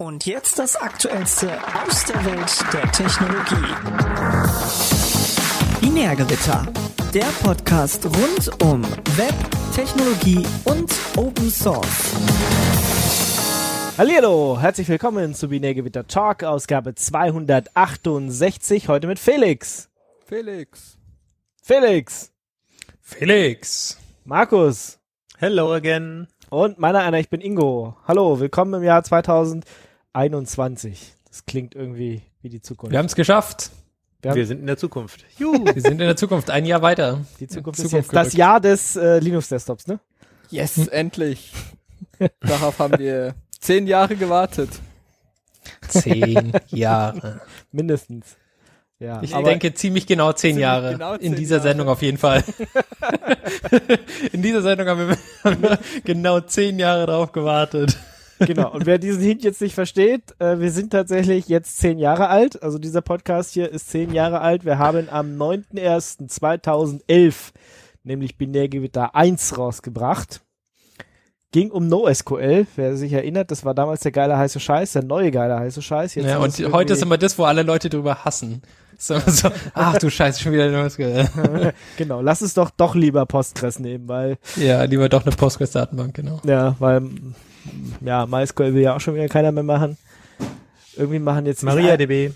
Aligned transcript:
Und 0.00 0.24
jetzt 0.24 0.58
das 0.58 0.76
Aktuellste 0.76 1.52
aus 1.86 2.06
der 2.06 2.24
Welt 2.24 2.64
der 2.72 2.90
Technologie. 2.90 3.74
Binärgewitter, 5.78 6.66
der 7.12 7.26
Podcast 7.42 8.06
rund 8.06 8.62
um 8.62 8.82
Web, 9.18 9.34
Technologie 9.74 10.46
und 10.64 10.90
Open 11.18 11.50
Source. 11.50 12.14
Hallo, 13.98 14.58
herzlich 14.58 14.88
willkommen 14.88 15.34
zu 15.34 15.48
Binärgewitter 15.48 16.06
Talk, 16.06 16.44
Ausgabe 16.44 16.94
268, 16.94 18.88
heute 18.88 19.06
mit 19.06 19.18
Felix. 19.18 19.90
Felix. 20.24 20.96
Felix. 21.62 22.32
Felix. 23.02 23.98
Markus. 24.24 24.98
Hello 25.36 25.74
again. 25.74 26.26
Und 26.48 26.78
meiner 26.78 27.00
einer, 27.00 27.18
ich 27.20 27.28
bin 27.28 27.42
Ingo. 27.42 27.96
Hallo, 28.08 28.40
willkommen 28.40 28.72
im 28.72 28.82
Jahr 28.82 29.04
2021. 30.12 31.14
Das 31.28 31.46
klingt 31.46 31.74
irgendwie 31.74 32.22
wie 32.42 32.48
die 32.48 32.60
Zukunft. 32.60 32.92
Wir 32.92 32.98
haben 32.98 33.06
es 33.06 33.14
geschafft. 33.14 33.70
Wir, 34.22 34.34
wir, 34.34 34.46
sind 34.46 34.60
in 34.60 34.66
der 34.66 34.76
Zukunft. 34.76 35.24
Juhu. 35.38 35.64
wir 35.74 35.80
sind 35.80 35.92
in 35.92 35.98
der 35.98 36.16
Zukunft, 36.16 36.50
ein 36.50 36.66
Jahr 36.66 36.82
weiter. 36.82 37.24
Die 37.38 37.46
Zukunft, 37.46 37.78
Zukunft 37.78 37.78
ist 37.78 37.92
jetzt 37.92 38.10
gerückt. 38.10 38.26
das 38.26 38.32
Jahr 38.34 38.60
des 38.60 38.96
äh, 38.96 39.18
Linux-Desktops, 39.18 39.86
ne? 39.86 40.00
Yes, 40.50 40.76
hm. 40.76 40.88
endlich. 40.90 41.52
Darauf 42.40 42.78
haben 42.78 42.98
wir 42.98 43.34
zehn 43.60 43.86
Jahre 43.86 44.16
gewartet. 44.16 44.68
Zehn 45.88 46.52
Jahre. 46.68 47.40
Mindestens. 47.72 48.36
Ja, 48.98 49.22
ich 49.22 49.32
denke 49.32 49.72
ziemlich 49.72 50.06
genau 50.06 50.34
zehn 50.34 50.58
Jahre. 50.58 50.92
Genau 50.92 51.16
zehn 51.16 51.32
in 51.32 51.36
dieser 51.36 51.56
Jahre. 51.56 51.68
Sendung 51.68 51.88
auf 51.88 52.02
jeden 52.02 52.18
Fall. 52.18 52.44
in 54.32 54.42
dieser 54.42 54.60
Sendung 54.60 54.88
haben 54.88 55.08
wir, 55.08 55.18
haben 55.42 55.62
wir, 55.62 55.78
genau 56.04 56.40
zehn 56.40 56.78
Jahre 56.78 57.06
drauf 57.06 57.32
gewartet. 57.32 57.96
Genau. 58.40 58.72
Und 58.72 58.86
wer 58.86 58.98
diesen 58.98 59.22
Hint 59.22 59.44
jetzt 59.44 59.60
nicht 59.60 59.74
versteht, 59.74 60.34
äh, 60.38 60.58
wir 60.58 60.72
sind 60.72 60.90
tatsächlich 60.90 61.48
jetzt 61.48 61.78
zehn 61.78 61.98
Jahre 61.98 62.28
alt. 62.28 62.62
Also 62.62 62.78
dieser 62.78 63.02
Podcast 63.02 63.52
hier 63.52 63.70
ist 63.70 63.90
zehn 63.90 64.12
Jahre 64.12 64.40
alt. 64.40 64.64
Wir 64.64 64.78
haben 64.78 65.08
am 65.10 65.38
9.01.2011 65.38 67.52
nämlich 68.02 68.36
Binärgewitter 68.36 69.14
1 69.14 69.58
rausgebracht. 69.58 70.40
Ging 71.52 71.72
um 71.72 71.88
NoSQL, 71.88 72.66
wer 72.76 72.96
sich 72.96 73.12
erinnert, 73.12 73.50
das 73.50 73.64
war 73.64 73.74
damals 73.74 74.02
der 74.02 74.12
geile 74.12 74.38
heiße 74.38 74.60
Scheiß, 74.60 74.92
der 74.92 75.02
neue 75.02 75.32
geile 75.32 75.58
heiße 75.58 75.82
Scheiß. 75.82 76.14
Jetzt 76.14 76.26
ja, 76.26 76.38
und 76.38 76.56
heute 76.72 76.92
ist 76.92 77.02
immer 77.02 77.18
das, 77.18 77.36
wo 77.38 77.44
alle 77.44 77.64
Leute 77.64 77.90
drüber 77.90 78.24
hassen. 78.24 78.62
So, 78.96 79.18
so, 79.26 79.50
ach 79.74 79.98
du 79.98 80.10
Scheiße, 80.10 80.40
schon 80.40 80.52
wieder 80.52 80.70
NoSQL. 80.70 81.72
genau, 81.96 82.20
lass 82.20 82.40
es 82.42 82.54
doch 82.54 82.70
doch 82.70 82.94
lieber 82.94 83.26
Postgres 83.26 83.80
nehmen, 83.80 84.06
weil. 84.08 84.38
Ja, 84.56 84.84
lieber 84.84 85.08
doch 85.08 85.26
eine 85.26 85.34
Postgres-Datenbank, 85.34 86.14
genau. 86.14 86.40
Ja, 86.44 86.76
weil, 86.78 87.02
ja, 88.04 88.26
MySQL 88.26 88.74
will 88.74 88.82
ja 88.82 88.96
auch 88.96 89.00
schon 89.00 89.14
wieder 89.14 89.28
keiner 89.28 89.52
mehr 89.52 89.62
machen. 89.62 89.96
Irgendwie 90.96 91.18
machen 91.18 91.46
jetzt. 91.46 91.62
MariaDB. 91.62 92.32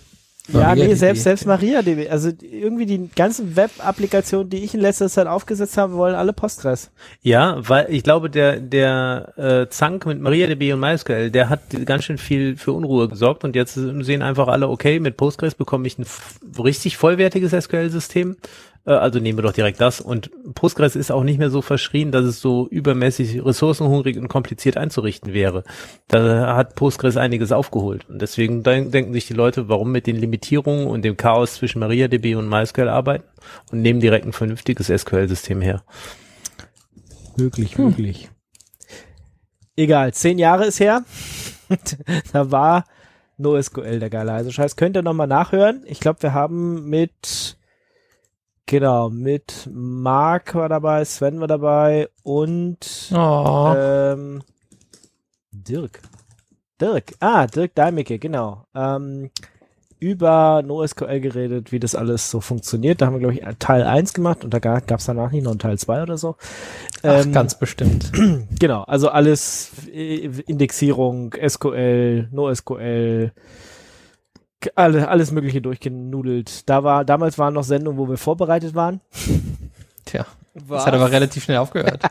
Ja, 0.52 0.74
nee, 0.74 0.92
selbst, 0.94 1.22
selbst 1.22 1.46
MariaDB. 1.46 2.10
Also 2.10 2.30
irgendwie 2.42 2.84
die 2.84 3.08
ganzen 3.16 3.56
Web-Applikationen, 3.56 4.50
die 4.50 4.58
ich 4.58 4.74
in 4.74 4.80
letzter 4.80 5.08
Zeit 5.08 5.26
aufgesetzt 5.26 5.78
habe, 5.78 5.94
wollen 5.94 6.14
alle 6.14 6.34
Postgres. 6.34 6.90
Ja, 7.22 7.56
weil 7.66 7.86
ich 7.88 8.02
glaube, 8.02 8.28
der, 8.28 8.60
der 8.60 9.32
äh, 9.38 9.68
Zank 9.70 10.04
mit 10.04 10.20
MariaDB 10.20 10.74
und 10.74 10.80
MySQL, 10.80 11.30
der 11.30 11.48
hat 11.48 11.60
ganz 11.86 12.04
schön 12.04 12.18
viel 12.18 12.58
für 12.58 12.72
Unruhe 12.72 13.08
gesorgt 13.08 13.44
und 13.44 13.56
jetzt 13.56 13.74
sehen 13.74 14.20
einfach 14.20 14.48
alle, 14.48 14.68
okay, 14.68 15.00
mit 15.00 15.16
Postgres 15.16 15.54
bekomme 15.54 15.86
ich 15.86 15.98
ein 15.98 16.06
richtig 16.58 16.98
vollwertiges 16.98 17.52
SQL-System 17.64 18.36
also 18.84 19.18
nehmen 19.18 19.38
wir 19.38 19.42
doch 19.42 19.52
direkt 19.52 19.80
das. 19.80 20.00
Und 20.00 20.30
Postgres 20.54 20.94
ist 20.94 21.10
auch 21.10 21.24
nicht 21.24 21.38
mehr 21.38 21.50
so 21.50 21.62
verschrien, 21.62 22.12
dass 22.12 22.24
es 22.24 22.40
so 22.40 22.68
übermäßig 22.68 23.44
ressourcenhungrig 23.44 24.18
und 24.18 24.28
kompliziert 24.28 24.76
einzurichten 24.76 25.32
wäre. 25.32 25.64
Da 26.08 26.54
hat 26.56 26.74
Postgres 26.74 27.16
einiges 27.16 27.50
aufgeholt. 27.52 28.08
Und 28.08 28.20
deswegen 28.20 28.62
denken 28.62 29.12
sich 29.12 29.26
die 29.26 29.34
Leute, 29.34 29.68
warum 29.68 29.90
mit 29.90 30.06
den 30.06 30.16
Limitierungen 30.16 30.86
und 30.86 31.02
dem 31.02 31.16
Chaos 31.16 31.54
zwischen 31.54 31.78
MariaDB 31.78 32.34
und 32.34 32.48
MySQL 32.48 32.88
arbeiten 32.88 33.24
und 33.72 33.80
nehmen 33.80 34.00
direkt 34.00 34.26
ein 34.26 34.32
vernünftiges 34.32 34.88
SQL-System 34.88 35.62
her. 35.62 35.82
Möglich, 37.36 37.76
hm. 37.76 37.86
möglich. 37.86 38.30
Egal, 39.76 40.12
zehn 40.14 40.38
Jahre 40.38 40.66
ist 40.66 40.78
her. 40.78 41.04
da 42.32 42.50
war 42.50 42.84
NoSQL 43.38 43.98
der 43.98 44.10
geile 44.10 44.32
heiße 44.32 44.52
Scheiß. 44.52 44.76
Könnt 44.76 44.96
ihr 44.96 45.02
nochmal 45.02 45.26
nachhören. 45.26 45.82
Ich 45.86 46.00
glaube, 46.00 46.22
wir 46.22 46.32
haben 46.32 46.88
mit 46.88 47.56
Genau, 48.66 49.10
mit 49.10 49.68
Marc 49.72 50.54
war 50.54 50.68
dabei, 50.68 51.04
Sven 51.04 51.40
war 51.40 51.48
dabei 51.48 52.08
und 52.22 53.12
oh. 53.12 53.74
ähm, 53.76 54.42
Dirk. 55.52 56.00
Dirk, 56.80 57.12
ah, 57.20 57.46
Dirk 57.46 57.74
Deimecke, 57.74 58.18
genau. 58.18 58.66
Ähm, 58.74 59.30
über 60.04 60.62
NoSQL 60.62 61.20
geredet, 61.20 61.72
wie 61.72 61.78
das 61.78 61.94
alles 61.94 62.30
so 62.30 62.40
funktioniert. 62.40 63.00
Da 63.00 63.06
haben 63.06 63.14
wir, 63.14 63.20
glaube 63.20 63.34
ich, 63.34 63.42
Teil 63.58 63.82
1 63.82 64.12
gemacht 64.12 64.44
und 64.44 64.52
da 64.52 64.58
gab 64.58 64.90
es 64.90 65.06
danach 65.06 65.30
nicht 65.30 65.44
noch 65.44 65.52
einen 65.52 65.60
Teil 65.60 65.78
2 65.78 66.02
oder 66.02 66.18
so. 66.18 66.36
Ach, 67.02 67.24
ähm, 67.24 67.32
ganz 67.32 67.58
bestimmt. 67.58 68.12
Genau, 68.58 68.82
also 68.82 69.08
alles 69.08 69.72
äh, 69.92 70.26
Indexierung, 70.46 71.34
SQL, 71.34 72.28
NoSQL, 72.32 73.32
alle, 74.74 75.08
alles 75.08 75.30
Mögliche 75.30 75.62
durchgenudelt. 75.62 76.68
Da 76.68 76.84
war, 76.84 77.04
damals 77.04 77.38
waren 77.38 77.54
noch 77.54 77.64
Sendungen, 77.64 77.98
wo 77.98 78.08
wir 78.08 78.16
vorbereitet 78.16 78.74
waren. 78.74 79.00
Tja, 80.04 80.26
Was? 80.54 80.84
das 80.84 80.86
hat 80.86 80.94
aber 80.94 81.10
relativ 81.10 81.44
schnell 81.44 81.58
aufgehört. 81.58 82.02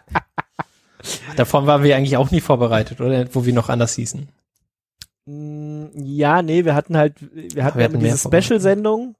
Davon 1.36 1.68
waren 1.68 1.84
wir 1.84 1.96
eigentlich 1.96 2.18
auch 2.18 2.32
nie 2.32 2.42
vorbereitet, 2.42 3.02
oder? 3.02 3.26
Wo 3.34 3.46
wir 3.46 3.54
noch 3.54 3.70
anders 3.70 3.96
hießen. 3.96 4.30
Mm, 5.26 5.86
ja, 5.96 6.42
nee, 6.42 6.66
wir 6.66 6.76
hatten 6.76 6.98
halt, 6.98 7.16
wir 7.20 7.64
hatten, 7.64 7.78
wir 7.78 7.86
hatten 7.86 8.00
diese 8.00 8.18
Special-Sendung. 8.18 9.16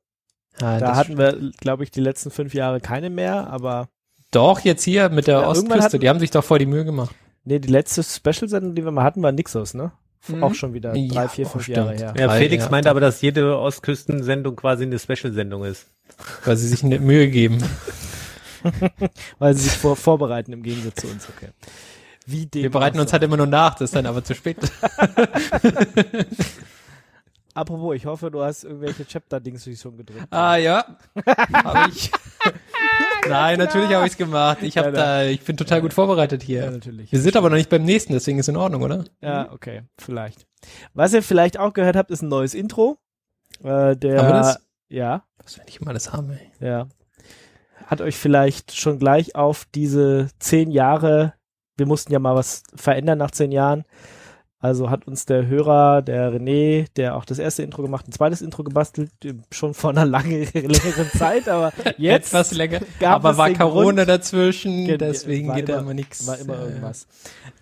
Ja, 0.60 0.80
da 0.80 0.96
hatten 0.96 1.18
wir, 1.18 1.52
glaube 1.60 1.84
ich, 1.84 1.92
die 1.92 2.02
letzten 2.02 2.32
fünf 2.32 2.54
Jahre 2.54 2.80
keine 2.80 3.10
mehr, 3.10 3.50
aber. 3.50 3.90
Doch, 4.32 4.60
jetzt 4.62 4.84
hier 4.84 5.10
mit 5.10 5.28
der 5.28 5.42
ja, 5.42 5.48
Ostküste, 5.48 5.82
hatten, 5.82 6.00
die 6.00 6.10
haben 6.10 6.20
sich 6.20 6.32
doch 6.32 6.44
voll 6.44 6.60
die 6.60 6.66
Mühe 6.66 6.86
gemacht. 6.86 7.14
Nee, 7.44 7.60
die 7.60 7.70
letzte 7.70 8.04
Special-Sendung, 8.04 8.76
die 8.76 8.84
wir 8.84 8.92
mal 8.92 9.04
hatten, 9.04 9.22
war 9.22 9.32
Nixos, 9.32 9.74
ne? 9.74 9.92
Mhm. 10.28 10.44
Auch 10.44 10.54
schon 10.56 10.74
wieder 10.74 10.94
drei, 10.94 11.00
ja, 11.00 11.28
vier, 11.28 11.46
fünf 11.46 11.68
Jahre 11.68 11.94
her. 11.96 12.14
Ja, 12.18 12.30
Felix 12.30 12.70
meinte 12.70 12.90
aber, 12.90 13.02
dass 13.02 13.22
jede 13.22 13.58
Ostküstensendung 13.60 14.56
quasi 14.56 14.84
eine 14.84 14.98
Special-Sendung 14.98 15.66
ist. 15.66 15.88
Weil 16.46 16.56
sie 16.58 16.68
sich 16.68 16.84
eine 16.84 17.00
Mühe 17.00 17.28
geben. 17.28 17.62
Weil 19.40 19.54
sie 19.56 19.64
sich 19.64 19.74
vor, 19.74 19.96
vorbereiten 19.96 20.54
im 20.54 20.64
Gegensatz 20.64 21.02
zu 21.02 21.08
uns, 21.08 21.28
okay. 21.28 21.50
Wie 22.26 22.48
Wir 22.54 22.72
bereiten 22.72 23.00
uns 23.00 23.12
halt 23.12 23.24
immer 23.24 23.36
nur 23.36 23.48
nach, 23.48 23.74
das 23.74 23.90
ist 23.90 23.96
dann 23.96 24.06
aber 24.06 24.24
zu 24.24 24.34
spät. 24.34 24.58
Apropos, 27.54 27.96
ich 27.96 28.06
hoffe, 28.06 28.32
du 28.32 28.42
hast 28.42 28.64
irgendwelche 28.64 29.06
Chapter-Dings 29.06 29.70
schon 29.80 29.98
gedrückt. 29.98 30.28
Ah 30.32 30.56
ja, 30.56 30.98
habe 31.54 31.92
ich. 31.92 32.12
Nein, 33.30 33.60
natürlich 33.60 33.94
habe 33.94 34.06
ich 34.06 34.14
es 34.14 34.18
gemacht. 34.18 34.58
Ich 34.62 34.78
habe 34.78 34.90
ja, 34.90 34.94
da, 34.94 35.24
ich 35.24 35.42
bin 35.42 35.56
total 35.56 35.82
gut 35.82 35.94
vorbereitet 35.94 36.44
hier. 36.44 36.66
Ja, 36.66 36.72
natürlich. 36.72 37.12
Wir 37.12 37.20
sind 37.20 37.36
aber 37.38 37.50
noch 37.50 37.56
nicht 37.56 37.70
beim 37.70 37.84
nächsten, 37.84 38.14
deswegen 38.14 38.40
ist 38.40 38.50
in 38.50 38.58
Ordnung, 38.58 38.82
oder? 38.82 39.06
Ja, 39.22 39.52
okay, 39.52 39.84
vielleicht. 39.98 40.46
Was 40.94 41.14
ihr 41.14 41.24
vielleicht 41.24 41.60
auch 41.60 41.74
gehört 41.74 41.96
habt, 41.96 42.12
ist 42.12 42.22
ein 42.22 42.30
neues 42.30 42.54
Intro. 42.54 42.98
Äh, 43.64 43.96
der, 43.96 44.20
haben 44.20 44.28
wir 44.28 44.34
das? 44.34 44.66
Ja. 44.90 45.26
Das 45.38 45.58
werde 45.58 45.70
ich 45.70 45.82
mal 45.82 45.94
das 45.94 46.12
haben, 46.12 46.32
ey. 46.32 46.52
Ja. 46.60 46.88
Hat 47.86 48.02
euch 48.02 48.18
vielleicht 48.18 48.76
schon 48.76 49.00
gleich 49.00 49.36
auf 49.36 49.66
diese 49.74 50.30
zehn 50.40 50.72
Jahre, 50.72 51.34
wir 51.78 51.86
mussten 51.86 52.12
ja 52.12 52.20
mal 52.20 52.36
was 52.36 52.64
verändern 52.76 53.20
nach 53.20 53.32
zehn 53.32 53.52
Jahren, 53.52 53.86
also 54.64 54.90
hat 54.90 55.08
uns 55.08 55.26
der 55.26 55.48
Hörer, 55.48 56.02
der 56.02 56.32
René, 56.32 56.86
der 56.96 57.18
auch 57.18 57.26
das 57.26 57.38
erste 57.38 57.64
Intro 57.64 57.82
gemacht, 57.82 58.08
ein 58.08 58.14
zweites 58.14 58.42
Intro 58.42 58.64
gebastelt, 58.64 59.12
schon 59.52 59.74
vor 59.74 59.90
einer 59.90 60.06
langen, 60.06 60.48
längeren 60.54 61.10
Zeit, 61.18 61.50
aber 61.50 61.74
jetzt. 61.98 62.28
Etwas 62.30 62.54
länger. 62.54 62.80
aber 63.04 63.36
war 63.36 63.52
Corona 63.52 64.06
Grund, 64.06 64.08
dazwischen, 64.08 64.98
deswegen 64.98 65.54
geht 65.54 65.68
da 65.68 65.80
immer 65.80 65.94
nichts. 65.94 66.26
War 66.28 66.40
immer 66.40 66.58
irgendwas. 66.64 67.08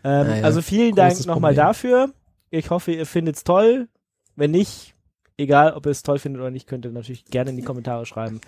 Ähm, 0.04 0.28
ja, 0.28 0.44
also 0.44 0.62
vielen 0.62 0.94
Dank 0.94 1.26
nochmal 1.26 1.56
dafür. 1.56 2.12
Ich 2.52 2.70
hoffe, 2.70 2.92
ihr 2.92 3.08
findet 3.08 3.38
es 3.38 3.44
toll. 3.44 3.88
Wenn 4.36 4.52
nicht, 4.52 4.94
egal 5.38 5.74
ob 5.74 5.88
ihr 5.88 5.92
es 5.92 6.04
toll 6.04 6.20
findet 6.20 6.40
oder 6.40 6.52
nicht, 6.52 6.68
könnt 6.68 6.86
ihr 6.86 6.92
natürlich 6.92 7.26
gerne 7.26 7.50
in 7.50 7.58
die 7.58 7.64
Kommentare 7.64 8.06
schreiben. 8.06 8.42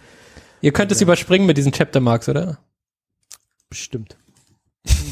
Ihr 0.62 0.74
könnt 0.74 0.92
es 0.92 1.00
ja. 1.00 1.06
überspringen 1.06 1.48
mit 1.48 1.57
diesen 1.57 1.72
Chapter 1.72 2.01
Marks, 2.01 2.30
oder? 2.30 2.60
Bestimmt. 3.68 4.16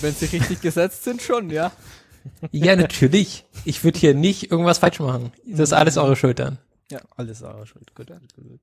Wenn 0.02 0.14
sie 0.14 0.26
richtig 0.26 0.62
gesetzt 0.62 1.06
sind, 1.06 1.24
schon, 1.24 1.50
ja. 1.50 1.72
Ja, 2.52 2.76
natürlich. 2.76 3.46
Ich 3.66 3.84
würde 3.84 4.00
hier 4.00 4.14
nicht 4.14 4.52
irgendwas 4.52 4.80
falsch 4.80 5.00
machen. 5.00 5.32
Das 5.46 5.70
ist 5.70 5.74
alles 5.74 5.98
eure 5.98 6.16
Schuld 6.16 6.40
dann. 6.40 6.58
Ja, 6.90 7.00
alles 7.16 7.42
eure 7.42 7.66
Schuld. 7.66 7.94
Gut, 7.96 8.08
gut, 8.08 8.36
gut. 8.36 8.60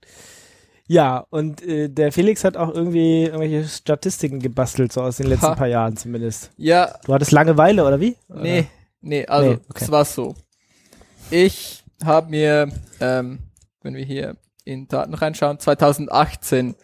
Ja, 0.87 1.27
und 1.31 1.63
äh, 1.63 1.89
der 1.89 2.13
Felix 2.13 2.45
hat 2.45 2.57
auch 2.57 2.75
irgendwie 2.75 3.25
irgendwelche 3.25 3.69
Statistiken 3.69 4.41
gebastelt, 4.41 4.91
so 4.91 5.03
aus 5.03 5.19
den 5.19 5.27
letzten 5.27 5.49
ha. 5.49 5.55
paar 5.55 5.67
Jahren 5.67 5.97
zumindest. 5.97 6.51
Ja. 6.57 6.99
Du 7.05 7.13
hattest 7.13 7.31
Langeweile, 7.31 7.85
oder 7.85 8.01
wie? 8.01 8.17
Nee, 8.29 8.61
oder? 8.61 8.69
nee, 9.03 9.27
also 9.27 9.51
nee, 9.51 9.59
okay. 9.69 9.85
es 9.85 9.91
war 9.91 10.05
so. 10.07 10.35
Ich 11.31 11.85
habe 12.03 12.31
mir, 12.31 12.73
ähm, 13.01 13.41
wenn 13.83 13.95
wir 13.95 14.05
hier 14.05 14.37
in 14.65 14.89
Daten 14.89 15.13
reinschauen, 15.13 15.59
2018 15.59 16.75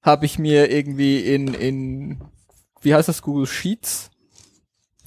habe 0.00 0.24
ich 0.24 0.38
mir 0.38 0.70
irgendwie 0.70 1.20
in, 1.20 1.52
in, 1.52 2.20
wie 2.80 2.94
heißt 2.94 3.08
das, 3.08 3.20
Google 3.20 3.46
Sheets, 3.46 4.10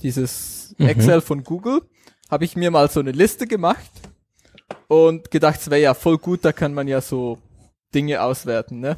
dieses 0.01 0.75
mhm. 0.77 0.87
Excel 0.87 1.21
von 1.21 1.43
Google, 1.43 1.81
habe 2.29 2.45
ich 2.45 2.55
mir 2.55 2.71
mal 2.71 2.89
so 2.89 2.99
eine 2.99 3.11
Liste 3.11 3.47
gemacht 3.47 3.91
und 4.87 5.31
gedacht, 5.31 5.59
es 5.59 5.69
wäre 5.69 5.81
ja 5.81 5.93
voll 5.93 6.17
gut, 6.17 6.43
da 6.43 6.51
kann 6.51 6.73
man 6.73 6.87
ja 6.87 7.01
so 7.01 7.37
Dinge 7.93 8.21
auswerten, 8.21 8.79
ne? 8.79 8.97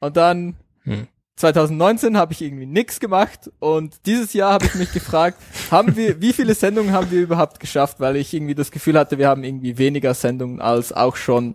Und 0.00 0.16
dann 0.16 0.56
hm. 0.84 1.08
2019 1.36 2.16
habe 2.16 2.32
ich 2.32 2.42
irgendwie 2.42 2.66
nix 2.66 2.98
gemacht 2.98 3.50
und 3.60 4.06
dieses 4.06 4.32
Jahr 4.32 4.52
habe 4.52 4.66
ich 4.66 4.74
mich 4.74 4.92
gefragt, 4.92 5.38
haben 5.70 5.96
wir, 5.96 6.20
wie 6.20 6.32
viele 6.32 6.54
Sendungen 6.54 6.92
haben 6.92 7.10
wir 7.10 7.20
überhaupt 7.20 7.60
geschafft, 7.60 8.00
weil 8.00 8.16
ich 8.16 8.34
irgendwie 8.34 8.54
das 8.54 8.70
Gefühl 8.70 8.98
hatte, 8.98 9.18
wir 9.18 9.28
haben 9.28 9.44
irgendwie 9.44 9.78
weniger 9.78 10.14
Sendungen 10.14 10.60
als 10.60 10.92
auch 10.92 11.16
schon 11.16 11.54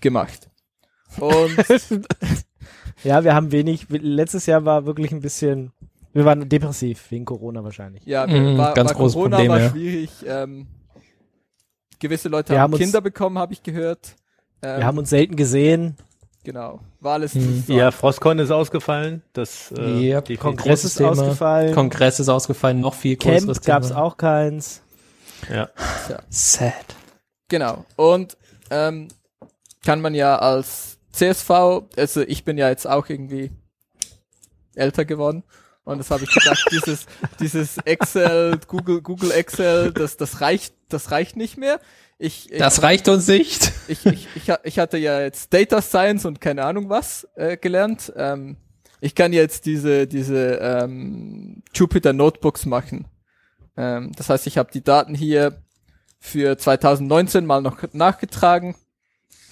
gemacht. 0.00 0.50
Und 1.18 1.56
ja, 3.04 3.24
wir 3.24 3.34
haben 3.34 3.52
wenig. 3.52 3.86
Letztes 3.88 4.46
Jahr 4.46 4.64
war 4.64 4.86
wirklich 4.86 5.12
ein 5.12 5.20
bisschen. 5.20 5.72
Wir 6.16 6.24
waren 6.24 6.48
depressiv 6.48 7.10
wegen 7.10 7.26
Corona 7.26 7.62
wahrscheinlich. 7.62 8.02
Ja, 8.06 8.26
mhm, 8.26 8.56
war, 8.56 8.72
ganz 8.72 8.88
war 8.88 8.96
großes 8.96 9.14
Corona 9.14 9.36
Problem, 9.36 9.52
war 9.52 9.60
ja. 9.60 9.70
schwierig. 9.70 10.10
Ähm, 10.26 10.66
gewisse 11.98 12.30
Leute 12.30 12.54
wir 12.54 12.60
haben, 12.60 12.72
haben 12.72 12.80
Kinder 12.80 13.02
bekommen, 13.02 13.38
habe 13.38 13.52
ich 13.52 13.62
gehört. 13.62 14.16
Ähm, 14.62 14.78
wir 14.78 14.86
haben 14.86 14.96
uns 14.96 15.10
selten 15.10 15.36
gesehen. 15.36 15.96
Genau. 16.42 16.80
War 17.00 17.14
alles. 17.14 17.34
Hm. 17.34 17.64
Ja, 17.66 17.90
Frostcon 17.90 18.38
ist 18.38 18.50
ausgefallen. 18.50 19.24
Das 19.34 19.74
äh, 19.76 20.08
yep, 20.08 20.38
Kongress 20.38 20.84
ist 20.84 20.96
Thema. 20.96 21.10
ausgefallen. 21.10 21.74
Kongress 21.74 22.18
ist 22.18 22.30
ausgefallen. 22.30 22.80
Noch 22.80 22.94
viel 22.94 23.16
größeres 23.16 23.60
Camp 23.60 23.66
gab 23.66 23.82
es 23.82 23.92
auch 23.92 24.16
keins. 24.16 24.80
Ja. 25.50 25.68
ja. 26.08 26.20
Sad. 26.30 26.96
Genau. 27.48 27.84
Und 27.96 28.38
ähm, 28.70 29.08
kann 29.84 30.00
man 30.00 30.14
ja 30.14 30.38
als 30.38 30.96
CSV, 31.12 31.50
also 31.94 32.22
ich 32.22 32.44
bin 32.46 32.56
ja 32.56 32.70
jetzt 32.70 32.86
auch 32.86 33.06
irgendwie 33.10 33.50
älter 34.74 35.04
geworden. 35.04 35.42
Und 35.86 35.98
das 35.98 36.10
habe 36.10 36.24
ich 36.24 36.34
gedacht, 36.34 36.66
dieses, 36.72 37.06
dieses 37.38 37.78
Excel, 37.78 38.58
Google, 38.66 39.02
Google 39.02 39.30
Excel, 39.30 39.92
das, 39.92 40.16
das 40.16 40.40
reicht, 40.40 40.74
das 40.88 41.12
reicht 41.12 41.36
nicht 41.36 41.58
mehr. 41.58 41.78
Ich, 42.18 42.50
ich, 42.50 42.58
das 42.58 42.82
reicht 42.82 43.06
uns 43.08 43.28
nicht. 43.28 43.72
Ich, 43.86 44.04
ich, 44.04 44.26
ich, 44.34 44.52
ich 44.64 44.78
hatte 44.80 44.98
ja 44.98 45.20
jetzt 45.20 45.54
Data 45.54 45.80
Science 45.80 46.24
und 46.24 46.40
keine 46.40 46.64
Ahnung 46.64 46.88
was 46.88 47.28
äh, 47.36 47.56
gelernt. 47.56 48.12
Ähm, 48.16 48.56
ich 49.00 49.14
kann 49.14 49.32
jetzt 49.32 49.64
diese, 49.64 50.08
diese 50.08 50.56
ähm, 50.60 51.62
Jupyter 51.72 52.12
Notebooks 52.12 52.66
machen. 52.66 53.06
Ähm, 53.76 54.10
das 54.16 54.28
heißt, 54.28 54.48
ich 54.48 54.58
habe 54.58 54.72
die 54.72 54.82
Daten 54.82 55.14
hier 55.14 55.62
für 56.18 56.58
2019 56.58 57.46
mal 57.46 57.62
noch 57.62 57.78
nachgetragen 57.92 58.74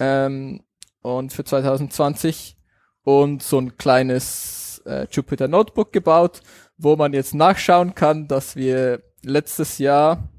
ähm, 0.01 0.63
und 1.01 1.31
für 1.31 1.45
2020 1.45 2.57
und 3.03 3.41
so 3.41 3.57
ein 3.57 3.77
kleines 3.77 4.64
äh, 4.85 5.07
Jupyter 5.11 5.47
Notebook 5.47 5.91
gebaut, 5.91 6.41
wo 6.77 6.95
man 6.95 7.13
jetzt 7.13 7.33
nachschauen 7.35 7.95
kann, 7.95 8.27
dass 8.27 8.55
wir 8.55 9.01
letztes 9.23 9.77
Jahr 9.77 10.29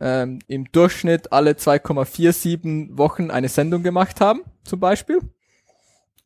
ähm, 0.00 0.40
im 0.48 0.70
Durchschnitt 0.72 1.32
alle 1.32 1.52
2,47 1.52 2.96
Wochen 2.96 3.30
eine 3.30 3.48
Sendung 3.48 3.82
gemacht 3.82 4.20
haben, 4.20 4.42
zum 4.64 4.80
Beispiel. 4.80 5.20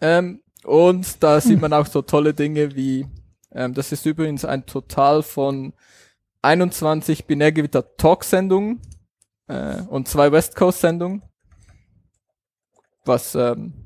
Ähm, 0.00 0.42
und 0.64 1.22
da 1.22 1.40
sieht 1.40 1.60
man 1.60 1.72
auch 1.72 1.86
so 1.86 2.02
tolle 2.02 2.34
Dinge 2.34 2.74
wie, 2.74 3.06
ähm, 3.52 3.74
das 3.74 3.92
ist 3.92 4.06
übrigens 4.06 4.44
ein 4.44 4.66
Total 4.66 5.22
von 5.22 5.74
21 6.42 7.26
Binärgewitter 7.26 7.96
Talk-Sendungen 7.96 8.80
äh, 9.48 9.82
und 9.82 10.08
zwei 10.08 10.32
West 10.32 10.56
Coast-Sendungen. 10.56 11.22
Was 13.04 13.34
ähm, 13.34 13.85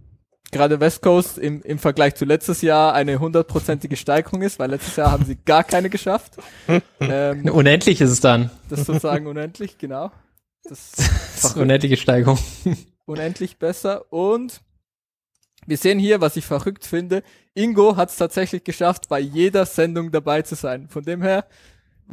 gerade 0.50 0.80
West 0.80 1.02
Coast 1.02 1.38
im, 1.38 1.62
im 1.62 1.78
Vergleich 1.78 2.14
zu 2.14 2.24
letztes 2.24 2.62
Jahr 2.62 2.94
eine 2.94 3.20
hundertprozentige 3.20 3.96
Steigerung 3.96 4.42
ist, 4.42 4.58
weil 4.58 4.70
letztes 4.70 4.96
Jahr 4.96 5.12
haben 5.12 5.24
sie 5.24 5.36
gar 5.44 5.64
keine 5.64 5.90
geschafft. 5.90 6.34
ähm, 7.00 7.46
unendlich 7.46 8.00
ist 8.00 8.10
es 8.10 8.20
dann. 8.20 8.50
Das 8.68 8.80
ist 8.80 8.86
sozusagen 8.86 9.26
unendlich, 9.26 9.78
genau. 9.78 10.10
Das, 10.64 10.92
das 10.96 11.44
ist 11.44 11.56
unendliche 11.56 11.96
Steigerung. 11.96 12.38
unendlich 13.06 13.58
besser 13.58 14.12
und 14.12 14.60
wir 15.66 15.76
sehen 15.76 15.98
hier, 15.98 16.20
was 16.20 16.36
ich 16.36 16.44
verrückt 16.44 16.86
finde. 16.86 17.22
Ingo 17.54 17.96
hat 17.96 18.10
es 18.10 18.16
tatsächlich 18.16 18.64
geschafft, 18.64 19.08
bei 19.08 19.20
jeder 19.20 19.66
Sendung 19.66 20.10
dabei 20.10 20.42
zu 20.42 20.54
sein. 20.54 20.88
Von 20.88 21.04
dem 21.04 21.22
her, 21.22 21.44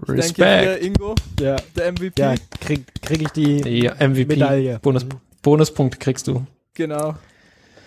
Respekt. 0.07 0.37
denke 0.39 0.61
hier, 0.61 0.81
Ingo, 0.81 1.15
ja. 1.39 1.55
der 1.75 1.91
MVP. 1.91 2.21
Ja, 2.21 2.35
krieg, 2.59 2.85
krieg 3.01 3.21
ich 3.21 3.29
die, 3.29 3.61
die 3.61 3.89
MVP 3.89 4.25
Medaille. 4.25 4.79
Bonus, 4.79 5.05
Bonuspunkte 5.41 5.97
kriegst 5.97 6.27
du. 6.27 6.45
Genau. 6.73 7.15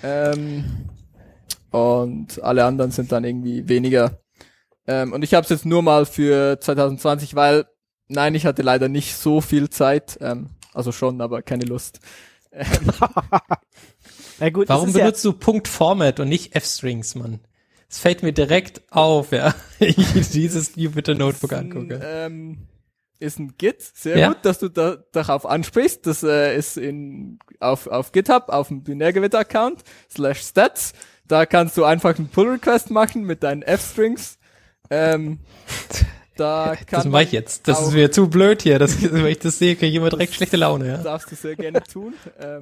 Ähm, 0.02 0.64
und 1.70 2.43
alle 2.43 2.64
anderen 2.64 2.91
sind 2.91 3.12
dann 3.12 3.25
irgendwie 3.25 3.69
weniger. 3.69 4.20
Ähm, 4.87 5.12
und 5.12 5.23
ich 5.23 5.35
habe 5.35 5.44
es 5.44 5.50
jetzt 5.50 5.67
nur 5.67 5.82
mal 5.82 6.06
für 6.06 6.58
2020, 6.61 7.35
weil 7.35 7.67
nein, 8.08 8.35
ich 8.35 8.47
hatte 8.47 8.62
leider 8.62 8.88
nicht 8.88 9.17
so 9.17 9.41
viel 9.41 9.70
Zeit. 9.70 10.19
Ähm, 10.20 10.50
also 10.75 10.93
schon, 10.93 11.20
aber 11.20 11.43
keine 11.43 11.64
Lust. 11.64 12.00
Ähm, 12.52 12.67
Na 14.41 14.50
gut, 14.50 14.69
Warum 14.69 14.93
benutzt 14.93 15.25
ja 15.25 15.31
du 15.31 15.38
Punkt 15.38 15.69
Format 15.69 16.19
und 16.20 16.29
nicht 16.29 16.56
F-Strings, 16.56 17.14
Mann? 17.14 17.41
Es 17.88 17.99
fällt 17.99 18.23
mir 18.23 18.32
direkt 18.32 18.82
auf, 18.91 19.32
ja, 19.32 19.55
ich 19.79 19.97
dieses 20.31 20.76
Jupyter 20.76 21.14
Notebook 21.14 21.52
angucke. 21.52 22.00
Ähm, 22.02 22.69
ist 23.20 23.38
ein 23.38 23.55
Git. 23.58 23.82
Sehr 23.82 24.19
ja. 24.19 24.28
gut, 24.28 24.38
dass 24.43 24.58
du 24.58 24.69
da, 24.69 24.96
darauf 25.12 25.46
ansprichst. 25.46 26.06
Das 26.06 26.22
äh, 26.22 26.56
ist 26.56 26.76
in, 26.76 27.38
auf, 27.61 27.87
auf 27.87 28.12
GitHub, 28.12 28.49
auf 28.49 28.69
dem 28.69 28.82
Binärgewitter-Account, 28.82 29.82
slash 30.11 30.40
stats. 30.40 30.93
Da 31.28 31.46
kannst 31.46 31.76
du 31.76 31.84
einfach 31.84 32.19
einen 32.19 32.28
Pull-Request 32.28 32.90
machen 32.90 33.22
mit 33.22 33.43
deinen 33.43 33.62
F-Strings. 33.62 34.38
Ähm, 34.90 35.38
da 36.37 36.75
kann 36.75 37.02
das 37.02 37.05
mache 37.05 37.25
ich 37.25 37.32
jetzt. 37.32 37.69
Das 37.69 37.81
ist 37.81 37.93
mir 37.93 38.11
zu 38.11 38.28
blöd 38.28 38.62
hier. 38.62 38.78
Das, 38.78 39.00
wenn 39.00 39.26
ich 39.26 39.38
das 39.38 39.58
sehe, 39.58 39.76
kriege 39.76 39.90
ich 39.90 39.94
immer 39.94 40.11
direkt 40.11 40.34
schlechte 40.34 40.56
Laune. 40.56 40.88
Ja. 40.88 40.96
Darfst 41.02 41.31
du 41.31 41.37
sehr 41.37 41.55
gerne 41.55 41.82
tun. 41.82 42.14
Ähm, 42.40 42.61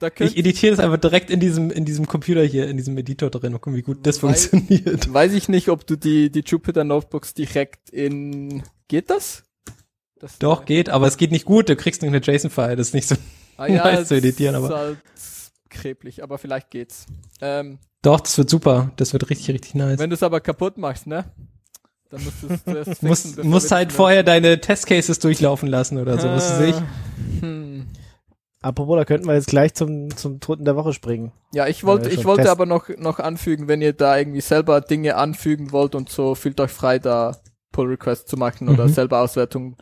ich 0.18 0.36
editiere 0.36 0.74
das 0.74 0.84
einfach 0.84 0.98
direkt 0.98 1.30
in 1.30 1.38
diesem, 1.38 1.70
in 1.70 1.84
diesem 1.84 2.06
Computer 2.06 2.42
hier, 2.42 2.68
in 2.68 2.76
diesem 2.76 2.98
Editor 2.98 3.30
drin 3.30 3.54
und 3.54 3.60
gucken, 3.60 3.76
wie 3.76 3.82
gut 3.82 4.06
das 4.06 4.22
weiß, 4.22 4.46
funktioniert. 4.46 5.12
Weiß 5.12 5.32
ich 5.34 5.48
nicht, 5.48 5.68
ob 5.68 5.86
du 5.86 5.96
die, 5.96 6.30
die 6.30 6.42
Jupyter 6.44 6.82
Notebooks 6.82 7.34
direkt 7.34 7.90
in, 7.90 8.62
geht 8.88 9.10
das? 9.10 9.45
Das 10.18 10.38
Doch, 10.38 10.64
geht, 10.64 10.88
aber 10.88 11.06
es 11.06 11.16
geht 11.18 11.30
nicht 11.30 11.44
gut. 11.44 11.68
Du 11.68 11.76
kriegst 11.76 12.02
nur 12.02 12.10
eine 12.10 12.20
JSON-File. 12.22 12.76
Das 12.76 12.88
ist 12.88 12.94
nicht 12.94 13.08
so 13.08 13.16
ah, 13.58 13.66
ja, 13.66 13.84
nice 13.84 14.08
zu 14.08 14.16
editieren. 14.16 14.54
Aber. 14.54 14.68
Ist 14.68 14.74
halt 14.74 14.98
kreblich, 15.68 16.22
aber 16.22 16.38
vielleicht 16.38 16.70
geht's. 16.70 17.06
Ähm, 17.40 17.78
Doch, 18.02 18.20
das 18.20 18.38
wird 18.38 18.48
super. 18.48 18.92
Das 18.96 19.12
wird 19.12 19.28
richtig, 19.28 19.50
richtig 19.50 19.74
nice. 19.74 19.98
Wenn 19.98 20.10
du 20.10 20.14
es 20.14 20.22
aber 20.22 20.40
kaputt 20.40 20.78
machst, 20.78 21.06
ne? 21.06 21.24
Dann 22.08 22.24
musst 22.24 22.42
du 22.42 22.46
es 22.48 22.64
zuerst 22.64 23.02
musst, 23.02 23.44
musst 23.44 23.70
halt 23.72 23.92
vorher 23.92 24.22
deine 24.22 24.60
Testcases 24.60 25.18
durchlaufen 25.18 25.68
lassen 25.68 25.98
oder 25.98 26.18
so, 26.18 26.28
was 26.28 26.60
weiß 26.60 26.68
ich. 26.68 27.42
Hm. 27.42 27.86
Apropos, 28.62 28.96
da 28.96 29.04
könnten 29.04 29.26
wir 29.26 29.34
jetzt 29.34 29.48
gleich 29.48 29.74
zum, 29.74 30.16
zum 30.16 30.40
Toten 30.40 30.64
der 30.64 30.76
Woche 30.76 30.92
springen. 30.92 31.32
Ja, 31.52 31.68
ich 31.68 31.84
wollte, 31.84 32.08
ich 32.08 32.24
wollte 32.24 32.50
aber 32.50 32.66
noch, 32.66 32.88
noch 32.96 33.20
anfügen, 33.20 33.68
wenn 33.68 33.82
ihr 33.82 33.92
da 33.92 34.16
irgendwie 34.16 34.40
selber 34.40 34.80
Dinge 34.80 35.16
anfügen 35.16 35.72
wollt 35.72 35.94
und 35.94 36.08
so, 36.08 36.34
fühlt 36.34 36.58
euch 36.60 36.72
frei, 36.72 36.98
da 36.98 37.36
Pull 37.72 37.88
Request 37.88 38.28
zu 38.28 38.36
machen 38.36 38.68
oder 38.68 38.86
mhm. 38.86 38.92
selber 38.92 39.20
Auswertung 39.20 39.76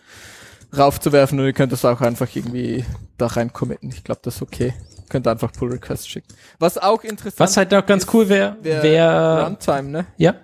raufzuwerfen 0.77 1.39
und 1.39 1.47
ihr 1.47 1.53
könnt 1.53 1.73
das 1.73 1.85
auch 1.85 2.01
einfach 2.01 2.29
irgendwie 2.35 2.85
da 3.17 3.27
rein 3.27 3.53
committen. 3.53 3.91
Ich 3.91 4.05
glaube, 4.05 4.21
das 4.25 4.37
ist 4.37 4.43
okay. 4.43 4.75
Ihr 4.97 5.09
könnt 5.09 5.29
einfach 5.29 5.53
Pull 5.53 5.73
Request 5.73 6.09
schicken. 6.09 6.35
Was 6.59 6.79
auch 6.79 7.05
interessant 7.05 7.39
Was 7.39 7.57
halt 7.57 7.73
auch 7.75 7.87
ganz 7.87 8.07
cool 8.13 8.29
wäre, 8.29 8.57
wäre 8.63 8.83
wär, 8.83 9.45
Runtime, 9.47 9.89
ne? 9.89 10.07
Ja. 10.17 10.35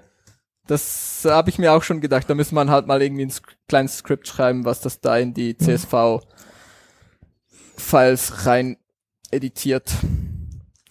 Das 0.66 1.23
habe 1.25 1.50
ich 1.50 1.59
mir 1.59 1.73
auch 1.73 1.82
schon 1.82 2.00
gedacht. 2.00 2.30
Da 2.30 2.35
müsste 2.35 2.54
man 2.54 2.70
halt 2.70 2.87
mal 2.87 3.02
irgendwie 3.02 3.26
ein 3.26 3.32
kleines 3.66 3.99
Skript 3.99 4.28
schreiben, 4.28 4.64
was 4.64 4.80
das 4.80 5.00
da 5.00 5.18
in 5.18 5.35
die 5.35 5.56
CSV 5.56 6.20
Files 7.76 8.47
rein 8.47 8.76
editiert. 9.32 9.90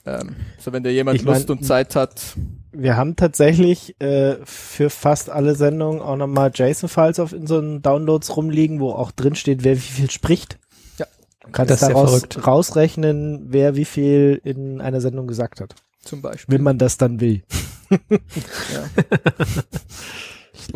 Ähm, 0.06 0.36
so 0.58 0.74
wenn 0.74 0.84
da 0.84 0.90
jemand 0.90 1.18
ich 1.18 1.24
Lust 1.24 1.48
mein, 1.48 1.58
und 1.58 1.64
Zeit 1.64 1.96
hat, 1.96 2.36
wir 2.82 2.98
haben 2.98 3.16
tatsächlich 3.16 4.00
äh, 4.02 4.38
für 4.44 4.90
fast 4.90 5.30
alle 5.30 5.56
Sendungen 5.56 6.02
auch 6.02 6.16
nochmal 6.16 6.52
JSON-Files 6.54 7.20
auf 7.20 7.34
einen 7.34 7.82
Downloads 7.82 8.36
rumliegen, 8.36 8.80
wo 8.80 8.92
auch 8.92 9.12
drin 9.12 9.36
steht, 9.36 9.64
wer 9.64 9.76
wie 9.76 9.80
viel 9.80 10.10
spricht. 10.10 10.60
Ja. 10.98 11.06
Du 11.44 11.52
kannst 11.52 11.72
das 11.72 11.82
daraus 11.82 12.24
rausrechnen, 12.46 13.48
wer 13.50 13.76
wie 13.76 13.86
viel 13.86 14.42
in 14.44 14.82
einer 14.82 15.02
Sendung 15.02 15.28
gesagt 15.28 15.62
hat. 15.62 15.76
Zum 16.02 16.22
Beispiel. 16.22 16.56
Wenn 16.56 16.64
man 16.64 16.78
das 16.78 16.98
dann 16.98 17.20
will. 17.20 17.44
ja. 18.10 18.10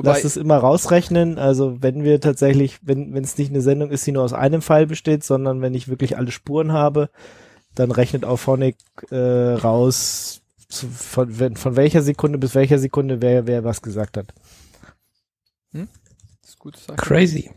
Lass 0.01 0.23
es 0.23 0.37
immer 0.37 0.57
rausrechnen. 0.57 1.37
Also 1.37 1.81
wenn 1.81 2.03
wir 2.03 2.19
tatsächlich, 2.19 2.79
wenn 2.81 3.13
wenn 3.13 3.23
es 3.23 3.37
nicht 3.37 3.51
eine 3.51 3.61
Sendung 3.61 3.91
ist, 3.91 4.05
die 4.05 4.11
nur 4.11 4.23
aus 4.23 4.33
einem 4.33 4.61
Pfeil 4.61 4.87
besteht, 4.87 5.23
sondern 5.23 5.61
wenn 5.61 5.73
ich 5.73 5.87
wirklich 5.87 6.17
alle 6.17 6.31
Spuren 6.31 6.71
habe, 6.71 7.09
dann 7.75 7.91
rechnet 7.91 8.25
auch 8.25 8.37
Phonic 8.37 8.77
äh, 9.11 9.15
raus, 9.15 10.42
zu, 10.73 10.87
von, 10.89 11.55
von 11.55 11.75
welcher 11.75 12.01
Sekunde 12.01 12.37
bis 12.37 12.55
welcher 12.55 12.79
Sekunde 12.79 13.21
wer, 13.21 13.47
wer 13.47 13.63
was 13.63 13.81
gesagt 13.81 14.17
hat. 14.17 14.33
Hm? 15.71 15.87
Das 16.41 16.51
ist 16.51 16.59
gut 16.59 16.77
Crazy. 16.97 17.51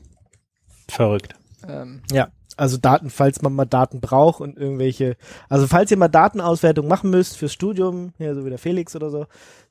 Verrückt. 0.89 1.35
Ähm, 1.67 2.03
ja, 2.13 2.29
also 2.57 2.77
Daten, 2.77 3.11
falls 3.11 3.43
man 3.43 3.53
mal 3.53 3.65
Daten 3.65 4.01
braucht 4.01 4.41
und 4.41 4.57
irgendwelche, 4.57 5.17
also 5.49 5.67
falls 5.67 5.91
ihr 5.91 5.97
mal 5.97 6.09
Datenauswertung 6.09 6.89
machen 6.89 7.11
müsst 7.11 7.37
fürs 7.37 7.53
Studium, 7.53 8.13
ja, 8.19 8.35
so 8.35 8.45
wie 8.45 8.51
der 8.51 8.59
Felix 8.59 8.97
oder 8.97 9.11
so, 9.11 9.27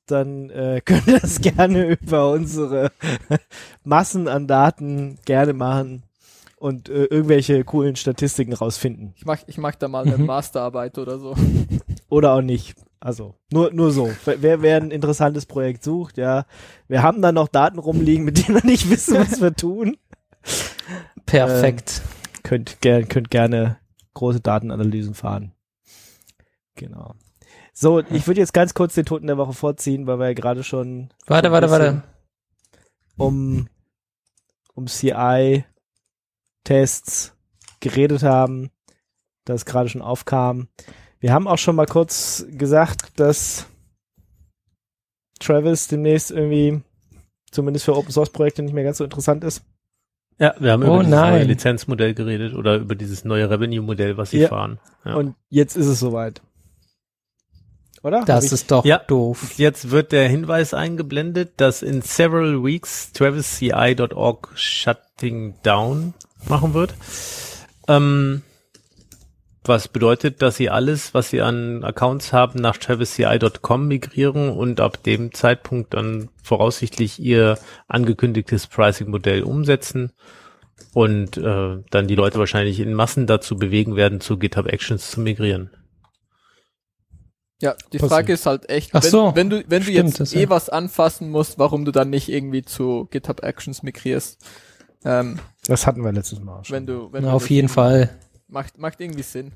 dann 0.06 0.50
äh, 0.52 0.82
könnt 0.86 1.08
ihr 1.08 1.20
das 1.20 1.42
gerne 1.42 1.88
über 1.88 2.32
unsere 2.32 2.92
Massen 3.84 4.28
an 4.28 4.48
Daten 4.48 5.18
gerne 5.25 5.54
machen 5.54 6.04
und 6.58 6.90
äh, 6.90 7.06
irgendwelche 7.06 7.64
coolen 7.64 7.96
Statistiken 7.96 8.54
rausfinden. 8.54 9.14
Ich 9.18 9.25
mach, 9.25 9.40
ich 9.48 9.58
mach 9.58 9.75
da 9.75 9.88
mal 9.88 10.04
eine 10.06 10.18
mhm. 10.18 10.25
Masterarbeit 10.25 10.98
oder 10.98 11.20
so. 11.20 11.36
Oder 12.10 12.34
auch 12.34 12.42
nicht. 12.42 12.75
Also 13.06 13.36
nur 13.54 13.72
nur 13.72 13.92
so. 13.92 14.12
Wer, 14.26 14.64
wer 14.64 14.78
ein 14.78 14.90
interessantes 14.90 15.46
Projekt 15.46 15.84
sucht, 15.84 16.18
ja, 16.18 16.48
wir 16.88 17.04
haben 17.04 17.22
da 17.22 17.32
noch 17.32 17.48
Daten 17.48 17.78
rumliegen, 17.78 18.26
mit 18.26 18.40
denen 18.40 18.56
wir 18.56 18.66
nicht 18.66 18.90
wissen, 18.96 19.20
was 19.20 19.40
wir 19.40 19.54
tun. 19.54 19.98
Perfekt. 21.28 22.02
Ähm, 22.04 22.10
könnt, 22.42 22.82
ger 22.82 23.04
könnt 23.04 23.30
gerne 23.30 23.78
große 24.16 24.42
Datenanalysen 24.42 25.14
fahren. 25.14 25.52
Genau. 26.74 27.14
So, 27.74 28.00
ich 28.00 28.26
würde 28.26 28.40
jetzt 28.40 28.56
ganz 28.56 28.74
kurz 28.74 28.96
den 28.96 29.06
Toten 29.06 29.28
der 29.28 29.38
Woche 29.38 29.54
vorziehen, 29.54 30.08
weil 30.08 30.18
wir 30.18 30.30
ja 30.30 30.34
gerade 30.34 30.64
schon. 30.64 31.14
Warte, 31.28 31.52
warte, 31.52 31.70
warte. 31.70 32.02
Um, 33.18 33.70
um 34.74 34.88
CI-Tests 34.88 35.64
geredet 37.82 38.24
haben, 38.24 38.72
das 39.44 39.66
gerade 39.66 39.90
schon 39.90 40.02
aufkam. 40.02 40.70
Wir 41.25 41.34
haben 41.34 41.48
auch 41.48 41.58
schon 41.58 41.75
mal 41.75 41.88
kurz 41.88 42.46
gesagt, 42.51 43.20
dass 43.20 43.65
Travis 45.39 45.88
demnächst 45.88 46.29
irgendwie 46.29 46.84
zumindest 47.50 47.86
für 47.86 47.98
Open 47.98 48.12
Source 48.12 48.29
Projekte 48.29 48.62
nicht 48.62 48.74
mehr 48.75 48.84
ganz 48.84 49.00
so 49.00 49.03
interessant 49.03 49.44
ist. 49.44 49.63
Ja, 50.38 50.53
wir 50.60 50.74
haben 50.74 50.84
oh, 50.84 50.98
über 50.98 51.03
dieses 51.03 51.20
neue 51.20 51.44
Lizenzmodell 51.46 52.13
geredet 52.13 52.53
oder 52.53 52.75
über 52.75 52.94
dieses 52.94 53.25
neue 53.25 53.50
Revenue-Modell, 53.50 54.17
was 54.17 54.29
sie 54.29 54.41
ja. 54.41 54.50
fahren. 54.50 54.77
Ja. 55.03 55.15
Und 55.15 55.34
jetzt 55.50 55.75
ist 55.75 55.88
es 55.88 56.00
soweit. 56.00 56.44
Oder? 58.03 58.24
Das 58.24 58.51
ist 58.51 58.70
doch 58.70 58.86
ja. 58.86 59.00
doof. 59.00 59.58
Jetzt 59.58 59.89
wird 59.89 60.12
der 60.12 60.29
Hinweis 60.29 60.75
eingeblendet, 60.75 61.53
dass 61.58 61.82
in 61.82 62.03
several 62.03 62.63
weeks 62.63 63.13
travisci.org 63.13 64.50
shutting 64.53 65.55
down 65.63 66.13
machen 66.48 66.75
wird. 66.75 66.94
Ähm, 67.88 68.44
was 69.67 69.88
bedeutet, 69.88 70.41
dass 70.41 70.57
sie 70.57 70.69
alles, 70.69 71.13
was 71.13 71.29
sie 71.29 71.41
an 71.41 71.84
Accounts 71.84 72.34
haben, 72.34 72.60
nach 72.60 72.77
travisci.com 72.77 73.88
migrieren 73.88 74.50
und 74.50 74.79
ab 74.79 75.03
dem 75.03 75.34
Zeitpunkt 75.34 75.93
dann 75.93 76.29
voraussichtlich 76.43 77.19
ihr 77.19 77.57
angekündigtes 77.88 78.67
Pricing-Modell 78.67 79.43
umsetzen 79.43 80.12
und 80.93 81.38
äh, 81.38 81.77
dann 81.89 82.07
die 82.07 82.15
Leute 82.15 82.39
wahrscheinlich 82.39 82.79
in 82.79 82.93
Massen 82.93 83.27
dazu 83.27 83.57
bewegen 83.57 83.95
werden, 83.95 84.22
zu 84.22 84.38
GitHub 84.38 84.67
Actions 84.67 85.12
zu 85.12 85.19
migrieren. 85.22 85.69
Ja, 87.62 87.74
die 87.93 87.98
Passiert. 87.98 88.12
Frage 88.12 88.34
ist 88.34 88.45
halt 88.45 88.69
echt, 88.69 88.93
wenn, 88.93 89.01
so, 89.01 89.31
wenn 89.36 89.50
du, 89.50 89.63
wenn 89.67 89.84
du 89.84 89.91
jetzt 89.91 90.19
das, 90.19 90.34
eh 90.34 90.43
ja. 90.43 90.50
was 90.50 90.69
anfassen 90.69 91.29
musst, 91.29 91.57
warum 91.57 91.86
du 91.86 91.91
dann 91.91 92.10
nicht 92.10 92.29
irgendwie 92.29 92.63
zu 92.63 93.07
GitHub 93.12 93.43
Actions 93.43 93.81
migrierst. 93.81 94.43
Ähm, 95.05 95.39
das 95.67 95.88
hatten 95.88 96.03
wir 96.03 96.12
letztes 96.12 96.41
Mal 96.41 96.63
schon. 96.63 96.75
Wenn 96.75 96.86
du, 96.86 97.13
wenn 97.13 97.24
Na, 97.24 97.29
du 97.29 97.36
auf 97.36 97.50
jeden 97.50 97.69
Fall. 97.69 98.10
Macht, 98.48 98.78
macht 98.78 99.02
irgendwie 99.02 99.24
Sinn. 99.24 99.54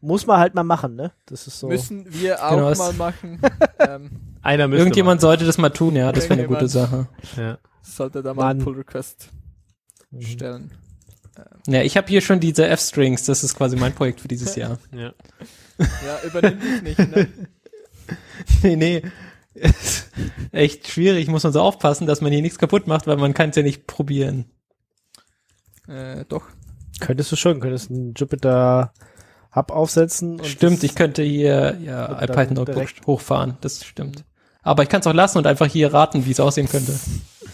Muss 0.00 0.26
man 0.26 0.38
halt 0.38 0.54
mal 0.54 0.64
machen, 0.64 0.94
ne? 0.94 1.12
Das 1.26 1.46
ist 1.46 1.58
so. 1.58 1.68
Müssen 1.68 2.06
wir 2.12 2.44
auch 2.44 2.50
genau, 2.50 2.74
mal 2.74 2.92
machen. 2.92 3.40
ähm, 3.80 4.10
Einer 4.42 4.68
müsste 4.68 4.82
Irgendjemand 4.82 5.20
sollte 5.20 5.44
das 5.44 5.58
mal 5.58 5.70
tun, 5.70 5.96
ja, 5.96 6.12
das 6.12 6.24
wäre 6.24 6.38
eine 6.38 6.48
gute 6.48 6.68
Sache. 6.68 7.08
Ja. 7.36 7.58
Sollte 7.82 8.22
da 8.22 8.34
mal 8.34 8.50
einen 8.50 8.62
Pull 8.62 8.76
Request 8.76 9.30
mhm. 10.10 10.22
stellen. 10.22 10.70
Ähm. 11.36 11.72
Ja, 11.74 11.82
ich 11.82 11.96
habe 11.96 12.06
hier 12.06 12.20
schon 12.20 12.38
diese 12.38 12.66
F-Strings, 12.68 13.24
das 13.24 13.42
ist 13.42 13.56
quasi 13.56 13.76
mein 13.76 13.94
Projekt 13.94 14.20
für 14.20 14.28
dieses 14.28 14.54
Jahr. 14.56 14.78
ja. 14.92 15.12
ja, 15.78 16.20
übernimm 16.24 16.60
dich 16.60 16.82
nicht, 16.82 16.98
ne? 16.98 17.28
nee, 18.62 18.76
nee. 18.76 19.02
Ist 19.54 20.10
echt 20.52 20.86
schwierig, 20.86 21.26
muss 21.26 21.42
man 21.42 21.52
so 21.52 21.60
aufpassen, 21.60 22.06
dass 22.06 22.20
man 22.20 22.30
hier 22.30 22.42
nichts 22.42 22.58
kaputt 22.58 22.86
macht, 22.86 23.08
weil 23.08 23.16
man 23.16 23.34
kann 23.34 23.50
es 23.50 23.56
ja 23.56 23.62
nicht 23.62 23.88
probieren. 23.88 24.44
Äh, 25.88 26.24
doch. 26.28 26.44
Könntest 27.00 27.32
du 27.32 27.36
schon, 27.36 27.60
könntest 27.60 27.90
einen 27.90 28.14
Jupyter 28.14 28.92
Hub 29.54 29.70
aufsetzen. 29.70 30.44
stimmt, 30.44 30.82
ich 30.84 30.94
könnte 30.94 31.22
hier 31.22 31.78
ja 31.82 32.22
iPython 32.22 32.54
Notebook 32.54 32.88
hochfahren, 33.06 33.56
das 33.60 33.84
stimmt. 33.84 34.24
Aber 34.62 34.82
ich 34.82 34.88
kann 34.88 35.00
es 35.00 35.06
auch 35.06 35.14
lassen 35.14 35.38
und 35.38 35.46
einfach 35.46 35.66
hier 35.66 35.92
raten, 35.94 36.26
wie 36.26 36.30
es 36.32 36.40
aussehen 36.40 36.68
könnte. 36.68 36.92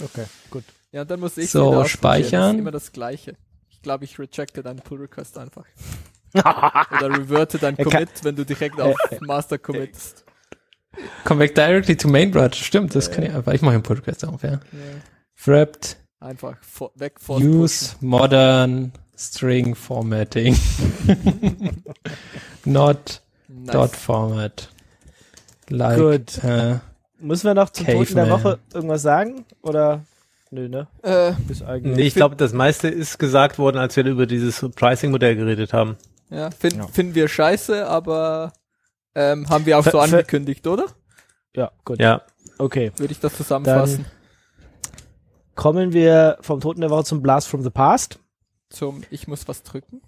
Okay, 0.02 0.24
gut. 0.50 0.64
Ja, 0.90 1.04
dann 1.04 1.20
muss 1.20 1.36
ich 1.36 1.50
so 1.50 1.84
speichern. 1.84 2.40
Das 2.40 2.52
ist 2.54 2.58
immer 2.58 2.70
das 2.70 2.92
Gleiche. 2.92 3.36
Ich 3.68 3.82
glaube, 3.82 4.04
ich 4.04 4.18
rejecte 4.18 4.62
deinen 4.62 4.78
Pull 4.78 5.00
Request 5.00 5.38
einfach. 5.38 5.64
Oder 6.34 7.18
reverte 7.18 7.58
dein 7.58 7.76
Commit, 7.84 8.08
wenn 8.22 8.34
du 8.34 8.44
direkt 8.44 8.80
auf 8.80 8.96
Master 9.20 9.58
committest. 9.58 10.24
Come 11.24 11.38
back 11.38 11.54
directly 11.54 11.96
to 11.96 12.08
main 12.08 12.30
branch. 12.30 12.54
Stimmt, 12.54 12.94
das 12.94 13.10
kann 13.10 13.24
ich 13.24 13.32
einfach. 13.32 13.52
Ich 13.52 13.62
mache 13.62 13.74
einen 13.74 13.82
Pull 13.82 13.96
Request 13.96 14.24
auf, 14.26 14.42
ja. 14.42 14.52
ja. 14.52 14.60
Wrapped. 15.44 15.96
Einfach 16.20 16.56
weg 16.94 17.20
von 17.20 17.42
Use 17.42 17.96
modern 18.00 18.92
string 19.16 19.74
formatting. 19.74 20.56
Not 22.64 23.22
nice. 23.48 23.72
dot 23.72 23.96
format. 23.96 24.70
Like, 25.68 25.98
Gut. 25.98 26.44
Äh, 26.44 26.78
Müssen 27.18 27.46
wir 27.46 27.54
noch 27.54 27.70
zum 27.70 27.86
Caveman. 27.86 28.04
Toten 28.04 28.16
der 28.16 28.30
Woche 28.30 28.58
irgendwas 28.72 29.02
sagen? 29.02 29.46
Oder 29.62 30.04
Nö, 30.54 30.68
ne? 30.68 30.86
Äh, 31.02 31.32
nee, 31.80 32.02
ich 32.02 32.14
glaube, 32.14 32.36
das 32.36 32.52
meiste 32.52 32.86
ist 32.86 33.18
gesagt 33.18 33.58
worden, 33.58 33.78
als 33.78 33.96
wir 33.96 34.04
über 34.04 34.24
dieses 34.26 34.64
Pricing-Modell 34.76 35.34
geredet 35.34 35.72
haben. 35.72 35.96
Ja, 36.30 36.52
find, 36.52 36.76
ja. 36.76 36.86
finden 36.86 37.16
wir 37.16 37.26
scheiße, 37.26 37.88
aber 37.88 38.52
ähm, 39.16 39.48
haben 39.48 39.66
wir 39.66 39.78
auch 39.78 39.84
so 39.84 39.98
angekündigt, 39.98 40.64
oder? 40.68 40.86
Ja, 41.56 41.72
gut. 41.84 42.00
Ja. 42.00 42.22
Okay. 42.58 42.92
Würde 42.96 43.12
ich 43.12 43.18
das 43.18 43.36
zusammenfassen. 43.36 44.04
Dann 44.04 44.92
kommen 45.56 45.92
wir 45.92 46.38
vom 46.40 46.60
Toten 46.60 46.82
der 46.82 46.90
Woche 46.90 47.04
zum 47.04 47.20
Blast 47.20 47.48
from 47.48 47.62
the 47.62 47.70
Past. 47.70 48.20
Zum 48.74 49.02
Ich 49.10 49.28
muss 49.28 49.46
was 49.46 49.62
drücken. 49.62 50.02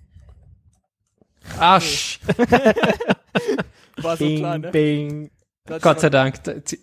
Arsch! 1.59 2.21
War 4.03 4.17
so 4.17 4.25
bing, 4.25 4.39
klar, 4.39 4.59
ne? 4.59 4.71
Bing. 4.71 5.31
Gott 5.81 6.01
sei 6.01 6.11
Dank. 6.11 6.41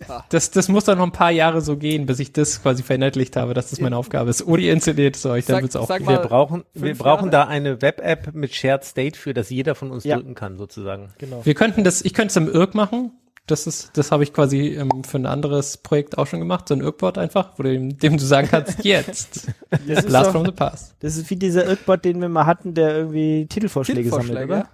Ah. 0.08 0.24
Das, 0.28 0.50
das 0.50 0.68
muss 0.68 0.84
dann 0.84 0.98
noch 0.98 1.06
ein 1.06 1.12
paar 1.12 1.30
Jahre 1.30 1.62
so 1.62 1.76
gehen, 1.76 2.06
bis 2.06 2.18
ich 2.18 2.32
das 2.32 2.62
quasi 2.62 2.82
verinnerlicht 2.82 3.36
habe, 3.36 3.54
dass 3.54 3.70
das 3.70 3.80
meine 3.80 3.96
Aufgabe 3.96 4.28
ist. 4.28 4.46
Oder 4.46 4.62
ihr 4.62 4.72
installiert 4.72 5.16
es 5.16 5.24
euch, 5.24 5.46
dann 5.46 5.62
wird 5.62 5.70
es 5.70 5.76
auch. 5.76 5.88
Sag 5.88 6.06
wir 6.06 6.18
brauchen, 6.18 6.64
wir 6.74 6.94
brauchen 6.94 7.30
da 7.30 7.46
eine 7.46 7.80
Web-App 7.80 8.34
mit 8.34 8.54
Shared 8.54 8.84
State 8.84 9.18
für, 9.18 9.32
dass 9.32 9.48
jeder 9.50 9.74
von 9.74 9.90
uns 9.90 10.04
ja. 10.04 10.16
drücken 10.16 10.34
kann, 10.34 10.58
sozusagen. 10.58 11.10
Genau. 11.18 11.44
Wir 11.44 11.54
könnten 11.54 11.84
das, 11.84 12.02
ich 12.02 12.12
könnte 12.12 12.28
es 12.28 12.36
im 12.36 12.48
Irk 12.48 12.74
machen. 12.74 13.12
Das 13.46 13.66
ist, 13.66 13.90
das 13.98 14.10
habe 14.10 14.22
ich 14.22 14.32
quasi 14.32 14.68
ähm, 14.68 15.04
für 15.04 15.18
ein 15.18 15.26
anderes 15.26 15.76
Projekt 15.76 16.16
auch 16.16 16.26
schon 16.26 16.40
gemacht, 16.40 16.66
so 16.66 16.74
ein 16.74 16.80
Irkbot 16.80 17.18
einfach, 17.18 17.52
wo 17.58 17.62
du 17.62 17.72
dem, 17.72 17.98
dem 17.98 18.16
du 18.16 18.24
sagen 18.24 18.48
kannst, 18.50 18.82
jetzt. 18.84 19.48
Das 19.86 20.06
Blast 20.06 20.30
from 20.30 20.46
the 20.46 20.50
Past. 20.52 20.96
Das 21.00 21.16
ist 21.16 21.28
wie 21.28 21.36
dieser 21.36 21.66
Irkbot, 21.66 22.06
den 22.06 22.22
wir 22.22 22.30
mal 22.30 22.46
hatten, 22.46 22.72
der 22.72 22.96
irgendwie 22.96 23.46
Titelvorschläge, 23.46 24.00
Titelvorschläge 24.00 24.40
sammelt, 24.40 24.62
oder? 24.62 24.70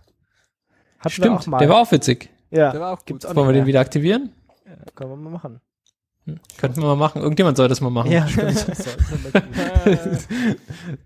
Hatten 1.00 1.10
Stimmt, 1.10 1.46
der 1.46 1.68
war 1.68 1.80
auch 1.80 1.90
witzig. 1.90 2.30
Ja. 2.50 2.70
Der 2.70 2.80
war 2.80 2.92
auch 2.92 3.04
gut. 3.04 3.24
Wollen 3.24 3.48
wir 3.48 3.54
den 3.54 3.66
wieder 3.66 3.80
aktivieren? 3.80 4.30
Ja, 4.66 4.76
können 4.94 5.10
wir 5.10 5.16
mal 5.16 5.30
machen. 5.30 5.60
Hm. 6.32 6.40
Könnten 6.56 6.82
wir 6.82 6.86
mal 6.86 6.96
machen. 6.96 7.22
Irgendjemand 7.22 7.56
soll 7.56 7.68
das 7.68 7.80
mal 7.80 7.90
machen. 7.90 8.10
Ja, 8.10 8.26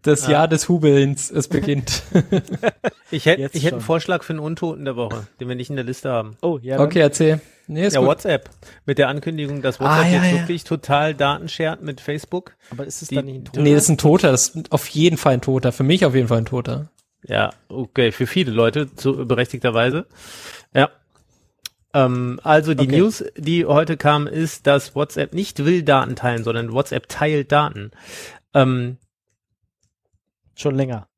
das 0.02 0.26
Jahr 0.26 0.48
des 0.48 0.68
Hubelns, 0.68 1.30
es 1.30 1.48
beginnt. 1.48 2.02
ich 3.10 3.26
hätte 3.26 3.50
ich 3.52 3.64
hätte 3.64 3.76
einen 3.76 3.82
Vorschlag 3.82 4.22
für 4.22 4.32
einen 4.32 4.40
Untoten 4.40 4.84
der 4.84 4.96
Woche, 4.96 5.26
den 5.40 5.48
wir 5.48 5.56
nicht 5.56 5.70
in 5.70 5.76
der 5.76 5.84
Liste 5.84 6.10
haben. 6.10 6.36
Oh, 6.42 6.58
ja. 6.60 6.76
Dann. 6.76 6.86
Okay, 6.86 7.00
erzähl. 7.00 7.40
Nee, 7.66 7.86
ist 7.86 7.94
ja, 7.94 8.00
gut. 8.00 8.08
WhatsApp. 8.08 8.50
Mit 8.84 8.98
der 8.98 9.08
Ankündigung, 9.08 9.62
dass 9.62 9.80
WhatsApp 9.80 10.04
ah, 10.04 10.08
ja, 10.08 10.22
jetzt 10.22 10.32
ja. 10.32 10.40
wirklich 10.40 10.64
total 10.64 11.14
Daten 11.14 11.48
shared 11.48 11.82
mit 11.82 12.00
Facebook. 12.00 12.54
Aber 12.70 12.84
ist 12.84 13.00
es 13.00 13.08
dann 13.08 13.24
nicht 13.24 13.36
ein 13.36 13.44
Toter? 13.44 13.62
Nee, 13.62 13.74
das 13.74 13.84
ist 13.84 13.90
ein 13.90 13.98
Toter. 13.98 14.30
Das 14.30 14.48
ist 14.48 14.72
auf 14.72 14.86
jeden 14.88 15.16
Fall 15.16 15.34
ein 15.34 15.40
Toter. 15.40 15.72
Für 15.72 15.84
mich 15.84 16.04
auf 16.04 16.14
jeden 16.14 16.28
Fall 16.28 16.38
ein 16.38 16.46
Toter. 16.46 16.90
Ja, 17.26 17.54
okay. 17.68 18.12
Für 18.12 18.26
viele 18.26 18.52
Leute, 18.52 18.94
zu 18.94 19.26
berechtigterweise. 19.26 20.06
Ja. 20.74 20.90
Ähm, 21.94 22.40
also 22.42 22.74
die 22.74 22.88
okay. 22.88 22.98
News, 22.98 23.24
die 23.36 23.64
heute 23.64 23.96
kam, 23.96 24.26
ist, 24.26 24.66
dass 24.66 24.94
WhatsApp 24.94 25.32
nicht 25.32 25.64
will 25.64 25.82
Daten 25.82 26.16
teilen, 26.16 26.44
sondern 26.44 26.72
WhatsApp 26.72 27.08
teilt 27.08 27.52
Daten. 27.52 27.92
Ähm, 28.52 28.98
Schon 30.56 30.74
länger. 30.74 31.08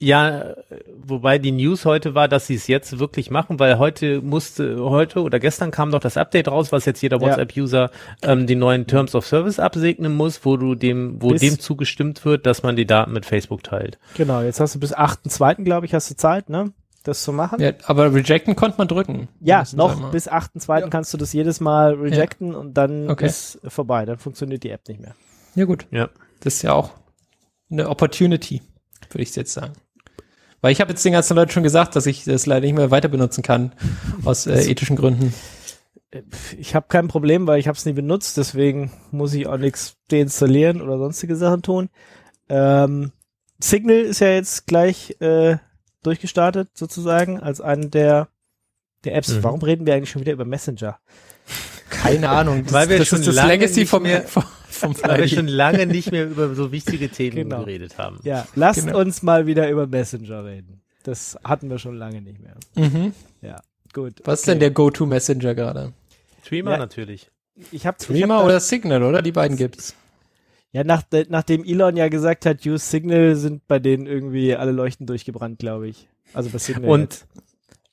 Ja, 0.00 0.54
wobei 0.96 1.38
die 1.38 1.50
News 1.50 1.84
heute 1.84 2.14
war, 2.14 2.28
dass 2.28 2.46
sie 2.46 2.54
es 2.54 2.68
jetzt 2.68 3.00
wirklich 3.00 3.32
machen, 3.32 3.58
weil 3.58 3.80
heute 3.80 4.22
musste, 4.22 4.78
heute 4.78 5.22
oder 5.22 5.40
gestern 5.40 5.72
kam 5.72 5.90
doch 5.90 5.98
das 5.98 6.16
Update 6.16 6.46
raus, 6.46 6.70
was 6.70 6.84
jetzt 6.84 7.02
jeder 7.02 7.20
WhatsApp-User 7.20 7.90
ähm, 8.22 8.46
die 8.46 8.54
neuen 8.54 8.86
Terms 8.86 9.16
of 9.16 9.26
Service 9.26 9.58
absegnen 9.58 10.14
muss, 10.14 10.44
wo 10.44 10.56
du 10.56 10.76
dem, 10.76 11.20
wo 11.20 11.30
bis, 11.30 11.40
dem 11.40 11.58
zugestimmt 11.58 12.24
wird, 12.24 12.46
dass 12.46 12.62
man 12.62 12.76
die 12.76 12.86
Daten 12.86 13.12
mit 13.12 13.26
Facebook 13.26 13.64
teilt. 13.64 13.98
Genau, 14.16 14.40
jetzt 14.42 14.60
hast 14.60 14.76
du 14.76 14.78
bis 14.78 14.96
8.2., 14.96 15.64
glaube 15.64 15.86
ich, 15.86 15.94
hast 15.94 16.08
du 16.08 16.14
Zeit, 16.14 16.48
ne? 16.48 16.72
Das 17.08 17.22
zu 17.22 17.32
machen. 17.32 17.60
Ja, 17.60 17.72
aber 17.84 18.12
rejecten 18.12 18.54
konnte 18.54 18.78
man 18.78 18.88
drücken. 18.88 19.28
Ja, 19.40 19.64
noch 19.74 20.10
bis 20.10 20.30
8.2. 20.30 20.80
Ja. 20.80 20.88
kannst 20.88 21.12
du 21.12 21.18
das 21.18 21.32
jedes 21.32 21.60
Mal 21.60 21.94
rejecten 21.94 22.52
ja. 22.52 22.58
und 22.58 22.74
dann 22.74 23.10
okay. 23.10 23.26
ist 23.26 23.58
vorbei. 23.66 24.04
Dann 24.04 24.18
funktioniert 24.18 24.62
die 24.62 24.70
App 24.70 24.86
nicht 24.88 25.00
mehr. 25.00 25.14
Ja, 25.54 25.64
gut. 25.64 25.86
Ja. 25.90 26.08
Das 26.40 26.54
ist 26.54 26.62
ja 26.62 26.72
auch 26.72 26.90
eine 27.70 27.88
Opportunity, 27.88 28.62
würde 29.10 29.22
ich 29.22 29.34
jetzt 29.34 29.52
sagen. 29.52 29.72
Weil 30.60 30.72
ich 30.72 30.80
habe 30.80 30.90
jetzt 30.90 31.04
den 31.04 31.12
ganzen 31.12 31.36
Leuten 31.36 31.52
schon 31.52 31.62
gesagt, 31.62 31.94
dass 31.96 32.06
ich 32.06 32.24
das 32.24 32.46
leider 32.46 32.66
nicht 32.66 32.76
mehr 32.76 32.90
weiter 32.90 33.08
benutzen 33.08 33.42
kann, 33.42 33.72
aus 34.24 34.46
äh, 34.46 34.70
ethischen 34.70 34.96
Gründen. 34.96 35.32
Ich 36.56 36.74
habe 36.74 36.86
kein 36.88 37.08
Problem, 37.08 37.46
weil 37.46 37.60
ich 37.60 37.68
habe 37.68 37.76
es 37.76 37.84
nie 37.84 37.92
benutzt, 37.92 38.38
deswegen 38.38 38.90
muss 39.10 39.34
ich 39.34 39.46
auch 39.46 39.58
nichts 39.58 39.96
deinstallieren 40.10 40.80
oder 40.80 40.98
sonstige 40.98 41.36
Sachen 41.36 41.62
tun. 41.62 41.90
Ähm, 42.48 43.12
Signal 43.60 43.98
ist 43.98 44.20
ja 44.20 44.28
jetzt 44.28 44.66
gleich 44.66 45.16
äh, 45.20 45.58
durchgestartet, 46.02 46.70
sozusagen, 46.74 47.40
als 47.40 47.60
eine 47.60 47.88
der, 47.88 48.28
der 49.04 49.16
Apps. 49.16 49.28
Mhm. 49.28 49.42
Warum 49.42 49.62
reden 49.62 49.86
wir 49.86 49.94
eigentlich 49.94 50.10
schon 50.10 50.22
wieder 50.22 50.32
über 50.32 50.44
Messenger? 50.44 50.98
Keine 51.90 52.28
Ahnung. 52.28 52.64
Das, 52.64 52.72
Weil 52.72 52.88
wir 52.88 52.98
das 52.98 53.08
schon 53.08 53.20
ist 53.20 53.28
das 53.28 53.46
Legacy 53.46 53.86
von 53.86 54.02
mir. 54.02 54.22
Vom, 54.22 54.44
vom 54.68 54.96
Weil 55.02 55.20
wir 55.20 55.28
schon 55.28 55.48
lange 55.48 55.86
nicht 55.86 56.12
mehr 56.12 56.26
über 56.26 56.54
so 56.54 56.70
wichtige 56.70 57.08
Themen 57.08 57.36
genau. 57.36 57.60
geredet 57.60 57.98
haben. 57.98 58.20
Ja, 58.22 58.46
lasst 58.54 58.86
genau. 58.86 59.00
uns 59.00 59.22
mal 59.22 59.46
wieder 59.46 59.68
über 59.70 59.86
Messenger 59.86 60.44
reden. 60.44 60.82
Das 61.02 61.38
hatten 61.42 61.70
wir 61.70 61.78
schon 61.78 61.96
lange 61.96 62.20
nicht 62.20 62.38
mehr. 62.40 62.56
Mhm. 62.76 63.12
Ja, 63.40 63.60
gut. 63.92 64.20
Was 64.20 64.26
okay. 64.26 64.32
ist 64.34 64.48
denn 64.48 64.60
der 64.60 64.70
Go-To-Messenger 64.70 65.54
gerade? 65.54 65.92
Streamer 66.44 66.72
ja. 66.72 66.78
natürlich. 66.78 67.30
Ich 67.72 67.86
hab, 67.86 68.00
Streamer 68.00 68.34
ich 68.34 68.40
hab 68.40 68.44
oder 68.44 68.60
Signal, 68.60 69.02
oder? 69.02 69.22
Die 69.22 69.32
beiden 69.32 69.56
gibt's. 69.56 69.94
Ja, 70.78 70.84
nach, 70.84 71.02
nachdem 71.28 71.64
Elon 71.64 71.96
ja 71.96 72.06
gesagt 72.06 72.46
hat, 72.46 72.64
use 72.64 72.88
Signal, 72.88 73.34
sind 73.34 73.66
bei 73.66 73.80
denen 73.80 74.06
irgendwie 74.06 74.54
alle 74.54 74.70
Leuchten 74.70 75.06
durchgebrannt, 75.06 75.58
glaube 75.58 75.88
ich. 75.88 76.06
Also 76.32 76.50
bei 76.50 76.58
Signal. 76.58 76.88
Und 76.88 77.00
jetzt. 77.00 77.26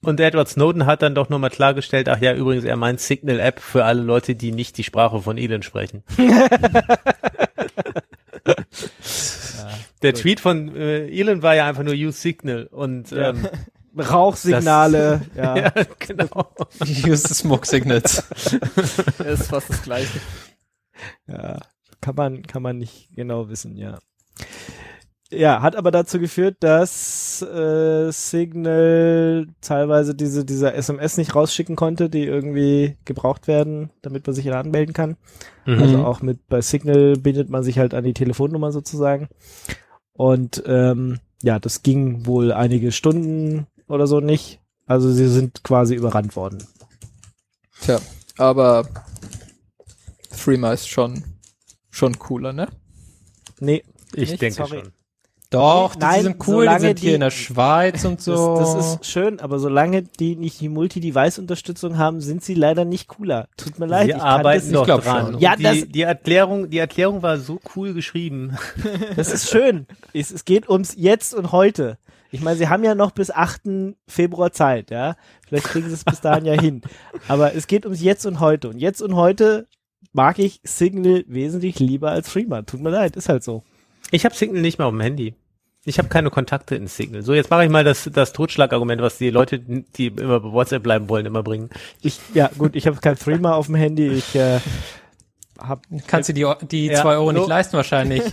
Und 0.02 0.20
Edward 0.20 0.48
Snowden 0.48 0.86
hat 0.86 1.02
dann 1.02 1.16
doch 1.16 1.30
nochmal 1.30 1.50
klargestellt, 1.50 2.08
ach 2.10 2.22
ja, 2.22 2.36
übrigens, 2.36 2.64
er 2.64 2.76
meint 2.76 3.00
Signal-App 3.00 3.60
für 3.60 3.86
alle 3.86 4.04
Leute, 4.04 4.36
die 4.36 4.52
nicht 4.52 4.78
die 4.78 4.84
Sprache 4.84 5.20
von 5.20 5.40
Elon 5.40 5.64
sprechen. 5.64 6.04
ja, 6.20 6.48
Der 10.04 10.14
gut. 10.14 10.22
Tweet 10.22 10.40
von 10.40 10.76
äh, 10.76 11.08
Elon 11.08 11.42
war 11.42 11.56
ja 11.56 11.66
einfach 11.66 11.82
nur 11.82 11.96
Use 11.96 12.20
Signal 12.20 12.68
und 12.68 13.10
ja. 13.10 13.30
ähm, 13.32 13.50
Rauchsignale. 13.98 15.24
Das, 15.34 15.44
ja. 15.44 15.58
ja, 15.58 15.72
genau. 15.98 16.52
Use 16.84 17.34
Smoke 17.34 17.66
Signals. 17.66 18.24
ist 19.26 19.48
fast 19.48 19.72
das 19.72 19.82
Gleiche. 19.82 20.20
Ja, 21.26 21.58
kann 22.06 22.16
man, 22.16 22.44
kann 22.44 22.62
man 22.62 22.78
nicht 22.78 23.10
genau 23.16 23.50
wissen, 23.50 23.78
ja. 23.78 23.98
Ja, 25.32 25.64
hat 25.64 25.76
aber 25.76 25.90
dazu 25.90 26.20
geführt, 26.20 26.58
dass 26.60 27.42
äh, 27.42 28.12
Signal 28.12 29.48
teilweise 29.60 30.14
diese 30.14 30.46
dieser 30.46 30.76
SMS 30.76 31.18
nicht 31.18 31.34
rausschicken 31.34 31.76
konnte, 31.76 32.12
die 32.12 32.26
irgendwie 32.26 32.98
gebraucht 33.06 33.48
werden, 33.48 33.90
damit 34.04 34.28
man 34.28 34.36
sich 34.36 34.46
da 34.46 34.60
anmelden 34.60 34.94
kann. 34.94 35.18
Mhm. 35.66 35.80
Also 35.82 36.06
auch 36.06 36.22
mit 36.22 36.48
bei 36.48 36.62
Signal 36.62 37.16
bindet 37.18 37.50
man 37.50 37.64
sich 37.64 37.80
halt 37.80 37.96
an 37.96 38.04
die 38.04 38.14
Telefonnummer 38.14 38.72
sozusagen. 38.72 39.28
Und 40.14 40.62
ähm, 40.68 41.20
ja, 41.42 41.58
das 41.58 41.82
ging 41.82 42.28
wohl 42.28 42.52
einige 42.54 42.92
Stunden 42.92 43.66
oder 43.88 44.06
so 44.06 44.20
nicht. 44.20 44.62
Also 44.86 45.12
sie 45.12 45.28
sind 45.28 45.64
quasi 45.64 45.96
überrannt 45.96 46.36
worden. 46.36 46.64
Tja, 47.82 48.00
aber 48.38 48.88
Threema 50.38 50.72
ist 50.72 50.88
schon 50.88 51.24
schon 51.96 52.20
cooler, 52.20 52.54
ne? 52.54 52.68
Nee, 53.60 53.84
ich 54.14 54.32
nicht, 54.32 54.42
denke 54.42 54.56
sorry. 54.56 54.80
schon. 54.82 54.92
Doch, 55.52 55.96
Nein, 55.96 56.18
die 56.18 56.24
sind 56.24 56.48
cool, 56.48 56.68
die 56.68 56.80
sind 56.80 57.00
hier 57.00 57.16
in 57.16 57.22
der 57.22 57.30
Schweiz 57.30 58.04
und 58.04 58.20
so. 58.20 58.58
Das, 58.58 58.74
das 58.74 58.96
ist 58.96 59.06
schön, 59.06 59.40
aber 59.40 59.60
solange 59.60 60.02
die 60.02 60.36
nicht 60.36 60.60
die 60.60 60.70
Multi-Device-Unterstützung 60.70 61.98
haben, 61.98 62.20
sind 62.20 62.44
sie 62.44 62.56
leider 62.56 62.84
nicht 62.84 63.08
cooler. 63.08 63.48
Tut 63.56 63.80
mir 63.80 63.86
leid. 63.86 64.08
Sie 64.08 64.12
ich 64.12 64.22
arbeiten 64.22 64.74
doch 64.74 64.86
glaub 64.86 65.04
dran. 65.04 65.34
Schon. 65.34 65.40
Ja, 65.40 65.56
die, 65.56 65.64
das, 65.64 65.78
die 65.88 66.02
Erklärung, 66.02 66.70
die 66.70 66.80
Erklärung 66.80 67.22
war 67.22 67.38
so 67.38 67.60
cool 67.76 67.94
geschrieben. 67.94 68.58
Das 69.16 69.32
ist 69.32 69.50
schön. 69.50 69.88
es, 70.14 70.32
es 70.32 70.46
geht 70.46 70.68
ums 70.68 70.96
Jetzt 70.98 71.34
und 71.34 71.52
Heute. 71.52 71.98
Ich 72.32 72.42
meine, 72.42 72.58
sie 72.58 72.68
haben 72.68 72.84
ja 72.84 72.96
noch 72.96 73.12
bis 73.12 73.32
8. 73.32 73.62
Februar 74.08 74.52
Zeit, 74.52 74.92
ja. 74.92 75.16
Vielleicht 75.48 75.68
kriegen 75.68 75.88
sie 75.88 75.94
es 75.94 76.04
bis 76.04 76.22
dahin 76.22 76.46
ja 76.46 76.60
hin. 76.60 76.82
Aber 77.28 77.56
es 77.56 77.68
geht 77.68 77.86
ums 77.86 78.02
Jetzt 78.02 78.26
und 78.26 78.40
Heute. 78.40 78.70
Und 78.70 78.80
Jetzt 78.80 79.02
und 79.02 79.16
Heute 79.16 79.68
mag 80.14 80.40
ich 80.40 80.60
Signal 80.64 81.24
wesentlich 81.28 81.80
lieber 81.80 82.12
als 82.12 82.30
Freeman. 82.30 82.66
Tut 82.66 82.82
mir 82.82 82.90
leid, 82.90 83.16
ist 83.16 83.30
halt 83.30 83.44
so. 83.44 83.64
Ich 84.12 84.26
habe 84.26 84.36
Signal 84.36 84.62
nicht 84.62 84.78
mehr 84.78 84.88
auf 84.88 84.94
dem 84.94 85.02
Handy. 85.02 85.36
Ich 85.88 86.00
habe 86.00 86.08
keine 86.08 86.32
Kontakte 86.32 86.76
in 86.76 86.88
Signal. 86.88 87.22
So, 87.22 87.34
jetzt 87.36 87.52
mache 87.52 87.64
ich 87.64 87.70
mal 87.70 87.84
das, 87.84 88.10
das 88.12 88.34
Totschlagargument, 88.34 89.02
was 89.04 89.20
die 89.20 89.30
Leute, 89.30 89.60
die 89.60 90.08
immer 90.08 90.40
bei 90.40 90.52
WhatsApp 90.52 90.82
bleiben 90.82 91.10
wollen, 91.10 91.28
immer 91.28 91.44
bringen. 91.44 91.70
Ich, 92.02 92.20
ja, 92.34 92.50
gut, 92.58 92.76
ich 92.76 92.88
habe 92.88 92.98
kein 93.00 93.16
Threema 93.16 93.54
auf 93.54 93.68
dem 93.68 93.76
Handy. 93.76 94.08
Ich 94.08 94.36
äh, 94.36 94.60
hab, 95.60 95.84
Kannst 96.08 96.30
du 96.30 96.34
die, 96.34 96.52
die 96.68 96.88
ja, 96.88 97.02
zwei 97.02 97.16
Euro 97.16 97.28
so. 97.28 97.32
nicht 97.34 97.48
leisten 97.48 97.78
wahrscheinlich. 97.78 98.24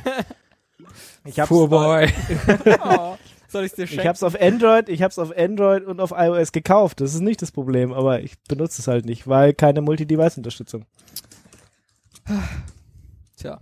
ich 1.26 1.38
hab's 1.38 1.50
Poor 1.50 1.68
boy. 1.68 2.08
oh, 2.84 3.16
soll 3.48 3.64
ich's 3.64 3.74
dir 3.74 3.86
schenken? 3.86 4.00
Ich 4.00 4.08
hab's 4.08 4.22
auf 4.22 4.40
Android, 4.40 4.88
ich 4.88 5.02
hab's 5.02 5.18
auf 5.18 5.36
Android 5.36 5.84
und 5.84 6.00
auf 6.00 6.12
iOS 6.16 6.52
gekauft. 6.52 7.02
Das 7.02 7.14
ist 7.14 7.20
nicht 7.20 7.42
das 7.42 7.52
Problem, 7.52 7.92
aber 7.92 8.20
ich 8.20 8.40
benutze 8.48 8.80
es 8.80 8.88
halt 8.88 9.04
nicht, 9.04 9.28
weil 9.28 9.52
keine 9.52 9.82
Multi-Device-Unterstützung. 9.82 10.86
Tja. 13.36 13.60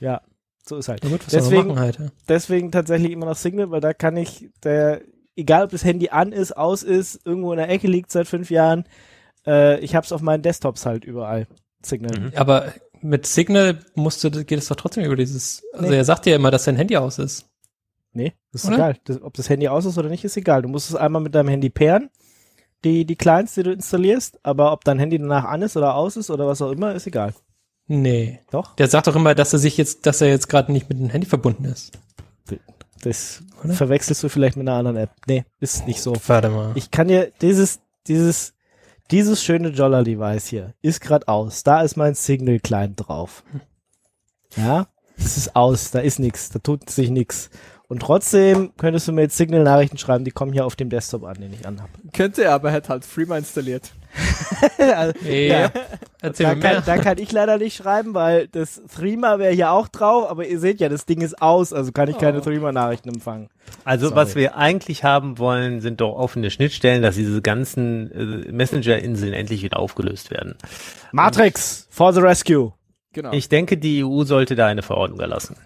Ja. 0.00 0.20
So 0.66 0.76
ist 0.76 0.88
halt. 0.88 1.02
Ja, 1.02 1.10
gut, 1.10 1.22
deswegen, 1.32 1.78
halt, 1.78 1.98
ja. 1.98 2.06
deswegen 2.28 2.70
tatsächlich 2.70 3.10
immer 3.12 3.26
noch 3.26 3.36
Signal, 3.36 3.70
weil 3.70 3.80
da 3.80 3.92
kann 3.92 4.16
ich, 4.16 4.50
der, 4.62 5.00
egal 5.34 5.64
ob 5.64 5.70
das 5.70 5.84
Handy 5.84 6.10
an 6.10 6.32
ist, 6.32 6.56
aus 6.56 6.82
ist, 6.82 7.26
irgendwo 7.26 7.52
in 7.52 7.58
der 7.58 7.68
Ecke 7.68 7.88
liegt 7.88 8.12
seit 8.12 8.28
fünf 8.28 8.50
Jahren, 8.50 8.84
äh, 9.46 9.80
ich 9.80 9.94
hab's 9.94 10.12
auf 10.12 10.20
meinen 10.20 10.42
Desktops 10.42 10.86
halt 10.86 11.04
überall. 11.04 11.46
Signal. 11.82 12.20
Mhm. 12.20 12.32
Aber 12.36 12.72
mit 13.00 13.26
Signal 13.26 13.80
musst 13.94 14.22
du, 14.22 14.30
geht 14.30 14.58
es 14.58 14.68
doch 14.68 14.76
trotzdem 14.76 15.04
über 15.04 15.16
dieses, 15.16 15.62
also 15.72 15.90
nee. 15.90 15.96
er 15.96 16.04
sagt 16.04 16.26
dir 16.26 16.30
ja 16.30 16.36
immer, 16.36 16.50
dass 16.50 16.64
sein 16.64 16.76
Handy 16.76 16.96
aus 16.96 17.18
ist. 17.18 17.46
Nee, 18.12 18.34
das 18.52 18.64
ist 18.64 18.68
oder? 18.68 18.76
egal. 18.76 18.96
Das, 19.04 19.22
ob 19.22 19.34
das 19.34 19.48
Handy 19.48 19.68
aus 19.68 19.86
ist 19.86 19.96
oder 19.96 20.08
nicht, 20.08 20.24
ist 20.24 20.36
egal. 20.36 20.62
Du 20.62 20.68
musst 20.68 20.90
es 20.90 20.96
einmal 20.96 21.22
mit 21.22 21.34
deinem 21.34 21.48
Handy 21.48 21.70
pairen, 21.70 22.10
die, 22.84 23.04
die 23.04 23.16
Clients, 23.16 23.54
die 23.54 23.62
du 23.62 23.72
installierst, 23.72 24.40
aber 24.42 24.72
ob 24.72 24.84
dein 24.84 24.98
Handy 24.98 25.18
danach 25.18 25.44
an 25.44 25.62
ist 25.62 25.76
oder 25.76 25.94
aus 25.94 26.16
ist 26.16 26.30
oder 26.30 26.46
was 26.46 26.60
auch 26.60 26.70
immer, 26.70 26.94
ist 26.94 27.06
egal. 27.06 27.34
Nee. 27.92 28.38
Doch? 28.52 28.76
Der 28.76 28.86
sagt 28.86 29.08
doch 29.08 29.16
immer, 29.16 29.34
dass 29.34 29.52
er 29.52 29.58
sich 29.58 29.76
jetzt, 29.76 30.06
dass 30.06 30.20
er 30.20 30.28
jetzt 30.28 30.48
gerade 30.48 30.70
nicht 30.70 30.88
mit 30.88 31.00
dem 31.00 31.10
Handy 31.10 31.26
verbunden 31.26 31.64
ist. 31.64 31.90
Das 33.02 33.42
Oder? 33.64 33.74
verwechselst 33.74 34.22
du 34.22 34.28
vielleicht 34.28 34.56
mit 34.56 34.68
einer 34.68 34.78
anderen 34.78 34.96
App. 34.96 35.10
Nee, 35.26 35.44
ist 35.58 35.88
nicht 35.88 36.00
so. 36.00 36.14
Warte 36.28 36.50
mal. 36.50 36.70
Ich 36.76 36.92
kann 36.92 37.08
dir 37.08 37.32
dieses, 37.40 37.80
dieses, 38.06 38.54
dieses 39.10 39.42
schöne 39.42 39.70
Jolla-Device 39.70 40.46
hier 40.46 40.74
ist 40.82 41.00
gerade 41.00 41.26
aus. 41.26 41.64
Da 41.64 41.82
ist 41.82 41.96
mein 41.96 42.14
Signal-Client 42.14 43.08
drauf. 43.08 43.42
Ja, 44.56 44.86
es 45.16 45.36
ist 45.36 45.56
aus, 45.56 45.90
da 45.90 45.98
ist 45.98 46.20
nichts, 46.20 46.50
da 46.50 46.60
tut 46.60 46.90
sich 46.90 47.10
nichts. 47.10 47.50
Und 47.90 48.02
trotzdem 48.02 48.70
könntest 48.76 49.08
du 49.08 49.12
mir 49.12 49.22
jetzt 49.22 49.36
Signal-Nachrichten 49.36 49.98
schreiben, 49.98 50.24
die 50.24 50.30
kommen 50.30 50.52
hier 50.52 50.64
auf 50.64 50.76
dem 50.76 50.90
Desktop 50.90 51.24
an, 51.24 51.40
den 51.40 51.52
ich 51.52 51.66
anhabe. 51.66 51.90
Könnte 52.12 52.44
er, 52.44 52.52
aber 52.52 52.68
er 52.68 52.74
hat 52.74 52.88
halt 52.88 53.04
Freema 53.04 53.36
installiert. 53.36 53.90
also, 54.78 55.12
ja. 55.28 55.72
Erzähl 56.20 56.46
da, 56.46 56.54
mir 56.54 56.60
mehr. 56.60 56.74
Kann, 56.74 56.82
da 56.86 56.98
kann 56.98 57.18
ich 57.18 57.32
leider 57.32 57.58
nicht 57.58 57.76
schreiben, 57.76 58.14
weil 58.14 58.46
das 58.46 58.80
Threema 58.94 59.40
wäre 59.40 59.52
hier 59.52 59.72
auch 59.72 59.88
drauf, 59.88 60.30
aber 60.30 60.46
ihr 60.46 60.60
seht 60.60 60.78
ja, 60.78 60.88
das 60.88 61.04
Ding 61.04 61.20
ist 61.20 61.42
aus, 61.42 61.72
also 61.72 61.90
kann 61.90 62.08
ich 62.08 62.16
keine 62.16 62.38
oh. 62.38 62.42
Threema-Nachrichten 62.42 63.08
empfangen. 63.08 63.48
Also 63.84 64.06
Sorry. 64.06 64.16
was 64.16 64.36
wir 64.36 64.56
eigentlich 64.56 65.02
haben 65.02 65.38
wollen, 65.38 65.80
sind 65.80 66.00
doch 66.00 66.14
offene 66.14 66.52
Schnittstellen, 66.52 67.02
dass 67.02 67.16
diese 67.16 67.42
ganzen 67.42 68.12
äh, 68.12 68.52
Messenger-Inseln 68.52 69.32
endlich 69.32 69.64
wieder 69.64 69.80
aufgelöst 69.80 70.30
werden. 70.30 70.54
Matrix, 71.10 71.88
for 71.90 72.12
the 72.12 72.20
rescue. 72.20 72.72
Genau. 73.14 73.32
Ich 73.32 73.48
denke, 73.48 73.78
die 73.78 74.04
EU 74.04 74.22
sollte 74.22 74.54
da 74.54 74.68
eine 74.68 74.82
Verordnung 74.82 75.18
erlassen. 75.18 75.56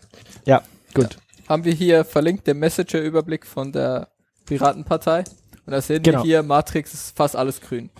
Ja, 0.46 0.62
gut. 0.94 1.12
Ja 1.12 1.23
haben 1.48 1.64
wir 1.64 1.72
hier 1.72 2.04
verlinkt 2.04 2.46
den 2.46 2.59
Messenger-Überblick 2.59 3.46
von 3.46 3.72
der 3.72 4.09
Piratenpartei. 4.46 5.24
Und 5.66 5.72
da 5.72 5.80
sehen 5.80 6.02
genau. 6.02 6.18
wir 6.18 6.24
hier, 6.24 6.42
Matrix 6.42 6.94
ist 6.94 7.16
fast 7.16 7.37
alles 7.37 7.61
grün. 7.61 7.90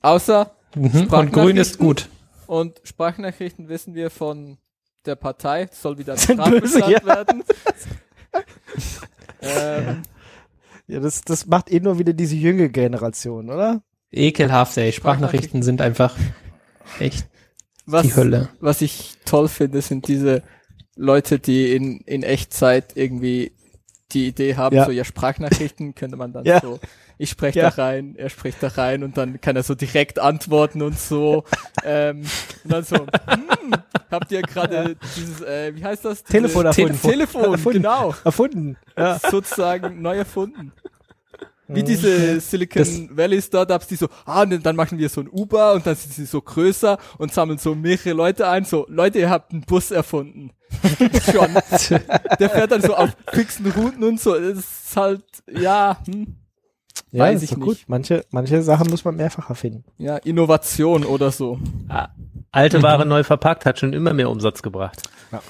Außer 0.00 0.52
mhm. 0.74 1.08
Und 1.10 1.32
grün 1.32 1.56
ist 1.56 1.78
gut. 1.78 2.08
Und 2.46 2.80
Sprachnachrichten 2.84 3.68
wissen 3.68 3.94
wir 3.94 4.10
von 4.10 4.58
der 5.06 5.16
Partei, 5.16 5.68
soll 5.72 5.98
wieder 5.98 6.16
strafbestand 6.18 6.88
ja. 6.88 7.04
werden. 7.04 7.44
ähm, 9.40 10.02
ja, 10.86 11.00
das, 11.00 11.22
das 11.22 11.46
macht 11.46 11.70
eh 11.70 11.80
nur 11.80 11.98
wieder 11.98 12.12
diese 12.12 12.36
jüngere 12.36 12.68
Generation, 12.68 13.50
oder? 13.50 13.82
Ekelhaft, 14.10 14.76
ey. 14.76 14.92
Sprachnachrichten 14.92 15.62
sind 15.62 15.80
einfach 15.80 16.16
echt 17.00 17.26
was, 17.86 18.02
die 18.02 18.14
Hölle. 18.14 18.48
Was 18.60 18.80
ich 18.80 19.14
toll 19.24 19.48
finde, 19.48 19.82
sind 19.82 20.08
diese 20.08 20.42
Leute, 20.96 21.38
die 21.38 21.74
in, 21.74 22.00
in 22.00 22.22
Echtzeit 22.22 22.96
irgendwie 22.96 23.52
die 24.12 24.28
Idee 24.28 24.56
haben, 24.56 24.76
ja. 24.76 24.84
so 24.84 24.90
ja 24.90 25.04
Sprachnachrichten 25.04 25.94
könnte 25.96 26.16
man 26.16 26.32
dann 26.32 26.44
ja. 26.44 26.60
so, 26.60 26.78
ich 27.18 27.30
spreche 27.30 27.60
ja. 27.60 27.70
da 27.70 27.82
rein, 27.82 28.14
er 28.16 28.28
spricht 28.28 28.62
da 28.62 28.68
rein 28.68 29.02
und 29.02 29.16
dann 29.16 29.40
kann 29.40 29.56
er 29.56 29.62
so 29.62 29.74
direkt 29.74 30.18
antworten 30.18 30.82
und 30.82 30.98
so. 30.98 31.44
ähm, 31.84 32.22
und 32.64 32.72
dann 32.72 32.84
so, 32.84 32.96
hm, 32.96 33.72
habt 34.10 34.32
ihr 34.32 34.42
gerade 34.42 34.96
dieses, 35.16 35.40
äh, 35.40 35.74
wie 35.74 35.84
heißt 35.84 36.04
das? 36.04 36.22
Diese 36.22 36.32
Telefon 36.32 36.66
erfunden. 36.66 37.00
Te 37.00 37.08
Telefon, 37.08 37.52
erfunden. 37.52 37.82
genau. 37.82 38.14
Erfunden. 38.24 38.76
Ja. 38.96 39.18
Sozusagen 39.18 40.00
neu 40.02 40.18
erfunden. 40.18 40.72
Wie 41.66 41.82
diese 41.82 42.40
Silicon 42.40 42.80
das 42.82 43.16
Valley 43.16 43.40
Startups, 43.40 43.86
die 43.86 43.96
so, 43.96 44.08
ah, 44.26 44.44
dann 44.44 44.76
machen 44.76 44.98
wir 44.98 45.08
so 45.08 45.22
ein 45.22 45.28
Uber 45.28 45.72
und 45.72 45.86
dann 45.86 45.96
sind 45.96 46.12
sie 46.12 46.26
so 46.26 46.42
größer 46.42 46.98
und 47.16 47.32
sammeln 47.32 47.58
so 47.58 47.74
mehrere 47.74 48.12
Leute 48.12 48.48
ein. 48.48 48.66
So, 48.66 48.84
Leute, 48.88 49.18
ihr 49.18 49.30
habt 49.30 49.52
einen 49.52 49.62
Bus 49.62 49.90
erfunden. 49.90 50.50
Schon. 51.32 51.54
Der 52.38 52.50
fährt 52.50 52.70
dann 52.70 52.82
so 52.82 52.94
auf 52.94 53.10
fixen 53.32 53.70
Routen 53.70 54.04
und 54.04 54.20
so. 54.20 54.38
Das 54.38 54.58
ist 54.58 54.96
halt, 54.96 55.24
ja, 55.50 55.98
hm. 56.06 56.36
Ja, 57.10 57.24
Weiß 57.24 57.42
ich 57.42 57.50
nicht. 57.56 57.60
Gut. 57.60 57.84
Manche, 57.86 58.24
manche 58.30 58.62
Sachen 58.62 58.88
muss 58.90 59.04
man 59.04 59.16
mehrfach 59.16 59.48
erfinden. 59.48 59.84
Ja, 59.98 60.16
Innovation 60.16 61.04
oder 61.04 61.30
so. 61.30 61.58
Ah, 61.88 62.08
alte 62.50 62.82
Ware 62.82 63.06
neu 63.06 63.22
verpackt 63.22 63.66
hat 63.66 63.78
schon 63.78 63.92
immer 63.92 64.12
mehr 64.12 64.30
Umsatz 64.30 64.62
gebracht. 64.62 65.02
Ja. 65.30 65.40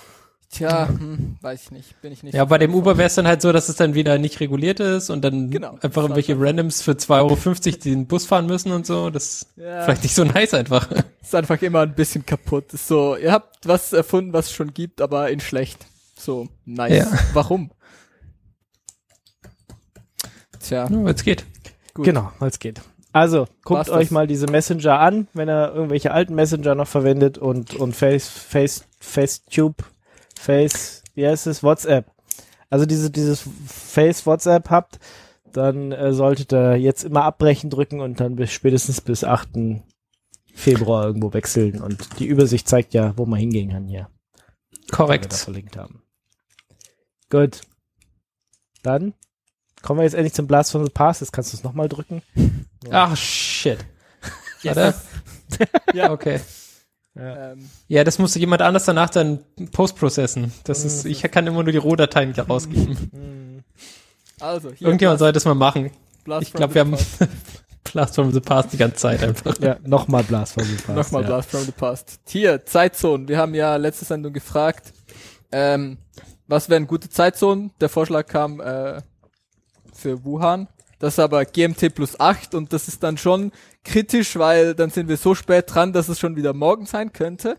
Tja, 0.54 0.86
hm, 0.86 1.36
weiß 1.40 1.64
ich 1.64 1.70
nicht, 1.72 2.00
bin 2.00 2.12
ich 2.12 2.22
nicht. 2.22 2.34
Ja, 2.34 2.44
bei 2.44 2.58
dem 2.58 2.76
Uber 2.76 2.96
wäre 2.96 3.08
es 3.08 3.16
dann 3.16 3.26
halt 3.26 3.42
so, 3.42 3.50
dass 3.52 3.68
es 3.68 3.74
dann 3.74 3.94
wieder 3.94 4.18
nicht 4.18 4.38
reguliert 4.38 4.78
ist 4.78 5.10
und 5.10 5.22
dann 5.22 5.50
genau, 5.50 5.76
einfach 5.80 6.02
irgendwelche 6.02 6.38
Randoms 6.38 6.80
für 6.80 6.92
2,50 6.92 7.66
Euro 7.66 7.78
den 7.82 8.06
Bus 8.06 8.24
fahren 8.24 8.46
müssen 8.46 8.70
und 8.70 8.86
so. 8.86 9.10
Das 9.10 9.48
ja. 9.56 9.82
vielleicht 9.82 10.04
nicht 10.04 10.14
so 10.14 10.22
nice 10.22 10.54
einfach. 10.54 10.88
Ist 11.20 11.34
einfach 11.34 11.60
immer 11.60 11.80
ein 11.80 11.96
bisschen 11.96 12.24
kaputt. 12.24 12.72
Ist 12.72 12.86
so, 12.86 13.16
ihr 13.16 13.32
habt 13.32 13.66
was 13.66 13.92
erfunden, 13.92 14.32
was 14.32 14.46
es 14.46 14.52
schon 14.52 14.72
gibt, 14.72 15.00
aber 15.00 15.28
in 15.28 15.40
schlecht. 15.40 15.86
So, 16.16 16.46
nice. 16.64 17.10
Ja. 17.10 17.18
Warum? 17.32 17.72
Tja. 20.60 20.88
Ja, 20.88 21.10
es 21.10 21.24
geht. 21.24 21.46
Gut. 21.94 22.04
Genau, 22.04 22.30
weil 22.38 22.50
es 22.50 22.60
geht. 22.60 22.80
Also, 23.12 23.48
guckt 23.64 23.78
War's 23.78 23.90
euch 23.90 24.04
das? 24.06 24.10
mal 24.12 24.28
diese 24.28 24.46
Messenger 24.46 25.00
an, 25.00 25.26
wenn 25.34 25.48
ihr 25.48 25.72
irgendwelche 25.74 26.12
alten 26.12 26.36
Messenger 26.36 26.76
noch 26.76 26.88
verwendet 26.88 27.38
und, 27.38 27.74
und 27.74 27.96
Face, 27.96 28.28
Face, 28.28 28.84
FaceTube, 29.00 29.84
Face, 30.44 31.02
wie 31.14 31.26
heißt 31.26 31.46
es? 31.46 31.62
WhatsApp. 31.62 32.10
Also 32.68 32.84
diese, 32.84 33.10
dieses 33.10 33.48
Face 33.66 34.26
WhatsApp 34.26 34.68
habt, 34.68 34.98
dann 35.52 35.92
äh, 35.92 36.12
solltet 36.12 36.52
ihr 36.52 36.76
jetzt 36.76 37.04
immer 37.04 37.24
abbrechen 37.24 37.70
drücken 37.70 38.00
und 38.00 38.20
dann 38.20 38.36
bis 38.36 38.52
spätestens 38.52 39.00
bis 39.00 39.24
8. 39.24 39.82
Februar 40.52 41.06
irgendwo 41.06 41.32
wechseln. 41.32 41.80
Und 41.80 42.18
die 42.18 42.26
Übersicht 42.26 42.68
zeigt 42.68 42.92
ja, 42.92 43.14
wo 43.16 43.24
man 43.24 43.40
hingehen 43.40 43.70
kann 43.70 43.86
hier. 43.86 44.08
Korrekt. 44.90 45.32
Verlinkt 45.32 45.76
haben. 45.76 46.02
Gut. 47.30 47.62
Dann 48.82 49.14
kommen 49.80 50.00
wir 50.00 50.04
jetzt 50.04 50.14
endlich 50.14 50.34
zum 50.34 50.46
Blast 50.46 50.72
from 50.72 50.84
the 50.84 50.90
Past. 50.92 51.22
Jetzt 51.22 51.32
kannst 51.32 51.52
du 51.52 51.56
es 51.56 51.64
nochmal 51.64 51.88
drücken. 51.88 52.22
Ja. 52.84 53.08
Ach, 53.08 53.16
shit. 53.16 53.78
Yes. 54.62 55.06
ja, 55.94 56.12
okay. 56.12 56.40
Ja. 57.14 57.52
Ähm, 57.52 57.70
ja, 57.88 58.02
das 58.02 58.18
musste 58.18 58.38
jemand 58.38 58.62
anders 58.62 58.84
danach 58.84 59.10
dann 59.10 59.40
postprocessen. 59.72 60.52
Das 60.64 60.84
ist, 60.84 61.04
ich 61.04 61.22
kann 61.22 61.46
immer 61.46 61.62
nur 61.62 61.72
die 61.72 61.78
Rohdateien 61.78 62.30
wieder 62.30 62.42
rausgeben. 62.48 63.10
Mhm. 63.12 63.64
Also, 64.40 64.70
hier 64.72 64.88
Irgendjemand 64.88 65.20
sollte 65.20 65.34
das 65.34 65.44
mal 65.44 65.54
machen. 65.54 65.90
Blast 66.24 66.42
ich 66.42 66.52
glaube, 66.52 66.74
wir 66.74 66.80
haben 66.80 66.96
Blast 67.92 68.16
from 68.16 68.32
the 68.32 68.40
Past 68.40 68.72
die 68.72 68.76
ganze 68.76 68.96
Zeit 68.96 69.22
einfach. 69.22 69.56
Ja, 69.60 69.76
nochmal 69.84 70.24
Blast 70.24 70.54
from 70.54 70.64
the 70.64 70.74
Past. 70.74 70.96
nochmal 70.96 71.22
ja. 71.22 71.28
Blast 71.28 71.50
from 71.50 71.62
the 71.62 71.72
Past. 71.72 72.20
Hier, 72.26 72.64
Zeitzonen. 72.64 73.28
Wir 73.28 73.38
haben 73.38 73.54
ja 73.54 73.76
letzte 73.76 74.04
Sendung 74.04 74.32
gefragt, 74.32 74.92
ähm, 75.52 75.98
was 76.48 76.68
wären 76.68 76.86
gute 76.86 77.08
Zeitzonen? 77.08 77.70
Der 77.80 77.88
Vorschlag 77.88 78.26
kam 78.26 78.60
äh, 78.60 79.00
für 79.92 80.24
Wuhan. 80.24 80.68
Das 80.98 81.14
ist 81.14 81.18
aber 81.18 81.44
GMT 81.44 81.94
plus 81.94 82.18
8 82.18 82.54
und 82.54 82.72
das 82.72 82.88
ist 82.88 83.02
dann 83.02 83.16
schon 83.16 83.52
kritisch, 83.84 84.36
weil 84.36 84.74
dann 84.74 84.90
sind 84.90 85.08
wir 85.08 85.16
so 85.16 85.34
spät 85.34 85.66
dran, 85.68 85.92
dass 85.92 86.08
es 86.08 86.18
schon 86.18 86.36
wieder 86.36 86.52
morgen 86.52 86.86
sein 86.86 87.12
könnte. 87.12 87.58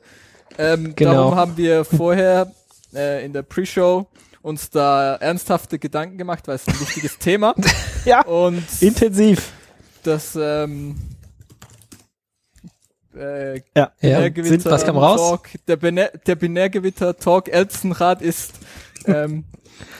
Ähm, 0.58 0.94
genau. 0.96 1.14
Darum 1.14 1.36
haben 1.36 1.58
wir 1.58 1.86
vorher 1.86 2.52
äh, 2.94 3.26
in 3.26 3.34
der 3.34 3.44
Pre-Show 3.44 4.08
uns 4.42 4.70
da 4.70 5.16
ernsthafte 5.16 5.80
Gedanken 5.80 6.18
gemacht, 6.18 6.48
weil 6.48 6.56
es 6.56 6.68
ein 6.68 6.80
wichtiges 6.80 7.18
Thema. 7.18 7.56
ja. 8.06 8.24
Und 8.26 8.64
intensiv. 8.80 9.52
Das 10.04 10.38
ähm, 10.40 10.98
äh, 13.16 13.62
ja. 13.76 13.92
Binärgewitter 14.00 14.72
was 14.72 14.86
kam 14.86 14.98
raus? 14.98 15.20
Talk, 15.20 15.50
der, 15.68 15.78
Binär, 15.78 16.12
der 16.28 16.36
Binärgewitter 16.36 17.18
Talk 17.18 17.50
Elzenrad 17.50 18.22
ist 18.22 18.54
ähm, 19.08 19.46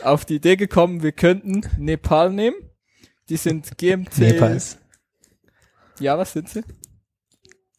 auf 0.04 0.26
die 0.26 0.36
Idee 0.36 0.56
gekommen, 0.56 1.02
wir 1.02 1.12
könnten 1.12 1.64
Nepal 1.78 2.32
nehmen. 2.32 2.58
Die 3.30 3.38
sind 3.38 3.78
GMT. 3.78 4.20
Nepals. 4.20 4.78
Ja, 6.00 6.18
was 6.18 6.34
sind 6.34 6.50
sie? 6.50 6.64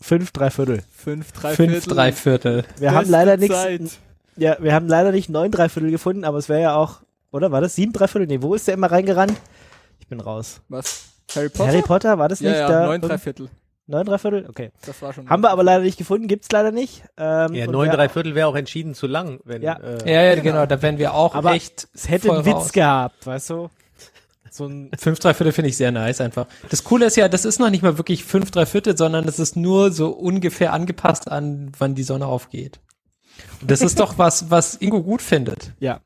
Fünf, 0.01 0.31
drei 0.31 0.51
Viertel. 0.51 0.83
Fünf, 0.91 1.33
drei 1.33 1.55
Viertel. 1.55 1.81
Fünf, 1.81 1.87
drei 1.95 2.13
Viertel. 2.13 2.65
Wir 2.79 2.93
haben 2.93 3.09
leider 3.09 3.37
nichts. 3.37 3.99
Ja, 4.37 4.57
wir 4.61 4.75
haben 4.75 4.89
leider 4.89 5.13
nicht 5.13 5.31
neun, 5.31 5.51
drei 5.51 5.69
Viertel 5.69 5.91
gefunden, 5.91 6.25
aber 6.25 6.39
es 6.39 6.49
wäre 6.49 6.61
ja 6.61 6.77
auch, 6.77 7.01
oder 7.31 7.51
war 7.53 7.61
das 7.61 7.75
sieben, 7.75 7.93
drei 7.93 8.07
Viertel? 8.07 8.27
Nee, 8.27 8.43
wo 8.43 8.55
ist 8.55 8.69
der 8.69 8.75
immer 8.75 8.91
reingerannt? 8.91 9.35
Ich 9.99 10.07
bin 10.07 10.21
raus. 10.21 10.61
Was? 10.69 11.07
Harry 11.35 11.49
Potter? 11.49 11.67
Harry 11.69 11.83
Potter, 11.83 12.19
war 12.19 12.29
das 12.29 12.41
ja, 12.41 12.51
nicht 12.51 12.61
ja, 12.61 12.69
da? 12.69 12.87
neun, 12.87 13.01
drei 13.01 13.19
Viertel. 13.19 13.49
Neun, 13.89 14.05
drei 14.05 14.19
Viertel? 14.19 14.47
Okay. 14.49 14.73
Das 14.85 15.01
war 15.01 15.13
schon. 15.13 15.31
Haben 15.31 15.43
wir 15.43 15.51
aber 15.51 15.63
leider 15.63 15.85
nicht 15.85 15.97
gefunden, 15.97 16.27
gibt's 16.29 16.51
leider 16.51 16.73
nicht. 16.73 17.05
Ähm, 17.17 17.55
ja, 17.55 17.67
neun, 17.67 17.89
drei 17.89 18.09
Viertel 18.09 18.35
wäre 18.35 18.49
auch 18.49 18.57
entschieden 18.57 18.95
zu 18.95 19.07
lang, 19.07 19.41
wenn. 19.45 19.63
Ja, 19.63 19.75
äh, 19.75 20.13
ja, 20.13 20.23
ja, 20.23 20.35
genau. 20.35 20.45
genau, 20.45 20.67
da 20.67 20.83
wären 20.83 20.99
wir 20.99 21.15
auch 21.15 21.35
aber 21.35 21.53
echt. 21.53 21.89
Es 21.95 22.09
hätte 22.09 22.33
einen 22.33 22.45
Witz 22.45 22.55
raus. 22.55 22.73
gehabt, 22.73 23.27
weißt 23.27 23.51
du? 23.51 23.71
So 24.57 24.67
ein 24.67 24.91
fünf, 24.99 25.19
drei 25.19 25.35
Viertel 25.35 25.53
finde 25.53 25.69
ich 25.69 25.77
sehr 25.77 25.93
nice 25.93 26.23
einfach. 26.23 26.47
Das 26.71 26.83
Coole 26.83 27.05
ist 27.05 27.17
ja, 27.17 27.29
das 27.29 27.45
ist 27.45 27.61
noch 27.61 27.69
nicht 27.69 27.83
mal 27.83 27.99
wirklich 27.99 28.25
fünf, 28.25 28.51
drei 28.51 28.65
Viertel, 28.65 28.97
sondern 28.97 29.29
es 29.29 29.39
ist 29.39 29.55
nur 29.55 29.93
so 29.93 30.09
ungefähr 30.09 30.73
angepasst 30.73 31.31
an, 31.31 31.73
wann 31.79 31.95
die 31.95 32.03
Sonne 32.03 32.25
aufgeht. 32.25 32.81
Und 33.61 33.71
das 33.71 33.83
ist 33.83 34.01
doch 34.01 34.17
was, 34.19 34.51
was 34.51 34.77
Ingo 34.77 35.03
gut 35.03 35.21
findet. 35.21 35.73
Ja. 35.79 36.01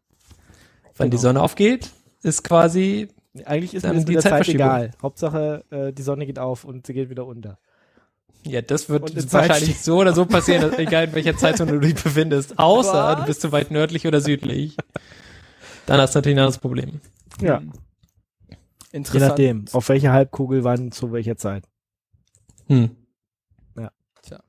Wenn 0.96 1.10
genau. 1.10 1.10
die 1.10 1.22
Sonne 1.22 1.42
aufgeht, 1.42 1.90
ist 2.22 2.42
quasi 2.42 3.08
eigentlich 3.44 3.74
ist 3.74 3.86
mir 3.86 4.04
die 4.04 4.18
Zeit 4.18 4.48
egal. 4.48 4.90
Hauptsache 5.00 5.64
äh, 5.70 5.92
die 5.92 6.02
Sonne 6.02 6.26
geht 6.26 6.40
auf 6.40 6.64
und 6.64 6.88
sie 6.88 6.92
geht 6.92 7.08
wieder 7.08 7.26
unter. 7.26 7.58
Ja, 8.42 8.62
das 8.62 8.88
wird 8.88 9.32
wahrscheinlich 9.32 9.80
so 9.80 9.98
oder 9.98 10.12
so 10.12 10.26
passieren, 10.26 10.72
egal 10.78 11.04
in 11.04 11.14
welcher 11.14 11.36
Zeitzone 11.36 11.72
du 11.72 11.78
dich 11.78 11.94
befindest. 11.94 12.58
Außer 12.58 12.92
Was? 12.92 13.20
du 13.20 13.26
bist 13.26 13.40
zu 13.42 13.52
weit 13.52 13.70
nördlich 13.70 14.08
oder 14.08 14.20
südlich. 14.20 14.76
Dann 15.86 16.00
hast 16.00 16.14
du 16.14 16.18
natürlich 16.18 16.36
ein 16.36 16.40
anderes 16.40 16.58
Problem. 16.58 17.00
Ja. 17.40 17.62
Interessant. 18.92 19.38
Je 19.38 19.52
nachdem, 19.52 19.64
auf 19.72 19.88
welcher 19.88 20.12
Halbkugel 20.12 20.64
wann 20.64 20.90
zu 20.90 21.12
welcher 21.12 21.36
Zeit. 21.36 21.64
Hm. 22.66 22.90
Ja. 23.76 23.90
Tja. 24.22 24.40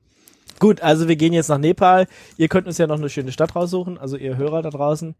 Gut, 0.58 0.80
also 0.80 1.08
wir 1.08 1.16
gehen 1.16 1.32
jetzt 1.32 1.48
nach 1.48 1.58
Nepal. 1.58 2.06
Ihr 2.36 2.48
könnt 2.48 2.66
uns 2.66 2.78
ja 2.78 2.86
noch 2.86 2.98
eine 2.98 3.08
schöne 3.08 3.32
Stadt 3.32 3.54
raussuchen, 3.54 3.98
also 3.98 4.16
ihr 4.16 4.36
Hörer 4.36 4.62
da 4.62 4.70
draußen, 4.70 5.14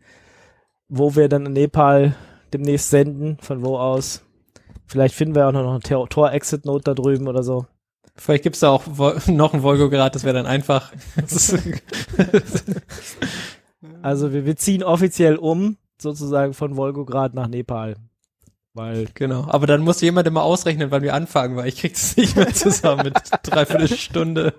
wo 0.88 1.14
wir 1.14 1.28
dann 1.28 1.46
in 1.46 1.52
Nepal 1.52 2.16
demnächst 2.52 2.90
senden, 2.90 3.38
von 3.40 3.64
wo 3.64 3.78
aus. 3.78 4.22
Vielleicht 4.86 5.14
finden 5.14 5.34
wir 5.34 5.48
auch 5.48 5.52
noch 5.52 5.70
eine 5.70 6.08
Tor-Exit-Note 6.08 6.84
da 6.84 6.94
drüben 6.94 7.28
oder 7.28 7.42
so. 7.42 7.66
Vielleicht 8.14 8.42
gibt's 8.42 8.60
da 8.60 8.70
auch 8.70 8.86
noch 9.26 9.54
ein 9.54 9.62
Volgograd, 9.62 10.14
das 10.14 10.24
wäre 10.24 10.34
dann 10.34 10.46
einfach. 10.46 10.92
also 14.02 14.32
wir, 14.32 14.44
wir 14.44 14.56
ziehen 14.56 14.82
offiziell 14.82 15.36
um, 15.36 15.76
sozusagen 15.98 16.54
von 16.54 16.76
Volgograd 16.76 17.34
nach 17.34 17.48
Nepal. 17.48 17.96
Weil 18.74 19.06
genau, 19.12 19.46
aber 19.48 19.66
dann 19.66 19.82
muss 19.82 20.00
jemand 20.00 20.26
immer 20.26 20.42
ausrechnen, 20.42 20.90
wann 20.90 21.02
wir 21.02 21.12
anfangen, 21.12 21.56
weil 21.56 21.68
ich 21.68 21.76
krieg 21.76 21.92
das 21.92 22.16
nicht 22.16 22.36
mehr 22.36 22.54
zusammen 22.54 23.04
mit 23.04 23.14
dreiviertel 23.42 23.88
Stunde. 23.88 24.54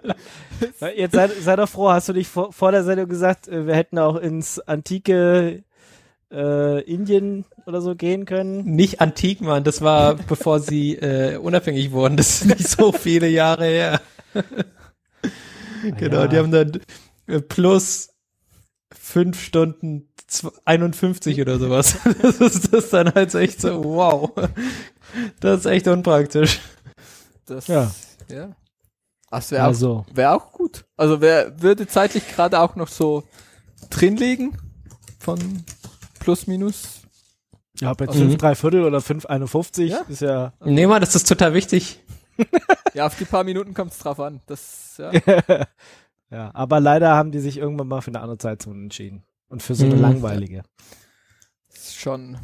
Jetzt 0.96 1.16
sei, 1.16 1.30
sei 1.30 1.56
doch 1.56 1.68
froh, 1.68 1.90
hast 1.90 2.10
du 2.10 2.14
dich 2.14 2.28
vor, 2.28 2.54
vor 2.54 2.72
der 2.72 2.84
Sendung 2.84 3.10
gesagt, 3.10 3.48
äh, 3.48 3.66
wir 3.66 3.76
hätten 3.76 3.98
auch 3.98 4.16
ins 4.16 4.60
antike 4.60 5.64
äh, 6.32 6.82
Indien 6.82 7.46
oder 7.66 7.82
so 7.82 7.96
gehen 7.96 8.26
können? 8.26 8.64
Nicht 8.66 9.02
antik, 9.02 9.42
Mann, 9.42 9.64
das 9.64 9.82
war 9.82 10.14
bevor 10.14 10.60
sie 10.60 10.94
äh, 10.94 11.38
unabhängig 11.38 11.92
wurden, 11.92 12.16
das 12.16 12.42
ist 12.42 12.46
nicht 12.46 12.68
so 12.68 12.92
viele 12.92 13.28
Jahre 13.28 13.66
her. 13.66 14.02
genau, 15.98 16.22
ja. 16.22 16.28
die 16.28 16.38
haben 16.38 16.52
dann 16.52 16.82
äh, 17.26 17.42
plus 17.42 18.13
fünf 19.00 19.42
Stunden 19.42 20.10
51 20.66 21.42
oder 21.42 21.60
sowas. 21.60 21.98
Das 22.22 22.40
ist 22.40 22.74
das 22.74 22.90
dann 22.90 23.14
halt 23.14 23.34
echt 23.36 23.62
so, 23.62 23.84
wow. 23.84 24.32
Das 25.40 25.62
ist 25.62 25.66
echt 25.66 25.88
unpraktisch. 25.88 26.60
Das, 27.46 27.68
ja. 27.68 27.92
ja. 28.30 28.56
Das 29.30 29.52
wäre 29.52 29.64
also. 29.64 30.06
auch, 30.08 30.16
wär 30.16 30.36
auch 30.36 30.52
gut. 30.52 30.86
Also 30.96 31.22
wer 31.22 31.62
würde 31.62 31.88
zeitlich 31.88 32.28
gerade 32.28 32.60
auch 32.60 32.76
noch 32.76 32.88
so 32.88 33.24
drin 33.90 34.18
liegen 34.18 34.58
von 35.20 35.64
plus 36.20 36.48
minus. 36.48 37.02
Ja, 37.80 37.92
ob 37.92 38.02
jetzt 38.02 38.16
5, 38.16 38.38
3 38.38 38.56
Viertel 38.56 38.84
oder 38.84 39.02
5, 39.02 39.26
51 39.26 39.92
ja? 39.92 40.02
ist 40.08 40.22
ja. 40.22 40.54
Nee, 40.64 40.86
mal, 40.86 41.00
das 41.00 41.16
ist 41.16 41.28
total 41.28 41.54
wichtig. 41.54 42.00
ja, 42.94 43.08
auf 43.08 43.18
die 43.18 43.26
paar 43.26 43.44
Minuten 43.44 43.74
kommt 43.74 43.92
es 43.92 44.00
drauf 44.00 44.20
an. 44.20 44.42
Das, 44.46 44.98
ja. 44.98 45.12
ja, 46.34 46.50
aber 46.54 46.80
leider 46.80 47.16
haben 47.16 47.32
die 47.32 47.40
sich 47.40 47.58
irgendwann 47.58 47.88
mal 47.88 48.02
für 48.02 48.10
eine 48.10 48.22
andere 48.22 48.40
Zeitzone 48.40 48.82
entschieden. 48.82 49.24
Und 49.50 49.62
für 49.62 49.76
so 49.76 49.86
eine 49.86 49.96
mhm. 49.96 50.02
langweilige. 50.02 50.64
Ist 51.72 51.96
schon, 51.96 52.40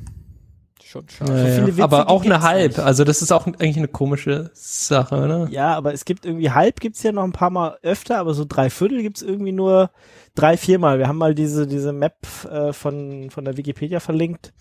schon 0.84 1.10
schade. 1.10 1.60
Ja, 1.60 1.67
ja. 1.67 1.84
Aber 1.84 2.08
auch 2.08 2.23
eine 2.23 2.43
Halb. 2.43 2.73
Nicht. 2.73 2.80
Also 2.80 3.04
das 3.04 3.23
ist 3.23 3.32
auch 3.32 3.47
eigentlich 3.47 3.78
eine 3.78 3.88
komische 3.88 4.52
Sache, 4.54 5.15
oder? 5.15 5.47
Ja, 5.49 5.75
aber 5.75 5.91
es 5.91 6.06
gibt 6.06 6.23
irgendwie 6.23 6.52
Halb 6.52 6.80
gibt's 6.80 7.02
ja 7.02 7.12
noch 7.12 7.23
ein 7.23 7.32
paar 7.32 7.49
Mal 7.49 7.80
öfter, 7.82 8.19
aber 8.19 8.36
so 8.36 8.45
drei 8.47 8.69
Viertel 8.69 9.02
gibt's 9.02 9.23
irgendwie 9.23 9.52
nur 9.52 9.89
drei, 10.36 10.56
viermal. 10.56 10.99
Wir 10.99 11.08
haben 11.08 11.17
mal 11.17 11.34
diese, 11.34 11.65
diese 11.65 11.93
Map 11.93 12.15
äh, 12.47 12.73
von, 12.73 13.32
von 13.32 13.43
der 13.43 13.58
Wikipedia 13.58 13.99
verlinkt, 13.99 14.54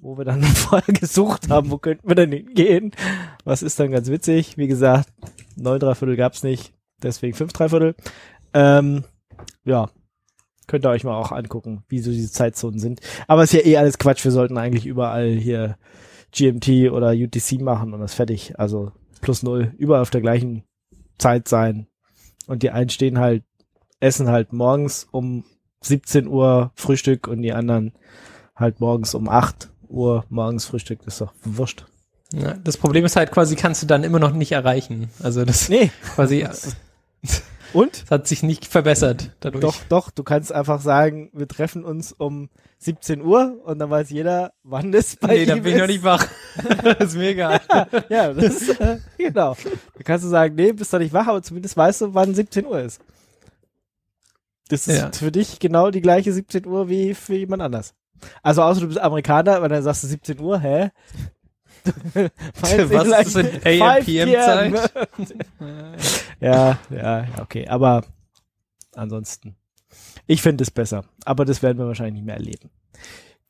wo 0.00 0.18
wir 0.18 0.24
dann 0.24 0.42
vorher 0.42 0.92
gesucht 0.92 1.50
haben, 1.50 1.70
wo 1.70 1.78
könnten 1.78 2.08
wir 2.08 2.16
denn 2.16 2.32
hingehen. 2.32 2.90
Was 3.44 3.62
ist 3.62 3.78
dann 3.78 3.92
ganz 3.92 4.08
witzig. 4.08 4.56
Wie 4.56 4.66
gesagt, 4.66 5.08
neun 5.54 5.78
Dreiviertel 5.78 6.16
gab's 6.16 6.42
nicht, 6.42 6.72
deswegen 7.00 7.36
fünf 7.36 7.52
Dreiviertel. 7.52 7.94
Ähm, 8.54 9.04
ja, 9.64 9.88
Könnt 10.70 10.86
ihr 10.86 10.90
euch 10.90 11.02
mal 11.02 11.16
auch 11.16 11.32
angucken, 11.32 11.82
wie 11.88 11.98
so 11.98 12.12
diese 12.12 12.30
Zeitzonen 12.30 12.78
sind. 12.78 13.00
Aber 13.26 13.42
ist 13.42 13.52
ja 13.52 13.66
eh 13.66 13.76
alles 13.76 13.98
Quatsch. 13.98 14.22
Wir 14.22 14.30
sollten 14.30 14.56
eigentlich 14.56 14.86
überall 14.86 15.30
hier 15.32 15.76
GMT 16.30 16.92
oder 16.92 17.10
UTC 17.10 17.60
machen 17.60 17.92
und 17.92 17.98
das 17.98 18.14
fertig. 18.14 18.56
Also 18.56 18.92
plus 19.20 19.42
null, 19.42 19.74
überall 19.78 20.02
auf 20.02 20.10
der 20.10 20.20
gleichen 20.20 20.62
Zeit 21.18 21.48
sein. 21.48 21.88
Und 22.46 22.62
die 22.62 22.70
einen 22.70 22.88
stehen 22.88 23.18
halt, 23.18 23.42
essen 23.98 24.28
halt 24.28 24.52
morgens 24.52 25.08
um 25.10 25.42
17 25.80 26.28
Uhr 26.28 26.70
Frühstück 26.76 27.26
und 27.26 27.42
die 27.42 27.52
anderen 27.52 27.92
halt 28.54 28.78
morgens 28.78 29.12
um 29.16 29.28
8 29.28 29.70
Uhr 29.88 30.24
morgens 30.28 30.66
Frühstück. 30.66 31.00
Das 31.04 31.14
ist 31.14 31.20
doch 31.20 31.32
wurscht. 31.42 31.84
Ja, 32.32 32.54
das 32.62 32.76
Problem 32.76 33.04
ist 33.04 33.16
halt 33.16 33.32
quasi, 33.32 33.56
kannst 33.56 33.82
du 33.82 33.88
dann 33.88 34.04
immer 34.04 34.20
noch 34.20 34.32
nicht 34.32 34.52
erreichen. 34.52 35.10
Also 35.20 35.44
das 35.44 35.68
Nee. 35.68 35.90
quasi 36.14 36.46
Und? 37.72 38.04
es 38.04 38.10
hat 38.10 38.26
sich 38.26 38.42
nicht 38.42 38.66
verbessert 38.66 39.30
dadurch. 39.40 39.62
Doch, 39.62 39.76
doch, 39.88 40.10
du 40.10 40.22
kannst 40.22 40.52
einfach 40.52 40.80
sagen, 40.80 41.30
wir 41.32 41.46
treffen 41.48 41.84
uns 41.84 42.12
um 42.12 42.48
17 42.78 43.22
Uhr 43.22 43.60
und 43.64 43.78
dann 43.78 43.90
weiß 43.90 44.10
jeder, 44.10 44.52
wann 44.62 44.92
es 44.94 45.16
bei 45.16 45.28
nee, 45.28 45.42
ihm 45.42 45.48
dann 45.48 45.62
bin 45.62 45.72
ich 45.72 45.74
ist. 45.76 45.80
noch 45.80 45.86
nicht 45.88 46.02
wach. 46.04 46.26
das 46.84 46.98
ist 47.10 47.16
mir 47.16 47.28
egal. 47.30 47.60
Ja, 48.08 48.32
das 48.32 48.44
ist, 48.62 48.80
äh, 48.80 48.98
genau. 49.18 49.56
Da 49.96 50.02
kannst 50.02 50.24
du 50.24 50.28
sagen, 50.28 50.54
nee, 50.54 50.72
bist 50.72 50.92
doch 50.92 50.98
nicht 50.98 51.12
wach, 51.12 51.26
aber 51.26 51.42
zumindest 51.42 51.76
weißt 51.76 52.00
du, 52.02 52.14
wann 52.14 52.34
17 52.34 52.66
Uhr 52.66 52.80
ist. 52.80 53.00
Das 54.68 54.86
ist 54.86 54.98
Ja. 54.98 55.10
für 55.12 55.32
dich 55.32 55.58
genau 55.58 55.90
die 55.90 56.00
gleiche 56.00 56.32
17 56.32 56.66
Uhr 56.66 56.88
wie 56.88 57.14
für 57.14 57.34
jemand 57.34 57.62
anders. 57.62 57.94
Also 58.42 58.62
außer 58.62 58.80
du 58.82 58.86
bist 58.86 59.00
Amerikaner, 59.00 59.60
weil 59.62 59.68
dann 59.68 59.82
sagst 59.82 60.04
du 60.04 60.06
17 60.08 60.38
Uhr, 60.40 60.58
hä? 60.60 60.90
Was 62.60 62.72
ist 62.72 62.90
das 62.92 63.32
denn? 63.34 63.46
5 63.60 63.66
AM, 63.82 64.04
PM 64.04 64.32
Zeit? 64.32 64.92
ja, 66.40 66.78
ja, 66.90 67.18
ja, 67.24 67.26
okay. 67.40 67.66
Aber 67.68 68.04
ansonsten, 68.94 69.56
ich 70.26 70.42
finde 70.42 70.62
es 70.62 70.70
besser. 70.70 71.04
Aber 71.24 71.44
das 71.44 71.62
werden 71.62 71.78
wir 71.78 71.86
wahrscheinlich 71.86 72.14
nicht 72.14 72.26
mehr 72.26 72.36
erleben. 72.36 72.70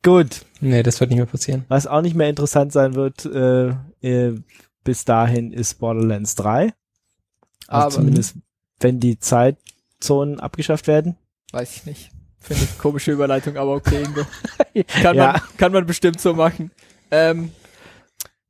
Gut. 0.03 0.45
Nee, 0.61 0.81
das 0.83 0.99
wird 0.99 1.09
nicht 1.11 1.19
mehr 1.19 1.25
passieren. 1.27 1.65
Was 1.67 1.85
auch 1.87 2.01
nicht 2.01 2.15
mehr 2.15 2.29
interessant 2.29 2.71
sein 2.73 2.95
wird, 2.95 3.25
äh, 3.25 3.69
äh, 4.01 4.39
bis 4.83 5.05
dahin 5.05 5.53
ist 5.53 5.75
Borderlands 5.75 6.35
3. 6.35 6.73
Also 7.67 7.85
Aber- 7.85 7.89
zumindest, 7.91 8.35
wenn 8.79 8.99
die 8.99 9.19
Zeitzonen 9.19 10.39
abgeschafft 10.39 10.87
werden. 10.87 11.17
Weiß 11.51 11.75
ich 11.75 11.85
nicht. 11.85 12.09
Finde 12.39 12.63
ich 12.63 12.77
komische 12.79 13.11
Überleitung, 13.11 13.55
aber 13.57 13.73
okay, 13.75 14.01
Ingo. 14.03 14.23
Kann, 15.03 15.15
Ja. 15.15 15.33
man, 15.33 15.41
kann 15.57 15.71
man 15.71 15.85
bestimmt 15.85 16.19
so 16.19 16.33
machen. 16.33 16.71
Ähm, 17.11 17.51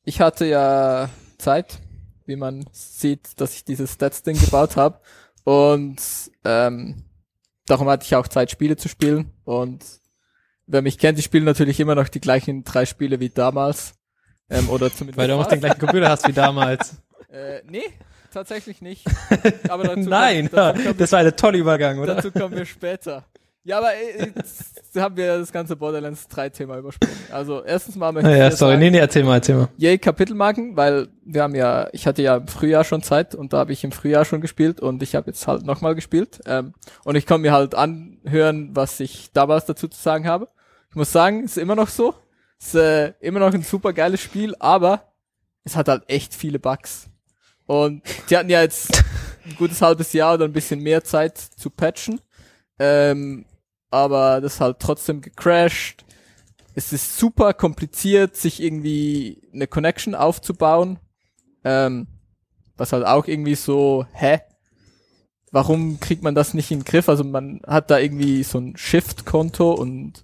ich 0.04 0.22
hatte 0.22 0.46
ja 0.46 1.10
Zeit, 1.38 1.80
wie 2.26 2.36
man 2.36 2.66
sieht, 2.72 3.40
dass 3.40 3.54
ich 3.54 3.66
dieses 3.66 3.94
Stats-Ding 3.94 4.40
gebaut 4.40 4.76
habe. 4.76 5.00
Und 5.44 5.98
ähm, 6.46 7.06
darum 7.66 7.90
hatte 7.90 8.06
ich 8.06 8.16
auch 8.16 8.28
Zeit, 8.28 8.52
Spiele 8.52 8.78
zu 8.78 8.88
spielen. 8.88 9.32
Und 9.44 9.84
wer 10.68 10.82
mich 10.82 10.98
kennt, 10.98 11.20
ich 11.20 11.26
spiele 11.26 11.46
natürlich 11.46 11.80
immer 11.80 11.96
noch 11.96 12.08
die 12.10 12.22
gleichen 12.22 12.64
drei 12.64 12.86
Spiele 12.86 13.20
wie 13.20 13.30
damals. 13.30 13.94
Ähm, 14.50 14.70
oder 14.70 14.92
zumindest 14.92 15.18
Weil 15.18 15.28
du 15.28 15.36
auch 15.36 15.48
den 15.48 15.60
gleichen 15.60 15.80
Computer 15.80 16.10
hast 16.10 16.28
wie 16.28 16.34
damals. 16.34 16.96
Äh, 17.32 17.62
nee, 17.66 17.86
tatsächlich 18.34 18.82
nicht. 18.82 19.08
Aber 19.70 19.86
dazu 19.86 20.02
Nein, 20.02 20.50
dazu 20.52 20.82
kommen 20.84 20.98
das 20.98 21.14
war 21.14 21.20
ein 21.20 21.38
toller 21.38 21.58
Übergang, 21.58 21.98
oder? 21.98 22.16
Dazu 22.16 22.30
kommen 22.30 22.54
wir 22.54 22.66
später. 22.66 23.24
Ja, 23.64 23.78
aber 23.78 23.94
äh, 23.94 24.32
jetzt 24.36 24.96
haben 24.96 25.16
wir 25.16 25.38
das 25.38 25.52
ganze 25.52 25.76
Borderlands 25.76 26.28
3 26.28 26.50
Thema 26.50 26.78
übersprungen. 26.80 27.16
Also 27.32 27.64
erstens 27.64 27.96
mal 27.96 28.12
möchte 28.12 28.32
ich 28.32 28.38
Ja, 28.38 28.50
sorry, 28.52 28.78
nee, 28.78 28.90
nee, 28.90 28.98
erzähl 28.98 29.24
mal, 29.24 29.36
erzähl 29.36 29.56
mal. 29.56 29.70
yay 29.78 30.00
Kapitelmarken, 30.00 30.76
weil 30.76 31.10
wir 31.24 31.44
haben 31.44 31.54
ja, 31.54 31.88
ich 31.94 32.08
hatte 32.08 32.24
ja 32.24 32.38
im 32.38 32.48
Frühjahr 32.48 32.84
schon 32.84 33.04
Zeit 33.04 33.36
und 33.36 33.54
da 33.54 33.60
habe 33.60 33.72
ich 33.72 33.84
im 33.84 33.92
Frühjahr 33.92 34.26
schon 34.26 34.42
gespielt 34.42 34.80
und 34.80 35.04
ich 35.04 35.14
habe 35.14 35.28
jetzt 35.30 35.48
halt 35.48 35.64
nochmal 35.64 35.94
gespielt. 35.94 36.42
Ähm, 36.48 36.74
und 37.04 37.16
ich 37.16 37.28
kann 37.28 37.42
mir 37.42 37.52
halt 37.52 37.76
anhören, 37.76 38.72
was 38.74 39.00
ich 39.00 39.32
damals 39.32 39.66
dazu 39.66 39.88
zu 39.88 40.02
sagen 40.02 40.28
habe. 40.28 40.48
Ich 40.90 40.96
muss 40.96 41.12
sagen, 41.12 41.44
ist 41.44 41.58
immer 41.60 41.76
noch 41.76 41.88
so. 41.90 42.16
Ist 42.60 42.76
äh, 42.76 43.14
immer 43.20 43.40
noch 43.40 43.54
ein 43.54 43.62
super 43.64 43.94
geiles 43.94 44.22
Spiel, 44.22 44.56
aber 44.60 45.14
es 45.64 45.76
hat 45.76 45.88
halt 45.88 46.04
echt 46.08 46.34
viele 46.34 46.58
Bugs. 46.58 47.10
Und 47.68 48.02
die 48.30 48.38
hatten 48.38 48.50
ja 48.50 48.62
jetzt 48.62 49.04
ein 49.46 49.56
gutes 49.56 49.82
halbes 49.84 50.14
Jahr 50.14 50.34
oder 50.34 50.46
ein 50.46 50.54
bisschen 50.54 50.80
mehr 50.82 51.04
Zeit 51.04 51.38
zu 51.38 51.70
patchen. 51.70 52.20
Ähm, 52.80 53.46
aber 53.92 54.42
das 54.42 54.60
halt 54.60 54.80
trotzdem 54.80 55.22
gecrashed. 55.22 56.06
Es 56.74 56.94
ist 56.94 57.18
super 57.18 57.54
kompliziert, 57.54 58.36
sich 58.38 58.64
irgendwie 58.64 59.42
eine 59.54 59.68
Connection 59.68 60.16
aufzubauen. 60.16 61.00
Ähm, 61.64 62.08
was 62.78 62.94
halt 62.94 63.06
auch 63.06 63.28
irgendwie 63.28 63.56
so, 63.56 64.06
hä? 64.14 64.40
Warum 65.52 66.00
kriegt 66.00 66.24
man 66.24 66.34
das 66.34 66.54
nicht 66.54 66.72
in 66.72 66.80
den 66.80 66.86
Griff? 66.86 67.10
Also 67.10 67.26
man 67.26 67.62
hat 67.68 67.92
da 67.92 68.00
irgendwie 68.00 68.42
so 68.44 68.58
ein 68.58 68.78
Shift-Konto 68.78 69.74
und 69.74 70.24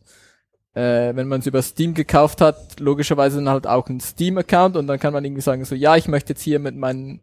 äh, 0.74 1.14
wenn 1.16 1.28
man 1.28 1.42
es 1.42 1.48
über 1.48 1.62
Steam 1.62 1.94
gekauft 1.94 2.40
hat, 2.40 2.80
logischerweise 2.80 3.38
dann 3.38 3.50
halt 3.50 3.68
auch 3.68 3.90
ein 3.90 4.00
Steam-Account 4.00 4.78
und 4.78 4.88
dann 4.88 5.00
kann 5.00 5.12
man 5.12 5.26
irgendwie 5.26 5.42
sagen 5.42 5.66
so, 5.66 5.76
ja, 5.76 5.98
ich 5.98 6.08
möchte 6.08 6.32
jetzt 6.32 6.44
hier 6.44 6.60
mit 6.60 6.78
meinen 6.78 7.22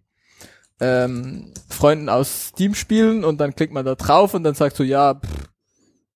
ähm, 0.80 1.54
Freunden 1.68 2.10
aus 2.10 2.48
Steam 2.48 2.74
spielen 2.74 3.24
und 3.24 3.40
dann 3.40 3.54
klickt 3.54 3.72
man 3.72 3.86
da 3.86 3.94
drauf 3.94 4.34
und 4.34 4.44
dann 4.44 4.54
sagt 4.54 4.76
so, 4.76 4.82
ja, 4.82 5.14
pff, 5.14 5.48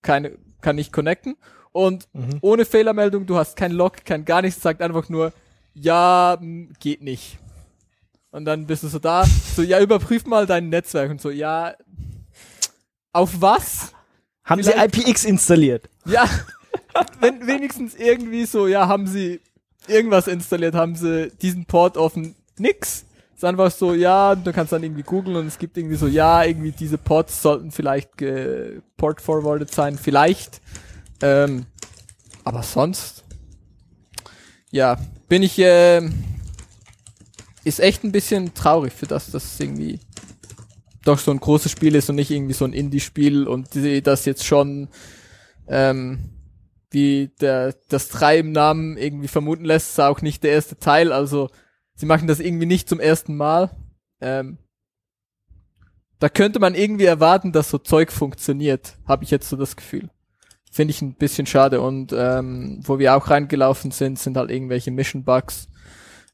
keine, 0.03 0.33
kann 0.61 0.77
nicht 0.77 0.93
connecten. 0.93 1.37
Und 1.73 2.09
Mhm. 2.13 2.39
ohne 2.41 2.65
Fehlermeldung, 2.65 3.27
du 3.27 3.37
hast 3.37 3.57
kein 3.57 3.73
Log, 3.73 4.05
kein 4.05 4.25
gar 4.25 4.43
nichts, 4.43 4.63
sagt 4.63 4.81
einfach 4.83 5.09
nur, 5.09 5.33
ja, 5.75 6.39
geht 6.81 7.03
nicht. 7.03 7.39
Und 8.31 8.45
dann 8.45 8.67
bist 8.67 8.83
du 8.83 8.89
so 8.89 8.99
da, 8.99 9.25
so, 9.25 9.63
ja, 9.63 9.81
überprüf 9.81 10.27
mal 10.27 10.47
dein 10.47 10.69
Netzwerk 10.71 11.11
und 11.11 11.21
so, 11.21 11.31
ja, 11.31 11.75
auf 13.13 13.41
was? 13.41 13.93
Haben 14.45 14.63
sie 14.63 14.71
Vielleicht- 14.73 14.97
IPX 14.99 15.25
installiert? 15.25 15.89
Ja, 16.05 16.25
wenn 17.21 17.47
wenigstens 17.47 17.95
irgendwie 17.95 18.45
so, 18.47 18.67
ja, 18.67 18.89
haben 18.89 19.07
sie 19.07 19.41
irgendwas 19.87 20.27
installiert, 20.27 20.75
haben 20.75 20.95
sie 20.97 21.31
diesen 21.43 21.65
Port 21.67 21.97
offen, 21.97 22.35
nix. 22.59 23.05
Ist 23.39 23.45
einfach 23.45 23.71
so, 23.71 23.95
ja, 23.95 24.35
du 24.35 24.53
kannst 24.53 24.73
dann 24.73 24.83
irgendwie 24.83 25.05
googeln 25.05 25.37
und 25.37 25.47
es 25.47 25.61
gibt 25.61 25.77
irgendwie 25.77 25.95
so, 25.95 26.09
ja, 26.09 26.43
irgendwie 26.43 26.73
diese 26.73 26.99
Ports 26.99 27.41
sollten 27.41 27.71
vielleicht 27.71 28.11
port 28.97 29.21
forwarded 29.21 29.73
sein, 29.73 29.97
vielleicht. 29.97 30.61
Ähm, 31.23 31.67
aber 32.43 32.65
sonst, 32.65 33.23
ja, 34.73 34.99
bin 35.29 35.45
ich, 35.45 35.55
ähm, 35.61 36.25
ist 37.63 37.79
echt 37.79 38.03
ein 38.03 38.11
bisschen 38.11 38.55
traurig 38.55 38.93
für 38.93 39.07
das, 39.07 39.31
dass 39.31 39.45
es 39.45 39.61
irgendwie 39.61 40.01
doch 41.05 41.21
so 41.21 41.31
ein 41.31 41.39
großes 41.39 41.71
Spiel 41.71 41.95
ist 41.95 42.11
und 42.11 42.17
nicht 42.17 42.33
irgendwie 42.33 42.55
so 42.55 42.65
ein 42.65 42.73
Indie-Spiel 42.73 43.47
und 43.47 43.69
das 44.03 44.25
jetzt 44.25 44.47
schon 44.47 44.89
ähm, 45.69 46.31
wie 46.91 47.31
der 47.41 47.77
das 47.89 48.09
3 48.09 48.39
im 48.39 48.51
Namen 48.51 48.97
irgendwie 48.97 49.29
vermuten 49.29 49.65
lässt, 49.65 49.91
ist 49.91 50.01
auch 50.01 50.23
nicht 50.23 50.43
der 50.43 50.51
erste 50.51 50.77
Teil. 50.77 51.13
Also 51.13 51.51
sie 51.99 52.07
machen 52.07 52.29
das 52.29 52.41
irgendwie 52.41 52.67
nicht 52.67 52.89
zum 52.89 53.01
ersten 53.01 53.37
Mal. 53.37 53.71
Ähm, 54.21 54.59
da 56.21 56.29
könnte 56.29 56.59
man 56.59 56.75
irgendwie 56.75 57.05
erwarten, 57.05 57.53
dass 57.53 57.71
so 57.71 57.79
Zeug 57.79 58.11
funktioniert, 58.11 58.97
habe 59.07 59.25
ich 59.25 59.31
jetzt 59.31 59.49
so 59.49 59.57
das 59.57 59.77
Gefühl. 59.77 60.09
Finde 60.71 60.93
ich 60.93 61.03
ein 61.03 61.15
bisschen 61.15 61.47
schade. 61.47 61.81
Und 61.81 62.13
ähm, 62.17 62.81
wo 62.83 62.99
wir 62.99 63.17
auch 63.17 63.31
reingelaufen 63.31 63.91
sind, 63.91 64.19
sind 64.19 64.37
halt 64.37 64.51
irgendwelche 64.51 64.91
Mission 64.91 65.25
Bugs, 65.25 65.69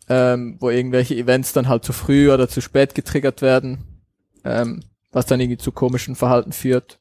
ähm, 0.09 0.57
wo 0.61 0.71
irgendwelche 0.71 1.15
Events 1.15 1.53
dann 1.53 1.69
halt 1.69 1.85
zu 1.85 1.93
früh 1.93 2.31
oder 2.31 2.49
zu 2.49 2.61
spät 2.61 2.95
getriggert 2.95 3.43
werden, 3.43 4.03
ähm, 4.45 4.81
was 5.13 5.27
dann 5.27 5.41
irgendwie 5.41 5.59
zu 5.59 5.73
komischen 5.73 6.15
Verhalten 6.15 6.53
führt. 6.53 6.99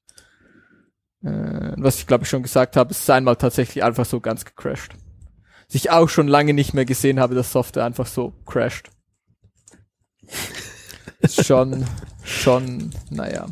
Äh, 1.22 1.74
was 1.78 2.00
ich 2.00 2.08
glaube 2.08 2.24
ich 2.24 2.30
schon 2.30 2.44
gesagt 2.44 2.78
habe, 2.78 2.92
es 2.92 3.00
ist 3.00 3.10
einmal 3.10 3.36
tatsächlich 3.36 3.84
einfach 3.84 4.06
so 4.06 4.20
ganz 4.20 4.46
gecrashed. 4.46 4.94
Ich 5.74 5.90
auch 5.92 6.08
schon 6.10 6.28
lange 6.28 6.54
nicht 6.54 6.74
mehr 6.74 6.86
gesehen 6.86 7.20
habe, 7.20 7.36
dass 7.36 7.52
Software 7.52 7.86
einfach 7.86 8.06
so 8.08 8.34
crasht. 8.46 8.90
Schon, 11.28 11.86
schon, 12.24 12.92
naja. 13.10 13.48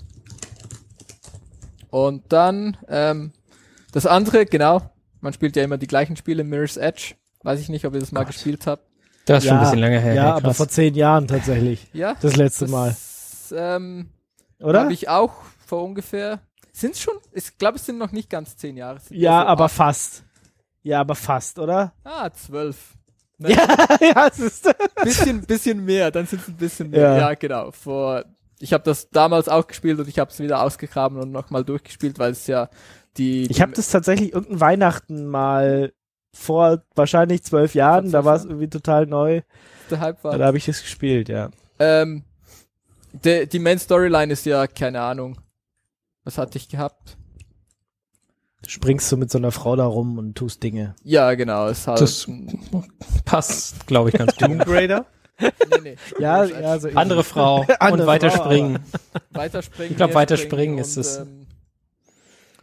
Und 1.89 2.31
dann, 2.31 2.77
ähm, 2.87 3.31
das 3.91 4.05
andere, 4.05 4.45
genau, 4.45 4.81
man 5.19 5.33
spielt 5.33 5.55
ja 5.55 5.63
immer 5.63 5.77
die 5.77 5.87
gleichen 5.87 6.15
Spiele, 6.15 6.43
Mirror's 6.43 6.77
Edge. 6.77 7.15
Weiß 7.43 7.59
ich 7.59 7.69
nicht, 7.69 7.85
ob 7.85 7.93
ihr 7.93 7.99
das 7.99 8.11
mal 8.11 8.23
gespielt 8.23 8.67
habt. 8.67 8.85
Das 9.25 9.43
ist 9.43 9.49
schon 9.49 9.57
ein 9.57 9.63
bisschen 9.63 9.79
lange 9.79 9.99
her. 9.99 10.13
Ja, 10.13 10.23
ja, 10.29 10.35
aber 10.35 10.53
vor 10.53 10.67
zehn 10.67 10.93
Jahren 10.95 11.27
tatsächlich. 11.27 11.87
Ja, 11.93 12.15
Das 12.21 12.35
letzte 12.35 12.67
Mal. 12.67 12.95
Ähm, 13.53 14.09
Oder? 14.59 14.81
Habe 14.81 14.93
ich 14.93 15.09
auch 15.09 15.33
vor 15.65 15.83
ungefähr, 15.83 16.39
sind 16.71 16.97
schon, 16.97 17.15
ich 17.33 17.57
glaube, 17.57 17.77
es 17.77 17.85
sind 17.85 17.97
noch 17.97 18.11
nicht 18.11 18.29
ganz 18.29 18.55
zehn 18.57 18.77
Jahre. 18.77 18.97
Es 18.97 19.05
Ja, 19.09 19.41
so 19.41 19.47
aber 19.47 19.65
acht- 19.65 19.73
fast. 19.73 20.23
Ja, 20.83 21.01
aber 21.01 21.15
fast, 21.15 21.59
oder? 21.59 21.93
Ah, 22.03 22.29
zwölf. 22.31 22.97
ja, 23.39 24.27
es 24.27 24.39
ist. 24.39 24.69
bisschen, 25.03 25.41
bisschen 25.41 25.83
mehr, 25.83 26.11
dann 26.11 26.27
sind 26.27 26.41
es 26.41 26.47
ein 26.47 26.57
bisschen 26.57 26.89
mehr. 26.91 27.01
Ja. 27.01 27.17
Ja, 27.17 27.33
genau. 27.33 27.71
Vor, 27.71 28.23
ich 28.59 28.73
habe 28.73 28.83
das 28.83 29.09
damals 29.09 29.49
auch 29.49 29.65
gespielt 29.67 29.99
und 29.99 30.07
ich 30.07 30.19
habe 30.19 30.29
es 30.29 30.39
wieder 30.39 30.61
ausgegraben 30.61 31.17
und 31.19 31.31
nochmal 31.31 31.63
durchgespielt, 31.63 32.19
weil 32.19 32.31
es 32.31 32.47
ja 32.47 32.69
die. 33.17 33.43
Ich 33.49 33.61
habe 33.61 33.71
das 33.71 33.89
tatsächlich 33.89 34.33
irgendein 34.33 34.59
Weihnachten 34.59 35.25
mal 35.27 35.93
vor 36.33 36.83
wahrscheinlich 36.95 37.43
zwölf 37.43 37.75
Jahren, 37.75 38.11
da 38.11 38.23
war 38.23 38.35
es 38.35 38.45
irgendwie 38.45 38.69
total 38.69 39.05
neu. 39.05 39.41
der 39.89 39.99
Hype 39.99 40.23
war. 40.23 40.37
Da 40.37 40.45
habe 40.45 40.57
ich 40.57 40.65
das 40.65 40.81
gespielt, 40.81 41.27
ja. 41.27 41.49
Ähm, 41.79 42.23
de, 43.11 43.45
die 43.47 43.59
Main 43.59 43.79
Storyline 43.79 44.31
ist 44.31 44.45
ja 44.45 44.67
keine 44.67 45.01
Ahnung. 45.01 45.37
Was 46.23 46.37
hatte 46.37 46.57
ich 46.57 46.69
gehabt? 46.69 47.17
Springst 48.67 49.11
du 49.11 49.17
mit 49.17 49.31
so 49.31 49.37
einer 49.37 49.51
Frau 49.51 49.75
da 49.75 49.85
rum 49.85 50.17
und 50.17 50.35
tust 50.35 50.61
Dinge. 50.63 50.95
Ja, 51.03 51.33
genau. 51.33 51.67
Ist 51.67 51.87
halt 51.87 51.99
Das 52.01 52.27
passt, 53.25 53.87
glaube 53.87 54.09
ich, 54.09 54.15
ganz 54.15 54.35
gut. 54.35 54.47
Tomb 54.47 54.63
Raider? 54.67 55.05
nee, 55.39 55.47
nee. 55.81 55.95
Ja, 56.19 56.43
ja, 56.45 56.77
so 56.79 56.89
Andere 56.93 57.23
Frau 57.23 57.65
Andere 57.79 58.01
und 58.03 58.07
weiter 58.07 58.29
Frau, 58.29 58.43
springen. 58.45 58.79
Weiterspringen. 59.31 59.91
Ich 59.91 59.97
glaub, 59.97 60.09
mehr 60.09 60.15
weiterspringen 60.15 60.77
ist 60.77 60.97
es. 60.97 61.17
Ähm, 61.17 61.47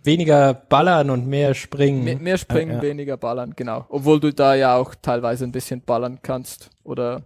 Weniger 0.05 0.55
ballern 0.55 1.11
und 1.11 1.27
mehr 1.27 1.55
springen. 1.55 2.05
mehr, 2.05 2.17
mehr 2.19 2.39
springen, 2.39 2.71
Ja, 2.71 2.77
ja. 2.77 2.83
weniger 2.83 3.17
ballern, 3.17 3.53
genau. 3.57 3.85
Obwohl 3.89 4.21
du 4.21 4.33
da 4.33 4.55
ja 4.55 4.77
auch 4.77 4.95
teilweise 4.95 5.45
ein 5.45 5.53
bisschen 5.53 5.83
ballern 5.83 6.21
kannst. 6.23 6.71
Oder 6.85 7.23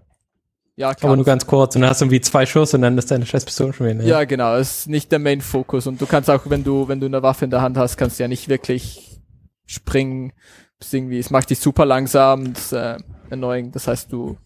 ja, 0.77 0.91
aber 1.01 1.17
nur 1.17 1.25
ganz 1.25 1.47
kurz. 1.47 1.75
Und 1.75 1.83
dann 1.83 1.91
hast 1.91 2.01
du 2.01 2.07
irgendwie 2.07 2.21
zwei 2.21 2.47
Schuss 2.47 2.73
und 2.75 2.83
dann 2.83 2.97
ist 2.97 3.11
deine 3.11 3.27
scheiß 3.27 3.45
Pistole 3.45 3.73
schon 3.73 3.89
wieder. 3.89 4.05
Ja, 4.05 4.25
genau, 4.25 4.57
es 4.57 4.81
ist 4.81 4.89
nicht 4.89 5.13
der 5.13 5.19
Main-Fokus. 5.19 5.87
Und 5.87 6.01
du 6.01 6.07
kannst 6.07 6.31
auch, 6.31 6.43
wenn 6.47 6.65
du, 6.65 6.89
wenn 6.89 7.01
du 7.01 7.07
eine 7.07 7.23
Waffe 7.23 7.45
in 7.45 7.51
der 7.51 7.61
Hand 7.61 7.77
hast, 7.77 7.97
kannst 7.97 8.19
du 8.19 8.25
ja 8.25 8.29
nicht 8.29 8.49
wirklich 8.49 9.21
springen. 9.67 10.33
Das 10.79 10.89
ist 10.89 10.95
irgendwie, 10.95 11.19
es 11.19 11.31
macht 11.31 11.51
dich 11.51 11.61
super 11.61 11.85
langsam, 11.85 12.55
das 12.55 12.65
ist 12.65 12.73
äh, 12.73 12.97
annoying. 13.31 13.71
Das 13.71 13.87
heißt, 13.87 14.13
du 14.13 14.37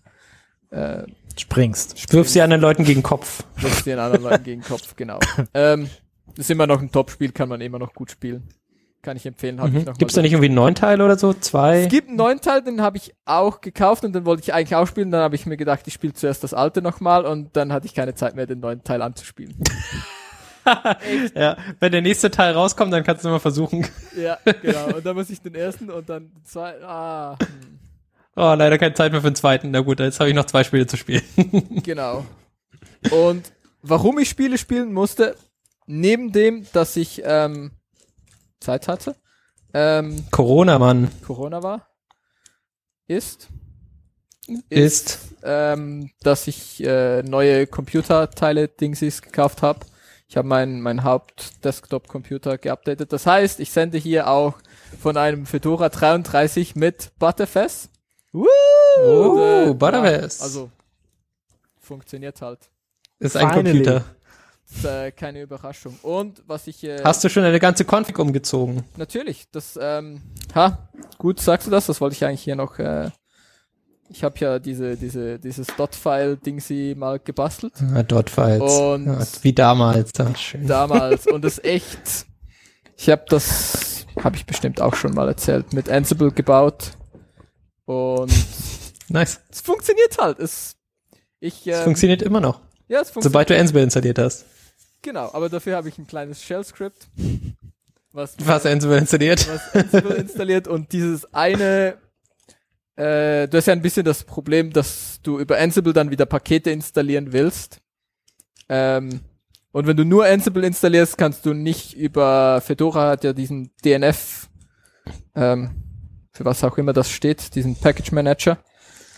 äh, 0.71 1.05
springst. 1.39 2.13
Wirf 2.13 2.29
sie 2.29 2.43
anderen 2.43 2.63
Leuten 2.63 2.85
gegen 2.85 3.01
den 3.01 3.05
Kopf. 3.05 3.45
wirfst 3.57 3.87
den 3.87 3.99
anderen 3.99 4.25
Leuten 4.25 4.45
gegen 4.45 4.63
den 4.63 4.69
Kopf, 4.69 4.97
genau. 4.97 5.21
Ähm, 5.55 5.89
ist 6.37 6.51
immer 6.51 6.67
noch 6.67 6.81
ein 6.81 6.91
Top-Spiel, 6.91 7.33
kann 7.33 7.49
man 7.49 7.61
immer 7.61 7.79
noch 7.79 7.95
gut 7.95 8.11
spielen. 8.11 8.49
Kann 9.07 9.17
ich 9.17 9.25
empfehlen. 9.25 9.61
Ich 9.65 9.71
Mhm. 9.73 9.85
noch 9.85 9.97
Gibt 9.99 10.11
es 10.11 10.17
mal 10.17 10.23
da 10.23 10.23
nicht 10.23 10.33
irgendwie 10.33 10.47
einen 10.47 10.57
neuen 10.57 10.75
Teil 10.75 11.01
oder 11.01 11.17
so? 11.17 11.33
Zwei? 11.33 11.83
Es 11.83 11.89
gibt 11.89 12.09
einen 12.09 12.17
neuen 12.17 12.41
Teil, 12.41 12.61
den 12.63 12.81
habe 12.81 12.97
ich 12.97 13.15
auch 13.25 13.61
gekauft 13.61 14.05
und 14.05 14.13
den 14.13 14.27
wollte 14.27 14.43
ich 14.43 14.53
eigentlich 14.53 14.75
auch 14.75 14.89
spielen. 14.89 15.13
Dann 15.13 15.21
habe 15.21 15.37
ich 15.37 15.47
mir 15.47 15.57
gedacht, 15.57 15.83
ich 15.87 15.95
spiele 15.95 16.13
zuerst 16.13 16.43
das 16.43 16.53
alte 16.53 16.83
nochmal 16.83 17.25
und 17.25 17.57
dann 17.57 17.73
hatte 17.73 17.87
ich 17.87 17.95
keine 17.95 18.17
Zeit 18.17 18.35
mehr, 18.35 18.47
den 18.47 18.59
neuen 18.59 18.83
Teil 18.83 19.03
anzuspielen. 19.03 19.55
Ja, 21.37 21.57
wenn 21.79 21.93
der 21.93 22.03
nächste 22.03 22.29
Teil 22.29 22.53
rauskommt, 22.53 22.93
dann 22.93 23.05
kannst 23.05 23.25
du 23.25 23.29
mal 23.29 23.39
versuchen. 23.39 23.87
ja, 24.21 24.37
genau. 24.63 24.97
Und 24.97 25.07
dann 25.07 25.15
muss 25.15 25.31
ich 25.31 25.41
den 25.41 25.55
ersten 25.55 25.89
und 25.91 26.09
dann 26.09 26.25
den 26.33 26.45
zweiten. 26.45 26.83
Ah, 26.85 27.37
hm. 27.41 27.79
Oh, 28.35 28.53
leider 28.59 28.77
keine 28.77 28.93
Zeit 28.95 29.13
mehr 29.13 29.21
für 29.21 29.31
den 29.31 29.37
zweiten. 29.37 29.71
Na 29.71 29.79
gut, 29.79 30.01
jetzt 30.01 30.19
habe 30.19 30.29
ich 30.29 30.35
noch 30.35 30.47
zwei 30.47 30.65
Spiele 30.65 30.89
zu 30.89 30.97
spielen. 30.97 31.23
genau. 31.85 32.27
Und 33.13 33.53
warum 33.83 34.19
ich 34.19 34.29
Spiele 34.29 34.59
spielen 34.59 34.93
musste, 34.93 35.37
neben 35.87 36.33
dem, 36.33 36.67
dass 36.73 36.97
ich 36.97 37.23
ähm, 37.25 37.71
Zeit 38.67 38.89
hatte, 38.89 39.17
ähm, 39.75 40.25
Corona, 40.31 40.79
Mann, 40.79 41.11
Corona 41.25 41.63
war, 41.63 41.87
ist, 43.07 43.49
ist. 44.69 45.19
ähm, 45.43 46.11
dass 46.23 46.47
ich 46.49 46.83
äh, 46.85 47.23
neue 47.23 47.67
Computerteile 47.67 48.69
Dingsies 48.69 49.23
gekauft 49.23 49.63
habe. 49.63 49.81
Ich 50.29 50.37
habe 50.37 50.49
meinen 50.49 50.81
mein 50.81 51.05
Haupt-Desktop-Computer 51.05 52.59
geupdatet. 52.59 53.13
Das 53.13 53.27
heißt, 53.27 53.61
ich 53.61 53.71
sende 53.71 53.97
hier 53.99 54.29
auch 54.29 54.55
von 55.01 55.17
einem 55.17 55.47
Fedora 55.47 55.89
33 55.89 56.75
mit 56.75 57.13
Butterfest. 57.21 57.91
Oh, 58.33 58.45
Und, 58.97 59.39
äh, 59.71 59.75
Butterfest. 59.75 60.41
Ja, 60.41 60.47
also 60.47 60.71
funktioniert 61.81 62.43
halt. 62.43 62.59
ist 63.21 63.37
ein 63.37 63.49
Finally. 63.51 63.71
Computer. 63.85 64.05
Äh, 64.85 65.11
keine 65.13 65.43
Überraschung. 65.43 65.99
Und 66.03 66.43
was 66.47 66.67
ich 66.67 66.85
äh, 66.85 67.03
Hast 67.03 67.23
du 67.25 67.29
schon 67.29 67.45
eine 67.45 67.59
ganze 67.61 67.85
Config 67.85 68.19
umgezogen? 68.19 68.85
natürlich, 68.97 69.51
das 69.51 69.79
ähm, 69.81 70.21
ha, 70.55 70.89
gut 71.19 71.41
sagst 71.41 71.67
du 71.67 71.71
das, 71.71 71.87
das 71.87 72.01
wollte 72.01 72.15
ich 72.15 72.25
eigentlich 72.25 72.43
hier 72.43 72.57
noch 72.57 72.79
äh, 72.79 73.11
ich 74.09 74.23
habe 74.23 74.39
ja 74.39 74.59
diese 74.61 74.97
diese 74.97 75.39
dieses 75.41 75.67
Dot-File 75.77 76.37
Dingsy 76.37 76.95
mal 76.97 77.19
gebastelt 77.19 77.73
Ah, 77.95 78.03
Dot-Files. 78.05 78.73
Und- 78.79 79.07
ja, 79.07 79.19
wie 79.43 79.53
damals. 79.53 80.13
Ja, 80.17 80.33
schön. 80.37 80.67
damals 80.67 81.27
und 81.27 81.43
das 81.45 81.59
echt 81.65 82.27
ich 82.97 83.11
habe 83.11 83.25
das 83.29 84.07
habe 84.23 84.37
ich 84.37 84.47
bestimmt 84.47 84.81
auch 84.81 84.95
schon 84.95 85.13
mal 85.15 85.27
erzählt 85.29 85.73
mit 85.73 85.89
Ansible 85.91 86.31
gebaut 86.31 86.93
und 87.85 88.33
Nice. 89.09 89.41
es 89.51 89.61
funktioniert 89.61 90.17
halt 90.19 90.39
es 90.39 90.77
ich 91.41 91.67
Es 91.67 91.79
ähm, 91.79 91.85
funktioniert 91.85 92.23
immer 92.23 92.41
noch. 92.41 92.61
ja 92.89 93.01
es 93.01 93.11
funktioniert 93.11 93.25
Sobald 93.25 93.51
du 93.51 93.59
Ansible 93.59 93.83
installiert 93.83 94.19
hast. 94.21 94.45
Genau 95.07 95.31
aber 95.33 95.49
dafür 95.49 95.77
habe 95.77 95.89
ich 95.89 95.99
ein 95.99 96.07
kleines 96.07 96.43
Shell 96.43 96.65
Script 96.65 97.09
was 98.17 98.35
Was 98.45 98.67
Ansible 98.67 98.99
installiert. 98.99 99.47
was 99.49 99.75
Ansible 99.75 100.15
installiert 100.17 100.67
und 100.67 100.93
dieses 100.93 101.33
eine, 101.35 101.99
äh, 102.97 103.47
du 103.47 103.57
hast 103.57 103.67
ja 103.67 103.75
ein 103.75 103.83
bisschen 103.83 104.05
das 104.05 104.25
Problem, 104.25 104.73
dass 104.73 105.21
du 105.23 105.39
über 105.39 105.59
Ansible 105.59 105.93
dann 105.93 106.11
wieder 106.11 106.27
Pakete 106.27 106.71
installieren 106.71 107.33
willst. 107.33 107.81
Ähm, 108.69 109.21
und 109.71 109.87
wenn 109.87 109.97
du 109.97 110.05
nur 110.05 110.25
Ansible 110.25 110.67
installierst, 110.67 111.19
kannst 111.19 111.45
du 111.45 111.53
nicht 111.53 111.95
über 111.95 112.63
Fedora 112.63 113.11
hat 113.11 113.25
ja 113.25 113.35
diesen 113.35 113.71
DNF, 113.85 114.49
ähm, 115.35 115.83
für 116.33 116.47
was 116.47 116.65
auch 116.65 116.79
immer 116.79 116.95
das 116.95 117.11
steht, 117.11 117.55
diesen 117.55 117.77
Package 117.77 118.13
Manager. 118.13 118.59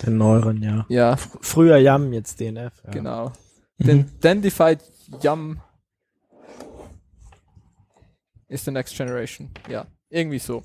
Den 0.05 0.19
neueren, 0.19 0.61
ja. 0.63 0.87
Ja, 0.89 1.17
Früher 1.17 1.79
Yam, 1.79 2.13
jetzt 2.13 2.41
DNF. 2.41 2.73
Ja. 2.85 2.91
genau. 2.91 3.33
Mhm. 3.79 3.87
Den 3.87 4.21
Dendified 4.21 4.81
Yum 5.23 5.61
ist 8.49 8.65
the 8.65 8.71
next 8.71 8.97
generation. 8.97 9.51
Ja, 9.69 9.87
irgendwie 10.11 10.39
so. 10.39 10.63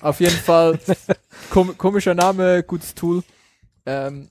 Auf 0.00 0.20
jeden 0.20 0.36
Fall 0.36 0.78
kom 1.50 1.76
komischer 1.76 2.14
Name, 2.14 2.62
gutes 2.62 2.94
Tool. 2.94 3.22
Ähm, 3.84 4.28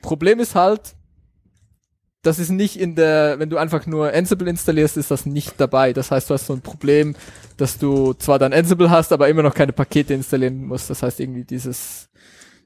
Problem 0.00 0.40
ist 0.40 0.54
halt, 0.54 0.94
das 2.22 2.38
ist 2.38 2.50
nicht 2.50 2.78
in 2.78 2.94
der, 2.94 3.38
wenn 3.38 3.50
du 3.50 3.58
einfach 3.58 3.86
nur 3.86 4.12
Ansible 4.12 4.48
installierst, 4.48 4.96
ist 4.96 5.10
das 5.10 5.26
nicht 5.26 5.54
dabei. 5.60 5.92
Das 5.92 6.10
heißt, 6.10 6.30
du 6.30 6.34
hast 6.34 6.46
so 6.46 6.52
ein 6.52 6.60
Problem, 6.60 7.16
dass 7.56 7.78
du 7.78 8.12
zwar 8.14 8.38
dann 8.38 8.52
Ansible 8.52 8.90
hast, 8.90 9.12
aber 9.12 9.28
immer 9.28 9.42
noch 9.42 9.54
keine 9.54 9.72
Pakete 9.72 10.14
installieren 10.14 10.64
musst. 10.64 10.88
Das 10.88 11.02
heißt 11.02 11.20
irgendwie 11.20 11.44
dieses, 11.44 12.08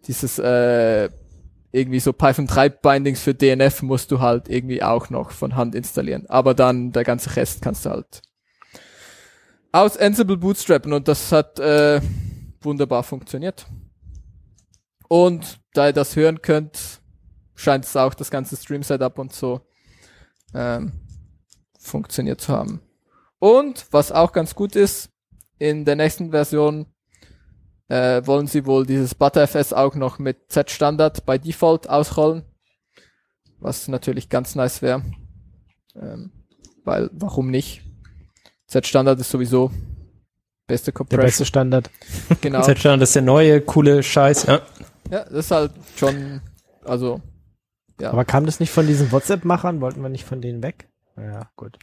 dieses, 0.06 0.38
äh, 0.38 1.08
irgendwie 1.72 2.00
so 2.00 2.12
Python 2.12 2.46
3 2.46 2.68
Bindings 2.68 3.20
für 3.20 3.34
DNF 3.34 3.82
musst 3.82 4.10
du 4.10 4.20
halt 4.20 4.48
irgendwie 4.48 4.82
auch 4.82 5.10
noch 5.10 5.30
von 5.30 5.56
Hand 5.56 5.74
installieren. 5.74 6.24
Aber 6.28 6.54
dann 6.54 6.92
der 6.92 7.04
ganze 7.04 7.36
Rest 7.36 7.62
kannst 7.62 7.84
du 7.84 7.90
halt 7.90 8.22
aus 9.76 9.96
Ansible 9.96 10.36
bootstrappen 10.36 10.92
und 10.92 11.06
das 11.08 11.32
hat 11.32 11.58
äh, 11.58 12.00
wunderbar 12.62 13.02
funktioniert. 13.02 13.66
Und 15.08 15.60
da 15.72 15.86
ihr 15.86 15.92
das 15.92 16.16
hören 16.16 16.42
könnt, 16.42 17.00
scheint 17.54 17.84
es 17.84 17.96
auch 17.96 18.14
das 18.14 18.30
ganze 18.30 18.56
Stream-Setup 18.56 19.18
und 19.18 19.32
so 19.32 19.60
ähm, 20.54 20.92
funktioniert 21.78 22.40
zu 22.40 22.52
haben. 22.52 22.80
Und 23.38 23.86
was 23.90 24.12
auch 24.12 24.32
ganz 24.32 24.54
gut 24.54 24.74
ist, 24.74 25.10
in 25.58 25.84
der 25.84 25.96
nächsten 25.96 26.30
Version 26.30 26.86
äh, 27.88 28.26
wollen 28.26 28.46
sie 28.46 28.66
wohl 28.66 28.84
dieses 28.84 29.14
ButterFS 29.14 29.72
auch 29.72 29.94
noch 29.94 30.18
mit 30.18 30.50
Z-Standard 30.50 31.24
bei 31.24 31.38
Default 31.38 31.88
ausrollen. 31.88 32.44
Was 33.58 33.88
natürlich 33.88 34.28
ganz 34.28 34.54
nice 34.54 34.82
wäre. 34.82 35.02
Ähm, 35.94 36.32
weil, 36.84 37.10
warum 37.12 37.50
nicht? 37.50 37.85
Z-Standard 38.82 39.18
ist 39.20 39.30
sowieso 39.30 39.70
beste 40.66 40.86
Der 40.86 40.94
Compression. 40.94 41.26
beste 41.26 41.44
Standard. 41.46 41.90
Genau. 42.40 42.62
Z-Standard 42.62 43.02
ist 43.02 43.14
der 43.14 43.22
neue, 43.22 43.60
coole 43.60 44.02
Scheiß, 44.02 44.44
ja. 44.46 44.60
Ja, 45.10 45.24
das 45.24 45.46
ist 45.46 45.50
halt 45.50 45.72
schon, 45.96 46.40
also, 46.84 47.20
ja. 48.00 48.10
Aber 48.10 48.24
kam 48.24 48.44
das 48.44 48.60
nicht 48.60 48.70
von 48.70 48.86
diesen 48.86 49.10
WhatsApp-Machern? 49.12 49.80
Wollten 49.80 50.02
wir 50.02 50.08
nicht 50.10 50.24
von 50.24 50.40
denen 50.42 50.62
weg? 50.62 50.88
Ja, 51.16 51.48
gut. 51.56 51.78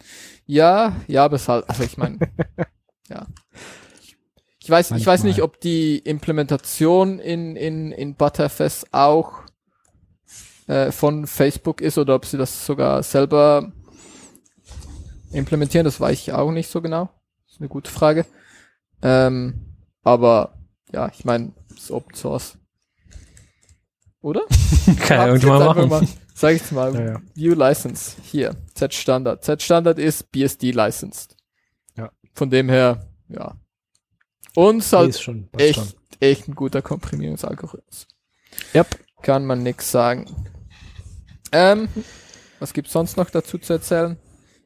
Ja, 0.46 0.96
ja, 1.08 1.26
aber 1.26 1.38
es 1.38 1.48
halt, 1.48 1.68
also 1.68 1.84
ich 1.84 1.98
meine, 1.98 2.20
ja. 3.10 3.26
Ich 4.62 4.70
weiß, 4.70 4.92
ich 4.92 5.06
weiß 5.06 5.22
Manchmal. 5.22 5.28
nicht, 5.30 5.42
ob 5.42 5.60
die 5.60 5.98
Implementation 5.98 7.18
in, 7.20 7.56
in, 7.56 7.92
in 7.92 8.16
Butterfest 8.16 8.94
auch 8.94 9.42
äh, 10.68 10.92
von 10.92 11.26
Facebook 11.26 11.82
ist 11.82 11.98
oder 11.98 12.16
ob 12.16 12.26
sie 12.26 12.38
das 12.38 12.66
sogar 12.66 13.02
selber 13.04 13.72
implementieren. 15.34 15.86
Das 15.86 16.00
weiß 16.00 16.20
ich 16.20 16.34
auch 16.34 16.52
nicht 16.52 16.70
so 16.70 16.82
genau. 16.82 17.10
Das 17.46 17.56
ist 17.56 17.60
eine 17.60 17.70
gute 17.70 17.92
Frage. 17.92 18.26
Ähm, 19.02 19.76
aber 20.04 20.58
ja, 20.92 21.10
ich 21.14 21.26
meine, 21.26 21.54
es 21.72 21.84
ist 21.84 21.92
Open 21.92 22.16
Source. 22.16 22.58
Oder? 24.22 24.42
Kann 25.00 25.18
ja 25.18 25.28
irgendwann 25.28 25.66
machen. 25.66 25.90
Mal, 25.90 26.08
sag 26.34 26.56
ich's 26.56 26.72
mal. 26.72 26.94
Ja, 26.94 27.06
ja. 27.06 27.22
View 27.36 27.54
License. 27.54 28.16
Hier. 28.24 28.56
Z-Standard. 28.74 29.44
Z-Standard 29.44 30.00
ist 30.00 30.32
BSD 30.32 30.72
licensed. 30.72 31.36
Ja. 31.98 32.12
Von 32.34 32.50
dem 32.50 32.70
her, 32.70 33.10
ja. 33.28 33.56
Und 34.56 34.90
halt 34.92 35.10
ist 35.10 35.22
schon, 35.22 35.50
echt, 35.58 35.98
echt 36.20 36.48
ein 36.48 36.56
guter 36.56 36.82
Komprimierungsalgorithmus. 36.82 38.08
Yep. 38.74 39.00
Kann 39.22 39.46
man 39.46 39.64
nix 39.64 39.92
sagen. 39.92 40.26
Ähm, 41.52 41.88
was 42.60 42.74
gibt's 42.74 42.94
sonst 42.94 43.18
noch 43.18 43.30
dazu 43.30 43.58
zu 43.58 43.74
erzählen? 43.74 44.18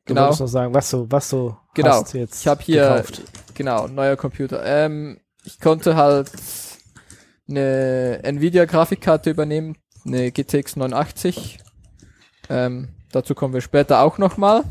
Du 0.08 0.14
Genau. 0.14 0.22
wolltest 0.24 0.40
noch 0.42 0.48
sagen, 0.48 0.74
was 0.74 0.90
du, 0.90 1.06
was 1.10 1.30
du 1.30 1.56
Genau. 1.74 1.90
hast 1.90 2.14
jetzt 2.14 2.42
Ich 2.42 2.48
habe 2.48 2.64
hier, 2.64 2.84
gekauft. 2.90 3.22
genau, 3.54 3.88
neuer 3.88 4.16
Computer. 4.16 4.64
Ähm, 4.66 5.20
ich 5.44 5.60
konnte 5.60 5.96
halt 5.96 6.32
eine 7.50 8.20
Nvidia-Grafikkarte 8.24 9.30
übernehmen, 9.30 9.78
eine 10.06 10.32
GTX 10.32 10.76
980. 10.78 11.60
Ähm, 12.50 12.90
dazu 13.12 13.36
kommen 13.36 13.54
wir 13.54 13.62
später 13.62 14.02
auch 14.02 14.18
nochmal, 14.18 14.64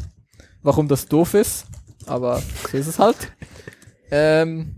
warum 0.62 0.88
das 0.88 1.06
doof 1.06 1.34
ist, 1.34 1.66
aber 2.06 2.42
so 2.70 2.76
ist 2.76 2.86
es 2.86 2.98
halt. 2.98 3.16
Ähm, 4.10 4.76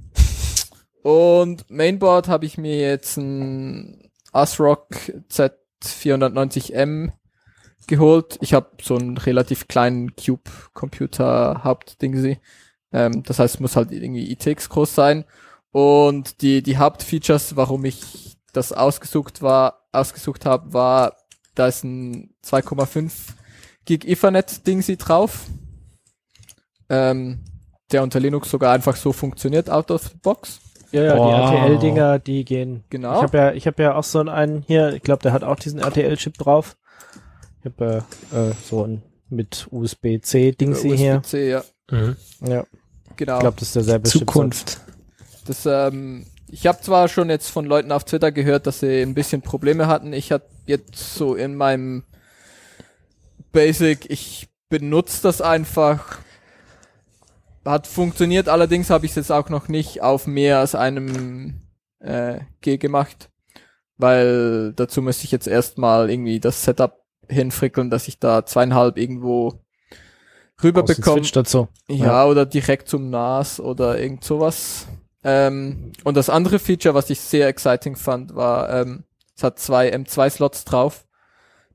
Und 1.02 1.70
Mainboard 1.70 2.28
habe 2.28 2.44
ich 2.46 2.58
mir 2.58 2.76
jetzt 2.76 3.16
ein 3.16 4.10
ASRock 4.32 4.88
Z490M 5.30 7.12
geholt. 7.88 8.38
Ich 8.40 8.54
habe 8.54 8.68
so 8.80 8.96
einen 8.96 9.18
relativ 9.18 9.66
kleinen 9.66 10.14
Cube-Computer 10.14 11.62
Hauptding 11.64 12.38
ähm, 12.92 13.22
Das 13.24 13.38
heißt, 13.38 13.56
es 13.56 13.60
muss 13.60 13.76
halt 13.76 13.90
irgendwie 13.90 14.30
ITX 14.30 14.68
groß 14.68 14.94
sein. 14.94 15.24
Und 15.72 16.40
die, 16.42 16.62
die 16.62 16.78
Hauptfeatures, 16.78 17.56
warum 17.56 17.84
ich 17.84 18.38
das 18.52 18.72
ausgesucht 18.72 19.42
war, 19.42 19.86
ausgesucht 19.92 20.46
habe, 20.46 20.72
war, 20.72 21.16
da 21.54 21.66
ist 21.66 21.84
ein 21.84 22.34
2,5 22.44 23.12
Gig 23.84 24.04
Ethernet 24.06 24.66
Ding 24.66 24.82
sie 24.82 24.96
drauf. 24.96 25.46
Ähm, 26.88 27.44
der 27.90 28.02
unter 28.02 28.20
Linux 28.20 28.50
sogar 28.50 28.72
einfach 28.74 28.96
so 28.96 29.12
funktioniert 29.12 29.70
out 29.70 29.90
of 29.90 30.08
the 30.08 30.16
box. 30.22 30.60
Ja, 30.90 31.04
ja, 31.04 31.16
Wow. 31.18 31.50
die 31.50 31.56
RTL-Dinger, 31.56 32.18
die 32.18 32.44
gehen. 32.44 32.84
Genau. 32.88 33.16
Ich 33.16 33.22
habe 33.22 33.38
ja, 33.38 33.52
ich 33.52 33.66
habe 33.66 33.82
ja 33.82 33.94
auch 33.94 34.04
so 34.04 34.20
einen 34.20 34.62
hier, 34.62 34.94
ich 34.94 35.02
glaube, 35.02 35.22
der 35.22 35.32
hat 35.32 35.44
auch 35.44 35.56
diesen 35.56 35.80
RTL-Chip 35.80 36.38
drauf. 36.38 36.76
Ich 37.60 37.64
habe 37.66 38.04
äh, 38.32 38.48
äh, 38.50 38.52
so 38.64 38.84
einen 38.84 39.02
mit 39.28 39.66
USB-C-Dingsy 39.70 40.96
hier. 40.96 41.16
USB-C, 41.16 41.50
ja. 41.50 41.64
Mhm. 41.90 42.16
Ja, 42.46 42.64
Genau. 43.16 43.34
ich 43.34 43.40
glaube, 43.40 43.56
das 43.58 43.68
ist 43.68 43.76
derselbe 43.76 44.08
Zukunft. 44.08 44.80
Das, 45.46 45.66
ähm, 45.66 46.26
ich 46.46 46.66
habe 46.66 46.80
zwar 46.80 47.08
schon 47.08 47.30
jetzt 47.30 47.50
von 47.50 47.64
Leuten 47.66 47.92
auf 47.92 48.04
Twitter 48.04 48.32
gehört, 48.32 48.66
dass 48.66 48.80
sie 48.80 49.02
ein 49.02 49.14
bisschen 49.14 49.42
Probleme 49.42 49.86
hatten. 49.86 50.12
Ich 50.12 50.30
hatte 50.32 50.46
jetzt 50.66 51.14
so 51.14 51.34
in 51.34 51.56
meinem 51.56 52.04
Basic, 53.52 54.10
ich 54.10 54.48
benutze 54.68 55.22
das 55.22 55.40
einfach. 55.40 56.18
Hat 57.64 57.86
funktioniert, 57.86 58.48
allerdings 58.48 58.88
habe 58.88 59.04
ich 59.04 59.12
es 59.12 59.16
jetzt 59.16 59.32
auch 59.32 59.50
noch 59.50 59.68
nicht 59.68 60.00
auf 60.00 60.26
mehr 60.26 60.58
als 60.60 60.74
einem 60.74 61.60
äh, 61.98 62.40
G 62.62 62.78
gemacht. 62.78 63.28
Weil 63.98 64.72
dazu 64.74 65.02
müsste 65.02 65.24
ich 65.24 65.32
jetzt 65.32 65.48
erstmal 65.48 66.08
irgendwie 66.08 66.40
das 66.40 66.62
Setup 66.64 67.04
hinfrickeln, 67.28 67.90
dass 67.90 68.08
ich 68.08 68.18
da 68.18 68.44
zweieinhalb 68.44 68.98
irgendwo 68.98 69.60
rüber 70.62 70.82
bekomme. 70.82 71.22
Dazu. 71.32 71.68
Ja, 71.88 72.26
oder 72.26 72.46
direkt 72.46 72.88
zum 72.88 73.10
NAS 73.10 73.60
oder 73.60 73.98
irgend 73.98 74.24
sowas. 74.24 74.86
Ähm, 75.24 75.92
und 76.04 76.16
das 76.16 76.30
andere 76.30 76.58
Feature, 76.58 76.94
was 76.94 77.10
ich 77.10 77.20
sehr 77.20 77.48
exciting 77.48 77.96
fand, 77.96 78.34
war, 78.34 78.70
ähm, 78.70 79.04
es 79.36 79.42
hat 79.42 79.58
zwei 79.58 79.92
M2-Slots 79.94 80.64
drauf. 80.64 81.04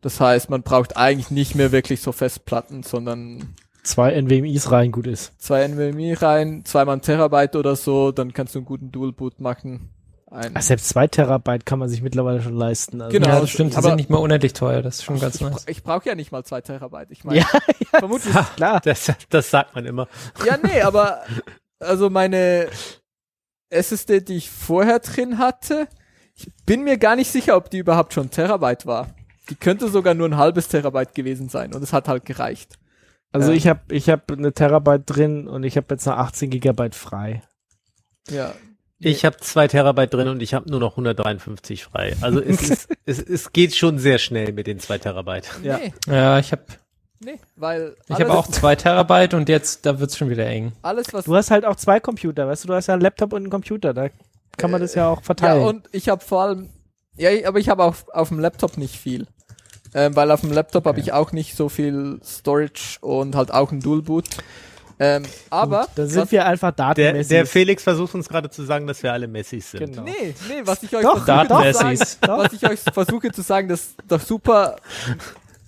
Das 0.01 0.19
heißt, 0.19 0.49
man 0.49 0.63
braucht 0.63 0.97
eigentlich 0.97 1.31
nicht 1.31 1.55
mehr 1.55 1.71
wirklich 1.71 2.01
so 2.01 2.11
Festplatten, 2.11 2.83
sondern 2.83 3.55
Zwei 3.83 4.13
NVMe's 4.13 4.71
rein, 4.71 4.91
gut 4.93 5.07
ist. 5.07 5.33
zwei 5.41 5.67
NVMe 5.67 6.21
rein, 6.21 6.63
zweimal 6.63 6.97
ein 6.97 7.01
Terabyte 7.01 7.57
oder 7.57 7.75
so, 7.75 8.11
dann 8.13 8.33
kannst 8.33 8.55
du 8.55 8.59
einen 8.59 8.65
guten 8.65 8.91
Dual-Boot 8.91 9.41
machen. 9.41 9.92
Ein, 10.33 10.51
Ach, 10.55 10.61
selbst 10.63 10.89
zwei 10.89 11.07
Terabyte 11.07 11.63
kann 11.65 11.77
man 11.79 11.89
sich 11.89 12.01
mittlerweile 12.01 12.41
schon 12.41 12.55
leisten. 12.55 13.01
Also 13.01 13.13
Genau. 13.17 13.27
Ja, 13.29 13.39
das 13.41 13.49
stimmt. 13.51 13.73
Die 13.73 13.77
aber- 13.77 13.89
sind 13.89 13.97
nicht 13.97 14.09
mal 14.09 14.17
unendlich 14.17 14.53
teuer. 14.53 14.81
Das 14.81 14.95
ist 14.95 15.03
schon 15.03 15.19
ganz 15.19 15.35
ich 15.35 15.41
nice. 15.41 15.51
bra- 15.51 15.61
ich 15.67 15.83
brauche 15.83 16.09
ja 16.09 16.15
nicht 16.15 16.31
mal 16.31 16.43
zwei 16.43 16.61
Terabyte. 16.61 17.11
Ich 17.11 17.23
meine, 17.23 17.39
Ja, 17.39 17.45
vermutlich 17.99 18.33
klar. 18.55 18.81
Das, 18.83 19.11
das 19.29 19.49
sagt 19.51 19.75
man 19.75 19.85
immer. 19.85 20.07
Ja, 20.45 20.57
nee, 20.57 20.81
aber 20.83 21.21
also 21.79 22.09
meine 22.09 22.67
SSD, 23.69 24.21
die 24.21 24.37
ich 24.37 24.49
vorher 24.49 24.99
drin 24.99 25.37
hatte, 25.37 25.87
ich 26.35 26.47
bin 26.65 26.83
mir 26.83 26.97
gar 26.97 27.15
nicht 27.15 27.31
sicher, 27.31 27.55
ob 27.55 27.69
die 27.69 27.77
überhaupt 27.77 28.13
schon 28.13 28.31
Terabyte 28.31 28.85
war. 28.85 29.07
Die 29.49 29.55
könnte 29.55 29.87
sogar 29.89 30.13
nur 30.13 30.27
ein 30.27 30.37
halbes 30.37 30.67
Terabyte 30.67 31.13
gewesen 31.13 31.49
sein 31.49 31.73
und 31.73 31.83
es 31.83 31.93
hat 31.93 32.07
halt 32.07 32.25
gereicht. 32.25 32.79
Also 33.31 33.51
Ähm. 33.51 33.57
ich 33.57 33.67
habe 33.67 33.81
ich 33.89 34.09
hab 34.09 34.31
eine 34.31 34.53
Terabyte 34.53 35.03
drin 35.05 35.47
und 35.47 35.63
ich 35.63 35.77
habe 35.77 35.87
jetzt 35.91 36.05
noch 36.07 36.17
18 36.17 36.49
Gigabyte 36.49 36.95
frei. 36.95 37.43
Ja. 38.29 38.53
Ich 39.05 39.25
habe 39.25 39.37
zwei 39.37 39.67
Terabyte 39.67 40.13
drin 40.13 40.27
und 40.27 40.41
ich 40.41 40.53
habe 40.53 40.69
nur 40.69 40.79
noch 40.79 40.91
153 40.93 41.83
frei. 41.83 42.15
Also 42.21 42.39
es, 42.41 42.61
ist, 42.69 42.87
es, 43.05 43.19
es 43.19 43.51
geht 43.53 43.75
schon 43.75 43.99
sehr 43.99 44.17
schnell 44.17 44.51
mit 44.53 44.67
den 44.67 44.79
zwei 44.79 44.97
Terabyte. 44.97 45.49
Ja. 45.63 45.77
Nee, 45.77 45.93
Ja, 46.07 46.39
ich 46.39 46.51
habe 46.51 46.63
nee, 47.19 47.39
weil 47.55 47.95
ich 48.07 48.15
alles, 48.15 48.29
hab 48.29 48.37
auch 48.37 48.47
zwei 48.47 48.75
Terabyte 48.75 49.33
und 49.33 49.49
jetzt, 49.49 49.85
da 49.85 49.99
wird's 49.99 50.17
schon 50.17 50.29
wieder 50.29 50.45
eng. 50.47 50.73
alles, 50.81 51.13
was 51.13 51.25
Du 51.25 51.35
hast 51.35 51.51
halt 51.51 51.65
auch 51.65 51.75
zwei 51.75 51.99
Computer, 51.99 52.47
weißt 52.47 52.63
du, 52.63 52.67
du 52.69 52.73
hast 52.75 52.87
ja 52.87 52.93
einen 52.93 53.01
Laptop 53.03 53.33
und 53.33 53.43
einen 53.43 53.49
Computer, 53.49 53.93
da 53.93 54.09
kann 54.57 54.71
man 54.71 54.81
das 54.81 54.93
ja 54.95 55.07
auch 55.07 55.17
Ja, 55.17 55.23
verteilen. 55.23 55.63
und 55.63 55.89
ich 55.91 56.09
habe 56.09 56.23
vor 56.23 56.43
allem, 56.43 56.69
ja, 57.15 57.29
aber 57.47 57.59
ich 57.59 57.69
habe 57.69 57.83
auf, 57.83 58.05
auf 58.09 58.29
dem 58.29 58.39
Laptop 58.39 58.77
nicht 58.77 58.95
viel. 58.97 59.27
Ähm, 59.95 60.15
weil 60.15 60.31
auf 60.31 60.41
dem 60.41 60.51
Laptop 60.51 60.85
habe 60.85 60.99
ich 60.99 61.13
auch 61.13 61.31
nicht 61.33 61.55
so 61.55 61.69
viel 61.69 62.19
Storage 62.23 62.97
und 63.01 63.35
halt 63.35 63.53
auch 63.53 63.71
ein 63.71 63.79
Dual-Boot. 63.79 64.25
Ähm, 65.03 65.23
aber, 65.49 65.89
da 65.95 66.05
sind 66.05 66.21
was, 66.21 66.31
wir 66.31 66.45
einfach 66.45 66.71
Der, 66.71 66.93
datenmäßig. 66.93 67.27
der 67.27 67.45
Felix 67.45 67.83
versucht 67.83 68.15
uns 68.15 68.29
gerade 68.29 68.49
zu 68.49 68.63
sagen, 68.63 68.87
dass 68.87 69.03
wir 69.03 69.11
alle 69.11 69.27
Messis 69.27 69.71
sind. 69.71 69.87
Genau. 69.87 70.03
nee, 70.03 70.33
nee, 70.47 70.61
was 70.63 70.81
ich 70.81 70.95
euch 70.95 71.03
Doch, 71.03 71.25
versuche 71.25 71.71
zu 71.71 71.73
sagen, 71.73 71.99
was 72.39 72.53
ich 72.53 72.69
euch 72.69 72.79
versuche 72.79 73.31
zu 73.33 73.41
sagen, 73.41 73.67
das 73.67 73.81
ist 73.81 73.95
doch 74.07 74.21
super 74.21 74.77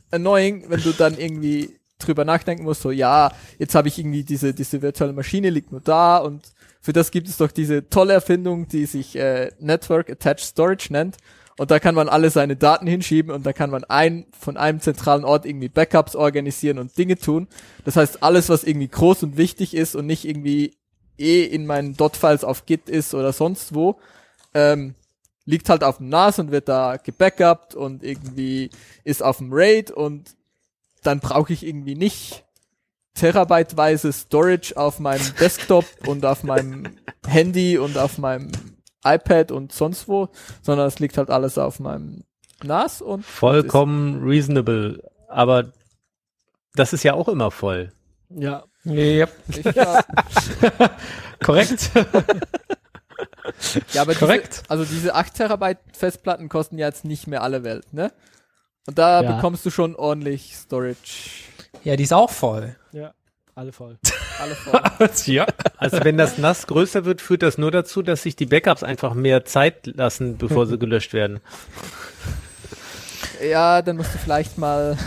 annoying, 0.10 0.64
wenn 0.70 0.82
du 0.82 0.92
dann 0.94 1.18
irgendwie 1.18 1.78
drüber 2.00 2.24
nachdenken 2.24 2.64
musst, 2.64 2.82
so, 2.82 2.92
ja, 2.92 3.30
jetzt 3.60 3.76
habe 3.76 3.90
ich 3.90 4.00
irgendwie 4.00 4.24
diese, 4.24 4.54
diese 4.54 4.82
virtuelle 4.82 5.12
Maschine 5.14 5.50
liegt 5.50 5.72
nur 5.72 5.82
da 5.82 6.18
und 6.18 6.54
für 6.80 6.94
das 6.94 7.12
gibt 7.12 7.28
es 7.28 7.36
doch 7.36 7.52
diese 7.52 7.90
tolle 7.90 8.14
Erfindung, 8.14 8.70
die 8.70 8.86
sich 8.86 9.18
äh, 9.18 9.52
Network 9.60 10.10
Attached 10.10 10.46
Storage 10.46 10.94
nennt. 10.94 11.18
Und 11.58 11.72
da 11.72 11.80
kann 11.80 11.96
man 11.96 12.10
alle 12.10 12.30
seine 12.30 12.58
Daten 12.58 12.86
hinschieben 12.86 13.32
und 13.32 13.46
da 13.46 13.54
kann 13.54 13.70
man 13.70 13.86
ein, 13.86 14.26
von 14.38 14.58
einem 14.58 14.82
zentralen 14.82 15.24
Ort 15.24 15.46
irgendwie 15.46 15.70
Backups 15.70 16.16
organisieren 16.16 16.80
und 16.80 16.98
Dinge 16.98 17.18
tun. 17.18 17.48
Das 17.86 17.96
heißt, 17.96 18.24
alles, 18.24 18.50
was 18.50 18.66
irgendwie 18.66 18.90
groß 18.90 19.24
und 19.24 19.38
wichtig 19.38 19.74
ist 19.74 19.96
und 19.96 20.06
nicht 20.06 20.26
irgendwie 20.26 20.76
eh 21.18 21.44
in 21.46 21.66
meinen 21.66 21.96
Dot-Files 21.96 22.44
auf 22.44 22.66
Git 22.66 22.90
ist 22.90 23.14
oder 23.14 23.32
sonst 23.32 23.74
wo, 23.74 23.98
ähm, 24.54 24.96
liegt 25.46 25.70
halt 25.70 25.84
auf 25.84 25.98
dem 25.98 26.10
NAS 26.10 26.40
und 26.40 26.52
wird 26.52 26.68
da 26.68 26.98
gebackupt 26.98 27.74
und 27.74 28.04
irgendwie 28.04 28.70
ist 29.06 29.24
auf 29.24 29.38
dem 29.38 29.54
RAID 29.54 29.92
und 29.92 30.36
dann 31.04 31.20
brauche 31.20 31.54
ich 31.54 31.66
irgendwie 31.66 31.96
nicht 31.96 32.44
terabyteweise 33.14 34.12
Storage 34.12 34.76
auf 34.76 35.00
meinem 35.00 35.26
Desktop 35.40 35.86
und 36.06 36.26
auf 36.26 36.44
meinem 36.44 36.98
Handy 37.26 37.78
und 37.78 37.98
auf 37.98 38.18
meinem 38.18 38.52
iPad 39.06 39.52
und 39.52 39.72
sonst 39.72 40.08
wo, 40.08 40.30
sondern 40.62 40.88
es 40.88 41.00
liegt 41.00 41.18
halt 41.18 41.30
alles 41.30 41.58
auf 41.58 41.80
meinem 41.80 42.24
NAS 42.64 43.02
und 43.02 43.26
Vollkommen 43.26 44.24
reasonable. 44.24 45.02
Aber 45.28 45.72
das 46.74 46.94
ist 46.94 47.04
ja 47.04 47.14
auch 47.14 47.28
immer 47.28 47.52
voll. 47.52 47.92
ja. 48.30 48.64
Yep. 48.88 49.32
Ich, 49.48 49.66
ja, 49.76 50.04
Korrekt. 51.44 51.90
ja, 53.94 54.02
aber 54.04 54.14
Korrekt. 54.14 54.54
Diese, 54.62 54.70
also 54.70 54.86
diese 54.86 55.16
8 55.16 55.34
Terabyte 55.34 55.80
Festplatten 55.94 56.50
kosten 56.50 56.78
ja 56.78 56.88
jetzt 56.88 57.04
nicht 57.04 57.26
mehr 57.26 57.42
alle 57.42 57.64
Welt, 57.64 57.94
ne? 57.94 58.12
Und 58.88 59.00
da 59.00 59.24
Ja. 59.24 59.32
bekommst 59.36 59.66
du 59.66 59.72
schon 59.72 59.96
ordentlich 59.96 60.56
Storage. 60.56 61.46
ja, 61.84 61.96
die 61.96 62.04
ist 62.04 62.14
auch 62.14 62.30
voll. 62.30 62.76
Alle 63.56 63.72
voll. 63.72 63.98
Alle 64.40 64.54
voll. 64.54 64.82
ja. 65.34 65.46
Also 65.78 66.04
wenn 66.04 66.18
das 66.18 66.38
NAS 66.38 66.68
größer 66.68 67.06
wird, 67.06 67.22
führt 67.22 67.42
das 67.42 67.58
nur 67.58 67.72
dazu, 67.72 68.02
dass 68.02 68.24
sich 68.24 68.36
die 68.36 68.46
Backups 68.46 68.84
einfach 68.84 69.14
mehr 69.14 69.46
Zeit 69.46 69.88
lassen, 69.88 70.38
bevor 70.38 70.68
sie 70.68 70.78
gelöscht 70.80 71.14
werden. 71.14 71.40
ja, 73.42 73.82
dann 73.82 73.96
musst 73.98 74.14
du 74.14 74.18
vielleicht 74.18 74.58
mal 74.58 74.98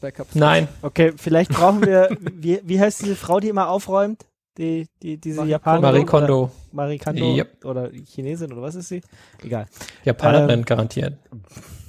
Backups. 0.00 0.34
Nein. 0.34 0.66
Okay, 0.82 1.12
vielleicht 1.16 1.52
brauchen 1.52 1.86
wir, 1.86 2.08
wie, 2.20 2.60
wie 2.64 2.80
heißt 2.80 3.00
diese 3.02 3.14
Frau, 3.16 3.38
die 3.40 3.48
immer 3.48 3.68
aufräumt? 3.68 4.24
Die, 4.58 4.86
die, 5.02 5.18
diese 5.18 5.38
Marie 5.40 5.50
Japanerin? 5.50 5.82
Marie 5.82 6.00
oder- 6.02 6.10
Kondo. 6.10 6.50
Marie 6.72 6.98
Kondo 6.98 7.36
Yep. 7.36 7.64
oder 7.64 7.90
Chinesin 7.92 8.52
oder 8.52 8.62
was 8.62 8.74
ist 8.74 8.88
sie? 8.88 9.02
Egal. 9.42 9.66
Japanerin 10.04 10.60
Ähm, 10.60 10.64
garantiert. 10.64 11.14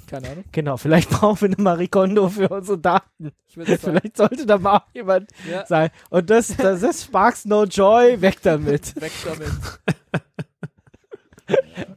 Keine 0.06 0.30
Ahnung. 0.30 0.44
Genau, 0.52 0.76
vielleicht 0.76 1.10
brauchen 1.10 1.40
wir 1.40 1.48
eine 1.48 1.62
Marie 1.62 1.88
Kondo 1.88 2.28
für 2.28 2.48
unsere 2.48 2.78
Daten. 2.78 3.32
Vielleicht 3.48 4.16
sollte 4.16 4.46
da 4.46 4.58
mal 4.58 4.76
auch 4.78 4.94
jemand 4.94 5.30
ja, 5.50 5.66
sein. 5.66 5.90
Und 6.10 6.30
das, 6.30 6.56
das 6.56 6.82
ist 6.82 7.04
Sparks 7.04 7.44
No 7.44 7.64
Joy, 7.64 8.20
weg 8.20 8.38
damit. 8.42 8.94
weg 9.00 9.12
damit. 9.24 9.50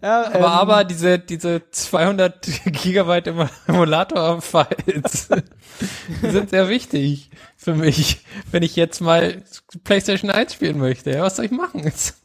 Ja, 0.04 0.28
Aber, 0.28 0.36
ähm, 0.36 0.44
aber 0.44 0.84
diese, 0.84 1.18
diese 1.18 1.64
200 1.72 2.46
Gigabyte 2.66 3.30
Emu- 3.30 3.50
Emulator-Files 3.68 5.30
sind 6.22 6.50
sehr 6.52 6.70
wichtig 6.70 7.32
für 7.58 7.74
mich, 7.74 8.24
wenn 8.52 8.62
ich 8.62 8.76
jetzt 8.76 9.02
mal 9.02 9.44
PlayStation 9.84 10.30
1 10.30 10.54
spielen 10.54 10.78
möchte. 10.78 11.10
Ja, 11.12 11.24
was 11.24 11.38
soll 11.38 11.46
ich 11.46 11.52
machen? 11.52 11.84
Jetzt 11.84 12.16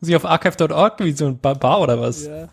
muss 0.00 0.08
ich 0.08 0.16
auf 0.16 0.24
archive.org 0.24 1.00
wie 1.00 1.12
so 1.12 1.26
ein 1.26 1.38
Barbar 1.38 1.80
oder 1.82 2.00
was? 2.00 2.24
Ja. 2.24 2.48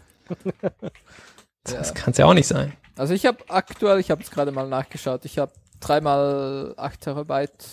Das 1.74 1.94
kann 1.94 2.12
es 2.12 2.18
ja 2.18 2.26
auch 2.26 2.34
nicht 2.34 2.48
sein. 2.48 2.74
Also 2.98 3.14
ich 3.14 3.26
habe 3.26 3.38
aktuell, 3.50 4.00
ich 4.00 4.12
habe 4.12 4.22
es 4.22 4.32
gerade 4.32 4.52
mal 4.52 4.68
nachgeschaut, 4.68 5.26
ich 5.26 5.38
habe 5.38 5.52
dreimal 5.80 6.74
8 6.78 7.00
Terabyte 7.02 7.66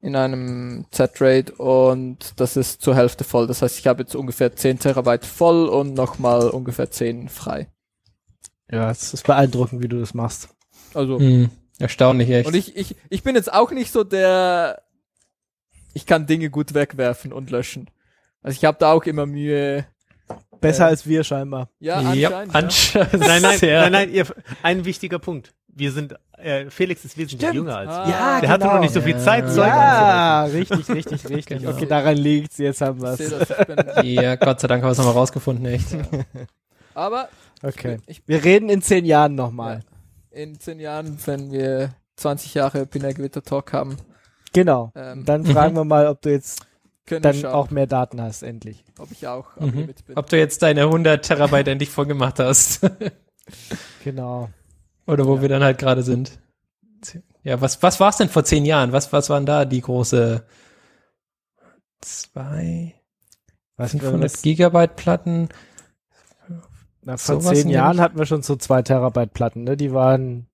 in 0.00 0.16
einem 0.16 0.86
Z-RAID 0.90 1.52
und 1.58 2.38
das 2.40 2.56
ist 2.56 2.82
zur 2.82 2.94
Hälfte 2.96 3.24
voll. 3.24 3.46
Das 3.46 3.62
heißt, 3.62 3.78
ich 3.78 3.86
habe 3.86 4.02
jetzt 4.02 4.14
ungefähr 4.14 4.54
10 4.54 4.78
Terabyte 4.80 5.24
voll 5.24 5.66
und 5.68 5.94
nochmal 5.94 6.48
ungefähr 6.50 6.90
10 6.90 7.28
frei. 7.28 7.68
ja, 8.70 8.90
es 8.90 9.14
ist 9.14 9.26
beeindruckend, 9.26 9.82
wie 9.82 9.88
du 9.88 10.00
das 10.00 10.12
machst. 10.14 10.48
Also, 10.94 11.18
Hm, 11.18 11.50
erstaunlich 11.78 12.28
echt. 12.30 12.46
und 12.48 12.54
ich, 12.54 12.76
ich, 12.76 12.96
ich 13.08 13.22
bin 13.22 13.34
jetzt 13.36 13.52
auch 13.52 13.70
nicht 13.70 13.92
so 13.92 14.04
der, 14.04 14.82
ich 15.92 16.06
kann 16.06 16.26
Dinge 16.26 16.50
gut 16.50 16.74
wegwerfen 16.74 17.32
und 17.32 17.50
löschen. 17.50 17.88
Also 18.42 18.56
ich 18.56 18.64
habe 18.64 18.76
da 18.78 18.92
auch 18.92 19.04
immer 19.04 19.26
Mühe, 19.26 19.86
besser 20.64 20.86
als 20.86 21.06
wir 21.06 21.22
scheinbar. 21.24 21.68
Ja, 21.78 22.00
Ja, 22.12 22.28
anscheinend. 22.40 22.54
anscheinend. 22.54 23.12
Nein, 23.20 23.42
nein, 23.42 23.58
nein, 23.62 23.92
nein, 23.92 24.12
ihr, 24.12 24.26
ein 24.62 24.84
wichtiger 24.84 25.18
Punkt. 25.18 25.54
Wir 25.76 25.90
sind, 25.90 26.14
äh, 26.38 26.70
Felix 26.70 27.04
ist 27.04 27.16
wesentlich 27.18 27.40
Stimmt. 27.40 27.54
jünger 27.54 27.76
als 27.78 27.88
wir. 27.90 27.94
Ah. 27.96 28.08
Ja, 28.34 28.40
Der 28.40 28.48
hatte 28.50 28.62
genau. 28.62 28.74
noch 28.74 28.80
nicht 28.80 28.94
so 28.94 29.00
viel 29.00 29.12
Ja. 29.14 29.18
Zeit, 29.18 29.48
Zeug 29.50 29.66
Ja, 29.66 30.44
richtig, 30.44 30.88
richtig, 30.88 31.24
richtig. 31.30 31.58
Genau. 31.58 31.70
Okay, 31.72 31.86
daran 31.86 32.16
liegt's. 32.16 32.58
Jetzt 32.58 32.80
haben 32.80 32.98
Ich 32.98 33.02
wir's. 33.02 33.20
ich 34.02 34.04
Ja, 34.22 34.36
Gott 34.36 34.60
sei 34.60 34.68
Dank 34.68 34.82
haben 34.82 34.88
wir 34.88 34.92
es 34.92 34.98
nochmal 34.98 35.14
rausgefunden, 35.14 35.66
echt. 35.66 35.96
aber 36.94 37.28
Okay. 37.62 37.98
ich, 38.06 38.22
Wir 38.26 38.44
reden 38.44 38.68
in 38.68 38.82
zehn 38.82 39.04
Jahren 39.04 39.34
nochmal. 39.34 39.80
in 40.30 40.58
zehn 40.60 40.78
Jahren, 40.80 41.18
wenn 41.26 41.50
wir 41.50 41.90
20 42.16 42.54
Jahre 42.54 42.86
Binär 42.86 43.14
Gewitter 43.14 43.42
Talk 43.42 43.72
haben, 43.72 43.96
Genau. 44.52 44.92
ähm, 44.94 45.24
Dann 45.24 45.44
fragen 45.44 45.74
wir 45.74 45.84
mal, 45.84 46.06
ob 46.06 46.20
du 46.22 46.30
jetzt 46.30 46.64
dann 47.06 47.34
schauen, 47.34 47.52
auch 47.52 47.70
mehr 47.70 47.86
Daten 47.86 48.20
hast, 48.20 48.42
endlich. 48.42 48.84
ob 48.98 49.10
ich 49.10 49.26
auch 49.26 49.56
Mhm. 49.56 49.94
Ob 50.14 50.28
du 50.28 50.38
jetzt 50.38 50.62
deine 50.62 50.82
100 50.82 51.24
Terabyte 51.24 51.68
endlich 51.68 51.90
voll 51.90 52.06
gemacht 52.06 52.38
hast. 52.38 52.80
Genau. 54.04 54.48
Oder 55.06 55.26
wo 55.26 55.42
wir 55.42 55.50
dann 55.50 55.62
halt 55.62 55.78
gerade 55.78 56.02
sind. 56.02 56.38
Ja, 57.42 57.60
was, 57.60 57.82
was 57.82 58.00
war 58.00 58.08
es 58.08 58.16
denn 58.16 58.30
vor 58.30 58.44
zehn 58.44 58.64
Jahren? 58.64 58.92
Was, 58.92 59.12
was 59.12 59.28
waren 59.28 59.44
da 59.44 59.66
die 59.66 59.82
große 59.82 60.46
zwei, 62.00 62.94
Was 63.76 63.90
500 63.90 64.42
Gigabyte 64.42 64.96
Platten? 64.96 65.48
Na, 67.02 67.18
vor 67.18 67.40
sowas 67.40 67.60
zehn 67.60 67.68
Jahren 67.68 68.00
hatten 68.00 68.18
wir 68.18 68.24
schon 68.24 68.42
so 68.42 68.56
zwei 68.56 68.80
Terabyte 68.82 69.34
Platten, 69.34 69.64
ne? 69.64 69.76
Die 69.76 69.92
waren, 69.92 70.46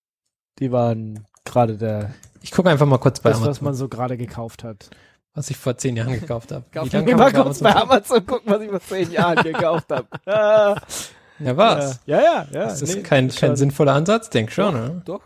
die 0.58 0.72
waren 0.72 1.26
gerade 1.44 1.76
der, 1.76 2.12
Ich 2.42 2.50
gucke 2.50 2.70
einfach 2.70 2.86
mal 2.86 2.98
kurz 2.98 3.20
bei 3.20 3.30
das, 3.30 3.40
was 3.40 3.46
Amazon, 3.46 3.64
man 3.66 3.74
so 3.74 3.88
gerade 3.88 4.16
gekauft 4.16 4.64
hat. 4.64 4.90
Was 5.34 5.50
ich 5.50 5.56
vor 5.56 5.76
zehn 5.76 5.96
Jahren 5.96 6.12
gekauft 6.18 6.52
habe. 6.52 6.64
Kauf 6.72 6.86
Ich 6.86 6.92
kann 6.92 7.04
mal 7.04 7.32
kurz 7.32 7.60
bei 7.60 7.74
Amazon 7.74 8.26
gucken, 8.26 8.52
was 8.52 8.62
ich 8.62 8.70
vor 8.70 8.80
zehn 8.80 9.10
Jahren 9.12 9.42
gekauft 9.42 9.90
habe. 9.90 10.08
Ja, 10.26 10.76
was? 11.56 12.00
Ja, 12.06 12.20
ja, 12.20 12.46
ja. 12.52 12.64
Ist 12.64 12.82
das 12.82 12.94
nee, 12.96 13.02
kein, 13.02 13.28
ist 13.28 13.38
kein 13.38 13.50
schon- 13.50 13.56
sinnvoller 13.56 13.94
Ansatz? 13.94 14.28
Denk 14.30 14.50
schon, 14.52 14.74
ne? 14.74 15.02
Doch. 15.04 15.22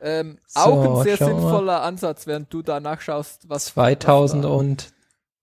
Ähm, 0.00 0.38
So, 0.46 0.60
auch 0.60 0.98
ein 1.00 1.04
sehr 1.04 1.18
wir 1.18 1.26
mal. 1.26 1.40
sinnvoller 1.40 1.82
Ansatz, 1.82 2.26
während 2.28 2.52
du 2.52 2.62
da 2.62 2.78
nachschaust, 2.78 3.48
was 3.48 3.66
2011 3.66 4.92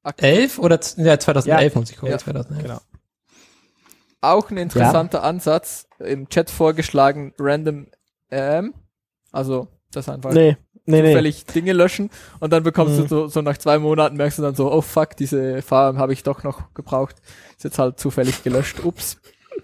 was 0.03 0.59
oder 0.59 0.80
ja, 0.97 1.19
2011 1.19 1.73
Ja. 1.73 1.80
muss 1.80 1.89
ich 1.91 1.97
gucken. 1.97 2.11
Ja. 2.11 2.17
2011. 2.19 2.63
Genau. 2.63 2.80
Auch 4.21 4.49
ein 4.49 4.57
interessanter 4.57 5.23
Ansatz, 5.23 5.88
im 5.99 6.30
Chat 6.30 6.49
vorgeschlagen, 6.49 7.34
random 7.38 7.88
ähm, 8.32 8.73
also 9.32 9.67
das 9.91 10.09
einfach 10.09 10.32
Nee, 10.32 10.57
nee, 10.86 11.01
nee. 11.01 11.09
zufällig 11.09 11.45
Dinge 11.45 11.73
löschen 11.73 12.09
und 12.39 12.51
dann 12.53 12.63
bekommst 12.63 12.95
Mhm. 12.97 13.01
du 13.03 13.07
so, 13.07 13.27
so 13.27 13.41
nach 13.41 13.57
zwei 13.57 13.79
Monaten 13.79 14.17
merkst 14.17 14.38
du 14.39 14.43
dann 14.43 14.55
so, 14.55 14.71
oh 14.71 14.81
fuck, 14.81 15.15
diese 15.17 15.61
Farm 15.61 15.97
habe 15.97 16.13
ich 16.13 16.23
doch 16.23 16.43
noch 16.43 16.73
gebraucht. 16.73 17.15
Ist 17.57 17.63
jetzt 17.63 17.79
halt 17.79 17.99
zufällig 17.99 18.43
gelöscht. 18.43 18.83
Ups. 18.83 19.17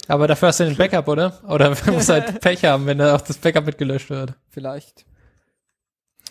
Aber 0.08 0.26
dafür 0.28 0.48
hast 0.50 0.60
du 0.62 0.66
den 0.66 0.78
Backup, 0.78 1.08
oder? 1.08 1.40
Oder 1.48 1.70
man 1.86 1.94
muss 1.96 2.10
halt 2.10 2.40
Pech 2.42 2.64
haben, 2.66 2.86
wenn 2.86 2.98
da 2.98 3.16
auch 3.16 3.22
das 3.22 3.38
Backup 3.38 3.66
mit 3.66 3.78
gelöscht 3.78 4.10
wird. 4.10 4.34
Vielleicht. 4.50 5.06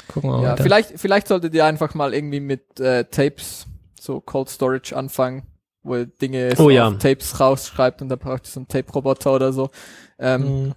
Gucken 0.09 0.30
wir 0.30 0.36
mal. 0.38 0.43
Ja, 0.45 0.53
weiter. 0.53 0.62
vielleicht, 0.62 0.99
vielleicht 0.99 1.28
solltet 1.28 1.55
ihr 1.55 1.64
einfach 1.64 1.95
mal 1.95 2.14
irgendwie 2.14 2.41
mit 2.41 2.80
äh, 2.80 3.05
Tapes, 3.05 3.66
so 4.01 4.20
Cold 4.20 4.49
Storage 4.49 4.97
anfangen, 4.97 5.43
wo 5.82 5.97
ihr 5.97 6.07
Dinge 6.07 6.57
so 6.57 6.64
Oh 6.64 6.70
ja. 6.70 6.88
auf 6.88 6.99
Tapes 6.99 7.38
rausschreibt 7.38 8.03
und 8.03 8.09
dann 8.09 8.18
braucht 8.18 8.47
ihr 8.47 8.51
so 8.51 8.61
einen 8.61 8.68
Tape-Roboter 8.68 9.32
oder 9.32 9.53
so. 9.53 9.70
Ähm, 10.18 10.43
Mhm. 10.64 10.74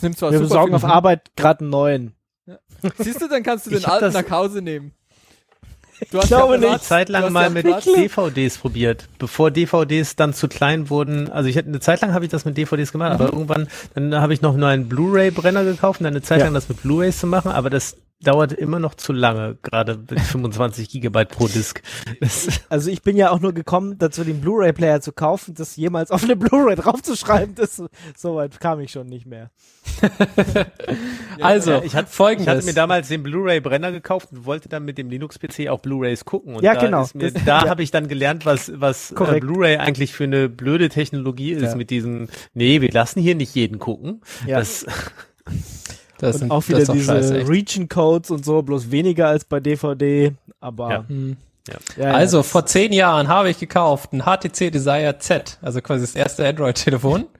nimmt 0.00 0.18
zwar 0.18 0.30
Wir 0.32 0.38
super 0.38 0.48
besorgen 0.48 0.66
viel- 0.68 0.76
auf 0.76 0.84
Arbeit 0.84 1.30
gerade 1.36 1.60
einen 1.60 1.70
neuen. 1.70 2.14
Siehst 2.98 3.20
du, 3.22 3.28
dann 3.28 3.42
kannst 3.42 3.66
du 3.66 3.70
Ich 3.70 3.82
den 3.82 3.90
alten 3.90 4.12
nach 4.12 4.30
Hause 4.30 4.62
nehmen. 4.62 4.92
Du 6.10 6.18
hast 6.18 6.28
glaube 6.28 6.56
ja 6.58 6.72
nicht. 6.72 6.84
Zeit 6.84 7.08
lang 7.08 7.32
mal 7.32 7.44
ja 7.44 7.50
mit 7.50 7.64
Platz. 7.64 7.84
DVDs 7.84 8.58
probiert, 8.58 9.08
bevor 9.18 9.52
DVDs 9.52 10.16
dann 10.16 10.34
zu 10.34 10.48
klein 10.48 10.90
wurden. 10.90 11.30
Also 11.30 11.48
ich 11.48 11.56
hatte 11.56 11.68
eine 11.68 11.78
Zeit 11.78 12.00
lang 12.00 12.12
habe 12.12 12.24
ich 12.24 12.30
das 12.30 12.44
mit 12.44 12.56
DVDs 12.56 12.90
gemacht, 12.90 13.12
aber 13.12 13.26
irgendwann 13.26 13.68
dann 13.94 14.14
habe 14.16 14.34
ich 14.34 14.42
noch 14.42 14.56
nur 14.56 14.68
einen 14.68 14.88
Blu-ray-Brenner 14.88 15.64
gekauft 15.64 16.00
und 16.00 16.04
dann 16.04 16.14
eine 16.14 16.22
Zeit 16.22 16.38
Ja. 16.40 16.46
lang 16.46 16.54
das 16.54 16.68
mit 16.68 16.82
Blu-rays 16.82 17.20
zu 17.20 17.28
machen, 17.28 17.52
aber 17.52 17.70
das 17.70 17.96
dauert 18.22 18.52
immer 18.52 18.78
noch 18.78 18.94
zu 18.94 19.12
lange, 19.12 19.56
gerade 19.62 19.98
mit 20.08 20.20
25 20.20 20.88
Gigabyte 20.90 21.28
pro 21.30 21.46
Disk. 21.48 21.82
Also 22.68 22.90
ich 22.90 23.02
bin 23.02 23.16
ja 23.16 23.30
auch 23.30 23.40
nur 23.40 23.52
gekommen, 23.52 23.96
dazu 23.98 24.24
den 24.24 24.40
Blu-ray-Player 24.40 25.00
zu 25.00 25.12
kaufen, 25.12 25.54
das 25.54 25.76
jemals 25.76 26.10
auf 26.10 26.22
eine 26.24 26.36
Blu-ray 26.36 26.76
draufzuschreiben. 26.76 27.54
Das, 27.54 27.82
so 28.16 28.36
weit 28.36 28.60
kam 28.60 28.80
ich 28.80 28.90
schon 28.92 29.06
nicht 29.08 29.26
mehr. 29.26 29.50
also, 31.40 31.72
Ja, 31.72 31.82
ich 31.82 31.94
hatte, 31.94 32.10
folgendes. 32.10 32.46
ich 32.46 32.50
hatte 32.56 32.66
mir 32.66 32.74
damals 32.74 33.08
den 33.08 33.22
Blu-ray-Brenner 33.22 33.92
gekauft 33.92 34.28
und 34.32 34.44
wollte 34.44 34.68
dann 34.68 34.84
mit 34.84 34.98
dem 34.98 35.10
Linux-PC 35.10 35.68
auch 35.68 35.80
Blu-rays 35.80 36.24
gucken. 36.24 36.54
Und 36.56 36.62
Ja, 36.62 36.74
da 36.74 36.80
genau. 36.80 37.06
Mir, 37.14 37.30
Das- 37.32 37.44
da 37.44 37.64
ja. 37.64 37.68
habe 37.68 37.82
ich 37.82 37.90
dann 37.90 38.08
gelernt, 38.08 38.46
was, 38.46 38.72
was 38.74 39.12
äh. 39.12 39.40
Blu-ray 39.40 39.76
eigentlich 39.78 40.12
für 40.12 40.24
eine 40.24 40.48
blöde 40.48 40.88
Technologie 40.88 41.52
ist 41.52 41.62
Ja. 41.62 41.74
mit 41.76 41.90
diesem, 41.90 42.28
nee, 42.54 42.80
wir 42.80 42.90
lassen 42.92 43.20
hier 43.20 43.34
nicht 43.34 43.54
jeden 43.54 43.78
gucken. 43.78 44.20
Ja. 44.46 44.58
Das, 44.58 44.86
das 46.22 46.36
und 46.36 46.40
sind- 46.40 46.50
auch 46.50 46.68
wieder 46.68 46.78
diese 46.78 46.98
scheiße, 47.00 47.38
echt. 47.40 47.48
Region-Codes 47.48 48.30
und 48.30 48.44
so, 48.44 48.62
bloß 48.62 48.90
weniger 48.90 49.28
als 49.28 49.44
bei 49.44 49.60
DVD. 49.60 50.32
Aber 50.60 50.90
Ja. 50.90 51.04
Hm. 51.08 51.36
ja, 51.68 51.74
ja, 52.04 52.10
Also, 52.14 52.42
vor 52.42 52.64
zehn 52.66 52.92
Jahren 52.92 53.28
habe 53.28 53.50
ich 53.50 53.58
gekauft 53.58 54.12
ein 54.12 54.22
HTC 54.24 54.70
Desire 54.70 55.16
Z, 55.18 55.58
also 55.62 55.80
quasi 55.80 56.02
das 56.02 56.14
erste 56.14 56.46
Android-Telefon. 56.48 57.26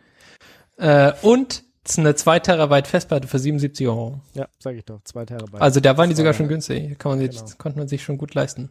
Äh, 0.78 1.12
und 1.22 1.62
eine 1.97 2.14
2 2.14 2.41
Terabyte 2.41 2.87
Festplatte 2.89 3.28
für 3.28 3.39
77 3.39 3.87
Euro. 3.87 4.20
ja, 4.35 4.49
sag 4.59 4.74
ich 4.74 4.85
doch, 4.85 5.01
zwei 5.05 5.24
Terabyte. 5.26 5.61
Also 5.61 5.78
da 5.80 5.97
waren 5.97 6.09
die 6.09 6.16
sogar 6.16 6.33
schon 6.33 6.49
günstig. 6.49 6.99
Kann 6.99 7.12
man 7.12 7.20
sich, 7.20 7.39
Genau. 7.39 7.51
konnte 7.59 7.78
man 7.78 7.89
sich 7.89 8.03
schon 8.03 8.18
gut 8.18 8.35
leisten. 8.35 8.70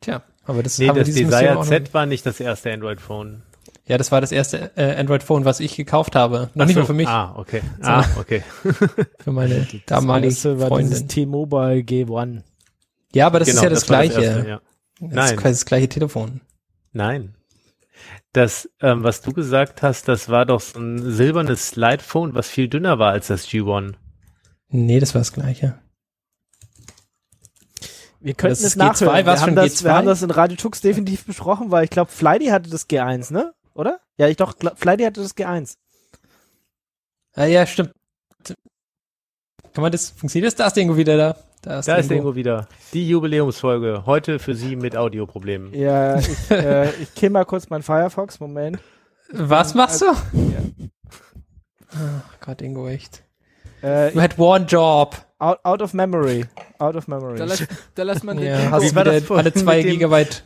Tja, 0.00 0.22
aber 0.44 0.62
das 0.62 0.78
nee, 0.78 0.86
das 0.86 1.08
Desire 1.08 1.60
Z 1.64 1.92
war 1.94 2.06
nicht 2.06 2.24
das 2.26 2.40
erste 2.40 2.72
Android-Phone. 2.72 3.42
Ja, 3.86 3.98
das 3.98 4.12
war 4.12 4.20
das 4.20 4.30
erste 4.32 4.70
äh, 4.76 4.94
Android-Phone, 4.96 5.44
was 5.44 5.58
ich 5.60 5.74
gekauft 5.76 6.14
habe. 6.14 6.50
Noch 6.54 6.66
nicht 6.66 6.76
Ach 6.76 6.80
mal 6.80 6.82
so. 6.82 6.86
für 6.86 6.92
mich, 6.94 7.08
Ah, 7.08 7.34
okay. 7.36 7.62
Ah, 7.82 8.04
okay. 8.18 8.42
für 9.18 9.32
meine 9.32 9.56
das 9.60 9.80
damalige 9.86 10.28
erste 10.28 10.60
war 10.60 10.78
dieses 10.78 10.98
Freundin. 11.00 11.08
T-Mobile 11.08 11.80
G1. 11.80 12.42
Ja, 13.14 13.26
aber 13.26 13.40
das 13.40 13.48
Genau, 13.48 13.58
ist 13.58 13.64
ja 13.64 13.70
das, 13.70 13.90
war 13.90 14.02
gleiche. 14.06 14.22
erste, 14.22 14.48
ja. 14.48 14.60
Das 15.00 15.08
ist 15.10 15.14
Nein. 15.16 15.36
quasi 15.36 15.54
das 15.54 15.64
gleiche 15.66 15.88
Telefon. 15.88 16.40
Nein. 16.92 17.34
Das, 18.32 18.70
ähm, 18.80 19.02
was 19.02 19.20
du 19.20 19.32
gesagt 19.32 19.82
hast, 19.82 20.06
das 20.08 20.28
war 20.28 20.46
doch 20.46 20.60
so 20.60 20.78
ein 20.78 20.98
silbernes 21.12 21.68
Slide-Phone, 21.68 22.34
was 22.34 22.48
viel 22.48 22.68
dünner 22.68 22.98
war 23.00 23.10
als 23.12 23.26
das 23.26 23.46
G1. 23.48 23.94
Nee, 24.68 25.00
das 25.00 25.14
war 25.14 25.20
das 25.20 25.32
gleiche. 25.32 25.78
Wir 28.20 28.34
könnten 28.34 28.52
Das 28.52 28.60
es 28.60 28.64
ist 28.68 28.76
nachhören. 28.76 29.14
G2, 29.16 29.26
wir, 29.26 29.40
haben 29.40 29.56
das, 29.56 29.66
G2? 29.80 29.84
wir 29.84 29.92
haben 29.94 30.06
das 30.06 30.22
in 30.22 30.30
Radio 30.30 30.56
Tux 30.56 30.80
definitiv 30.80 31.26
besprochen, 31.26 31.70
weil 31.72 31.84
ich 31.84 31.90
glaube, 31.90 32.10
Flighty 32.12 32.46
hatte 32.46 32.70
das 32.70 32.88
G1, 32.88 33.32
ne? 33.32 33.52
Oder? 33.74 34.00
Ja, 34.18 34.28
ich 34.28 34.36
doch, 34.36 34.54
Flighty 34.76 35.04
hatte 35.04 35.22
das 35.22 35.36
G1. 35.36 35.76
Ah, 37.34 37.44
ja, 37.46 37.66
stimmt. 37.66 37.92
Kann 39.72 39.82
man 39.82 39.92
das, 39.92 40.10
funktioniert 40.10 40.52
das? 40.52 40.56
Da 40.56 40.66
ist 40.66 40.74
der 40.74 40.82
Ingo 40.82 40.96
wieder 40.96 41.16
da. 41.16 41.36
Da 41.62 41.78
ist 41.78 41.88
Da 41.88 41.92
der 41.94 42.00
ist 42.02 42.10
der 42.10 42.18
Ingo 42.18 42.34
wieder. 42.34 42.68
Die 42.92 43.08
Jubiläumsfolge. 43.08 44.02
Heute 44.04 44.38
für 44.38 44.54
Sie 44.54 44.76
mit 44.76 44.96
Audioproblemen. 44.96 45.72
Ja, 45.72 46.18
ich, 46.18 46.50
äh, 46.50 46.90
ich 47.00 47.14
kill 47.14 47.30
mal 47.30 47.44
kurz 47.46 47.70
mein 47.70 47.82
Firefox, 47.82 48.38
Moment. 48.40 48.78
Was 49.30 49.72
machst 49.74 50.02
du? 50.02 50.06
Ach 51.94 52.40
Gott, 52.40 52.60
Ingo, 52.60 52.88
echt. 52.88 53.22
Äh, 53.80 54.10
Du 54.12 54.20
had 54.20 54.38
one 54.38 54.66
job. 54.66 55.16
out, 55.38 55.58
out 55.64 55.80
of 55.80 55.94
memory. 55.94 56.44
Out 56.78 56.96
of 56.96 57.08
memory. 57.08 57.38
Da 57.38 57.44
lässt, 57.44 57.66
da 57.94 58.02
lässt 58.02 58.24
man 58.24 58.36
den 58.36 58.46
Ja, 58.46 58.60
Ingo, 58.60 58.70
hast 58.72 58.94
das 58.94 59.20
wieder 59.20 59.36
alle 59.38 59.52
zwei 59.54 59.82
Gigabyte. 59.82 60.44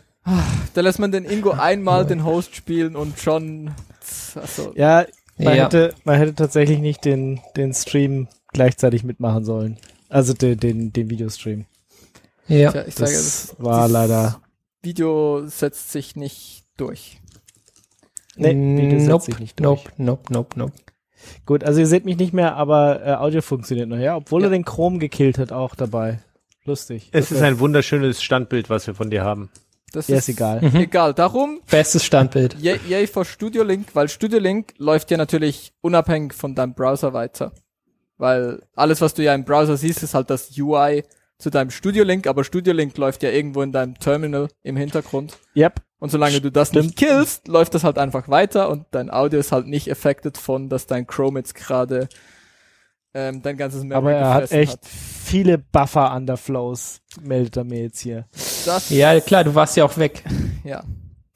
Da 0.75 0.81
lässt 0.81 0.99
man 0.99 1.13
den 1.13 1.25
Ingo 1.25 1.51
einmal 1.53 2.07
den 2.07 2.25
Host 2.25 2.55
spielen 2.57 2.97
und 2.97 3.19
schon 3.19 3.71
also, 4.35 4.73
ja, 4.77 5.07
man, 5.39 5.57
Ja. 5.57 5.65
hätte, 5.65 5.95
man 6.05 6.17
hätte 6.17 6.35
tatsächlich 6.35 6.79
nicht 6.79 7.05
den, 7.05 7.41
den 7.57 7.73
Stream 7.75 8.29
gleichzeitig 8.53 9.05
mitmachen 9.05 9.45
sollen. 9.45 9.79
Also 10.09 10.33
den, 10.35 10.59
den, 10.59 10.93
den 10.93 11.11
Videostream. 11.11 11.65
Ja. 12.49 12.71
tja, 12.71 12.85
ich 12.87 12.95
Das, 12.95 13.11
sage, 13.11 13.13
das 13.13 13.57
war 13.59 13.89
leider. 13.89 14.41
Video 14.83 15.47
setzt 15.47 15.91
sich 15.91 16.15
nicht 16.17 16.65
durch. 16.77 17.21
Nee, 18.37 18.55
Video 18.55 18.99
setzt 18.99 19.09
nope, 19.11 19.25
sich 19.25 19.39
nicht 19.41 19.59
durch. 19.61 19.85
nope, 19.85 19.91
nope, 19.97 20.33
nope, 20.33 20.59
nope. 20.59 20.73
Gut, 21.45 21.65
also 21.65 21.81
ihr 21.81 21.87
seht 21.89 22.05
mich 22.05 22.19
nicht 22.19 22.33
mehr, 22.33 22.55
aber 22.55 23.05
äh, 23.05 23.15
Audio 23.15 23.41
funktioniert 23.43 23.89
noch, 23.89 23.99
ja? 23.99 24.15
Obwohl 24.17 24.43
Ja. 24.43 24.47
er 24.49 24.51
den 24.51 24.65
Chrome 24.65 24.99
gekillt 24.99 25.39
hat, 25.39 25.51
auch 25.51 25.75
dabei. 25.75 26.21
Lustig. 26.65 27.09
Es 27.13 27.33
ist 27.33 27.43
ein 27.43 27.59
wunderschönes 27.59 28.23
Standbild, 28.23 28.71
was 28.71 28.87
wir 28.87 28.95
von 28.95 29.11
dir 29.11 29.25
haben. 29.25 29.51
Das 29.93 30.09
Ja, 30.09 30.19
ist 30.19 30.29
egal. 30.29 30.61
Mhm. 30.63 30.77
Egal. 30.77 31.15
Darum, 31.15 31.61
Bestes 31.71 32.05
Standbild. 32.05 32.57
yay, 32.61 32.79
yay 32.89 33.07
for 33.07 33.25
Studio 33.25 33.63
Link, 33.63 33.89
weil 33.95 34.09
Studio 34.09 34.39
Link 34.39 34.75
läuft 34.79 35.11
ja 35.11 35.17
natürlich 35.17 35.73
unabhängig 35.81 36.35
von 36.35 36.55
deinem 36.55 36.75
Browser 36.75 37.13
weiter. 37.13 37.53
Weil 38.19 38.63
alles, 38.75 39.01
was 39.01 39.15
du 39.15 39.23
ja 39.23 39.35
im 39.35 39.45
Browser 39.45 39.77
siehst, 39.77 40.03
ist 40.03 40.15
halt 40.15 40.31
das 40.31 40.51
UI 40.59 41.05
zu 41.39 41.51
deinem 41.51 41.71
Studio 41.71 42.03
Link, 42.03 42.27
aber 42.27 42.45
Studio 42.45 42.73
Link 42.73 42.97
läuft 42.97 43.23
ja 43.23 43.31
irgendwo 43.31 43.63
in 43.63 43.71
deinem 43.73 43.99
Terminal 43.99 44.49
im 44.63 44.77
Hintergrund. 44.77 45.37
Yep. 45.55 45.83
Und 45.99 46.11
solange 46.11 46.41
du 46.41 46.51
das 46.51 46.73
nicht 46.73 46.97
killst, 46.97 47.47
läuft 47.49 47.75
das 47.75 47.85
halt 47.85 47.99
einfach 47.99 48.29
weiter 48.29 48.69
und 48.71 48.87
dein 48.91 49.11
Audio 49.11 49.39
ist 49.41 49.53
halt 49.53 49.67
nicht 49.67 49.91
affected 49.91 50.37
von, 50.39 50.69
dass 50.69 50.87
dein 50.87 51.07
Chrome 51.07 51.39
jetzt 51.41 51.55
gerade 51.55 52.09
ähm, 53.17 53.41
dein 53.41 53.57
ganzes 53.57 53.83
Memory 53.83 53.97
Aber 53.97 54.13
er 54.13 54.35
hat 54.35 54.53
echt 54.53 54.85
viele 54.85 55.57
Buffer-Underflows, 55.57 57.01
meldet 57.23 57.57
er 57.57 57.65
mir 57.65 57.83
jetzt 57.85 58.01
hier. 58.01 58.27
Das, 58.67 58.91
Ja, 58.91 59.19
klar, 59.21 59.43
du 59.43 59.55
warst 59.55 59.75
ja 59.77 59.87
auch 59.87 59.97
weg. 59.97 60.23
ja. 60.65 60.85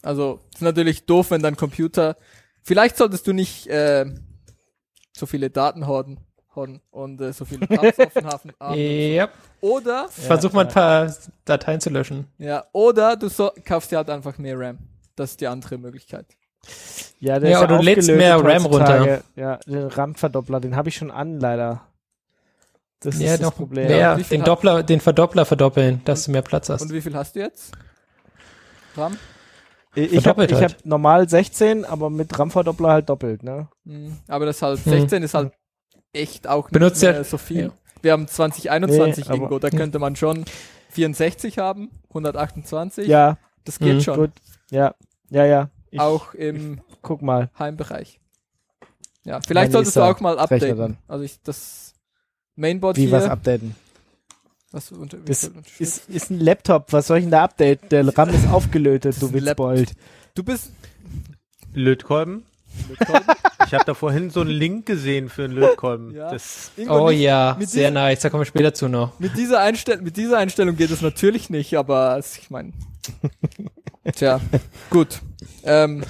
Also 0.03 0.41
ist 0.53 0.61
natürlich 0.61 1.07
doof, 1.07 1.31
wenn 1.31 1.43
dein 1.43 1.57
Computer. 1.57 2.17
Vielleicht 2.63 2.99
solltest 2.99 3.27
du 3.27 3.33
nicht 3.33 3.67
äh, 3.67 4.05
so 5.17 5.25
viele 5.25 5.49
Daten 5.49 5.87
horden, 5.87 6.21
horden 6.55 6.83
und 6.91 7.21
äh, 7.21 7.33
so 7.33 7.47
viele 7.47 7.67
Tabs 7.67 7.99
offen 7.99 8.27
haben. 8.27 8.51
haben. 8.61 8.79
Ja. 8.79 9.29
Oder 9.63 10.09
Versuch 10.11 10.53
mal 10.53 10.67
ein 10.67 10.73
paar 10.73 11.15
Dateien 11.47 11.81
zu 11.81 11.89
löschen. 11.91 12.27
ja, 12.39 12.65
oder 12.73 13.17
du 13.17 13.29
so, 13.29 13.51
kaufst 13.65 13.91
dir 13.91 13.97
halt 13.97 14.11
einfach 14.11 14.37
mehr 14.37 14.59
RAM. 14.59 14.79
Das 15.17 15.33
ist 15.33 15.41
die 15.41 15.47
andere 15.47 15.79
Möglichkeit. 15.79 16.27
Ja, 17.21 17.39
der 17.39 17.51
Ja, 17.51 17.59
ist 17.59 17.65
oder 17.65 17.77
du 17.79 17.83
lädst 17.85 18.09
mehr 18.11 18.37
RAM 18.43 18.65
heutzutage. 18.65 19.23
Ja, 19.37 19.57
den 19.67 19.87
RAM-Verdoppler, 19.89 20.61
den 20.61 20.77
habe 20.77 20.89
ich 20.89 20.97
schon 20.97 21.11
an, 21.11 21.39
leider. 21.39 21.83
Das 23.01 23.19
Ja, 23.19 23.35
ist 23.35 23.43
das 23.43 23.51
Problem. 23.53 23.87
mehr, 23.89 24.17
den 24.17 24.45
Doppler, 24.45 24.83
den 24.83 25.01
Verdoppler 25.01 25.45
verdoppeln, 25.47 26.03
dass 26.05 26.25
du 26.25 26.33
mehr 26.33 26.43
Platz 26.43 26.69
hast. 26.69 26.83
Und 26.83 26.93
wie 26.93 27.01
viel 27.01 27.15
hast 27.15 27.35
du 27.37 27.41
jetzt? 27.41 27.73
RAM? 28.97 29.17
Ich 29.95 30.27
habe 30.27 30.45
ich 30.45 30.53
halt. 30.53 30.75
hab 30.75 30.85
normal 30.87 31.29
16, 31.29 31.85
aber 31.85 32.11
mit 32.11 32.39
RAM-Verdoppler 32.39 32.91
halt 32.91 33.09
doppelt, 33.09 33.43
ne? 33.43 33.69
Hm, 33.87 34.19
Aber 34.29 34.47
das 34.47 34.63
halt 34.63 34.79
Hm. 34.85 34.91
16 34.93 35.23
ist 35.23 35.35
halt 35.35 35.53
echt 36.13 36.47
auch 36.47 36.65
nicht 36.67 36.73
Benutzt 36.73 37.03
mehr 37.03 37.13
ja- 37.15 37.25
so 37.25 37.39
viel. 37.39 37.65
ja. 37.65 37.71
Wir 38.03 38.13
haben 38.13 38.29
2021 38.29 39.29
Nee, 39.29 39.37
Ingo, 39.37 39.59
da 39.59 39.69
könnte 39.71 39.99
man 39.99 40.15
schon 40.17 40.45
64 40.91 41.59
haben, 41.59 41.91
128. 42.11 43.07
Ja, 43.09 43.37
Das 43.65 43.79
geht 43.79 43.97
Mhm, 43.97 44.01
schon. 44.01 44.17
gut. 44.17 44.31
Ja, 44.71 44.95
ja, 45.29 45.45
ja. 45.45 45.69
Ich 45.91 46.01
auch 46.01 46.35
im 46.35 46.81
guck 47.03 47.23
mal. 47.23 47.51
Heimbereich. 47.59 48.21
Ja, 49.25 49.41
vielleicht 49.47 49.73
solltest 49.73 49.97
du 49.97 50.01
auch 50.03 50.21
mal 50.21 50.39
updaten. 50.39 50.77
dann. 50.79 50.97
Also 51.09 51.25
ich 51.25 51.41
das 51.43 51.95
Mainboard 52.57 52.97
Wie 52.97 53.03
hier. 53.03 53.13
was 53.13 53.25
updaten? 53.25 53.75
was 54.73 54.93
unter, 54.93 55.17
Das? 55.19 55.51
Ist, 55.79 56.09
ist 56.09 56.31
ein 56.31 56.39
Laptop, 56.41 56.93
was 56.93 57.09
soll 57.09 57.19
ich 57.19 57.25
denn 57.25 57.33
da 57.33 57.43
updaten? 57.45 57.89
Der 57.89 58.17
RAM 58.17 58.29
ist 58.31 58.49
aufgelötet, 58.49 59.15
ist 59.15 59.23
du 59.23 59.33
Witzbold. 59.33 59.93
du 60.35 60.45
bist 60.45 60.71
Lötkolben. 61.75 62.45
Ich 63.67 63.75
habe 63.75 63.85
da 63.85 63.95
vorhin 63.95 64.31
so 64.31 64.43
einen 64.43 64.51
Link 64.51 64.87
gesehen 64.87 65.29
für 65.29 65.43
einen 65.45 65.55
Lötkolben. 65.55 66.15
Ja. 66.15 66.31
Das, 66.31 66.71
Ingo, 66.77 67.07
Oh 67.07 67.11
nicht- 67.11 67.21
ja, 67.21 67.57
mit 67.59 67.69
sehr 67.69 67.91
nice, 67.91 68.21
da 68.21 68.31
kommen 68.31 68.43
wir 68.43 68.47
später 68.47 68.73
zu 68.73 68.89
noch. 68.89 69.19
Mit 69.19 69.37
dieser, 69.37 69.61
Einstell 69.61 70.01
mit 70.03 70.17
dieser 70.17 70.39
Einstellung 70.39 70.77
geht 70.77 70.91
es 70.93 71.03
natürlich 71.03 71.51
nicht, 71.51 71.77
aber 71.77 72.17
es- 72.17 72.39
ich 72.39 72.49
meine. 72.49 72.73
Tja, 74.15 74.41
gut. 74.89 75.21
Ähm, 75.65 76.05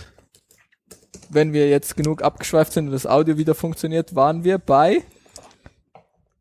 wenn 1.29 1.53
wir 1.53 1.69
jetzt 1.69 1.97
genug 1.97 2.23
abgeschweift 2.23 2.73
sind 2.73 2.87
und 2.87 2.93
das 2.93 3.07
Audio 3.07 3.39
wieder 3.39 3.55
funktioniert, 3.55 4.15
waren 4.15 4.45
wir 4.45 4.59
bei 4.59 5.03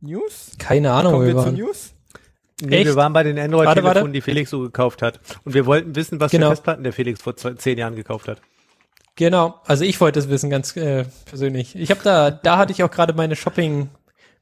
News? 0.01 0.51
Keine 0.57 0.91
Ahnung, 0.91 1.13
wo 1.13 1.17
Kommen 1.17 1.27
wir 1.27 1.35
wir 1.35 1.41
zu 1.41 1.45
waren. 1.47 1.55
News? 1.55 1.93
nee, 2.61 2.77
Echt? 2.77 2.85
wir 2.87 2.95
waren 2.95 3.13
bei 3.13 3.23
den 3.23 3.37
Android-Telefonen, 3.37 4.13
die 4.13 4.21
Felix 4.21 4.49
so 4.49 4.61
gekauft 4.61 5.01
hat. 5.01 5.19
Und 5.43 5.53
wir 5.53 5.65
wollten 5.65 5.95
wissen, 5.95 6.19
was 6.19 6.31
Genau. 6.31 6.47
für 6.47 6.51
Festplatten 6.55 6.83
der 6.83 6.93
Felix 6.93 7.21
vor 7.21 7.35
zwei, 7.35 7.53
zehn 7.53 7.77
Jahren 7.77 7.95
gekauft 7.95 8.27
hat. 8.27 8.41
Genau, 9.15 9.59
also 9.65 9.83
ich 9.83 9.99
wollte 9.99 10.19
es 10.19 10.29
wissen, 10.29 10.49
ganz 10.49 10.77
äh, 10.77 11.03
persönlich. 11.25 11.75
Ich 11.75 11.91
habe 11.91 11.99
da, 12.03 12.31
da 12.31 12.57
hatte 12.57 12.71
ich 12.71 12.83
auch 12.83 12.91
gerade 12.91 13.13
meine 13.13 13.35
Shopping, 13.35 13.89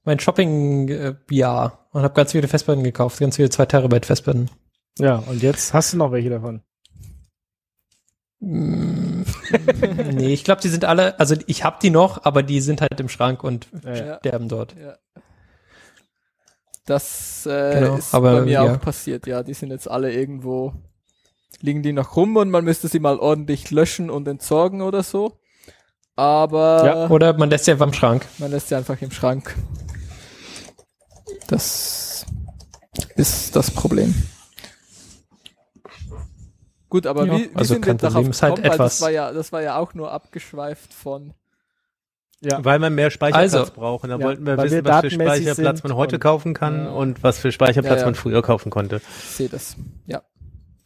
mein 0.04 0.20
Shopping-Jahr 0.20 1.88
und 1.92 2.04
habe 2.04 2.14
ganz 2.14 2.32
viele 2.34 2.48
Festplatten 2.48 2.84
gekauft, 2.84 3.20
ganz 3.20 3.38
viele 3.38 3.50
2 3.50 3.66
Terabyte 3.66 4.06
Festplatten. 4.06 4.52
Ja, 5.00 5.16
und 5.16 5.42
jetzt 5.42 5.74
hast 5.74 5.94
du 5.94 5.98
noch 5.98 6.12
welche 6.12 6.30
davon. 6.30 6.62
Mm, 8.40 9.24
nee, 10.14 10.34
ich 10.34 10.44
glaube, 10.44 10.62
die 10.62 10.70
sind 10.70 10.86
alle, 10.86 11.20
also 11.20 11.36
ich 11.48 11.64
habe 11.64 11.78
die 11.82 11.90
noch, 11.90 12.24
aber 12.24 12.44
die 12.44 12.62
sind 12.62 12.82
halt 12.82 13.00
im 13.00 13.10
Schrank 13.10 13.44
und 13.44 13.68
Ja, 13.84 14.18
sterben 14.20 14.48
dort. 14.48 14.76
Ja. 14.80 14.96
Das 16.86 17.46
äh, 17.46 17.80
Genau, 17.80 17.96
ist 17.98 18.14
aber, 18.14 18.40
bei 18.40 18.42
mir 18.46 18.62
auch 18.62 18.80
passiert, 18.80 19.28
ja. 19.28 19.44
Die 19.44 19.54
sind 19.54 19.72
jetzt 19.72 19.90
alle 19.90 20.14
irgendwo, 20.14 20.74
liegen 21.62 21.84
die 21.84 21.94
noch 21.94 22.16
rum 22.16 22.36
und 22.38 22.50
man 22.50 22.64
müsste 22.64 22.88
sie 22.88 23.00
mal 23.00 23.20
ordentlich 23.20 23.72
löschen 23.72 24.10
und 24.10 24.28
entsorgen 24.28 24.82
oder 24.82 25.04
so. 25.04 25.40
Aber 26.16 26.86
Ja. 26.86 27.10
Oder 27.10 27.38
man 27.38 27.50
lässt 27.50 27.66
sie 27.66 27.72
einfach 27.72 27.88
im 27.88 27.94
Schrank. 27.94 28.26
man 28.38 28.52
lässt 28.52 28.70
sie 28.70 28.76
einfach 28.76 29.02
im 29.02 29.12
Schrank. 29.12 29.56
Das 31.48 32.26
ist 33.16 33.56
das 33.56 33.72
Problem. 33.72 34.14
Gut, 36.90 37.06
aber 37.08 37.26
Ja, 37.26 37.34
wie, 37.38 37.52
wie 37.52 37.56
also 37.56 37.74
sind 37.74 37.86
wir 37.86 37.94
darauf 37.96 38.14
Problem, 38.14 38.32
ist 38.32 38.42
halt 38.44 38.56
gekommen? 38.56 38.72
Weil 38.72 38.78
das 38.78 38.94
etwas- 38.96 39.02
war 39.02 39.10
ja, 39.12 39.32
das 39.34 39.52
war 39.52 39.62
ja 39.62 39.78
auch 39.78 39.94
nur 39.94 40.12
abgeschweift 40.12 40.94
von 40.94 41.34
Ja. 42.40 42.64
Weil 42.64 42.78
man 42.80 42.94
mehr 42.96 43.10
Speicherplatz 43.10 43.54
Also. 43.56 43.72
braucht. 43.74 44.04
Und 44.04 44.12
da 44.12 44.18
Ja, 44.20 44.26
wollten 44.26 44.46
wir 44.46 44.58
wissen, 44.58 44.72
wir 44.72 44.86
was 44.86 45.02
für 45.02 45.10
Speicherplatz 45.12 45.84
man 45.84 45.96
heute 45.96 46.16
und- 46.18 46.22
kaufen 46.22 46.54
kann 46.54 46.86
Ja. 46.86 46.90
und 46.92 47.24
was 47.24 47.40
für 47.40 47.52
Speicherplatz 47.52 47.96
Ja, 47.96 48.00
ja. 48.02 48.06
man 48.06 48.16
früher 48.16 48.42
kaufen 48.44 48.70
konnte. 48.70 48.98
Ich 48.98 49.30
sehe 49.36 49.50
das. 49.50 49.76
Ja. 50.06 50.22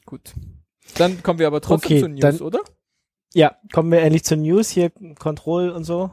Gut. 0.05 0.33
Dann 0.97 1.21
kommen 1.23 1.39
wir 1.39 1.47
aber 1.47 1.59
trotzdem 1.61 1.97
Okay, 1.97 2.01
zu 2.01 2.07
News, 2.09 2.21
dann- 2.21 2.39
oder? 2.39 2.59
Ja, 3.33 3.55
kommen 3.73 3.91
wir 3.91 3.99
endlich 4.01 4.23
zur 4.25 4.37
News 4.37 4.69
hier, 4.69 4.91
Control 5.19 5.69
und 5.69 5.83
so, 5.83 6.11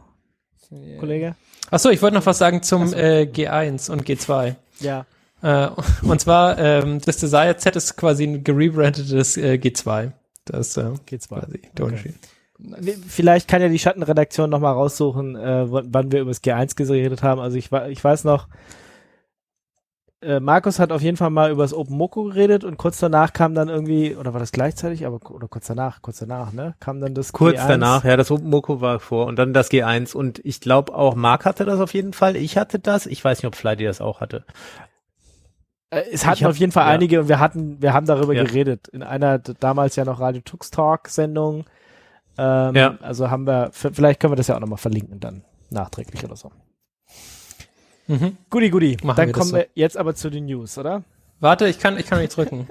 Kollege. 1.00 1.34
Achso, 1.70 1.88
ich 1.90 2.00
wollte 2.02 2.16
noch 2.16 2.26
was 2.26 2.38
sagen 2.38 2.62
zum 2.62 2.92
äh, 2.92 3.22
G1 3.22 3.90
und 3.90 4.04
G2. 4.04 4.54
Ja. 4.80 5.06
Äh, 5.42 5.68
und 6.02 6.20
zwar, 6.20 6.58
ähm, 6.58 7.00
das 7.04 7.18
Desire 7.18 7.56
Z 7.56 7.76
ist 7.76 7.96
quasi 7.96 8.24
ein 8.24 8.44
gerebrandetes 8.44 9.36
äh, 9.36 9.54
G2. 9.54 10.12
Das 10.44 10.68
ist 10.68 10.76
äh, 10.78 10.90
Geht's 11.06 11.30
mal. 11.30 11.40
quasi 11.40 11.60
der 11.76 11.84
Unterschied. 11.86 12.14
Nee, 12.58 12.96
Vielleicht 13.06 13.46
kann 13.46 13.62
ja 13.62 13.68
die 13.68 13.78
Schattenredaktion 13.78 14.50
noch 14.50 14.58
mal 14.58 14.72
raussuchen, 14.72 15.36
äh, 15.36 15.66
wann 15.68 16.10
wir 16.10 16.20
über 16.20 16.30
das 16.30 16.42
G1 16.42 16.74
geredet 16.76 17.22
haben. 17.22 17.40
Also 17.40 17.56
ich, 17.56 17.70
ich 17.70 18.02
weiß 18.02 18.24
noch, 18.24 18.48
äh, 20.20 20.40
Markus 20.40 20.80
hat 20.80 20.90
auf 20.90 21.00
jeden 21.00 21.16
Fall 21.16 21.30
mal 21.30 21.52
über 21.52 21.62
das 21.62 21.72
OpenMoko 21.72 22.24
geredet 22.24 22.64
und 22.64 22.76
kurz 22.76 22.98
danach 22.98 23.32
kam 23.32 23.54
dann 23.54 23.68
irgendwie, 23.68 24.16
oder 24.16 24.32
war 24.32 24.40
das 24.40 24.50
gleichzeitig, 24.50 25.06
aber 25.06 25.20
oder 25.30 25.46
kurz 25.46 25.68
danach, 25.68 26.02
kurz 26.02 26.18
danach, 26.18 26.52
ne? 26.52 26.74
Kam 26.80 27.00
dann 27.00 27.14
das 27.14 27.32
Kurz 27.32 27.60
G1. 27.60 27.68
danach, 27.68 28.04
ja, 28.04 28.16
das 28.16 28.32
OpenMoko 28.32 28.80
war 28.80 28.98
vor 28.98 29.26
und 29.26 29.36
dann 29.36 29.52
das 29.52 29.70
G1 29.70 30.16
und 30.16 30.40
ich 30.44 30.60
glaube 30.60 30.92
auch 30.92 31.14
Mark 31.14 31.44
hatte 31.44 31.64
das 31.64 31.78
auf 31.78 31.94
jeden 31.94 32.12
Fall. 32.12 32.34
Ich 32.34 32.58
hatte 32.58 32.80
das. 32.80 33.06
Ich 33.06 33.24
weiß 33.24 33.38
nicht, 33.38 33.46
ob 33.46 33.54
Flighty 33.54 33.84
das 33.84 34.00
auch 34.00 34.20
hatte. 34.20 34.44
Äh, 35.90 36.02
es 36.12 36.26
hatten 36.26 36.36
Ich 36.38 36.44
hab- 36.44 36.50
auf 36.50 36.56
jeden 36.56 36.72
Fall 36.72 36.84
ja. 36.86 36.90
einige 36.92 37.20
und 37.20 37.28
wir 37.28 37.38
hatten, 37.38 37.80
wir 37.80 37.92
haben 37.92 38.06
darüber 38.06 38.34
Ja. 38.34 38.44
geredet 38.44 38.88
in 38.88 39.02
einer 39.02 39.38
damals 39.38 39.96
ja 39.96 40.04
noch 40.04 40.20
Radio 40.20 40.42
Tux 40.42 40.70
Talk 40.70 41.08
Sendung. 41.08 41.64
Ähm, 42.36 42.74
Ja. 42.74 42.98
Also 43.00 43.30
haben 43.30 43.46
wir, 43.46 43.70
vielleicht 43.72 44.20
können 44.20 44.32
wir 44.32 44.36
das 44.36 44.46
ja 44.48 44.56
auch 44.56 44.60
nochmal 44.60 44.78
verlinken 44.78 45.18
dann 45.20 45.42
nachträglich 45.70 46.22
oder 46.24 46.36
so. 46.36 46.50
Mhm. 48.06 48.36
Guti, 48.50 48.70
guti. 48.70 48.96
Machen 49.02 49.16
Dann 49.16 49.26
wir 49.28 49.32
das 49.32 49.38
kommen 49.38 49.50
so. 49.50 49.56
wir 49.56 49.66
jetzt 49.74 49.96
aber 49.96 50.14
zu 50.14 50.30
den 50.30 50.46
News, 50.46 50.78
oder? 50.78 51.02
Warte, 51.40 51.68
ich 51.68 51.78
kann, 51.78 51.98
ich 51.98 52.06
kann 52.06 52.20
nicht 52.20 52.34
drücken. 52.36 52.68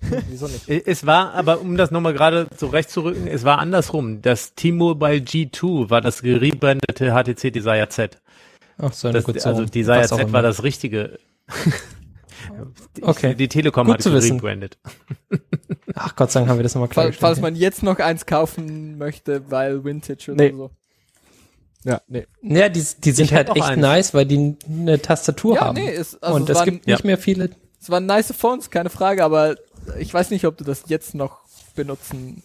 Wieso 0.28 0.46
nicht? 0.46 0.68
Es 0.68 1.06
war, 1.06 1.34
aber 1.34 1.60
um 1.60 1.76
das 1.76 1.90
nochmal 1.90 2.12
gerade 2.12 2.48
zurechtzurücken, 2.56 3.26
es 3.26 3.44
war 3.44 3.58
andersrum. 3.58 4.22
Das 4.22 4.54
T-Mobile 4.54 5.18
G2 5.18 5.88
war 5.90 6.00
das 6.00 6.22
gerebrandete 6.22 7.12
HTC 7.12 7.50
Desire 7.52 7.88
Z. 7.88 8.20
Ach 8.78 8.92
so, 8.92 9.08
na 9.08 9.14
Das, 9.20 9.46
also 9.46 9.64
Desire 9.64 10.02
Z 10.02 10.32
war 10.32 10.42
das 10.42 10.62
richtige. 10.62 11.18
Okay. 13.00 13.34
Die 13.34 13.48
Telekom 13.48 13.86
Gut 13.86 13.94
hat 13.94 14.02
zu 14.02 14.08
es 14.10 14.14
wissen. 14.16 14.38
gerebrandet. 14.38 14.78
Ach 15.94 16.16
Gott 16.16 16.30
sei 16.30 16.40
Dank 16.40 16.50
haben 16.50 16.58
wir 16.58 16.62
das 16.62 16.74
nochmal 16.74 16.88
Fall, 16.88 16.94
klargestellt. 16.94 17.20
falls 17.20 17.40
man 17.40 17.54
jetzt 17.56 17.82
noch 17.82 17.98
eins 17.98 18.26
kaufen 18.26 18.98
möchte, 18.98 19.50
weil 19.50 19.84
Vintage 19.84 20.32
oder 20.32 20.44
Nee. 20.44 20.52
so. 20.52 20.70
Ja, 21.84 22.00
nee. 22.06 22.26
Ja, 22.42 22.68
die, 22.68 22.84
die 22.98 23.10
sind 23.10 23.24
Ich 23.26 23.34
halt 23.34 23.48
echt 23.50 23.62
eins. 23.62 23.80
nice, 23.80 24.14
weil 24.14 24.24
die 24.26 24.56
eine 24.68 25.02
Tastatur 25.02 25.56
Ja, 25.56 25.60
haben. 25.62 25.74
nee, 25.74 25.90
es, 25.92 26.20
also 26.22 26.36
und 26.36 26.44
es, 26.44 26.50
es 26.50 26.56
waren, 26.56 26.64
gibt 26.66 26.86
ja. 26.86 26.94
nicht 26.96 27.04
mehr 27.04 27.18
viele. 27.18 27.50
es 27.80 27.90
waren 27.90 28.06
nice 28.06 28.32
Phones, 28.32 28.70
keine 28.70 28.88
Frage, 28.90 29.24
aber 29.24 29.56
ich 29.98 30.14
weiß 30.14 30.30
nicht, 30.30 30.44
ob 30.46 30.56
du 30.56 30.62
das 30.64 30.84
jetzt 30.86 31.14
noch 31.16 31.40
benutzen. 31.74 32.42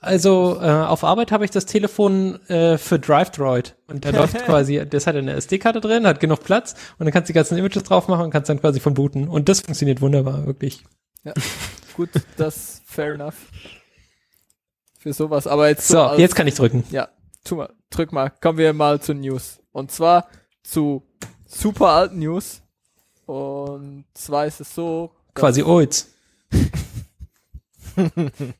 Also 0.00 0.58
äh, 0.60 0.68
auf 0.70 1.02
Arbeit 1.02 1.32
habe 1.32 1.44
ich 1.44 1.50
das 1.50 1.66
Telefon 1.66 2.40
äh, 2.48 2.78
für 2.78 2.98
DriveDroid 3.00 3.76
und 3.88 4.04
da 4.04 4.10
läuft 4.12 4.36
quasi, 4.44 4.84
das 4.88 5.06
hat 5.08 5.16
eine 5.16 5.32
SD-Karte 5.32 5.80
drin, 5.80 6.06
hat 6.06 6.20
genug 6.20 6.44
Platz 6.44 6.74
und 6.98 7.06
dann 7.06 7.12
kannst 7.12 7.28
du 7.28 7.32
die 7.32 7.36
ganzen 7.36 7.58
Images 7.58 7.82
drauf 7.82 8.06
machen 8.06 8.24
und 8.26 8.30
kannst 8.30 8.48
dann 8.48 8.60
quasi 8.60 8.78
von 8.78 8.94
booten 8.94 9.26
und 9.28 9.48
das 9.48 9.60
funktioniert 9.60 10.00
wunderbar, 10.00 10.46
wirklich. 10.46 10.84
Gut, 11.96 12.10
das 12.36 12.80
fair 12.86 13.14
enough. 13.14 13.34
Für 15.00 15.12
sowas, 15.12 15.46
aber 15.48 15.68
jetzt 15.68 15.88
So, 15.88 16.00
als- 16.00 16.20
jetzt 16.20 16.36
kann 16.36 16.46
ich 16.46 16.54
drücken. 16.54 16.84
Ja, 16.90 17.08
tu 17.44 17.56
mal, 17.56 17.72
drück 17.90 18.12
mal. 18.12 18.30
Kommen 18.40 18.58
wir 18.58 18.72
mal 18.72 19.00
zu 19.00 19.14
News. 19.14 19.60
Und 19.72 19.90
zwar 19.90 20.28
zu 20.62 21.02
super 21.44 21.88
alten 21.88 22.20
News. 22.20 22.62
Und 23.26 24.04
zwar 24.14 24.46
ist 24.46 24.60
es 24.60 24.74
so. 24.74 25.10
Quasi 25.34 25.62
Olds. 25.62 26.14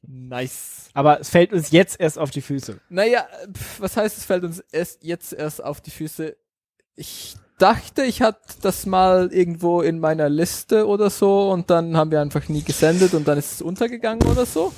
Nice. 0.07 0.89
Aber 0.95 1.21
es 1.21 1.29
fällt 1.29 1.53
uns 1.53 1.71
jetzt 1.71 2.01
erst 2.01 2.19
auf 2.19 2.31
die 2.31 2.41
Füße. 2.41 2.79
Naja, 2.89 3.27
pf, 3.53 3.81
was 3.81 3.97
heißt, 3.97 4.19
es 4.19 4.25
fällt 4.25 4.45
uns 4.45 4.61
erst 4.73 5.05
jetzt 5.05 5.33
erst 5.33 5.63
auf 5.63 5.81
die 5.81 5.91
Füße? 5.91 6.37
Ich 6.97 7.37
dachte, 7.59 8.03
ich 8.05 8.23
hatte 8.23 8.41
das 8.63 8.87
mal 8.87 9.29
irgendwo 9.33 9.81
in 9.83 9.99
meiner 9.99 10.29
Liste 10.29 10.87
oder 10.87 11.11
so 11.11 11.51
und 11.51 11.71
dann 11.71 11.97
haben 11.97 12.11
wir 12.11 12.21
einfach 12.21 12.49
nie 12.49 12.63
gesendet 12.63 13.15
und 13.15 13.27
dann 13.27 13.39
ist 13.39 13.53
es 13.53 13.63
untergegangen 13.63 14.23
oder 14.29 14.47
so. 14.47 14.73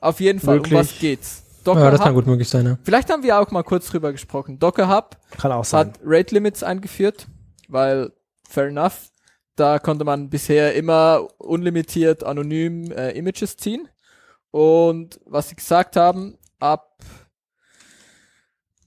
Auf 0.00 0.20
jeden 0.20 0.38
Fall, 0.40 0.56
Wirklich? 0.56 0.72
um 0.74 0.78
was 0.80 0.98
geht's? 0.98 1.42
Docker 1.64 1.80
Ja, 1.84 1.90
das 1.90 2.00
kann 2.00 2.10
Hub, 2.10 2.16
gut 2.16 2.26
möglich 2.26 2.48
sein, 2.48 2.64
ja. 2.64 2.78
vielleicht 2.82 3.10
haben 3.10 3.22
wir 3.22 3.38
auch 3.38 3.50
mal 3.50 3.62
kurz 3.64 3.88
drüber 3.88 4.12
gesprochen. 4.12 4.58
Docker 4.58 4.88
Hub 4.88 5.18
Kann 5.36 5.52
auch 5.52 5.64
sein. 5.64 5.88
hat 5.88 6.00
Rate 6.04 6.34
Limits 6.34 6.62
eingeführt, 6.62 7.26
weil 7.68 8.12
fair 8.48 8.68
enough, 8.68 9.10
da 9.56 9.78
konnte 9.78 10.04
man 10.04 10.30
bisher 10.30 10.74
immer 10.74 11.26
unlimitiert 11.38 12.24
anonym 12.24 12.90
äh, 12.92 13.10
Images 13.10 13.56
ziehen 13.56 13.88
Und 14.50 15.20
was 15.26 15.48
sie 15.50 15.56
gesagt 15.56 15.96
haben, 15.96 16.38
ab 16.58 16.96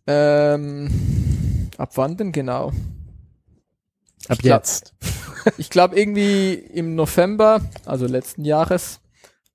ähm, 0.07 1.69
ab 1.77 1.91
wann 1.95 2.17
denn 2.17 2.31
genau? 2.31 2.67
Ab 4.27 4.37
Ich 4.37 4.39
glaub- 4.39 4.57
jetzt. 4.59 4.93
Ich 5.57 5.71
glaube 5.71 5.99
irgendwie 5.99 6.53
im 6.53 6.93
November, 6.93 7.61
also 7.85 8.05
letzten 8.05 8.45
Jahres, 8.45 8.99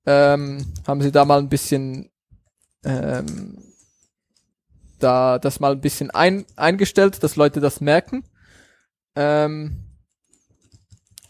ähm, 0.05 0.73
haben 0.85 1.01
sie 1.01 1.13
da 1.13 1.23
mal 1.23 1.39
ein 1.39 1.47
bisschen 1.47 2.11
ähm, 2.83 3.57
da 4.99 5.39
das 5.39 5.59
mal 5.59 5.71
ein 5.73 5.81
bisschen 5.81 6.11
ein, 6.11 6.45
eingestellt, 6.55 7.23
dass 7.23 7.35
Leute 7.35 7.59
das 7.59 7.81
merken. 7.81 8.23
Ähm, 9.15 9.86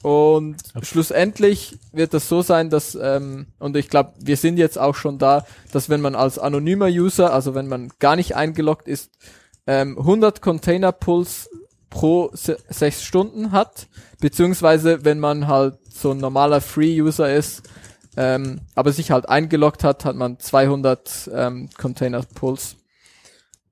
und 0.03 0.57
schlussendlich 0.83 1.79
wird 1.91 2.13
das 2.13 2.29
so 2.29 2.41
sein, 2.41 2.69
dass, 2.69 2.95
ähm, 2.95 3.47
und 3.59 3.75
ich 3.75 3.89
glaube, 3.89 4.13
wir 4.19 4.37
sind 4.37 4.57
jetzt 4.57 4.77
auch 4.77 4.95
schon 4.95 5.17
da, 5.17 5.45
dass 5.71 5.89
wenn 5.89 6.01
man 6.01 6.15
als 6.15 6.37
anonymer 6.37 6.87
User, 6.87 7.33
also 7.33 7.55
wenn 7.55 7.67
man 7.67 7.89
gar 7.99 8.15
nicht 8.15 8.35
eingeloggt 8.35 8.87
ist, 8.87 9.11
ähm, 9.65 9.97
100 9.97 10.41
Container 10.41 10.91
Pulls 10.91 11.49
pro 11.89 12.29
se 12.33 12.57
sechs 12.69 13.03
Stunden 13.03 13.51
hat, 13.51 13.87
beziehungsweise 14.19 15.03
wenn 15.03 15.19
man 15.19 15.47
halt 15.47 15.77
so 15.89 16.11
ein 16.11 16.19
normaler 16.19 16.61
Free-User 16.61 17.33
ist, 17.33 17.63
ähm, 18.17 18.61
aber 18.75 18.91
sich 18.91 19.11
halt 19.11 19.29
eingeloggt 19.29 19.83
hat, 19.83 20.05
hat 20.05 20.15
man 20.15 20.39
200 20.39 21.29
ähm, 21.33 21.69
Container 21.77 22.23
Pulls. 22.35 22.75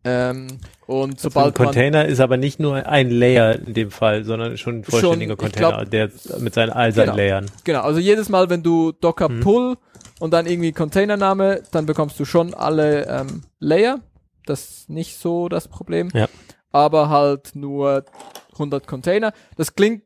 Ähm, 0.05 0.47
und 0.85 1.19
So 1.19 1.29
ein 1.29 1.31
sobald 1.31 1.57
man 1.57 1.65
Container 1.65 2.05
ist 2.05 2.19
aber 2.19 2.37
nicht 2.37 2.59
nur 2.59 2.85
ein 2.85 3.09
Layer 3.09 3.55
in 3.55 3.73
dem 3.73 3.89
Fall, 3.89 4.23
sondern 4.23 4.55
schon 4.57 4.79
ein 4.79 4.83
vollständiger 4.83 5.33
ich 5.33 5.39
Container, 5.39 5.69
glaub, 5.69 5.89
der 5.89 6.11
mit 6.39 6.53
seinen 6.53 6.69
all 6.69 6.91
seinen 6.91 7.05
genau. 7.05 7.17
Layern. 7.17 7.45
Genau, 7.63 7.81
also 7.81 7.99
jedes 7.99 8.29
Mal, 8.29 8.49
wenn 8.51 8.61
du 8.61 8.91
Docker 8.91 9.29
Mhm. 9.29 9.39
Pull 9.41 9.77
und 10.19 10.31
dann 10.31 10.45
irgendwie 10.45 10.71
Containername, 10.71 11.63
dann 11.71 11.87
bekommst 11.87 12.19
du 12.19 12.25
schon 12.25 12.53
alle 12.53 13.07
ähm, 13.07 13.41
Layer. 13.59 13.99
Das 14.45 14.69
ist 14.69 14.89
nicht 14.91 15.17
so 15.17 15.49
das 15.49 15.67
Problem. 15.67 16.09
Ja. 16.13 16.27
Aber 16.71 17.09
halt 17.09 17.55
nur 17.55 18.05
100 18.53 18.85
Container. 18.85 19.33
Das 19.57 19.73
klingt, 19.73 20.03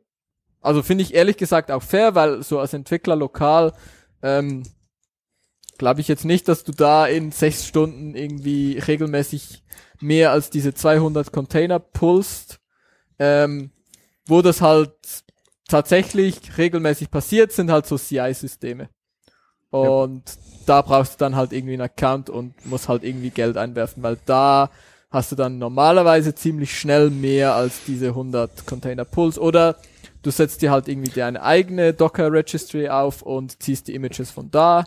also 0.62 0.82
finde 0.82 1.04
ich 1.04 1.14
ehrlich 1.14 1.36
gesagt 1.36 1.72
auch 1.72 1.84
fair, 1.84 2.16
weil 2.16 2.41
so 2.41 2.60
als 2.60 2.74
Entwickler 2.74 3.18
lokal 3.18 3.74
ähm, 4.24 4.64
glaube 5.78 6.02
ich 6.02 6.08
jetzt 6.08 6.26
nicht, 6.26 6.47
dass 6.47 6.64
du 6.64 6.72
da 6.72 7.08
in 7.08 7.32
sechs 7.32 7.66
Stunden 7.66 8.16
irgendwie 8.16 8.78
regelmäßig 8.78 9.64
mehr 10.02 10.32
als 10.32 10.50
diese 10.50 10.74
200 10.74 11.32
Container 11.32 11.80
pullst. 11.80 12.60
Ähm, 13.18 13.72
wo 14.26 14.41
das 14.41 14.62
halt 14.62 14.93
tatsächlich 15.68 16.58
regelmäßig 16.58 17.12
passiert, 17.12 17.52
sind 17.52 17.72
halt 17.72 17.86
so 17.86 17.97
CI-Systeme. 17.97 18.89
Und 19.72 20.24
da 20.66 20.82
brauchst 20.82 21.16
du 21.16 21.18
dann 21.20 21.36
halt 21.36 21.52
irgendwie 21.52 21.74
einen 21.74 21.82
Account 21.82 22.30
und 22.30 22.66
musst 22.66 22.89
halt 22.89 23.04
irgendwie 23.04 23.30
Geld 23.30 23.58
einwerfen, 23.58 24.04
weil 24.04 24.18
da 24.26 24.70
hast 25.12 25.32
du 25.32 25.36
dann 25.36 25.58
normalerweise 25.58 26.36
ziemlich 26.36 26.78
schnell 26.78 27.10
mehr 27.10 27.56
als 27.56 27.84
diese 27.86 28.10
100 28.10 28.66
Container 28.68 29.06
Pulls 29.06 29.39
oder 29.39 29.78
du 30.22 30.32
setzt 30.32 30.62
dir 30.62 30.72
halt 30.72 30.88
irgendwie 30.88 31.12
deine 31.12 31.41
eigene 31.41 31.93
Docker 31.93 32.32
Registry 32.32 32.89
auf 32.89 33.22
und 33.22 33.62
ziehst 33.62 33.88
die 33.88 33.95
Images 33.95 34.30
von 34.30 34.52
da, 34.52 34.86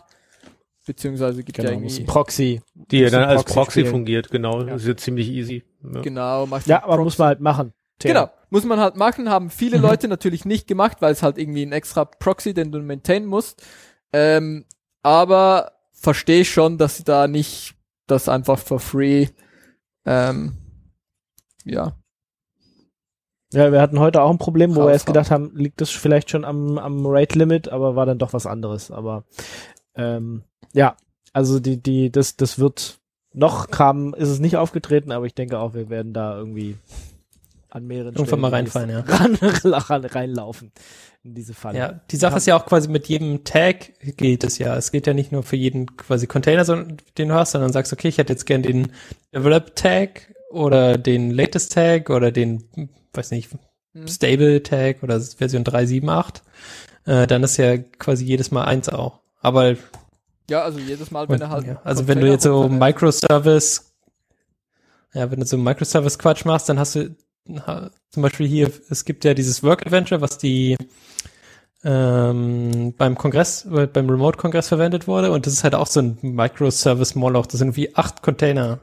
beziehungsweise 0.85 1.43
gibt 1.43 1.57
ja 1.57 1.63
Genau, 1.65 1.79
muss 1.79 1.93
irgendwie, 1.93 2.03
ein 2.03 2.13
Proxy. 2.13 2.61
Die 2.73 2.99
ja 2.99 3.09
dann 3.09 3.23
als 3.23 3.43
Proxy 3.43 3.53
Proxy 3.81 3.85
fungiert, 3.85 4.29
genau. 4.31 4.61
Ja. 4.61 4.67
Das 4.73 4.81
ist 4.83 4.87
ja 4.87 4.97
ziemlich 4.97 5.29
easy. 5.29 5.63
Ja. 5.93 6.01
genau, 6.01 6.45
machst 6.45 6.67
Ja, 6.67 6.77
aber 6.83 6.93
Proxy. 6.95 7.03
muss 7.03 7.17
man 7.17 7.27
halt 7.27 7.39
machen. 7.39 7.73
Theo. 7.99 8.13
Genau, 8.13 8.29
muss 8.49 8.65
man 8.65 8.79
halt 8.79 8.95
machen, 8.97 9.29
haben 9.29 9.49
viele 9.49 9.77
Mhm. 9.77 9.83
Leute 9.83 10.07
natürlich 10.07 10.45
nicht 10.45 10.67
gemacht, 10.67 10.97
weil 11.01 11.11
es 11.13 11.23
halt 11.23 11.37
irgendwie 11.37 11.63
ein 11.65 11.71
extra 11.71 12.05
Proxy, 12.05 12.53
den 12.53 12.71
du 12.71 12.79
maintainen 12.81 13.27
musst. 13.27 13.63
Ähm, 14.11 14.65
aber 15.03 15.73
verstehe 15.91 16.43
schon, 16.43 16.77
dass 16.77 16.97
sie 16.97 17.03
da 17.03 17.27
nicht 17.27 17.75
das 18.07 18.27
einfach 18.27 18.57
for 18.59 18.79
free, 18.79 19.27
ähm, 20.05 20.57
ja, 21.65 21.93
Ja, 23.53 23.71
wir 23.71 23.79
hatten 23.81 23.99
heute 23.99 24.21
auch 24.23 24.31
ein 24.31 24.39
Problem, 24.39 24.75
wo 24.75 24.81
wir 24.85 24.91
erst 24.91 25.05
gedacht 25.05 25.29
haben, 25.29 25.55
liegt 25.55 25.79
das 25.79 25.91
vielleicht 25.91 26.31
schon 26.31 26.43
am, 26.43 26.77
am 26.79 27.05
Rate-Limit, 27.05 27.69
aber 27.69 27.95
war 27.95 28.07
dann 28.07 28.17
doch 28.17 28.33
was 28.33 28.47
anderes. 28.47 28.89
Aber 28.89 29.25
ähm, 29.95 30.43
ja, 30.73 30.95
also 31.33 31.59
die, 31.59 31.81
die, 31.81 32.11
das, 32.11 32.35
das 32.35 32.59
wird 32.59 32.99
noch 33.33 33.69
Kram 33.71 34.13
ist 34.13 34.29
es 34.29 34.39
nicht 34.39 34.57
aufgetreten, 34.57 35.11
aber 35.11 35.25
ich 35.25 35.33
denke 35.33 35.57
auch, 35.57 35.73
wir 35.73 35.89
werden 35.89 36.13
da 36.13 36.37
irgendwie 36.37 36.75
an 37.69 37.87
mehreren 37.87 38.13
Irgendwann 38.13 38.39
mal 38.41 38.49
Stellen 38.67 38.89
reinfallen, 38.89 38.89
ja. 38.91 38.99
ran, 39.07 39.35
ran, 39.73 40.05
reinlaufen 40.05 40.71
in 41.23 41.33
diese 41.33 41.55
Falle. 41.55 41.79
Ja, 41.79 42.01
die 42.11 42.17
Sache 42.17 42.37
ist 42.37 42.45
ja 42.45 42.55
auch 42.55 42.65
quasi 42.67 42.89
mit 42.89 43.07
jedem 43.07 43.43
Tag 43.43 43.93
geht 44.17 44.43
es 44.43 44.59
ja. 44.59 44.75
Es 44.75 44.91
geht 44.91 45.07
ja 45.07 45.13
nicht 45.15 45.31
nur 45.31 45.41
für 45.41 45.55
jeden 45.55 45.97
quasi 45.97 46.27
Container, 46.27 46.65
sondern- 46.65 46.97
den 47.17 47.29
du 47.29 47.33
hast, 47.33 47.51
sondern 47.51 47.71
sagst, 47.71 47.91
okay, 47.93 48.09
ich 48.09 48.19
hätte 48.19 48.33
jetzt 48.33 48.45
gern 48.45 48.61
den 48.61 48.91
Develop 49.33 49.75
Tag 49.75 50.33
oder 50.51 50.99
den 50.99 51.31
Latest 51.31 51.73
Tag 51.73 52.11
oder 52.11 52.31
den, 52.31 52.89
weiß 53.13 53.31
nicht, 53.31 53.49
Hm. 53.93 54.07
Stable 54.07 54.63
Tag 54.63 55.03
oder 55.03 55.19
Version 55.19 55.63
378. 55.63 56.43
Äh, 57.05 57.27
dann 57.27 57.43
ist 57.43 57.57
ja 57.57 57.77
quasi 57.77 58.25
jedes 58.25 58.51
Mal 58.51 58.65
eins 58.65 58.89
auch. 58.89 59.19
Aber 59.41 59.75
ja, 60.49 60.61
also 60.63 60.79
jedes 60.79 61.11
Mal, 61.11 61.27
wenn 61.29 61.41
er 61.41 61.49
halt, 61.49 61.65
ja, 61.67 61.81
also 61.83 62.07
wenn 62.07 62.19
du 62.19 62.27
jetzt 62.27 62.43
so 62.43 62.67
Microservice, 62.69 63.93
ja, 65.13 65.29
wenn 65.31 65.39
du 65.39 65.45
so 65.45 65.57
Microservice 65.57 66.17
Quatsch 66.19 66.45
machst, 66.45 66.69
dann 66.69 66.79
hast 66.79 66.95
du 66.95 67.15
ha, 67.65 67.89
zum 68.09 68.23
Beispiel 68.23 68.47
hier, 68.47 68.71
es 68.89 69.05
gibt 69.05 69.25
ja 69.25 69.33
dieses 69.33 69.63
Work 69.63 69.85
Adventure, 69.85 70.21
was 70.21 70.37
die 70.37 70.77
ähm, 71.83 72.93
beim 72.97 73.15
Kongress, 73.17 73.65
äh, 73.65 73.87
beim 73.87 74.09
Remote-Kongress 74.09 74.69
verwendet 74.69 75.07
wurde 75.07 75.31
und 75.31 75.45
das 75.45 75.53
ist 75.53 75.63
halt 75.63 75.75
auch 75.75 75.87
so 75.87 75.99
ein 76.01 76.17
Microservice-Moloch. 76.21 77.45
Das 77.45 77.59
sind 77.59 77.69
irgendwie 77.69 77.95
acht 77.95 78.21
Container. 78.21 78.79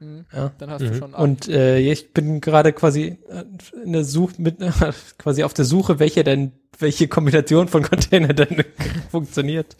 Mhm. 0.00 0.24
Ja. 0.34 0.50
dann 0.58 0.70
hast 0.70 0.80
du 0.80 0.86
Mhm. 0.86 0.94
schon 0.94 1.14
acht. 1.14 1.22
Und 1.22 1.48
äh, 1.48 1.78
ich 1.78 2.12
bin 2.12 2.40
gerade 2.40 2.72
quasi 2.72 3.18
äh, 3.28 3.44
in 3.84 3.92
der 3.92 4.04
Suche 4.04 4.34
mit 4.38 4.56
quasi 5.18 5.44
auf 5.44 5.54
der 5.54 5.64
Suche, 5.64 5.98
welche 5.98 6.24
denn 6.24 6.52
welche 6.80 7.08
Kombination 7.08 7.68
von 7.68 7.82
Container 7.82 8.32
denn 8.32 8.64
funktioniert. 9.10 9.76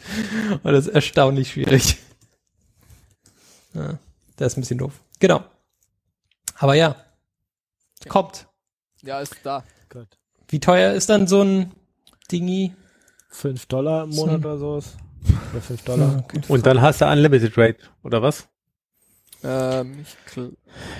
Und 0.63 0.71
das 0.73 0.87
ist 0.87 0.93
erstaunlich 0.93 1.51
schwierig. 1.51 1.97
Ja, 3.73 3.97
das 4.37 4.53
ist 4.53 4.57
ein 4.57 4.61
bisschen 4.61 4.77
doof. 4.79 4.93
Genau. 5.19 5.43
Aber 6.57 6.75
ja, 6.75 6.95
kommt. 8.09 8.47
ja, 9.01 9.19
ist 9.19 9.35
da. 9.43 9.63
Gott. 9.89 10.07
Wie 10.47 10.59
teuer 10.59 10.93
ist 10.93 11.09
dann 11.09 11.27
so 11.27 11.41
ein 11.43 11.71
Dingi? 12.31 12.75
Fünf 13.29 13.65
Dollar 13.67 14.03
im 14.03 14.09
Monat 14.11 14.41
So. 14.41 14.47
oder 14.49 14.57
sowas. 14.57 14.97
Oder 15.51 15.61
fünf 15.61 15.83
Dollar. 15.83 16.27
Und 16.49 16.65
dann 16.65 16.81
hast 16.81 16.99
du 17.01 17.05
Unlimited 17.09 17.57
Rate, 17.57 17.77
oder 18.03 18.21
was? 18.21 18.47
Ähm, 19.43 20.05
ich 20.35 20.41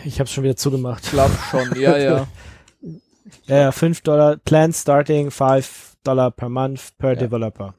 Ich 0.06 0.20
habe 0.20 0.30
schon 0.30 0.44
wieder 0.44 0.56
zugemacht. 0.56 1.04
glaube 1.12 1.36
schon, 1.50 1.80
ja, 1.80 1.98
ja. 1.98 2.28
Ja, 3.46 3.56
ja, 3.58 3.72
fünf 3.72 4.02
Dollar. 4.02 4.38
Plan 4.38 4.74
starting 4.74 5.30
five 5.32 5.91
Dollar 6.04 6.32
per 6.32 6.50
month 6.50 6.98
per 6.98 7.14
Ja. 7.14 7.20
developer. 7.20 7.76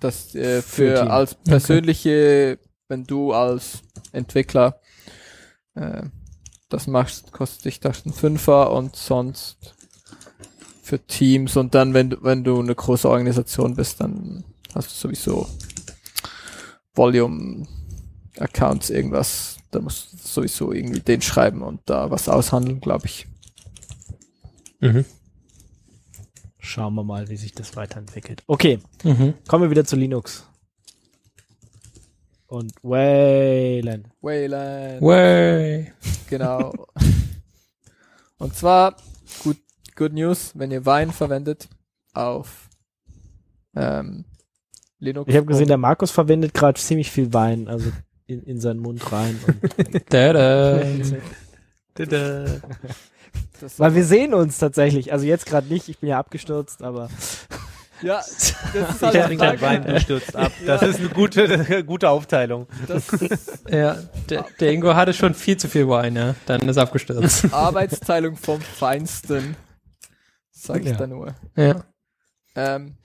Das 0.00 0.34
äh, 0.34 0.62
Für 0.62 0.96
für 0.96 1.10
als 1.10 1.34
persönliche, 1.34 2.58
wenn 2.88 3.04
du 3.04 3.32
als 3.32 3.82
Entwickler 4.12 4.80
äh, 5.74 6.02
das 6.68 6.86
machst, 6.86 7.32
kostet 7.32 7.66
dich 7.66 7.80
das 7.80 8.06
ein 8.06 8.12
Fünfer 8.12 8.72
und 8.72 8.96
sonst 8.96 9.74
für 10.82 10.98
Teams 11.06 11.56
und 11.56 11.74
dann, 11.74 11.94
wenn 11.94 12.10
du, 12.10 12.22
wenn 12.22 12.42
du 12.44 12.58
eine 12.58 12.74
große 12.74 13.08
Organisation 13.08 13.76
bist, 13.76 14.00
dann 14.00 14.44
hast 14.74 14.90
du 14.90 14.94
sowieso 14.94 15.46
Volume 16.94 17.66
Accounts, 18.38 18.90
irgendwas, 18.90 19.58
da 19.70 19.80
musst 19.80 20.12
du 20.12 20.16
sowieso 20.18 20.72
irgendwie 20.72 21.00
den 21.00 21.20
schreiben 21.22 21.62
und 21.62 21.80
da 21.86 22.10
was 22.10 22.28
aushandeln, 22.28 22.80
glaube 22.80 23.06
ich. 23.06 23.26
Mhm. 24.80 25.04
Schauen 26.60 26.94
wir 26.94 27.04
mal, 27.04 27.28
wie 27.28 27.36
sich 27.36 27.52
das 27.52 27.74
weiterentwickelt. 27.76 28.42
Okay, 28.46 28.78
Mhm. 29.02 29.34
kommen 29.48 29.64
wir 29.64 29.70
wieder 29.70 29.84
zu 29.84 29.96
Linux. 29.96 30.46
Und 32.46 32.72
Wayland. 32.82 34.08
Wayland. 34.20 35.00
Way. 35.02 35.92
Genau. 36.28 36.72
Und 38.38 38.54
zwar, 38.56 38.96
gut, 39.44 39.58
good 39.96 40.12
news, 40.12 40.52
wenn 40.54 40.70
ihr 40.70 40.84
Wein 40.84 41.12
verwendet 41.12 41.68
auf 42.12 42.68
ähm, 43.76 44.24
Linux. 44.98 45.28
Ich 45.30 45.36
habe 45.36 45.46
gesehen, 45.46 45.68
der 45.68 45.76
Markus 45.76 46.10
verwendet 46.10 46.52
gerade 46.54 46.80
ziemlich 46.80 47.10
viel 47.10 47.32
Wein, 47.32 47.68
also 47.68 47.92
in, 48.26 48.42
in 48.42 48.60
seinen 48.60 48.80
Mund 48.80 49.12
rein. 49.12 49.38
Und 49.46 50.02
Da-da. 50.12 50.80
Tada. 51.94 52.44
das, 52.44 52.60
Weil 53.76 53.94
wir 53.94 54.04
sehen 54.04 54.32
uns 54.34 54.58
tatsächlich. 54.58 55.12
Also 55.12 55.26
jetzt 55.26 55.46
gerade 55.46 55.66
nicht, 55.68 55.88
ich 55.88 55.98
bin 55.98 56.08
ja 56.08 56.18
abgestürzt, 56.18 56.82
aber 56.82 57.08
ja, 58.02 58.16
das 58.18 58.30
ist 58.72 58.96
Ich 58.96 59.02
halt 59.02 59.24
trinke 59.26 59.44
dein 59.44 59.60
Wein, 59.60 59.84
du 59.84 60.00
stürzt 60.00 60.34
ab. 60.34 60.52
Das 60.66 60.82
ist 60.82 61.00
eine 61.00 61.08
gute, 61.10 61.84
gute 61.86 62.08
Aufteilung. 62.08 62.66
Das 62.88 63.04
Ja, 63.70 63.98
der, 64.30 64.46
der 64.58 64.72
Ingo 64.72 64.94
hatte 64.94 65.12
schon 65.12 65.34
viel 65.34 65.56
zu 65.58 65.68
viel 65.68 65.88
Wein, 65.88 66.16
ja. 66.16 66.34
Dann 66.46 66.66
ist 66.68 66.76
er 66.76 66.84
abgestürzt. 66.84 67.52
Arbeitsteilung 67.52 68.36
vom 68.36 68.60
Feinsten. 68.60 69.56
Sag 70.50 70.80
ich 70.80 70.90
Ja. 70.90 70.96
da 70.96 71.06
nur. 71.06 71.34
ja. 71.56 71.84
Ähm, 72.56 72.96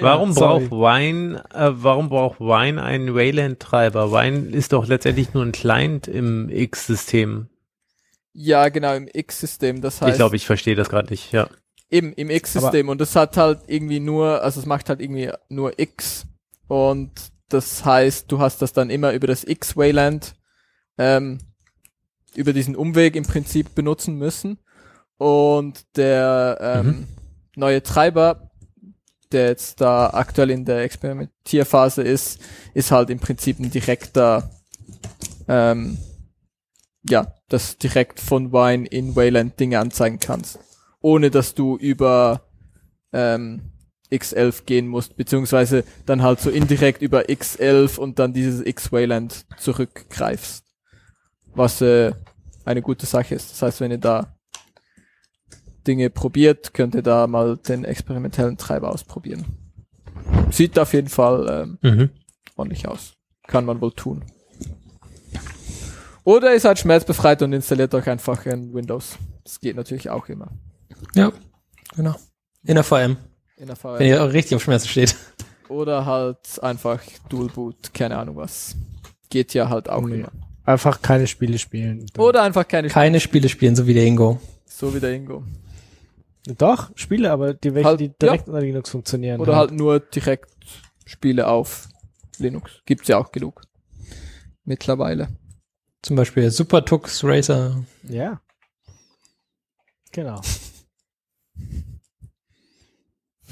warum 0.00 0.32
sorry. 0.32 0.66
braucht 0.68 0.72
Wine, 0.72 1.42
äh, 1.54 1.70
warum 1.72 2.10
braucht 2.10 2.38
Wine 2.38 2.82
einen 2.82 3.14
Wayland-Treiber? 3.14 4.12
Wine 4.12 4.50
ist 4.54 4.74
doch 4.74 4.86
letztendlich 4.86 5.32
nur 5.32 5.42
ein 5.44 5.52
Client 5.52 6.06
im 6.06 6.50
X-System. 6.50 7.48
Ja, 8.32 8.68
genau, 8.68 8.94
im 8.94 9.08
X-System. 9.12 9.80
Das 9.80 10.00
heißt, 10.00 10.10
Ich 10.12 10.16
glaube, 10.16 10.36
ich 10.36 10.46
verstehe 10.46 10.74
das 10.76 10.88
gerade 10.88 11.10
nicht, 11.10 11.32
ja. 11.32 11.48
Eben, 11.90 12.12
im 12.12 12.30
X-System. 12.30 12.88
Und 12.88 13.00
das 13.00 13.16
hat 13.16 13.36
halt 13.36 13.62
irgendwie 13.66 14.00
nur, 14.00 14.42
also 14.42 14.60
es 14.60 14.66
macht 14.66 14.88
halt 14.88 15.00
irgendwie 15.00 15.30
nur 15.48 15.78
X. 15.78 16.26
Und 16.68 17.10
das 17.48 17.84
heißt, 17.84 18.30
du 18.30 18.38
hast 18.38 18.62
das 18.62 18.72
dann 18.72 18.90
immer 18.90 19.12
über 19.12 19.26
das 19.26 19.42
X-Wayland, 19.44 20.34
ähm, 20.98 21.38
über 22.36 22.52
diesen 22.52 22.76
Umweg 22.76 23.16
im 23.16 23.24
Prinzip 23.24 23.74
benutzen 23.74 24.14
müssen. 24.16 24.58
Und 25.18 25.84
der 25.96 26.58
ähm, 26.60 26.86
Mhm. 26.86 27.06
neue 27.56 27.82
Treiber, 27.82 28.50
der 29.32 29.48
jetzt 29.48 29.80
da 29.80 30.10
aktuell 30.10 30.50
in 30.50 30.64
der 30.64 30.82
Experimentierphase 30.82 32.02
ist, 32.02 32.40
ist 32.74 32.90
halt 32.92 33.10
im 33.10 33.18
Prinzip 33.18 33.58
ein 33.58 33.70
direkter, 33.70 34.48
ähm, 35.48 35.98
ja, 37.08 37.34
das 37.50 37.76
direkt 37.76 38.18
von 38.20 38.52
Wine 38.52 38.86
in 38.86 39.14
Wayland 39.14 39.60
Dinge 39.60 39.78
anzeigen 39.78 40.18
kannst 40.18 40.58
ohne 41.00 41.30
dass 41.30 41.54
du 41.54 41.76
über 41.76 42.42
ähm, 43.12 43.72
X11 44.12 44.64
gehen 44.64 44.86
musst, 44.88 45.16
beziehungsweise 45.16 45.84
dann 46.06 46.22
halt 46.22 46.40
so 46.40 46.50
indirekt 46.50 47.00
über 47.02 47.22
X11 47.22 47.98
und 47.98 48.18
dann 48.18 48.32
dieses 48.32 48.64
X-Wayland 48.66 49.46
zurückgreifst. 49.58 50.64
Was 51.54 51.80
äh, 51.80 52.12
eine 52.64 52.82
gute 52.82 53.06
Sache 53.06 53.34
ist. 53.34 53.50
Das 53.50 53.62
heißt, 53.62 53.80
wenn 53.80 53.90
ihr 53.90 53.98
da 53.98 54.36
Dinge 55.86 56.10
probiert, 56.10 56.74
könnt 56.74 56.94
ihr 56.94 57.02
da 57.02 57.26
mal 57.26 57.56
den 57.56 57.84
experimentellen 57.84 58.58
Treiber 58.58 58.90
ausprobieren. 58.90 59.46
Sieht 60.50 60.78
auf 60.78 60.92
jeden 60.92 61.08
Fall 61.08 61.78
ähm, 61.82 61.90
Mhm. 61.90 62.10
ordentlich 62.56 62.86
aus. 62.86 63.14
Kann 63.46 63.64
man 63.64 63.80
wohl 63.80 63.92
tun. 63.92 64.24
Oder 66.30 66.52
ihr 66.52 66.60
seid 66.60 66.78
schmerzbefreit 66.78 67.42
und 67.42 67.52
installiert 67.52 67.92
euch 67.92 68.08
einfach 68.08 68.46
in 68.46 68.72
Windows. 68.72 69.16
Das 69.42 69.58
geht 69.58 69.74
natürlich 69.74 70.10
auch 70.10 70.28
immer. 70.28 70.48
Ja, 71.16 71.32
genau. 71.96 72.14
In 72.64 72.74
der 72.76 72.84
VM, 72.84 73.16
In 73.56 73.66
der 73.66 73.68
wenn 73.68 73.76
VR. 73.76 74.00
ihr 74.02 74.22
auch 74.24 74.32
richtig 74.32 74.54
auf 74.54 74.62
Schmerzen 74.62 74.86
steht. 74.88 75.16
Oder 75.68 76.06
halt 76.06 76.62
einfach 76.62 77.00
Dual 77.28 77.48
Boot, 77.48 77.92
keine 77.92 78.16
Ahnung 78.16 78.36
was. 78.36 78.76
Geht 79.28 79.54
ja 79.54 79.68
halt 79.68 79.88
auch 79.88 80.02
Nee. 80.02 80.20
immer. 80.20 80.30
Einfach 80.64 81.02
keine 81.02 81.26
Spiele 81.26 81.58
spielen. 81.58 82.06
Oder 82.16 82.42
einfach 82.42 82.68
keine 82.68 82.86
Keine 82.88 83.18
Spiele 83.18 83.48
spielen, 83.48 83.74
so 83.74 83.86
wie 83.88 83.94
der 83.94 84.04
Ingo. 84.04 84.38
so 84.66 84.94
wie 84.94 85.00
der 85.00 85.12
Ingo. 85.12 85.42
Doch, 86.58 86.90
Spiele, 86.94 87.32
aber 87.32 87.54
die 87.54 87.74
welche, 87.74 87.88
Halt, 87.88 88.00
die 88.00 88.12
direkt 88.22 88.46
unter 88.46 88.60
Linux 88.60 88.90
funktionieren. 88.90 89.40
Oder 89.40 89.56
halt 89.56 89.72
nur 89.72 89.98
direkt 89.98 90.48
Spiele 91.06 91.48
auf 91.48 91.88
Linux. 92.38 92.70
Gibt's 92.86 93.08
ja 93.08 93.18
auch 93.18 93.32
genug. 93.32 93.62
Mittlerweile. 94.64 95.28
Zum 96.02 96.16
Beispiel 96.16 96.50
Super 96.50 96.84
Tux 96.84 97.22
Racer. 97.24 97.84
Ja. 98.04 98.40
Genau. 100.12 100.40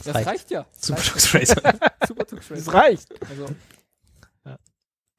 Das 0.04 0.14
reicht. 0.14 0.26
reicht 0.28 0.50
ja. 0.50 0.66
Super. 0.78 1.02
Tux 1.02 1.34
Racer. 1.34 1.62
Super 2.08 2.26
Tux 2.26 2.48
Das 2.48 2.58
Racer. 2.68 2.74
reicht. 2.74 3.08
Also, 3.28 3.46
Ja. 4.46 4.58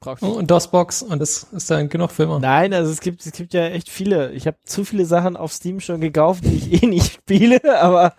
brauchst 0.00 0.22
Oh, 0.22 0.32
du. 0.32 0.38
und 0.38 0.50
DOSBox 0.50 1.02
und 1.02 1.18
das 1.18 1.44
ist 1.52 1.70
dann 1.70 1.88
genug 1.88 2.10
für 2.10 2.24
immer. 2.24 2.40
Nein, 2.40 2.72
also 2.74 2.90
es 2.90 3.00
gibt, 3.00 3.24
es 3.24 3.32
gibt 3.32 3.52
ja 3.54 3.66
echt 3.66 3.88
viele. 3.88 4.32
Ich 4.32 4.46
habe 4.46 4.56
zu 4.64 4.84
viele 4.84 5.04
Sachen 5.04 5.36
auf 5.36 5.52
Steam 5.52 5.80
schon 5.80 6.00
gekauft, 6.00 6.44
die 6.44 6.56
ich 6.56 6.82
eh 6.82 6.86
nicht 6.86 7.12
spiele, 7.20 7.60
aber 7.80 8.14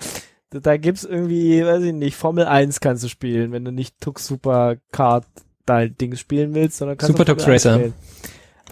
da, 0.51 0.77
gibt's 0.77 1.03
irgendwie, 1.03 1.65
weiß 1.65 1.81
ich 1.83 1.93
nicht, 1.93 2.15
Formel 2.15 2.45
1 2.45 2.79
kannst 2.79 3.03
du 3.03 3.07
spielen, 3.07 3.51
wenn 3.51 3.65
du 3.65 3.71
nicht 3.71 3.99
Tux 4.01 4.27
Super 4.27 4.75
Kart 4.91 5.25
dein 5.65 5.95
Ding 5.97 6.15
spielen 6.15 6.53
willst, 6.53 6.77
sondern 6.77 6.97
kannst 6.97 7.11
Super 7.17 7.25
du 7.25 7.33
Tux 7.33 7.43
Formel 7.43 7.55
1 7.55 7.65
Racer. 7.65 7.75
spielen. 7.79 7.93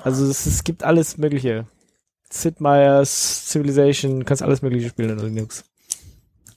Also 0.03 0.25
es, 0.25 0.45
es 0.45 0.63
gibt 0.63 0.83
alles 0.83 1.17
mögliche. 1.17 1.65
Sid 2.31 2.61
Meier's 2.61 3.49
Civilization, 3.49 4.23
kannst 4.25 4.43
alles 4.43 4.61
mögliche 4.61 4.89
spielen 4.89 5.17
in 5.17 5.25
Linux. 5.35 5.63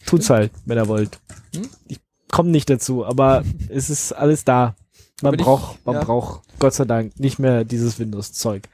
Tut's 0.07 0.29
halt, 0.31 0.51
wenn 0.67 0.77
ihr 0.79 0.89
wollt. 0.89 1.19
Hm? 1.55 1.69
Ich 1.89 1.99
komme 2.31 2.51
nicht 2.51 2.69
dazu, 2.69 3.07
aber 3.07 3.43
es 3.69 3.89
ist 3.91 4.13
alles 4.13 4.45
da. 4.45 4.75
Man 5.23 5.33
Aber 5.35 5.41
ich- 5.41 5.45
braucht, 5.47 5.87
man 5.87 5.95
ja. 5.97 6.05
braucht 6.05 6.43
Gott 6.59 6.75
sei 6.75 6.85
Dank 6.85 7.19
nicht 7.19 7.39
mehr 7.39 7.65
dieses 7.65 7.99
Windows-Zeug. 7.99 8.65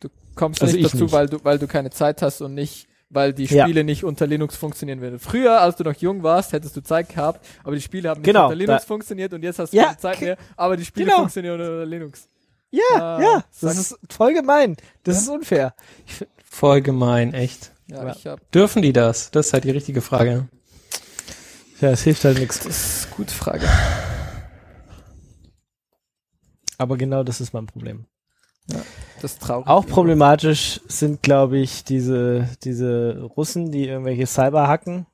Du 0.00 0.08
kommst 0.34 0.62
Also 0.62 0.74
nicht 0.74 0.86
ich 0.86 0.92
dazu, 0.92 1.04
nicht. 1.04 1.12
weil 1.12 1.28
du, 1.28 1.38
weil 1.44 1.58
du 1.58 1.66
keine 1.66 1.90
Zeit 1.90 2.22
hast 2.22 2.40
und 2.40 2.54
nicht, 2.54 2.88
weil 3.10 3.32
die 3.32 3.44
Ja. 3.44 3.64
Spiele 3.64 3.84
nicht 3.84 4.02
unter 4.04 4.26
Linux 4.26 4.56
funktionieren 4.56 5.00
würden. 5.00 5.18
Früher, 5.18 5.60
als 5.60 5.76
du 5.76 5.84
noch 5.84 5.94
jung 5.96 6.22
warst, 6.22 6.52
hättest 6.52 6.76
du 6.76 6.80
Zeit 6.82 7.08
gehabt, 7.10 7.44
aber 7.62 7.74
die 7.76 7.82
Spiele 7.82 8.08
haben 8.08 8.20
nicht 8.20 8.26
Genau, 8.26 8.44
unter 8.46 8.56
Linux 8.56 8.84
funktioniert 8.84 9.32
und 9.32 9.42
jetzt 9.44 9.58
hast 9.58 9.72
du 9.72 9.76
Ja, 9.76 9.84
keine 9.86 9.98
Zeit 9.98 10.20
mehr, 10.22 10.36
aber 10.56 10.76
die 10.76 10.84
Spiele 10.84 11.06
genau. 11.06 11.18
funktionieren 11.18 11.60
unter 11.60 11.86
Linux. 11.86 12.26
Ja, 12.70 12.82
Ah, 12.94 13.20
ja, 13.20 13.44
das 13.60 13.76
ist 13.78 13.98
voll 14.08 14.32
gemein. 14.34 14.76
Das 15.02 15.16
Ja. 15.16 15.22
ist 15.22 15.28
unfair. 15.28 15.74
Voll 16.44 16.80
gemein, 16.82 17.34
echt. 17.34 17.72
Ja, 17.88 18.06
Ja. 18.06 18.12
ich 18.16 18.26
hab, 18.26 18.52
Dürfen 18.52 18.82
die 18.82 18.92
das? 18.92 19.30
Das 19.32 19.48
ist 19.48 19.52
halt 19.52 19.64
die 19.64 19.70
richtige 19.70 20.00
Frage. 20.00 20.48
Ja, 21.80 21.90
es 21.90 22.02
hilft 22.02 22.24
halt 22.24 22.38
nichts. 22.38 22.60
das 22.60 22.66
ist 23.02 23.06
eine 23.06 23.16
gute 23.16 23.34
Frage. 23.34 23.66
Aber 26.78 26.96
genau 26.96 27.22
das 27.22 27.40
ist 27.40 27.52
mein 27.52 27.66
Problem. 27.66 28.06
Das 29.20 29.32
ist 29.32 29.42
traurig. 29.42 29.66
Auch 29.66 29.86
problematisch 29.86 30.80
sind, 30.86 31.22
glaube 31.22 31.58
ich, 31.58 31.84
diese, 31.84 32.48
diese 32.62 33.20
Russen, 33.36 33.72
die 33.72 33.88
irgendwelche 33.88 34.26
Cyber 34.26 34.68
hacken. 34.68 35.06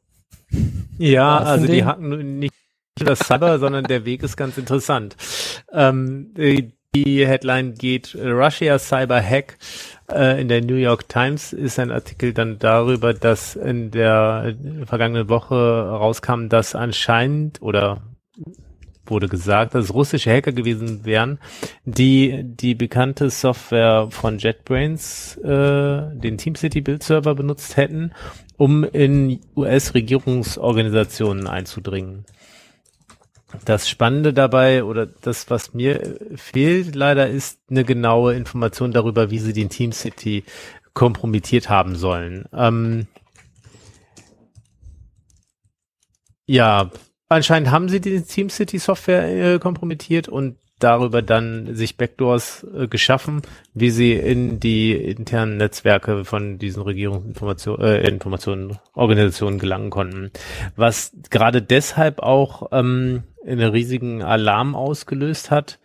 Ja, 0.98 1.40
Was 1.40 1.48
also 1.48 1.66
die 1.66 1.84
hacken 1.84 2.08
nur 2.10 2.18
nicht 2.22 2.54
das 2.96 3.18
Cyber, 3.20 3.58
sondern 3.58 3.84
der 3.84 4.04
Weg 4.04 4.22
ist 4.22 4.36
ganz 4.36 4.58
interessant. 4.58 5.16
Ähm, 5.72 6.32
die 6.36 6.72
die 7.04 7.26
Headline 7.26 7.74
geht 7.74 8.14
äh, 8.14 8.28
Russia 8.28 8.78
Cyber 8.78 9.20
Hack. 9.20 9.58
Äh, 10.10 10.40
in 10.40 10.48
der 10.48 10.62
New 10.62 10.76
York 10.76 11.08
Times 11.08 11.52
ist 11.52 11.78
ein 11.78 11.90
Artikel 11.90 12.32
dann 12.32 12.58
darüber, 12.58 13.12
dass 13.12 13.56
in 13.56 13.90
der 13.90 14.54
vergangenen 14.84 15.28
Woche 15.28 15.54
rauskam, 15.54 16.48
dass 16.48 16.74
anscheinend 16.74 17.60
oder 17.60 18.02
wurde 19.10 19.28
gesagt, 19.28 19.74
dass 19.74 19.94
russische 19.94 20.30
Hacker 20.32 20.52
gewesen 20.52 21.04
wären, 21.04 21.38
die 21.84 22.42
die 22.42 22.74
bekannte 22.74 23.30
Software 23.30 24.08
von 24.10 24.38
JetBrains, 24.38 25.36
äh, 25.38 26.02
den 26.14 26.38
TeamCity 26.38 26.80
Build 26.80 27.02
Server 27.02 27.34
benutzt 27.34 27.76
hätten, 27.76 28.12
um 28.56 28.84
in 28.84 29.40
US-Regierungsorganisationen 29.54 31.46
einzudringen. 31.46 32.24
Das 33.64 33.88
Spannende 33.88 34.32
dabei 34.32 34.84
oder 34.84 35.06
das, 35.06 35.50
was 35.50 35.74
mir 35.74 36.18
fehlt 36.36 36.94
leider, 36.94 37.28
ist 37.28 37.60
eine 37.70 37.84
genaue 37.84 38.34
Information 38.34 38.92
darüber, 38.92 39.30
wie 39.30 39.38
sie 39.38 39.52
den 39.52 39.68
TeamCity 39.68 40.44
kompromittiert 40.94 41.68
haben 41.68 41.96
sollen. 41.96 42.46
Ähm, 42.52 43.06
ja, 46.46 46.90
anscheinend 47.28 47.70
haben 47.70 47.88
sie 47.88 48.00
die 48.00 48.20
TeamCity 48.22 48.78
Software 48.78 49.54
äh, 49.54 49.58
kompromittiert 49.58 50.28
und 50.28 50.56
darüber 50.78 51.22
dann 51.22 51.74
sich 51.74 51.96
Backdoors 51.96 52.66
äh, 52.74 52.86
geschaffen, 52.86 53.42
wie 53.72 53.90
sie 53.90 54.12
in 54.12 54.60
die 54.60 54.92
internen 54.92 55.56
Netzwerke 55.56 56.24
von 56.24 56.58
diesen 56.58 56.82
Regierungsinformationen, 56.82 57.86
äh, 57.86 58.08
Informationen, 58.08 58.78
Organisationen 58.94 59.58
gelangen 59.58 59.90
konnten. 59.90 60.30
Was 60.76 61.12
gerade 61.30 61.62
deshalb 61.62 62.20
auch 62.20 62.68
ähm, 62.72 63.22
einen 63.46 63.70
riesigen 63.70 64.22
Alarm 64.22 64.74
ausgelöst 64.74 65.50
hat 65.50 65.78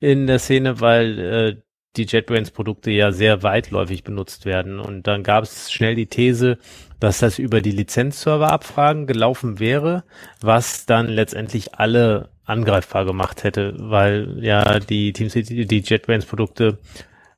in 0.00 0.26
der 0.26 0.38
Szene, 0.38 0.80
weil 0.80 1.18
äh, 1.18 1.56
die 1.96 2.04
JetBrains 2.04 2.50
Produkte 2.50 2.90
ja 2.90 3.12
sehr 3.12 3.42
weitläufig 3.42 4.02
benutzt 4.02 4.46
werden. 4.46 4.80
Und 4.80 5.06
dann 5.06 5.22
gab 5.22 5.44
es 5.44 5.70
schnell 5.70 5.94
die 5.94 6.06
These, 6.06 6.58
dass 7.00 7.18
das 7.18 7.38
über 7.38 7.60
die 7.60 7.70
Lizenzserverabfragen 7.70 9.06
gelaufen 9.06 9.58
wäre, 9.58 10.04
was 10.40 10.86
dann 10.86 11.08
letztendlich 11.08 11.74
alle 11.74 12.30
angreifbar 12.44 13.04
gemacht 13.04 13.44
hätte, 13.44 13.74
weil 13.78 14.38
ja 14.40 14.80
die 14.80 15.12
TeamCity, 15.12 15.66
die 15.66 15.80
JetBrains 15.80 16.26
Produkte, 16.26 16.78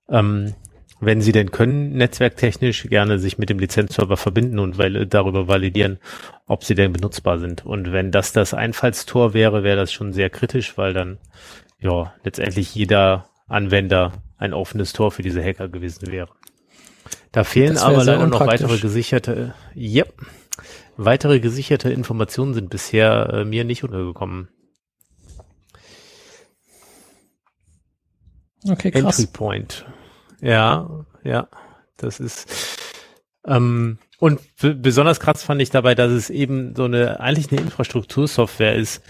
ähm, 0.09 0.55
wenn 1.01 1.21
sie 1.21 1.33
denn 1.33 1.51
können, 1.51 1.93
netzwerktechnisch 1.93 2.85
gerne 2.85 3.19
sich 3.19 3.39
mit 3.39 3.51
dem 3.51 3.59
Lizenzserver 3.59 4.17
verbinden 4.17 4.59
und 4.59 4.79
weil, 4.79 5.07
darüber 5.07 5.49
validieren, 5.49 5.99
ob 6.47 6.65
sie 6.65 6.75
denn 6.75 6.93
benutzbar 6.93 7.39
sind. 7.39 7.65
Und 7.67 7.93
wenn 7.93 8.11
das 8.11 8.33
das 8.33 8.55
Einfallstor 8.55 9.35
wäre, 9.35 9.63
wäre 9.63 9.77
das 9.77 9.93
schon 9.93 10.13
sehr 10.13 10.31
kritisch, 10.31 10.79
weil 10.79 10.93
dann 10.93 11.19
ja 11.81 12.15
letztendlich 12.25 12.75
jeder 12.75 13.29
Anwender 13.47 14.13
ein 14.39 14.55
offenes 14.55 14.93
Tor 14.93 15.11
für 15.11 15.23
diese 15.23 15.43
Hacker 15.43 15.69
gewesen 15.69 16.11
wäre. 16.11 16.31
Da 17.33 17.45
fehlen 17.45 17.77
aber 17.79 18.05
leider 18.05 18.27
noch 18.27 18.47
weitere 18.47 18.79
gesicherte, 18.79 19.55
yep, 19.75 20.15
weitere 20.97 21.41
gesicherte 21.41 21.91
Informationen 21.91 22.55
sind 22.55 22.71
bisher 22.71 23.29
äh, 23.33 23.45
mir 23.45 23.65
nicht 23.65 23.83
untergekommen. 23.83 24.49
Okay, 28.67 28.89
Entry 28.89 29.03
krass. 29.03 29.27
Point. 29.27 29.85
Ja, 30.45 31.07
ja, 31.25 31.49
das 31.97 32.21
ist 32.21 32.47
Ähm, 33.47 33.99
und 34.19 34.41
besonders 34.61 35.21
krass 35.21 35.43
fand 35.43 35.61
ich 35.61 35.71
dabei, 35.71 35.95
dass 35.95 36.11
es 36.13 36.31
eben 36.31 36.75
so 36.75 36.85
eine, 36.85 37.21
eigentlich 37.21 37.51
eine 37.51 37.61
Infrastruktursoftware 37.61 38.75
ist, 38.75 39.03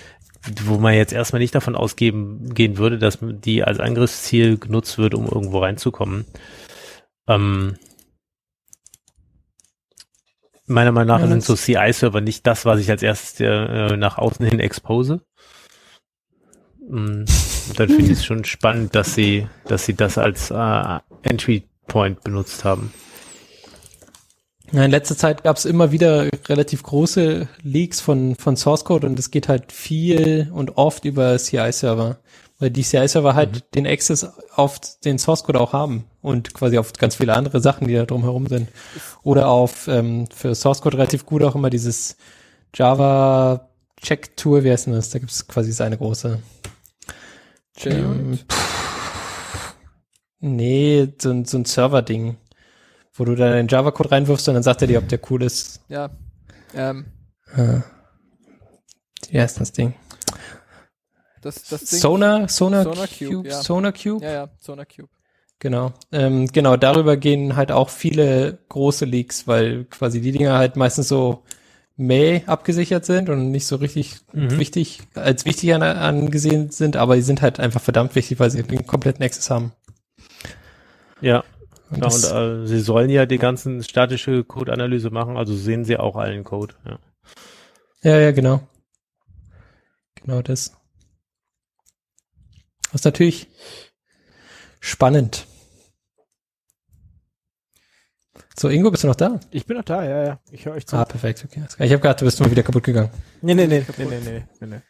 wo 0.64 0.78
man 0.78 0.95
jetzt 0.95 1.12
erstmal 1.12 1.41
nicht 1.41 1.55
davon 1.55 1.76
ausgehen 1.76 2.53
gehen 2.55 2.78
würde, 2.78 2.99
dass 2.99 3.18
die 3.20 3.64
als 3.64 3.80
Angriffsziel 3.80 4.59
genutzt 4.59 4.99
wird, 4.99 5.14
um 5.14 5.26
irgendwo 5.26 5.61
reinzukommen. 5.61 6.24
Ähm, 7.28 7.76
meiner 10.66 10.93
Meinung 10.93 11.09
nach 11.09 11.20
ja, 11.20 11.28
sind 11.28 11.43
so 11.43 11.55
CI-Server 11.55 12.20
nicht 12.20 12.47
das, 12.47 12.64
was 12.64 12.80
ich 12.80 12.91
als 12.91 13.03
erstes 13.03 13.41
äh, 13.41 13.97
nach 13.97 14.18
außen 14.18 14.47
hin 14.47 14.61
expose. 14.61 15.20
Mm, 16.89 17.24
dann 17.76 17.89
finde 17.89 18.05
ich 18.05 18.18
es 18.18 18.24
schon 18.24 18.45
spannend, 18.45 18.95
dass 18.95 19.14
sie, 19.14 19.47
dass 19.66 19.87
sie 19.87 19.95
das 19.95 20.18
als 20.18 20.51
äh, 20.51 20.99
Entry 21.22 21.64
Point 21.87 22.22
benutzt 22.22 22.64
haben. 22.64 22.93
Ja, 24.72 24.85
in 24.85 24.91
letzter 24.91 25.16
Zeit 25.16 25.45
gab 25.45 25.57
es 25.57 25.66
immer 25.66 25.93
wieder 25.93 26.28
relativ 26.49 26.82
große 26.82 27.49
Leaks 27.62 28.01
von, 28.01 28.35
von 28.35 28.57
Source 28.57 28.85
Code 28.85 29.07
und 29.07 29.18
es 29.18 29.30
geht 29.30 29.49
halt 29.49 29.72
viel 29.72 30.51
und 30.53 30.76
oft 30.78 31.05
über 31.05 31.39
CI-Server, 31.39 32.18
weil 32.59 32.70
die 32.70 32.82
CI-Server 32.82 33.35
halt 33.35 33.55
mhm. 33.55 33.61
den 33.74 33.87
Access 33.87 34.26
auf 34.55 34.80
den 35.05 35.18
Source 35.18 35.45
Code 35.45 35.61
auch 35.61 35.72
haben 35.72 36.07
und 36.22 36.55
quasi 36.55 36.78
auf 36.78 36.93
ganz 36.95 37.16
viele 37.16 37.35
andere 37.35 37.61
Sachen, 37.61 37.87
die 37.87 37.95
da 37.95 38.05
drumherum 38.05 38.47
sind. 38.47 38.68
Oder 39.22 39.49
auf 39.49 39.87
ähm, 39.87 40.26
für 40.35 40.55
Source 40.55 40.80
Code 40.80 40.99
relativ 40.99 41.26
gut 41.26 41.43
auch 41.43 41.55
immer 41.55 41.70
dieses 41.70 42.16
Java 42.74 43.68
Check 44.01 44.37
Tour, 44.37 44.64
wie 44.64 44.70
heißt 44.70 44.87
denn 44.87 44.95
das? 44.95 45.11
Da 45.11 45.18
gibt 45.18 45.30
es 45.30 45.47
quasi 45.47 45.72
seine 45.72 45.97
große. 45.97 46.41
Ähm, 47.84 48.38
nee, 50.40 51.12
so, 51.18 51.44
so 51.44 51.58
ein 51.58 51.64
Server-Ding 51.64 52.36
wo 53.14 53.24
du 53.24 53.34
dann 53.34 53.52
den 53.52 53.68
Java-Code 53.68 54.10
reinwirfst 54.10 54.48
und 54.48 54.54
dann 54.54 54.62
sagt 54.62 54.82
er 54.82 54.88
dir, 54.88 54.98
ob 54.98 55.08
der 55.08 55.20
cool 55.30 55.42
ist. 55.42 55.80
Ja. 55.88 56.10
Ähm. 56.74 57.06
Wie 59.30 59.40
heißt 59.40 59.60
das 59.60 59.72
Ding? 59.72 59.94
Das, 61.40 61.62
das 61.64 61.84
Ding 61.84 62.00
Sonar, 62.00 62.48
Sonar, 62.48 62.84
Sonar 62.84 63.06
Cube, 63.06 63.30
Cube 63.30 63.48
ja. 63.48 63.62
Sonar 63.62 63.92
Cube? 63.92 64.24
Ja, 64.24 64.32
ja, 64.32 64.48
Sonar 64.58 64.86
Cube. 64.86 65.08
Genau. 65.60 65.92
Ähm, 66.10 66.46
genau, 66.48 66.76
darüber 66.76 67.16
gehen 67.16 67.54
halt 67.54 67.70
auch 67.70 67.88
viele 67.88 68.58
große 68.68 69.04
Leaks, 69.04 69.46
weil 69.46 69.84
quasi 69.84 70.20
die 70.20 70.32
Dinger 70.32 70.58
halt 70.58 70.76
meistens 70.76 71.08
so 71.08 71.44
May 71.97 72.42
abgesichert 72.47 73.05
sind 73.05 73.28
und 73.28 73.51
nicht 73.51 73.66
so 73.66 73.76
richtig 73.76 74.16
mhm. 74.32 74.59
wichtig, 74.59 75.01
als 75.14 75.45
wichtig 75.45 75.74
an, 75.74 75.82
angesehen 75.82 76.70
sind, 76.70 76.97
aber 76.97 77.14
die 77.16 77.22
sind 77.22 77.40
halt 77.40 77.61
einfach 77.61 77.80
verdammt 77.80 78.14
wichtig, 78.16 78.40
weil 78.40 78.51
sie 78.51 78.62
den 78.62 78.86
kompletten 78.86 79.24
Access 79.24 79.51
haben. 79.51 79.72
Ja, 81.20 81.45
Genau, 81.90 82.07
und 82.07 82.24
äh, 82.24 82.66
sie 82.66 82.80
sollen 82.80 83.11
ja 83.11 83.26
die 83.26 83.38
ganzen 83.38 83.82
statische 83.82 84.45
Code-Analyse 84.45 85.11
machen, 85.11 85.36
also 85.36 85.55
sehen 85.55 85.84
sie 85.84 85.97
auch 85.97 86.16
allen 86.16 86.45
Code. 86.45 86.74
Ja. 86.84 86.99
ja, 88.03 88.18
ja, 88.18 88.32
genau. 88.32 88.66
Genau 90.16 90.42
das. 90.42 90.72
Das 92.90 93.01
ist 93.01 93.05
natürlich 93.05 93.49
spannend. 94.80 95.47
So, 98.57 98.68
Ingo, 98.68 98.90
bist 98.90 99.02
du 99.02 99.09
noch 99.09 99.16
da? 99.16 99.40
Ich 99.50 99.66
bin 99.66 99.76
noch 99.76 99.84
da, 99.84 100.05
ja, 100.05 100.24
ja. 100.24 100.38
Ich 100.50 100.64
höre 100.64 100.74
euch 100.74 100.86
zu. 100.86 100.96
Ah, 100.96 101.05
perfekt, 101.05 101.44
okay. 101.44 101.64
Ich 101.78 101.90
habe 101.90 102.00
gedacht, 102.00 102.20
du 102.20 102.24
bist 102.24 102.40
mal 102.40 102.50
wieder 102.50 102.62
kaputt 102.62 102.84
gegangen. 102.84 103.11
Nee, 103.42 103.55
nee, 103.55 103.66
nee, 103.66 103.84
nee, 103.98 104.05
nee, 104.05 104.20
nee, 104.20 104.44
nee, 104.61 104.66
nee 104.66 104.82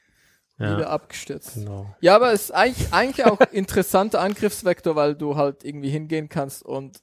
ja. 0.58 0.76
wieder 0.76 0.90
abgestürzt. 0.90 1.54
Genau. 1.54 1.94
Ja, 2.00 2.16
aber 2.16 2.32
es 2.32 2.44
ist 2.44 2.50
eigentlich, 2.52 2.92
eigentlich 2.92 3.26
auch 3.26 3.40
interessanter 3.52 4.20
Angriffsvektor, 4.20 4.96
weil 4.96 5.14
du 5.14 5.36
halt 5.36 5.64
irgendwie 5.64 5.90
hingehen 5.90 6.28
kannst 6.28 6.64
und 6.64 7.00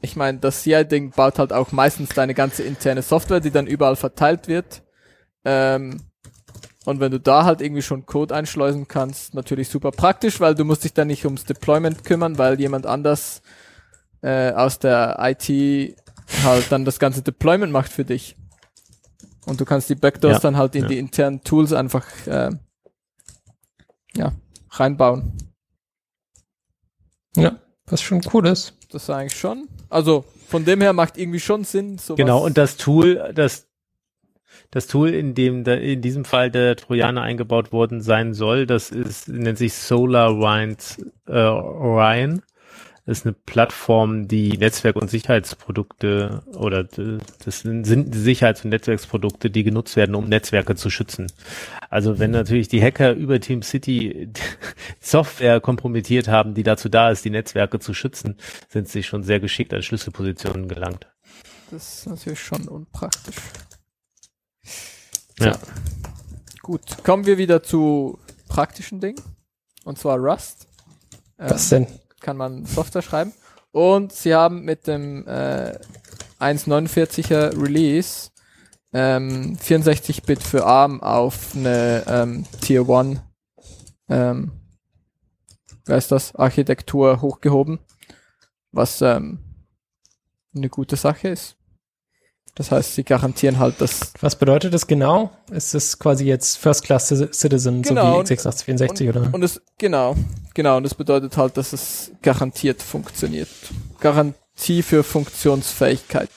ich 0.00 0.14
meine, 0.14 0.38
das 0.38 0.62
CI-Ding 0.62 1.10
baut 1.10 1.40
halt 1.40 1.52
auch 1.52 1.72
meistens 1.72 2.10
deine 2.10 2.32
ganze 2.32 2.62
interne 2.62 3.02
Software, 3.02 3.40
die 3.40 3.50
dann 3.50 3.66
überall 3.66 3.96
verteilt 3.96 4.46
wird. 4.46 4.82
Ähm, 5.44 6.00
und 6.84 7.00
wenn 7.00 7.10
du 7.10 7.18
da 7.18 7.44
halt 7.44 7.60
irgendwie 7.60 7.82
schon 7.82 8.06
Code 8.06 8.32
einschleusen 8.32 8.86
kannst, 8.86 9.34
natürlich 9.34 9.68
super 9.68 9.90
praktisch, 9.90 10.38
weil 10.38 10.54
du 10.54 10.64
musst 10.64 10.84
dich 10.84 10.94
dann 10.94 11.08
nicht 11.08 11.24
ums 11.24 11.44
Deployment 11.46 12.04
kümmern, 12.04 12.38
weil 12.38 12.60
jemand 12.60 12.86
anders 12.86 13.42
äh, 14.22 14.52
aus 14.52 14.78
der 14.78 15.16
IT 15.20 15.96
halt 16.44 16.70
dann 16.70 16.84
das 16.84 16.98
ganze 16.98 17.22
Deployment 17.22 17.72
macht 17.72 17.92
für 17.92 18.04
dich. 18.04 18.36
Und 19.46 19.60
du 19.60 19.64
kannst 19.64 19.88
die 19.88 19.94
Backdoors 19.94 20.34
ja, 20.34 20.40
dann 20.40 20.56
halt 20.56 20.74
in 20.74 20.82
ja. 20.82 20.88
die 20.88 20.98
internen 20.98 21.42
Tools 21.42 21.72
einfach 21.72 22.04
äh, 22.26 22.50
ja, 24.14 24.32
reinbauen. 24.70 25.32
Ja, 27.36 27.58
was 27.86 28.02
schon 28.02 28.20
cool 28.32 28.46
ist. 28.46 28.74
Das 28.90 29.04
ist 29.04 29.10
eigentlich 29.10 29.38
schon. 29.38 29.68
Also 29.88 30.24
von 30.48 30.64
dem 30.64 30.80
her 30.80 30.92
macht 30.92 31.16
irgendwie 31.16 31.40
schon 31.40 31.64
Sinn. 31.64 31.98
Sowas. 31.98 32.16
Genau, 32.16 32.44
und 32.44 32.58
das 32.58 32.76
Tool, 32.76 33.32
das 33.34 33.68
das 34.70 34.86
Tool, 34.86 35.10
in 35.14 35.34
dem 35.34 35.64
da, 35.64 35.74
in 35.74 36.02
diesem 36.02 36.24
Fall 36.24 36.50
der 36.50 36.76
Trojaner 36.76 37.22
eingebaut 37.22 37.72
worden 37.72 38.02
sein 38.02 38.34
soll, 38.34 38.66
das 38.66 38.90
ist, 38.90 39.28
nennt 39.28 39.56
sich 39.56 39.72
Solar 39.74 40.30
äh, 40.32 41.32
Orion 41.32 42.42
ist 43.08 43.24
eine 43.24 43.32
Plattform, 43.32 44.28
die 44.28 44.58
Netzwerk- 44.58 44.96
und 44.96 45.08
Sicherheitsprodukte 45.08 46.42
oder 46.54 46.84
das 46.84 47.60
sind 47.60 48.14
Sicherheits- 48.14 48.64
und 48.64 48.70
Netzwerksprodukte, 48.70 49.50
die 49.50 49.64
genutzt 49.64 49.96
werden, 49.96 50.14
um 50.14 50.28
Netzwerke 50.28 50.76
zu 50.76 50.90
schützen. 50.90 51.26
Also 51.88 52.18
wenn 52.18 52.32
natürlich 52.32 52.68
die 52.68 52.82
Hacker 52.82 53.12
über 53.12 53.40
Team 53.40 53.62
City 53.62 54.28
Software 55.00 55.60
kompromittiert 55.60 56.28
haben, 56.28 56.52
die 56.52 56.62
dazu 56.62 56.88
da 56.90 57.10
ist, 57.10 57.24
die 57.24 57.30
Netzwerke 57.30 57.80
zu 57.80 57.94
schützen, 57.94 58.36
sind 58.68 58.88
sie 58.88 59.02
schon 59.02 59.22
sehr 59.22 59.40
geschickt 59.40 59.72
an 59.72 59.82
Schlüsselpositionen 59.82 60.68
gelangt. 60.68 61.06
Das 61.70 62.00
ist 62.00 62.06
natürlich 62.06 62.40
schon 62.40 62.68
unpraktisch. 62.68 63.36
So. 65.38 65.44
Ja. 65.46 65.58
Gut, 66.60 67.02
kommen 67.04 67.24
wir 67.24 67.38
wieder 67.38 67.62
zu 67.62 68.18
praktischen 68.48 69.00
Dingen. 69.00 69.22
Und 69.84 69.98
zwar 69.98 70.18
Rust. 70.18 70.66
Was 71.38 71.72
ähm, 71.72 71.86
denn? 71.86 71.98
Kann 72.20 72.36
man 72.36 72.64
Software 72.64 73.02
schreiben. 73.02 73.32
Und 73.70 74.12
sie 74.12 74.34
haben 74.34 74.64
mit 74.64 74.86
dem 74.86 75.26
äh, 75.26 75.78
1.49er 76.40 77.60
Release 77.60 78.30
ähm, 78.92 79.56
64-Bit 79.56 80.42
für 80.42 80.64
ARM 80.64 81.02
auf 81.02 81.54
eine 81.54 82.04
ähm, 82.08 82.46
Tier 82.60 82.88
1 82.88 83.20
ähm, 84.08 84.52
ist 85.86 86.12
das, 86.12 86.34
Architektur 86.34 87.20
hochgehoben, 87.20 87.78
was 88.72 89.02
ähm, 89.02 89.38
eine 90.54 90.68
gute 90.68 90.96
Sache 90.96 91.28
ist. 91.28 91.57
Das 92.58 92.72
heißt, 92.72 92.96
sie 92.96 93.04
garantieren 93.04 93.60
halt, 93.60 93.80
dass. 93.80 94.12
Was 94.20 94.34
bedeutet 94.34 94.74
das 94.74 94.88
genau? 94.88 95.30
Ist 95.52 95.74
das 95.74 95.96
quasi 95.96 96.24
jetzt 96.24 96.58
First 96.58 96.82
Class 96.82 97.06
Citizen, 97.06 97.82
genau, 97.82 98.24
so 98.24 98.30
wie 98.30 98.34
x8664 98.34 99.08
oder? 99.10 99.30
Und 99.32 99.44
es, 99.44 99.62
genau, 99.78 100.16
genau. 100.54 100.78
Und 100.78 100.84
es 100.84 100.92
bedeutet 100.92 101.36
halt, 101.36 101.56
dass 101.56 101.72
es 101.72 102.10
garantiert 102.20 102.82
funktioniert. 102.82 103.48
Garantie 104.00 104.82
für 104.82 105.04
Funktionsfähigkeit. 105.04 106.30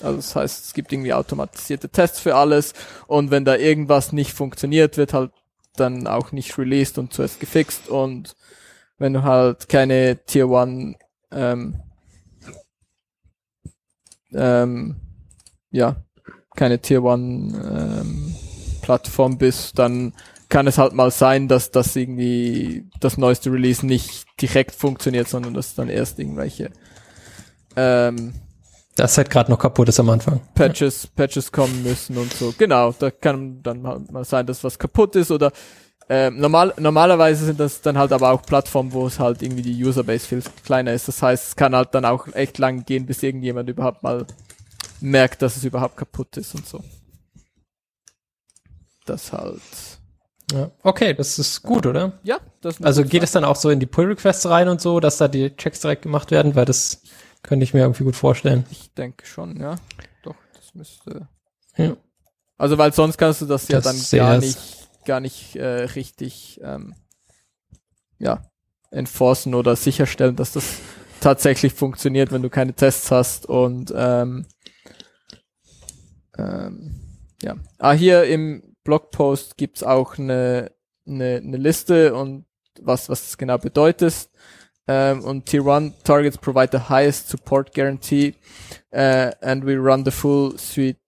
Also 0.00 0.16
das 0.16 0.34
heißt, 0.34 0.64
es 0.64 0.72
gibt 0.72 0.92
irgendwie 0.92 1.12
automatisierte 1.12 1.90
Tests 1.90 2.20
für 2.20 2.36
alles 2.36 2.72
und 3.06 3.30
wenn 3.30 3.44
da 3.44 3.56
irgendwas 3.56 4.12
nicht 4.12 4.32
funktioniert, 4.32 4.96
wird 4.96 5.12
halt 5.12 5.30
dann 5.76 6.06
auch 6.06 6.32
nicht 6.32 6.56
released 6.56 6.96
und 6.96 7.12
zuerst 7.12 7.38
gefixt 7.38 7.90
und 7.90 8.34
wenn 8.96 9.12
du 9.12 9.24
halt 9.24 9.68
keine 9.68 10.16
Tier 10.24 10.48
1 10.48 10.96
ähm, 11.32 11.80
ähm, 14.32 14.96
ja, 15.76 15.96
keine 16.56 16.80
Tier 16.80 17.02
One 17.04 18.02
ähm, 18.02 18.34
Plattform 18.82 19.38
bist, 19.38 19.78
dann 19.78 20.12
kann 20.48 20.66
es 20.66 20.78
halt 20.78 20.92
mal 20.92 21.10
sein, 21.10 21.48
dass 21.48 21.70
das 21.70 21.94
irgendwie 21.96 22.88
das 23.00 23.18
neueste 23.18 23.52
Release 23.52 23.84
nicht 23.84 24.26
direkt 24.40 24.74
funktioniert, 24.74 25.28
sondern 25.28 25.54
dass 25.54 25.74
dann 25.74 25.88
erst 25.88 26.18
irgendwelche 26.18 26.70
ähm, 27.76 28.32
das 28.96 29.18
halt 29.18 29.28
gerade 29.28 29.50
noch 29.50 29.58
kaputt 29.58 29.90
ist 29.90 30.00
am 30.00 30.08
Anfang. 30.08 30.40
Patches, 30.54 31.06
Patches 31.06 31.52
kommen 31.52 31.82
müssen 31.82 32.16
und 32.16 32.32
so. 32.32 32.54
Genau, 32.56 32.92
da 32.98 33.10
kann 33.10 33.62
dann 33.62 33.86
halt 33.86 34.10
mal 34.10 34.24
sein, 34.24 34.46
dass 34.46 34.64
was 34.64 34.78
kaputt 34.78 35.14
ist 35.16 35.30
oder 35.30 35.52
ähm, 36.08 36.38
normal, 36.38 36.72
normalerweise 36.78 37.44
sind 37.44 37.60
das 37.60 37.82
dann 37.82 37.98
halt 37.98 38.12
aber 38.12 38.30
auch 38.30 38.40
Plattformen, 38.42 38.92
wo 38.92 39.06
es 39.06 39.18
halt 39.18 39.42
irgendwie 39.42 39.62
die 39.62 39.84
Userbase 39.84 40.26
viel 40.26 40.42
kleiner 40.64 40.92
ist. 40.94 41.08
Das 41.08 41.20
heißt, 41.20 41.48
es 41.48 41.56
kann 41.56 41.74
halt 41.74 41.94
dann 41.94 42.06
auch 42.06 42.26
echt 42.32 42.56
lang 42.58 42.86
gehen, 42.86 43.04
bis 43.04 43.22
irgendjemand 43.22 43.68
überhaupt 43.68 44.02
mal 44.02 44.24
merkt, 45.00 45.42
dass 45.42 45.56
es 45.56 45.64
überhaupt 45.64 45.96
kaputt 45.96 46.36
ist 46.36 46.54
und 46.54 46.66
so. 46.66 46.82
Das 49.04 49.32
halt. 49.32 49.60
Ja. 50.52 50.70
Okay, 50.82 51.14
das 51.14 51.38
ist 51.38 51.62
gut, 51.62 51.86
oder? 51.86 52.18
Ja, 52.22 52.38
das 52.60 52.80
Also 52.80 53.04
geht 53.04 53.22
es 53.22 53.32
dann 53.32 53.44
auch 53.44 53.56
so 53.56 53.70
in 53.70 53.80
die 53.80 53.86
Pull-Requests 53.86 54.46
rein 54.46 54.68
und 54.68 54.80
so, 54.80 55.00
dass 55.00 55.18
da 55.18 55.26
die 55.28 55.56
Checks 55.56 55.80
direkt 55.80 56.02
gemacht 56.02 56.30
werden, 56.30 56.54
weil 56.54 56.64
das 56.64 57.02
könnte 57.42 57.64
ich 57.64 57.74
mir 57.74 57.80
irgendwie 57.80 58.04
gut 58.04 58.16
vorstellen. 58.16 58.64
Ich 58.70 58.92
denke 58.94 59.26
schon, 59.26 59.60
ja. 59.60 59.76
Doch, 60.22 60.36
das 60.54 60.74
müsste. 60.74 61.28
Ja. 61.76 61.96
Also 62.58 62.78
weil 62.78 62.92
sonst 62.92 63.18
kannst 63.18 63.42
du 63.42 63.46
das, 63.46 63.66
das 63.66 63.70
ja 63.70 63.80
dann 63.80 63.96
gar 64.18 64.38
nicht, 64.38 64.58
gar 65.04 65.20
nicht 65.20 65.56
äh, 65.56 65.84
richtig 65.84 66.60
ähm, 66.62 66.94
ja, 68.18 68.50
enforcen 68.90 69.54
oder 69.54 69.76
sicherstellen, 69.76 70.36
dass 70.36 70.52
das 70.52 70.78
tatsächlich 71.20 71.74
funktioniert, 71.74 72.32
wenn 72.32 72.42
du 72.42 72.50
keine 72.50 72.72
Tests 72.72 73.10
hast 73.10 73.46
und 73.46 73.92
ähm, 73.94 74.46
Ähm, 76.38 76.94
ja. 77.42 77.56
Ah, 77.78 77.92
hier 77.92 78.24
im 78.24 78.74
Blogpost 78.84 79.56
gibt's 79.56 79.82
auch 79.82 80.18
eine, 80.18 80.72
eine, 81.06 81.36
eine 81.36 81.56
Liste 81.56 82.14
und 82.14 82.46
was, 82.80 83.08
was 83.08 83.22
das 83.22 83.38
genau 83.38 83.58
bedeutet. 83.58 84.28
Um, 84.88 85.24
und 85.24 85.46
Tier 85.46 85.66
1 85.66 86.04
targets 86.04 86.38
provide 86.38 86.70
the 86.70 86.88
highest 86.88 87.28
support 87.28 87.74
guarantee 87.74 88.36
uh, 88.92 89.32
and 89.42 89.66
we 89.66 89.74
run 89.74 90.04
the 90.04 90.12
full 90.12 90.56
suite 90.58 91.00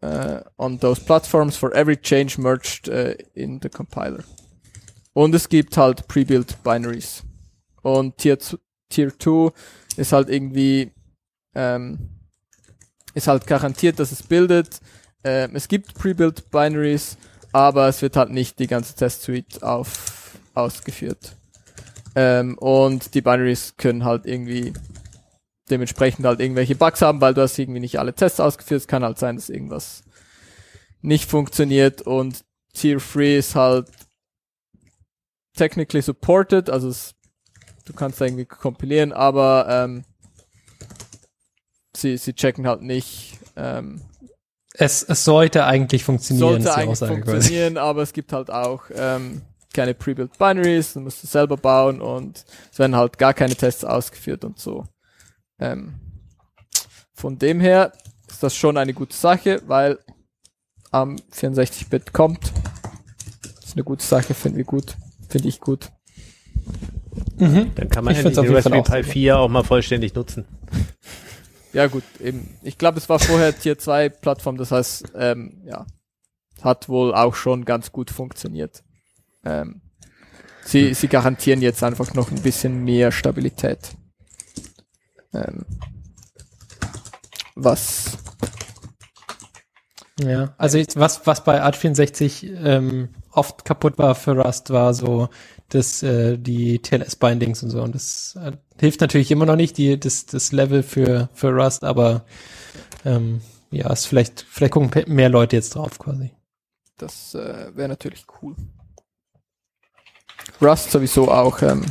uh, 0.00 0.42
on 0.58 0.78
those 0.78 1.00
platforms 1.00 1.56
for 1.56 1.74
every 1.74 1.96
change 1.96 2.38
merged 2.38 2.88
uh, 2.88 3.14
in 3.34 3.58
the 3.60 3.68
compiler. 3.68 4.22
Und 5.12 5.34
es 5.34 5.48
gibt 5.48 5.76
halt 5.76 6.06
Pre-Built 6.06 6.62
Binaries. 6.62 7.24
Und 7.82 8.16
Tier, 8.18 8.38
Tier 8.90 9.18
2 9.18 9.50
ist 9.96 10.12
halt 10.12 10.28
irgendwie, 10.28 10.92
ähm, 11.54 12.15
ist 13.16 13.28
halt 13.28 13.46
garantiert, 13.46 13.98
dass 13.98 14.12
es 14.12 14.22
bildet. 14.22 14.80
Ähm, 15.24 15.52
es 15.54 15.68
gibt 15.68 15.94
Pre-Built 15.94 16.50
Binaries, 16.50 17.16
aber 17.50 17.88
es 17.88 18.02
wird 18.02 18.14
halt 18.14 18.30
nicht 18.30 18.58
die 18.58 18.66
ganze 18.66 18.94
Test 18.94 19.22
Suite 19.22 19.62
auf, 19.62 20.38
ausgeführt. 20.54 21.34
Ähm, 22.14 22.58
und 22.58 23.14
die 23.14 23.22
Binaries 23.22 23.74
können 23.78 24.04
halt 24.04 24.26
irgendwie 24.26 24.74
dementsprechend 25.70 26.26
halt 26.26 26.40
irgendwelche 26.40 26.76
Bugs 26.76 27.00
haben, 27.00 27.22
weil 27.22 27.32
du 27.32 27.40
hast 27.40 27.58
irgendwie 27.58 27.80
nicht 27.80 27.98
alle 27.98 28.14
Tests 28.14 28.38
ausgeführt. 28.38 28.82
Es 28.82 28.86
kann 28.86 29.02
halt 29.02 29.18
sein, 29.18 29.36
dass 29.36 29.48
irgendwas 29.48 30.04
nicht 31.00 31.30
funktioniert 31.30 32.02
und 32.02 32.44
Tier 32.74 32.98
3 32.98 33.36
ist 33.36 33.54
halt 33.54 33.88
technically 35.56 36.02
supported, 36.02 36.68
also 36.68 36.90
es, 36.90 37.14
du 37.86 37.94
kannst 37.94 38.20
irgendwie 38.20 38.44
kompilieren, 38.44 39.14
aber 39.14 39.66
ähm, 39.70 40.04
sie, 41.96 42.16
sie 42.16 42.34
checken 42.34 42.66
halt 42.66 42.82
nicht. 42.82 43.38
Ähm, 43.56 44.00
es, 44.74 45.02
es 45.02 45.24
sollte 45.24 45.64
eigentlich 45.64 46.04
funktionieren. 46.04 46.62
Sollte 46.62 46.74
eigentlich 46.74 46.98
funktionieren, 46.98 47.74
quasi. 47.74 47.78
aber 47.78 48.02
es 48.02 48.12
gibt 48.12 48.32
halt 48.32 48.50
auch 48.50 48.84
ähm, 48.94 49.42
keine 49.72 49.94
Pre-Built 49.94 50.38
Binaries, 50.38 50.94
du 50.94 51.00
musst 51.00 51.24
es 51.24 51.32
selber 51.32 51.56
bauen 51.56 52.00
und 52.00 52.44
es 52.72 52.78
werden 52.78 52.96
halt 52.96 53.18
gar 53.18 53.34
keine 53.34 53.54
Tests 53.54 53.84
ausgeführt 53.84 54.44
und 54.44 54.58
so. 54.58 54.84
Ähm, 55.58 55.94
von 57.14 57.38
dem 57.38 57.60
her 57.60 57.92
ist 58.28 58.42
das 58.42 58.54
schon 58.54 58.76
eine 58.76 58.92
gute 58.92 59.16
Sache, 59.16 59.62
weil 59.66 59.98
am 60.90 61.16
64-Bit 61.32 62.12
kommt. 62.12 62.52
Das 63.42 63.66
ist 63.66 63.74
eine 63.74 63.84
gute 63.84 64.04
Sache, 64.04 64.34
finden 64.34 64.58
wir 64.58 64.64
gut. 64.64 64.96
Finde 65.28 65.48
ich 65.48 65.60
gut. 65.60 65.90
Mhm. 67.38 67.72
Dann 67.74 67.88
kann 67.88 68.04
man 68.04 68.14
ich 68.14 68.22
ja 68.22 68.30
die 68.30 68.48
Raspberry 68.48 68.82
Pi 68.82 69.02
4 69.02 69.38
auch 69.38 69.48
mal 69.48 69.64
vollständig 69.64 70.14
nutzen. 70.14 70.46
Ja 71.76 71.88
gut, 71.88 72.04
eben. 72.20 72.56
Ich 72.62 72.78
glaube, 72.78 72.96
es 72.96 73.10
war 73.10 73.18
vorher 73.18 73.54
Tier 73.54 73.78
2 73.78 74.08
Plattform, 74.08 74.56
das 74.56 74.70
heißt, 74.70 75.12
ähm, 75.14 75.60
ja, 75.66 75.84
hat 76.62 76.88
wohl 76.88 77.14
auch 77.14 77.34
schon 77.34 77.66
ganz 77.66 77.92
gut 77.92 78.10
funktioniert. 78.10 78.82
Ähm, 79.44 79.82
sie, 80.64 80.94
sie 80.94 81.06
garantieren 81.06 81.60
jetzt 81.60 81.84
einfach 81.84 82.14
noch 82.14 82.30
ein 82.30 82.40
bisschen 82.40 82.82
mehr 82.82 83.12
Stabilität. 83.12 83.90
Ähm, 85.34 85.66
was 87.56 88.16
ja, 90.18 90.54
also 90.56 90.78
was, 90.94 91.26
was 91.26 91.44
bei 91.44 91.62
Art64 91.62 92.54
ähm, 92.64 93.10
oft 93.32 93.66
kaputt 93.66 93.98
war 93.98 94.14
für 94.14 94.34
Rust, 94.34 94.70
war 94.70 94.94
so 94.94 95.28
das, 95.68 96.02
äh, 96.02 96.38
die 96.38 96.78
TLS-Bindings 96.78 97.62
und 97.62 97.68
so. 97.68 97.82
Und 97.82 97.94
das 97.94 98.34
hilft 98.78 99.00
natürlich 99.00 99.30
immer 99.30 99.46
noch 99.46 99.56
nicht, 99.56 99.78
die, 99.78 99.98
das, 99.98 100.26
das 100.26 100.52
Level 100.52 100.82
für, 100.82 101.28
für 101.32 101.50
Rust, 101.50 101.84
aber 101.84 102.24
ähm, 103.04 103.40
ja, 103.70 103.92
ist 103.92 104.06
vielleicht, 104.06 104.44
vielleicht 104.48 104.72
gucken 104.72 105.04
mehr 105.12 105.28
Leute 105.28 105.56
jetzt 105.56 105.74
drauf 105.74 105.98
quasi. 105.98 106.32
Das 106.96 107.34
äh, 107.34 107.74
wäre 107.74 107.88
natürlich 107.88 108.24
cool. 108.42 108.54
Rust 110.60 110.90
sowieso 110.90 111.30
auch 111.30 111.60
ähm, 111.62 111.84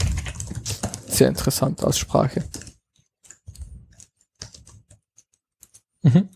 sehr 1.08 1.28
interessant 1.28 1.84
als 1.84 1.98
Sprache. 1.98 2.44
Mhm. 6.02 6.30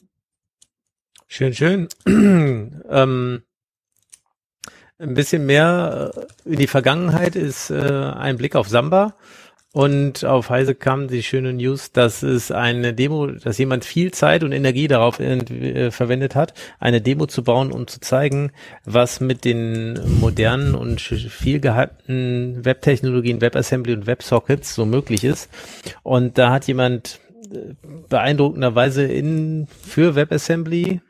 Schön, 1.27 1.53
schön. 1.53 1.87
ähm, 2.07 3.43
ein 4.97 5.13
bisschen 5.13 5.45
mehr 5.45 6.11
äh, 6.45 6.49
in 6.49 6.59
die 6.59 6.67
Vergangenheit 6.67 7.35
ist 7.35 7.69
äh, 7.69 7.79
ein 7.79 8.37
Blick 8.37 8.55
auf 8.55 8.67
Samba. 8.67 9.15
Und 9.71 10.25
auf 10.25 10.49
Heise 10.49 10.73
kam 10.73 11.07
die 11.07 11.21
schöne 11.21 11.53
News, 11.53 11.91
dass 11.91 12.23
es 12.23 12.49
eine 12.49 12.91
Demo, 12.95 13.27
dass 13.27 13.59
jemand 13.59 13.85
viel 13.85 14.11
Zeit 14.11 14.43
und 14.43 14.51
Energie 14.51 14.87
darauf 14.87 15.19
äh, 15.19 15.91
verwendet 15.91 16.33
hat, 16.33 16.55
eine 16.79 17.01
Demo 17.01 17.27
zu 17.27 17.43
bauen, 17.43 17.71
um 17.71 17.85
zu 17.85 17.99
zeigen, 17.99 18.51
was 18.83 19.19
mit 19.19 19.45
den 19.45 19.99
modernen 20.19 20.73
und 20.73 21.01
viel 21.01 21.59
gehypten 21.59 22.65
Webtechnologien, 22.65 23.41
WebAssembly 23.41 23.93
und 23.93 24.07
WebSockets 24.07 24.73
so 24.73 24.85
möglich 24.85 25.23
ist. 25.23 25.51
Und 26.01 26.39
da 26.39 26.51
hat 26.51 26.65
jemand 26.65 27.19
äh, 27.51 27.75
beeindruckenderweise 28.09 29.03
in 29.03 29.67
für 29.67 30.15
WebAssembly 30.15 31.01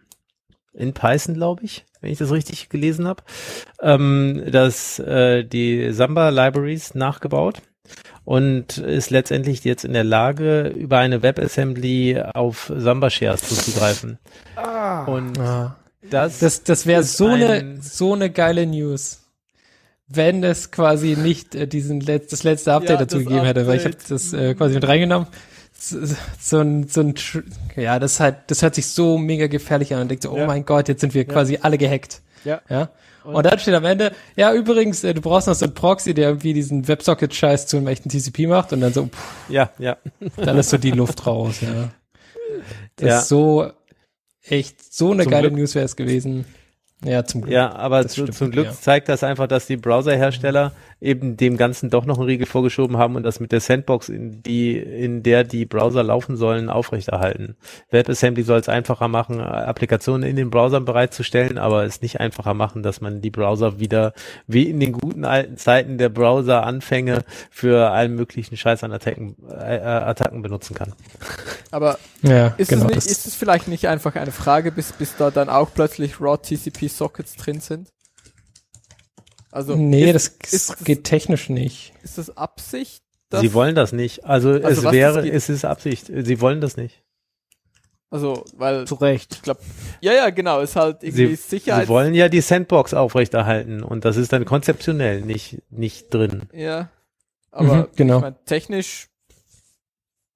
in 0.73 0.93
Python, 0.93 1.33
glaube 1.33 1.63
ich, 1.63 1.85
wenn 2.01 2.11
ich 2.11 2.17
das 2.17 2.31
richtig 2.31 2.67
gelesen 2.67 3.07
habe, 3.07 3.23
ähm, 3.81 4.43
dass 4.51 4.99
äh, 4.99 5.45
die 5.45 5.93
Samba 5.93 6.27
Libraries 6.27 6.93
nachgebaut 6.93 7.61
und 8.29 8.77
ist 8.77 9.09
letztendlich 9.09 9.63
jetzt 9.63 9.83
in 9.83 9.93
der 9.93 10.03
Lage, 10.03 10.67
über 10.67 10.99
eine 10.99 11.23
WebAssembly 11.23 12.21
auf 12.35 12.71
Samba 12.77 13.09
Shares 13.09 13.41
zuzugreifen. 13.41 14.19
Ah. 14.55 15.05
Und 15.05 15.39
ah. 15.39 15.77
das, 16.11 16.37
das, 16.37 16.61
das 16.61 16.85
wäre 16.85 17.01
so 17.01 17.25
eine 17.25 17.79
so 17.81 18.13
eine 18.13 18.29
geile 18.29 18.67
News. 18.67 19.21
Wenn 20.07 20.43
es 20.43 20.69
quasi 20.69 21.15
nicht 21.15 21.55
äh, 21.55 21.67
diesen 21.67 22.01
Letz-, 22.01 22.29
das 22.29 22.43
letzte 22.43 22.73
Update 22.73 22.89
ja, 22.91 22.97
dazu 22.97 23.17
gegeben 23.17 23.39
Update. 23.39 23.55
hätte, 23.55 23.67
weil 23.67 23.77
ich 23.77 23.85
habe 23.85 23.97
das 24.07 24.31
äh, 24.33 24.53
quasi 24.53 24.75
mit 24.75 24.87
reingenommen 24.87 25.25
so, 25.79 26.59
ein, 26.59 26.87
so 26.87 27.01
ein, 27.01 27.15
ja, 27.75 27.97
das 27.97 28.19
halt, 28.19 28.35
das 28.47 28.61
hört 28.61 28.75
sich 28.75 28.85
so 28.85 29.17
mega 29.17 29.47
gefährlich 29.47 29.95
an 29.95 30.01
und 30.01 30.11
denkt 30.11 30.21
so, 30.21 30.31
oh 30.31 30.37
ja. 30.37 30.45
mein 30.45 30.65
Gott, 30.65 30.87
jetzt 30.87 31.01
sind 31.01 31.15
wir 31.15 31.23
ja. 31.23 31.33
quasi 31.33 31.57
alle 31.61 31.79
gehackt. 31.79 32.21
Ja. 32.43 32.61
Ja. 32.69 32.89
Und, 33.23 33.35
und, 33.35 33.45
dann 33.45 33.59
steht 33.59 33.73
am 33.73 33.85
Ende, 33.85 34.13
ja, 34.35 34.53
übrigens, 34.53 35.03
äh, 35.03 35.13
du 35.13 35.21
brauchst 35.21 35.47
noch 35.47 35.55
so 35.55 35.65
einen 35.65 35.73
Proxy, 35.73 36.13
der 36.13 36.29
irgendwie 36.29 36.53
diesen 36.53 36.87
WebSocket-Scheiß 36.87 37.67
zu 37.67 37.77
einem 37.77 37.87
echten 37.87 38.09
TCP 38.09 38.47
macht 38.47 38.73
und 38.73 38.81
dann 38.81 38.93
so, 38.93 39.07
pff, 39.07 39.49
ja, 39.49 39.71
ja. 39.77 39.97
Dann 40.37 40.57
ist 40.57 40.69
so 40.69 40.77
die 40.77 40.91
Luft 40.91 41.25
raus, 41.25 41.61
ja. 41.61 41.89
Das 42.95 43.07
ja. 43.07 43.19
ist 43.19 43.27
so, 43.27 43.71
echt, 44.43 44.93
so 44.93 45.11
eine 45.11 45.23
Zum 45.23 45.31
geile 45.31 45.49
Glück. 45.49 45.59
News 45.59 45.75
wäre 45.75 45.85
es 45.85 45.95
gewesen. 45.95 46.45
Ja, 47.03 47.23
zum 47.23 47.41
Glück. 47.41 47.53
Ja, 47.53 47.73
aber 47.73 48.07
zu, 48.07 48.25
zum 48.25 48.51
Glück 48.51 48.65
ja. 48.65 48.73
zeigt 48.73 49.07
das 49.07 49.23
einfach, 49.23 49.47
dass 49.47 49.67
die 49.67 49.77
Browserhersteller 49.77 50.73
eben 51.01 51.37
dem 51.37 51.57
Ganzen 51.57 51.89
doch 51.89 52.05
noch 52.05 52.17
einen 52.17 52.27
Riegel 52.27 52.45
vorgeschoben 52.45 52.97
haben 52.97 53.15
und 53.15 53.23
das 53.23 53.39
mit 53.39 53.51
der 53.51 53.61
Sandbox, 53.61 54.09
in 54.09 54.43
die, 54.43 54.77
in 54.77 55.23
der 55.23 55.43
die 55.43 55.65
Browser 55.65 56.03
laufen 56.03 56.35
sollen, 56.35 56.69
aufrechterhalten. 56.69 57.55
WebAssembly 57.89 58.43
soll 58.43 58.59
es 58.59 58.69
einfacher 58.69 59.07
machen, 59.07 59.39
Applikationen 59.39 60.27
in 60.27 60.35
den 60.35 60.49
Browsern 60.49 60.85
bereitzustellen, 60.85 61.57
aber 61.57 61.85
es 61.85 62.01
nicht 62.01 62.19
einfacher 62.19 62.53
machen, 62.53 62.83
dass 62.83 63.01
man 63.01 63.21
die 63.21 63.31
Browser 63.31 63.79
wieder 63.79 64.13
wie 64.47 64.69
in 64.69 64.79
den 64.79 64.91
guten 64.91 65.23
alten 65.23 65.57
Zeiten 65.57 65.97
der 65.97 66.09
Browser-Anfänge 66.09 67.23
für 67.49 67.91
allen 67.91 68.15
möglichen 68.15 68.57
Scheiß 68.57 68.83
an 68.83 68.91
Attacken, 68.91 69.35
äh, 69.49 69.77
äh 69.77 69.81
Attacken 69.81 70.41
benutzen 70.41 70.75
kann. 70.75 70.93
Aber 71.71 71.97
ja, 72.21 72.47
ist, 72.57 72.69
genau, 72.69 72.85
es 72.85 72.95
nicht, 72.95 73.07
ist 73.07 73.27
es 73.27 73.35
vielleicht 73.35 73.67
nicht 73.67 73.87
einfach 73.87 74.15
eine 74.15 74.31
Frage, 74.31 74.71
bis, 74.71 74.91
bis 74.91 75.15
da 75.15 75.31
dann 75.31 75.49
auch 75.49 75.69
plötzlich 75.73 76.19
Raw 76.19 76.37
TCP 76.37 76.89
Sockets 76.89 77.35
drin 77.35 77.61
sind? 77.61 77.89
Also 79.51 79.75
nee, 79.75 80.11
ist, 80.11 80.37
das 80.43 80.53
ist, 80.53 80.85
geht 80.85 81.03
technisch 81.03 81.49
nicht. 81.49 81.93
Ist 82.03 82.17
das 82.17 82.35
Absicht? 82.37 83.03
Sie 83.31 83.53
wollen 83.53 83.75
das 83.75 83.91
nicht. 83.91 84.25
Also, 84.25 84.49
also 84.51 84.87
es 84.87 84.91
wäre, 84.91 85.27
es 85.27 85.49
ist 85.49 85.65
Absicht. 85.65 86.07
Sie 86.07 86.41
wollen 86.41 86.61
das 86.61 86.77
nicht. 86.77 87.03
Also, 88.11 88.43
weil. 88.57 88.85
Zu 88.87 88.95
Recht. 88.95 89.35
Ich 89.35 89.41
glaube, 89.43 89.59
ja, 90.01 90.13
ja, 90.13 90.29
genau, 90.31 90.61
ist 90.61 90.75
halt 90.75 91.03
irgendwie 91.03 91.27
sie, 91.27 91.35
Sicherheit. 91.35 91.83
Sie 91.83 91.89
wollen 91.89 92.15
ja 92.15 92.27
die 92.27 92.41
Sandbox 92.41 92.93
aufrechterhalten 92.95 93.83
und 93.83 94.03
das 94.03 94.17
ist 94.17 94.33
dann 94.33 94.45
konzeptionell 94.45 95.21
nicht, 95.21 95.61
nicht 95.69 96.11
drin. 96.11 96.43
Ja. 96.51 96.89
Aber 97.51 97.75
mhm, 97.75 97.87
genau. 97.95 98.17
Ich 98.17 98.21
mein, 98.21 98.35
technisch 98.45 99.08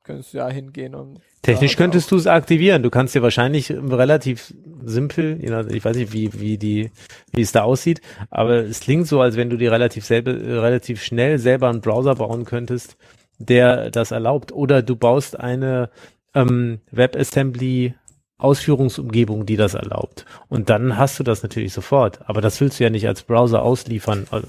könntest 0.04 0.34
du 0.34 0.38
ja 0.38 0.50
hingehen 0.50 0.96
und 0.96 1.20
Technisch 1.44 1.76
könntest 1.76 2.10
du 2.10 2.16
es 2.16 2.26
aktivieren. 2.26 2.84
Du 2.84 2.90
kannst 2.90 3.16
dir 3.16 3.22
wahrscheinlich 3.22 3.70
relativ 3.70 4.54
simpel, 4.86 5.44
ich 5.44 5.84
weiß 5.84 5.98
nicht, 5.98 6.14
wie, 6.14 6.40
wie 6.40 6.58
die, 6.58 6.92
wie 7.34 7.42
es 7.42 7.52
da 7.52 7.64
aussieht, 7.64 8.00
aber 8.30 8.64
es 8.64 8.80
klingt 8.80 9.08
so, 9.08 9.20
als 9.20 9.36
wenn 9.36 9.50
du 9.50 9.58
dir 9.58 9.72
relativ 9.72 10.06
selber, 10.06 10.34
relativ 10.34 11.04
schnell 11.04 11.40
selber 11.40 11.70
einen 11.70 11.82
Browser 11.82 12.16
bauen 12.16 12.46
könntest, 12.46 12.96
der 13.40 13.92
das 13.92 14.12
erlaubt. 14.12 14.54
Oder 14.54 14.82
du 14.82 14.96
baust 14.96 15.38
eine 15.38 15.90
ähm, 16.34 16.80
WebAssembly 16.92 17.94
Ausführungsumgebung, 18.38 19.46
die 19.46 19.58
das 19.58 19.74
erlaubt. 19.74 20.26
Und 20.48 20.70
dann 20.70 20.98
hast 20.98 21.20
du 21.20 21.24
das 21.24 21.44
natürlich 21.44 21.74
sofort. 21.74 22.30
Aber 22.30 22.40
das 22.40 22.60
willst 22.62 22.80
du 22.80 22.86
ja 22.86 22.90
nicht 22.90 23.08
als 23.08 23.24
Browser 23.24 23.64
ausliefern. 23.64 24.28
Also 24.32 24.48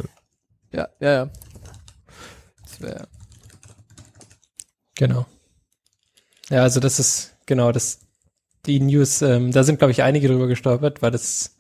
ja, 0.73 0.89
ja, 1.01 1.13
ja. 1.13 1.31
Das 2.63 2.81
wäre. 2.81 3.09
Genau. 4.97 5.27
Ja, 6.51 6.63
also 6.63 6.81
das 6.81 6.99
ist, 6.99 7.37
genau, 7.47 7.73
das, 7.73 8.01
die 8.67 8.81
News, 8.81 9.23
ähm, 9.23 9.53
da 9.53 9.65
sind, 9.65 9.79
glaube 9.79 9.93
ich, 9.93 10.03
einige 10.03 10.29
drüber 10.29 10.47
gestolpert, 10.47 11.03
weil 11.03 11.11
das, 11.11 11.57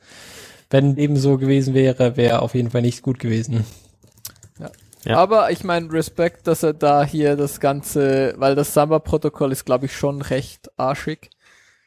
wenn 0.70 0.96
eben 0.96 1.16
so 1.16 1.38
gewesen 1.38 1.74
wäre, 1.74 2.16
wäre 2.16 2.42
auf 2.42 2.54
jeden 2.54 2.70
Fall 2.70 2.82
nicht 2.82 3.02
gut 3.02 3.18
gewesen. 3.18 3.64
Ja. 4.58 4.70
ja. 5.04 5.16
Aber 5.16 5.50
ich 5.50 5.64
meine, 5.64 5.92
Respekt, 5.92 6.46
dass 6.46 6.62
er 6.62 6.74
da 6.74 7.04
hier 7.04 7.36
das 7.36 7.60
Ganze, 7.60 8.34
weil 8.36 8.54
das 8.54 8.74
Samba-Protokoll 8.74 9.52
ist, 9.52 9.64
glaube 9.64 9.86
ich, 9.86 9.96
schon 9.96 10.22
recht 10.22 10.70
arschig, 10.76 11.30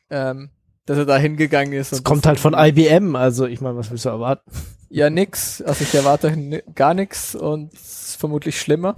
ähm, 0.09 0.49
dass 0.85 0.97
er 0.97 1.05
da 1.05 1.17
hingegangen 1.17 1.73
ist. 1.73 1.91
Es 1.91 2.03
kommt 2.03 2.25
halt 2.25 2.39
von 2.39 2.55
IBM, 2.57 3.15
also 3.15 3.45
ich 3.45 3.61
meine, 3.61 3.77
was 3.77 3.91
willst 3.91 4.05
du 4.05 4.09
erwarten? 4.09 4.49
Ja, 4.89 5.09
nix. 5.09 5.61
Also 5.61 5.83
ich 5.83 5.93
erwarte 5.93 6.63
gar 6.73 6.93
nichts 6.93 7.35
und 7.35 7.73
vermutlich 7.77 8.59
schlimmer. 8.59 8.95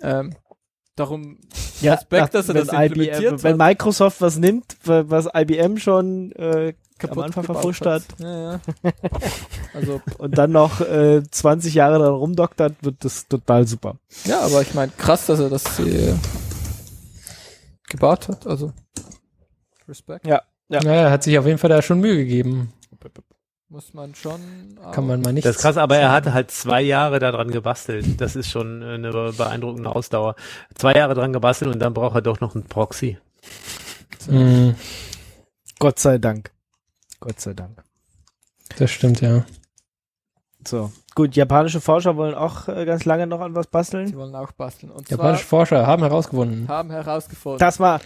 Ähm, 0.00 0.34
darum 0.96 1.38
ja, 1.80 1.94
Respekt, 1.94 2.34
dass 2.34 2.48
er 2.48 2.54
das 2.54 2.68
implementiert 2.68 3.32
IBM, 3.34 3.42
Wenn 3.42 3.56
Microsoft 3.56 4.20
was 4.20 4.38
nimmt, 4.38 4.76
was 4.84 5.28
IBM 5.34 5.76
schon 5.76 6.32
äh, 6.32 6.74
am 7.08 7.18
Anfang 7.18 7.44
verfuscht 7.44 7.84
hat. 7.84 8.02
hat. 8.02 8.20
Ja, 8.20 8.52
ja. 8.52 8.60
also 9.74 10.00
und 10.18 10.36
dann 10.38 10.52
noch 10.52 10.80
äh, 10.80 11.22
20 11.22 11.74
Jahre 11.74 11.98
daran 11.98 12.14
rumdoktert, 12.14 12.74
wird 12.80 13.04
das 13.04 13.28
total 13.28 13.66
super. 13.66 13.96
Ja, 14.24 14.40
aber 14.40 14.62
ich 14.62 14.74
meine, 14.74 14.92
krass, 14.96 15.26
dass 15.26 15.38
er 15.38 15.50
das 15.50 15.78
äh, 15.78 16.14
gebaut 17.88 18.28
hat. 18.28 18.46
Also 18.46 18.72
Respekt. 19.88 20.26
Ja, 20.26 20.42
ja. 20.68 20.80
Naja, 20.82 21.02
er 21.02 21.10
hat 21.10 21.22
sich 21.22 21.38
auf 21.38 21.46
jeden 21.46 21.58
Fall 21.58 21.70
da 21.70 21.82
schon 21.82 22.00
Mühe 22.00 22.16
gegeben. 22.16 22.72
Muss 23.76 23.92
man 23.92 24.14
schon. 24.14 24.40
Kann 24.92 25.06
man 25.06 25.20
mal 25.20 25.34
nicht. 25.34 25.44
Das 25.44 25.56
ist 25.56 25.60
krass, 25.60 25.76
aber 25.76 25.98
er 25.98 26.10
hatte 26.10 26.32
halt 26.32 26.50
zwei 26.50 26.80
Jahre 26.80 27.18
daran 27.18 27.50
gebastelt. 27.50 28.18
Das 28.18 28.34
ist 28.34 28.48
schon 28.48 28.82
eine 28.82 29.10
beeindruckende 29.36 29.94
Ausdauer. 29.94 30.34
Zwei 30.74 30.94
Jahre 30.94 31.12
dran 31.12 31.34
gebastelt 31.34 31.74
und 31.74 31.78
dann 31.80 31.92
braucht 31.92 32.14
er 32.14 32.22
doch 32.22 32.40
noch 32.40 32.54
einen 32.54 32.64
Proxy. 32.64 33.18
Mhm. 34.30 34.76
Gott 35.78 35.98
sei 35.98 36.16
Dank. 36.16 36.52
Gott 37.20 37.38
sei 37.38 37.52
Dank. 37.52 37.82
Das 38.78 38.90
stimmt, 38.90 39.20
ja. 39.20 39.44
So. 40.66 40.90
Gut, 41.14 41.36
japanische 41.36 41.82
Forscher 41.82 42.16
wollen 42.16 42.34
auch 42.34 42.68
äh, 42.68 42.86
ganz 42.86 43.04
lange 43.04 43.26
noch 43.26 43.42
an 43.42 43.54
was 43.54 43.66
basteln. 43.66 44.06
Sie 44.06 44.16
wollen 44.16 44.34
auch 44.34 44.52
basteln. 44.52 44.90
Und 44.90 45.10
japanische 45.10 45.44
Forscher 45.44 45.86
haben 45.86 46.02
herausgefunden. 46.02 46.66
Haben 46.66 46.90
herausgefunden. 46.90 47.58
Das 47.58 47.78
war 47.78 48.00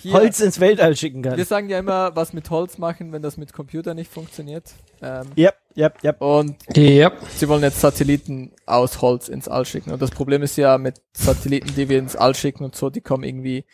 hier, 0.00 0.12
Holz 0.12 0.40
ins 0.40 0.60
Weltall 0.60 0.96
schicken 0.96 1.22
kann. 1.22 1.36
Wir 1.36 1.44
sagen 1.44 1.68
ja 1.68 1.78
immer, 1.78 2.14
was 2.16 2.32
mit 2.32 2.50
Holz 2.50 2.78
machen, 2.78 3.12
wenn 3.12 3.22
das 3.22 3.36
mit 3.36 3.52
Computer 3.52 3.94
nicht 3.94 4.10
funktioniert. 4.10 4.72
Ähm, 5.02 5.26
yep, 5.36 5.56
yep, 5.76 6.02
yep. 6.02 6.20
Und 6.20 6.56
yep. 6.76 7.14
sie 7.36 7.48
wollen 7.48 7.62
jetzt 7.62 7.80
Satelliten 7.80 8.52
aus 8.66 9.02
Holz 9.02 9.28
ins 9.28 9.48
All 9.48 9.64
schicken. 9.64 9.92
Und 9.92 10.00
das 10.00 10.10
Problem 10.10 10.42
ist 10.42 10.56
ja 10.56 10.78
mit 10.78 11.00
Satelliten, 11.12 11.74
die 11.74 11.88
wir 11.88 11.98
ins 11.98 12.16
All 12.16 12.34
schicken 12.34 12.64
und 12.64 12.74
so, 12.74 12.90
die 12.90 13.00
kommen 13.00 13.24
irgendwie 13.24 13.64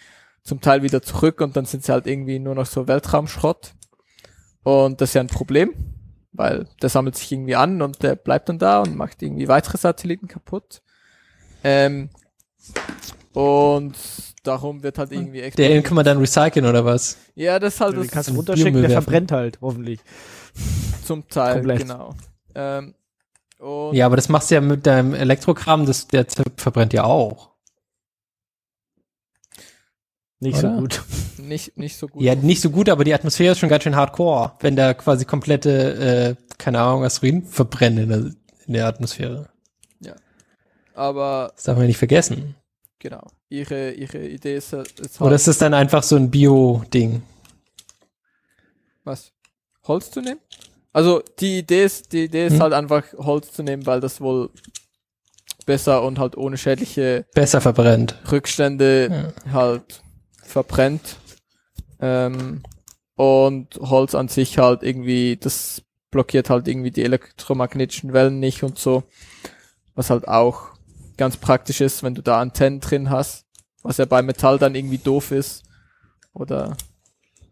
zum 0.43 0.61
Teil 0.61 0.83
wieder 0.83 1.03
zurück 1.03 1.41
und 1.41 1.57
dann 1.57 1.65
sind 1.65 1.85
sie 1.85 1.93
halt 1.93 2.07
irgendwie 2.07 2.39
nur 2.39 2.55
noch 2.55 2.67
so 2.67 2.87
Weltraumschrott. 2.89 3.75
Und 4.63 5.01
das 5.01 5.11
ist 5.11 5.15
ja 5.15 5.21
ein 5.21 5.27
Problem, 5.29 5.75
weil 6.33 6.67
der 6.83 6.89
sammelt 6.89 7.17
sich 7.17 7.31
irgendwie 7.33 7.57
an 7.57 7.83
und 7.83 8.03
der 8.03 8.17
bleibt 8.17 8.49
dann 8.49 8.59
da 8.59 8.81
und 8.81 8.97
macht 8.97 9.23
irgendwie 9.23 9.49
weitere 9.49 9.79
Satelliten 9.79 10.29
kaputt. 10.29 10.83
Ähm, 11.65 12.11
und 13.33 13.97
darum 14.47 14.83
wird 14.83 14.99
halt 14.99 15.13
irgendwie 15.13 15.41
extra. 15.41 15.63
Den 15.63 15.83
kann 15.83 15.95
man 15.95 16.05
dann 16.05 16.19
recyceln 16.19 16.67
oder 16.67 16.85
was? 16.85 17.17
Ja, 17.35 17.59
das 17.59 17.75
ist 17.75 17.81
halt. 17.81 17.95
Ja, 17.95 18.03
das 18.03 18.11
kannst 18.11 18.31
du 18.31 18.35
runterschicken, 18.35 18.81
der 18.81 18.91
verbrennt 18.91 19.33
halt, 19.33 19.59
hoffentlich. 19.61 20.01
Zum 21.05 21.29
Teil, 21.29 21.55
Komplett. 21.55 21.81
genau. 21.81 22.15
Ähm, 22.55 22.95
ja, 23.93 24.07
aber 24.07 24.17
das 24.17 24.29
machst 24.29 24.51
du 24.51 24.57
ja 24.57 24.61
mit 24.61 24.87
deinem 24.87 25.15
Elektrokram, 25.15 25.87
das, 25.87 26.09
der 26.09 26.27
verbrennt 26.57 26.93
ja 26.93 27.05
auch. 27.05 27.51
Nicht 30.39 30.59
Oder? 30.59 30.75
so 30.75 30.81
gut. 30.81 31.03
Nicht, 31.39 31.79
nicht 31.79 31.97
so 31.97 32.09
gut. 32.09 32.23
Ja, 32.23 32.35
nicht 32.35 32.61
so 32.61 32.71
gut, 32.71 32.89
aber 32.89 33.05
die 33.05 33.15
Atmosphäre 33.15 33.53
ist 33.53 33.59
schon 33.59 33.69
ganz 33.71 33.85
schön 33.85 33.97
hardcore, 33.97 34.53
wenn 34.61 34.77
da 34.77 34.93
quasi 34.93 35.25
komplette, 35.25 36.37
äh, 36.39 36.55
keine 36.59 36.81
Ahnung, 36.81 37.05
Asteroiden 37.05 37.45
verbrennen 37.47 38.05
in 38.05 38.09
der, 38.09 38.19
in 38.67 38.73
der 38.75 38.87
Atmosphäre. 38.87 39.49
Ja. 40.01 40.15
Aber. 40.95 41.53
Das 41.55 41.65
darf 41.65 41.79
man 41.79 41.87
nicht 41.87 41.99
vergessen. 41.99 42.57
Genau. 42.99 43.27
Ihre, 43.49 43.93
ihre 43.93 44.27
Idee 44.27 44.57
ist, 44.57 44.73
ist 44.73 44.73
halt 44.73 45.21
Oder 45.21 45.37
ist 45.37 45.47
es 45.47 45.59
dann 45.59 45.73
einfach 45.73 46.03
so 46.03 46.17
ein 46.17 46.31
Bio-Ding? 46.31 47.23
Was? 49.05 49.33
Holz 49.85 50.11
zu 50.11 50.21
nehmen? 50.21 50.41
Also 50.93 51.23
die 51.39 51.59
Idee 51.59 51.85
ist, 51.85 52.13
die 52.13 52.25
Idee 52.25 52.47
ist 52.47 52.55
hm. 52.55 52.63
halt 52.63 52.73
einfach 52.73 53.05
Holz 53.19 53.53
zu 53.53 53.63
nehmen, 53.63 53.87
weil 53.87 54.01
das 54.01 54.21
wohl 54.21 54.51
besser 55.67 56.03
und 56.03 56.19
halt 56.19 56.37
ohne 56.37 56.57
schädliche 56.57 57.27
besser 57.35 57.61
verbrennt. 57.61 58.17
Rückstände 58.31 59.33
ja. 59.47 59.53
halt 59.53 60.03
verbrennt. 60.43 61.17
Ähm, 62.01 62.63
und 63.15 63.77
Holz 63.77 64.15
an 64.15 64.29
sich 64.29 64.59
halt 64.59 64.83
irgendwie, 64.83 65.37
das 65.37 65.83
blockiert 66.11 66.51
halt 66.51 66.69
irgendwie 66.69 66.91
die 66.91 67.03
elektromagnetischen 67.05 68.13
Wellen 68.13 68.41
nicht 68.41 68.63
und 68.63 68.79
so. 68.79 69.03
Was 69.95 70.11
halt 70.11 70.29
auch 70.29 70.76
ganz 71.17 71.37
praktisch 71.37 71.81
ist, 71.81 72.03
wenn 72.03 72.15
du 72.15 72.23
da 72.23 72.41
Antennen 72.41 72.81
drin 72.81 73.11
hast, 73.11 73.47
was 73.83 73.99
ja 73.99 74.05
bei 74.05 74.23
Metall 74.23 74.59
dann 74.59 74.75
irgendwie 74.75 74.99
doof 74.99 75.31
ist. 75.31 75.65
Oder 76.33 76.77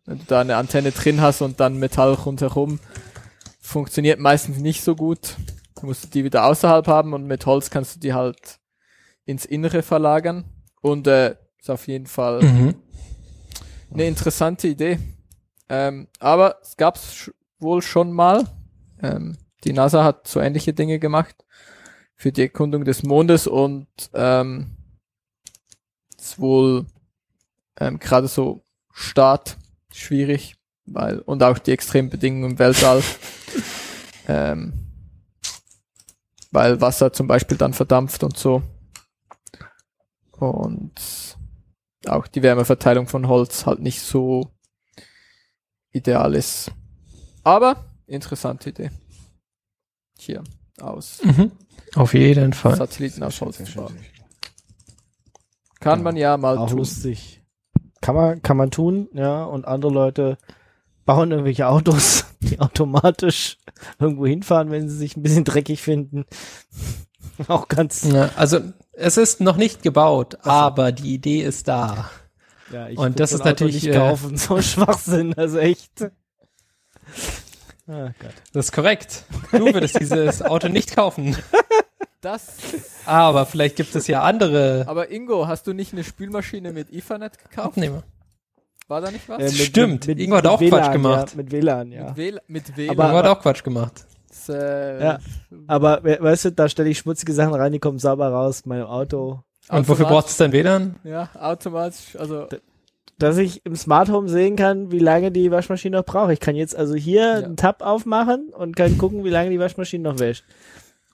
wenn 0.05 0.19
du 0.19 0.25
da 0.27 0.41
eine 0.41 0.57
Antenne 0.57 0.93
drin 0.93 1.21
hast 1.21 1.41
und 1.41 1.61
dann 1.61 1.79
Metall 1.79 2.15
rundherum, 2.15 2.81
funktioniert 3.61 4.21
meistens 4.21 4.59
nicht 4.59 4.83
so 4.83 4.95
gut. 4.95 5.37
Du 5.81 5.87
musst 5.87 6.15
die 6.15 6.25
wieder 6.25 6.45
außerhalb 6.45 6.87
haben 6.87 7.13
und 7.15 7.27
mit 7.27 7.47
Holz 7.47 7.71
kannst 7.71 7.97
du 7.97 8.01
die 8.01 8.13
halt 8.13 8.59
ins 9.25 9.45
Innere 9.45 9.83
verlagern. 9.83 10.45
Und 10.83 11.07
äh, 11.07 11.37
ist 11.59 11.71
auf 11.71 11.87
jeden 11.89 12.07
Fall 12.07 12.43
mhm. 12.43 12.75
eine 13.91 14.05
interessante 14.05 14.69
Idee. 14.69 14.99
Ähm, 15.71 16.09
aber 16.19 16.57
es 16.61 16.77
gab 16.77 16.97
es 16.97 17.33
wohl 17.59 17.81
schon 17.81 18.13
mal. 18.13 18.45
Ähm, 19.03 19.39
die 19.65 19.73
NASA 19.73 20.05
hat 20.05 20.29
so 20.29 20.41
ähnliche 20.41 20.75
Dinge 20.75 20.99
gemacht 20.99 21.44
für 22.25 22.33
die 22.33 22.41
Erkundung 22.41 22.87
des 22.87 23.03
Mondes 23.03 23.47
und 23.47 23.87
ähm, 24.15 24.79
ist 26.19 26.39
wohl 26.39 26.87
ähm, 27.79 27.99
gerade 27.99 28.29
so 28.29 28.65
Start 28.91 29.59
schwierig, 29.93 30.57
weil 30.87 31.19
und 31.19 31.43
auch 31.43 31.59
die 31.59 31.73
extremen 31.73 32.09
Bedingungen 32.09 32.53
im 32.53 32.59
Weltall, 32.59 33.03
ähm, 34.29 34.73
weil 36.51 36.81
Wasser 36.81 37.13
zum 37.13 37.27
Beispiel 37.27 37.59
dann 37.59 37.75
verdampft 37.75 38.25
und 38.25 38.39
so 38.39 38.63
und 40.31 41.37
auch 42.07 42.27
die 42.27 42.43
Wärmeverteilung 42.43 43.07
von 43.07 43.29
Holz 43.29 43.67
halt 43.67 43.81
nicht 43.81 44.01
so 44.01 44.51
ideal 45.93 46.35
ist. 46.35 46.73
Aber 47.43 47.85
interessante 48.07 48.71
Idee. 48.71 48.91
Hier 50.19 50.43
aus. 50.81 51.23
Mhm. 51.23 51.53
Auf 51.95 52.15
jeden 52.15 52.53
Fall. 52.53 52.77
Satelliten 52.77 53.23
aus 53.23 53.41
Holz 53.41 53.65
zu 53.65 53.75
bauen. 53.75 53.97
Kann 55.81 56.01
ja, 56.01 56.03
man 56.03 56.17
ja 56.17 56.37
mal 56.37 56.59
auch 56.59 56.71
tun. 56.71 56.79
lustig. 56.79 57.43
Kann 58.01 58.15
man, 58.15 58.43
kann 58.43 58.57
man 58.57 58.71
tun, 58.71 59.09
ja, 59.13 59.45
und 59.45 59.67
andere 59.67 59.93
Leute 59.93 60.39
bauen 61.05 61.31
irgendwelche 61.31 61.69
Autos, 61.69 62.25
die 62.41 62.61
automatisch 62.61 63.59
irgendwo 63.99 64.27
hinfahren, 64.27 64.71
wenn 64.71 64.89
sie 64.89 64.97
sich 64.97 65.17
ein 65.17 65.23
bisschen 65.23 65.45
dreckig 65.45 65.83
finden. 65.83 66.25
auch 67.49 67.69
ganz. 67.69 68.05
Ja, 68.05 68.31
also 68.37 68.61
es 68.93 69.17
ist 69.17 69.41
noch 69.41 69.57
nicht 69.57 69.83
gebaut, 69.83 70.39
so. 70.43 70.51
aber 70.51 70.93
die 70.93 71.15
Idee 71.15 71.43
ist 71.43 71.69
da. 71.69 72.11
Ja, 72.73 72.89
ich 72.89 72.99
und 72.99 73.21
das 73.21 73.33
ist 73.33 73.45
natürlich 73.45 73.83
nicht 73.83 73.95
kaufen, 73.95 74.37
so 74.39 74.61
Schwachsinn, 74.61 75.35
also 75.35 75.59
echt. 75.59 76.11
Ah, 77.87 78.11
das 78.53 78.67
ist 78.67 78.73
korrekt. 78.73 79.25
Du 79.53 79.67
würdest 79.73 80.01
dieses 80.01 80.43
Auto 80.43 80.69
nicht 80.69 80.95
kaufen. 80.95 81.37
Das. 82.25 82.57
Aber 83.05 83.45
vielleicht 83.45 83.77
gibt 83.77 83.95
es 83.95 84.07
ja 84.07 84.23
andere. 84.23 84.85
Aber 84.87 85.11
Ingo, 85.11 85.47
hast 85.47 85.67
du 85.67 85.75
nicht 85.75 85.93
eine 85.93 86.05
Spülmaschine 86.05 86.73
mit 86.73 86.91
Ethernet 86.91 87.37
gekauft? 87.37 87.77
Abnehmer. 87.77 88.03
War 88.89 89.03
da 89.03 89.11
nicht 89.11 89.29
was? 89.29 89.39
Äh, 89.41 89.45
mit, 89.45 89.53
Stimmt. 89.53 90.07
Mit, 90.07 90.19
Ingo 90.19 90.37
hat 90.37 90.47
auch 90.47 90.59
WLAN, 90.59 90.71
Quatsch 90.71 90.93
gemacht. 90.93 91.31
Ja, 91.33 91.37
mit 91.37 91.53
WLAN, 91.53 91.93
ja. 91.93 92.07
Mit, 92.07 92.17
WLAN, 92.17 92.41
mit 92.49 92.77
WLAN. 92.79 92.91
Aber 92.91 93.09
Ingo 93.09 93.19
hat 93.19 93.27
auch 93.27 93.43
Quatsch 93.43 93.63
gemacht. 93.63 94.07
Das, 94.29 94.49
äh, 94.49 95.05
ja. 95.05 95.19
Aber 95.67 96.03
weißt 96.03 96.47
du, 96.47 96.53
da 96.53 96.71
stelle 96.71 96.89
ich 96.89 96.97
schmutzige 96.97 97.35
Sachen 97.35 97.53
rein, 97.53 97.73
die 97.73 97.79
kommen 97.79 97.99
sauber 97.99 98.29
raus, 98.29 98.65
meinem 98.65 98.87
Auto. 98.87 99.43
Und 99.69 99.87
wofür 99.87 100.07
brauchst 100.07 100.41
du 100.41 100.45
denn 100.45 100.53
WLAN? 100.53 100.97
Ja, 101.05 101.29
automatisch. 101.39 102.17
Also 102.19 102.49
dass 103.19 103.39
ich 103.39 103.65
im 103.65 103.77
Smart 103.77 104.11
Home 104.11 104.29
sehen 104.29 104.57
kann, 104.57 104.91
wie 104.91 104.99
lange 104.99 105.31
die 105.31 105.51
Waschmaschine 105.51 105.99
noch 105.99 106.05
braucht. 106.05 106.33
Ich 106.33 106.41
kann 106.41 106.57
jetzt 106.57 106.77
also 106.77 106.95
hier 106.95 107.23
ja. 107.23 107.45
einen 107.45 107.57
Tab 107.57 107.83
aufmachen 107.83 108.51
und 108.51 108.77
kann 108.77 108.99
gucken, 108.99 109.25
wie 109.25 109.31
lange 109.31 109.51
die 109.51 109.59
Waschmaschine 109.59 110.03
noch 110.03 110.19
wäscht. 110.19 110.45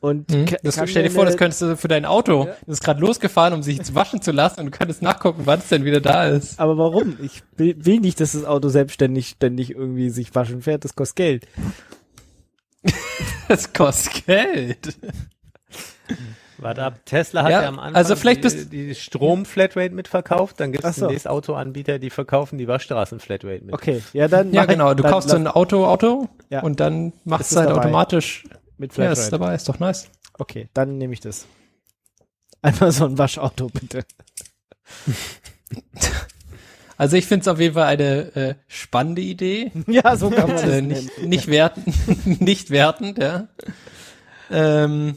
Und 0.01 0.31
mhm. 0.31 0.47
das 0.62 0.81
stell 0.86 1.02
dir 1.02 1.10
vor, 1.10 1.27
das 1.27 1.36
könntest 1.36 1.60
du 1.60 1.77
für 1.77 1.89
dein 1.89 2.06
Auto. 2.06 2.47
Ja. 2.47 2.56
Das 2.66 2.78
ist 2.78 2.82
gerade 2.82 3.01
losgefahren, 3.01 3.52
um 3.52 3.62
sich 3.62 3.94
waschen 3.94 4.22
zu 4.22 4.32
lassen 4.32 4.60
und 4.60 4.66
du 4.66 4.78
könntest 4.78 5.02
nachgucken, 5.02 5.43
wann 5.44 5.59
es 5.59 5.68
denn 5.68 5.85
wieder 5.85 6.01
da 6.01 6.27
ist. 6.27 6.59
Aber 6.59 6.78
warum? 6.78 7.18
Ich 7.22 7.43
will, 7.56 7.77
will 7.85 8.01
nicht, 8.01 8.18
dass 8.18 8.32
das 8.32 8.47
Auto 8.47 8.70
selbstständig 8.70 9.28
ständig 9.28 9.72
irgendwie 9.72 10.09
sich 10.09 10.35
waschen 10.35 10.62
fährt. 10.62 10.85
Das 10.85 10.94
kostet 10.94 11.16
Geld. 11.16 11.48
das 13.48 13.74
kostet 13.74 14.24
Geld. 14.24 14.97
Warte 16.62 16.82
ab, 16.85 17.01
Tesla 17.07 17.43
hat 17.45 17.51
Ja, 17.51 17.62
ja, 17.62 17.69
am 17.69 17.78
Anfang 17.78 17.95
also 17.97 18.16
vielleicht 18.16 18.45
die, 18.45 18.66
die 18.69 18.95
Strom-Flatrate 18.95 19.95
mitverkauft, 19.95 20.61
dann 20.61 20.73
gibt 20.73 20.85
es 20.85 20.97
so. 20.97 21.07
demnächst 21.07 21.27
Autoanbieter, 21.28 21.99
die 21.99 22.11
verkaufen 22.11 22.59
die 22.59 22.69
Waschstraßen-Flatrate 22.69 23.65
mit. 23.65 23.73
Okay, 23.74 24.03
ja 24.12 24.28
dann 24.28 24.53
Ja, 24.53 24.65
genau. 24.66 24.95
Du 24.95 25.03
dann 25.03 25.12
kaufst 25.12 25.31
so 25.31 25.37
ein 25.37 25.47
Auto, 25.47 25.87
Auto 25.87 26.28
Ja. 26.51 26.61
und 26.62 26.81
dann 26.81 27.12
macht 27.24 27.41
Ist 27.43 27.47
es 27.49 27.53
es 27.53 27.59
halt 27.59 27.70
dabei? 27.70 27.81
automatisch. 27.82 28.45
mit 28.78 28.97
Ja, 28.97 29.11
ist 29.11 29.19
Flatrate. 29.20 29.31
dabei, 29.31 29.55
ist 29.55 29.69
doch 29.69 29.78
nice. 29.78 30.11
Okay, 30.39 30.69
dann 30.74 30.99
nehme 30.99 31.12
ich 31.15 31.20
das. 31.20 31.47
Einmal 32.62 32.93
so 32.93 33.07
ein 33.07 33.16
Waschauto, 33.19 33.69
bitte. 33.69 34.05
Also 36.97 37.16
ich 37.16 37.27
finde 37.27 37.41
es 37.43 37.49
auf 37.49 37.59
jeden 37.59 37.73
Fall 37.74 37.87
eine 37.87 38.35
äh, 38.37 38.55
spannende 38.69 39.23
Idee. 39.23 39.73
Ja, 39.87 40.16
so 40.16 40.28
kann 40.28 40.49
man 40.49 40.57
das 40.57 40.65
äh, 40.66 40.82
nicht, 40.82 41.23
nicht 41.23 41.47
wertend, 41.49 41.87
nicht 42.43 42.69
wertend, 42.70 43.16
ja. 43.16 43.49
Ähm, 44.51 45.16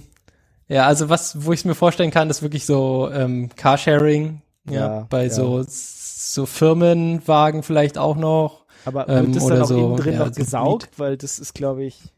ja, 0.68 0.86
also 0.88 1.10
was, 1.10 1.46
wo 1.46 1.54
ich 1.54 1.62
es 1.62 1.66
mir 1.66 1.76
vorstellen 1.76 2.12
kann, 2.12 2.30
ist 2.30 2.42
wirklich 2.42 2.66
so 2.66 3.10
ähm, 3.12 3.50
Carsharing, 3.56 4.42
ja, 4.66 4.90
Ja, 4.90 5.08
bei 5.10 5.28
ja. 5.28 5.30
so 5.30 5.64
so 5.68 6.46
Firmenwagen 6.46 7.64
vielleicht 7.64 7.98
auch 7.98 8.16
noch. 8.16 8.66
Aber 8.86 9.08
ähm, 9.10 9.34
wird 9.34 9.36
das 9.36 9.44
oder 9.44 9.56
dann 9.56 9.64
auch 9.64 9.68
so, 9.68 9.78
innen 9.78 9.96
drin 9.96 10.16
ja, 10.16 10.20
noch 10.20 10.34
gesaugt? 10.34 10.98
Weil 10.98 11.18
das 11.18 11.40
ist, 11.40 11.54
glaube 11.54 11.84
ich, 11.86 12.14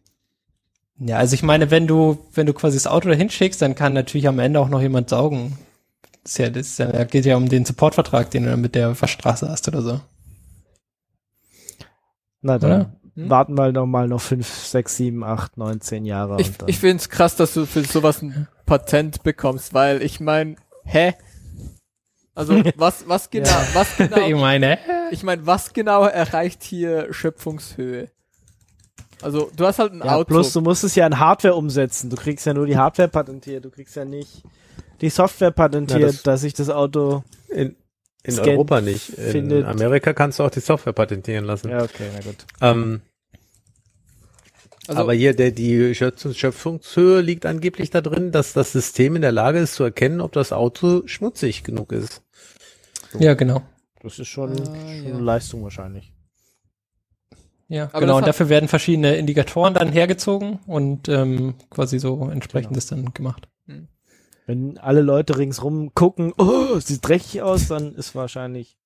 Ja, 1.00 1.18
also 1.18 1.34
ich 1.36 1.44
meine, 1.44 1.72
wenn 1.72 1.88
du 1.88 2.18
wenn 2.34 2.46
du 2.46 2.54
quasi 2.54 2.78
das 2.78 2.88
Auto 2.88 3.10
dahin 3.10 3.30
schickst, 3.30 3.62
dann 3.62 3.76
kann 3.76 3.94
natürlich 3.94 4.28
am 4.28 4.40
Ende 4.40 4.60
auch 4.60 4.70
noch 4.70 4.82
jemand 4.82 5.10
saugen. 5.10 5.58
Das 6.24 6.34
ist 6.34 6.38
ja, 6.40 6.50
das 6.50 6.68
ist 6.68 6.80
ja, 6.80 6.92
da 6.92 7.04
geht 7.06 7.26
ja 7.26 7.38
um 7.38 7.50
den 7.50 7.66
Supportvertrag, 7.66 8.32
den 8.32 8.44
du 8.44 8.50
dann 8.52 8.62
mit 8.62 8.76
der 8.76 9.00
Waschstraße 9.00 9.50
hast 9.50 9.68
oder 9.68 9.82
so. 9.82 10.02
na 12.42 12.58
dann 12.60 12.72
Oder? 12.72 12.96
Hm? 13.16 13.30
warten 13.30 13.58
wir 13.58 13.72
noch 13.72 13.86
mal 13.86 14.08
noch 14.08 14.22
fünf, 14.22 14.48
sechs, 14.48 14.98
sieben, 14.98 15.24
acht, 15.24 15.58
neun, 15.58 15.80
zehn 15.82 16.06
Jahre. 16.06 16.40
Ich, 16.42 16.52
ich 16.68 16.80
finde 16.80 16.98
es 16.98 17.10
krass, 17.10 17.36
dass 17.36 17.54
du 17.54 17.66
für 17.66 17.84
sowas 17.84 18.22
ein 18.22 18.48
Patent 18.66 19.24
bekommst, 19.24 19.74
weil 19.74 20.02
ich 20.02 20.20
meine, 20.20 20.56
hä? 20.84 21.14
Also 22.34 22.62
was, 22.76 23.08
was 23.08 23.30
genau, 23.30 23.50
was 23.74 24.00
ich 24.00 24.10
genau, 24.10 24.40
meine, 24.42 24.78
ich 25.12 25.24
meine, 25.24 25.46
was 25.46 25.72
genau 25.72 26.04
erreicht 26.04 26.64
hier 26.64 27.14
Schöpfungshöhe? 27.14 28.10
Also 29.22 29.50
du 29.56 29.66
hast 29.66 29.80
halt 29.80 29.94
ein 29.94 30.00
ja, 30.00 30.16
Auto. 30.16 30.26
plus 30.26 30.52
du 30.52 30.60
musst 30.62 30.84
es 30.84 30.96
ja 30.96 31.08
in 31.08 31.18
Hardware 31.18 31.56
umsetzen. 31.56 32.10
Du 32.10 32.18
kriegst 32.18 32.46
ja 32.46 32.54
nur 32.54 32.66
die 32.66 32.78
Hardware 32.78 33.08
patentiert. 33.08 33.64
Du 33.64 33.70
kriegst 33.72 33.96
ja 33.96 34.04
nicht 34.04 34.44
die 35.02 35.10
Software 35.10 35.52
patentiert, 35.52 36.02
Ja, 36.02 36.08
das- 36.08 36.24
dass 36.24 36.42
sich 36.42 36.54
das 36.54 36.70
Auto. 36.70 37.24
In, 37.48 37.76
in 38.26 38.34
Scan 38.34 38.50
Europa 38.50 38.82
nicht. 38.82 39.10
In 39.10 39.64
Amerika 39.66 40.14
kannst 40.14 40.40
du 40.40 40.44
auch 40.44 40.50
die 40.52 40.60
Software 40.60 40.94
patentieren 40.94 41.46
lassen. 41.46 41.70
Ja, 41.70 41.84
okay, 41.84 42.10
na 42.14 42.22
gut. 42.22 42.46
Ähm, 42.62 43.02
also, 44.88 45.02
aber 45.02 45.14
hier, 45.14 45.36
der, 45.36 45.52
die 45.52 45.96
Schöpfungs- 45.96 46.36
Schöpfungshöhe 46.36 47.22
liegt 47.22 47.46
angeblich 47.46 47.90
da 47.90 48.02
drin, 48.02 48.32
dass 48.32 48.54
das 48.54 48.72
System 48.72 49.16
in 49.16 49.22
der 49.24 49.32
Lage 49.32 49.60
ist 49.60 49.74
zu 49.74 49.84
erkennen, 49.84 50.22
ob 50.22 50.32
das 50.34 50.52
Auto 50.54 51.04
schmutzig 51.08 51.64
genug 51.64 51.92
ist. 51.92 52.22
ja, 53.18 53.34
genau. 53.34 53.62
Das 54.04 54.20
ist 54.20 54.28
schon, 54.28 54.52
Ah, 54.52 54.56
schon 54.66 54.76
ja. 55.08 55.14
eine 55.16 55.20
Leistung 55.24 55.64
wahrscheinlich. 55.64 56.14
Ja, 57.68 57.86
Aber 57.86 58.02
genau. 58.02 58.18
Und 58.18 58.28
dafür 58.28 58.50
werden 58.50 58.70
verschiedene 58.70 59.16
Indikatoren 59.16 59.74
dann 59.74 59.92
hergezogen 59.92 60.60
und 60.68 61.10
ähm, 61.10 61.56
quasi 61.72 61.98
so 61.98 62.30
entsprechend 62.30 62.74
Genau. 62.78 63.02
dann 63.04 63.14
gemacht. 63.16 63.48
Wenn 64.46 64.78
alle 64.78 65.02
Leute 65.02 65.38
ringsrum 65.38 65.94
gucken, 65.96 66.34
oh, 66.38 66.80
sieht 66.80 67.08
dreckig 67.08 67.42
aus, 67.42 67.68
dann 67.68 67.96
ist 67.96 68.14
wahrscheinlich 68.14 68.78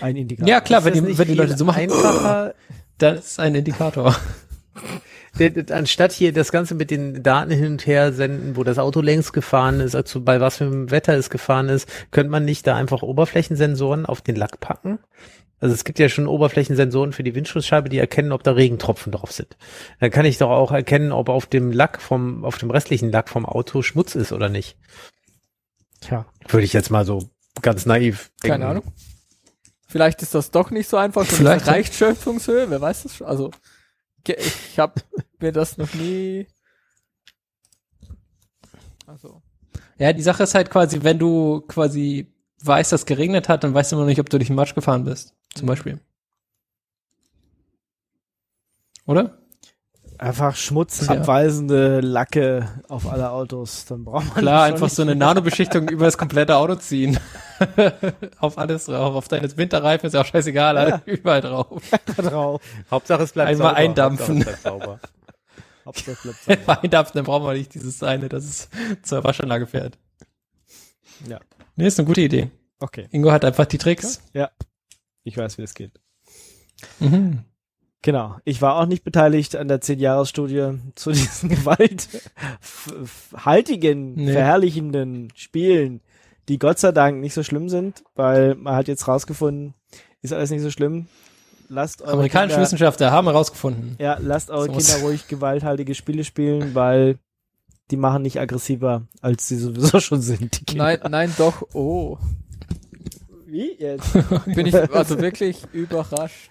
ein 0.00 0.16
Indikator. 0.16 0.48
Ja, 0.48 0.60
klar, 0.60 0.84
wenn 0.84 0.94
die, 0.94 1.00
das 1.00 1.18
wenn 1.18 1.28
die 1.28 1.34
Leute 1.34 1.56
so 1.56 1.64
machen, 1.64 1.80
einfacher, 1.80 2.54
das 2.98 3.26
ist 3.26 3.40
ein 3.40 3.54
Indikator. 3.54 4.16
Anstatt 5.70 6.12
hier 6.12 6.32
das 6.32 6.50
Ganze 6.50 6.74
mit 6.74 6.90
den 6.90 7.22
Daten 7.22 7.50
hin 7.50 7.72
und 7.72 7.86
her 7.86 8.12
senden, 8.12 8.56
wo 8.56 8.64
das 8.64 8.78
Auto 8.78 9.02
längst 9.02 9.34
gefahren 9.34 9.80
ist, 9.80 9.94
also 9.94 10.22
bei 10.22 10.40
was 10.40 10.56
für 10.56 10.64
einem 10.64 10.90
Wetter 10.90 11.14
es 11.14 11.28
gefahren 11.28 11.68
ist, 11.68 11.88
könnte 12.10 12.30
man 12.30 12.46
nicht 12.46 12.66
da 12.66 12.74
einfach 12.74 13.02
Oberflächensensoren 13.02 14.06
auf 14.06 14.22
den 14.22 14.36
Lack 14.36 14.60
packen? 14.60 14.98
Also 15.58 15.74
es 15.74 15.84
gibt 15.84 15.98
ja 15.98 16.08
schon 16.08 16.26
Oberflächensensoren 16.26 17.12
für 17.12 17.22
die 17.22 17.34
Windschutzscheibe, 17.34 17.88
die 17.88 17.98
erkennen, 17.98 18.32
ob 18.32 18.42
da 18.42 18.52
Regentropfen 18.52 19.10
drauf 19.12 19.32
sind. 19.32 19.56
Dann 20.00 20.10
kann 20.10 20.26
ich 20.26 20.36
doch 20.38 20.50
auch 20.50 20.70
erkennen, 20.70 21.12
ob 21.12 21.28
auf 21.30 21.46
dem 21.46 21.72
Lack 21.72 22.02
vom, 22.02 22.44
auf 22.44 22.58
dem 22.58 22.70
restlichen 22.70 23.10
Lack 23.10 23.30
vom 23.30 23.46
Auto 23.46 23.80
Schmutz 23.82 24.14
ist 24.14 24.32
oder 24.32 24.48
nicht. 24.50 24.76
Tja. 26.00 26.26
Würde 26.48 26.64
ich 26.64 26.74
jetzt 26.74 26.90
mal 26.90 27.06
so 27.06 27.30
ganz 27.62 27.86
naiv 27.86 28.30
denken. 28.42 28.52
keine 28.52 28.66
Ahnung. 28.66 28.92
Vielleicht 29.88 30.20
ist 30.20 30.34
das 30.34 30.50
doch 30.50 30.70
nicht 30.70 30.88
so 30.88 30.98
einfach 30.98 31.24
Vielleicht, 31.24 31.62
es 31.62 31.68
erreicht 31.68 31.94
Schöpfungshöhe, 31.94 32.68
wer 32.68 32.80
weiß 32.80 33.04
das 33.04 33.16
schon. 33.16 33.26
Also 33.26 33.50
ich 34.26 34.78
habe 34.78 35.00
mir 35.38 35.52
das 35.52 35.78
noch 35.78 35.94
nie. 35.94 36.46
Also 39.06 39.42
Ja, 39.96 40.12
die 40.12 40.22
Sache 40.22 40.42
ist 40.42 40.54
halt 40.54 40.70
quasi, 40.70 41.02
wenn 41.02 41.18
du 41.18 41.62
quasi 41.62 42.32
weißt, 42.62 42.92
dass 42.92 43.06
geregnet 43.06 43.48
hat, 43.48 43.64
dann 43.64 43.72
weißt 43.72 43.92
du 43.92 43.96
immer 43.96 44.02
noch 44.02 44.08
nicht, 44.08 44.20
ob 44.20 44.28
du 44.28 44.38
durch 44.38 44.48
den 44.48 44.56
Matsch 44.56 44.74
gefahren 44.74 45.04
bist. 45.04 45.34
Zum 45.56 45.66
Beispiel. 45.66 46.00
Oder? 49.06 49.38
Einfach 50.18 50.56
Schmutz 50.56 51.06
Ja. 51.06 51.12
abweisende 51.14 52.00
Lacke 52.00 52.82
auf 52.88 53.06
alle 53.06 53.30
Autos, 53.30 53.84
dann 53.84 54.04
braucht 54.04 54.24
man 54.28 54.36
Klar, 54.38 54.64
schon 54.66 54.72
einfach 54.74 54.86
nicht 54.86 54.96
so 54.96 55.02
eine 55.02 55.14
Nanobeschichtung 55.14 55.88
über 55.90 56.06
das 56.06 56.16
komplette 56.16 56.56
Auto 56.56 56.74
ziehen. 56.76 57.18
auf 58.38 58.56
alles 58.56 58.86
drauf. 58.86 59.14
Auf 59.14 59.28
deine 59.28 59.54
Winterreifen 59.56 60.06
ist 60.06 60.14
ja 60.14 60.22
auch 60.22 60.26
scheißegal, 60.26 60.76
Ja. 60.88 61.02
überall 61.04 61.42
drauf. 61.42 61.82
drauf. 62.16 62.62
Hauptsache 62.90 63.22
es 63.24 63.32
bleibt 63.32 63.50
Einmal 63.50 63.68
sauber. 63.68 63.76
eindampfen. 63.76 64.36
Hauptsache 64.38 64.54
es 64.56 64.62
bleibt 64.62 64.80
sauber. 64.82 65.00
Hauptsache 65.84 66.16
bleibt 66.22 66.44
sauber. 66.64 66.82
Eindampfen, 66.82 67.12
dann 67.18 67.24
brauchen 67.24 67.44
wir 67.46 67.52
nicht 67.52 67.74
dieses 67.74 68.02
eine, 68.02 68.28
das 68.30 68.44
es 68.44 68.68
zur 69.02 69.22
Waschanlage 69.22 69.66
fährt. 69.66 69.98
Ja. 71.28 71.40
Nee, 71.76 71.86
ist 71.88 71.98
eine 71.98 72.06
gute 72.08 72.22
Idee. 72.22 72.50
Okay, 72.78 73.06
Ingo 73.10 73.30
hat 73.32 73.44
einfach 73.44 73.66
die 73.66 73.78
Tricks. 73.78 74.22
Ich 75.26 75.36
weiß, 75.36 75.58
wie 75.58 75.62
es 75.62 75.74
geht. 75.74 75.92
Mhm. 77.00 77.40
Genau. 78.02 78.36
Ich 78.44 78.62
war 78.62 78.76
auch 78.76 78.86
nicht 78.86 79.02
beteiligt 79.02 79.56
an 79.56 79.66
der 79.68 79.80
10-Jahres-Studie 79.80 80.74
zu 80.94 81.10
diesen 81.10 81.48
gewalthaltigen, 81.48 84.14
Nee. 84.14 84.32
verherrlichenden 84.32 85.32
Spielen, 85.34 86.00
die 86.48 86.58
Gott 86.58 86.78
sei 86.78 86.92
Dank 86.92 87.20
nicht 87.20 87.34
so 87.34 87.42
schlimm 87.42 87.68
sind, 87.68 88.04
weil 88.14 88.54
man 88.54 88.76
hat 88.76 88.88
jetzt 88.88 89.08
rausgefunden, 89.08 89.74
ist 90.22 90.32
alles 90.32 90.50
nicht 90.50 90.62
so 90.62 90.70
schlimm. 90.70 91.06
Lasst 91.68 92.00
eure 92.02 92.12
Amerikanische 92.12 92.54
Kinder, 92.54 92.62
Wissenschaftler 92.62 93.10
haben 93.10 93.26
herausgefunden. 93.26 93.96
ja, 93.98 94.18
lasst 94.20 94.50
eure 94.50 94.66
So 94.66 94.72
Kinder 94.72 94.98
ruhig 95.04 95.26
gewalthaltige 95.26 95.96
Spiele 95.96 96.22
spielen, 96.22 96.76
weil 96.76 97.18
die 97.90 97.96
machen 97.96 98.22
nicht 98.22 98.38
aggressiver, 98.38 99.02
als 99.20 99.48
sie 99.48 99.56
sowieso 99.56 99.98
schon 99.98 100.20
sind. 100.22 100.62
Nein, 100.76 101.00
nein, 101.10 101.34
doch. 101.38 101.62
Oh, 101.74 102.18
Wie 103.46 103.72
jetzt? 103.78 104.12
bin 104.54 104.66
ich 104.66 104.74
also 104.92 105.18
wirklich 105.20 105.62
überrascht. 105.72 106.50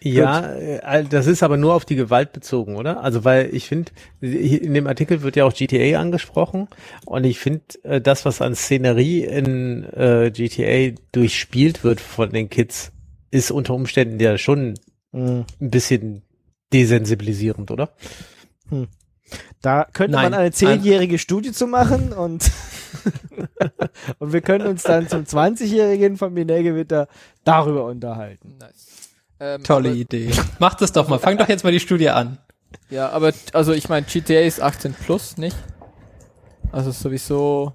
Ja, 0.00 0.52
äh, 0.52 1.04
das 1.04 1.26
ist 1.26 1.42
aber 1.42 1.56
nur 1.56 1.72
auf 1.72 1.86
die 1.86 1.96
Gewalt 1.96 2.32
bezogen, 2.32 2.76
oder? 2.76 3.02
Also 3.02 3.24
weil 3.24 3.54
ich 3.54 3.66
finde, 3.66 3.92
in 4.20 4.74
dem 4.74 4.86
Artikel 4.86 5.22
wird 5.22 5.36
ja 5.36 5.46
auch 5.46 5.54
GTA 5.54 5.98
angesprochen 5.98 6.68
und 7.06 7.24
ich 7.24 7.38
finde, 7.38 7.62
äh, 7.84 8.00
das, 8.02 8.26
was 8.26 8.42
an 8.42 8.54
Szenerie 8.54 9.24
in 9.24 9.84
äh, 9.94 10.30
GTA 10.30 10.94
durchspielt 11.12 11.84
wird 11.84 12.00
von 12.00 12.30
den 12.30 12.50
Kids, 12.50 12.92
ist 13.30 13.50
unter 13.50 13.72
Umständen 13.72 14.20
ja 14.20 14.36
schon 14.36 14.74
Hm. 15.14 15.44
ein 15.60 15.70
bisschen 15.70 16.22
desensibilisierend, 16.72 17.70
oder? 17.70 17.94
Da 19.62 19.86
könnte 19.92 20.12
Nein. 20.12 20.30
man 20.30 20.40
eine 20.40 20.52
zehnjährige 20.52 21.18
Studie 21.18 21.52
zu 21.52 21.66
machen 21.66 22.12
und, 22.12 22.50
und 24.18 24.32
wir 24.32 24.42
können 24.42 24.66
uns 24.66 24.82
dann 24.82 25.08
zum 25.08 25.22
20-Jährigen 25.22 26.16
von 26.16 26.34
Binärgewitter 26.34 27.08
darüber 27.44 27.86
unterhalten. 27.86 28.58
Nice. 28.58 29.10
Ähm, 29.40 29.64
Tolle 29.64 29.90
aber, 29.90 29.98
Idee. 29.98 30.30
Mach 30.58 30.74
das 30.74 30.92
doch 30.92 31.08
mal. 31.08 31.18
Fang 31.18 31.38
doch 31.38 31.48
jetzt 31.48 31.64
mal 31.64 31.72
die 31.72 31.80
Studie 31.80 32.10
an. 32.10 32.38
Ja, 32.90 33.08
aber 33.10 33.32
also 33.52 33.72
ich 33.72 33.88
meine, 33.88 34.06
GTA 34.06 34.40
ist 34.40 34.60
18 34.60 34.94
plus, 34.94 35.36
nicht? 35.36 35.56
Also 36.70 36.90
sowieso. 36.90 37.72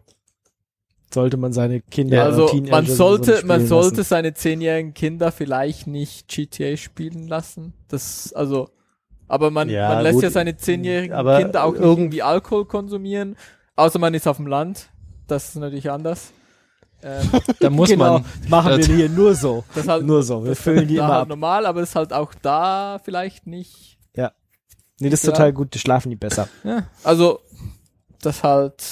Sollte 1.12 1.38
man 1.38 1.54
seine 1.54 1.82
Kinder 1.82 2.24
also 2.24 2.44
und 2.44 2.52
Teenager 2.52 2.72
man 2.72 2.86
so 2.86 2.96
sollte, 2.96 3.32
spielen 3.38 3.48
man 3.48 3.68
sollte 3.68 3.98
lassen. 3.98 4.10
seine 4.10 4.34
zehnjährigen 4.36 4.94
Kinder 4.94 5.32
vielleicht 5.32 5.88
nicht 5.88 6.28
GTA 6.28 6.78
spielen 6.78 7.28
lassen. 7.28 7.74
Das, 7.88 8.32
also, 8.34 8.70
aber 9.30 9.49
man, 9.51 9.69
Ja, 9.69 9.88
man 9.93 10.03
lässt 10.03 10.15
gut. 10.15 10.23
ja 10.23 10.30
seine 10.31 10.57
zehnjährigen 10.57 11.15
Kinder 11.15 11.64
auch 11.64 11.73
irgendwie 11.76 12.22
Alkohol 12.22 12.65
konsumieren. 12.65 13.38
Außer 13.77 13.99
man 13.99 14.14
ist 14.14 14.27
auf 14.27 14.35
dem 14.38 14.47
Land. 14.47 14.89
Das 15.27 15.49
ist 15.49 15.56
natürlich 15.56 15.89
anders. 15.89 16.34
Ähm, 17.01 17.30
Da 17.61 17.69
muss 17.69 17.89
genau, 17.89 18.19
man. 18.19 18.26
machen 18.49 18.77
wir 18.77 18.85
hier 18.85 19.07
nur 19.07 19.34
so. 19.35 19.64
das 19.76 19.88
halt, 19.88 20.06
Nur 20.06 20.22
so, 20.23 20.43
wir 20.43 20.56
füllen 20.57 20.88
die 20.89 20.97
immer 20.97 21.07
halt 21.07 21.30
normal, 21.30 21.65
aber 21.65 21.80
das 21.80 21.89
ist 21.91 21.95
halt 21.95 22.11
auch 22.11 22.34
da 22.41 22.99
vielleicht 23.06 23.47
nicht. 23.47 23.95
Nee, 25.01 25.10
das 25.10 25.22
ist 25.22 25.27
Ja. 25.27 25.31
total 25.31 25.53
gut, 25.53 25.73
die 25.73 25.80
schlafen 25.80 26.10
die 26.10 26.18
besser. 26.18 26.49
Ja, 26.65 26.84
also 27.06 27.39
das 28.22 28.43
halt. 28.43 28.84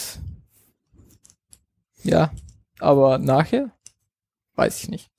Ja, 2.01 2.31
aber 2.80 3.18
nachher 3.18 3.72
weiß 4.55 4.81
ich 4.81 4.88
nicht. 4.89 5.09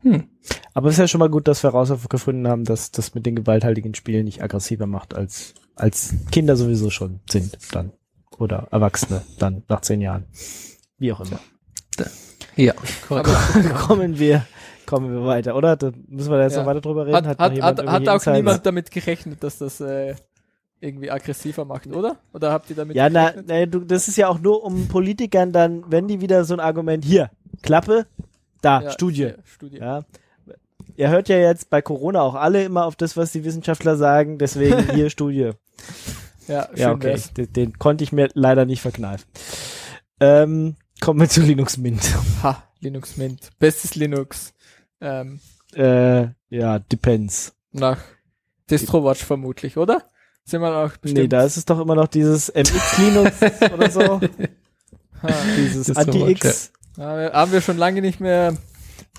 Hm. 0.00 0.28
Aber 0.74 0.88
es 0.88 0.94
ist 0.94 0.98
ja 0.98 1.08
schon 1.08 1.18
mal 1.20 1.28
gut, 1.28 1.46
dass 1.48 1.62
wir 1.62 1.72
herausgefunden 1.72 2.48
haben, 2.48 2.64
dass 2.64 2.90
das 2.90 3.14
mit 3.14 3.26
den 3.26 3.36
gewalthaltigen 3.36 3.94
Spielen 3.94 4.24
nicht 4.24 4.42
aggressiver 4.42 4.86
macht 4.86 5.14
als 5.14 5.54
als 5.74 6.14
Kinder 6.30 6.56
sowieso 6.56 6.90
schon 6.90 7.20
sind 7.30 7.56
dann. 7.72 7.92
Oder 8.38 8.66
Erwachsene 8.70 9.22
dann 9.38 9.62
nach 9.68 9.80
zehn 9.82 10.00
Jahren. 10.00 10.24
Wie 10.98 11.12
auch 11.12 11.20
immer. 11.20 11.38
Ja, 12.56 12.74
korrekt. 13.08 13.28
kommen 13.86 14.18
wir, 14.18 14.46
kommen 14.86 15.12
wir 15.12 15.24
weiter, 15.24 15.56
oder? 15.56 15.76
Da 15.76 15.92
müssen 16.08 16.30
wir 16.30 16.36
da 16.38 16.44
jetzt 16.44 16.54
Ja. 16.54 16.60
noch 16.60 16.66
weiter 16.66 16.80
drüber 16.82 17.06
reden. 17.06 17.26
Hat, 17.26 17.38
hat, 17.38 17.60
hat, 17.60 17.86
hat 17.86 18.08
auch 18.08 18.14
Insights? 18.14 18.26
niemand 18.36 18.66
damit 18.66 18.90
gerechnet, 18.90 19.42
dass 19.42 19.58
das 19.58 19.80
äh, 19.80 20.14
irgendwie 20.80 21.10
aggressiver 21.10 21.64
macht, 21.64 21.86
oder? 21.86 22.16
Oder 22.34 22.52
habt 22.52 22.68
ihr 22.68 22.76
damit 22.76 22.96
Ja, 22.96 23.08
na, 23.08 23.30
gerechnet? 23.30 23.46
na, 23.48 23.66
du, 23.66 23.80
das 23.80 24.08
ist 24.08 24.16
ja 24.16 24.28
auch 24.28 24.38
nur 24.38 24.62
um 24.64 24.88
Politikern 24.88 25.52
dann, 25.52 25.84
wenn 25.88 26.08
die 26.08 26.20
wieder 26.20 26.44
so 26.44 26.52
ein 26.54 26.60
Argument, 26.60 27.04
hier, 27.04 27.30
Klappe, 27.62 28.06
da, 28.60 28.82
Ja, 28.82 28.90
Studie. 28.90 29.16
hier, 29.16 29.38
Studie. 29.44 29.78
Ja. 29.78 30.02
Ihr 31.02 31.08
hört 31.08 31.28
ja 31.28 31.36
jetzt 31.36 31.68
bei 31.68 31.82
Corona 31.82 32.20
auch 32.22 32.36
alle 32.36 32.62
immer 32.62 32.84
auf 32.84 32.94
das, 32.94 33.16
was 33.16 33.32
die 33.32 33.42
Wissenschaftler 33.42 33.96
sagen, 33.96 34.38
deswegen 34.38 34.88
hier 34.94 35.10
Studie. 35.10 35.50
Ja, 36.46 36.68
Ja, 36.76 36.92
okay. 36.92 37.20
Den, 37.36 37.52
den 37.52 37.78
konnte 37.80 38.04
ich 38.04 38.12
mir 38.12 38.28
leider 38.34 38.66
nicht 38.66 38.82
verkneifen. 38.82 39.26
Ähm, 40.20 40.76
kommen 41.00 41.18
wir 41.18 41.28
zu 41.28 41.40
Linux 41.40 41.76
Mint. 41.76 42.02
Ha, 42.44 42.62
Linux 42.78 43.16
Mint. 43.16 43.50
Bestes 43.58 43.96
Linux. 43.96 44.54
Ähm, 45.00 45.40
Äh, 45.74 46.28
ja, 46.50 46.78
depends. 46.78 47.52
nach 47.72 47.98
DistroWatch 48.70 49.24
vermutlich, 49.24 49.78
oder? 49.78 50.04
Sind 50.44 50.60
wir 50.60 50.68
auch 50.76 50.96
bestimmt. 50.98 51.20
Nee, 51.20 51.26
da 51.26 51.42
ist 51.42 51.56
es 51.56 51.64
doch 51.64 51.80
immer 51.80 51.96
noch 51.96 52.06
dieses 52.06 52.48
MX 52.54 52.98
Linux 52.98 53.32
oder 53.74 53.90
so. 53.90 54.20
Ha, 55.24 55.28
Dieses 55.56 55.96
Anti-X. 55.96 56.72
wir, 56.96 57.32
haben 57.32 57.50
wir 57.52 57.60
schon 57.60 57.76
lange 57.76 58.00
nicht 58.02 58.18
mehr. 58.20 58.56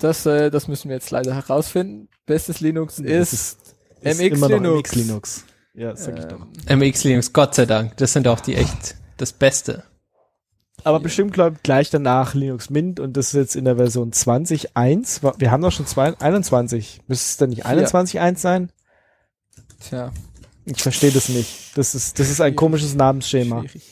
Das, 0.00 0.26
äh, 0.26 0.50
das 0.50 0.68
müssen 0.68 0.88
wir 0.88 0.96
jetzt 0.96 1.10
leider 1.10 1.34
herausfinden. 1.34 2.08
Bestes 2.26 2.60
Linux 2.60 2.96
Das 2.96 3.32
ist, 3.32 3.58
ist 4.00 4.20
MX 4.20 4.36
immer 4.36 4.48
noch 4.48 4.56
Linux. 4.60 4.90
MX 4.90 4.94
Linux. 4.96 5.44
Ja, 5.74 5.96
sag 5.96 6.18
ich 6.18 6.24
doch. 6.26 6.46
ähm, 6.68 6.78
MX 6.78 7.04
Linux, 7.04 7.32
Gott 7.32 7.54
sei 7.54 7.66
Dank. 7.66 7.96
Das 7.96 8.12
sind 8.12 8.28
auch 8.28 8.40
die 8.40 8.54
echt 8.54 8.96
das 9.16 9.32
Beste. 9.32 9.82
Aber 10.84 11.00
bestimmt 11.00 11.32
glaub, 11.32 11.62
gleich 11.62 11.90
danach 11.90 12.34
Linux 12.34 12.68
Mint 12.70 13.00
und 13.00 13.16
das 13.16 13.28
ist 13.28 13.32
jetzt 13.34 13.56
in 13.56 13.64
der 13.64 13.76
Version 13.76 14.12
20.1. 14.12 15.22
Wa- 15.22 15.34
Wir 15.38 15.50
haben 15.50 15.62
doch 15.62 15.72
schon 15.72 15.86
zwei, 15.86 16.18
21. 16.20 17.00
Müsste 17.06 17.24
es 17.24 17.36
denn 17.38 17.50
nicht 17.50 17.64
21.1 17.66 18.38
sein? 18.38 18.70
tja, 19.80 20.12
Ich 20.64 20.82
verstehe 20.82 21.10
das 21.12 21.28
nicht. 21.28 21.76
Das 21.76 21.94
ist, 21.94 22.18
das 22.18 22.28
ist 22.30 22.40
ein 22.40 22.54
komisches 22.56 22.94
Namensschema. 22.94 23.60
schwierig. 23.60 23.82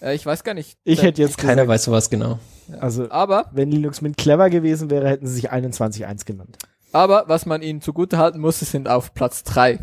Äh, 0.00 0.14
ich 0.14 0.26
weiß 0.26 0.42
gar 0.44 0.54
nicht. 0.54 0.76
Ich 0.84 0.98
Äh, 1.00 1.02
hätte 1.02 1.22
jetzt 1.22 1.38
Keiner 1.38 1.54
gesagt, 1.62 1.68
weiß 1.68 1.84
sowas 1.84 2.10
genau. 2.10 2.38
Also 2.80 3.10
Aber, 3.10 3.50
wenn 3.52 3.70
Linux 3.70 4.00
Mint 4.00 4.16
clever 4.16 4.50
gewesen 4.50 4.90
wäre, 4.90 5.08
hätten 5.08 5.26
sie 5.26 5.34
sich 5.34 5.52
21.1 5.52 6.24
genannt. 6.24 6.58
aber 6.92 7.24
was 7.28 7.46
man 7.46 7.62
ihnen 7.62 7.80
zugute 7.80 8.18
halten 8.18 8.38
muss, 8.40 8.58
sie 8.60 8.64
sind 8.64 8.88
auf 8.88 9.14
Platz 9.14 9.42
drei. 9.44 9.78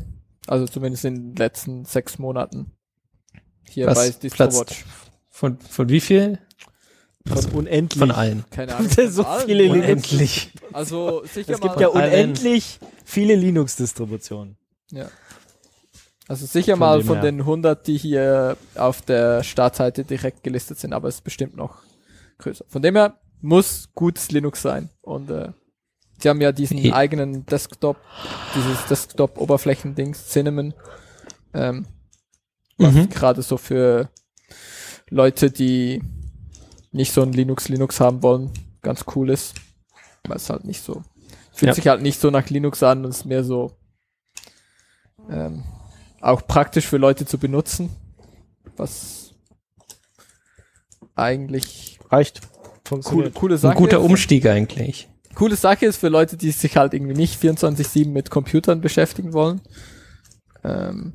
Also 0.47 0.65
zumindest 0.65 1.05
in 1.05 1.15
den 1.15 1.35
letzten 1.35 1.85
sechs 1.85 2.17
Monaten. 2.19 2.71
Hier 3.67 3.87
Was? 3.87 3.97
bei 3.97 4.09
DistroWatch. 4.09 4.85
Von, 5.29 5.59
von 5.59 5.89
wie 5.89 5.99
viel? 5.99 6.39
Von 7.27 7.45
unendlich. 7.53 7.99
Von 7.99 8.11
allen. 8.11 8.45
Keine 8.49 8.75
Ahnung. 8.77 8.89
so 8.89 9.23
von 9.23 9.31
allen. 9.31 9.45
viele 9.45 9.63
Linux. 9.63 9.83
Unendlich. 9.85 10.51
Also 10.73 11.23
sicher 11.25 11.53
Es 11.53 11.59
gibt 11.61 11.75
mal, 11.75 11.81
ja 11.81 11.89
allen. 11.91 12.11
unendlich 12.13 12.79
viele 13.05 13.35
Linux-Distributionen. 13.35 14.57
also 16.27 16.45
sicher 16.47 16.73
von 16.73 16.79
mal 16.79 17.03
von 17.03 17.15
her. 17.17 17.23
den 17.23 17.41
100, 17.41 17.85
die 17.87 17.97
hier 17.97 18.57
auf 18.75 19.01
der 19.03 19.43
Startseite 19.43 20.03
direkt 20.03 20.43
gelistet 20.43 20.79
sind, 20.79 20.93
aber 20.93 21.07
es 21.07 21.15
ist 21.15 21.23
bestimmt 21.23 21.55
noch 21.55 21.77
größer. 22.39 22.65
Von 22.67 22.81
dem 22.81 22.95
her 22.95 23.19
muss 23.41 23.89
gutes 23.93 24.31
Linux 24.31 24.61
sein. 24.61 24.89
Und 25.01 25.29
äh, 25.29 25.51
sie 26.19 26.29
haben 26.29 26.41
ja 26.41 26.51
diesen 26.51 26.77
Ja. 26.79 26.95
eigenen 26.95 27.45
Desktop, 27.45 27.97
dieses 28.55 28.85
Desktop-Oberflächendings, 28.87 30.27
Cinnamon, 30.27 30.73
ähm, 31.53 31.85
was 32.77 32.93
Mhm. 32.93 33.09
gerade 33.09 33.41
so 33.41 33.57
für 33.57 34.09
Leute, 35.09 35.51
die 35.51 36.01
nicht 36.91 37.13
so 37.13 37.21
ein 37.21 37.33
Linux-Linux 37.33 37.99
haben 37.99 38.23
wollen, 38.23 38.51
ganz 38.81 39.05
cool 39.15 39.29
ist. 39.29 39.55
Weil 40.27 40.37
es 40.37 40.49
halt 40.49 40.65
nicht 40.65 40.81
so, 40.83 41.03
fühlt 41.53 41.67
Ja. 41.69 41.73
sich 41.73 41.87
halt 41.87 42.01
nicht 42.01 42.19
so 42.19 42.29
nach 42.29 42.49
Linux 42.49 42.83
an 42.83 43.03
und 43.05 43.11
ist 43.11 43.25
mehr 43.25 43.43
so 43.43 43.71
ähm, 45.29 45.63
auch 46.21 46.45
praktisch 46.47 46.87
für 46.87 46.97
Leute 46.97 47.25
zu 47.25 47.37
benutzen, 47.37 47.89
was 48.75 49.33
eigentlich 51.15 51.98
Reicht. 52.09 52.41
coole, 52.41 52.81
Funktioniert. 52.85 53.33
coole 53.35 53.55
Ein 53.55 53.59
Sache 53.59 53.77
guter 53.77 53.97
ist. 53.99 54.03
Umstieg 54.03 54.45
eigentlich. 54.45 55.09
Coole 55.35 55.55
Sache 55.55 55.85
ist 55.85 55.97
für 55.97 56.09
Leute, 56.09 56.37
die 56.37 56.51
sich 56.51 56.75
halt 56.75 56.93
irgendwie 56.93 57.13
nicht 57.13 57.41
24-7 57.41 58.09
mit 58.09 58.29
Computern 58.29 58.81
beschäftigen 58.81 59.33
wollen. 59.33 59.61
Ähm, 60.63 61.13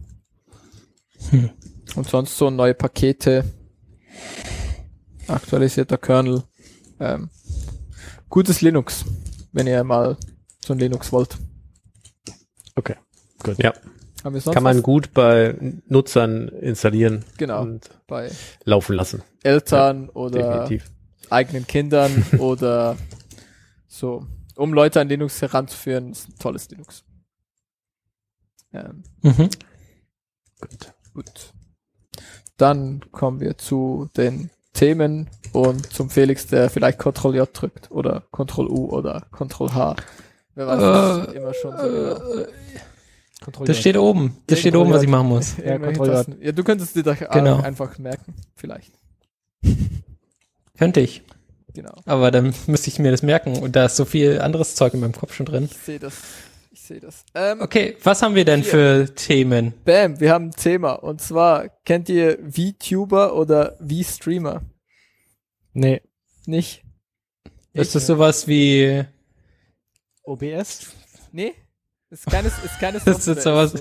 Hm. 1.31 1.51
Und 1.97 2.09
sonst 2.09 2.37
so 2.37 2.51
neue 2.51 2.75
Pakete, 2.75 3.45
aktualisierter 5.29 5.99
Kernel. 5.99 6.45
Ähm, 7.01 7.31
gutes 8.29 8.61
Linux, 8.61 9.05
wenn 9.53 9.67
ihr 9.67 9.85
mal 9.85 10.17
so 10.65 10.73
ein 10.73 10.79
Linux 10.79 11.13
wollt. 11.13 11.37
Okay, 12.75 12.97
gut. 13.43 13.59
Ja. 13.59 13.73
Haben 14.25 14.35
wir 14.35 14.41
sonst 14.41 14.55
Kann 14.55 14.63
man 14.63 14.77
was? 14.79 14.83
gut 14.83 15.13
bei 15.13 15.55
Nutzern 15.87 16.49
installieren 16.49 17.25
Genau. 17.37 17.63
und 17.63 17.91
bei 18.07 18.31
laufen 18.65 18.97
lassen. 18.97 19.23
Eltern 19.43 20.09
oder 20.09 20.43
Definitiv. 20.65 20.91
eigenen 21.31 21.67
Kindern 21.67 22.25
oder 22.39 22.97
so, 23.87 24.27
um 24.57 24.73
Leute 24.73 25.01
an 25.01 25.09
Linux 25.09 25.43
heranzuführen, 25.43 26.13
ist 26.13 26.29
ein 26.29 26.39
tolles 26.39 26.69
Linux. 26.71 27.05
Ähm, 28.73 29.03
Mhm. 29.23 29.51
Gut. 30.61 30.93
gut. 31.13 31.53
Dann 32.57 33.05
kommen 33.13 33.41
wir 33.41 33.59
zu 33.59 34.09
den 34.17 34.49
Themen 34.73 35.29
und 35.53 35.93
zum 35.93 36.09
Felix, 36.11 36.47
der 36.47 36.71
vielleicht 36.71 36.99
Ctrl 36.99 37.35
J 37.37 37.49
drückt 37.53 37.91
oder 37.91 38.23
Ctrl 38.33 38.67
U 38.69 38.87
oder 38.91 39.27
Ctrl 39.33 39.75
H. 39.75 39.97
Wer 40.55 40.67
weiß 40.67 40.81
das 40.81 41.29
Äh, 41.29 41.37
immer 41.37 41.55
schon 41.55 41.77
so 41.77 41.83
genau. 41.83 42.41
Äh, 42.41 42.47
Kontrolliert. 43.45 43.69
Das 43.69 43.79
steht 43.81 43.97
oben. 43.97 44.37
Das 44.47 44.59
steht 44.59 44.75
oben, 44.75 44.91
was 44.93 45.03
ich 45.03 45.09
machen 45.09 45.29
muss. 45.29 45.57
ja. 45.59 45.79
Tasten. 45.79 46.37
ja, 46.41 46.53
du 46.53 46.65
könntest 46.65 46.97
dir 46.97 47.03
das 47.03 47.19
Genau. 47.19 47.61
einfach 47.61 47.99
merken, 47.99 48.35
vielleicht. 48.57 48.93
Könnte 50.79 51.01
ich. 51.01 51.23
Genau. 51.75 51.95
Aber 52.05 52.31
dann 52.31 52.55
müsste 52.67 52.89
ich 52.89 52.99
mir 52.99 53.11
das 53.11 53.23
merken. 53.23 53.59
Und 53.59 53.75
da 53.77 53.87
ist 53.87 53.97
so 53.97 54.05
viel 54.05 54.41
anderes 54.41 54.75
Zeug 54.75 54.95
in 54.95 55.01
meinem 55.01 55.13
Kopf 55.13 55.35
schon 55.35 55.47
drin. 55.47 55.65
Ich 55.71 55.77
sehe 55.77 55.99
das. 55.99 56.15
Ich 56.71 56.81
sehe 56.83 57.01
das. 57.01 57.25
Ähm, 57.35 57.61
Okay, 57.61 57.97
was 58.03 58.23
haben 58.23 58.35
wir 58.35 58.45
denn 58.45 58.63
Hier. 58.63 58.71
für 58.71 59.15
Themen? 59.15 59.75
Bam, 59.85 60.21
wir 60.21 60.33
haben 60.33 60.47
ein 60.47 60.51
Thema. 60.53 60.93
Und 60.93 61.21
zwar, 61.21 61.69
kennt 61.85 62.09
ihr 62.09 62.39
VTuber 62.49 63.35
oder 63.37 63.77
V-Streamer? 63.81 64.63
Nee. 65.73 66.01
Nicht? 66.47 66.85
Ist 67.73 67.95
das 67.95 68.07
sowas 68.07 68.47
wie 68.47 69.05
OBS? 70.23 70.87
Nee? 71.33 71.55
Ist 72.21 72.27
keine, 72.31 72.49
ist 72.49 72.79
keine 72.81 73.01
Das 73.01 73.27
ist 73.27 73.43
sowas- 73.43 73.73
so. 73.73 73.79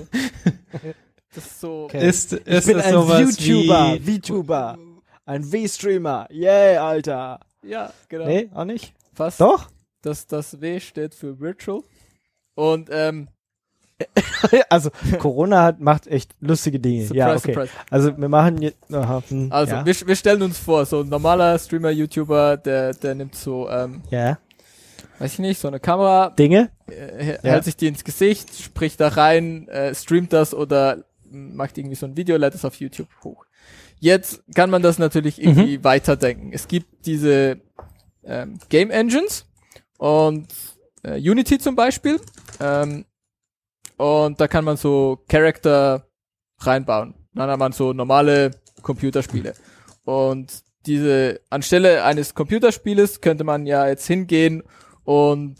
Das 1.34 1.46
ist 1.46 1.60
so. 1.60 1.84
Okay. 1.84 2.08
ist, 2.08 2.32
Ich 2.32 2.46
ist 2.46 2.66
bin 2.66 2.76
das 2.76 2.86
ein 2.86 2.92
sowas 2.94 3.36
VTuber. 3.36 3.96
wie 4.00 4.18
VTuber. 4.18 4.78
Ein 5.26 5.42
V-Streamer. 5.44 6.26
Yay, 6.30 6.76
Alter. 6.76 7.40
Ja, 7.62 7.92
genau. 8.08 8.26
Nee, 8.26 8.50
auch 8.54 8.64
nicht? 8.64 8.92
Fast. 9.14 9.40
Doch? 9.40 9.68
Das, 10.02 10.26
das 10.26 10.60
W 10.60 10.80
steht 10.80 11.14
für 11.14 11.40
Virtual. 11.40 11.80
Und, 12.54 12.88
ähm, 12.92 13.28
also, 14.68 14.90
Corona 15.18 15.62
hat, 15.62 15.80
macht 15.80 16.06
echt 16.08 16.32
lustige 16.40 16.78
Dinge. 16.78 17.02
surprise, 17.06 17.18
ja, 17.18 17.28
okay. 17.34 17.52
surprise. 17.54 17.72
Also, 17.90 18.18
wir 18.18 18.28
machen 18.28 18.60
jetzt, 18.60 18.76
aha, 18.92 19.22
hm, 19.28 19.50
Also, 19.50 19.72
ja. 19.76 19.86
wir, 19.86 19.94
wir 20.06 20.16
stellen 20.16 20.42
uns 20.42 20.58
vor, 20.58 20.84
so 20.84 21.00
ein 21.00 21.08
normaler 21.08 21.58
Streamer, 21.58 21.90
YouTuber, 21.90 22.56
der, 22.58 22.92
der 22.92 23.14
nimmt 23.14 23.34
so, 23.34 23.68
ähm, 23.70 24.02
ja. 24.10 24.38
Weiß 25.18 25.34
ich 25.34 25.38
nicht, 25.38 25.60
so 25.60 25.68
eine 25.68 25.80
Kamera, 25.80 26.30
Dinge? 26.30 26.70
äh, 26.90 27.34
Ja. 27.34 27.38
hält 27.42 27.64
sich 27.64 27.76
die 27.76 27.86
ins 27.86 28.04
Gesicht, 28.04 28.54
spricht 28.60 29.00
da 29.00 29.08
rein, 29.08 29.68
äh, 29.68 29.94
streamt 29.94 30.32
das 30.32 30.54
oder 30.54 31.04
macht 31.30 31.78
irgendwie 31.78 31.96
so 31.96 32.06
ein 32.06 32.16
Video, 32.16 32.36
lädt 32.36 32.54
es 32.54 32.64
auf 32.64 32.76
YouTube 32.76 33.08
hoch. 33.22 33.44
Jetzt 34.00 34.42
kann 34.54 34.70
man 34.70 34.82
das 34.82 34.98
natürlich 34.98 35.40
irgendwie 35.42 35.82
weiterdenken. 35.84 36.52
Es 36.52 36.68
gibt 36.68 37.06
diese 37.06 37.60
ähm, 38.24 38.58
Game 38.68 38.90
Engines 38.90 39.46
und 39.98 40.46
äh, 41.02 41.18
Unity 41.18 41.58
zum 41.58 41.74
Beispiel. 41.74 42.20
Ähm, 42.60 43.04
und 43.96 44.40
da 44.40 44.48
kann 44.48 44.64
man 44.64 44.76
so 44.76 45.22
Charakter 45.28 46.06
reinbauen. 46.58 47.14
Dann 47.32 47.50
hat 47.50 47.58
man 47.58 47.72
so 47.72 47.92
normale 47.92 48.50
Computerspiele. 48.82 49.54
Und 50.04 50.62
diese, 50.86 51.40
anstelle 51.50 52.04
eines 52.04 52.34
Computerspieles 52.34 53.20
könnte 53.20 53.44
man 53.44 53.66
ja 53.66 53.88
jetzt 53.88 54.06
hingehen 54.06 54.62
und 55.04 55.56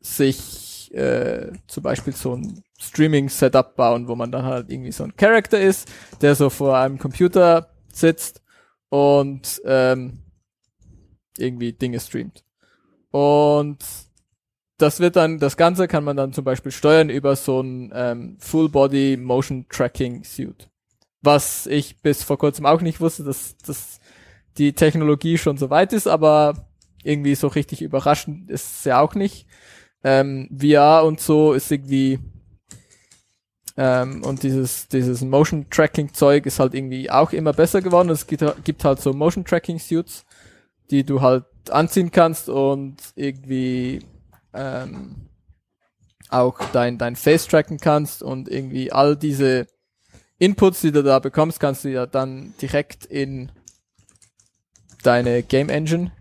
sich 0.00 0.94
äh, 0.94 1.52
zum 1.66 1.82
Beispiel 1.82 2.14
so 2.14 2.34
ein 2.34 2.62
Streaming-Setup 2.78 3.74
bauen, 3.76 4.08
wo 4.08 4.14
man 4.14 4.30
dann 4.32 4.44
halt 4.44 4.70
irgendwie 4.70 4.92
so 4.92 5.04
ein 5.04 5.16
Character 5.16 5.60
ist, 5.60 5.88
der 6.20 6.34
so 6.34 6.50
vor 6.50 6.78
einem 6.78 6.98
Computer 6.98 7.70
sitzt 7.92 8.42
und 8.88 9.60
ähm, 9.64 10.22
irgendwie 11.38 11.72
Dinge 11.72 12.00
streamt. 12.00 12.44
Und 13.10 13.78
das 14.78 15.00
wird 15.00 15.16
dann, 15.16 15.38
das 15.38 15.56
Ganze 15.56 15.88
kann 15.88 16.04
man 16.04 16.16
dann 16.16 16.32
zum 16.32 16.44
Beispiel 16.44 16.72
steuern 16.72 17.08
über 17.08 17.34
so 17.34 17.60
ein 17.60 17.90
ähm, 17.94 18.36
Full-Body 18.40 19.16
Motion 19.16 19.66
Tracking 19.70 20.22
Suit. 20.24 20.68
was 21.22 21.66
ich 21.66 22.00
bis 22.02 22.22
vor 22.22 22.38
kurzem 22.38 22.66
auch 22.66 22.80
nicht 22.80 23.00
wusste, 23.00 23.24
dass, 23.24 23.56
dass 23.58 24.00
die 24.58 24.72
Technologie 24.72 25.38
schon 25.38 25.58
so 25.58 25.70
weit 25.70 25.92
ist, 25.92 26.06
aber 26.06 26.68
irgendwie 27.06 27.34
so 27.34 27.46
richtig 27.48 27.82
überraschend 27.82 28.50
ist 28.50 28.78
es 28.78 28.84
ja 28.84 29.00
auch 29.00 29.14
nicht. 29.14 29.46
Ähm, 30.04 30.48
VR 30.56 31.04
und 31.04 31.20
so 31.20 31.52
ist 31.52 31.70
irgendwie 31.70 32.18
ähm, 33.76 34.22
und 34.24 34.42
dieses, 34.42 34.88
dieses 34.88 35.20
Motion 35.22 35.68
Tracking 35.70 36.12
Zeug 36.14 36.46
ist 36.46 36.58
halt 36.58 36.74
irgendwie 36.74 37.10
auch 37.10 37.32
immer 37.32 37.52
besser 37.52 37.82
geworden. 37.82 38.08
Es 38.10 38.26
gibt, 38.26 38.42
gibt 38.64 38.84
halt 38.84 39.00
so 39.00 39.12
Motion 39.12 39.44
Tracking 39.44 39.78
Suits, 39.78 40.24
die 40.90 41.04
du 41.04 41.20
halt 41.20 41.44
anziehen 41.70 42.10
kannst 42.10 42.48
und 42.48 42.96
irgendwie 43.16 44.00
ähm, 44.54 45.28
auch 46.30 46.58
dein, 46.72 46.96
dein 46.98 47.16
Face 47.16 47.46
tracken 47.46 47.78
kannst 47.78 48.22
und 48.22 48.48
irgendwie 48.48 48.92
all 48.92 49.16
diese 49.16 49.66
Inputs, 50.38 50.80
die 50.80 50.92
du 50.92 51.02
da 51.02 51.18
bekommst, 51.18 51.60
kannst 51.60 51.84
du 51.84 51.90
ja 51.90 52.06
dann 52.06 52.54
direkt 52.60 53.04
in 53.06 53.52
deine 55.02 55.42
Game 55.42 55.68
Engine 55.68 56.12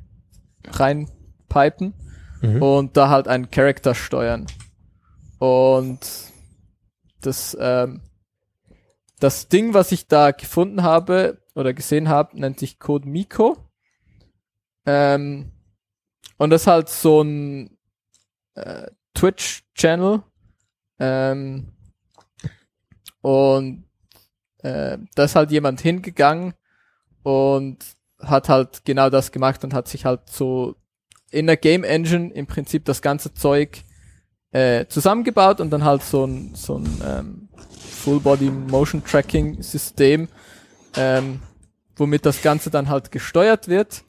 reinpipen 0.71 1.93
mhm. 2.41 2.61
und 2.61 2.97
da 2.97 3.09
halt 3.09 3.27
einen 3.27 3.51
Charakter 3.51 3.95
steuern. 3.95 4.47
Und 5.39 5.99
das, 7.21 7.57
ähm, 7.59 8.01
das 9.19 9.47
Ding, 9.47 9.73
was 9.73 9.91
ich 9.91 10.07
da 10.07 10.31
gefunden 10.31 10.83
habe 10.83 11.41
oder 11.55 11.73
gesehen 11.73 12.09
habe, 12.09 12.39
nennt 12.39 12.59
sich 12.59 12.79
Code 12.79 13.07
Miko. 13.07 13.57
Ähm, 14.85 15.51
und 16.37 16.49
das 16.49 16.63
ist 16.63 16.67
halt 16.67 16.89
so 16.89 17.21
ein 17.21 17.77
äh, 18.55 18.87
Twitch-Channel. 19.13 20.23
Ähm, 20.99 21.73
und 23.21 23.85
äh, 24.59 24.97
da 25.15 25.23
ist 25.23 25.35
halt 25.35 25.51
jemand 25.51 25.81
hingegangen 25.81 26.53
und 27.23 27.94
hat 28.19 28.49
halt 28.49 28.85
genau 28.85 29.09
das 29.09 29.31
gemacht 29.31 29.63
und 29.63 29.73
hat 29.73 29.87
sich 29.87 30.05
halt 30.05 30.21
so 30.29 30.75
in 31.31 31.47
der 31.47 31.57
Game 31.57 31.83
Engine 31.83 32.31
im 32.33 32.47
Prinzip 32.47 32.85
das 32.85 33.01
ganze 33.01 33.33
Zeug 33.33 33.83
äh, 34.51 34.85
zusammengebaut 34.87 35.59
und 35.59 35.69
dann 35.69 35.83
halt 35.83 36.01
so 36.03 36.25
ein, 36.25 36.55
so 36.55 36.77
ein 36.77 37.01
ähm, 37.05 37.49
Full 38.05 38.21
Body 38.21 38.49
Motion 38.49 39.03
Tracking 39.03 39.61
System, 39.61 40.29
ähm, 40.95 41.41
womit 41.97 42.25
das 42.25 42.41
Ganze 42.41 42.69
dann 42.69 42.87
halt 42.87 43.11
gesteuert 43.11 43.67
wird. 43.67 44.03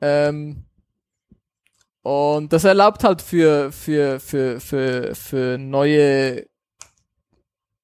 Ähm, 0.00 0.64
und 2.02 2.52
das 2.52 2.64
erlaubt 2.64 3.04
halt 3.04 3.20
für, 3.20 3.72
für, 3.72 4.20
für, 4.20 4.60
für, 4.60 5.14
für 5.14 5.58
neue, 5.58 6.46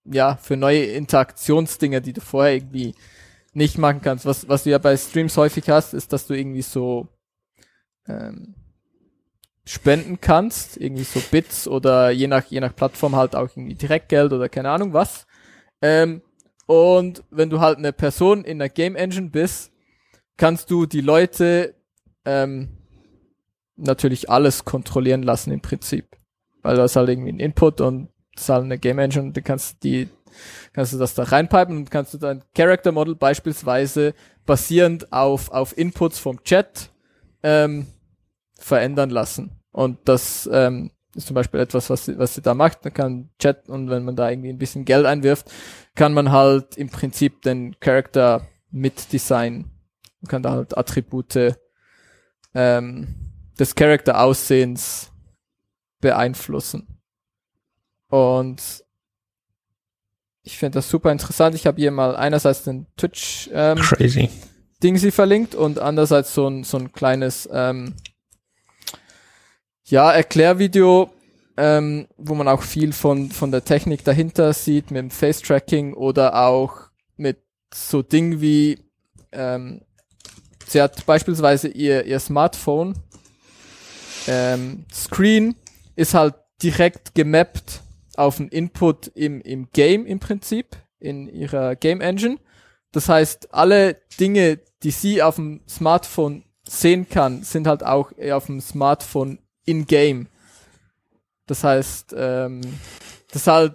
ja, 0.05 0.37
für 0.37 0.57
neue 0.57 0.85
Interaktionsdinger, 0.85 2.01
die 2.01 2.13
du 2.13 2.21
vorher 2.21 2.55
irgendwie 2.55 2.95
nicht 3.57 3.79
machen 3.79 4.03
kannst. 4.03 4.27
Was, 4.27 4.49
was 4.49 4.65
du 4.65 4.71
ja 4.71 4.79
bei 4.79 4.97
Streams 4.97 5.37
häufig 5.37 5.71
hast, 5.71 5.95
ist, 5.95 6.13
dass 6.13 6.27
du 6.27 6.35
irgendwie 6.35 6.63
so 6.63 7.09
ähm, 8.07 8.55
spenden 9.65 10.21
kannst, 10.21 10.77
irgendwie 10.77 11.05
so 11.05 11.21
Bits 11.31 11.67
oder 11.67 12.11
je 12.11 12.29
nach, 12.29 12.45
je 12.45 12.61
nach 12.61 12.77
Plattform 12.77 13.17
halt 13.17 13.35
auch 13.35 13.49
irgendwie 13.57 13.75
Direktgeld 13.75 14.33
oder 14.33 14.51
keine 14.51 14.71
Ahnung 14.71 14.93
was. 14.93 15.27
Ähm, 15.81 16.21
und 16.67 17.25
wenn 17.31 17.49
du 17.49 17.61
halt 17.61 17.79
eine 17.79 17.93
Person 17.93 18.45
in 18.45 18.59
der 18.59 18.69
Game 18.69 18.95
Engine 18.95 19.31
bist, 19.31 19.73
kannst 20.37 20.71
du 20.71 20.85
die 20.85 21.01
Leute 21.01 21.75
ähm, 22.27 22.77
natürlich 23.77 24.29
alles 24.29 24.67
kontrollieren 24.67 25.23
lassen 25.23 25.51
im 25.51 25.63
Prinzip. 25.63 26.15
Weil 26.63 26.77
du 26.77 26.83
hast 26.83 26.97
halt 26.97 27.09
irgendwie 27.09 27.31
einen 27.31 27.41
Input 27.41 27.81
und 27.81 28.11
das 28.35 28.45
ist 28.45 28.49
halt 28.51 28.65
eine 28.65 28.79
Game 28.79 28.99
Engine 28.99 29.25
und 29.25 29.37
du 29.37 29.41
kannst 29.41 29.83
die, 29.83 30.11
kannst 30.73 30.93
du 30.93 30.99
das 30.99 31.15
da 31.15 31.25
reinpipen 31.25 31.77
und 31.77 31.91
kannst 31.91 32.15
du 32.15 32.19
dein 32.19 32.43
Character 32.55 32.93
Model 32.93 33.15
beispielsweise 33.15 34.15
basierend 34.45 35.13
auf, 35.13 35.51
auf 35.51 35.77
Inputs 35.77 36.19
vom 36.19 36.43
Chat 36.45 36.91
ähm, 37.43 37.87
verändern 38.59 39.11
lassen. 39.11 39.53
Und 39.73 39.99
das 40.05 40.49
ähm, 40.53 40.91
ist 41.15 41.27
zum 41.27 41.35
Beispiel 41.35 41.61
etwas, 41.61 41.91
was 41.91 42.07
sie, 42.07 42.19
was 42.19 42.35
sie 42.35 42.43
da 42.43 42.55
macht. 42.55 42.85
Man 42.85 42.95
kann 42.95 43.31
Chat 43.39 43.69
und 43.69 43.91
wenn 43.91 44.05
man 44.05 44.17
da 44.17 44.31
irgendwie 44.31 44.51
ein 44.51 44.59
bisschen 44.59 44.85
Geld 44.85 45.07
einwirft, 45.07 45.51
kann 45.95 46.15
man 46.15 46.31
halt 46.31 46.77
im 46.77 46.89
Prinzip 46.89 47.43
den 47.43 47.79
Charakter 47.81 48.47
mit 48.71 49.13
designen. 49.13 49.71
Man 50.21 50.29
kann 50.29 50.43
da 50.43 50.53
halt 50.53 50.77
Attribute 50.77 51.57
ähm, 52.55 53.15
des 53.59 53.75
Charakter-Aussehens 53.75 55.13
beeinflussen. 56.01 57.01
Und 58.09 58.85
ich 60.47 60.59
finde 60.59 60.77
das 60.77 60.89
super 60.89 61.11
interessant. 61.11 61.57
Ich 61.57 61.67
habe 61.67 61.81
hier 61.81 61.91
mal 61.91 62.15
einerseits 62.15 62.63
den 62.63 62.87
Twitch 62.97 63.51
ähm, 63.53 63.79
Crazy. 63.79 64.31
Ding 64.81 64.97
sie 64.97 65.11
verlinkt 65.11 65.57
und 65.57 65.81
andererseits 65.81 66.33
so 66.35 66.47
ein, 66.47 66.63
so 66.63 66.79
ein 66.79 66.93
kleines 66.93 67.49
ähm, 67.53 67.95
ja, 69.87 70.13
Erklärvideo, 70.13 71.11
ähm, 71.57 72.07
wo 72.17 72.37
man 72.37 72.47
auch 72.47 72.63
viel 72.63 72.93
von, 72.93 73.33
von 73.33 73.51
der 73.51 73.65
Technik 73.65 74.05
dahinter 74.05 74.53
sieht, 74.53 74.93
mit 74.93 75.01
dem 75.01 75.11
Face-Tracking 75.11 75.95
oder 75.95 76.47
auch 76.47 76.91
mit 77.17 77.43
so 77.75 78.03
Dingen 78.03 78.41
wie, 78.41 78.79
ähm, 79.33 79.81
sie 80.69 80.81
hat 80.81 81.05
beispielsweise 81.07 81.67
ihr, 81.69 82.05
ihr 82.05 82.21
Smartphone, 82.21 82.95
ähm, 84.29 84.85
Screen 84.93 85.57
ist 85.97 86.15
halt 86.15 86.35
direkt 86.63 87.17
gemappt 87.17 87.83
auf 88.19 88.41
einen 88.41 88.49
Input 88.49 89.09
im, 89.09 89.41
im 89.41 89.69
Game 89.73 90.07
im 90.07 90.21
Prinzip, 90.21 90.77
in 90.99 91.29
ihrer 91.29 91.77
Game 91.77 92.01
Engine. 92.01 92.39
Das 92.93 93.09
heißt, 93.09 93.53
alle 93.55 94.01
Dinge, 94.19 94.61
die 94.83 94.91
sie 94.91 95.23
auf 95.23 95.37
dem 95.37 95.61
Smartphone 95.69 96.45
sehen 96.69 97.09
kann, 97.09 97.43
sind 97.43 97.67
halt 97.67 97.85
auch 97.85 98.13
auf 98.31 98.47
dem 98.47 98.61
Smartphone 98.61 99.39
in-game. 99.65 100.29
Das 101.47 101.63
heißt, 101.63 102.15
ähm, 102.17 102.61
das 103.31 103.43
ist 103.43 103.47
halt, 103.47 103.75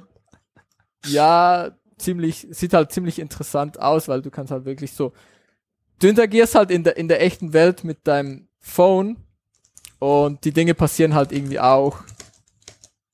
ja, 1.06 1.72
ziemlich, 1.98 2.48
sieht 2.50 2.74
halt 2.74 2.92
ziemlich 2.92 3.20
interessant 3.20 3.80
aus, 3.80 4.08
weil 4.08 4.22
du 4.22 4.32
kannst 4.32 4.52
halt 4.52 4.66
wirklich 4.66 4.94
so, 4.94 5.14
du 6.00 6.08
interagierst 6.08 6.56
halt 6.56 6.72
in 6.72 6.84
der, 6.84 6.98
in 6.98 7.08
der 7.08 7.22
echten 7.22 7.54
Welt 7.54 7.84
mit 7.84 8.08
deinem 8.08 8.48
Phone 8.60 9.18
und 10.00 10.44
die 10.44 10.52
Dinge 10.52 10.74
passieren 10.74 11.14
halt 11.14 11.32
irgendwie 11.32 11.60
auch 11.60 12.00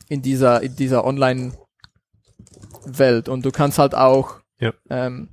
in 0.10 0.22
dieser, 0.22 0.62
in 0.64 0.76
dieser 0.76 1.06
Online-Welt 1.06 1.58
und 3.30 3.46
du 3.46 3.52
kannst 3.52 3.80
halt 3.80 3.96
auch, 3.96 4.36
ja. 4.60 4.74
ähm, 4.90 5.30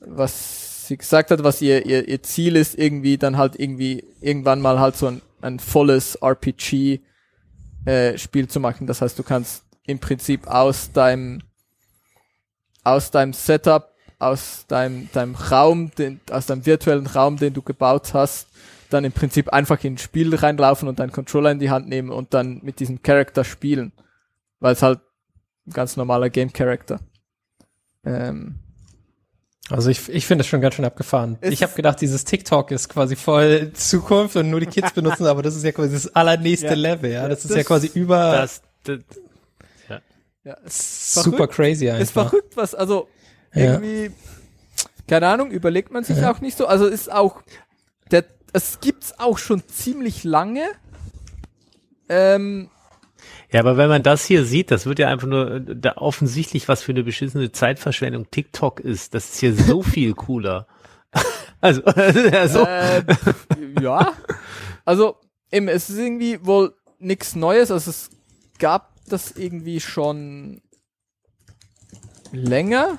was 0.00 0.86
sie 0.88 0.96
gesagt 0.96 1.30
hat, 1.30 1.44
was 1.44 1.62
ihr, 1.62 1.86
ihr, 1.86 2.08
ihr 2.08 2.22
Ziel 2.22 2.56
ist, 2.56 2.78
irgendwie 2.78 3.18
dann 3.18 3.36
halt 3.36 3.58
irgendwie 3.58 4.04
irgendwann 4.20 4.60
mal 4.60 4.80
halt 4.80 4.96
so 4.96 5.06
ein 5.06 5.22
ein 5.42 5.58
volles 5.58 6.16
RPG 6.16 7.00
äh, 7.84 8.16
Spiel 8.16 8.48
zu 8.48 8.60
machen. 8.60 8.86
Das 8.86 9.02
heißt, 9.02 9.18
du 9.18 9.22
kannst 9.22 9.64
im 9.84 9.98
Prinzip 9.98 10.46
aus 10.46 10.92
deinem 10.92 11.42
aus 12.84 13.10
deinem 13.10 13.32
Setup, 13.32 13.92
aus 14.18 14.64
deinem 14.68 15.08
deinem 15.12 15.34
Raum, 15.34 15.90
den, 15.96 16.20
aus 16.30 16.46
deinem 16.46 16.64
virtuellen 16.64 17.06
Raum, 17.06 17.36
den 17.36 17.52
du 17.52 17.62
gebaut 17.62 18.14
hast, 18.14 18.48
dann 18.92 19.04
im 19.04 19.12
Prinzip 19.12 19.48
einfach 19.50 19.82
ins 19.84 20.02
Spiel 20.02 20.34
reinlaufen 20.34 20.88
und 20.88 20.98
deinen 20.98 21.12
Controller 21.12 21.50
in 21.50 21.58
die 21.58 21.70
Hand 21.70 21.88
nehmen 21.88 22.10
und 22.10 22.34
dann 22.34 22.60
mit 22.62 22.80
diesem 22.80 23.02
Charakter 23.02 23.44
spielen, 23.44 23.92
weil 24.60 24.72
es 24.72 24.82
halt 24.82 25.00
ein 25.66 25.72
ganz 25.72 25.96
normaler 25.96 26.30
Game 26.30 26.52
Character. 26.52 27.00
Ähm, 28.04 28.58
also 29.70 29.90
ich, 29.90 30.08
ich 30.08 30.26
finde 30.26 30.42
es 30.42 30.48
schon 30.48 30.60
ganz 30.60 30.74
schön 30.74 30.84
abgefahren. 30.84 31.38
Es 31.40 31.52
ich 31.52 31.62
habe 31.62 31.72
gedacht, 31.74 32.00
dieses 32.00 32.24
TikTok 32.24 32.70
ist 32.72 32.88
quasi 32.88 33.16
voll 33.16 33.72
Zukunft 33.72 34.36
und 34.36 34.50
nur 34.50 34.60
die 34.60 34.66
Kids 34.66 34.92
benutzen, 34.92 35.26
aber 35.26 35.42
das 35.42 35.56
ist 35.56 35.64
ja 35.64 35.72
quasi 35.72 35.92
das 35.94 36.14
allernächste 36.14 36.66
ja, 36.66 36.74
Level, 36.74 37.12
ja. 37.12 37.28
Das, 37.28 37.42
das 37.42 37.52
ist 37.52 37.56
ja 37.56 37.62
quasi 37.62 37.90
über. 37.94 38.32
Das, 38.32 38.62
das, 38.84 38.98
ja. 39.88 40.00
ja 40.44 40.56
super 40.66 41.36
verrückt. 41.36 41.54
crazy 41.54 41.88
einfach. 41.88 42.02
Ist 42.02 42.10
verrückt, 42.10 42.56
was, 42.56 42.74
also 42.74 43.08
irgendwie, 43.54 44.04
ja. 44.04 44.10
keine 45.06 45.28
Ahnung, 45.28 45.50
überlegt 45.50 45.92
man 45.92 46.04
sich 46.04 46.18
ja. 46.18 46.30
auch 46.30 46.40
nicht 46.40 46.56
so. 46.56 46.66
Also 46.66 46.86
ist 46.86 47.10
auch, 47.10 47.42
der, 48.10 48.24
es 48.52 48.80
gibt's 48.80 49.18
auch 49.18 49.38
schon 49.38 49.66
ziemlich 49.68 50.24
lange. 50.24 50.64
Ähm, 52.08 52.70
ja, 53.50 53.60
aber 53.60 53.76
wenn 53.76 53.88
man 53.88 54.02
das 54.02 54.24
hier 54.24 54.44
sieht, 54.44 54.70
das 54.70 54.86
wird 54.86 54.98
ja 54.98 55.08
einfach 55.08 55.28
nur 55.28 55.60
da 55.60 55.96
offensichtlich, 55.96 56.68
was 56.68 56.82
für 56.82 56.92
eine 56.92 57.04
beschissene 57.04 57.52
Zeitverschwendung 57.52 58.30
TikTok 58.30 58.80
ist. 58.80 59.14
Das 59.14 59.30
ist 59.30 59.40
hier 59.40 59.54
so 59.54 59.82
viel 59.82 60.14
cooler. 60.14 60.66
also, 61.60 61.84
also. 61.84 62.64
Äh, 62.64 63.02
ja. 63.80 64.12
Also, 64.84 65.16
eben, 65.50 65.68
es 65.68 65.90
ist 65.90 65.98
irgendwie 65.98 66.44
wohl 66.44 66.74
nichts 66.98 67.34
Neues. 67.36 67.70
Also 67.70 67.90
es 67.90 68.10
gab 68.58 68.94
das 69.06 69.32
irgendwie 69.32 69.80
schon 69.80 70.62
länger. 72.32 72.98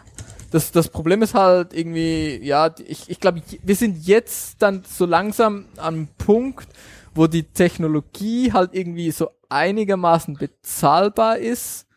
Das, 0.54 0.72
das 0.72 0.90
Problem 0.90 1.24
ist 1.24 1.34
halt 1.34 1.74
irgendwie, 1.74 2.38
ja, 2.44 2.74
ich, 2.86 3.10
ich 3.10 3.20
glaube, 3.20 3.42
wir 3.64 3.76
sind 3.76 4.06
jetzt 4.06 4.62
dann 4.62 4.84
so 4.88 5.08
langsam 5.08 5.66
am 5.78 6.08
Punkt, 6.20 6.68
wo 7.16 7.26
die 7.26 7.42
Technologie 7.42 8.54
halt 8.54 8.76
irgendwie 8.76 9.10
so 9.10 9.30
einigermaßen 9.50 10.36
bezahlbar 10.36 11.40
ist 11.40 11.88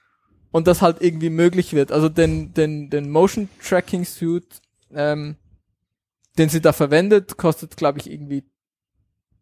und 0.53 0.67
das 0.67 0.81
halt 0.81 1.03
irgendwie 1.03 1.29
möglich 1.29 1.75
wird. 1.75 1.93
Also 1.93 2.09
den, 2.09 2.55
den, 2.55 2.89
den 2.89 3.11
Motion 3.11 3.51
Tracking 3.63 4.07
Suit, 4.07 4.47
ähm, 4.95 5.37
den 6.39 6.49
sie 6.49 6.63
da 6.63 6.73
verwendet, 6.73 7.37
kostet, 7.37 7.77
glaube 7.77 7.99
ich, 7.99 8.11
irgendwie 8.11 8.43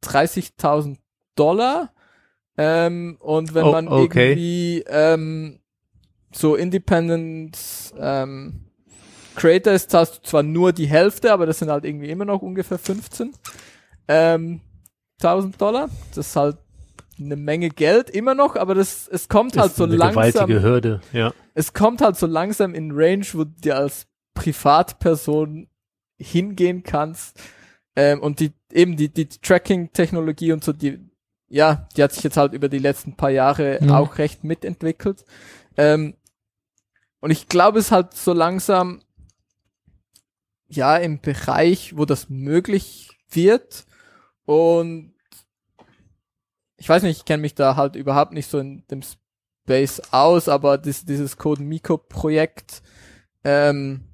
30.000 0.02 0.96
Dollar. 1.36 1.92
Ähm, 2.56 3.16
und 3.20 3.54
wenn 3.54 3.64
Oh, 3.66 3.70
man 3.72 3.86
okay. 3.86 4.30
irgendwie 4.30 4.84
ähm, 4.88 5.60
so 6.32 6.56
Independent 6.56 7.56
ähm, 7.96 8.64
Creator 9.36 9.72
ist, 9.72 9.90
zahlst 9.90 10.16
du 10.18 10.22
zwar 10.22 10.42
nur 10.42 10.72
die 10.72 10.86
Hälfte, 10.86 11.32
aber 11.32 11.46
das 11.46 11.58
sind 11.58 11.70
halt 11.70 11.84
irgendwie 11.84 12.08
immer 12.10 12.24
noch 12.24 12.42
ungefähr 12.42 12.78
15 12.78 13.32
ähm, 14.08 14.60
1000 15.20 15.60
Dollar. 15.60 15.88
Das 16.14 16.28
ist 16.28 16.36
halt 16.36 16.58
eine 17.18 17.36
Menge 17.36 17.68
Geld 17.68 18.10
immer 18.10 18.34
noch, 18.34 18.56
aber 18.56 18.74
das 18.74 19.06
es 19.08 19.28
kommt 19.28 19.56
halt 19.56 19.70
ist 19.70 19.76
so 19.76 19.84
eine 19.84 19.96
langsam 19.96 20.22
gewaltige 20.22 20.62
Hürde, 20.62 21.00
ja. 21.12 21.32
es 21.54 21.72
kommt 21.72 22.00
halt 22.00 22.16
so 22.16 22.26
langsam 22.26 22.74
in 22.74 22.90
Range, 22.92 23.24
wo 23.34 23.44
du 23.44 23.50
dir 23.50 23.76
als 23.76 24.06
Privatperson 24.34 25.68
hingehen 26.18 26.82
kannst. 26.82 27.40
Ähm, 27.96 28.20
und 28.20 28.40
die, 28.40 28.52
eben 28.72 28.96
die, 28.96 29.08
die 29.08 29.28
Tracking-Technologie 29.28 30.52
und 30.52 30.64
so, 30.64 30.72
die, 30.72 30.98
ja, 31.48 31.86
die 31.96 32.02
hat 32.02 32.12
sich 32.12 32.24
jetzt 32.24 32.36
halt 32.36 32.52
über 32.52 32.68
die 32.68 32.78
letzten 32.78 33.14
paar 33.14 33.30
Jahre 33.30 33.78
Mhm. 33.80 33.90
auch 33.92 34.18
recht 34.18 34.42
mitentwickelt. 34.42 35.24
Ähm, 35.76 36.14
und 37.20 37.30
ich 37.30 37.48
glaube, 37.48 37.78
es 37.78 37.86
ist 37.86 37.92
halt 37.92 38.14
so 38.14 38.32
langsam, 38.32 39.00
ja, 40.74 40.96
im 40.96 41.20
Bereich, 41.20 41.96
wo 41.96 42.04
das 42.04 42.28
möglich 42.28 43.10
wird. 43.30 43.86
Und 44.44 45.14
ich 46.76 46.88
weiß 46.88 47.02
nicht, 47.02 47.18
ich 47.18 47.24
kenne 47.24 47.40
mich 47.40 47.54
da 47.54 47.76
halt 47.76 47.96
überhaupt 47.96 48.32
nicht 48.32 48.48
so 48.48 48.58
in 48.58 48.86
dem 48.88 49.02
Space 49.02 50.00
aus, 50.10 50.48
aber 50.48 50.78
dies, 50.78 51.04
dieses 51.04 51.36
Code 51.36 51.62
Miko 51.62 51.96
Projekt 51.96 52.82
ähm, 53.42 54.04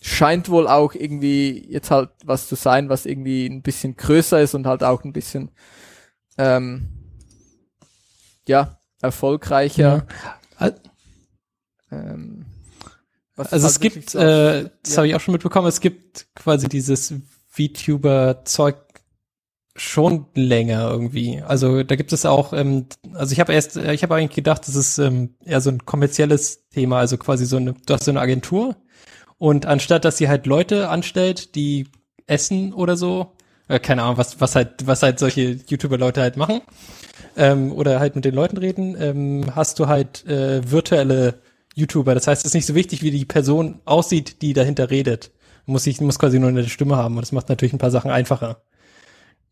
scheint 0.00 0.48
wohl 0.48 0.68
auch 0.68 0.94
irgendwie 0.94 1.66
jetzt 1.70 1.90
halt 1.90 2.10
was 2.24 2.48
zu 2.48 2.54
sein, 2.54 2.88
was 2.88 3.06
irgendwie 3.06 3.46
ein 3.46 3.62
bisschen 3.62 3.96
größer 3.96 4.40
ist 4.40 4.54
und 4.54 4.66
halt 4.66 4.84
auch 4.84 5.02
ein 5.04 5.12
bisschen 5.12 5.50
ähm, 6.36 6.88
ja 8.46 8.78
erfolgreicher. 9.00 10.06
Ja. 10.60 10.72
Ähm, 11.90 12.46
was 13.38 13.52
Also 13.52 13.66
es 13.66 13.80
gibt, 13.80 14.10
so- 14.10 14.18
äh, 14.18 14.68
das 14.82 14.92
ja. 14.92 14.96
habe 14.98 15.08
ich 15.08 15.14
auch 15.14 15.20
schon 15.20 15.32
mitbekommen, 15.32 15.68
es 15.68 15.80
gibt 15.80 16.26
quasi 16.34 16.68
dieses 16.68 17.14
VTuber-Zeug 17.48 18.76
schon 19.76 20.26
länger 20.34 20.90
irgendwie. 20.90 21.40
Also 21.40 21.82
da 21.84 21.94
gibt 21.94 22.12
es 22.12 22.26
auch, 22.26 22.52
ähm, 22.52 22.86
also 23.14 23.32
ich 23.32 23.40
habe 23.40 23.52
erst, 23.52 23.76
äh, 23.76 23.94
ich 23.94 24.02
habe 24.02 24.16
eigentlich 24.16 24.34
gedacht, 24.34 24.66
das 24.66 24.74
ist 24.74 24.98
ähm, 24.98 25.34
eher 25.44 25.60
so 25.60 25.70
ein 25.70 25.84
kommerzielles 25.86 26.68
Thema, 26.70 26.98
also 26.98 27.16
quasi 27.16 27.46
so 27.46 27.56
eine, 27.58 27.74
du 27.86 27.94
hast 27.94 28.04
so 28.04 28.10
eine 28.10 28.20
Agentur 28.20 28.76
und 29.38 29.66
anstatt, 29.66 30.04
dass 30.04 30.16
sie 30.18 30.28
halt 30.28 30.46
Leute 30.46 30.88
anstellt, 30.88 31.54
die 31.54 31.86
essen 32.26 32.72
oder 32.72 32.96
so, 32.96 33.34
äh, 33.68 33.78
keine 33.78 34.02
Ahnung, 34.02 34.16
was, 34.16 34.40
was 34.40 34.56
halt, 34.56 34.86
was 34.86 35.02
halt 35.04 35.20
solche 35.20 35.60
YouTuber-Leute 35.68 36.20
halt 36.22 36.36
machen, 36.36 36.60
ähm, 37.36 37.70
oder 37.72 38.00
halt 38.00 38.16
mit 38.16 38.24
den 38.24 38.34
Leuten 38.34 38.56
reden, 38.56 38.96
ähm, 39.00 39.54
hast 39.54 39.78
du 39.78 39.86
halt 39.86 40.26
äh, 40.26 40.68
virtuelle 40.68 41.40
YouTuber. 41.78 42.14
Das 42.14 42.26
heißt, 42.26 42.42
es 42.42 42.50
ist 42.50 42.54
nicht 42.54 42.66
so 42.66 42.74
wichtig, 42.74 43.02
wie 43.02 43.10
die 43.10 43.24
Person 43.24 43.80
aussieht, 43.84 44.42
die 44.42 44.52
dahinter 44.52 44.90
redet. 44.90 45.30
Muss 45.66 45.86
ich 45.86 46.00
muss 46.00 46.18
quasi 46.18 46.38
nur 46.38 46.48
eine 46.48 46.66
Stimme 46.68 46.96
haben 46.96 47.16
und 47.16 47.22
das 47.22 47.32
macht 47.32 47.48
natürlich 47.48 47.72
ein 47.74 47.78
paar 47.78 47.90
Sachen 47.90 48.10
einfacher. 48.10 48.62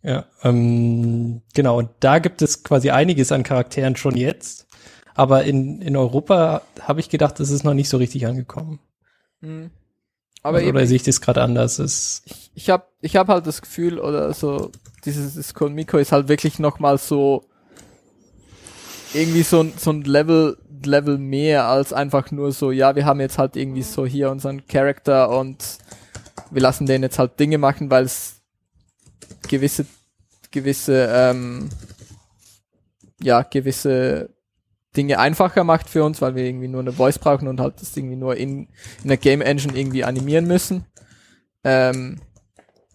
Ja, 0.02 0.24
ähm, 0.42 1.42
genau. 1.54 1.78
Und 1.78 1.90
da 2.00 2.18
gibt 2.18 2.40
es 2.42 2.62
quasi 2.62 2.90
einiges 2.90 3.32
an 3.32 3.42
Charakteren 3.42 3.96
schon 3.96 4.16
jetzt. 4.16 4.66
Aber 5.14 5.44
in, 5.44 5.80
in 5.80 5.96
Europa 5.96 6.62
habe 6.80 7.00
ich 7.00 7.08
gedacht, 7.08 7.40
das 7.40 7.50
ist 7.50 7.64
noch 7.64 7.74
nicht 7.74 7.88
so 7.88 7.96
richtig 7.96 8.26
angekommen. 8.26 8.78
Mhm. 9.40 9.70
Aber 10.42 10.58
oder 10.58 10.66
eben, 10.66 10.86
sehe 10.86 10.96
ich 10.96 11.02
das 11.02 11.20
gerade 11.20 11.42
anders? 11.42 11.78
Es, 11.78 12.22
ich, 12.26 12.50
ich 12.54 12.70
habe 12.70 12.84
ich 13.00 13.16
hab 13.16 13.28
halt 13.28 13.46
das 13.46 13.62
Gefühl, 13.62 13.98
oder 13.98 14.32
so, 14.32 14.70
dieses 15.04 15.34
Discord 15.34 15.72
Miko 15.72 15.98
ist 15.98 16.12
halt 16.12 16.28
wirklich 16.28 16.58
nochmal 16.58 16.98
so 16.98 17.44
irgendwie 19.14 19.42
so, 19.42 19.60
ein- 19.60 19.72
so 19.76 19.90
ein 19.90 20.02
Level, 20.02 20.56
Level 20.84 21.18
mehr 21.18 21.66
als 21.66 21.92
einfach 21.92 22.30
nur 22.30 22.52
so, 22.52 22.70
ja, 22.70 22.94
wir 22.96 23.06
haben 23.06 23.20
jetzt 23.20 23.38
halt 23.38 23.56
irgendwie 23.56 23.82
so 23.82 24.04
hier 24.04 24.30
unseren 24.30 24.66
Charakter 24.66 25.30
und 25.30 25.78
wir 26.50 26.62
lassen 26.62 26.86
den 26.86 27.02
jetzt 27.02 27.18
halt 27.18 27.38
Dinge 27.40 27.58
machen, 27.58 27.90
weil 27.90 28.04
es 28.04 28.40
gewisse, 29.48 29.86
gewisse, 30.50 31.08
ähm, 31.10 31.70
ja, 33.20 33.42
gewisse 33.42 34.30
Dinge 34.96 35.18
einfacher 35.18 35.64
macht 35.64 35.88
für 35.88 36.04
uns, 36.04 36.20
weil 36.22 36.34
wir 36.34 36.44
irgendwie 36.44 36.68
nur 36.68 36.80
eine 36.80 36.92
Voice 36.92 37.18
brauchen 37.18 37.48
und 37.48 37.60
halt 37.60 37.80
das 37.80 37.96
irgendwie 37.96 38.16
nur 38.16 38.36
in, 38.36 38.68
in 39.02 39.08
der 39.08 39.16
Game 39.16 39.40
Engine 39.40 39.76
irgendwie 39.76 40.04
animieren 40.04 40.46
müssen. 40.46 40.86
Ähm, 41.64 42.20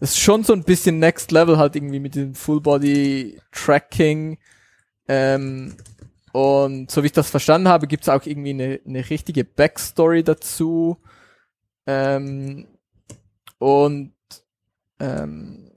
ist 0.00 0.18
schon 0.18 0.42
so 0.42 0.52
ein 0.52 0.64
bisschen 0.64 0.98
Next 0.98 1.30
Level 1.30 1.58
halt 1.58 1.76
irgendwie 1.76 2.00
mit 2.00 2.16
dem 2.16 2.34
Full 2.34 2.60
Body 2.60 3.40
Tracking. 3.52 4.38
Ähm, 5.06 5.76
und 6.32 6.90
so 6.90 7.02
wie 7.02 7.06
ich 7.06 7.12
das 7.12 7.30
verstanden 7.30 7.68
habe, 7.68 7.86
gibt's 7.86 8.08
auch 8.08 8.24
irgendwie 8.24 8.50
eine, 8.50 8.80
eine 8.86 9.10
richtige 9.10 9.44
Backstory 9.44 10.24
dazu. 10.24 10.96
Ähm, 11.86 12.66
und 13.58 14.12
ähm, 14.98 15.70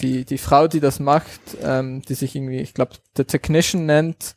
die, 0.00 0.24
die 0.24 0.38
Frau, 0.38 0.68
die 0.68 0.80
das 0.80 1.00
macht, 1.00 1.40
ähm, 1.62 2.02
die 2.02 2.14
sich 2.14 2.36
irgendwie, 2.36 2.60
ich 2.60 2.72
glaube, 2.72 2.92
The 3.16 3.24
Technician 3.24 3.86
nennt, 3.86 4.36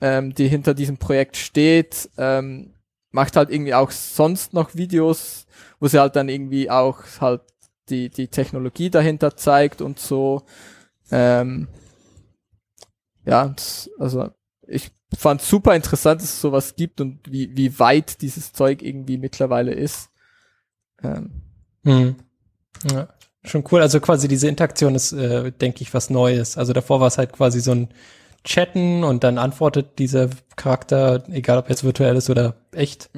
ähm, 0.00 0.34
die 0.34 0.48
hinter 0.48 0.74
diesem 0.74 0.98
Projekt 0.98 1.36
steht, 1.36 2.10
ähm, 2.18 2.74
macht 3.12 3.36
halt 3.36 3.50
irgendwie 3.50 3.74
auch 3.74 3.92
sonst 3.92 4.52
noch 4.52 4.74
Videos, 4.74 5.46
wo 5.78 5.86
sie 5.86 6.00
halt 6.00 6.16
dann 6.16 6.28
irgendwie 6.28 6.70
auch 6.70 7.02
halt 7.20 7.42
die, 7.88 8.10
die 8.10 8.28
Technologie 8.28 8.90
dahinter 8.90 9.36
zeigt 9.36 9.80
und 9.80 10.00
so. 10.00 10.42
Ähm, 11.12 11.68
ja, 13.24 13.54
also 13.98 14.30
ich 14.68 14.90
fand 15.16 15.40
super 15.40 15.74
interessant, 15.74 16.20
dass 16.20 16.28
es 16.30 16.40
sowas 16.40 16.74
gibt 16.76 17.00
und 17.00 17.20
wie, 17.30 17.56
wie 17.56 17.78
weit 17.78 18.22
dieses 18.22 18.52
Zeug 18.52 18.82
irgendwie 18.82 19.18
mittlerweile 19.18 19.72
ist. 19.72 20.10
Ähm, 21.02 21.42
hm. 21.84 22.16
ja, 22.90 23.08
schon 23.44 23.64
cool. 23.70 23.80
Also 23.80 24.00
quasi 24.00 24.28
diese 24.28 24.48
Interaktion 24.48 24.94
ist, 24.94 25.12
äh, 25.12 25.52
denke 25.52 25.82
ich, 25.82 25.94
was 25.94 26.10
Neues. 26.10 26.56
Also 26.58 26.72
davor 26.72 27.00
war 27.00 27.06
es 27.08 27.18
halt 27.18 27.32
quasi 27.32 27.60
so 27.60 27.72
ein 27.72 27.88
Chatten 28.44 29.02
und 29.04 29.24
dann 29.24 29.38
antwortet 29.38 29.98
dieser 29.98 30.30
Charakter, 30.56 31.24
egal 31.30 31.58
ob 31.58 31.68
jetzt 31.68 31.84
virtuell 31.84 32.16
ist 32.16 32.30
oder 32.30 32.54
echt. 32.72 33.10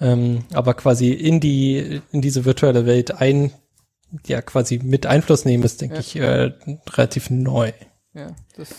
Ähm, 0.00 0.44
aber 0.52 0.74
quasi 0.74 1.10
in 1.12 1.40
die, 1.40 2.00
in 2.12 2.22
diese 2.22 2.44
virtuelle 2.44 2.86
Welt 2.86 3.20
ein, 3.20 3.52
ja, 4.26 4.40
quasi 4.42 4.80
mit 4.82 5.06
Einfluss 5.06 5.44
nehmen 5.44 5.62
ist, 5.64 5.80
denke 5.80 5.96
Ja. 5.96 6.00
ich, 6.00 6.16
äh, 6.16 6.52
relativ 6.90 7.30
neu. 7.30 7.72
ja, 8.14 8.34
das, 8.56 8.70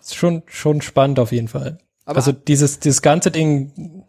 Ist 0.00 0.16
schon, 0.16 0.42
schon 0.46 0.80
spannend 0.82 1.18
auf 1.20 1.30
jeden 1.32 1.48
Fall. 1.48 1.78
aber, 2.04 2.16
also 2.16 2.32
dieses, 2.32 2.80
dieses 2.80 3.02
ganze 3.02 3.30
Ding, 3.30 4.04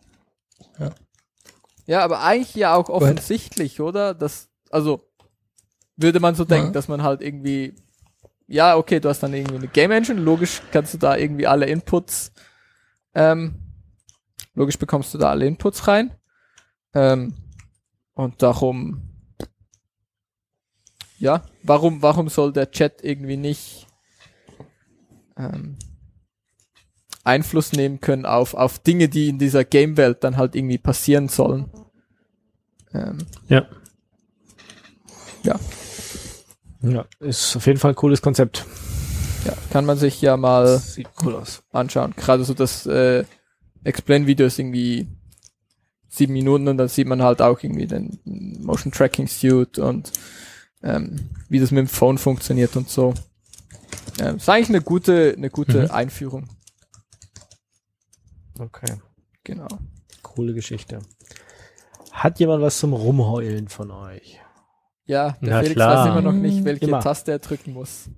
ja, 1.87 2.03
aber 2.03 2.21
eigentlich 2.21 2.55
ja 2.55 2.75
auch 2.75 2.89
offensichtlich, 2.89 3.81
oder? 3.81 4.13
Das, 4.13 4.49
also, 4.69 5.01
würde 5.97 6.19
man 6.19 6.35
so 6.35 6.45
denken, 6.45 6.67
Ja. 6.67 6.71
dass 6.73 6.87
man 6.87 7.03
halt 7.03 7.21
irgendwie, 7.21 7.75
ja, 8.47 8.77
okay, 8.77 8.99
du 8.99 9.09
hast 9.09 9.21
dann 9.21 9.33
irgendwie 9.33 9.55
eine 9.55 9.67
Game 9.67 9.91
Engine, 9.91 10.21
logisch 10.21 10.61
kannst 10.71 10.93
du 10.93 10.97
da 10.97 11.15
irgendwie 11.17 11.47
alle 11.47 11.65
Inputs, 11.65 12.31
ähm, 13.13 13.55
logisch 14.53 14.79
bekommst 14.79 15.13
du 15.13 15.17
da 15.17 15.29
alle 15.31 15.45
Inputs 15.45 15.87
rein. 15.87 16.11
Ähm, 16.93 17.33
und 18.13 18.41
darum, 18.41 19.01
ja, 21.19 21.43
warum, 21.63 22.01
warum 22.01 22.29
soll 22.29 22.53
der 22.53 22.71
Chat 22.71 23.03
irgendwie 23.03 23.37
nicht 23.37 23.87
ähm, 25.37 25.77
Einfluss 27.23 27.71
nehmen 27.73 27.99
können 28.01 28.25
auf, 28.25 28.53
auf 28.53 28.79
Dinge, 28.79 29.07
die 29.09 29.29
in 29.29 29.37
dieser 29.39 29.63
Game-Welt 29.63 30.23
dann 30.23 30.37
halt 30.37 30.55
irgendwie 30.55 30.77
passieren 30.79 31.27
sollen? 31.29 31.69
Ähm, 32.93 33.19
Ja. 33.47 33.67
ja, 35.43 35.59
Ja, 36.81 37.05
ist 37.19 37.55
auf 37.55 37.65
jeden 37.67 37.79
Fall 37.79 37.91
ein 37.91 37.95
cooles 37.95 38.21
Konzept. 38.21 38.65
ja, 39.45 39.53
kann 39.71 39.85
man 39.85 39.97
sich 39.97 40.19
ja 40.21 40.35
mal 40.35 40.79
Sieht 40.79 41.07
cool 41.23 41.35
aus. 41.35 41.61
anschauen. 41.71 42.13
Gerade 42.17 42.43
so 42.43 42.53
das 42.53 42.85
äh, 42.87 43.23
Explain-Video 43.83 44.47
ist 44.47 44.59
irgendwie 44.59 45.07
sieben 46.09 46.33
Minuten 46.33 46.67
und 46.67 46.77
dann 46.77 46.87
sieht 46.89 47.07
man 47.07 47.21
halt 47.21 47.41
auch 47.41 47.61
irgendwie 47.63 47.87
den 47.87 48.19
Motion 48.25 48.91
Tracking 48.91 49.27
Suit 49.27 49.77
und 49.79 50.11
ähm, 50.83 51.29
wie 51.49 51.59
das 51.59 51.71
mit 51.71 51.79
dem 51.79 51.87
Phone 51.87 52.17
funktioniert 52.17 52.75
und 52.75 52.89
so. 52.89 53.13
Ähm, 54.19 54.35
ist 54.37 54.49
eigentlich 54.49 54.69
eine 54.69 54.81
gute, 54.81 55.33
eine 55.37 55.49
gute 55.49 55.83
Mhm. 55.83 55.91
Einführung. 55.91 56.47
Okay. 58.59 58.97
Genau. 59.43 59.67
Coole 60.21 60.53
Geschichte. 60.53 60.99
Hat 62.11 62.39
jemand 62.39 62.61
was 62.61 62.77
zum 62.79 62.93
Rumheulen 62.93 63.67
von 63.67 63.91
euch? 63.91 64.39
Ja, 65.05 65.37
der 65.41 65.49
Na 65.49 65.57
Felix 65.59 65.75
klar. 65.75 65.97
weiß 66.05 66.11
immer 66.11 66.21
noch 66.21 66.37
nicht, 66.37 66.63
welche 66.63 66.85
Immer. 66.85 66.99
Taste 66.99 67.31
er 67.31 67.39
drücken 67.39 67.73
muss. 67.73 68.09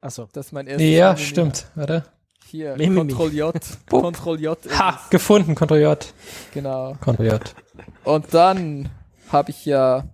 Achso. 0.00 0.28
Das 0.32 0.46
ist 0.46 0.52
mein 0.52 0.66
erstes 0.66 0.88
ja, 0.88 1.10
Anliegen. 1.10 1.28
stimmt, 1.28 1.66
oder? 1.76 2.04
Hier. 2.46 2.74
Ctrl 2.74 3.32
J. 3.34 3.54
Ctrl 3.86 4.40
J. 4.40 4.58
Ha, 4.78 5.00
gefunden, 5.10 5.54
Ctrl 5.54 5.80
J. 5.80 6.14
Genau. 6.54 6.94
Ctrl 7.00 7.26
J. 7.26 7.54
Und 8.04 8.32
dann 8.32 8.88
habe 9.28 9.50
ich 9.50 9.64
ja 9.66 10.04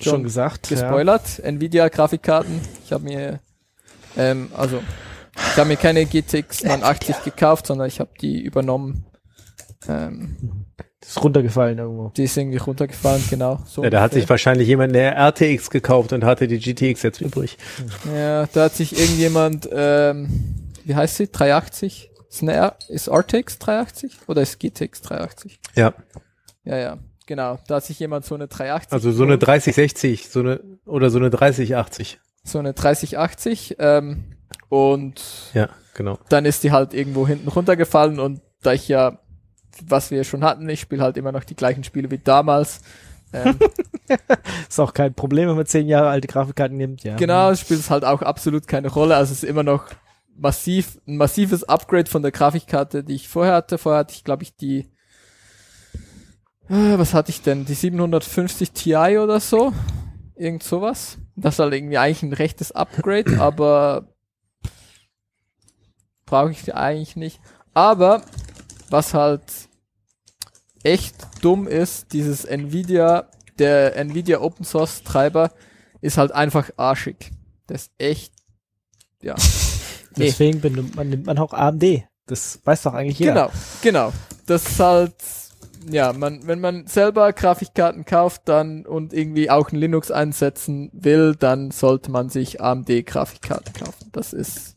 Schon, 0.00 0.12
Schon 0.12 0.22
gesagt. 0.22 0.68
gespoilert, 0.68 1.40
Nvidia 1.40 1.88
Grafikkarten. 1.88 2.60
Ich 2.84 2.92
habe 2.92 3.02
mir, 3.02 3.40
ähm, 4.18 4.50
also, 4.54 4.82
ich 5.34 5.56
habe 5.56 5.68
mir 5.68 5.76
keine 5.76 6.04
GTX 6.04 6.64
980 6.64 7.24
gekauft, 7.24 7.66
sondern 7.66 7.86
ich 7.86 8.00
habe 8.00 8.10
die 8.20 8.42
übernommen. 8.42 9.06
Ähm. 9.88 10.64
Das 11.00 11.10
ist 11.10 11.22
runtergefallen 11.22 11.78
irgendwo. 11.78 12.08
die 12.16 12.24
ist 12.24 12.36
irgendwie 12.36 12.56
runtergefallen, 12.58 13.22
genau. 13.30 13.60
So 13.66 13.84
Ja, 13.84 13.90
da 13.90 14.00
hat 14.00 14.12
sich 14.12 14.28
wahrscheinlich 14.28 14.66
jemand 14.66 14.94
eine 14.96 15.14
RTX 15.14 15.70
gekauft 15.70 16.12
und 16.12 16.24
hatte 16.24 16.48
die 16.48 16.58
GTX 16.58 17.02
jetzt 17.02 17.20
übrig. 17.20 17.56
Ja, 18.12 18.46
da 18.46 18.64
hat 18.64 18.74
sich 18.74 18.98
irgendjemand, 18.98 19.68
ähm, 19.72 20.28
wie 20.84 20.96
heißt 20.96 21.16
sie? 21.16 21.30
380? 21.30 22.10
Ist, 22.28 22.42
eine 22.42 22.52
R 22.52 22.76
ist 22.88 23.08
RTX 23.08 23.58
380 23.60 24.18
oder 24.26 24.42
ist 24.42 24.58
GTX 24.58 25.00
380? 25.02 25.60
Ja. 25.76 25.94
Ja, 26.64 26.76
ja, 26.76 26.98
genau. 27.26 27.58
Da 27.68 27.76
hat 27.76 27.84
sich 27.84 27.98
jemand 28.00 28.26
so 28.26 28.34
eine 28.34 28.48
380. 28.48 28.92
Also 28.92 29.12
so 29.12 29.22
eine 29.22 29.38
geholt. 29.38 29.66
3060, 29.66 30.28
so 30.28 30.40
eine, 30.40 30.60
oder 30.84 31.10
so 31.10 31.18
eine 31.18 31.30
3080. 31.30 32.18
so 32.44 32.58
eine 32.58 32.72
3080 32.72 33.76
ähm, 33.78 34.24
und 34.68 35.22
Ja, 35.54 35.68
genau. 35.94 36.18
dann 36.28 36.44
ist 36.44 36.64
die 36.64 36.72
halt 36.72 36.94
irgendwo 36.94 37.26
hinten 37.26 37.48
runtergefallen 37.48 38.18
und 38.20 38.40
da 38.62 38.72
ich 38.72 38.88
ja, 38.88 39.18
was 39.86 40.10
wir 40.10 40.24
schon 40.24 40.44
hatten, 40.44 40.68
ich 40.68 40.80
spiele 40.80 41.02
halt 41.02 41.16
immer 41.16 41.32
noch 41.32 41.44
die 41.44 41.56
gleichen 41.56 41.84
Spiele 41.84 42.10
wie 42.10 42.18
damals. 42.18 42.80
Ähm, 43.32 43.58
Ist 44.68 44.80
auch 44.80 44.94
kein 44.94 45.14
Problem, 45.14 45.48
wenn 45.48 45.56
man 45.56 45.66
zehn 45.66 45.86
Jahre 45.86 46.08
alte 46.08 46.28
Grafikkarten 46.28 46.76
nimmt, 46.76 47.04
ja. 47.04 47.16
genau, 47.16 47.54
spielt 47.54 47.80
es 47.80 47.90
halt 47.90 48.04
auch 48.04 48.22
absolut 48.22 48.66
keine 48.66 48.88
Rolle. 48.88 49.16
Also 49.16 49.32
es 49.32 49.42
ist 49.42 49.48
immer 49.48 49.62
noch 49.62 49.84
massiv, 50.34 50.98
ein 51.06 51.18
massives 51.18 51.64
Upgrade 51.64 52.10
von 52.10 52.22
der 52.22 52.32
Grafikkarte, 52.32 53.04
die 53.04 53.14
ich 53.14 53.28
vorher 53.28 53.54
hatte. 53.54 53.76
Vorher 53.76 54.00
hatte 54.00 54.14
ich, 54.14 54.24
glaube 54.24 54.44
ich, 54.44 54.56
die 54.56 54.88
äh, 56.68 56.98
was 56.98 57.14
hatte 57.14 57.30
ich 57.30 57.42
denn? 57.42 57.64
Die 57.64 57.74
750 57.74 58.72
Ti 58.72 59.18
oder 59.18 59.40
so? 59.40 59.72
Irgend 60.36 60.62
sowas. 60.62 61.18
Das 61.40 61.54
ist 61.54 61.58
halt 61.58 61.74
irgendwie 61.74 61.98
eigentlich 61.98 62.22
ein 62.22 62.32
rechtes 62.32 62.72
Upgrade, 62.72 63.40
aber 63.40 64.08
brauche 66.26 66.50
ich 66.50 66.74
eigentlich 66.74 67.16
nicht. 67.16 67.40
Aber 67.74 68.22
was 68.90 69.14
halt 69.14 69.42
echt 70.82 71.14
dumm 71.42 71.66
ist, 71.66 72.12
dieses 72.12 72.44
Nvidia, 72.44 73.28
der 73.58 73.96
Nvidia 73.96 74.40
Open 74.40 74.64
Source 74.64 75.02
Treiber 75.02 75.52
ist 76.00 76.18
halt 76.18 76.32
einfach 76.32 76.70
arschig. 76.76 77.30
Das 77.66 77.82
ist 77.82 77.92
echt, 77.98 78.32
ja. 79.22 79.34
Nee. 80.16 80.26
Deswegen 80.26 80.60
benimmt 80.60 80.96
man, 80.96 81.10
nimmt 81.10 81.26
man 81.26 81.38
auch 81.38 81.52
AMD. 81.52 82.02
Das 82.26 82.58
weiß 82.64 82.82
doch 82.82 82.94
eigentlich 82.94 83.20
jeder. 83.20 83.34
Genau, 83.34 83.50
genau. 83.82 84.12
Das 84.46 84.66
ist 84.66 84.80
halt, 84.80 85.14
ja, 85.90 86.12
man, 86.12 86.46
wenn 86.46 86.60
man 86.60 86.86
selber 86.86 87.32
Grafikkarten 87.32 88.04
kauft 88.04 88.42
dann 88.46 88.86
und 88.86 89.12
irgendwie 89.12 89.50
auch 89.50 89.70
ein 89.72 89.76
Linux 89.76 90.10
einsetzen 90.10 90.90
will, 90.92 91.34
dann 91.36 91.70
sollte 91.70 92.10
man 92.10 92.28
sich 92.28 92.60
AMD 92.60 93.04
Grafikkarten 93.06 93.72
kaufen. 93.74 94.08
Das 94.12 94.32
ist 94.32 94.76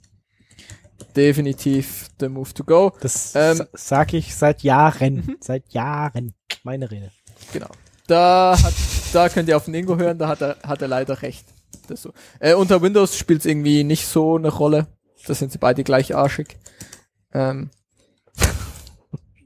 definitiv 1.16 2.08
the 2.20 2.30
move 2.30 2.54
to 2.54 2.64
go. 2.64 2.94
Das 3.02 3.34
Ähm, 3.36 3.58
sa- 3.58 3.68
sag 3.74 4.14
ich 4.14 4.36
seit 4.36 4.64
Jahren. 4.64 5.36
Seit 5.42 5.70
Jahren. 5.74 6.34
Meine 6.64 6.90
Rede. 6.90 7.12
Genau. 7.54 7.70
Da 8.08 8.58
hat, 8.62 8.74
da 9.14 9.30
könnt 9.30 9.50
ihr 9.50 9.58
auf 9.58 9.66
den 9.66 9.74
Ingo 9.74 9.98
hören, 9.98 10.18
da 10.18 10.28
hat 10.28 10.42
er, 10.42 10.58
hat 10.64 10.82
er 10.82 10.88
leider 10.88 11.22
recht. 11.22 11.46
Das 11.88 12.02
so. 12.02 12.14
Äh, 12.40 12.54
unter 12.54 12.82
Windows 12.82 13.18
spielt 13.18 13.40
es 13.42 13.46
irgendwie 13.46 13.84
nicht 13.84 14.06
so 14.08 14.36
eine 14.38 14.50
Rolle. 14.50 14.88
Da 15.28 15.34
sind 15.34 15.52
sie 15.52 15.58
beide 15.58 15.84
gleich 15.84 16.16
arschig. 16.16 16.58
Ähm, 17.34 17.70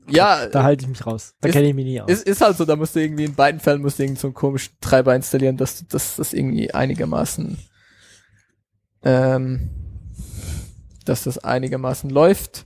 ja, 0.07 0.47
Da 0.47 0.63
halte 0.63 0.83
ich 0.83 0.89
mich 0.89 1.05
raus. 1.05 1.33
Da 1.41 1.49
kenne 1.49 1.67
ich 1.69 1.73
mich 1.73 1.85
nie 1.85 2.01
aus. 2.01 2.09
ist, 2.09 2.27
ist 2.27 2.41
halt 2.41 2.57
so, 2.57 2.65
da 2.65 2.75
musst 2.75 2.95
du 2.95 2.99
irgendwie 3.01 3.25
in 3.25 3.35
beiden 3.35 3.59
Fällen 3.59 3.81
musst 3.81 3.99
du 3.99 4.03
irgend 4.03 4.19
so 4.19 4.27
einen 4.27 4.33
komischen 4.33 4.73
Treiber 4.81 5.15
installieren, 5.15 5.57
dass 5.57 5.79
du- 5.79 5.85
dass 5.89 6.15
das 6.17 6.33
irgendwie 6.33 6.73
einigermaßen 6.73 7.57
ähm, 9.03 9.69
dass 11.05 11.23
das 11.25 11.37
einigermaßen 11.37 12.09
läuft. 12.09 12.65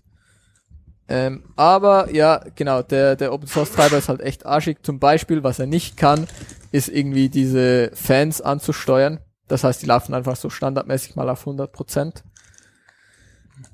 Ähm, 1.10 1.44
aber 1.56 2.14
ja, 2.14 2.42
genau, 2.56 2.82
der, 2.82 3.16
der 3.16 3.34
Open 3.34 3.48
Source 3.48 3.72
Treiber 3.72 3.98
ist 3.98 4.08
halt 4.10 4.22
echt 4.22 4.46
arschig. 4.46 4.78
Zum 4.84 5.00
Beispiel, 5.00 5.44
was 5.44 5.60
er 5.60 5.66
nicht 5.66 5.98
kann, 5.98 6.28
ist 6.72 6.88
irgendwie 6.88 7.30
diese 7.30 7.92
Fans 7.94 8.40
anzusteuern. 8.42 9.20
Das 9.48 9.64
heißt, 9.64 9.82
die 9.82 9.88
laufen 9.88 10.14
einfach 10.14 10.36
so 10.36 10.50
standardmäßig 10.50 11.16
mal 11.16 11.28
auf 11.30 11.42
100 11.42 11.72
Prozent. 11.74 12.24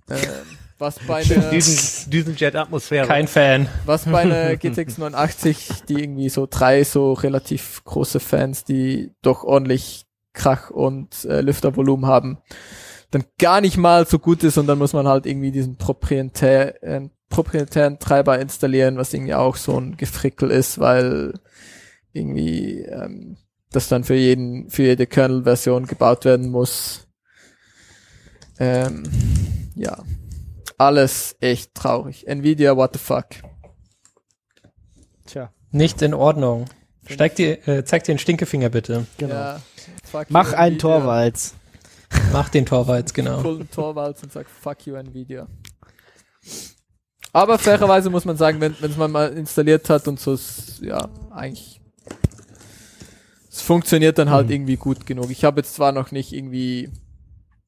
Ähm, 0.10 0.18
was 0.78 1.00
bei 1.00 1.24
einer, 1.30 1.50
Düsen, 1.50 2.12
Düsenjet-Atmosphäre. 2.12 3.08
Kein 3.08 3.28
Fan. 3.28 3.68
was 3.86 4.06
bei 4.06 4.22
einer 4.22 4.56
GTX 4.58 4.98
980, 4.98 5.70
die 5.88 6.02
irgendwie 6.04 6.30
so 6.30 6.48
drei 6.50 6.84
so 6.84 7.14
relativ 7.14 7.84
große 7.84 8.20
Fans, 8.20 8.64
die 8.64 9.12
doch 9.22 9.44
ordentlich 9.44 10.06
Krach 10.34 10.70
und 10.70 11.26
äh, 11.26 11.42
Lüftervolumen 11.42 12.06
haben, 12.06 12.40
dann 13.12 13.24
gar 13.40 13.62
nicht 13.62 13.78
mal 13.78 14.06
so 14.06 14.20
gut 14.20 14.44
ist 14.44 14.58
und 14.58 14.68
dann 14.68 14.78
muss 14.78 14.94
man 14.94 15.08
halt 15.08 15.26
irgendwie 15.26 15.52
diesen 15.52 15.78
proprietär, 15.78 16.84
äh, 16.84 17.10
proprietären 17.30 18.00
Treiber 18.00 18.40
installieren, 18.40 18.98
was 18.98 19.14
irgendwie 19.14 19.34
auch 19.34 19.56
so 19.56 19.80
ein 19.80 19.98
Gefrickel 19.98 20.52
ist, 20.52 20.80
weil 20.80 21.34
irgendwie 22.12 22.82
ähm, 22.82 23.38
das 23.72 23.88
dann 23.88 24.04
für 24.04 24.16
jeden, 24.16 24.70
für 24.70 24.84
jede 24.84 25.08
Kernel-Version 25.08 25.86
gebaut 25.86 26.26
werden 26.26 26.50
muss. 26.50 27.08
Ähm, 28.60 29.04
ja. 29.76 30.04
Alles 30.78 31.36
echt 31.40 31.74
traurig. 31.74 32.26
Nvidia, 32.28 32.76
what 32.76 32.94
the 32.94 33.00
fuck. 33.00 33.28
Tja, 35.26 35.52
Nicht 35.72 36.02
in 36.02 36.14
Ordnung. 36.14 36.66
Steig 37.08 37.36
dir, 37.36 37.68
äh, 37.68 37.84
zeig 37.86 38.04
dir 38.04 38.14
den 38.14 38.20
Stinkefinger 38.20 38.70
bitte. 38.70 39.06
genau. 39.18 39.34
Ja, 39.34 39.62
Mach 40.30 40.52
you, 40.52 40.58
einen 40.58 40.76
Nvidia. 40.76 40.80
Torvalds. 40.80 41.56
Mach 42.32 42.50
den 42.50 42.66
Torvalds, 42.66 43.14
genau. 43.14 43.42
Golden 43.42 43.70
Torvalds 43.70 44.24
und 44.24 44.32
sag 44.32 44.50
fuck 44.50 44.86
you 44.86 44.96
Nvidia. 44.96 45.48
Aber 47.34 47.60
fairerweise 47.60 48.10
muss 48.10 48.26
man 48.26 48.38
sagen, 48.38 48.62
wenn 48.62 48.76
es 48.82 48.98
man 48.98 49.12
mal 49.12 49.34
installiert 49.34 49.90
hat 49.90 50.08
und 50.08 50.20
so 50.20 50.34
ist, 50.34 50.82
ja, 50.82 51.10
eigentlich 51.32 51.82
es 53.56 53.62
funktioniert 53.62 54.18
dann 54.18 54.30
halt 54.30 54.50
irgendwie 54.50 54.76
gut 54.76 55.06
genug. 55.06 55.32
Ich 55.32 55.46
habe 55.46 55.62
jetzt 55.62 55.76
zwar 55.76 55.94
noch 55.94 56.12
nicht 56.12 56.34
irgendwie 56.34 56.92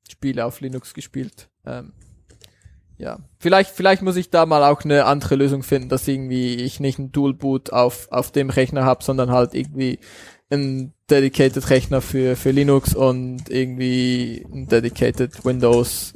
Spiele 0.10 0.46
auf 0.46 0.60
Linux 0.60 0.94
gespielt. 0.94 1.50
Ähm, 1.66 1.94
ja, 2.98 3.20
vielleicht 3.40 3.72
vielleicht 3.72 4.02
muss 4.02 4.16
ich 4.16 4.32
da 4.32 4.46
mal 4.46 4.64
auch 4.64 4.84
eine 4.84 5.06
andere 5.06 5.36
Lösung 5.36 5.62
finden, 5.62 5.90
dass 5.90 6.08
irgendwie 6.08 6.56
ich 6.56 6.80
nicht 6.80 6.98
einen 6.98 7.12
Dual 7.12 7.34
Boot 7.34 7.72
auf 7.72 8.08
auf 8.12 8.32
dem 8.32 8.50
Rechner 8.50 8.86
habe, 8.86 9.04
sondern 9.04 9.32
halt 9.32 9.54
irgendwie 9.54 10.00
ein 10.50 10.94
dedicated 11.10 11.70
Rechner 11.70 12.02
für 12.02 12.36
für 12.36 12.52
Linux 12.52 12.96
und 12.96 13.50
irgendwie 13.50 14.46
ein 14.52 14.68
dedicated 14.68 15.46
Windows, 15.46 16.14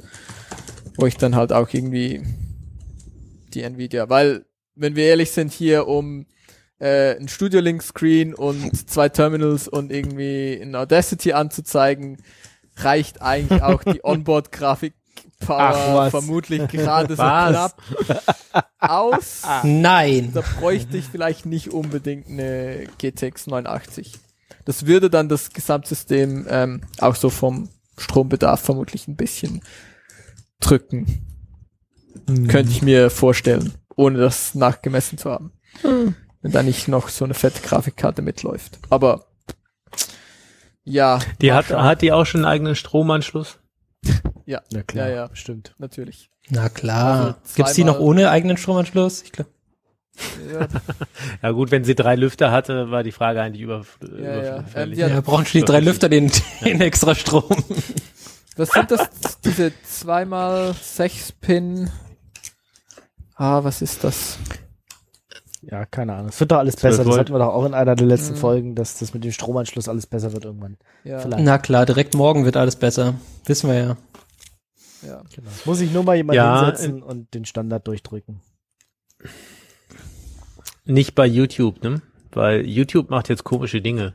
wo 0.96 1.06
ich 1.06 1.16
dann 1.16 1.36
halt 1.36 1.52
auch 1.52 1.68
irgendwie 1.72 2.22
die 3.54 3.62
Nvidia, 3.62 4.08
weil 4.08 4.44
wenn 4.74 4.96
wir 4.96 5.04
ehrlich 5.04 5.30
sind 5.30 5.52
hier 5.52 5.86
um 5.86 6.26
äh, 6.80 7.16
ein 7.16 7.28
Studio 7.28 7.60
Link 7.60 7.82
Screen 7.82 8.34
und 8.34 8.90
zwei 8.90 9.08
Terminals 9.08 9.68
und 9.68 9.92
irgendwie 9.92 10.58
ein 10.60 10.74
Audacity 10.74 11.32
anzuzeigen, 11.32 12.16
reicht 12.76 13.22
eigentlich 13.22 13.62
auch 13.62 13.84
die 13.84 14.00
Onboard 14.04 14.50
Grafik 14.50 14.94
Power 15.46 16.10
vermutlich 16.10 16.68
gerade 16.68 17.14
so 17.16 17.22
knapp 17.22 17.82
aus. 18.78 19.42
Nein. 19.62 20.32
Da 20.32 20.42
bräuchte 20.58 20.96
ich 20.96 21.06
vielleicht 21.06 21.46
nicht 21.46 21.70
unbedingt 21.70 22.28
eine 22.28 22.86
GTX 22.98 23.46
980. 23.46 24.18
Das 24.64 24.86
würde 24.86 25.10
dann 25.10 25.28
das 25.28 25.50
Gesamtsystem 25.50 26.46
ähm, 26.48 26.82
auch 27.00 27.16
so 27.16 27.30
vom 27.30 27.68
Strombedarf 27.98 28.60
vermutlich 28.60 29.08
ein 29.08 29.16
bisschen 29.16 29.62
drücken. 30.60 31.26
Könnte 32.26 32.70
ich 32.70 32.82
mir 32.82 33.10
vorstellen, 33.10 33.72
ohne 33.96 34.18
das 34.18 34.54
nachgemessen 34.54 35.18
zu 35.18 35.30
haben. 35.30 35.52
Wenn 35.82 36.52
da 36.52 36.62
nicht 36.62 36.88
noch 36.88 37.08
so 37.08 37.24
eine 37.24 37.34
fette 37.34 37.62
Grafikkarte 37.62 38.22
mitläuft. 38.22 38.78
Aber 38.90 39.26
ja, 40.84 41.20
Die 41.40 41.52
hat, 41.52 41.70
hat 41.70 42.02
die 42.02 42.12
auch 42.12 42.24
schon 42.24 42.44
einen 42.44 42.52
eigenen 42.52 42.76
Stromanschluss? 42.76 43.58
ja, 44.46 44.60
Na 44.72 44.82
klar, 44.82 45.08
Ja, 45.08 45.14
ja. 45.14 45.26
bestimmt. 45.28 45.74
natürlich. 45.78 46.30
Na 46.50 46.68
klar. 46.68 47.20
Also 47.20 47.34
Gibt's 47.56 47.74
die 47.74 47.84
noch 47.84 47.98
ohne 48.00 48.30
eigenen 48.30 48.56
Stromanschluss? 48.56 49.22
Ich 49.22 49.32
glaube. 49.32 49.50
Ja, 50.52 50.68
Ja 51.42 51.50
gut, 51.52 51.70
wenn 51.70 51.84
sie 51.84 51.94
drei 51.94 52.16
Lüfter 52.16 52.50
hatte, 52.50 52.90
war 52.90 53.02
die 53.02 53.12
Frage 53.12 53.40
eigentlich 53.40 53.62
über, 53.62 53.84
Ja, 54.20 54.42
ja. 54.42 54.58
überfällig. 54.58 54.98
Ähm, 54.98 55.10
Ja, 55.10 55.20
brauchen 55.20 55.46
schon 55.46 55.60
die 55.60 55.64
drei 55.66 55.80
Lüfter 55.80 56.08
den, 56.08 56.30
den 56.64 56.80
extra 56.80 57.14
Strom. 57.14 57.44
Was 58.56 58.68
sind 58.70 58.90
das? 58.90 59.08
Diese 59.44 59.72
zweimal 59.84 60.74
sechs 60.74 61.32
Pin. 61.32 61.90
Ah, 63.36 63.64
was 63.64 63.80
ist 63.80 64.04
das? 64.04 64.38
Ja, 65.62 65.86
keine 65.86 66.14
Ahnung. 66.14 66.28
Es 66.28 66.40
wird 66.40 66.50
doch 66.50 66.58
alles 66.58 66.76
besser. 66.76 67.04
Das 67.04 67.16
hatten 67.16 67.32
wir 67.32 67.38
doch 67.38 67.54
auch 67.54 67.64
in 67.64 67.72
einer 67.72 67.94
der 67.94 68.06
letzten 68.06 68.34
Mhm. 68.34 68.38
Folgen, 68.38 68.74
dass 68.74 68.98
das 68.98 69.14
mit 69.14 69.22
dem 69.24 69.32
Stromanschluss 69.32 69.88
alles 69.88 70.06
besser 70.06 70.32
wird 70.32 70.44
irgendwann. 70.44 70.76
Ja. 71.04 71.20
Vielleicht. 71.20 71.44
Na 71.44 71.56
klar, 71.58 71.86
direkt 71.86 72.14
morgen 72.14 72.44
wird 72.44 72.56
alles 72.56 72.76
besser. 72.76 73.14
Wissen 73.46 73.70
wir 73.70 73.76
ja. 73.78 73.96
Ja. 75.02 75.22
Genau. 75.34 75.50
Muss 75.64 75.80
ich 75.80 75.92
nur 75.92 76.04
mal 76.04 76.16
jemand 76.16 76.36
Ja, 76.36 76.66
hinsetzen 76.66 77.02
und 77.02 77.34
den 77.34 77.44
Standard 77.44 77.86
durchdrücken. 77.86 78.40
Nicht 80.84 81.14
bei 81.14 81.26
YouTube, 81.26 81.82
ne? 81.82 82.02
Weil 82.32 82.66
YouTube 82.66 83.10
macht 83.10 83.28
jetzt 83.28 83.44
komische 83.44 83.80
Dinge. 83.80 84.14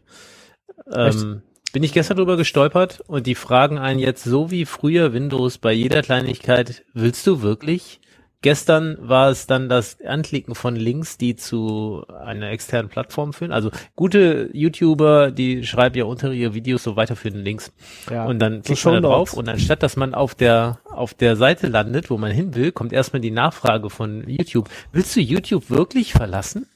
Ähm, 0.91 1.41
bin 1.73 1.83
ich 1.83 1.93
gestern 1.93 2.17
drüber 2.17 2.37
gestolpert 2.37 3.01
und 3.07 3.27
die 3.27 3.35
fragen 3.35 3.77
einen 3.77 3.99
jetzt 3.99 4.23
so 4.23 4.51
wie 4.51 4.65
früher 4.65 5.13
Windows 5.13 5.57
bei 5.57 5.73
jeder 5.73 6.01
Kleinigkeit, 6.01 6.83
willst 6.93 7.27
du 7.27 7.41
wirklich? 7.41 7.99
Gestern 8.41 8.97
war 9.01 9.29
es 9.29 9.47
dann 9.47 9.67
das 9.67 9.99
Anklicken 10.01 10.53
von 10.53 10.75
Links, 10.75 11.17
die 11.17 11.35
zu 11.35 12.03
einer 12.07 12.51
externen 12.51 12.89
Plattform 12.89 13.33
führen. 13.33 13.51
Also 13.51 13.71
gute 13.95 14.49
YouTuber, 14.53 15.31
die 15.31 15.65
schreiben 15.65 15.97
ja 15.97 16.05
unter 16.05 16.31
ihre 16.31 16.53
Videos 16.53 16.83
so 16.83 16.95
weiterführende 16.95 17.41
Links. 17.41 17.71
Ja. 18.11 18.25
Und 18.25 18.37
dann 18.37 18.57
So 18.57 18.73
klickt 18.73 18.85
man 18.85 18.93
da 18.95 19.09
drauf 19.09 19.33
und 19.33 19.49
anstatt, 19.49 19.81
dass 19.81 19.95
man 19.95 20.13
auf 20.13 20.35
der, 20.35 20.79
auf 20.85 21.15
der 21.15 21.35
Seite 21.35 21.67
landet, 21.67 22.11
wo 22.11 22.17
man 22.17 22.31
hin 22.31 22.53
will, 22.53 22.71
kommt 22.71 22.93
erstmal 22.93 23.21
die 23.21 23.31
Nachfrage 23.31 23.89
von 23.89 24.23
YouTube. 24.27 24.69
Willst 24.91 25.15
du 25.15 25.19
YouTube 25.19 25.71
wirklich 25.71 26.13
verlassen? 26.13 26.67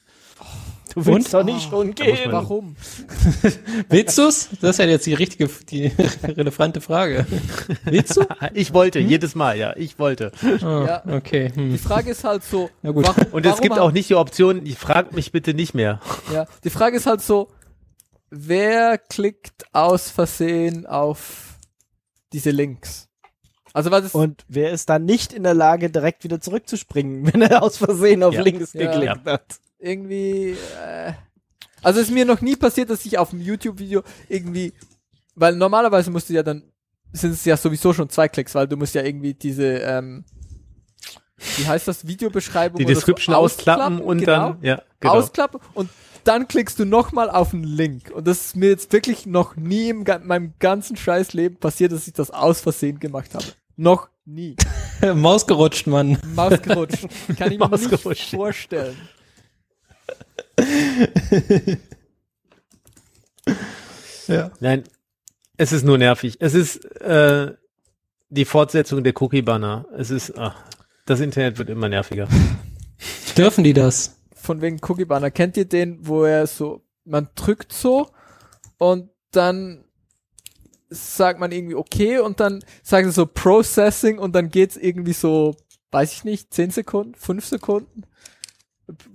Du 0.94 1.06
willst 1.06 1.34
Und? 1.34 1.40
doch 1.40 1.44
nicht 1.44 1.70
schon 1.70 1.94
gehen. 1.94 2.30
Warum? 2.32 2.76
Willst 3.88 4.18
du's? 4.18 4.48
Das 4.60 4.70
ist 4.70 4.78
ja 4.78 4.84
jetzt 4.86 5.06
die 5.06 5.14
richtige, 5.14 5.48
die 5.70 5.86
relevante 6.24 6.80
Frage. 6.80 7.26
Willst 7.84 8.16
du? 8.16 8.26
Ich 8.54 8.74
wollte, 8.74 8.98
jedes 8.98 9.34
Mal, 9.34 9.56
ja, 9.58 9.74
ich 9.76 9.98
wollte. 9.98 10.32
Oh, 10.42 10.66
Ja. 10.66 11.02
Okay. 11.06 11.50
Die 11.54 11.60
Hm. 11.60 11.78
Frage 11.78 12.10
ist 12.10 12.24
halt 12.24 12.44
so, 12.44 12.68
Na 12.82 12.90
gut. 12.90 13.06
warum, 13.06 13.32
Und 13.32 13.46
es 13.46 13.52
warum 13.52 13.62
gibt 13.62 13.78
auch 13.78 13.92
nicht 13.92 14.10
die 14.10 14.14
Option, 14.16 14.66
ich 14.66 14.76
frag 14.76 15.12
mich 15.14 15.32
bitte 15.32 15.54
nicht 15.54 15.74
mehr. 15.74 16.00
Ja, 16.32 16.46
die 16.64 16.70
Frage 16.70 16.96
ist 16.96 17.06
halt 17.06 17.22
so, 17.22 17.48
wer 18.30 18.98
klickt 18.98 19.64
aus 19.72 20.10
Versehen 20.10 20.86
auf 20.86 21.54
diese 22.32 22.50
Links? 22.50 23.08
Also 23.72 23.90
was 23.90 24.04
ist, 24.04 24.14
Und 24.14 24.44
wer 24.48 24.70
ist 24.72 24.90
dann 24.90 25.04
nicht 25.06 25.32
in 25.32 25.44
der 25.44 25.54
Lage, 25.54 25.88
direkt 25.88 26.24
wieder 26.24 26.40
zurückzuspringen, 26.40 27.32
wenn 27.32 27.40
er 27.40 27.62
aus 27.62 27.78
Versehen 27.78 28.22
auf 28.22 28.34
Ja. 28.34 28.42
links 28.42 28.74
Ja. 28.74 28.90
geklickt 28.90 29.24
hat? 29.24 29.44
Irgendwie, 29.82 30.56
äh, 30.80 31.12
also 31.82 32.00
es 32.00 32.08
ist 32.08 32.14
mir 32.14 32.24
noch 32.24 32.40
nie 32.40 32.56
passiert, 32.56 32.90
dass 32.90 33.04
ich 33.04 33.18
auf 33.18 33.32
einem 33.32 33.42
YouTube-Video 33.42 34.02
irgendwie, 34.28 34.72
weil 35.34 35.56
normalerweise 35.56 36.10
musst 36.10 36.30
du 36.30 36.34
ja 36.34 36.42
dann, 36.42 36.62
sind 37.12 37.32
es 37.32 37.44
ja 37.44 37.56
sowieso 37.56 37.92
schon 37.92 38.08
zwei 38.08 38.28
Klicks, 38.28 38.54
weil 38.54 38.68
du 38.68 38.76
musst 38.76 38.94
ja 38.94 39.02
irgendwie 39.02 39.34
diese, 39.34 39.64
ähm, 39.64 40.24
wie 41.56 41.66
heißt 41.66 41.88
das, 41.88 42.06
Videobeschreibung 42.06 42.78
Die 42.78 42.84
Description 42.84 43.34
so 43.34 43.40
ausklappen 43.40 44.00
und 44.00 44.18
genau, 44.18 44.50
dann, 44.50 44.58
ja, 44.62 44.82
genau. 45.00 45.14
ausklappen 45.14 45.60
und 45.74 45.90
dann 46.24 46.46
klickst 46.46 46.78
du 46.78 46.84
nochmal 46.84 47.28
auf 47.28 47.52
einen 47.52 47.64
Link. 47.64 48.12
Und 48.14 48.28
das 48.28 48.46
ist 48.46 48.56
mir 48.56 48.68
jetzt 48.68 48.92
wirklich 48.92 49.26
noch 49.26 49.56
nie 49.56 49.90
in 49.90 50.04
meinem 50.22 50.54
ganzen 50.60 50.96
scheiß 50.96 51.32
Leben 51.32 51.56
passiert, 51.56 51.90
dass 51.90 52.06
ich 52.06 52.12
das 52.12 52.30
aus 52.30 52.60
Versehen 52.60 53.00
gemacht 53.00 53.34
habe. 53.34 53.44
Noch 53.76 54.08
nie. 54.24 54.54
Maus 55.14 55.46
gerutscht, 55.46 55.88
Mann. 55.88 56.18
Maus 56.34 56.62
gerutscht. 56.62 57.08
Kann 57.36 57.50
ich 57.50 57.58
mir 57.58 57.68
nicht 57.68 58.30
vorstellen. 58.30 58.96
Ja. 64.28 64.50
Nein, 64.60 64.84
es 65.56 65.72
ist 65.72 65.84
nur 65.84 65.98
nervig. 65.98 66.36
Es 66.40 66.54
ist 66.54 66.84
äh, 67.00 67.52
die 68.30 68.44
Fortsetzung 68.44 69.04
der 69.04 69.20
Cookie-Banner. 69.20 69.86
Es 69.96 70.10
ist, 70.10 70.36
ach, 70.38 70.56
das 71.06 71.20
Internet 71.20 71.58
wird 71.58 71.70
immer 71.70 71.88
nerviger. 71.88 72.28
Dürfen 73.36 73.64
die 73.64 73.72
das? 73.72 74.18
Von 74.34 74.60
wegen 74.60 74.78
Cookie 74.82 75.04
Banner. 75.04 75.30
Kennt 75.30 75.56
ihr 75.56 75.64
den, 75.64 76.06
wo 76.06 76.24
er 76.24 76.46
so, 76.46 76.84
man 77.04 77.28
drückt 77.34 77.72
so 77.72 78.10
und 78.78 79.10
dann 79.30 79.84
sagt 80.90 81.40
man 81.40 81.52
irgendwie 81.52 81.74
okay 81.74 82.18
und 82.18 82.40
dann 82.40 82.64
sagt 82.82 83.06
er 83.06 83.12
so 83.12 83.26
Processing 83.26 84.18
und 84.18 84.34
dann 84.34 84.50
geht's 84.50 84.76
irgendwie 84.76 85.14
so, 85.14 85.56
weiß 85.90 86.12
ich 86.12 86.24
nicht, 86.24 86.52
10 86.52 86.70
Sekunden, 86.70 87.14
5 87.14 87.46
Sekunden, 87.46 88.02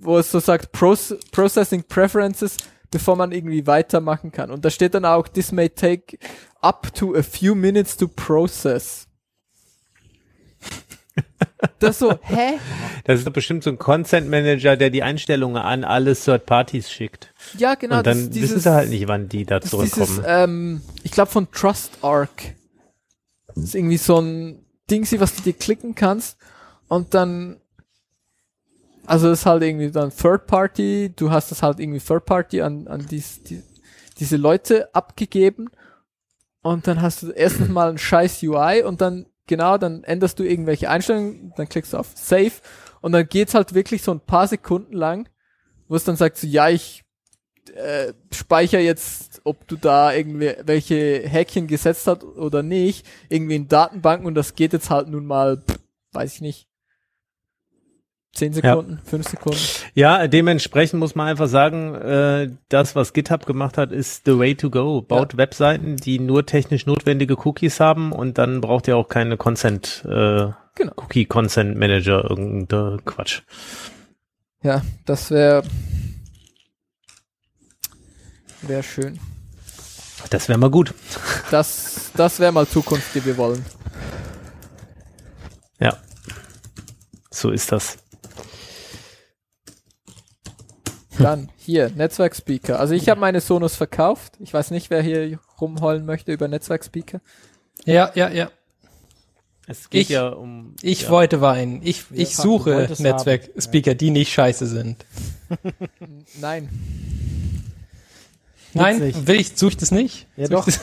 wo 0.00 0.18
es 0.18 0.30
so 0.30 0.40
sagt 0.40 0.72
Proce 0.72 1.16
Processing 1.32 1.84
Preferences, 1.84 2.56
bevor 2.90 3.16
man 3.16 3.32
irgendwie 3.32 3.66
weitermachen 3.66 4.32
kann. 4.32 4.50
Und 4.50 4.64
da 4.64 4.70
steht 4.70 4.94
dann 4.94 5.04
auch, 5.04 5.28
this 5.28 5.52
may 5.52 5.68
take 5.68 6.18
up 6.60 6.92
to 6.94 7.14
a 7.14 7.22
few 7.22 7.54
minutes 7.54 7.96
to 7.96 8.08
process. 8.08 9.06
Das 11.80 11.98
so, 11.98 12.16
hä? 12.22 12.58
Das 13.04 13.18
ist 13.18 13.26
doch 13.26 13.32
bestimmt 13.32 13.64
so 13.64 13.70
ein 13.70 13.78
Consent 13.78 14.28
Manager, 14.28 14.76
der 14.76 14.90
die 14.90 15.02
Einstellungen 15.02 15.56
an 15.60 15.84
alle 15.84 16.14
Third 16.14 16.46
Parties 16.46 16.90
schickt. 16.90 17.32
Ja, 17.56 17.74
genau. 17.74 17.98
und 17.98 18.06
dann 18.06 18.18
das, 18.18 18.30
dieses, 18.30 18.50
wissen 18.50 18.60
sie 18.60 18.72
halt 18.72 18.90
nicht, 18.90 19.08
wann 19.08 19.28
die 19.28 19.44
da 19.44 19.58
Das 19.58 19.72
ist 19.72 19.82
dieses, 19.82 19.94
zurückkommen. 20.14 20.24
ähm, 20.26 20.82
ich 21.02 21.10
glaube 21.10 21.30
von 21.30 21.50
Trust 21.50 21.98
Arc. 22.02 22.54
Das 23.54 23.64
ist 23.64 23.74
irgendwie 23.74 23.96
so 23.96 24.20
ein 24.20 24.64
Ding, 24.90 25.06
was 25.20 25.34
du 25.34 25.42
dir 25.42 25.52
klicken 25.52 25.94
kannst 25.94 26.38
und 26.88 27.14
dann, 27.14 27.60
also 29.08 29.30
ist 29.30 29.46
halt 29.46 29.62
irgendwie 29.62 29.90
dann 29.90 30.10
Third 30.14 30.46
Party, 30.46 31.10
du 31.16 31.30
hast 31.30 31.50
das 31.50 31.62
halt 31.62 31.80
irgendwie 31.80 31.98
Third 31.98 32.26
Party 32.26 32.60
an, 32.60 32.86
an 32.88 33.06
dies, 33.10 33.42
die, 33.42 33.62
diese 34.18 34.36
Leute 34.36 34.94
abgegeben. 34.94 35.70
Und 36.60 36.86
dann 36.86 37.00
hast 37.00 37.22
du 37.22 37.30
erstens 37.30 37.68
mal 37.68 37.88
ein 37.88 37.96
scheiß 37.96 38.42
UI 38.42 38.82
und 38.82 39.00
dann, 39.00 39.26
genau, 39.46 39.78
dann 39.78 40.04
änderst 40.04 40.38
du 40.38 40.42
irgendwelche 40.42 40.90
Einstellungen, 40.90 41.54
dann 41.56 41.70
klickst 41.70 41.94
du 41.94 41.96
auf 41.96 42.10
Save. 42.14 42.52
Und 43.00 43.12
dann 43.12 43.26
geht's 43.26 43.54
halt 43.54 43.72
wirklich 43.72 44.02
so 44.02 44.10
ein 44.12 44.20
paar 44.20 44.46
Sekunden 44.46 44.92
lang, 44.92 45.28
wo 45.88 45.96
es 45.96 46.04
dann 46.04 46.16
sagt 46.16 46.36
so, 46.36 46.46
ja, 46.46 46.68
ich 46.68 47.04
äh, 47.74 48.12
speicher 48.30 48.80
jetzt, 48.80 49.40
ob 49.44 49.66
du 49.68 49.76
da 49.76 50.12
irgendwie 50.12 50.54
welche 50.64 51.22
Häkchen 51.26 51.66
gesetzt 51.66 52.06
hast 52.06 52.24
oder 52.24 52.62
nicht, 52.62 53.06
irgendwie 53.30 53.56
in 53.56 53.68
Datenbanken 53.68 54.26
und 54.26 54.34
das 54.34 54.54
geht 54.54 54.74
jetzt 54.74 54.90
halt 54.90 55.08
nun 55.08 55.24
mal, 55.24 55.56
pff, 55.58 55.78
weiß 56.12 56.34
ich 56.34 56.40
nicht, 56.42 56.67
10 58.38 58.52
Sekunden, 58.54 59.00
5 59.04 59.28
Sekunden. 59.28 59.58
Ja, 59.94 60.26
dementsprechend 60.28 61.00
muss 61.00 61.14
man 61.14 61.28
einfach 61.28 61.48
sagen, 61.48 61.94
äh, 61.94 62.50
das, 62.68 62.96
was 62.96 63.12
GitHub 63.12 63.46
gemacht 63.46 63.76
hat, 63.76 63.92
ist 63.92 64.24
the 64.24 64.38
way 64.38 64.54
to 64.54 64.70
go. 64.70 65.02
Baut 65.02 65.36
Webseiten, 65.36 65.96
die 65.96 66.18
nur 66.18 66.46
technisch 66.46 66.86
notwendige 66.86 67.36
Cookies 67.46 67.80
haben 67.80 68.12
und 68.12 68.38
dann 68.38 68.60
braucht 68.60 68.88
ihr 68.88 68.96
auch 68.96 69.08
keine 69.08 69.36
Consent, 69.36 70.04
äh, 70.08 70.48
Genau. 70.78 70.92
Cookie 70.94 71.26
Consent 71.26 71.76
Manager, 71.76 72.30
irgendein 72.30 73.04
Quatsch. 73.04 73.42
Ja, 74.62 74.82
das 75.06 75.32
wäre 75.32 75.64
wäre 78.62 78.84
schön. 78.84 79.18
Das 80.30 80.48
wäre 80.48 80.58
mal 80.58 80.70
gut. 80.70 80.94
Das, 81.50 82.12
das 82.14 82.38
wäre 82.38 82.52
mal 82.52 82.66
Zukunft, 82.66 83.12
die 83.14 83.24
wir 83.24 83.36
wollen. 83.36 83.64
Ja. 85.80 85.96
So 87.30 87.50
ist 87.50 87.72
das. 87.72 87.98
Dann 91.18 91.48
hier, 91.56 91.90
Netzwerkspeaker. 91.90 92.78
Also 92.78 92.94
ich 92.94 93.08
habe 93.08 93.20
meine 93.20 93.40
Sonos 93.40 93.74
verkauft. 93.76 94.34
Ich 94.40 94.52
weiß 94.54 94.70
nicht, 94.70 94.90
wer 94.90 95.02
hier 95.02 95.38
rumheulen 95.60 96.06
möchte 96.06 96.32
über 96.32 96.48
Netzwerkspeaker. 96.48 97.20
Ja, 97.84 98.10
ja, 98.14 98.28
ja. 98.30 98.50
Es 99.66 99.90
geht 99.90 100.02
Ich- 100.02 100.08
ja 100.08 100.28
um. 100.28 100.74
Ich 100.82 101.02
ja. 101.02 101.10
wollte 101.10 101.40
Wein. 101.40 101.80
Ich, 101.84 102.04
ich 102.12 102.36
suche 102.36 102.88
Netzwerk-Speaker, 102.98 103.94
die 103.94 104.10
nicht 104.10 104.32
scheiße 104.32 104.66
sind. 104.66 105.04
Nein. 106.40 106.68
Nein, 108.74 108.98
nicht. 108.98 109.26
will 109.26 109.40
ich, 109.40 109.56
suche 109.56 109.70
ich 109.72 109.76
das 109.78 109.90
nicht? 109.90 110.26
Ja, 110.36 110.46
Such 110.46 110.52
doch. 110.56 110.64
das- 110.66 110.80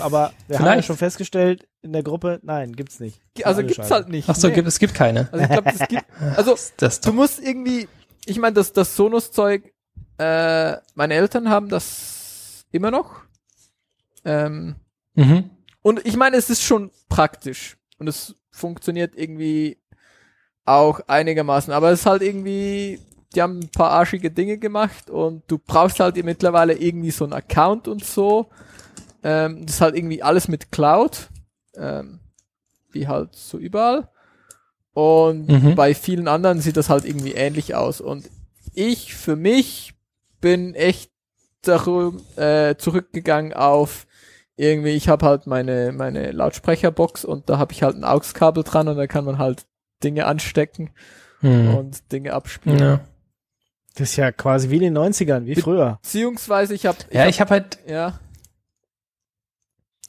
Aber 0.00 0.32
wir 0.48 0.58
haben 0.58 0.64
ja 0.66 0.70
Vielleicht. 0.72 0.86
schon 0.86 0.96
festgestellt 0.96 1.66
in 1.82 1.92
der 1.92 2.02
Gruppe, 2.02 2.38
nein, 2.42 2.74
gibt's 2.74 3.00
nicht. 3.00 3.20
Also 3.42 3.60
gibt's 3.62 3.76
scheiße. 3.76 3.94
halt 3.94 4.08
nicht. 4.08 4.28
Ach 4.28 4.36
so, 4.36 4.48
Nee. 4.48 4.54
gibt, 4.54 4.68
es 4.68 4.78
gibt 4.78 4.94
keine. 4.94 5.28
Also 5.32 5.44
ich 5.44 5.50
glaube, 5.50 5.70
es 5.70 5.88
gibt. 5.88 6.04
Also 6.36 6.56
Das 6.76 7.00
du 7.00 7.12
musst 7.12 7.42
irgendwie. 7.42 7.88
Ich 8.24 8.38
meine, 8.38 8.54
das, 8.54 8.72
das 8.72 8.94
Sonos-Zeug. 8.96 9.71
Äh, 10.22 10.80
meine 10.94 11.14
Eltern 11.14 11.48
haben 11.48 11.68
das 11.68 12.64
immer 12.70 12.90
noch. 12.90 13.22
Ähm, 14.24 14.76
Mhm. 15.14 15.50
und 15.82 16.06
ich 16.06 16.16
meine, 16.16 16.36
es 16.36 16.48
ist 16.48 16.62
schon 16.62 16.90
praktisch 17.08 17.76
und 17.98 18.08
es 18.08 18.34
funktioniert 18.50 19.14
irgendwie 19.16 19.78
auch 20.64 21.00
einigermaßen. 21.08 21.72
Aber 21.72 21.90
es 21.90 22.00
ist 22.00 22.06
halt 22.06 22.22
irgendwie. 22.22 23.00
Die 23.34 23.40
haben 23.40 23.60
ein 23.60 23.70
paar 23.70 23.90
arschige 23.90 24.30
Dinge 24.30 24.58
gemacht 24.58 25.08
und 25.08 25.42
du 25.50 25.56
brauchst 25.58 26.00
halt 26.00 26.22
mittlerweile 26.22 26.74
irgendwie 26.74 27.10
so 27.10 27.24
einen 27.24 27.32
Account 27.32 27.88
und 27.88 28.04
so. 28.04 28.50
Ähm, 29.22 29.64
das 29.64 29.76
ist 29.76 29.80
halt 29.80 29.96
irgendwie 29.96 30.22
alles 30.22 30.48
mit 30.48 30.70
Cloud. 30.70 31.28
Ähm, 31.74 32.20
wie 32.90 33.08
halt 33.08 33.34
so 33.34 33.56
überall. 33.56 34.08
Und 34.92 35.48
Mhm. 35.48 35.74
bei 35.74 35.94
vielen 35.94 36.28
anderen 36.28 36.60
sieht 36.60 36.76
das 36.76 36.90
halt 36.90 37.06
irgendwie 37.06 37.32
ähnlich 37.32 37.74
aus. 37.74 38.02
Und 38.02 38.28
ich 38.74 39.14
für 39.14 39.34
mich 39.36 39.94
bin 40.42 40.74
echt 40.74 41.10
darum, 41.62 42.20
äh, 42.36 42.74
zurückgegangen 42.76 43.54
auf 43.54 44.06
irgendwie, 44.56 44.90
ich 44.90 45.08
habe 45.08 45.24
halt 45.24 45.46
meine, 45.46 45.92
meine 45.92 46.30
Lautsprecherbox 46.32 47.24
und 47.24 47.48
da 47.48 47.56
habe 47.56 47.72
ich 47.72 47.82
halt 47.82 47.96
ein 47.96 48.04
AUX-Kabel 48.04 48.62
dran 48.64 48.86
und 48.88 48.96
da 48.98 49.06
kann 49.06 49.24
man 49.24 49.38
halt 49.38 49.64
Dinge 50.04 50.26
anstecken 50.26 50.90
Hm. 51.40 51.74
und 51.74 52.12
Dinge 52.12 52.34
abspielen. 52.34 52.78
Ja, 52.78 53.00
Das 53.94 54.10
ist 54.10 54.16
ja 54.16 54.30
quasi 54.30 54.70
wie 54.70 54.76
in 54.76 54.94
den 54.94 54.98
90ern, 54.98 55.46
wie 55.46 55.56
früher. 55.56 55.98
Beziehungsweise 56.02 56.74
ich 56.74 56.86
habe 56.86 56.98
ja 57.10 57.26
ich 57.26 57.40
habe 57.40 57.50
halt, 57.50 57.78
ja, 57.86 58.20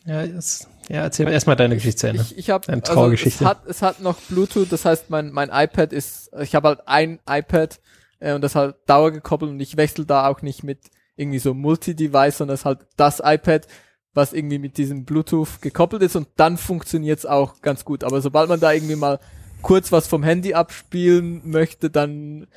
ja, 0.05 0.27
das, 0.27 0.67
Ja, 0.89 1.01
erzähl 1.03 1.27
erstmal 1.29 1.55
deine 1.55 1.75
Geschichte 1.75 2.09
Ende. 2.09 2.21
Ich, 2.23 2.37
ich 2.37 2.49
habe 2.49 2.67
Deine 2.67 2.81
Trauergeschichte. 2.83 3.47
Also 3.47 3.61
es, 3.63 3.63
hat, 3.63 3.69
es 3.69 3.81
hat 3.81 3.99
noch 4.01 4.19
Bluetooth, 4.29 4.71
das 4.71 4.85
heißt, 4.85 5.09
mein, 5.09 5.31
mein 5.31 5.49
iPad 5.51 5.93
ist, 5.93 6.29
ich 6.41 6.53
habe 6.55 6.67
halt 6.67 6.87
ein 6.87 7.19
iPad 7.27 7.79
äh, 8.23 8.33
und 8.33 8.41
das 8.41 8.55
halt 8.55 8.75
dauergekoppelt 8.87 9.51
und 9.51 9.59
ich 9.59 9.77
wechsle 9.77 10.05
da 10.05 10.27
auch 10.27 10.41
nicht 10.41 10.63
mit 10.63 10.79
irgendwie 11.15 11.39
so 11.39 11.53
Multi-Device, 11.53 12.37
sondern 12.37 12.55
es 12.55 12.61
ist 12.61 12.65
halt 12.65 12.79
das 12.95 13.21
iPad, 13.23 13.67
was 14.13 14.33
irgendwie 14.33 14.59
mit 14.59 14.77
diesem 14.77 15.05
Bluetooth 15.05 15.61
gekoppelt 15.61 16.01
ist 16.01 16.15
und 16.15 16.27
dann 16.37 16.57
funktioniert's 16.57 17.25
auch 17.25 17.61
ganz 17.61 17.83
gut. 17.83 18.03
Aber 18.03 18.21
sobald 18.21 18.49
man 18.49 18.59
da 18.59 18.71
irgendwie 18.71 18.95
mal 18.95 19.19
kurz 19.61 19.91
was 19.91 20.07
vom 20.07 20.23
Handy 20.23 20.53
abspielen 20.53 21.41
möchte, 21.43 21.89
dann 21.89 22.47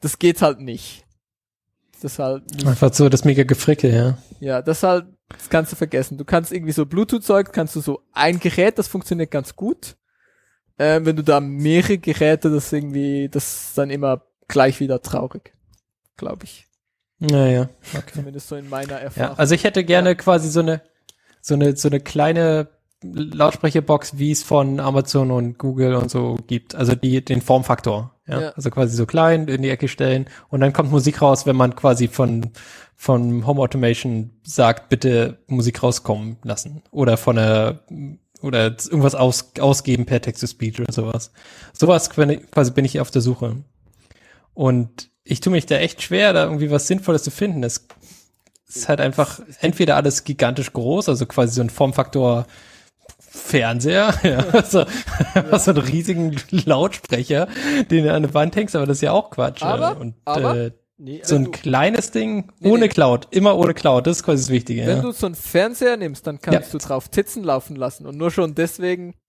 das 0.00 0.18
geht 0.18 0.40
halt 0.40 0.60
nicht. 0.60 1.04
Das 2.00 2.20
halt 2.20 2.48
nicht. 2.54 2.66
Einfach 2.66 2.94
so 2.94 3.08
das 3.08 3.24
mega 3.24 3.42
Gefrickel, 3.42 3.92
ja. 3.92 4.18
Ja, 4.38 4.62
das 4.62 4.84
halt, 4.84 5.06
das 5.30 5.48
kannst 5.48 5.72
du 5.72 5.76
vergessen. 5.76 6.16
Du 6.16 6.24
kannst 6.24 6.52
irgendwie 6.52 6.72
so 6.72 6.86
Bluetooth-Zeug, 6.86 7.52
kannst 7.52 7.74
du 7.74 7.80
so 7.80 8.02
ein 8.12 8.38
Gerät, 8.38 8.78
das 8.78 8.86
funktioniert 8.86 9.32
ganz 9.32 9.56
gut. 9.56 9.96
Ähm, 10.78 11.06
wenn 11.06 11.16
du 11.16 11.24
da 11.24 11.40
mehrere 11.40 11.98
Geräte, 11.98 12.50
das 12.50 12.72
irgendwie, 12.72 13.28
das 13.28 13.70
ist 13.70 13.78
dann 13.78 13.90
immer 13.90 14.27
gleich 14.48 14.80
wieder 14.80 15.02
traurig. 15.02 15.54
Glaube 16.16 16.44
ich. 16.44 16.66
Naja, 17.20 17.68
okay. 17.94 18.12
Zumindest 18.14 18.48
so 18.48 18.56
in 18.56 18.68
meiner 18.68 18.94
Erfahrung. 18.94 19.34
Ja, 19.34 19.38
also 19.38 19.54
ich 19.54 19.64
hätte 19.64 19.84
gerne 19.84 20.10
ja. 20.10 20.14
quasi 20.14 20.48
so 20.48 20.60
eine, 20.60 20.82
so 21.40 21.54
eine, 21.54 21.76
so 21.76 21.88
eine 21.88 22.00
kleine 22.00 22.68
Lautsprecherbox, 23.02 24.18
wie 24.18 24.32
es 24.32 24.42
von 24.42 24.80
Amazon 24.80 25.30
und 25.30 25.58
Google 25.58 25.94
und 25.94 26.10
so 26.10 26.36
gibt. 26.46 26.74
Also 26.74 26.94
die, 26.94 27.24
den 27.24 27.40
Formfaktor. 27.40 28.14
Ja? 28.26 28.40
ja? 28.40 28.48
Also 28.50 28.70
quasi 28.70 28.96
so 28.96 29.06
klein 29.06 29.48
in 29.48 29.62
die 29.62 29.70
Ecke 29.70 29.88
stellen 29.88 30.26
und 30.48 30.60
dann 30.60 30.72
kommt 30.72 30.90
Musik 30.90 31.22
raus, 31.22 31.46
wenn 31.46 31.56
man 31.56 31.76
quasi 31.76 32.08
von, 32.08 32.50
von 32.96 33.46
Home 33.46 33.60
Automation 33.60 34.30
sagt, 34.42 34.88
bitte 34.88 35.38
Musik 35.46 35.82
rauskommen 35.82 36.38
lassen. 36.42 36.82
Oder 36.90 37.16
von 37.16 37.38
einer, 37.38 37.80
oder 38.42 38.64
irgendwas 38.66 39.14
aus, 39.14 39.52
ausgeben 39.60 40.06
per 40.06 40.20
Text-to-Speech 40.20 40.80
oder 40.80 40.92
sowas. 40.92 41.32
Sowas 41.72 42.10
quasi 42.10 42.70
bin 42.72 42.84
ich 42.84 43.00
auf 43.00 43.10
der 43.10 43.22
Suche. 43.22 43.56
Und 44.58 45.12
ich 45.22 45.38
tue 45.38 45.52
mich 45.52 45.66
da 45.66 45.76
echt 45.76 46.02
schwer, 46.02 46.32
da 46.32 46.42
irgendwie 46.42 46.72
was 46.72 46.88
Sinnvolles 46.88 47.22
zu 47.22 47.30
finden. 47.30 47.62
Es 47.62 47.86
ist 48.66 48.88
halt 48.88 49.00
einfach 49.00 49.38
entweder 49.60 49.94
alles 49.94 50.24
gigantisch 50.24 50.72
groß, 50.72 51.08
also 51.08 51.26
quasi 51.26 51.54
so 51.54 51.60
ein 51.60 51.70
Formfaktor 51.70 52.44
Fernseher, 53.20 54.12
ja, 54.24 54.38
also, 54.50 54.84
ja. 55.36 55.58
so 55.60 55.70
einen 55.70 55.80
riesigen 55.80 56.34
Lautsprecher, 56.50 57.46
den 57.88 58.02
du 58.02 58.12
an 58.12 58.22
der 58.24 58.34
Wand 58.34 58.56
hängst, 58.56 58.74
aber 58.74 58.84
das 58.86 58.96
ist 58.96 59.02
ja 59.02 59.12
auch 59.12 59.30
Quatsch. 59.30 59.62
Aber, 59.62 59.96
und, 59.96 60.16
aber 60.24 60.56
äh, 60.56 60.70
nee, 60.96 61.20
so 61.22 61.36
ein 61.36 61.44
du, 61.44 61.50
kleines 61.52 62.10
Ding 62.10 62.50
nee, 62.58 62.68
ohne 62.68 62.80
nee. 62.80 62.88
Cloud, 62.88 63.28
immer 63.30 63.56
ohne 63.56 63.74
Cloud, 63.74 64.08
das 64.08 64.16
ist 64.16 64.22
quasi 64.24 64.42
das 64.42 64.50
Wichtige. 64.50 64.88
Wenn 64.88 64.96
ja. 64.96 65.02
du 65.02 65.12
so 65.12 65.26
einen 65.26 65.36
Fernseher 65.36 65.96
nimmst, 65.96 66.26
dann 66.26 66.40
kannst 66.40 66.72
ja. 66.72 66.78
du 66.80 66.84
drauf 66.84 67.10
Titzen 67.10 67.44
laufen 67.44 67.76
lassen 67.76 68.06
und 68.06 68.16
nur 68.16 68.32
schon 68.32 68.56
deswegen. 68.56 69.14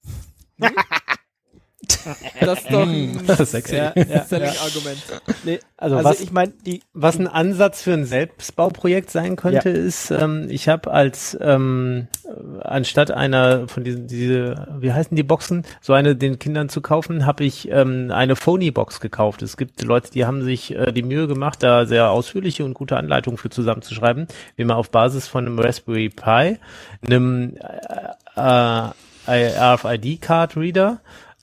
Hm? 0.61 0.75
Das 2.39 2.59
ist 2.59 2.71
doch 2.71 2.87
ein 2.87 3.19
sexy. 3.45 3.75
Ja, 3.75 3.93
ja, 3.95 4.23
Selling-Argument. 4.23 5.03
Nee, 5.43 5.59
also, 5.77 5.97
also 5.97 6.09
was, 6.09 6.21
ich 6.21 6.31
meine, 6.31 6.53
die 6.65 6.81
was 6.93 7.19
ein 7.19 7.27
Ansatz 7.27 7.81
für 7.81 7.93
ein 7.93 8.05
Selbstbauprojekt 8.05 9.09
sein 9.11 9.35
könnte, 9.35 9.69
ja. 9.69 9.75
ist, 9.75 10.11
ähm, 10.11 10.47
ich 10.49 10.67
habe 10.67 10.91
als 10.91 11.37
ähm, 11.41 12.07
anstatt 12.61 13.11
einer 13.11 13.67
von 13.67 13.83
diesen, 13.83 14.07
diese, 14.07 14.67
wie 14.79 14.93
heißen 14.93 15.15
die 15.15 15.23
Boxen, 15.23 15.65
so 15.81 15.93
eine 15.93 16.15
den 16.15 16.39
Kindern 16.39 16.69
zu 16.69 16.81
kaufen, 16.81 17.25
habe 17.25 17.43
ich 17.43 17.69
ähm, 17.69 18.11
eine 18.11 18.35
Phony-Box 18.35 18.99
gekauft. 18.99 19.41
Es 19.41 19.57
gibt 19.57 19.81
Leute, 19.81 20.11
die 20.11 20.25
haben 20.25 20.43
sich 20.43 20.75
äh, 20.75 20.91
die 20.91 21.03
Mühe 21.03 21.27
gemacht, 21.27 21.63
da 21.63 21.85
sehr 21.85 22.09
ausführliche 22.09 22.63
und 22.65 22.73
gute 22.73 22.97
Anleitungen 22.97 23.37
für 23.37 23.49
zusammenzuschreiben, 23.49 24.27
wie 24.55 24.63
man 24.63 24.77
auf 24.77 24.91
Basis 24.91 25.27
von 25.27 25.45
einem 25.45 25.59
Raspberry 25.59 26.09
Pi, 26.09 26.57
einem 27.05 27.57
äh, 28.35 28.89
äh, 29.27 29.51
RFID-Card-Reader 29.57 30.99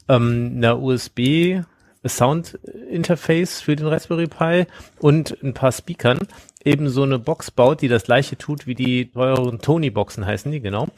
ähm, 0.09 0.55
einer 0.57 0.81
USB 0.81 1.61
Sound 2.09 2.59
Interface 2.91 3.61
für 3.61 3.77
den 3.77 3.87
Raspberry 3.87 4.27
Pi 4.27 4.66
und 5.01 5.37
ein 5.43 5.55
paar 5.55 5.73
Speakern 5.73 6.19
eben 6.65 6.89
so 6.89 7.05
eine 7.05 7.19
Box 7.19 7.51
baut, 7.51 7.81
die 7.81 7.89
das 7.89 8.05
gleiche 8.05 8.37
tut 8.37 8.66
wie 8.66 8.74
die 8.74 9.11
teuren 9.11 9.61
Tony 9.61 9.91
Boxen 9.91 10.27
heißen 10.27 10.51
die, 10.51 10.61
genau. 10.61 10.89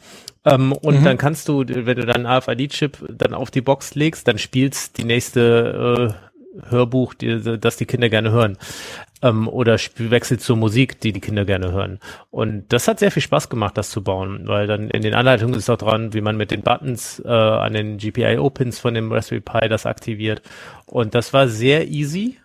Ähm, 0.43 0.71
und 0.71 1.01
mhm. 1.01 1.03
dann 1.03 1.17
kannst 1.17 1.47
du, 1.47 1.63
wenn 1.67 1.95
du 1.95 2.05
deinen 2.05 2.25
AFID-Chip 2.25 2.97
dann 3.09 3.33
auf 3.33 3.51
die 3.51 3.61
Box 3.61 3.93
legst, 3.95 4.27
dann 4.27 4.39
spielst 4.39 4.97
die 4.97 5.03
nächste 5.03 6.15
äh, 6.15 6.69
Hörbuch, 6.69 7.13
die, 7.13 7.59
das 7.59 7.77
die 7.77 7.85
Kinder 7.85 8.09
gerne 8.09 8.31
hören. 8.31 8.57
Ähm, 9.21 9.47
oder 9.49 9.77
wechselt 9.97 10.41
zur 10.41 10.55
Musik, 10.55 11.01
die 11.01 11.11
die 11.11 11.19
Kinder 11.19 11.43
gerne 11.43 11.71
hören. 11.71 11.99
Und 12.31 12.71
das 12.71 12.87
hat 12.87 12.99
sehr 12.99 13.11
viel 13.11 13.21
Spaß 13.21 13.49
gemacht, 13.49 13.77
das 13.77 13.89
zu 13.89 14.01
bauen, 14.01 14.47
weil 14.47 14.65
dann 14.65 14.89
in 14.89 15.01
den 15.01 15.13
Anleitungen 15.13 15.55
ist 15.55 15.69
auch 15.69 15.77
dran, 15.77 16.13
wie 16.13 16.21
man 16.21 16.37
mit 16.37 16.51
den 16.51 16.61
Buttons 16.61 17.21
äh, 17.25 17.27
an 17.27 17.73
den 17.73 17.97
GPIO-Pins 17.97 18.79
von 18.79 18.93
dem 18.93 19.11
Raspberry 19.11 19.41
Pi 19.41 19.67
das 19.67 19.85
aktiviert. 19.85 20.41
Und 20.85 21.15
das 21.15 21.33
war 21.33 21.47
sehr 21.47 21.87
easy. 21.87 22.37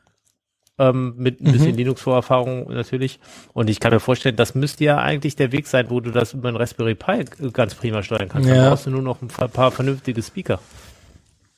Ähm, 0.76 1.14
mit 1.16 1.40
ein 1.40 1.52
bisschen 1.52 1.70
mhm. 1.70 1.76
Linux-Vorerfahrung 1.76 2.72
natürlich. 2.72 3.20
Und 3.52 3.70
ich 3.70 3.78
kann 3.78 3.92
mir 3.92 4.00
vorstellen, 4.00 4.34
das 4.34 4.56
müsste 4.56 4.82
ja 4.82 4.98
eigentlich 4.98 5.36
der 5.36 5.52
Weg 5.52 5.68
sein, 5.68 5.88
wo 5.88 6.00
du 6.00 6.10
das 6.10 6.32
über 6.32 6.48
ein 6.48 6.56
Raspberry 6.56 6.96
Pi 6.96 7.24
ganz 7.52 7.76
prima 7.76 8.02
steuern 8.02 8.28
kannst. 8.28 8.48
Ja. 8.48 8.56
Dann 8.56 8.70
brauchst 8.70 8.86
du 8.86 8.90
nur 8.90 9.02
noch 9.02 9.22
ein 9.22 9.28
paar 9.28 9.70
vernünftige 9.70 10.20
Speaker. 10.20 10.58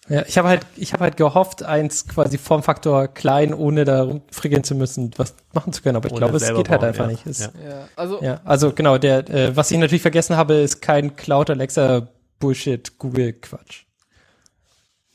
Ja, 0.09 0.25
ich 0.27 0.39
habe 0.39 0.49
halt, 0.49 0.67
ich 0.77 0.93
habe 0.93 1.05
halt 1.05 1.17
gehofft, 1.17 1.63
eins 1.63 2.07
quasi 2.07 2.39
Formfaktor 2.39 3.09
klein, 3.09 3.53
ohne 3.53 3.85
da 3.85 4.21
frickeln 4.31 4.63
zu 4.63 4.75
müssen, 4.75 5.11
was 5.17 5.35
machen 5.53 5.73
zu 5.73 5.83
können. 5.83 5.97
Aber 5.97 6.07
ich 6.07 6.13
Oder 6.13 6.29
glaube, 6.29 6.37
es 6.37 6.55
geht 6.55 6.69
halt 6.69 6.81
bauen, 6.81 6.89
einfach 6.89 7.07
ja. 7.07 7.11
nicht. 7.11 7.27
Es, 7.27 7.41
ja. 7.41 7.51
also, 7.97 8.23
ja, 8.23 8.41
also 8.45 8.73
genau, 8.73 8.99
der, 8.99 9.29
äh, 9.29 9.57
was 9.57 9.71
ich 9.71 9.79
natürlich 9.79 10.03
vergessen 10.03 10.37
habe, 10.37 10.55
ist 10.55 10.81
kein 10.81 11.17
Cloud 11.17 11.51
Alexa 11.51 12.09
Bullshit 12.39 12.99
Google 12.99 13.33
Quatsch. 13.33 13.86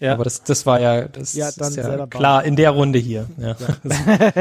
Ja. 0.01 0.13
Aber 0.13 0.23
das, 0.23 0.41
das 0.41 0.65
war 0.65 0.81
ja, 0.81 1.07
das 1.07 1.35
ja, 1.35 1.51
dann 1.51 1.69
ist 1.69 1.75
ja 1.75 1.83
selber 1.83 2.07
klar 2.07 2.39
bauen. 2.39 2.47
in 2.47 2.55
der 2.55 2.71
Runde 2.71 2.97
hier. 2.97 3.27
Ja. 3.37 3.55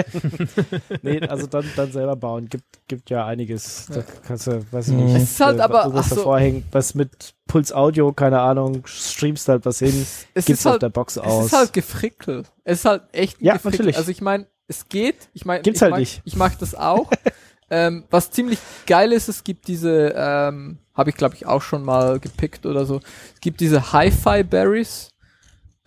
nee, 1.03 1.21
also 1.21 1.47
dann, 1.47 1.67
dann 1.77 1.93
selber 1.93 2.17
bauen. 2.17 2.49
Gibt, 2.49 2.65
gibt 2.89 3.11
ja 3.11 3.27
einiges. 3.27 3.87
Da 3.93 4.03
kannst 4.27 4.47
du, 4.47 4.65
weiß 4.73 4.89
ich 4.89 4.95
nicht, 4.95 5.15
es 5.17 5.23
ist 5.33 5.41
halt 5.41 5.59
äh, 5.59 5.63
aber, 5.63 5.93
was 5.93 6.09
davor 6.09 6.39
so. 6.39 6.43
hängt, 6.43 6.65
was 6.73 6.95
mit 6.95 7.35
Puls 7.47 7.75
Audio, 7.75 8.11
keine 8.15 8.41
Ahnung, 8.41 8.87
streamst 8.87 9.51
halt 9.51 9.67
was 9.67 9.81
hin, 9.81 10.07
es 10.33 10.47
gibt's 10.47 10.65
halt, 10.65 10.77
auf 10.77 10.79
der 10.79 10.89
Box 10.89 11.19
aus. 11.19 11.41
Es 11.41 11.53
ist 11.53 11.59
halt 11.59 11.73
gefrickelt. 11.75 12.51
Es 12.65 12.79
ist 12.79 12.85
halt 12.87 13.03
echt 13.13 13.43
ja, 13.43 13.53
gefrickelt. 13.53 13.81
Natürlich. 13.81 13.97
Also 13.99 14.11
ich 14.13 14.23
meine, 14.23 14.47
es 14.67 14.89
geht. 14.89 15.29
Ich 15.35 15.45
meine, 15.45 15.61
gibt's 15.61 15.81
ich 15.81 15.83
halt 15.83 15.91
mag, 15.91 16.01
nicht. 16.01 16.23
Ich 16.25 16.37
mag 16.37 16.59
das 16.59 16.75
auch. 16.75 17.11
ähm, 17.71 18.05
was 18.09 18.31
ziemlich 18.31 18.59
geil 18.87 19.13
ist, 19.13 19.29
es 19.29 19.45
gibt 19.45 19.69
diese, 19.69 20.15
ähm, 20.17 20.79
habe 20.95 21.11
ich 21.11 21.17
glaube 21.17 21.35
ich 21.35 21.45
auch 21.45 21.61
schon 21.61 21.85
mal 21.85 22.19
gepickt 22.19 22.65
oder 22.65 22.87
so. 22.87 23.03
Es 23.35 23.43
gibt 23.43 23.61
diese 23.61 23.93
Hi-Fi 23.93 24.43
Berries 24.43 25.10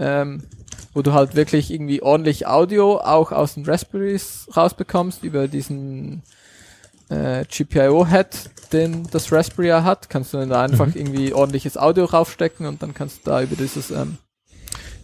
ähm, 0.03 0.43
wo 0.93 1.01
du 1.01 1.13
halt 1.13 1.35
wirklich 1.35 1.71
irgendwie 1.71 2.01
ordentlich 2.01 2.45
Audio 2.45 2.97
auch 2.97 3.31
aus 3.31 3.55
den 3.55 3.65
Raspberries 3.65 4.47
rausbekommst 4.55 5.23
über 5.23 5.47
diesen 5.47 6.23
äh, 7.09 7.45
GPIO-Head, 7.45 8.49
den 8.73 9.07
das 9.11 9.31
Raspberry 9.31 9.69
hat, 9.69 10.09
kannst 10.09 10.34
du 10.34 10.38
dann 10.38 10.49
da 10.49 10.61
einfach 10.61 10.88
mhm. 10.88 10.93
irgendwie 10.95 11.34
ordentliches 11.34 11.77
Audio 11.77 12.05
raufstecken 12.05 12.65
und 12.65 12.84
dann 12.84 12.93
kannst 12.93 13.25
du 13.25 13.31
da 13.31 13.41
über 13.41 13.55
dieses, 13.55 13.91
ähm, 13.91 14.17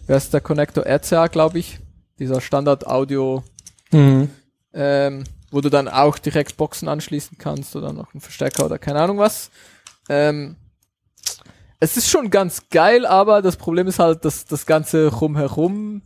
wer 0.06 0.16
ist 0.16 0.34
der 0.34 0.42
Connector 0.42 0.84
RCA, 0.86 1.28
glaube 1.28 1.58
ich, 1.58 1.78
dieser 2.18 2.40
Standard-Audio, 2.40 3.42
mhm. 3.90 4.28
ähm, 4.74 5.24
wo 5.50 5.62
du 5.62 5.70
dann 5.70 5.88
auch 5.88 6.18
direkt 6.18 6.58
Boxen 6.58 6.88
anschließen 6.88 7.38
kannst 7.38 7.74
oder 7.74 7.92
noch 7.92 8.12
einen 8.12 8.20
Verstärker 8.20 8.66
oder 8.66 8.78
keine 8.78 9.00
Ahnung 9.00 9.18
was. 9.18 9.50
Ähm, 10.08 10.56
es 11.80 11.96
ist 11.96 12.10
schon 12.10 12.30
ganz 12.30 12.68
geil, 12.68 13.06
aber 13.06 13.40
das 13.40 13.56
Problem 13.56 13.86
ist 13.86 13.98
halt, 13.98 14.24
dass 14.26 14.44
das 14.44 14.66
Ganze 14.66 15.08
rumherum, 15.08 16.02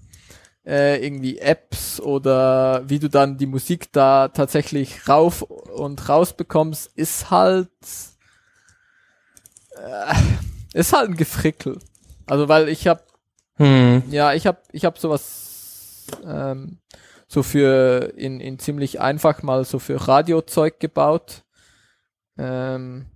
äh, 0.64 1.04
irgendwie 1.04 1.38
Apps 1.38 2.00
oder 2.00 2.88
wie 2.88 3.00
du 3.00 3.10
dann 3.10 3.36
die 3.36 3.46
Musik 3.46 3.92
da 3.92 4.28
tatsächlich 4.28 5.08
rauf 5.08 5.42
und 5.42 6.08
raus 6.08 6.32
bekommst, 6.32 6.90
ist 6.94 7.30
halt, 7.30 7.68
äh, 9.76 10.14
ist 10.78 10.92
halt 10.92 11.10
ein 11.10 11.16
Gefrickel. 11.16 11.80
Also 12.26 12.48
weil 12.48 12.68
ich 12.68 12.86
hab, 12.86 13.06
hm. 13.56 14.04
ja, 14.10 14.32
ich 14.32 14.46
hab, 14.46 14.62
ich 14.72 14.84
hab 14.84 14.98
sowas, 14.98 16.06
ähm, 16.24 16.78
so 17.26 17.42
für 17.42 18.12
in, 18.16 18.38
in 18.38 18.60
ziemlich 18.60 19.00
einfach 19.00 19.42
mal 19.42 19.64
so 19.64 19.80
für 19.80 20.06
Radiozeug 20.06 20.78
gebaut. 20.78 21.42
Ähm, 22.38 23.06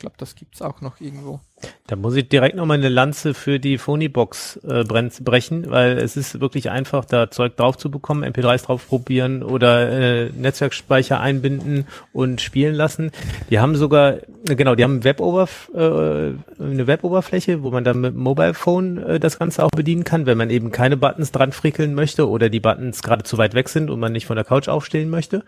glaube, 0.00 0.16
das 0.18 0.34
gibt's 0.34 0.60
auch 0.60 0.80
noch 0.80 1.00
irgendwo. 1.00 1.40
Da 1.86 1.96
muss 1.96 2.16
ich 2.16 2.28
direkt 2.28 2.56
nochmal 2.56 2.78
eine 2.78 2.88
Lanze 2.88 3.34
für 3.34 3.58
die 3.58 3.76
Phonybox 3.76 4.60
äh, 4.66 4.84
brechen, 4.84 5.70
weil 5.70 5.98
es 5.98 6.16
ist 6.16 6.40
wirklich 6.40 6.70
einfach, 6.70 7.04
da 7.04 7.30
Zeug 7.30 7.56
drauf 7.56 7.76
zu 7.76 7.90
bekommen, 7.90 8.24
MP3s 8.24 8.64
drauf 8.64 8.88
probieren 8.88 9.42
oder 9.42 9.90
äh, 9.90 10.30
Netzwerkspeicher 10.30 11.20
einbinden 11.20 11.86
und 12.12 12.40
spielen 12.40 12.74
lassen. 12.74 13.10
Die 13.50 13.58
haben 13.58 13.76
sogar, 13.76 14.14
äh, 14.48 14.54
genau, 14.56 14.74
die 14.74 14.84
haben 14.84 15.04
Weboberf 15.04 15.70
äh, 15.74 15.78
eine 15.78 16.86
Weboberfläche, 16.86 17.62
wo 17.62 17.70
man 17.70 17.84
dann 17.84 18.00
mit 18.00 18.14
Mobile 18.14 18.54
Phone 18.54 18.98
äh, 18.98 19.20
das 19.20 19.38
Ganze 19.38 19.64
auch 19.64 19.70
bedienen 19.70 20.04
kann, 20.04 20.26
wenn 20.26 20.38
man 20.38 20.48
eben 20.48 20.70
keine 20.70 20.96
Buttons 20.96 21.32
dran 21.32 21.52
frickeln 21.52 21.94
möchte 21.94 22.28
oder 22.28 22.48
die 22.48 22.60
Buttons 22.60 23.02
gerade 23.02 23.24
zu 23.24 23.36
weit 23.36 23.54
weg 23.54 23.68
sind 23.68 23.90
und 23.90 24.00
man 24.00 24.12
nicht 24.12 24.26
von 24.26 24.36
der 24.36 24.44
Couch 24.44 24.68
aufstehen 24.68 25.10
möchte. 25.10 25.44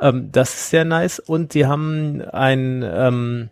Ähm, 0.00 0.30
das 0.32 0.54
ist 0.54 0.70
sehr 0.70 0.84
nice. 0.84 1.20
Und 1.20 1.54
die 1.54 1.66
haben 1.66 2.22
ein 2.22 2.82
ähm, 2.82 3.50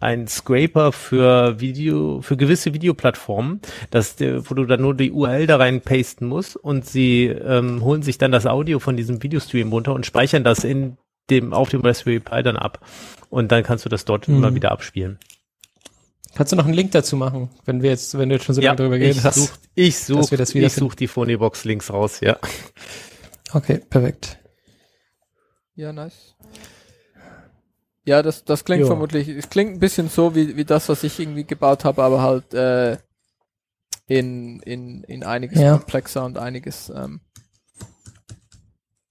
ein 0.00 0.26
Scraper 0.26 0.92
für 0.92 1.60
Video, 1.60 2.22
für 2.22 2.36
gewisse 2.36 2.72
Videoplattformen, 2.72 3.60
dass, 3.90 4.18
wo 4.18 4.54
du 4.54 4.64
dann 4.64 4.80
nur 4.80 4.94
die 4.94 5.12
URL 5.12 5.46
da 5.46 5.56
rein 5.56 5.82
pasten 5.82 6.26
musst 6.26 6.56
und 6.56 6.86
sie 6.86 7.26
ähm, 7.26 7.84
holen 7.84 8.02
sich 8.02 8.16
dann 8.18 8.32
das 8.32 8.46
Audio 8.46 8.78
von 8.78 8.96
diesem 8.96 9.22
Videostream 9.22 9.70
runter 9.70 9.92
und 9.92 10.06
speichern 10.06 10.42
das 10.42 10.64
in 10.64 10.96
dem, 11.28 11.52
auf 11.52 11.68
dem 11.68 11.82
Raspberry 11.82 12.18
Pi 12.18 12.42
dann 12.42 12.56
ab. 12.56 12.84
Und 13.28 13.52
dann 13.52 13.62
kannst 13.62 13.84
du 13.84 13.88
das 13.88 14.04
dort 14.04 14.26
mhm. 14.26 14.36
immer 14.36 14.54
wieder 14.54 14.72
abspielen. 14.72 15.18
Kannst 16.34 16.52
du 16.52 16.56
noch 16.56 16.64
einen 16.64 16.74
Link 16.74 16.92
dazu 16.92 17.16
machen, 17.16 17.50
wenn 17.64 17.82
wir 17.82 17.90
jetzt, 17.90 18.16
wenn 18.16 18.28
du 18.28 18.36
jetzt 18.36 18.44
schon 18.44 18.54
so 18.54 18.60
ja, 18.60 18.70
lange 18.70 18.76
drüber 18.82 18.98
geredet 18.98 19.24
hast? 19.24 19.34
Such, 19.34 19.50
ich 19.74 19.98
suche 19.98 20.36
ich 20.36 20.72
such 20.72 20.94
die 20.94 21.08
Phonybox 21.08 21.64
Links 21.64 21.92
raus, 21.92 22.20
ja. 22.20 22.38
Okay, 23.52 23.80
perfekt. 23.90 24.38
Ja, 25.74 25.92
nice. 25.92 26.36
Ja, 28.10 28.22
das, 28.22 28.44
das 28.44 28.64
klingt 28.64 28.80
jo. 28.80 28.86
vermutlich, 28.88 29.28
es 29.28 29.50
klingt 29.50 29.74
ein 29.74 29.78
bisschen 29.78 30.08
so 30.08 30.34
wie, 30.34 30.56
wie 30.56 30.64
das, 30.64 30.88
was 30.88 31.04
ich 31.04 31.20
irgendwie 31.20 31.44
gebaut 31.44 31.84
habe, 31.84 32.02
aber 32.02 32.20
halt 32.20 32.52
äh, 32.54 32.98
in, 34.08 34.58
in, 34.62 35.04
in 35.04 35.22
einiges 35.22 35.60
ja. 35.60 35.76
komplexer 35.76 36.24
und 36.24 36.36
einiges 36.36 36.92
ähm, 36.92 37.20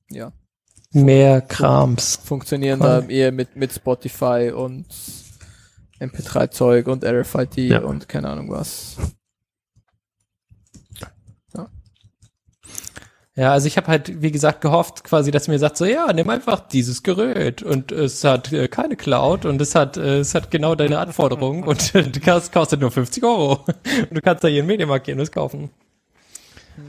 ja. 0.09 0.33
Mehr 0.91 1.39
Krams. 1.39 2.17
Funktionieren 2.17 2.81
da 2.81 2.99
eher 2.99 3.31
mit, 3.31 3.55
mit 3.55 3.71
Spotify 3.71 4.51
und 4.53 4.87
MP3-Zeug 6.01 6.87
und 6.87 7.05
RFID 7.05 7.57
ja. 7.69 7.79
und 7.79 8.09
keine 8.09 8.27
Ahnung 8.27 8.51
was. 8.51 8.97
Ja, 13.39 13.53
also 13.53 13.67
ich 13.67 13.77
habe 13.77 13.87
halt, 13.87 14.21
wie 14.21 14.31
gesagt, 14.31 14.59
gehofft 14.59 15.05
quasi, 15.05 15.31
dass 15.31 15.47
mir 15.47 15.57
sagt 15.59 15.77
so, 15.77 15.85
ja, 15.85 16.11
nimm 16.11 16.29
einfach 16.29 16.59
dieses 16.59 17.03
Gerät 17.03 17.63
und 17.63 17.93
es 17.93 18.25
hat 18.25 18.51
äh, 18.51 18.67
keine 18.67 18.97
Cloud 18.97 19.45
und 19.45 19.61
es 19.61 19.75
hat, 19.75 19.95
äh, 19.95 20.17
es 20.19 20.35
hat 20.35 20.51
genau 20.51 20.75
deine 20.75 20.99
Anforderungen 20.99 21.63
und 21.65 21.95
äh, 21.95 22.03
das 22.25 22.51
kostet 22.51 22.81
nur 22.81 22.91
50 22.91 23.23
Euro 23.23 23.63
und 24.09 24.11
du 24.11 24.19
kannst 24.21 24.43
da 24.43 24.49
hier 24.49 24.59
in 24.59 24.65
Mediamarkt 24.65 25.05
gehen 25.05 25.19
und 25.19 25.23
es 25.23 25.31
kaufen. 25.31 25.69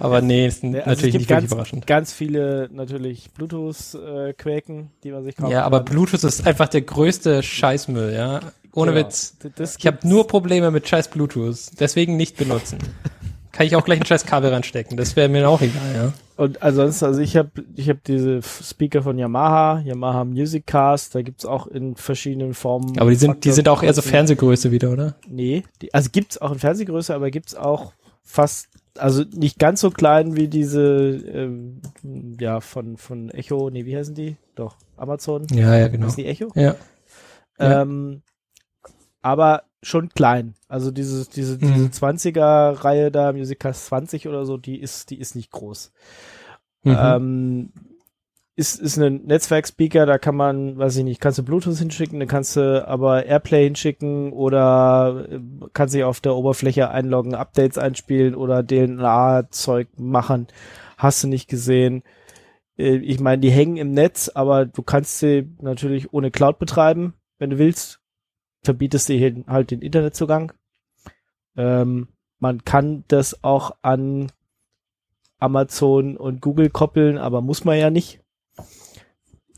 Aber 0.01 0.23
nee, 0.23 0.49
ist 0.49 0.65
also 0.65 0.77
natürlich 0.77 1.15
nicht 1.15 1.29
ganz, 1.29 1.53
überraschend. 1.53 1.87
Ganz 1.87 2.13
viele 2.13 2.69
natürlich 2.73 3.31
Bluetooth-Quäken, 3.31 4.81
äh, 4.81 4.89
die 5.05 5.13
man 5.13 5.23
sich 5.23 5.37
kaufen 5.37 5.53
Ja, 5.53 5.63
aber 5.63 5.85
kann. 5.85 5.95
Bluetooth 5.95 6.25
ist 6.25 6.49
einfach 6.49 6.69
der 6.69 6.83
größte 6.83 7.45
Scheißmüll, 7.45 8.13
ja. 8.13 8.41
Ohne 8.73 8.93
genau. 8.93 9.07
Witz. 9.07 9.37
Das 9.55 9.77
ich 9.77 9.87
habe 9.87 9.99
nur 10.03 10.27
Probleme 10.27 10.73
mit 10.73 10.89
scheiß 10.89 11.09
Bluetooth. 11.09 11.79
Deswegen 11.79 12.17
nicht 12.17 12.37
benutzen. 12.37 12.79
Kann 13.53 13.67
ich 13.67 13.75
auch 13.77 13.85
gleich 13.85 14.01
ein 14.01 14.07
scheiß 14.07 14.27
Kabel 14.27 14.53
reinstecken. 14.53 14.97
Das 14.97 15.17
wäre 15.17 15.29
mir 15.29 15.49
auch 15.49 15.61
egal, 15.61 15.95
ja. 15.95 16.13
Und 16.37 16.63
ansonsten, 16.63 17.05
also 17.05 17.21
ich 17.21 17.37
habe 17.37 17.51
ich 17.77 17.91
hab 17.91 18.03
diese 18.05 18.41
Speaker 18.43 19.03
von 19.03 19.19
Yamaha, 19.19 19.81
Yamaha 19.81 20.25
Music 20.25 20.67
Cast, 20.67 21.15
da 21.15 21.21
gibt's 21.21 21.45
auch 21.45 21.67
in 21.67 21.97
verschiedenen 21.97 22.55
Formen. 22.55 22.99
Aber 22.99 23.11
die 23.11 23.17
sind, 23.17 23.45
die 23.45 23.53
sind 23.53 23.69
auch 23.69 23.83
eher 23.83 23.93
so 23.93 24.01
Fernsehgröße 24.01 24.71
wieder, 24.71 24.91
oder? 24.91 25.17
Nee, 25.29 25.65
die, 25.83 25.93
also 25.93 26.09
gibt's 26.11 26.41
auch 26.41 26.53
in 26.53 26.59
Fernsehgröße, 26.59 27.15
aber 27.15 27.31
gibt's 27.31 27.55
auch 27.55 27.93
fast, 28.23 28.69
also 28.97 29.25
nicht 29.35 29.59
ganz 29.59 29.81
so 29.81 29.91
klein 29.91 30.35
wie 30.37 30.49
diese, 30.49 30.83
ähm, 30.83 31.83
ja, 32.41 32.61
von, 32.61 32.97
von 32.97 33.29
Echo, 33.31 33.69
nee, 33.69 33.85
wie 33.85 33.97
heißen 33.97 34.15
die? 34.15 34.37
Doch, 34.55 34.77
Amazon. 34.97 35.47
Ja, 35.53 35.77
ja, 35.77 35.89
genau. 35.89 36.07
Ist 36.07 36.17
die 36.17 36.27
Echo? 36.27 36.51
Ja. 36.55 36.75
Ähm, 37.59 38.23
aber 39.21 39.65
schon 39.83 40.11
klein. 40.11 40.55
Also 40.69 40.91
diese, 40.91 41.29
diese, 41.29 41.55
mhm. 41.55 41.75
diese 41.75 41.87
20er-Reihe 41.87 43.11
da, 43.11 43.33
Musicast 43.33 43.87
20 43.87 44.29
oder 44.29 44.45
so, 44.45 44.57
die 44.57 44.81
ist, 44.81 45.11
die 45.11 45.19
ist 45.19 45.35
nicht 45.35 45.51
groß. 45.51 45.93
Mhm. 46.83 46.97
Ähm, 46.99 47.73
ist, 48.57 48.79
ist 48.79 48.99
ein 48.99 49.25
Netzwerkspeaker, 49.25 50.05
da 50.05 50.19
kann 50.19 50.37
man, 50.37 50.77
weiß 50.77 50.97
ich 50.99 51.05
nicht, 51.05 51.21
kannst 51.21 51.39
du 51.39 51.43
Bluetooth 51.43 51.79
hinschicken, 51.79 52.19
dann 52.19 52.29
kannst 52.29 52.57
du 52.57 52.87
aber 52.87 53.25
Airplay 53.25 53.65
hinschicken 53.65 54.33
oder 54.33 55.27
äh, 55.31 55.41
kannst 55.73 55.95
dich 55.95 56.05
auf 56.05 56.21
der 56.21 56.35
Oberfläche 56.35 56.91
einloggen, 56.91 57.35
Updates 57.35 57.79
einspielen 57.79 58.35
oder 58.35 58.67
DNA-Zeug 58.67 59.89
machen. 59.97 60.49
Hast 60.99 61.25
du 61.25 61.29
nicht 61.29 61.49
gesehen. 61.49 62.03
Äh, 62.77 62.97
ich 62.97 63.19
meine, 63.19 63.41
die 63.41 63.51
hängen 63.51 63.79
im 63.79 63.93
Netz, 63.93 64.29
aber 64.29 64.67
du 64.67 64.83
kannst 64.83 65.21
sie 65.21 65.49
natürlich 65.61 66.13
ohne 66.13 66.31
Cloud 66.31 66.59
betreiben, 66.59 67.15
wenn 67.39 67.51
du 67.51 67.59
willst 67.59 68.00
verbietest 68.63 69.09
du 69.09 69.45
halt 69.47 69.71
den 69.71 69.83
Internetzugang. 69.83 70.53
Ähm, 71.57 72.09
man 72.39 72.65
kann 72.65 73.05
das 73.09 73.45
auch 73.45 73.77
an 73.83 74.33
Amazon 75.39 76.17
und 76.17 76.41
Google 76.41 76.71
koppeln, 76.71 77.19
aber 77.19 77.41
muss 77.41 77.65
man 77.65 77.79
ja 77.79 77.91
nicht. 77.91 78.21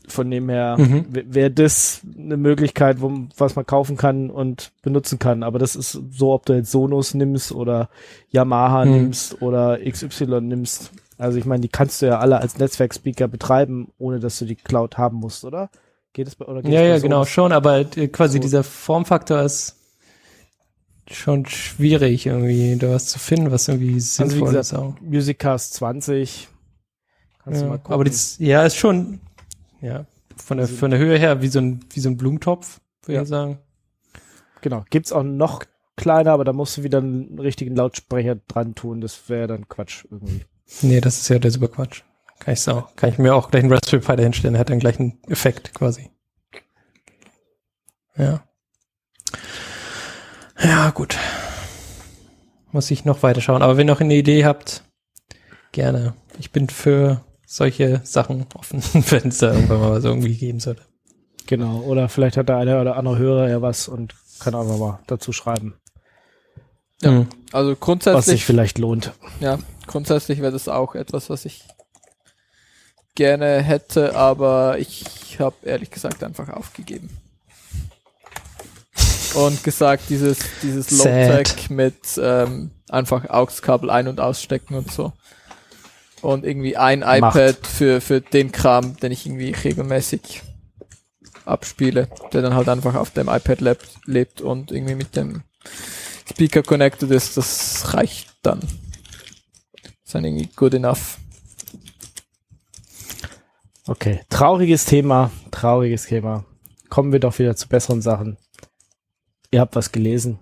Von 0.07 0.29
dem 0.29 0.49
her 0.49 0.75
mhm. 0.77 1.05
wäre 1.09 1.49
das 1.49 2.01
eine 2.17 2.35
Möglichkeit, 2.35 3.01
wo, 3.01 3.11
was 3.37 3.55
man 3.55 3.65
kaufen 3.65 3.95
kann 3.95 4.29
und 4.29 4.73
benutzen 4.81 5.17
kann. 5.17 5.43
Aber 5.43 5.59
das 5.59 5.77
ist 5.77 5.91
so, 6.11 6.33
ob 6.33 6.45
du 6.45 6.53
jetzt 6.53 6.71
Sonos 6.71 7.13
nimmst 7.13 7.53
oder 7.53 7.89
Yamaha 8.29 8.83
mhm. 8.83 8.91
nimmst 8.91 9.41
oder 9.41 9.79
XY 9.79 10.41
nimmst. 10.41 10.91
Also 11.17 11.37
ich 11.37 11.45
meine, 11.45 11.61
die 11.61 11.69
kannst 11.69 12.01
du 12.01 12.07
ja 12.07 12.19
alle 12.19 12.39
als 12.39 12.57
Netzwerkspeaker 12.57 13.29
betreiben, 13.29 13.93
ohne 13.97 14.19
dass 14.19 14.39
du 14.39 14.45
die 14.45 14.55
Cloud 14.55 14.97
haben 14.97 15.17
musst, 15.17 15.45
oder? 15.45 15.69
Geht 16.13 16.27
es 16.27 16.35
bei, 16.35 16.45
oder 16.45 16.61
geht 16.61 16.71
ja, 16.71 16.81
es 16.81 16.87
ja, 16.87 16.99
genau, 16.99 17.25
schon, 17.25 17.51
aber 17.51 17.79
äh, 17.79 18.07
quasi 18.07 18.37
so. 18.37 18.41
dieser 18.41 18.63
Formfaktor 18.63 19.41
ist 19.41 19.77
schon 21.09 21.45
schwierig, 21.47 22.27
irgendwie 22.27 22.77
da 22.77 22.91
was 22.91 23.07
zu 23.07 23.19
finden, 23.19 23.51
was 23.51 23.67
irgendwie 23.67 23.95
also 23.95 24.23
sinnvoll 24.23 24.47
also 24.47 24.57
gesagt, 24.57 24.65
ist 24.65 24.73
auch. 24.73 25.01
Musiccast 25.01 25.73
20. 25.73 26.47
Kannst 27.43 27.61
ja, 27.61 27.65
du 27.65 27.71
mal 27.71 27.77
gucken. 27.77 27.93
Aber 27.93 28.03
das, 28.03 28.37
ja, 28.37 28.63
ist 28.63 28.77
schon, 28.77 29.19
ja, 29.81 30.05
von 30.37 30.57
der, 30.57 30.67
also, 30.67 30.77
von 30.77 30.91
der 30.91 30.99
Höhe 30.99 31.17
her 31.17 31.41
wie 31.41 31.47
so 31.47 31.59
ein, 31.59 31.83
wie 31.91 31.99
so 31.99 32.09
ein 32.09 32.17
Blumentopf, 32.17 32.79
würde 33.05 33.15
ja. 33.15 33.21
ich 33.23 33.27
sagen. 33.27 33.59
Genau. 34.61 34.85
Gibt's 34.89 35.11
auch 35.11 35.23
noch 35.23 35.63
kleiner, 35.95 36.31
aber 36.31 36.45
da 36.45 36.53
musst 36.53 36.77
du 36.77 36.83
wieder 36.83 36.99
einen 36.99 37.39
richtigen 37.39 37.75
Lautsprecher 37.75 38.35
dran 38.47 38.75
tun. 38.75 39.01
Das 39.01 39.29
wäre 39.29 39.47
dann 39.47 39.67
Quatsch 39.67 40.05
irgendwie. 40.09 40.45
Nee, 40.81 41.01
das 41.01 41.19
ist 41.19 41.29
ja 41.29 41.39
der 41.39 41.51
super 41.51 41.67
Quatsch. 41.67 42.03
Kann 42.43 42.53
ich 42.53 42.67
auch, 42.67 42.95
kann 42.95 43.09
ich 43.09 43.17
mir 43.17 43.33
auch 43.33 43.51
gleich 43.51 43.63
einen 43.63 43.71
Raspberry 43.71 44.01
Pi 44.01 44.15
dahinstellen, 44.17 44.53
der 44.53 44.59
hat 44.59 44.69
dann 44.69 44.79
gleich 44.79 44.99
einen 44.99 45.17
Effekt 45.27 45.73
quasi. 45.73 46.11
Ja. 48.17 48.43
Ja, 50.61 50.89
gut. 50.91 51.17
Muss 52.71 52.91
ich 52.91 53.05
noch 53.05 53.23
weiter 53.23 53.41
schauen. 53.41 53.61
Aber 53.61 53.77
wenn 53.77 53.87
ihr 53.87 53.93
noch 53.93 54.01
eine 54.01 54.15
Idee 54.15 54.45
habt, 54.45 54.83
gerne. 55.71 56.15
Ich 56.39 56.51
bin 56.51 56.69
für 56.69 57.21
solche 57.45 58.01
Sachen 58.03 58.45
offen, 58.55 58.81
wenn 59.09 59.29
es 59.29 59.37
da 59.37 59.53
irgendwann 59.53 59.79
mal 59.79 59.91
was 59.91 60.03
irgendwie 60.03 60.35
geben 60.35 60.59
sollte. 60.59 60.83
Genau. 61.47 61.81
Oder 61.81 62.09
vielleicht 62.09 62.37
hat 62.37 62.49
der 62.49 62.57
eine 62.57 62.79
oder 62.79 62.97
andere 62.97 63.17
Hörer 63.17 63.49
ja 63.49 63.61
was 63.61 63.87
und 63.87 64.15
kann 64.39 64.55
auch 64.55 64.65
mal 64.65 64.99
dazu 65.07 65.31
schreiben. 65.31 65.75
Ja, 67.01 67.11
mhm. 67.11 67.27
also 67.51 67.75
grundsätzlich. 67.75 68.17
Was 68.17 68.25
sich 68.25 68.45
vielleicht 68.45 68.79
lohnt. 68.79 69.13
Ja, 69.39 69.59
grundsätzlich 69.87 70.39
wäre 70.39 70.51
das 70.51 70.67
auch 70.67 70.95
etwas, 70.95 71.29
was 71.29 71.45
ich 71.45 71.63
gerne 73.15 73.61
hätte, 73.61 74.15
aber 74.15 74.77
ich 74.79 75.39
habe 75.39 75.55
ehrlich 75.63 75.91
gesagt 75.91 76.23
einfach 76.23 76.49
aufgegeben. 76.49 77.09
Und 79.35 79.63
gesagt, 79.63 80.03
dieses, 80.09 80.39
dieses 80.61 80.91
Low-Tech 80.91 81.69
mit 81.69 81.95
ähm, 82.21 82.69
einfach 82.89 83.27
AUX-Kabel 83.29 83.89
ein- 83.89 84.07
und 84.07 84.19
ausstecken 84.19 84.75
und 84.75 84.91
so. 84.91 85.11
Und 86.21 86.45
irgendwie 86.45 86.77
ein 86.77 86.99
Macht. 86.99 87.35
iPad 87.35 87.67
für, 87.67 87.99
für 87.99 88.21
den 88.21 88.51
Kram, 88.51 88.95
den 88.97 89.11
ich 89.11 89.25
irgendwie 89.25 89.51
regelmäßig 89.51 90.43
abspiele, 91.45 92.07
der 92.31 92.41
dann 92.41 92.55
halt 92.55 92.69
einfach 92.69 92.95
auf 92.95 93.11
dem 93.11 93.27
iPad 93.27 93.61
lebt, 93.61 93.89
lebt 94.05 94.41
und 94.41 94.71
irgendwie 94.71 94.95
mit 94.95 95.15
dem 95.15 95.43
Speaker 96.29 96.63
connected 96.63 97.11
ist, 97.11 97.35
das 97.35 97.93
reicht 97.93 98.29
dann. 98.43 98.59
Das 98.61 99.91
ist 100.05 100.15
dann 100.15 100.23
irgendwie 100.25 100.49
good 100.55 100.73
enough. 100.75 101.17
Okay, 103.85 104.21
trauriges 104.29 104.85
Thema, 104.85 105.29
trauriges 105.51 106.05
Thema. 106.05 106.45
Kommen 106.89 107.11
wir 107.11 107.19
doch 107.19 107.37
wieder 107.37 107.55
zu 107.55 107.67
besseren 107.67 108.01
Sachen. 108.01 108.37
Ihr 109.51 109.59
habt 109.59 109.75
was 109.75 109.91
gelesen. 109.91 110.39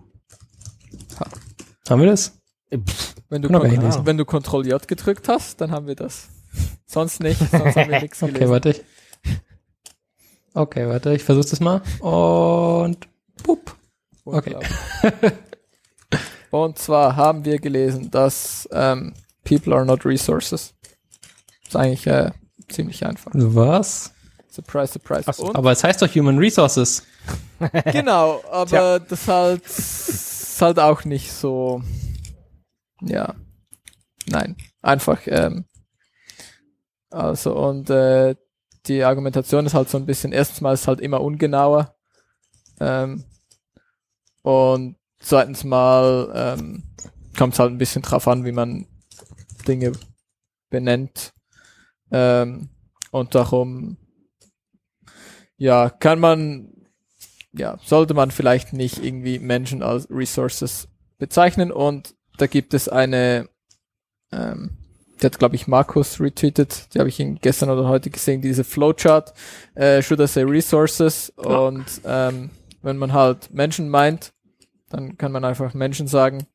Ha. 1.19 1.25
Haben 1.89 2.01
wir 2.01 2.09
das? 2.09 2.37
Wenn 3.29 3.41
du, 3.41 3.47
Kon 3.47 4.05
wenn 4.05 4.17
du 4.17 4.25
Ctrl 4.25 4.67
J 4.67 4.87
gedrückt 4.87 5.27
hast, 5.27 5.59
dann 5.59 5.71
haben 5.71 5.87
wir 5.87 5.95
das. 5.95 6.29
Sonst 6.85 7.21
nicht, 7.21 7.39
sonst 7.39 7.75
haben 7.75 7.89
wir 7.89 7.99
nichts 8.01 8.19
gelesen. 8.19 8.35
Okay, 8.35 8.49
warte. 8.49 8.69
Ich. 8.69 8.83
Okay, 10.53 10.87
warte, 10.87 11.13
ich 11.13 11.23
versuch's 11.23 11.49
das 11.49 11.61
mal. 11.61 11.81
Und 11.99 13.07
pup. 13.41 13.75
Okay. 14.23 14.55
Und 16.51 16.77
zwar 16.77 17.15
haben 17.15 17.43
wir 17.45 17.57
gelesen, 17.59 18.11
dass 18.11 18.69
ähm, 18.71 19.13
People 19.43 19.73
are 19.73 19.85
not 19.85 20.05
resources. 20.05 20.75
Das 21.63 21.69
ist 21.69 21.75
eigentlich 21.75 22.05
äh, 22.05 22.31
ziemlich 22.71 23.05
einfach. 23.05 23.31
Was? 23.33 24.13
Surprise, 24.49 24.93
surprise. 24.93 25.31
So, 25.33 25.53
aber 25.53 25.71
es 25.71 25.83
heißt 25.83 26.01
doch 26.01 26.13
Human 26.13 26.37
Resources. 26.37 27.05
genau, 27.91 28.41
aber 28.51 28.65
Tja. 28.65 28.99
das 28.99 29.27
halt, 29.27 29.65
ist 29.65 30.61
halt 30.61 30.79
auch 30.79 31.05
nicht 31.05 31.31
so. 31.31 31.81
Ja. 33.01 33.35
Nein. 34.27 34.57
Einfach, 34.81 35.21
ähm, 35.27 35.65
also 37.09 37.55
und 37.55 37.89
äh, 37.89 38.35
die 38.87 39.03
Argumentation 39.03 39.65
ist 39.65 39.73
halt 39.73 39.89
so 39.89 39.97
ein 39.97 40.05
bisschen, 40.05 40.31
erstens 40.33 40.61
mal 40.61 40.73
ist 40.73 40.87
halt 40.87 41.01
immer 41.01 41.21
ungenauer. 41.21 41.95
Ähm, 42.79 43.23
Und 44.41 44.95
zweitens 45.19 45.63
mal 45.63 46.31
ähm, 46.33 46.83
kommt 47.37 47.53
es 47.53 47.59
halt 47.59 47.71
ein 47.71 47.77
bisschen 47.77 48.01
drauf 48.01 48.27
an, 48.27 48.43
wie 48.43 48.51
man 48.51 48.87
Dinge 49.67 49.93
benennt. 50.69 51.31
Ähm, 52.11 52.69
und 53.11 53.35
darum, 53.35 53.97
ja, 55.57 55.89
kann 55.89 56.19
man, 56.19 56.73
ja, 57.53 57.77
sollte 57.83 58.13
man 58.13 58.31
vielleicht 58.31 58.73
nicht 58.73 59.03
irgendwie 59.03 59.39
Menschen 59.39 59.83
als 59.83 60.09
Resources 60.09 60.87
bezeichnen. 61.17 61.71
Und 61.71 62.15
da 62.37 62.47
gibt 62.47 62.73
es 62.73 62.89
eine, 62.89 63.49
ähm, 64.31 64.77
die 65.21 65.25
hat, 65.25 65.37
glaube 65.37 65.55
ich, 65.55 65.67
Markus 65.67 66.19
retweetet, 66.19 66.93
die 66.93 66.99
habe 66.99 67.09
ich 67.09 67.19
ihn 67.19 67.37
gestern 67.39 67.69
oder 67.69 67.87
heute 67.87 68.09
gesehen, 68.09 68.41
diese 68.41 68.63
Flowchart, 68.63 69.33
äh, 69.75 70.01
should 70.01 70.19
I 70.19 70.27
say 70.27 70.43
Resources. 70.43 71.31
Ja. 71.37 71.59
Und 71.59 72.01
ähm, 72.05 72.49
wenn 72.81 72.97
man 72.97 73.13
halt 73.13 73.53
Menschen 73.53 73.89
meint, 73.89 74.33
dann 74.89 75.17
kann 75.17 75.31
man 75.31 75.45
einfach 75.45 75.73
Menschen 75.73 76.07
sagen. 76.07 76.47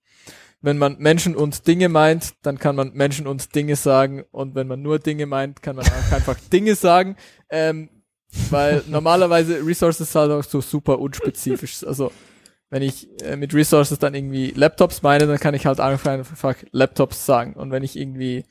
Wenn 0.60 0.78
man 0.78 0.96
Menschen 0.98 1.36
und 1.36 1.66
Dinge 1.66 1.88
meint, 1.88 2.34
dann 2.42 2.58
kann 2.58 2.76
man 2.76 2.92
Menschen 2.94 3.26
und 3.26 3.54
Dinge 3.54 3.76
sagen. 3.76 4.24
Und 4.30 4.54
wenn 4.54 4.66
man 4.66 4.82
nur 4.82 4.98
Dinge 4.98 5.26
meint, 5.26 5.62
kann 5.62 5.76
man 5.76 5.86
auch 5.86 6.12
einfach 6.12 6.38
Dinge 6.52 6.74
sagen. 6.74 7.16
Ähm, 7.50 7.90
weil 8.50 8.82
normalerweise 8.88 9.64
Resources 9.64 10.14
halt 10.14 10.30
auch 10.30 10.44
so 10.44 10.60
super 10.60 10.98
unspezifisch. 10.98 11.84
Also 11.84 12.10
wenn 12.70 12.82
ich 12.82 13.08
äh, 13.22 13.36
mit 13.36 13.54
Resources 13.54 13.98
dann 13.98 14.14
irgendwie 14.14 14.50
Laptops 14.50 15.02
meine, 15.02 15.26
dann 15.26 15.38
kann 15.38 15.54
ich 15.54 15.66
halt 15.66 15.80
einfach, 15.80 16.10
einfach 16.10 16.56
Laptops 16.72 17.24
sagen. 17.24 17.54
Und 17.54 17.70
wenn 17.70 17.84
ich 17.84 17.96
irgendwie, 17.96 18.44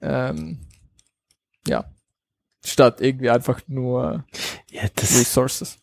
ähm, 0.00 0.66
ja, 1.66 1.90
statt 2.64 3.00
irgendwie 3.00 3.30
einfach 3.30 3.60
nur 3.66 4.24
ja, 4.70 4.82
das, 4.94 5.18
Resources. 5.18 5.78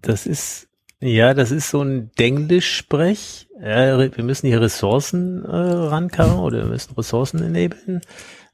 Das 0.00 0.26
ist, 0.26 0.68
ja, 1.00 1.34
das 1.34 1.50
ist 1.50 1.70
so 1.70 1.82
ein 1.82 2.10
Denglisch-Sprech. 2.18 3.48
Ja, 3.64 3.96
wir 3.96 4.24
müssen 4.24 4.48
hier 4.48 4.60
Ressourcen 4.60 5.44
äh, 5.44 5.56
rankarren 5.56 6.40
oder 6.40 6.58
wir 6.58 6.64
müssen 6.64 6.94
Ressourcen 6.96 7.40
enablen. 7.42 8.00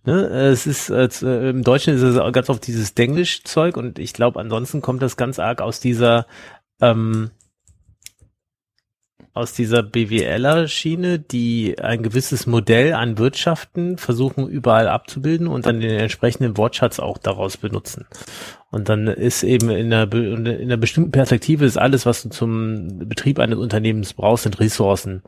Ne? 0.05 0.27
Es 0.27 0.67
ist 0.67 0.91
äh, 0.91 1.49
im 1.49 1.63
Deutschen 1.63 1.95
ist 1.95 2.03
es 2.03 2.33
ganz 2.33 2.51
oft 2.51 2.67
dieses 2.67 2.93
Denglisch-Zeug 2.93 3.79
und 3.79 3.99
ich 3.99 4.13
glaube, 4.13 4.39
ansonsten 4.39 4.83
kommt 4.83 5.01
das 5.01 5.17
ganz 5.17 5.39
arg 5.39 5.63
aus 5.63 5.81
dieser 5.81 6.27
ähm, 6.83 7.31
aus 9.39 9.53
dieser 9.53 9.83
BWLer-Schiene, 9.83 11.21
die 11.21 11.79
ein 11.81 12.03
gewisses 12.03 12.47
Modell 12.47 12.93
an 12.93 13.19
Wirtschaften 13.19 13.97
versuchen 13.97 14.49
überall 14.49 14.89
abzubilden 14.89 15.47
und 15.47 15.65
dann 15.65 15.81
den 15.81 15.99
entsprechenden 15.99 16.57
Wortschatz 16.57 16.99
auch 16.99 17.19
daraus 17.19 17.57
benutzen. 17.57 18.07
Und 18.71 18.89
dann 18.89 19.07
ist 19.07 19.45
eben 19.45 19.71
in 19.71 19.93
einer, 19.93 20.13
in 20.13 20.47
einer 20.47 20.77
bestimmten 20.77 21.13
Perspektive 21.13 21.65
ist 21.65 21.79
alles, 21.79 22.05
was 22.05 22.23
du 22.23 22.29
zum 22.31 23.09
Betrieb 23.09 23.39
eines 23.39 23.59
Unternehmens 23.59 24.13
brauchst, 24.13 24.43
sind 24.43 24.59
Ressourcen. 24.59 25.23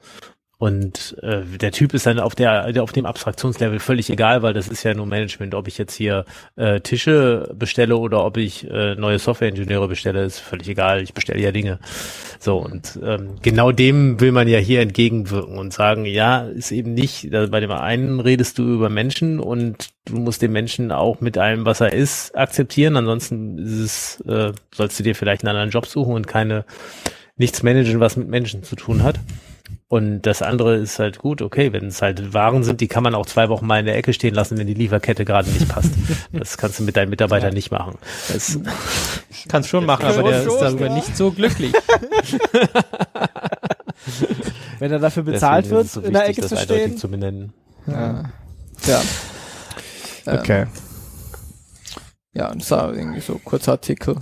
Und 0.60 1.16
äh, 1.22 1.40
der 1.58 1.72
Typ 1.72 1.94
ist 1.94 2.04
dann 2.04 2.18
auf 2.18 2.34
der, 2.34 2.70
auf 2.82 2.92
dem 2.92 3.06
Abstraktionslevel 3.06 3.78
völlig 3.78 4.10
egal, 4.10 4.42
weil 4.42 4.52
das 4.52 4.68
ist 4.68 4.82
ja 4.82 4.92
nur 4.92 5.06
Management. 5.06 5.54
Ob 5.54 5.66
ich 5.66 5.78
jetzt 5.78 5.94
hier 5.94 6.26
äh, 6.56 6.80
Tische 6.80 7.50
bestelle 7.54 7.96
oder 7.96 8.22
ob 8.26 8.36
ich 8.36 8.70
äh, 8.70 8.94
neue 8.94 9.18
Softwareingenieure 9.18 9.88
bestelle, 9.88 10.22
ist 10.22 10.38
völlig 10.38 10.68
egal. 10.68 11.02
Ich 11.02 11.14
bestelle 11.14 11.40
ja 11.40 11.50
Dinge. 11.50 11.78
So 12.38 12.58
und 12.58 13.00
ähm, 13.02 13.36
genau 13.40 13.72
dem 13.72 14.20
will 14.20 14.32
man 14.32 14.48
ja 14.48 14.58
hier 14.58 14.82
entgegenwirken 14.82 15.56
und 15.56 15.72
sagen, 15.72 16.04
ja, 16.04 16.42
ist 16.42 16.72
eben 16.72 16.92
nicht. 16.92 17.30
Bei 17.30 17.60
dem 17.60 17.70
einen 17.70 18.20
redest 18.20 18.58
du 18.58 18.64
über 18.64 18.90
Menschen 18.90 19.40
und 19.40 19.88
du 20.04 20.18
musst 20.18 20.42
den 20.42 20.52
Menschen 20.52 20.92
auch 20.92 21.22
mit 21.22 21.38
allem, 21.38 21.64
was 21.64 21.80
er 21.80 21.94
ist, 21.94 22.36
akzeptieren. 22.36 22.98
Ansonsten 22.98 23.56
ist 23.56 23.78
es, 23.78 24.20
äh, 24.28 24.52
sollst 24.74 24.98
du 24.98 25.04
dir 25.04 25.14
vielleicht 25.14 25.42
einen 25.42 25.56
anderen 25.56 25.70
Job 25.70 25.86
suchen 25.86 26.12
und 26.12 26.26
keine 26.26 26.66
nichts 27.38 27.62
managen, 27.62 27.98
was 27.98 28.18
mit 28.18 28.28
Menschen 28.28 28.62
zu 28.62 28.76
tun 28.76 29.02
hat. 29.02 29.18
Und 29.90 30.22
das 30.22 30.40
andere 30.40 30.76
ist 30.76 30.98
halt 31.00 31.18
gut, 31.18 31.42
okay, 31.42 31.72
wenn 31.72 31.88
es 31.88 32.00
halt 32.00 32.32
Waren 32.32 32.62
sind, 32.62 32.80
die 32.80 32.86
kann 32.86 33.02
man 33.02 33.16
auch 33.16 33.26
zwei 33.26 33.48
Wochen 33.48 33.66
mal 33.66 33.80
in 33.80 33.86
der 33.86 33.96
Ecke 33.96 34.12
stehen 34.12 34.34
lassen, 34.34 34.56
wenn 34.56 34.68
die 34.68 34.74
Lieferkette 34.74 35.24
gerade 35.24 35.50
nicht 35.50 35.68
passt. 35.68 35.90
Das 36.32 36.56
kannst 36.56 36.78
du 36.78 36.84
mit 36.84 36.96
deinen 36.96 37.10
Mitarbeitern 37.10 37.50
ja. 37.50 37.54
nicht 37.54 37.72
machen. 37.72 37.98
Das 38.32 38.56
kannst 39.48 39.68
schon 39.68 39.84
machen, 39.84 40.06
aber 40.06 40.22
der 40.22 40.46
ist 40.46 40.60
darüber 40.60 40.86
ja. 40.86 40.94
nicht 40.94 41.16
so 41.16 41.32
glücklich. 41.32 41.72
wenn 44.78 44.92
er 44.92 45.00
dafür 45.00 45.24
bezahlt 45.24 45.68
wird, 45.70 45.88
so 45.88 46.02
in 46.02 46.12
der 46.12 46.28
Ecke 46.28 46.46
zu 46.46 46.56
stehen. 46.56 46.96
Zu 46.96 47.08
benennen. 47.08 47.52
Ja. 47.88 48.30
ja. 48.86 49.02
Okay. 50.24 50.62
Ähm, 50.62 50.68
ja, 52.32 52.52
und 52.52 52.62
so 52.62 52.76
irgendwie 52.76 53.20
so 53.20 53.40
kurzer 53.42 53.72
Artikel. 53.72 54.18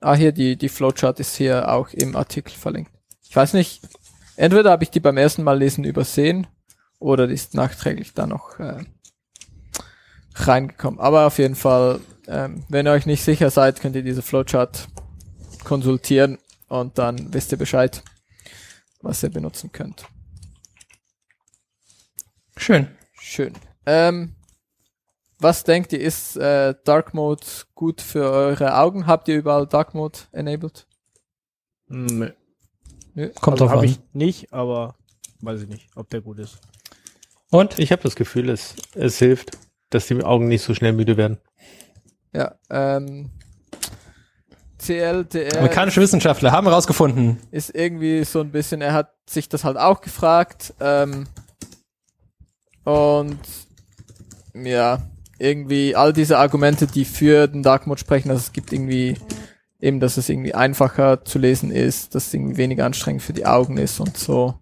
Ah, 0.00 0.14
hier, 0.14 0.30
die, 0.30 0.54
die 0.54 0.68
Flowchart 0.68 1.18
ist 1.18 1.34
hier 1.34 1.68
auch 1.68 1.88
im 1.90 2.14
Artikel 2.14 2.52
verlinkt. 2.52 2.92
Ich 3.28 3.34
weiß 3.34 3.54
nicht, 3.54 3.80
Entweder 4.38 4.70
habe 4.70 4.84
ich 4.84 4.90
die 4.90 5.00
beim 5.00 5.16
ersten 5.16 5.42
Mal 5.42 5.58
lesen 5.58 5.82
übersehen 5.82 6.46
oder 7.00 7.26
die 7.26 7.34
ist 7.34 7.54
nachträglich 7.54 8.14
da 8.14 8.24
noch 8.24 8.60
äh, 8.60 8.84
reingekommen. 10.36 11.00
Aber 11.00 11.26
auf 11.26 11.38
jeden 11.38 11.56
Fall, 11.56 11.98
ähm, 12.28 12.64
wenn 12.68 12.86
ihr 12.86 12.92
euch 12.92 13.04
nicht 13.04 13.24
sicher 13.24 13.50
seid, 13.50 13.80
könnt 13.80 13.96
ihr 13.96 14.04
diese 14.04 14.22
Flowchart 14.22 14.86
konsultieren 15.64 16.38
und 16.68 16.98
dann 16.98 17.34
wisst 17.34 17.50
ihr 17.50 17.58
Bescheid, 17.58 18.04
was 19.02 19.24
ihr 19.24 19.30
benutzen 19.30 19.72
könnt. 19.72 20.06
Schön. 22.56 22.86
Schön. 23.20 23.54
Ähm, 23.86 24.36
was 25.40 25.64
denkt 25.64 25.92
ihr, 25.92 26.00
ist 26.00 26.36
äh, 26.36 26.76
Dark 26.84 27.12
Mode 27.12 27.44
gut 27.74 28.00
für 28.00 28.30
eure 28.30 28.76
Augen? 28.76 29.08
Habt 29.08 29.26
ihr 29.26 29.36
überall 29.36 29.66
Dark 29.66 29.94
Mode 29.94 30.20
enabled? 30.30 30.86
Nee. 31.88 32.34
Nö, 33.18 33.30
Kommt 33.40 33.60
also 33.60 33.66
drauf 33.66 33.80
an. 33.80 33.84
ich 33.84 33.98
nicht, 34.12 34.52
aber 34.52 34.94
weiß 35.40 35.62
ich 35.62 35.68
nicht, 35.68 35.88
ob 35.96 36.08
der 36.08 36.20
gut 36.20 36.38
ist. 36.38 36.60
Und? 37.50 37.76
Ich 37.80 37.90
habe 37.90 38.00
das 38.00 38.14
Gefühl, 38.14 38.48
es, 38.48 38.76
es 38.94 39.18
hilft, 39.18 39.58
dass 39.90 40.06
die 40.06 40.22
Augen 40.22 40.46
nicht 40.46 40.62
so 40.62 40.72
schnell 40.72 40.92
müde 40.92 41.16
werden. 41.16 41.38
Ja, 42.32 42.54
ähm, 42.70 43.30
CLDR. 44.78 45.56
Amerikanische 45.56 46.00
Wissenschaftler 46.00 46.52
haben 46.52 46.68
herausgefunden. 46.68 47.40
Ist 47.50 47.74
irgendwie 47.74 48.22
so 48.22 48.40
ein 48.40 48.52
bisschen, 48.52 48.82
er 48.82 48.92
hat 48.92 49.12
sich 49.28 49.48
das 49.48 49.64
halt 49.64 49.78
auch 49.78 50.00
gefragt. 50.00 50.74
Ähm, 50.78 51.26
und 52.84 53.40
ja, 54.54 55.02
irgendwie 55.40 55.96
all 55.96 56.12
diese 56.12 56.38
Argumente, 56.38 56.86
die 56.86 57.04
für 57.04 57.48
den 57.48 57.64
Dark 57.64 57.88
Mode 57.88 57.98
sprechen, 57.98 58.30
also 58.30 58.42
es 58.42 58.52
gibt 58.52 58.72
irgendwie 58.72 59.16
eben, 59.80 60.00
dass 60.00 60.16
es 60.16 60.28
irgendwie 60.28 60.54
einfacher 60.54 61.24
zu 61.24 61.38
lesen 61.38 61.70
ist, 61.70 62.14
dass 62.14 62.28
es 62.28 62.34
irgendwie 62.34 62.56
weniger 62.56 62.84
anstrengend 62.84 63.22
für 63.22 63.32
die 63.32 63.46
Augen 63.46 63.78
ist 63.78 64.00
und 64.00 64.16
so. 64.16 64.54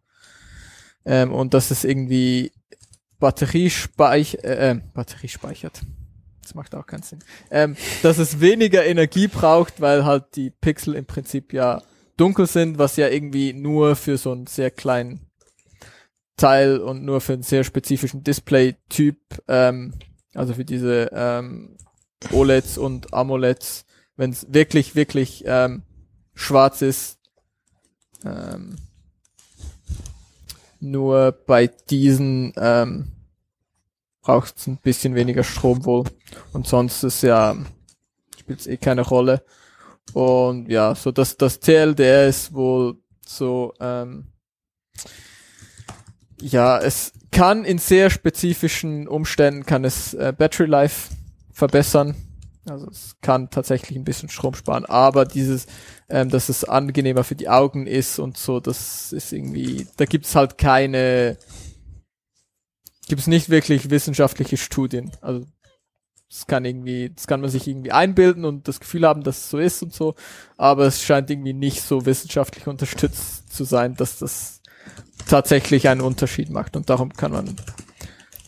Ähm, 1.04 1.32
und 1.32 1.54
dass 1.54 1.70
es 1.70 1.84
irgendwie 1.84 2.52
Batterie 3.18 3.70
speich 3.70 4.38
äh, 4.42 4.70
äh, 4.70 4.80
Batterie 4.92 5.28
speichert. 5.28 5.80
Das 6.42 6.54
macht 6.54 6.74
auch 6.74 6.86
keinen 6.86 7.02
Sinn. 7.02 7.20
Ähm, 7.50 7.76
dass 8.02 8.18
es 8.18 8.40
weniger 8.40 8.84
Energie 8.84 9.28
braucht, 9.28 9.80
weil 9.80 10.04
halt 10.04 10.36
die 10.36 10.50
Pixel 10.50 10.94
im 10.94 11.06
Prinzip 11.06 11.52
ja 11.52 11.82
dunkel 12.16 12.46
sind, 12.46 12.78
was 12.78 12.96
ja 12.96 13.08
irgendwie 13.08 13.52
nur 13.52 13.96
für 13.96 14.16
so 14.18 14.32
einen 14.32 14.46
sehr 14.46 14.70
kleinen 14.70 15.26
Teil 16.36 16.78
und 16.78 17.04
nur 17.04 17.20
für 17.20 17.32
einen 17.32 17.42
sehr 17.42 17.64
spezifischen 17.64 18.22
Display-Typ, 18.22 19.16
ähm, 19.48 19.94
also 20.34 20.54
für 20.54 20.64
diese 20.64 21.10
ähm, 21.12 21.76
OLEDs 22.30 22.78
und 22.78 23.12
AMOLEDs 23.14 23.85
wenn 24.16 24.30
es 24.30 24.46
wirklich, 24.52 24.94
wirklich 24.94 25.44
ähm, 25.46 25.82
schwarz 26.34 26.82
ist. 26.82 27.18
Ähm, 28.24 28.76
nur 30.80 31.32
bei 31.32 31.66
diesen 31.66 32.52
ähm, 32.56 33.12
braucht 34.22 34.56
es 34.56 34.66
ein 34.66 34.78
bisschen 34.78 35.14
weniger 35.14 35.44
Strom 35.44 35.84
wohl. 35.84 36.04
Und 36.52 36.66
sonst 36.66 37.02
ist 37.04 37.22
ja, 37.22 37.56
spielt 38.38 38.60
es 38.60 38.66
eh 38.66 38.76
keine 38.76 39.02
Rolle. 39.02 39.44
Und 40.12 40.68
ja, 40.68 40.94
so 40.94 41.12
dass 41.12 41.36
das 41.36 41.60
TLDR 41.60 42.28
ist 42.28 42.52
wohl 42.52 42.96
so, 43.26 43.72
ähm, 43.80 44.32
ja, 46.40 46.78
es 46.78 47.12
kann 47.30 47.64
in 47.64 47.78
sehr 47.78 48.10
spezifischen 48.10 49.08
Umständen 49.08 49.66
kann 49.66 49.84
es 49.84 50.14
äh, 50.14 50.32
Battery 50.36 50.66
Life 50.66 51.12
verbessern. 51.52 52.14
Also 52.68 52.88
es 52.88 53.16
kann 53.20 53.50
tatsächlich 53.50 53.96
ein 53.96 54.04
bisschen 54.04 54.28
Strom 54.28 54.54
sparen, 54.54 54.84
aber 54.84 55.24
dieses, 55.24 55.66
ähm, 56.08 56.30
dass 56.30 56.48
es 56.48 56.64
angenehmer 56.64 57.22
für 57.22 57.36
die 57.36 57.48
Augen 57.48 57.86
ist 57.86 58.18
und 58.18 58.36
so, 58.36 58.60
das 58.60 59.12
ist 59.12 59.32
irgendwie, 59.32 59.86
da 59.96 60.04
gibt's 60.04 60.34
halt 60.34 60.58
keine, 60.58 61.38
gibt's 63.06 63.28
nicht 63.28 63.50
wirklich 63.50 63.90
wissenschaftliche 63.90 64.56
Studien. 64.56 65.12
Also 65.20 65.46
das 66.28 66.46
kann 66.48 66.64
irgendwie, 66.64 67.10
das 67.14 67.28
kann 67.28 67.40
man 67.40 67.50
sich 67.50 67.68
irgendwie 67.68 67.92
einbilden 67.92 68.44
und 68.44 68.66
das 68.66 68.80
Gefühl 68.80 69.06
haben, 69.06 69.22
dass 69.22 69.38
es 69.38 69.50
so 69.50 69.58
ist 69.58 69.82
und 69.82 69.94
so, 69.94 70.16
aber 70.56 70.86
es 70.86 71.02
scheint 71.02 71.30
irgendwie 71.30 71.52
nicht 71.52 71.82
so 71.82 72.04
wissenschaftlich 72.04 72.66
unterstützt 72.66 73.52
zu 73.52 73.64
sein, 73.64 73.94
dass 73.94 74.18
das 74.18 74.60
tatsächlich 75.28 75.88
einen 75.88 76.00
Unterschied 76.00 76.50
macht 76.50 76.76
und 76.76 76.90
darum 76.90 77.12
kann 77.12 77.32
man 77.32 77.56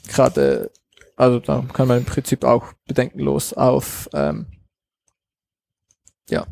gerade 0.09 0.71
also 1.19 1.41
da 1.41 1.65
kann 1.73 1.89
man 1.89 1.99
im 1.99 2.05
Prinzip 2.05 2.45
auch 2.45 2.73
bedenkenlos 2.87 3.53
auf 3.53 4.09
ähm, 4.15 4.47
ja 6.31 6.47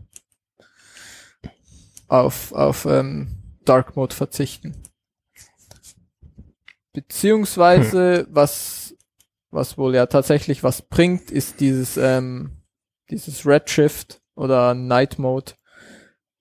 auf, 2.08 2.52
auf 2.52 2.84
ähm, 2.86 3.28
Dark 3.64 3.96
Mode 3.96 4.14
verzichten. 4.14 4.82
Beziehungsweise, 6.92 8.20
hm. 8.20 8.26
was, 8.30 8.94
was 9.50 9.76
wohl 9.76 9.94
ja 9.94 10.06
tatsächlich 10.06 10.62
was 10.62 10.82
bringt, 10.82 11.30
ist 11.30 11.60
dieses, 11.60 11.96
ähm, 11.96 12.62
dieses 13.10 13.46
Redshift 13.46 14.22
oder 14.34 14.74
Night 14.74 15.18
Mode, 15.18 15.52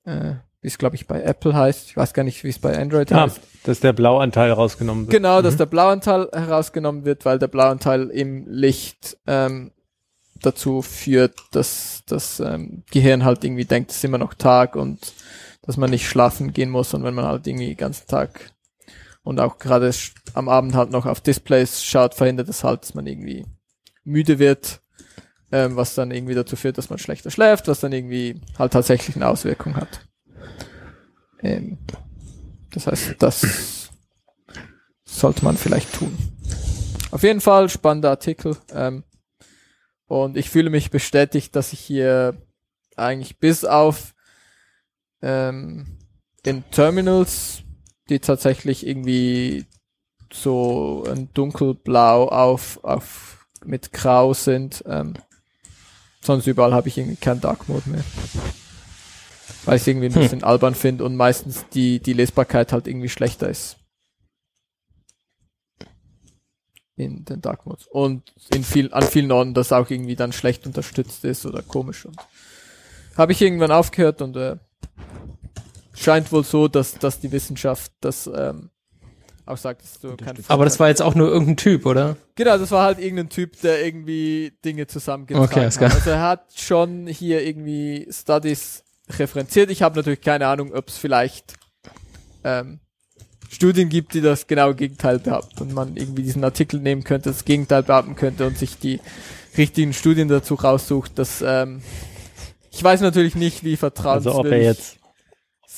äh, 0.03 0.35
wie 0.65 0.69
es 0.69 0.79
glaube 0.79 0.95
ich 0.95 1.05
bei 1.05 1.21
Apple 1.21 1.53
heißt. 1.53 1.89
Ich 1.89 1.95
weiß 1.95 2.15
gar 2.15 2.23
nicht, 2.23 2.43
wie 2.43 2.49
es 2.49 2.57
bei 2.57 2.75
Android 2.75 3.11
ah, 3.11 3.25
heißt. 3.25 3.39
Dass 3.65 3.81
der 3.81 3.93
Blauanteil 3.93 4.51
rausgenommen 4.51 5.05
wird. 5.05 5.11
Genau, 5.11 5.37
mhm. 5.37 5.43
dass 5.43 5.57
der 5.57 5.67
Blauanteil 5.67 6.27
herausgenommen 6.33 7.05
wird, 7.05 7.23
weil 7.23 7.37
der 7.37 7.49
Blauanteil 7.49 8.09
im 8.09 8.47
Licht 8.47 9.15
ähm, 9.27 9.71
dazu 10.41 10.81
führt, 10.81 11.35
dass 11.51 12.01
das 12.07 12.39
ähm, 12.39 12.81
Gehirn 12.89 13.23
halt 13.23 13.43
irgendwie 13.43 13.65
denkt, 13.65 13.91
es 13.91 13.97
ist 13.97 14.05
immer 14.05 14.17
noch 14.17 14.33
Tag 14.33 14.75
und 14.75 15.13
dass 15.61 15.77
man 15.77 15.91
nicht 15.91 16.09
schlafen 16.09 16.51
gehen 16.51 16.71
muss 16.71 16.95
und 16.95 17.03
wenn 17.03 17.13
man 17.13 17.25
halt 17.25 17.45
irgendwie 17.45 17.67
den 17.67 17.77
ganzen 17.77 18.07
Tag 18.07 18.51
und 19.21 19.39
auch 19.39 19.59
gerade 19.59 19.91
am 20.33 20.49
Abend 20.49 20.73
halt 20.73 20.89
noch 20.89 21.05
auf 21.05 21.21
Displays 21.21 21.83
schaut, 21.83 22.15
verhindert 22.15 22.49
es 22.49 22.63
halt, 22.63 22.81
dass 22.81 22.95
man 22.95 23.05
irgendwie 23.05 23.45
müde 24.03 24.39
wird, 24.39 24.81
ähm, 25.51 25.75
was 25.75 25.93
dann 25.93 26.09
irgendwie 26.09 26.33
dazu 26.33 26.55
führt, 26.55 26.79
dass 26.79 26.89
man 26.89 26.97
schlechter 26.97 27.29
schläft, 27.29 27.67
was 27.67 27.81
dann 27.81 27.91
irgendwie 27.91 28.41
halt 28.57 28.73
tatsächlich 28.73 29.15
eine 29.15 29.27
Auswirkung 29.27 29.75
hat. 29.75 30.07
Ähm, 31.45 31.77
das 32.71 32.87
heißt, 32.87 33.15
das 33.19 33.89
sollte 35.05 35.43
man 35.45 35.57
vielleicht 35.57 35.93
tun. 35.93 36.17
Auf 37.11 37.23
jeden 37.23 37.41
Fall 37.41 37.69
spannender 37.69 38.09
Artikel. 38.09 38.57
Ähm, 38.73 39.03
und 40.07 40.37
ich 40.37 40.49
fühle 40.49 40.69
mich 40.69 40.91
bestätigt, 40.91 41.55
dass 41.55 41.73
ich 41.73 41.79
hier 41.79 42.35
eigentlich 42.95 43.39
bis 43.39 43.63
auf 43.65 44.13
ähm, 45.21 45.97
in 46.43 46.63
Terminals 46.71 47.63
die 48.09 48.19
tatsächlich 48.19 48.85
irgendwie 48.85 49.65
so 50.31 51.05
ein 51.07 51.29
dunkelblau 51.33 52.27
auf, 52.27 52.83
auf 52.83 53.47
mit 53.63 53.93
grau 53.93 54.33
sind. 54.33 54.83
Ähm, 54.87 55.13
sonst 56.21 56.45
überall 56.47 56.73
habe 56.73 56.87
ich 56.87 56.97
irgendwie 56.97 57.15
keinen 57.15 57.41
Dark 57.41 57.67
Mode 57.67 57.89
mehr. 57.89 58.03
Weil 59.65 59.77
ich 59.77 59.81
es 59.83 59.87
irgendwie 59.87 60.07
ein 60.07 60.15
hm. 60.15 60.21
bisschen 60.21 60.41
hm. 60.41 60.47
albern 60.47 60.75
finde 60.75 61.03
und 61.03 61.15
meistens 61.15 61.65
die, 61.73 61.99
die 61.99 62.13
Lesbarkeit 62.13 62.73
halt 62.73 62.87
irgendwie 62.87 63.09
schlechter 63.09 63.49
ist. 63.49 63.77
In 66.97 67.25
den 67.25 67.41
Dark 67.41 67.65
Modes. 67.65 67.87
Und 67.87 68.33
in 68.53 68.63
viel, 68.63 68.93
an 68.93 69.03
vielen 69.03 69.31
Orten 69.31 69.53
das 69.53 69.73
auch 69.73 69.89
irgendwie 69.89 70.15
dann 70.15 70.31
schlecht 70.31 70.65
unterstützt 70.65 71.25
ist 71.25 71.45
oder 71.45 71.61
komisch. 71.61 72.05
Und 72.05 72.17
habe 73.17 73.33
ich 73.33 73.41
irgendwann 73.41 73.71
aufgehört 73.71 74.21
und 74.21 74.37
äh, 74.37 74.57
scheint 75.93 76.31
wohl 76.31 76.43
so, 76.43 76.67
dass, 76.67 76.93
dass 76.97 77.19
die 77.19 77.31
Wissenschaft 77.31 77.91
das 77.99 78.27
ähm, 78.33 78.69
auch 79.45 79.57
sagt, 79.57 79.83
dass 79.83 79.99
du 79.99 80.15
kein 80.17 80.37
Aber 80.47 80.63
das 80.63 80.79
war 80.79 80.87
jetzt 80.87 81.01
auch 81.01 81.15
nur 81.15 81.27
irgendein 81.27 81.57
Typ, 81.57 81.85
oder? 81.85 82.17
Genau, 82.35 82.57
das 82.57 82.71
war 82.71 82.83
halt 82.83 82.99
irgendein 82.99 83.29
Typ, 83.29 83.59
der 83.61 83.85
irgendwie 83.85 84.53
Dinge 84.63 84.87
zusammengetragen 84.87 85.49
okay, 85.49 85.65
hat. 85.65 85.93
Also 85.93 86.09
er 86.09 86.21
hat 86.21 86.53
schon 86.55 87.07
hier 87.07 87.45
irgendwie 87.45 88.07
Studies 88.09 88.84
referenziert. 89.09 89.69
Ich 89.69 89.81
habe 89.81 89.97
natürlich 89.97 90.21
keine 90.21 90.47
Ahnung, 90.47 90.73
ob 90.73 90.87
es 90.87 90.97
vielleicht 90.97 91.53
ähm, 92.43 92.79
Studien 93.49 93.89
gibt, 93.89 94.13
die 94.13 94.21
das 94.21 94.47
genau 94.47 94.73
Gegenteil 94.73 95.19
behaupten 95.19 95.61
und 95.61 95.73
man 95.73 95.95
irgendwie 95.95 96.23
diesen 96.23 96.43
Artikel 96.43 96.79
nehmen 96.79 97.03
könnte, 97.03 97.29
das 97.29 97.45
Gegenteil 97.45 97.83
behaupten 97.83 98.15
könnte 98.15 98.45
und 98.47 98.57
sich 98.57 98.77
die 98.77 98.99
richtigen 99.57 99.93
Studien 99.93 100.27
dazu 100.27 100.55
raussucht. 100.55 101.13
Das 101.15 101.43
ähm, 101.45 101.81
ich 102.71 102.83
weiß 102.83 103.01
natürlich 103.01 103.35
nicht, 103.35 103.63
wie 103.63 103.77
vertrauenswürdig 103.77 104.37
also 104.37 104.47
ob 104.47 104.51
er 104.51 104.61
jetzt 104.61 104.97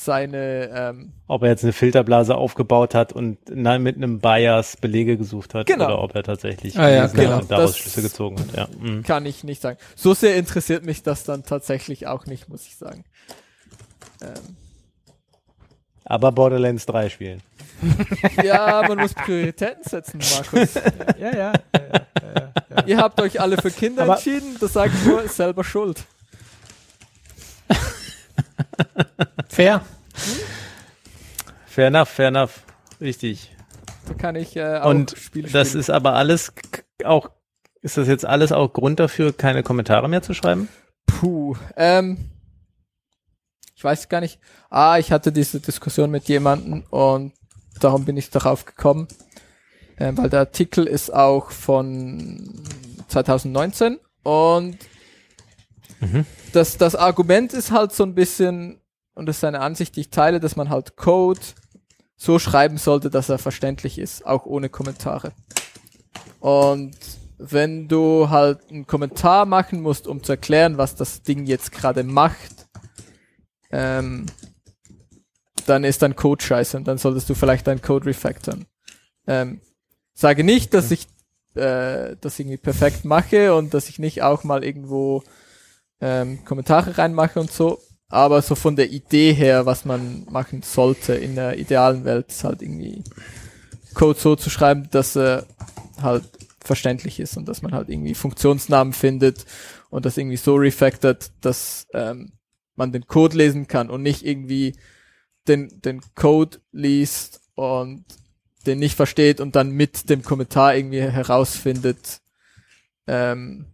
seine 0.08 0.70
ähm, 0.72 1.12
ob 1.26 1.42
er 1.42 1.50
jetzt 1.50 1.64
eine 1.64 1.74
Filterblase 1.74 2.34
aufgebaut 2.34 2.94
hat 2.94 3.12
und 3.12 3.36
na, 3.50 3.78
mit 3.78 3.96
einem 3.96 4.20
Bias 4.20 4.78
Belege 4.78 5.18
gesucht 5.18 5.52
hat 5.52 5.66
genau. 5.66 5.84
oder 5.84 6.02
ob 6.02 6.14
er 6.14 6.22
tatsächlich 6.22 6.78
ah, 6.78 6.88
ja, 6.88 7.06
genau. 7.08 7.40
und 7.40 7.50
daraus 7.50 7.72
das 7.72 7.78
Schlüsse 7.78 8.00
gezogen 8.00 8.38
hat. 8.40 8.56
Ja. 8.56 8.68
Mhm. 8.80 9.02
Kann 9.02 9.26
ich 9.26 9.44
nicht 9.44 9.60
sagen. 9.60 9.76
So 9.96 10.14
sehr 10.14 10.36
interessiert 10.36 10.82
mich 10.82 11.02
das 11.02 11.24
dann 11.24 11.44
tatsächlich 11.44 12.06
auch 12.06 12.24
nicht, 12.24 12.48
muss 12.48 12.66
ich 12.66 12.76
sagen. 12.76 13.04
Ähm. 14.22 14.56
Aber 16.06 16.32
Borderlands 16.32 16.86
3 16.86 17.10
spielen. 17.10 17.42
ja, 18.42 18.82
man 18.88 18.96
muss 18.96 19.12
Prioritäten 19.12 19.84
setzen, 19.84 20.20
Markus. 20.32 20.74
ja, 21.18 21.30
ja. 21.30 21.32
ja, 21.32 21.52
ja, 21.74 22.52
ja 22.70 22.86
Ihr 22.86 22.96
habt 22.96 23.20
euch 23.20 23.38
alle 23.42 23.58
für 23.58 23.70
Kinder 23.70 24.04
Aber 24.04 24.14
entschieden, 24.14 24.56
das 24.58 24.72
sage 24.72 24.90
ich 24.94 25.04
nur, 25.06 25.22
ist 25.22 25.36
selber 25.36 25.64
schuld. 25.64 26.02
Fair. 29.50 29.82
Fair 31.66 31.88
enough, 31.88 32.08
fair 32.08 32.28
enough. 32.28 32.62
Richtig. 33.00 33.54
Da 34.06 34.14
kann 34.14 34.36
ich 34.36 34.56
äh, 34.56 34.78
auch 34.78 34.90
Und 34.90 35.14
Spiele 35.16 35.48
das 35.48 35.68
spielen. 35.68 35.80
ist 35.80 35.90
aber 35.90 36.14
alles 36.14 36.52
auch, 37.04 37.30
ist 37.82 37.96
das 37.96 38.08
jetzt 38.08 38.24
alles 38.24 38.52
auch 38.52 38.72
Grund 38.72 38.98
dafür, 38.98 39.32
keine 39.32 39.62
Kommentare 39.62 40.08
mehr 40.08 40.22
zu 40.22 40.34
schreiben? 40.34 40.68
Puh, 41.06 41.56
ähm, 41.76 42.30
ich 43.74 43.84
weiß 43.84 44.08
gar 44.08 44.20
nicht. 44.20 44.40
Ah, 44.70 44.98
ich 44.98 45.12
hatte 45.12 45.30
diese 45.30 45.60
Diskussion 45.60 46.10
mit 46.10 46.24
jemandem 46.24 46.84
und 46.90 47.32
darum 47.80 48.04
bin 48.04 48.16
ich 48.16 48.30
darauf 48.30 48.64
gekommen, 48.64 49.06
äh, 49.96 50.12
weil 50.16 50.28
der 50.30 50.40
Artikel 50.40 50.86
ist 50.86 51.14
auch 51.14 51.52
von 51.52 52.60
2019 53.06 53.98
und 54.24 54.78
mhm. 56.00 56.26
das, 56.52 56.76
das 56.76 56.96
Argument 56.96 57.52
ist 57.52 57.70
halt 57.70 57.92
so 57.92 58.02
ein 58.02 58.14
bisschen, 58.14 58.80
und 59.18 59.26
das 59.26 59.38
ist 59.38 59.44
eine 59.44 59.60
Ansicht, 59.60 59.96
die 59.96 60.02
ich 60.02 60.10
teile, 60.10 60.38
dass 60.38 60.54
man 60.54 60.70
halt 60.70 60.96
Code 60.96 61.40
so 62.16 62.38
schreiben 62.38 62.78
sollte, 62.78 63.10
dass 63.10 63.28
er 63.28 63.38
verständlich 63.38 63.98
ist, 63.98 64.24
auch 64.24 64.46
ohne 64.46 64.68
Kommentare. 64.68 65.32
Und 66.38 66.96
wenn 67.36 67.88
du 67.88 68.30
halt 68.30 68.60
einen 68.70 68.86
Kommentar 68.86 69.44
machen 69.44 69.80
musst, 69.80 70.06
um 70.06 70.22
zu 70.22 70.32
erklären, 70.32 70.78
was 70.78 70.94
das 70.94 71.22
Ding 71.22 71.46
jetzt 71.46 71.72
gerade 71.72 72.04
macht, 72.04 72.68
ähm, 73.72 74.26
dann 75.66 75.82
ist 75.82 76.02
dein 76.02 76.14
Code 76.14 76.44
scheiße 76.44 76.76
und 76.76 76.86
dann 76.86 76.98
solltest 76.98 77.28
du 77.28 77.34
vielleicht 77.34 77.66
deinen 77.66 77.82
Code 77.82 78.06
refactoren. 78.06 78.66
Ähm, 79.26 79.60
sage 80.14 80.44
nicht, 80.44 80.74
dass 80.74 80.92
ich 80.92 81.08
äh, 81.54 82.14
das 82.20 82.38
irgendwie 82.38 82.56
perfekt 82.56 83.04
mache 83.04 83.52
und 83.54 83.74
dass 83.74 83.88
ich 83.88 83.98
nicht 83.98 84.22
auch 84.22 84.44
mal 84.44 84.62
irgendwo 84.62 85.24
ähm, 86.00 86.44
Kommentare 86.44 86.98
reinmache 86.98 87.40
und 87.40 87.50
so, 87.50 87.80
aber 88.08 88.40
so 88.42 88.54
von 88.54 88.76
der 88.76 88.90
Idee 88.90 89.32
her, 89.32 89.66
was 89.66 89.84
man 89.84 90.26
machen 90.30 90.62
sollte 90.62 91.14
in 91.14 91.34
der 91.34 91.58
idealen 91.58 92.04
Welt, 92.04 92.28
ist 92.28 92.44
halt 92.44 92.62
irgendwie 92.62 93.04
Code 93.94 94.18
so 94.18 94.36
zu 94.36 94.50
schreiben, 94.50 94.88
dass 94.90 95.16
er 95.16 95.46
halt 96.00 96.24
verständlich 96.60 97.20
ist 97.20 97.36
und 97.36 97.46
dass 97.46 97.62
man 97.62 97.72
halt 97.72 97.88
irgendwie 97.88 98.14
Funktionsnamen 98.14 98.92
findet 98.92 99.44
und 99.90 100.06
das 100.06 100.16
irgendwie 100.16 100.36
so 100.36 100.54
refactored, 100.54 101.30
dass 101.40 101.86
ähm, 101.92 102.32
man 102.76 102.92
den 102.92 103.06
Code 103.06 103.36
lesen 103.36 103.66
kann 103.66 103.90
und 103.90 104.02
nicht 104.02 104.24
irgendwie 104.24 104.76
den, 105.46 105.80
den 105.82 106.00
Code 106.14 106.58
liest 106.72 107.40
und 107.54 108.04
den 108.66 108.78
nicht 108.78 108.96
versteht 108.96 109.40
und 109.40 109.56
dann 109.56 109.70
mit 109.70 110.08
dem 110.10 110.22
Kommentar 110.22 110.76
irgendwie 110.76 111.00
herausfindet, 111.00 112.20
ähm, 113.06 113.66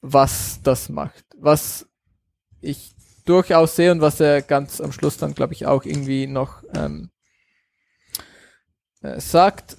was 0.00 0.60
das 0.62 0.88
macht. 0.88 1.24
Was 1.38 1.86
ich 2.62 2.94
durchaus 3.24 3.76
sehe 3.76 3.92
und 3.92 4.00
was 4.00 4.20
er 4.20 4.42
ganz 4.42 4.80
am 4.80 4.92
Schluss 4.92 5.16
dann, 5.16 5.34
glaube 5.34 5.52
ich, 5.52 5.66
auch 5.66 5.84
irgendwie 5.84 6.26
noch 6.26 6.62
ähm, 6.74 7.10
äh, 9.02 9.20
sagt. 9.20 9.76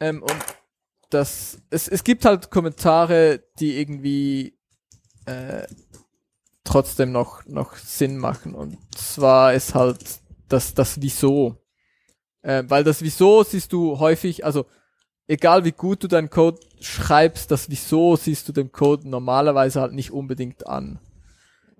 Ähm, 0.00 0.22
und 0.22 0.44
das, 1.10 1.58
es, 1.70 1.88
es 1.88 2.04
gibt 2.04 2.24
halt 2.24 2.50
Kommentare, 2.50 3.42
die 3.58 3.78
irgendwie 3.80 4.58
äh, 5.26 5.66
trotzdem 6.64 7.12
noch, 7.12 7.44
noch 7.46 7.76
Sinn 7.76 8.18
machen. 8.18 8.54
Und 8.54 8.78
zwar 8.96 9.54
ist 9.54 9.74
halt 9.74 10.20
das, 10.48 10.74
das 10.74 11.00
Wieso. 11.00 11.56
Äh, 12.42 12.64
weil 12.68 12.84
das 12.84 13.02
Wieso 13.02 13.42
siehst 13.42 13.72
du 13.72 13.98
häufig, 13.98 14.44
also 14.44 14.66
egal 15.26 15.64
wie 15.64 15.72
gut 15.72 16.02
du 16.02 16.08
deinen 16.08 16.30
Code 16.30 16.60
schreibst, 16.80 17.50
das 17.50 17.70
Wieso 17.70 18.16
siehst 18.16 18.48
du 18.48 18.52
dem 18.52 18.72
Code 18.72 19.08
normalerweise 19.08 19.80
halt 19.80 19.92
nicht 19.92 20.10
unbedingt 20.10 20.66
an 20.66 21.00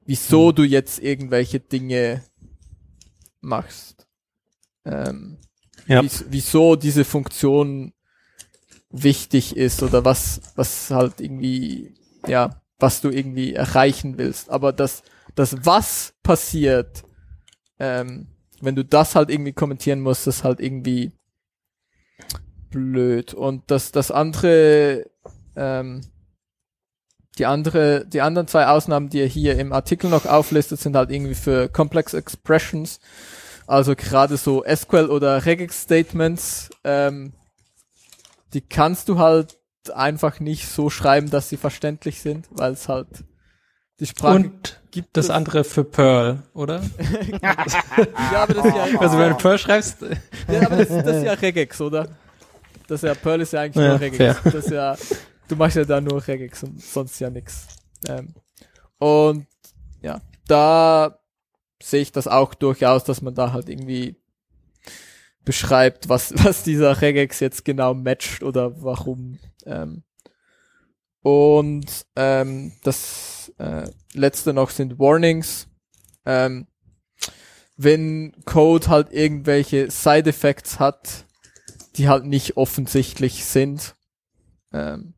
wieso 0.07 0.51
mhm. 0.51 0.55
du 0.55 0.63
jetzt 0.65 0.99
irgendwelche 1.01 1.61
Dinge 1.61 2.23
machst. 3.41 4.07
Ähm, 4.85 5.39
ja. 5.87 6.03
wieso 6.29 6.77
diese 6.77 7.05
Funktion 7.05 7.93
wichtig 8.91 9.57
ist 9.57 9.83
oder 9.83 10.05
was, 10.05 10.41
was 10.57 10.91
halt 10.91 11.21
irgendwie, 11.21 11.95
ja, 12.27 12.63
was 12.79 13.01
du 13.01 13.11
irgendwie 13.11 13.55
erreichen 13.55 14.19
willst. 14.19 14.51
Aber 14.51 14.73
das, 14.73 15.03
das 15.35 15.57
was 15.65 16.15
passiert, 16.23 17.03
ähm, 17.79 18.29
wenn 18.61 18.77
du 18.77 18.85
das 18.85 19.15
halt 19.15 19.31
irgendwie 19.31 19.53
kommentieren 19.53 20.01
musst, 20.01 20.27
ist 20.27 20.45
halt 20.45 20.61
irgendwie 20.61 21.13
blöd. 22.71 23.35
Und 23.35 23.71
das, 23.71 23.93
das 23.93 24.11
andere, 24.11 25.11
ähm, 25.57 26.01
die 27.39 27.47
andere, 27.47 28.07
die 28.07 28.21
anderen 28.21 28.47
zwei 28.47 28.67
Ausnahmen, 28.67 29.09
die 29.11 29.21
er 29.21 29.27
hier 29.27 29.59
im 29.59 29.73
Artikel 29.73 30.09
noch 30.11 30.27
auflistet, 30.27 30.81
sind 30.81 30.97
halt 30.97 31.11
irgendwie 31.11 31.35
für 31.35 31.69
Complex 31.69 32.15
Expressions, 32.15 33.01
also 33.67 33.95
gerade 33.97 34.37
so 34.37 34.65
SQL 34.65 35.07
oder 35.07 35.45
Regex 35.45 35.83
Statements, 35.83 36.71
ähm, 36.85 37.33
die 38.53 38.61
kannst 38.61 39.09
du 39.09 39.19
halt 39.19 39.57
einfach 39.95 40.41
nicht 40.41 40.69
so 40.69 40.91
schreiben, 40.91 41.31
dass 41.31 41.49
sie 41.49 41.57
verständlich 41.57 42.21
sind, 42.21 42.47
weil 42.51 42.73
es 42.73 42.89
halt 42.89 43.09
die 44.01 44.07
Sprache 44.07 44.37
Und 44.37 44.81
gibt 44.91 45.17
das 45.17 45.31
andere 45.31 45.65
für 45.65 45.85
Perl, 45.85 46.43
oder? 46.53 46.83
ja, 47.43 48.43
aber 48.43 48.55
das 48.55 48.67
ist 48.67 48.75
ja, 48.77 49.01
also 49.01 49.19
wenn 49.19 49.31
du 49.31 49.37
Perl 49.37 49.59
schreibst, 49.59 49.99
ja, 50.49 50.67
aber 50.67 50.77
das, 50.77 50.89
das 50.89 51.17
ist 51.17 51.25
ja 51.25 51.33
Regex, 51.33 51.81
oder? 51.81 52.09
Das 52.87 53.03
ist 53.03 53.09
ja 53.09 53.15
Perl 53.15 53.41
ist 53.41 53.53
ja 53.53 53.61
eigentlich 53.63 53.83
Ja, 53.85 53.91
nur 53.93 54.01
Regex. 54.01 54.17
fair. 54.17 54.37
Das 54.45 54.55
ist 54.67 54.71
ja, 54.71 54.97
du 55.55 55.59
machst 55.59 55.77
ja 55.77 55.85
da 55.85 56.01
nur 56.01 56.27
Regex 56.27 56.65
und 56.65 56.81
sonst 56.81 57.19
ja 57.21 57.31
nix. 57.31 57.69
Ähm, 58.09 58.35
und 58.99 59.47
ja, 60.03 60.21
da 60.47 61.19
sehe 61.83 62.03
ich 62.03 62.13
das 62.13 62.27
auch 62.27 62.55
durchaus, 62.55 63.05
dass 63.05 63.23
man 63.23 63.35
da 63.35 63.53
halt 63.53 63.69
irgendwie 63.69 64.17
beschreibt, 65.45 66.09
was, 66.09 66.33
was 66.45 66.65
dieser 66.65 67.01
Regex 67.01 67.41
jetzt 67.41 67.65
genau 67.65 67.95
matcht 67.95 68.43
oder 68.43 68.83
warum. 68.83 69.39
Ähm, 69.65 70.03
und 71.23 72.07
ähm, 72.17 72.73
das 72.83 73.53
äh, 73.59 73.89
letzte 74.13 74.53
noch 74.53 74.71
sind 74.71 74.99
Warnings. 74.99 75.69
Ähm, 76.27 76.67
wenn 77.77 78.33
Code 78.45 78.89
halt 78.89 79.13
irgendwelche 79.13 79.91
Side 79.91 80.29
Effects 80.29 80.79
hat, 80.79 81.27
die 81.97 82.09
halt 82.09 82.25
nicht 82.25 82.57
offensichtlich 82.57 83.45
sind, 83.45 83.97
ähm, 84.73 85.14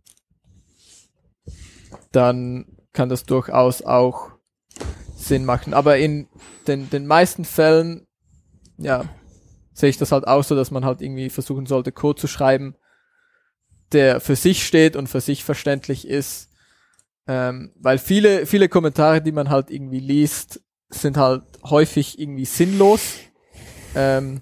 dann 2.16 2.64
kann 2.94 3.10
das 3.10 3.24
durchaus 3.24 3.82
auch 3.82 4.30
Sinn 5.14 5.44
machen. 5.44 5.74
Aber 5.74 5.98
in 5.98 6.28
den, 6.66 6.88
den 6.88 7.06
meisten 7.06 7.44
Fällen, 7.44 8.06
ja, 8.78 9.04
sehe 9.74 9.90
ich 9.90 9.98
das 9.98 10.12
halt 10.12 10.26
auch 10.26 10.42
so, 10.42 10.56
dass 10.56 10.70
man 10.70 10.86
halt 10.86 11.02
irgendwie 11.02 11.28
versuchen 11.28 11.66
sollte, 11.66 11.92
Code 11.92 12.18
zu 12.18 12.26
schreiben, 12.26 12.74
der 13.92 14.20
für 14.20 14.34
sich 14.34 14.66
steht 14.66 14.96
und 14.96 15.08
für 15.08 15.20
sich 15.20 15.44
verständlich 15.44 16.08
ist. 16.08 16.48
Ähm, 17.28 17.72
weil 17.76 17.98
viele, 17.98 18.46
viele 18.46 18.70
Kommentare, 18.70 19.20
die 19.20 19.32
man 19.32 19.50
halt 19.50 19.70
irgendwie 19.70 20.00
liest, 20.00 20.62
sind 20.88 21.18
halt 21.18 21.42
häufig 21.64 22.18
irgendwie 22.18 22.46
sinnlos. 22.46 23.16
Ähm, 23.94 24.40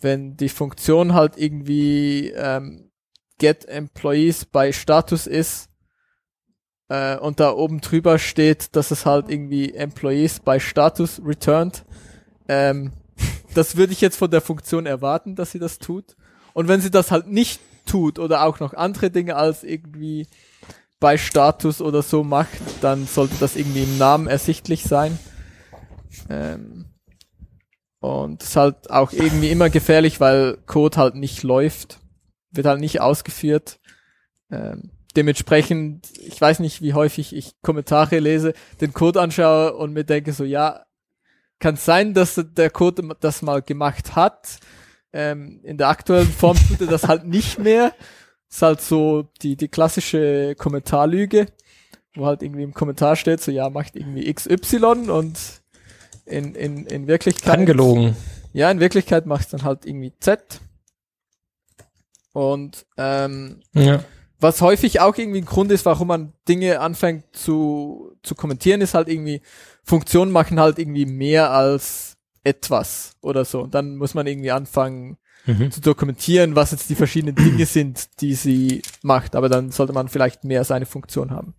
wenn 0.00 0.36
die 0.36 0.48
Funktion 0.48 1.14
halt 1.14 1.36
irgendwie 1.36 2.30
ähm, 2.30 2.90
get 3.38 3.64
employees 3.66 4.44
bei 4.44 4.72
Status 4.72 5.28
ist 5.28 5.71
äh, 6.92 7.16
und 7.16 7.40
da 7.40 7.52
oben 7.52 7.80
drüber 7.80 8.18
steht, 8.18 8.76
dass 8.76 8.90
es 8.90 9.06
halt 9.06 9.30
irgendwie 9.30 9.72
employees 9.72 10.40
bei 10.40 10.60
Status 10.60 11.22
returned, 11.24 11.86
ähm, 12.48 12.92
das 13.54 13.76
würde 13.76 13.94
ich 13.94 14.02
jetzt 14.02 14.16
von 14.16 14.30
der 14.30 14.42
Funktion 14.42 14.84
erwarten, 14.84 15.34
dass 15.34 15.52
sie 15.52 15.58
das 15.58 15.78
tut. 15.78 16.16
Und 16.52 16.68
wenn 16.68 16.82
sie 16.82 16.90
das 16.90 17.10
halt 17.10 17.28
nicht 17.28 17.60
tut 17.86 18.18
oder 18.18 18.44
auch 18.44 18.60
noch 18.60 18.74
andere 18.74 19.10
Dinge 19.10 19.36
als 19.36 19.64
irgendwie 19.64 20.26
bei 21.00 21.16
Status 21.16 21.80
oder 21.80 22.02
so 22.02 22.24
macht, 22.24 22.60
dann 22.82 23.06
sollte 23.06 23.36
das 23.40 23.56
irgendwie 23.56 23.84
im 23.84 23.96
Namen 23.96 24.26
ersichtlich 24.26 24.84
sein. 24.84 25.18
Ähm, 26.28 26.84
und 28.00 28.42
es 28.42 28.50
ist 28.50 28.56
halt 28.56 28.90
auch 28.90 29.12
irgendwie 29.12 29.50
immer 29.50 29.70
gefährlich, 29.70 30.20
weil 30.20 30.58
Code 30.66 30.98
halt 30.98 31.14
nicht 31.14 31.42
läuft, 31.42 32.00
wird 32.50 32.66
halt 32.66 32.80
nicht 32.80 33.00
ausgeführt. 33.00 33.80
Ähm, 34.50 34.90
dementsprechend, 35.16 36.08
ich 36.18 36.40
weiß 36.40 36.60
nicht, 36.60 36.82
wie 36.82 36.94
häufig 36.94 37.34
ich 37.34 37.54
Kommentare 37.62 38.18
lese, 38.18 38.54
den 38.80 38.92
Code 38.92 39.20
anschaue 39.20 39.74
und 39.74 39.92
mir 39.92 40.04
denke 40.04 40.32
so, 40.32 40.44
ja, 40.44 40.84
kann 41.58 41.76
sein, 41.76 42.12
dass 42.14 42.40
der 42.42 42.70
Code 42.70 43.16
das 43.20 43.42
mal 43.42 43.62
gemacht 43.62 44.16
hat. 44.16 44.58
Ähm, 45.12 45.60
in 45.62 45.78
der 45.78 45.88
aktuellen 45.88 46.28
Form 46.28 46.56
tut 46.68 46.80
er 46.80 46.86
das 46.88 47.06
halt 47.06 47.24
nicht 47.26 47.58
mehr. 47.58 47.94
Ist 48.50 48.62
halt 48.62 48.80
so 48.80 49.28
die, 49.42 49.56
die 49.56 49.68
klassische 49.68 50.54
Kommentarlüge, 50.56 51.46
wo 52.14 52.26
halt 52.26 52.42
irgendwie 52.42 52.64
im 52.64 52.74
Kommentar 52.74 53.16
steht, 53.16 53.40
so 53.40 53.50
ja, 53.52 53.70
macht 53.70 53.96
irgendwie 53.96 54.32
XY 54.32 55.10
und 55.10 55.38
in, 56.26 56.54
in, 56.54 56.86
in 56.86 57.06
Wirklichkeit. 57.06 57.58
angelogen. 57.58 58.16
Ja, 58.52 58.70
in 58.70 58.80
Wirklichkeit 58.80 59.26
macht 59.26 59.42
es 59.42 59.48
dann 59.50 59.62
halt 59.62 59.86
irgendwie 59.86 60.12
Z. 60.20 60.60
Und 62.32 62.86
ähm, 62.96 63.60
Ja. 63.72 64.02
Was 64.42 64.60
häufig 64.60 65.00
auch 65.00 65.16
irgendwie 65.16 65.40
ein 65.40 65.44
Grund 65.46 65.70
ist, 65.72 65.86
warum 65.86 66.08
man 66.08 66.32
Dinge 66.48 66.80
anfängt 66.80 67.24
zu, 67.32 68.12
zu 68.22 68.34
kommentieren, 68.34 68.80
ist 68.80 68.94
halt 68.94 69.08
irgendwie, 69.08 69.40
Funktionen 69.84 70.32
machen 70.32 70.60
halt 70.60 70.78
irgendwie 70.78 71.06
mehr 71.06 71.50
als 71.50 72.16
etwas 72.44 73.12
oder 73.22 73.44
so. 73.44 73.62
Und 73.62 73.74
dann 73.74 73.96
muss 73.96 74.14
man 74.14 74.26
irgendwie 74.26 74.50
anfangen 74.50 75.16
Mhm. 75.44 75.72
zu 75.72 75.80
dokumentieren, 75.80 76.54
was 76.54 76.70
jetzt 76.70 76.88
die 76.88 76.94
verschiedenen 76.94 77.34
Dinge 77.34 77.66
sind, 77.66 78.20
die 78.20 78.34
sie 78.34 78.82
macht. 79.02 79.34
Aber 79.34 79.48
dann 79.48 79.72
sollte 79.72 79.92
man 79.92 80.08
vielleicht 80.08 80.44
mehr 80.44 80.60
als 80.60 80.70
eine 80.70 80.86
Funktion 80.86 81.32
haben. 81.32 81.54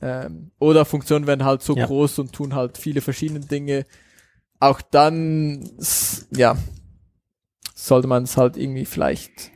Ähm, 0.00 0.52
oder 0.60 0.84
Funktionen 0.84 1.26
werden 1.26 1.44
halt 1.44 1.62
so 1.62 1.76
Ja. 1.76 1.86
groß 1.86 2.20
und 2.20 2.32
tun 2.32 2.54
halt 2.54 2.78
viele 2.78 3.00
verschiedene 3.00 3.40
Dinge. 3.40 3.84
Auch 4.60 4.80
dann, 4.80 5.70
ja, 6.34 6.56
sollte 7.74 8.06
man 8.06 8.22
es 8.24 8.36
halt 8.36 8.56
irgendwie 8.56 8.84
vielleicht 8.84 9.50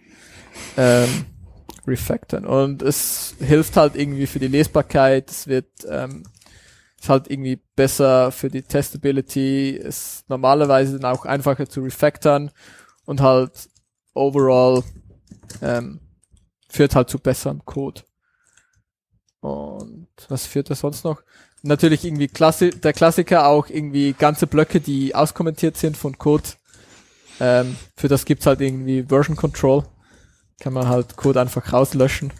ähm, 0.77 1.27
refactoren. 1.87 2.47
Und 2.47 2.83
es 2.83 3.35
hilft 3.39 3.77
halt 3.77 3.97
irgendwie 3.97 4.27
für 4.27 4.39
die 4.39 4.49
Lesbarkeit, 4.49 5.31
es 5.31 5.47
wird 5.47 5.67
ähm, 5.89 6.25
ist 7.05 7.11
halt 7.11 7.31
irgendwie 7.31 7.61
besser 7.77 8.33
für 8.33 8.49
die 8.49 8.63
Testability, 8.63 9.71
ist 9.71 10.25
normalerweise 10.29 10.99
dann 10.99 11.15
auch 11.15 11.27
einfacher 11.27 11.69
zu 11.69 11.83
refactoren 11.83 12.51
und 13.05 13.21
halt 13.21 13.69
overall 14.15 14.83
ähm, 15.61 16.01
führt 16.71 16.95
halt 16.95 17.11
zu 17.11 17.19
besserem 17.19 17.63
Code. 17.67 18.03
Und 19.41 20.09
was 20.29 20.47
führt 20.47 20.71
das 20.71 20.81
sonst 20.81 21.05
noch? 21.05 21.23
Natürlich 21.63 22.07
irgendwie 22.07 22.29
Klassi 22.29 22.71
der 22.71 22.95
Klassiker 22.95 23.49
auch 23.49 23.69
irgendwie 23.69 24.15
ganze 24.15 24.47
Blöcke, 24.47 24.81
die 24.81 25.15
auskommentiert 25.15 25.77
sind 25.77 25.99
von 25.99 26.17
Code. 26.17 26.45
Ähm, 27.39 27.77
für 27.97 28.09
das 28.09 28.25
gibt's 28.25 28.47
halt 28.47 28.63
irgendwie 28.63 29.03
Version 29.03 29.37
Control. 29.37 29.85
Kann 30.61 30.73
man 30.73 30.89
halt 30.89 31.17
Code 31.17 31.41
einfach 31.41 31.73
rauslöschen, 31.73 32.33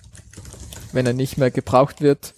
wenn 0.93 1.07
er 1.07 1.13
nicht 1.13 1.39
mehr 1.39 1.51
gebraucht 1.51 2.01
wird. 2.01 2.35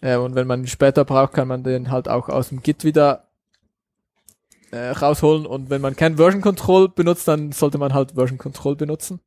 Äh, 0.00 0.16
und 0.16 0.34
wenn 0.34 0.46
man 0.46 0.60
ihn 0.60 0.66
später 0.66 1.04
braucht, 1.04 1.32
kann 1.32 1.48
man 1.48 1.64
den 1.64 1.90
halt 1.90 2.08
auch 2.08 2.28
aus 2.28 2.50
dem 2.50 2.62
Git 2.62 2.84
wieder 2.84 3.28
äh, 4.70 4.90
rausholen. 4.90 5.46
Und 5.46 5.70
wenn 5.70 5.80
man 5.80 5.96
kein 5.96 6.16
Version 6.16 6.42
Control 6.42 6.88
benutzt, 6.88 7.26
dann 7.28 7.52
sollte 7.52 7.78
man 7.78 7.94
halt 7.94 8.12
Version 8.12 8.38
Control 8.38 8.76
benutzen. 8.76 9.20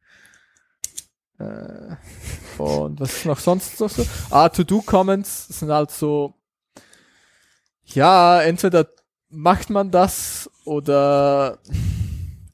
Äh, 1.40 1.96
und 2.58 3.00
was 3.00 3.18
ist 3.18 3.26
noch 3.26 3.40
sonst 3.40 3.80
noch 3.80 3.90
so? 3.90 4.06
Ah, 4.30 4.50
To-Do-Comments 4.50 5.48
sind 5.48 5.72
halt 5.72 5.92
so, 5.92 6.34
ja, 7.86 8.42
entweder 8.42 8.88
macht 9.30 9.70
man 9.70 9.92
das 9.92 10.50
oder 10.66 11.60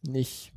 nicht. 0.01 0.52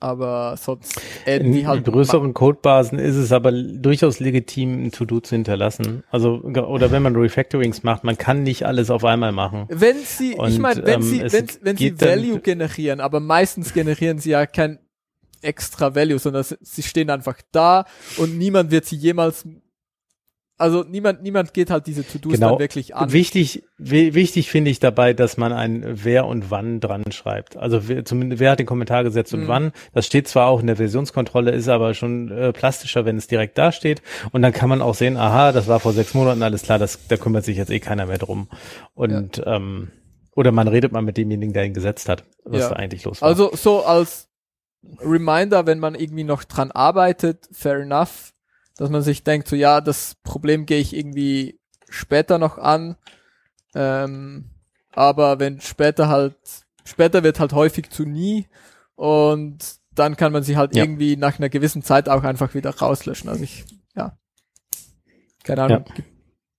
Aber 0.00 0.56
sonst 0.56 1.00
enden 1.24 1.54
In 1.54 1.66
halt 1.66 1.84
größeren 1.84 2.32
Codebasen 2.32 3.00
ist 3.00 3.16
es 3.16 3.32
aber 3.32 3.50
durchaus 3.50 4.20
legitim, 4.20 4.84
ein 4.84 4.92
To-Do 4.92 5.18
zu 5.18 5.34
hinterlassen. 5.34 6.04
Also, 6.10 6.40
oder 6.40 6.92
wenn 6.92 7.02
man 7.02 7.16
Refactorings 7.16 7.82
macht, 7.82 8.04
man 8.04 8.16
kann 8.16 8.44
nicht 8.44 8.64
alles 8.64 8.90
auf 8.90 9.04
einmal 9.04 9.32
machen. 9.32 9.66
Wenn 9.68 9.96
sie, 9.96 10.32
ich 10.32 10.38
Und, 10.38 10.58
meine, 10.60 10.84
wenn 10.84 11.00
ähm, 11.00 11.02
sie, 11.02 11.20
wenn, 11.20 11.48
wenn 11.62 11.76
sie 11.76 12.00
Value 12.00 12.38
generieren, 12.38 13.00
aber 13.00 13.18
meistens 13.18 13.74
generieren 13.74 14.18
sie 14.18 14.30
ja 14.30 14.46
kein 14.46 14.78
extra 15.42 15.94
Value, 15.94 16.18
sondern 16.18 16.44
sie 16.44 16.82
stehen 16.82 17.10
einfach 17.10 17.40
da 17.50 17.84
und 18.18 18.38
niemand 18.38 18.70
wird 18.70 18.84
sie 18.84 18.96
jemals, 18.96 19.46
also 20.58 20.82
niemand, 20.82 21.22
niemand 21.22 21.54
geht 21.54 21.70
halt 21.70 21.86
diese 21.86 22.06
To-Dos 22.06 22.32
Genau. 22.34 22.50
dann 22.50 22.58
wirklich 22.58 22.94
an. 22.96 23.12
Wichtig, 23.12 23.62
wi- 23.78 24.12
wichtig 24.14 24.50
finde 24.50 24.70
ich 24.70 24.80
dabei, 24.80 25.14
dass 25.14 25.36
man 25.36 25.52
ein 25.52 25.84
Wer 26.04 26.26
und 26.26 26.50
Wann 26.50 26.80
dran 26.80 27.10
schreibt. 27.12 27.56
Also 27.56 27.88
wer, 27.88 28.04
zumindest 28.04 28.40
wer 28.40 28.50
hat 28.50 28.58
den 28.58 28.66
Kommentar 28.66 29.04
gesetzt 29.04 29.32
und 29.34 29.44
Mhm. 29.44 29.48
wann. 29.48 29.72
Das 29.94 30.04
steht 30.06 30.26
zwar 30.28 30.48
auch 30.48 30.60
in 30.60 30.66
der 30.66 30.76
Versionskontrolle, 30.76 31.52
ist 31.52 31.68
aber 31.68 31.94
schon 31.94 32.30
äh, 32.30 32.52
plastischer, 32.52 33.04
wenn 33.04 33.16
es 33.16 33.28
direkt 33.28 33.56
da 33.56 33.70
steht. 33.72 34.02
Und 34.32 34.42
dann 34.42 34.52
kann 34.52 34.68
man 34.68 34.82
auch 34.82 34.94
sehen, 34.94 35.16
aha, 35.16 35.52
das 35.52 35.68
war 35.68 35.80
vor 35.80 35.92
sechs 35.92 36.12
Monaten, 36.14 36.42
alles 36.42 36.62
klar, 36.62 36.78
das, 36.78 36.98
da 37.08 37.16
kümmert 37.16 37.44
sich 37.44 37.56
jetzt 37.56 37.70
eh 37.70 37.78
keiner 37.80 38.06
mehr 38.06 38.18
drum. 38.18 38.48
Und 38.94 39.40
ähm, 39.46 39.92
oder 40.34 40.52
man 40.52 40.68
redet 40.68 40.92
mal 40.92 41.02
mit 41.02 41.16
demjenigen, 41.16 41.52
der 41.52 41.64
ihn 41.64 41.74
gesetzt 41.74 42.08
hat, 42.08 42.24
was 42.44 42.60
Ja. 42.62 42.68
da 42.70 42.76
eigentlich 42.76 43.04
los 43.04 43.22
war. 43.22 43.28
Also 43.28 43.50
so 43.54 43.84
als 43.84 44.28
Reminder, 45.00 45.66
wenn 45.66 45.78
man 45.80 45.94
irgendwie 45.94 46.24
noch 46.24 46.44
dran 46.44 46.70
arbeitet, 46.70 47.48
fair 47.52 47.78
enough, 47.80 48.32
dass 48.78 48.88
man 48.90 49.02
sich 49.02 49.22
denkt, 49.24 49.48
so 49.48 49.56
ja, 49.56 49.80
das 49.82 50.14
Problem 50.22 50.64
gehe 50.64 50.78
ich 50.80 50.94
irgendwie 50.96 51.58
später 51.90 52.38
noch 52.38 52.56
an. 52.58 52.96
Ähm, 53.74 54.46
aber 54.92 55.38
wenn 55.40 55.60
später 55.60 56.08
halt, 56.08 56.36
später 56.84 57.22
wird 57.22 57.40
halt 57.40 57.52
häufig 57.52 57.90
zu 57.90 58.04
nie 58.04 58.46
und 58.94 59.58
dann 59.94 60.16
kann 60.16 60.32
man 60.32 60.42
sie 60.44 60.56
halt 60.56 60.74
Ja. 60.76 60.84
irgendwie 60.84 61.16
nach 61.16 61.38
einer 61.38 61.48
gewissen 61.48 61.82
Zeit 61.82 62.08
auch 62.08 62.22
einfach 62.22 62.54
wieder 62.54 62.70
rauslöschen. 62.70 63.28
Also 63.28 63.42
ich, 63.42 63.64
ja, 63.96 64.16
keine 65.42 65.62
Ahnung, 65.64 65.84
Ja. 65.88 65.94
gibt 65.94 66.08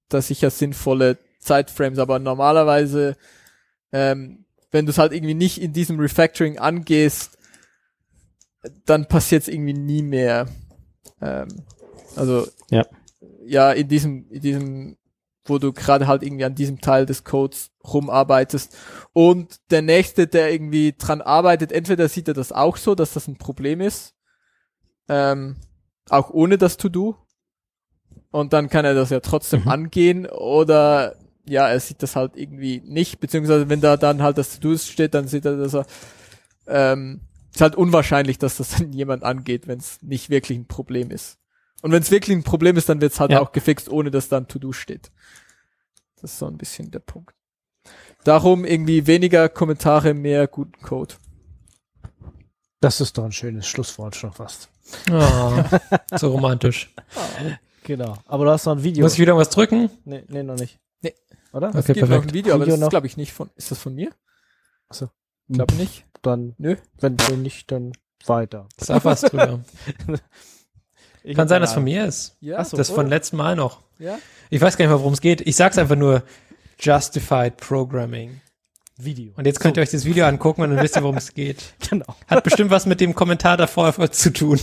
da 0.09 0.21
sicher 0.21 0.49
sinnvolle 0.49 1.17
Zeitframes, 1.39 1.99
aber 1.99 2.19
normalerweise, 2.19 3.15
ähm, 3.93 4.45
wenn 4.71 4.85
du 4.85 4.91
es 4.91 4.97
halt 4.97 5.13
irgendwie 5.13 5.35
nicht 5.35 5.61
in 5.61 5.71
diesem 5.73 5.99
Refactoring 5.99 6.59
angehst, 6.59 7.37
dann 8.85 9.07
passiert 9.07 9.43
es 9.43 9.47
irgendwie 9.47 9.73
nie 9.73 10.01
mehr. 10.01 10.47
Ähm, 11.21 11.47
also 12.15 12.47
Ja. 12.69 12.85
ja, 13.45 13.71
in 13.71 13.87
diesem, 13.87 14.29
in 14.29 14.41
diesem, 14.41 14.97
wo 15.45 15.57
du 15.57 15.73
gerade 15.73 16.07
halt 16.07 16.23
irgendwie 16.23 16.45
an 16.45 16.55
diesem 16.55 16.79
Teil 16.81 17.05
des 17.05 17.23
Codes 17.23 17.71
rumarbeitest. 17.83 18.75
Und 19.13 19.57
der 19.71 19.81
nächste, 19.81 20.27
der 20.27 20.51
irgendwie 20.51 20.93
dran 20.97 21.21
arbeitet, 21.21 21.71
entweder 21.71 22.07
sieht 22.07 22.27
er 22.27 22.33
das 22.33 22.51
auch 22.51 22.77
so, 22.77 22.93
dass 22.95 23.13
das 23.13 23.27
ein 23.27 23.37
Problem 23.37 23.81
ist, 23.81 24.13
ähm, 25.07 25.55
auch 26.09 26.29
ohne 26.29 26.57
das 26.57 26.77
To-Do. 26.77 27.15
Und 28.31 28.53
dann 28.53 28.69
kann 28.69 28.85
er 28.85 28.93
das 28.93 29.09
ja 29.09 29.21
trotzdem 29.21 29.61
Mhm. 29.61 29.67
angehen 29.69 30.25
oder 30.27 31.15
ja, 31.47 31.67
er 31.67 31.79
sieht 31.79 32.03
das 32.03 32.15
halt 32.15 32.35
irgendwie 32.35 32.79
nicht, 32.85 33.19
beziehungsweise 33.19 33.69
wenn 33.69 33.81
da 33.81 33.97
dann 33.97 34.21
halt 34.21 34.37
das 34.37 34.59
To-Do 34.59 34.77
steht, 34.77 35.15
dann 35.15 35.27
sieht 35.27 35.45
er, 35.45 35.57
dass 35.57 35.73
er 35.73 35.85
ähm, 36.67 37.21
ist 37.51 37.61
halt 37.61 37.75
unwahrscheinlich, 37.75 38.37
dass 38.37 38.57
das 38.57 38.77
dann 38.77 38.93
jemand 38.93 39.23
angeht, 39.23 39.67
wenn 39.67 39.79
es 39.79 39.99
nicht 40.03 40.29
wirklich 40.29 40.59
ein 40.59 40.67
Problem 40.67 41.09
ist. 41.09 41.38
Und 41.81 41.91
wenn 41.91 42.01
es 42.01 42.11
wirklich 42.11 42.35
ein 42.35 42.43
Problem 42.43 42.75
ist, 42.77 42.89
dann 42.89 43.01
wird 43.01 43.13
es 43.13 43.19
halt 43.19 43.31
Ja. 43.31 43.41
auch 43.41 43.51
gefixt, 43.51 43.89
ohne 43.89 44.11
dass 44.11 44.27
da 44.29 44.37
ein 44.37 44.47
To-Do 44.47 44.73
steht. 44.73 45.11
Das 46.21 46.31
ist 46.33 46.39
so 46.39 46.47
ein 46.47 46.57
bisschen 46.57 46.91
der 46.91 46.99
Punkt. 46.99 47.33
Darum 48.25 48.65
irgendwie 48.65 49.07
weniger 49.07 49.47
Kommentare, 49.47 50.13
mehr 50.13 50.47
guten 50.47 50.81
Code. 50.81 51.15
Das 52.81 52.99
ist 53.01 53.17
doch 53.17 53.23
ein 53.25 53.31
schönes 53.31 53.67
Schlusswort 53.67 54.15
schon 54.15 54.31
fast. 54.33 54.69
Oh, 55.11 55.63
so 56.17 56.31
romantisch. 56.31 56.93
Genau. 57.83 58.17
Aber 58.25 58.45
du 58.45 58.51
hast 58.51 58.65
noch 58.65 58.75
ein 58.75 58.83
Video. 58.83 59.03
Muss 59.03 59.13
ich 59.13 59.19
wieder 59.19 59.35
was 59.37 59.49
drücken? 59.49 59.89
nee, 60.05 60.23
nee, 60.27 60.43
noch 60.43 60.55
nicht. 60.55 60.79
Nee. 61.01 61.13
Oder? 61.53 61.69
Okay, 61.69 61.79
es 61.79 61.85
gibt 61.85 62.01
noch 62.01 62.07
perfekt. 62.09 62.31
ein 62.31 62.33
Video, 62.33 62.53
aber 62.53 62.65
Video 62.65 62.73
das 62.75 62.79
ist 62.79 62.81
noch? 62.81 62.89
glaube 62.89 63.07
ich 63.07 63.17
nicht 63.17 63.33
von, 63.33 63.49
ist 63.55 63.71
das 63.71 63.79
von 63.79 63.95
mir? 63.95 64.11
Ach 64.89 64.95
so. 64.95 65.09
Ich 65.47 65.55
glaube 65.55 65.73
nicht. 65.75 66.05
Dann, 66.21 66.55
Nö. 66.57 66.75
wenn 66.99 67.17
wenn 67.29 67.41
nicht, 67.41 67.71
dann 67.71 67.93
weiter. 68.25 68.67
Sag 68.77 69.05
was 69.05 69.21
drüber. 69.21 69.61
Ich 71.23 71.35
Kann 71.35 71.43
hab 71.43 71.49
sein, 71.49 71.61
dass 71.61 71.73
von 71.73 71.83
mir 71.83 72.05
ist. 72.05 72.35
Ja, 72.39 72.57
Ach 72.59 72.65
so. 72.65 72.77
Das 72.77 72.89
von 72.89 73.07
letztem 73.07 73.37
Mal 73.37 73.55
noch. 73.55 73.81
ja. 73.99 74.17
Ich 74.51 74.59
weiß 74.61 74.77
gar 74.77 74.85
nicht 74.85 74.89
mehr, 74.91 74.99
worum 74.99 75.13
es 75.13 75.21
geht. 75.21 75.41
Ich 75.41 75.55
sag's 75.55 75.77
einfach 75.77 75.95
nur 75.95 76.23
Justified 76.79 77.57
Programming. 77.57 78.41
Video. 78.97 79.31
Und 79.37 79.45
jetzt 79.45 79.59
könnt 79.59 79.77
ihr 79.77 79.83
euch 79.83 79.91
das 79.91 80.05
Video 80.05 80.25
angucken 80.25 80.61
und 80.63 80.71
dann 80.71 80.83
wisst 80.83 80.95
ihr, 80.97 81.03
worum 81.03 81.17
es 81.17 81.33
geht. 81.33 81.73
Genau. 81.89 82.15
Hat 82.27 82.43
bestimmt 82.43 82.71
was 82.71 82.85
mit 82.85 82.99
dem 82.99 83.13
Kommentar 83.15 83.57
davor 83.57 83.93
zu 84.11 84.33
tun. 84.33 84.59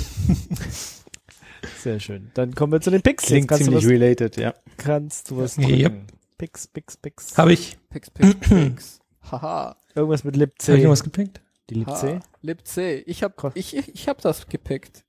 Sehr 1.78 2.00
schön. 2.00 2.30
Dann 2.34 2.54
kommen 2.54 2.72
wir 2.72 2.80
zu 2.80 2.90
den 2.90 3.00
Picks. 3.02 3.24
Klingt 3.26 3.48
kannst 3.48 3.62
du 3.62 3.64
ziemlich 3.66 3.84
was, 3.84 3.90
related, 3.90 4.36
ja. 4.36 4.54
kannst 4.76 5.30
du 5.30 5.38
was 5.38 5.56
Yep. 5.56 5.92
Picks, 6.38 6.66
Picks, 6.66 6.96
Picks. 6.96 7.38
Habe 7.38 7.52
ich, 7.52 7.78
Pix, 7.90 8.10
Pix, 8.10 8.34
Pix. 8.40 9.00
Haha. 9.30 9.76
Irgendwas 9.94 10.24
mit 10.24 10.36
Lib 10.36 10.50
hab 10.50 10.58
ich 10.58 10.64
C. 10.64 10.82
noch 10.82 10.90
was 10.90 11.02
gepinkt? 11.04 11.40
Die 11.70 11.74
Lib 11.74 11.88
Ha. 11.88 11.94
C. 11.94 12.20
Lib 12.42 12.66
C. 12.66 12.98
Ich 13.06 13.22
hab, 13.22 13.52
ich, 13.56 13.74
ich, 13.76 13.94
ich 13.94 14.08
hab 14.08 14.20
das 14.20 14.46
gepickt. 14.48 15.04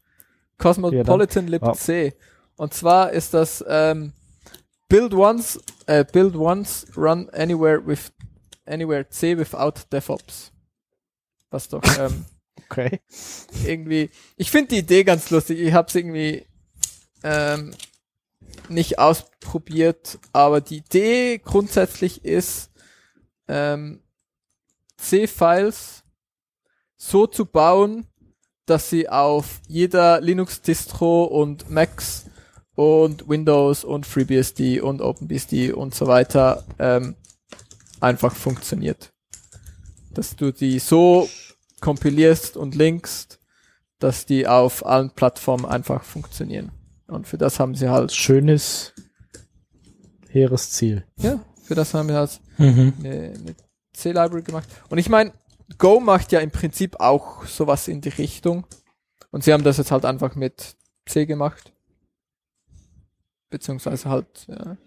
Cosmopolitan 0.57 1.47
Lib 1.47 1.63
Ja. 1.63 1.73
C. 1.73 2.13
Und 2.55 2.73
zwar 2.73 3.11
ist 3.11 3.33
das 3.33 3.63
ähm, 3.67 4.13
Build 4.89 5.13
once, 5.13 5.59
äh, 5.85 6.05
build 6.05 6.35
once, 6.35 6.87
run 6.95 7.29
anywhere 7.31 7.85
with 7.85 8.11
anywhere 8.65 9.07
C 9.09 9.37
without 9.37 9.73
DevOps. 9.91 10.51
Was 11.49 11.67
doch 11.67 11.83
ähm, 11.99 12.25
Okay. 12.69 12.99
irgendwie. 13.65 14.09
Ich 14.35 14.51
finde 14.51 14.69
die 14.69 14.79
Idee 14.79 15.03
ganz 15.03 15.29
lustig. 15.29 15.59
Ich 15.59 15.73
habe 15.73 15.87
es 15.87 15.95
irgendwie 15.95 16.45
ähm, 17.23 17.73
nicht 18.67 18.99
ausprobiert, 18.99 20.19
aber 20.33 20.59
die 20.61 20.77
Idee 20.77 21.37
grundsätzlich 21.39 22.25
ist, 22.25 22.71
ähm, 23.47 24.01
C-Files 24.97 26.03
so 26.97 27.27
zu 27.27 27.45
bauen, 27.45 28.07
dass 28.67 28.89
sie 28.89 29.09
auf 29.09 29.61
jeder 29.67 30.21
Linux-Distro 30.21 31.23
und 31.23 31.69
Macs 31.69 32.25
und 32.75 33.27
Windows 33.27 33.83
und 33.83 34.05
FreeBSD 34.05 34.81
und 34.81 35.01
OpenBSD 35.01 35.71
und 35.71 35.95
so 35.95 36.05
weiter 36.07 36.63
ähm, 36.77 37.15
einfach 37.99 38.35
funktioniert. 38.35 39.11
Dass 40.13 40.35
du 40.35 40.51
die 40.51 40.77
so 40.79 41.27
kompilierst 41.81 42.55
und 42.57 42.75
linkst, 42.75 43.39
dass 43.99 44.25
die 44.25 44.47
auf 44.47 44.85
allen 44.85 45.09
Plattformen 45.11 45.65
einfach 45.65 46.03
funktionieren. 46.03 46.71
Und 47.07 47.27
für 47.27 47.37
das 47.37 47.59
haben 47.59 47.73
sie 47.73 47.89
halt, 47.89 48.11
Schönes, 48.11 48.93
hehres 50.29 50.71
Ziel. 50.71 51.03
ja, 51.19 51.39
für 51.63 51.75
das 51.75 51.93
haben 51.93 52.09
wir 52.09 52.15
halt 52.15 52.39
Mhm. 52.57 52.93
eine, 52.99 53.15
eine 53.33 53.55
C-Library 53.93 54.41
gemacht. 54.43 54.67
Und 54.89 54.97
ich 54.97 55.09
meine, 55.09 55.31
Go 55.77 55.99
macht 55.99 56.31
ja 56.31 56.39
im 56.39 56.51
Prinzip 56.51 56.99
auch 56.99 57.45
sowas 57.45 57.87
in 57.87 58.01
die 58.01 58.09
Richtung. 58.09 58.65
Und 59.31 59.43
sie 59.43 59.53
haben 59.53 59.63
das 59.63 59.77
jetzt 59.77 59.91
halt 59.91 60.05
einfach 60.05 60.35
mit 60.35 60.75
C 61.05 61.25
gemacht. 61.25 61.73
Beziehungsweise 63.49 64.09
halt, 64.09 64.47
ja, 64.47 64.77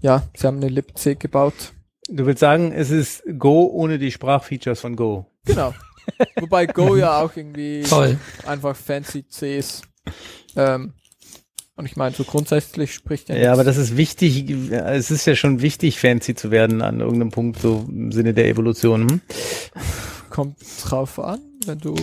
ja 0.00 0.28
sie 0.36 0.46
haben 0.46 0.58
eine 0.58 0.68
libc 0.68 1.18
gebaut. 1.18 1.72
Du 2.08 2.26
willst 2.26 2.40
sagen, 2.40 2.72
es 2.72 2.90
ist 2.90 3.22
Go 3.38 3.66
ohne 3.66 3.98
die 3.98 4.10
Sprachfeatures 4.10 4.80
von 4.80 4.96
Go. 4.96 5.26
Genau. 5.44 5.74
Wobei 6.40 6.66
Go 6.66 6.96
ja 6.96 7.20
auch 7.20 7.34
irgendwie 7.36 7.82
Toll. 7.82 8.18
einfach 8.46 8.76
fancy 8.76 9.26
C 9.28 9.58
ist. 9.58 9.82
Ähm, 10.56 10.94
und 11.82 11.86
ich 11.86 11.96
meine, 11.96 12.14
so 12.14 12.22
grundsätzlich 12.24 12.94
spricht 12.94 13.28
ja, 13.28 13.34
Ja, 13.34 13.40
nichts. 13.40 13.52
aber 13.54 13.64
das 13.64 13.76
ist 13.76 13.96
wichtig. 13.96 14.48
Es 14.70 15.10
ist 15.10 15.26
ja 15.26 15.34
schon 15.34 15.60
wichtig, 15.60 15.98
fancy 15.98 16.34
zu 16.34 16.50
werden 16.52 16.80
an 16.80 17.00
irgendeinem 17.00 17.30
Punkt, 17.32 17.60
so 17.60 17.84
im 17.88 18.12
Sinne 18.12 18.34
der 18.34 18.46
Evolution. 18.48 19.08
Hm? 19.10 19.20
kommt 20.30 20.56
drauf 20.84 21.18
an, 21.18 21.40
wenn 21.66 21.78
du 21.78 21.94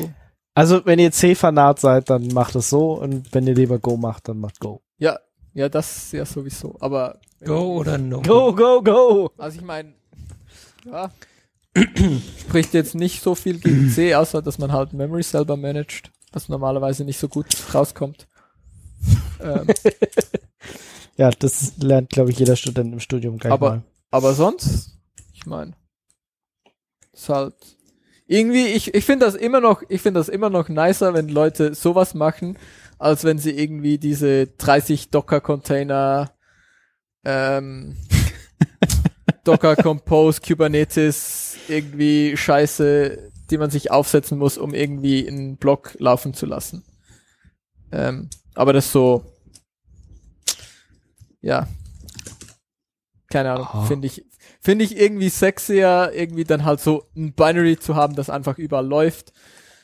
Also, 0.54 0.86
wenn 0.86 1.00
ihr 1.00 1.12
C-Fanat 1.12 1.80
seid, 1.80 2.10
dann 2.10 2.28
macht 2.28 2.56
es 2.56 2.70
so. 2.70 2.94
Und 2.94 3.34
wenn 3.34 3.48
ihr 3.48 3.56
lieber 3.56 3.80
Go 3.80 3.98
macht, 3.98 4.28
dann 4.28 4.40
macht 4.40 4.60
Go. 4.60 4.82
ja, 4.98 5.18
ja, 5.54 5.68
das 5.70 6.12
ja 6.12 6.26
sowieso. 6.26 6.76
Aber 6.80 7.20
Go 7.44 7.78
oder 7.78 7.98
no? 7.98 8.22
Go, 8.22 8.54
go, 8.54 8.82
go! 8.84 9.32
Also 9.38 9.58
ich 9.60 9.66
meine, 9.66 9.94
ja, 10.86 11.10
spricht 12.40 12.74
jetzt 12.74 12.96
nicht 12.96 13.24
so 13.24 13.34
viel 13.36 13.60
gegen 13.60 13.90
C, 13.90 14.14
außer 14.16 14.42
dass 14.42 14.58
man 14.60 14.72
halt 14.74 14.94
Memory 14.94 15.24
selber 15.24 15.56
managt, 15.58 16.12
was 16.32 16.50
normalerweise 16.50 17.04
nicht 17.06 17.18
so 17.20 17.28
gut 17.28 17.48
rauskommt. 17.74 18.28
Ähm, 19.42 19.68
Ja, 21.18 21.32
das 21.32 21.74
lernt, 21.78 22.12
glaube 22.12 22.32
ich, 22.32 22.40
jeder 22.40 22.56
Student 22.56 22.94
im 22.94 23.00
Studium 23.02 23.38
gleich 23.38 23.52
Aber- 23.52 23.70
mal. 23.70 23.84
aber 24.12 24.34
sonst, 24.34 24.98
ich 25.34 25.46
meine, 25.46 25.74
ist 27.12 27.28
halt 27.28 27.56
irgendwie, 28.26 28.68
ich, 28.68 28.94
ich 28.94 29.04
finde 29.04 29.26
das 29.26 29.36
immer 29.36 29.60
noch, 29.60 29.84
ich 29.90 30.02
finde 30.02 30.20
das 30.22 30.30
immer 30.30 30.50
noch 30.50 30.70
nicer, 30.70 31.14
wenn 31.14 31.28
Leute 31.28 31.74
sowas 31.76 32.14
machen, 32.14 32.58
als 33.00 33.24
wenn 33.26 33.38
sie 33.38 33.52
irgendwie 33.52 33.98
diese 33.98 34.48
30 34.48 35.10
Docker-Container, 35.10 36.32
ähm, 37.26 37.98
Docker 39.44 39.76
Compose, 39.76 40.40
Kubernetes, 40.42 41.58
irgendwie 41.68 42.38
Scheiße, 42.38 43.32
die 43.50 43.58
man 43.58 43.72
sich 43.72 43.92
aufsetzen 43.92 44.38
muss, 44.38 44.58
um 44.58 44.74
irgendwie 44.74 45.28
einen 45.28 45.58
Block 45.58 45.96
laufen 46.00 46.34
zu 46.34 46.46
lassen. 46.46 46.84
Ähm, 47.92 48.30
aber 48.60 48.74
das 48.74 48.92
so, 48.92 49.24
ja, 51.42 51.66
keine 53.30 53.52
Ahnung, 53.54 53.68
Ah. 53.72 53.86
finde 53.86 54.08
ich, 54.08 54.26
finde 54.60 54.84
ich 54.84 54.98
irgendwie 54.98 55.30
sexier, 55.30 56.12
irgendwie 56.14 56.44
dann 56.44 56.66
halt 56.66 56.82
so 56.82 57.06
ein 57.16 57.32
Binary 57.34 57.78
zu 57.80 57.96
haben, 57.96 58.16
das 58.16 58.30
einfach 58.30 58.58
überall 58.58 58.86
läuft, 58.86 59.32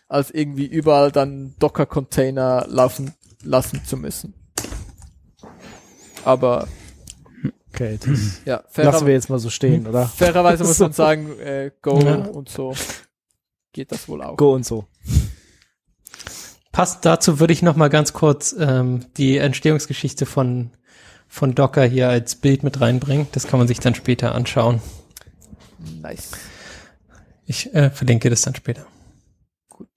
als 0.10 0.30
irgendwie 0.30 0.66
überall 0.66 1.12
dann 1.12 1.56
Docker-Container 1.60 2.66
laufen 2.68 3.14
lassen 3.44 3.86
zu 3.86 3.96
müssen. 3.98 4.34
Aber 6.26 6.68
Okay, 7.74 7.98
das 8.06 8.42
ja, 8.46 8.64
lassen 8.76 9.06
wir 9.06 9.14
jetzt 9.14 9.30
mal 9.30 9.40
so 9.40 9.50
stehen, 9.50 9.86
oder? 9.88 10.06
fairerweise 10.18 10.64
muss 10.66 10.80
man 10.80 10.92
sagen, 11.04 11.38
äh, 11.40 11.72
Go 11.82 12.00
Ja. 12.00 12.16
und 12.26 12.50
so 12.50 12.74
geht 13.74 13.92
das 13.92 14.08
wohl 14.10 14.22
auch. 14.22 14.36
Go 14.38 14.54
und 14.54 14.66
so. 14.66 14.86
Passt 16.76 17.06
dazu 17.06 17.40
würde 17.40 17.54
ich 17.54 17.62
noch 17.62 17.78
mal 17.78 17.88
ganz 17.88 18.12
kurz 18.12 18.54
ähm, 18.60 19.06
die 19.16 19.38
Entstehungsgeschichte 19.38 20.26
von 20.26 20.72
von 21.30 21.56
Docker 21.56 21.86
hier 21.86 22.10
als 22.10 22.36
Bild 22.36 22.64
mit 22.64 22.82
reinbringen. 22.82 23.28
Das 23.32 23.48
kann 23.48 23.60
man 23.60 23.68
sich 23.70 23.80
dann 23.80 23.96
später 23.96 24.36
anschauen. 24.36 24.82
Nice. 26.02 26.32
Ich 27.46 27.74
äh, 27.74 27.90
verlinke 27.92 28.30
das 28.30 28.42
dann 28.42 28.56
später. 28.56 28.86
Gut. 29.70 29.88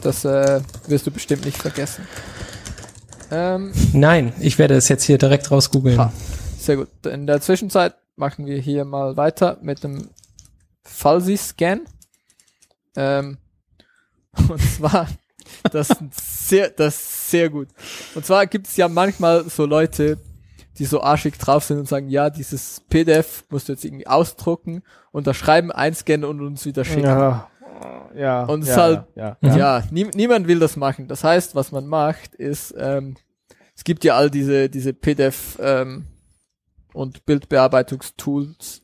Das 0.00 0.24
äh, 0.24 0.60
wirst 0.88 1.06
du 1.06 1.12
bestimmt 1.12 1.44
nicht 1.44 1.56
vergessen. 1.56 2.04
Ähm, 3.30 3.70
Nein, 3.92 4.32
ich 4.40 4.58
werde 4.58 4.74
es 4.74 4.88
jetzt 4.88 5.04
hier 5.04 5.18
direkt 5.18 5.52
rausgoogeln. 5.52 5.98
Ha. 5.98 6.12
sehr 6.58 6.78
gut. 6.78 7.06
In 7.06 7.28
der 7.28 7.40
Zwischenzeit 7.40 7.94
machen 8.16 8.44
wir 8.44 8.58
hier 8.58 8.84
mal 8.84 9.16
weiter 9.16 9.58
mit 9.62 9.84
dem 9.84 10.08
Falsi-Scan. 10.82 11.82
Ähm, 12.96 13.38
und 14.48 14.60
zwar, 14.60 15.06
das 15.70 15.90
ist 15.90 16.48
sehr, 16.48 16.70
das 16.70 16.94
ist 16.96 17.30
sehr 17.30 17.50
gut. 17.50 17.68
Und 18.14 18.24
zwar 18.24 18.46
gibt 18.46 18.66
es 18.66 18.76
ja 18.76 18.88
manchmal 18.88 19.48
so 19.48 19.66
Leute, 19.66 20.18
die 20.78 20.84
so 20.84 21.02
arschig 21.02 21.38
drauf 21.38 21.64
sind 21.64 21.78
und 21.78 21.88
sagen, 21.88 22.08
ja, 22.08 22.30
dieses 22.30 22.82
PDF 22.88 23.44
musst 23.50 23.68
du 23.68 23.72
jetzt 23.72 23.84
irgendwie 23.84 24.06
ausdrucken, 24.06 24.82
unterschreiben, 25.10 25.72
einscannen 25.72 26.24
und 26.24 26.40
uns 26.40 26.64
wieder 26.64 26.84
schicken. 26.84 27.04
Ja. 27.04 27.50
Ja. 28.14 28.44
Und 28.44 28.62
es 28.62 28.68
ja, 28.68 28.74
ist 28.74 28.80
halt, 28.80 29.04
ja, 29.14 29.36
ja, 29.40 29.56
ja. 29.56 29.82
nie, 29.90 30.04
niemand 30.14 30.48
will 30.48 30.58
das 30.58 30.76
machen. 30.76 31.08
Das 31.08 31.22
heißt, 31.24 31.54
was 31.54 31.72
man 31.72 31.86
macht, 31.86 32.34
ist, 32.34 32.74
ähm, 32.76 33.16
es 33.76 33.84
gibt 33.84 34.04
ja 34.04 34.16
all 34.16 34.30
diese, 34.30 34.68
diese 34.68 34.92
PDF 34.92 35.58
ähm, 35.60 36.06
und 36.92 37.24
Bildbearbeitungstools. 37.26 38.82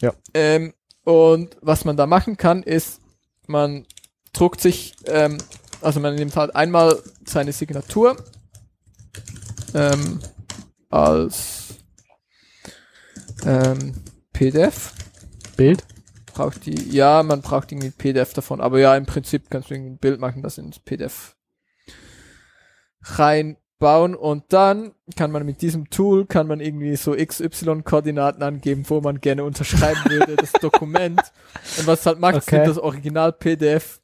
Ja. 0.00 0.12
Ähm, 0.34 0.74
und 1.04 1.56
was 1.60 1.84
man 1.84 1.96
da 1.96 2.06
machen 2.06 2.36
kann, 2.36 2.62
ist, 2.62 3.00
man 3.46 3.86
druckt 4.32 4.60
sich, 4.60 4.94
ähm, 5.06 5.38
also 5.80 6.00
man 6.00 6.14
nimmt 6.14 6.36
halt 6.36 6.54
einmal 6.54 6.98
seine 7.24 7.52
Signatur 7.52 8.16
ähm, 9.74 10.20
als 10.90 11.74
ähm, 13.44 13.94
PDF. 14.32 14.92
Bild. 15.56 15.84
Braucht 16.32 16.64
die, 16.66 16.90
ja, 16.90 17.22
man 17.22 17.42
braucht 17.42 17.72
irgendwie 17.72 17.88
ein 17.88 17.92
PDF 17.92 18.32
davon, 18.32 18.60
aber 18.60 18.78
ja, 18.78 18.96
im 18.96 19.04
Prinzip 19.06 19.50
kannst 19.50 19.70
du 19.70 19.74
irgendwie 19.74 19.92
ein 19.92 19.98
Bild 19.98 20.20
machen, 20.20 20.42
das 20.42 20.58
ins 20.58 20.78
PDF 20.78 21.36
reinbauen 23.02 24.14
und 24.14 24.44
dann 24.52 24.92
kann 25.16 25.32
man 25.32 25.44
mit 25.44 25.62
diesem 25.62 25.90
Tool, 25.90 26.26
kann 26.26 26.46
man 26.46 26.60
irgendwie 26.60 26.96
so 26.96 27.14
XY-Koordinaten 27.14 28.42
angeben, 28.42 28.84
wo 28.88 29.00
man 29.00 29.20
gerne 29.20 29.44
unterschreiben 29.44 30.00
würde, 30.08 30.36
das 30.36 30.52
Dokument. 30.60 31.20
Und 31.78 31.86
was 31.86 32.06
halt 32.06 32.20
macht, 32.20 32.36
Okay. 32.36 32.64
das 32.64 32.78
Original-PDF. 32.78 33.99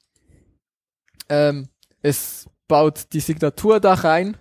Ähm, 1.29 1.69
es 2.03 2.47
baut 2.69 3.13
die 3.13 3.21
Signatur 3.21 3.81
da 3.81 3.95
rein 3.95 4.37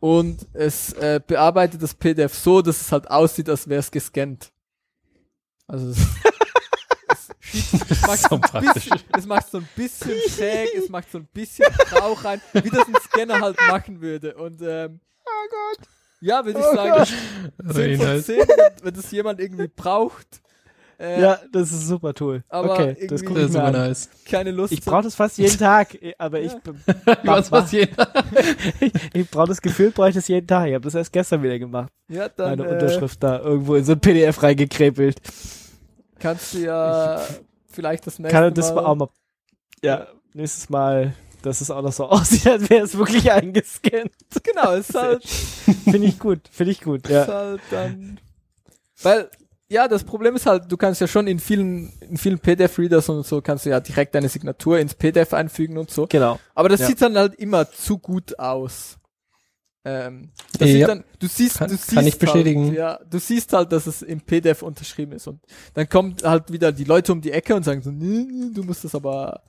und 0.00 0.46
es 0.52 0.92
äh, 0.94 1.20
bearbeitet 1.24 1.82
das 1.82 1.94
PDF 1.94 2.34
so, 2.34 2.60
dass 2.62 2.80
es 2.80 2.92
halt 2.92 3.10
aussieht, 3.10 3.48
als 3.48 3.68
wäre 3.68 3.80
es 3.80 3.90
gescannt. 3.90 4.52
Also 5.66 5.90
es, 5.90 5.98
macht 8.06 8.20
So 8.20 8.38
bisschen, 8.38 9.00
es 9.16 9.26
macht 9.26 9.50
so 9.50 9.58
ein 9.58 9.68
bisschen 9.76 10.12
schräg, 10.28 10.74
es 10.74 10.88
macht 10.88 11.10
so 11.10 11.18
ein 11.18 11.26
bisschen 11.32 11.66
Rauch 11.92 12.24
rein, 12.24 12.40
wie 12.52 12.70
das 12.70 12.86
ein 12.86 12.96
Scanner 13.02 13.40
halt 13.40 13.56
machen 13.68 14.00
würde. 14.00 14.34
Und 14.34 14.60
ähm, 14.62 15.00
oh 15.24 15.48
Gott. 15.50 15.88
Ja, 16.20 16.44
würde 16.44 16.58
ich 16.58 16.64
Oh 16.66 16.74
sagen, 16.74 16.92
Also 17.64 17.80
10 17.80 17.96
von 17.96 18.06
nice. 18.06 18.26
10, 18.26 18.38
wenn, 18.38 18.84
wenn 18.84 18.94
das 18.94 19.10
jemand 19.10 19.40
irgendwie 19.40 19.68
braucht. 19.68 20.42
Äh, 21.04 21.20
Ja, 21.20 21.38
das 21.52 21.70
ist 21.72 21.86
super 21.88 22.14
Tool. 22.14 22.42
aber 22.48 22.72
okay, 22.72 23.06
das 23.08 23.24
gucke 23.24 23.40
Das 23.40 23.50
ich 23.50 23.50
ist 23.50 23.52
mir 23.52 23.52
super 23.52 23.64
an. 23.64 23.72
nice. 23.72 24.08
keine 24.24 24.50
Lust. 24.52 24.72
Ich 24.72 24.80
brauche 24.82 25.02
das 25.02 25.14
fast 25.14 25.38
jeden 25.38 25.58
Tag, 25.58 25.94
eh, 26.02 26.14
aber 26.18 26.40
ich, 26.40 26.52
Was 27.24 27.50
mach- 27.50 27.60
passiert? 27.62 27.90
ich 29.12 29.30
brauche 29.30 29.48
das 29.48 29.60
Gefühl, 29.60 29.90
brauche 29.90 30.08
ich 30.10 30.14
das 30.14 30.28
jeden 30.28 30.46
Tag. 30.46 30.68
Ich 30.68 30.74
habe 30.74 30.84
das 30.84 30.94
erst 30.94 31.12
gestern 31.12 31.42
wieder 31.42 31.58
gemacht. 31.58 31.92
ja, 32.08 32.28
dann 32.28 32.50
Meine 32.58 32.68
äh, 32.70 32.72
Unterschrift 32.74 33.22
da 33.22 33.40
irgendwo 33.40 33.74
in 33.76 33.84
so 33.84 33.92
ein 33.92 34.00
PDF 34.00 34.42
reingekrepelt. 34.42 35.20
kannst 36.18 36.54
du 36.54 36.58
ja 36.58 37.20
vielleicht 37.68 38.06
das 38.06 38.18
nächste 38.18 38.36
Kann 38.38 38.54
das 38.54 38.74
Mal. 38.74 38.84
auch 38.84 38.94
mal. 38.94 39.08
Ja, 39.82 40.06
nächstes 40.32 40.70
Mal, 40.70 41.14
dass 41.42 41.60
es 41.60 41.70
auch 41.70 41.82
noch 41.82 41.92
so 41.92 42.04
aussieht, 42.08 42.46
als 42.46 42.70
wäre 42.70 42.84
es 42.84 42.96
wirklich 42.96 43.30
eingescannt. 43.30 44.12
Genau, 44.42 44.72
ist 44.72 44.94
halt, 44.98 45.24
Finde 45.24 46.06
ich 46.06 46.18
gut, 46.18 46.40
finde 46.50 46.72
ich 46.72 46.80
gut, 46.80 47.04
ist 47.06 47.10
ja. 47.10 47.26
halt 47.26 47.60
dann. 47.70 48.18
Weil, 49.02 49.28
ja, 49.74 49.88
das 49.88 50.04
Problem 50.04 50.36
ist 50.36 50.46
halt, 50.46 50.70
du 50.70 50.76
kannst 50.76 51.00
ja 51.00 51.06
schon 51.08 51.26
in 51.26 51.38
vielen, 51.40 51.92
in 52.00 52.16
vielen 52.16 52.38
PDF-Readers 52.38 53.08
und 53.08 53.26
so 53.26 53.42
kannst 53.42 53.66
du 53.66 53.70
ja 53.70 53.80
direkt 53.80 54.14
deine 54.14 54.28
Signatur 54.28 54.78
ins 54.78 54.94
PDF 54.94 55.34
einfügen 55.34 55.76
und 55.78 55.90
so. 55.90 56.06
Genau. 56.08 56.38
Aber 56.54 56.68
das 56.68 56.80
Ja. 56.80 56.86
sieht 56.86 57.02
dann 57.02 57.16
halt 57.16 57.34
immer 57.34 57.68
zu 57.70 57.98
gut 57.98 58.38
aus. 58.38 58.96
Ähm, 59.86 60.30
das 60.58 60.68
Ja. 60.70 60.74
sieht 60.76 60.88
dann, 60.88 61.04
du 61.18 61.26
siehst, 61.26 61.58
Kann- 61.58 61.68
du 61.70 61.76
kann 61.76 62.04
siehst 62.04 62.08
ich 62.14 62.18
bestätigen. 62.18 62.66
Halt, 62.68 62.74
ja, 62.78 62.98
du 63.10 63.18
siehst 63.18 63.52
halt, 63.52 63.70
dass 63.72 63.86
es 63.86 64.00
im 64.02 64.20
PDF 64.20 64.62
unterschrieben 64.62 65.12
ist 65.12 65.26
und 65.26 65.40
dann 65.74 65.88
kommen 65.88 66.14
halt 66.22 66.50
wieder 66.52 66.72
die 66.72 66.84
Leute 66.84 67.12
um 67.12 67.20
die 67.20 67.32
Ecke 67.32 67.54
und 67.54 67.64
sagen 67.64 67.82
so, 67.82 67.90
nee, 67.90 68.24
nee, 68.30 68.50
du 68.54 68.62
musst 68.62 68.84
das 68.84 68.94
aber 68.94 69.42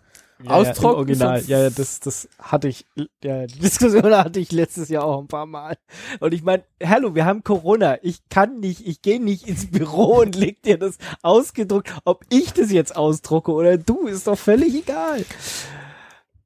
Ja, 0.44 0.62
ja, 0.62 0.70
austrocknen. 0.72 0.95
Original. 0.98 1.38
sonst- 1.40 1.49
Ja, 1.49 1.60
ja, 1.64 1.70
das, 1.70 1.99
das 2.02 2.28
hatte 2.40 2.68
ich, 2.68 2.86
ja, 3.24 3.45
die 3.48 3.60
Diskussion 3.60 4.14
hatte 4.16 4.40
ich 4.40 4.52
letztes 4.52 4.90
Jahr 4.90 5.06
auch 5.06 5.20
ein 5.20 5.28
paar 5.28 5.45
Mal. 5.45 5.78
Und 6.20 6.34
ich 6.34 6.44
meine, 6.44 6.64
hallo, 6.84 7.16
wir 7.16 7.26
haben 7.26 7.44
Corona. 7.44 7.98
Ich 8.02 8.20
kann 8.30 8.60
nicht, 8.60 8.86
ich 8.86 9.02
gehe 9.02 9.22
nicht 9.22 9.48
ins 9.48 9.72
Büro 9.72 10.18
und 10.22 10.36
leg 10.36 10.62
dir 10.64 10.78
das 10.78 10.98
ausgedruckt. 11.22 11.94
Ob 12.03 12.26
ich 12.30 12.52
das 12.53 12.72
jetzt 12.72 12.95
ausdrucke 12.95 13.52
oder 13.52 13.78
du, 13.78 14.07
ist 14.07 14.28
doch 14.28 14.38
völlig 14.38 14.76
egal. 14.76 15.24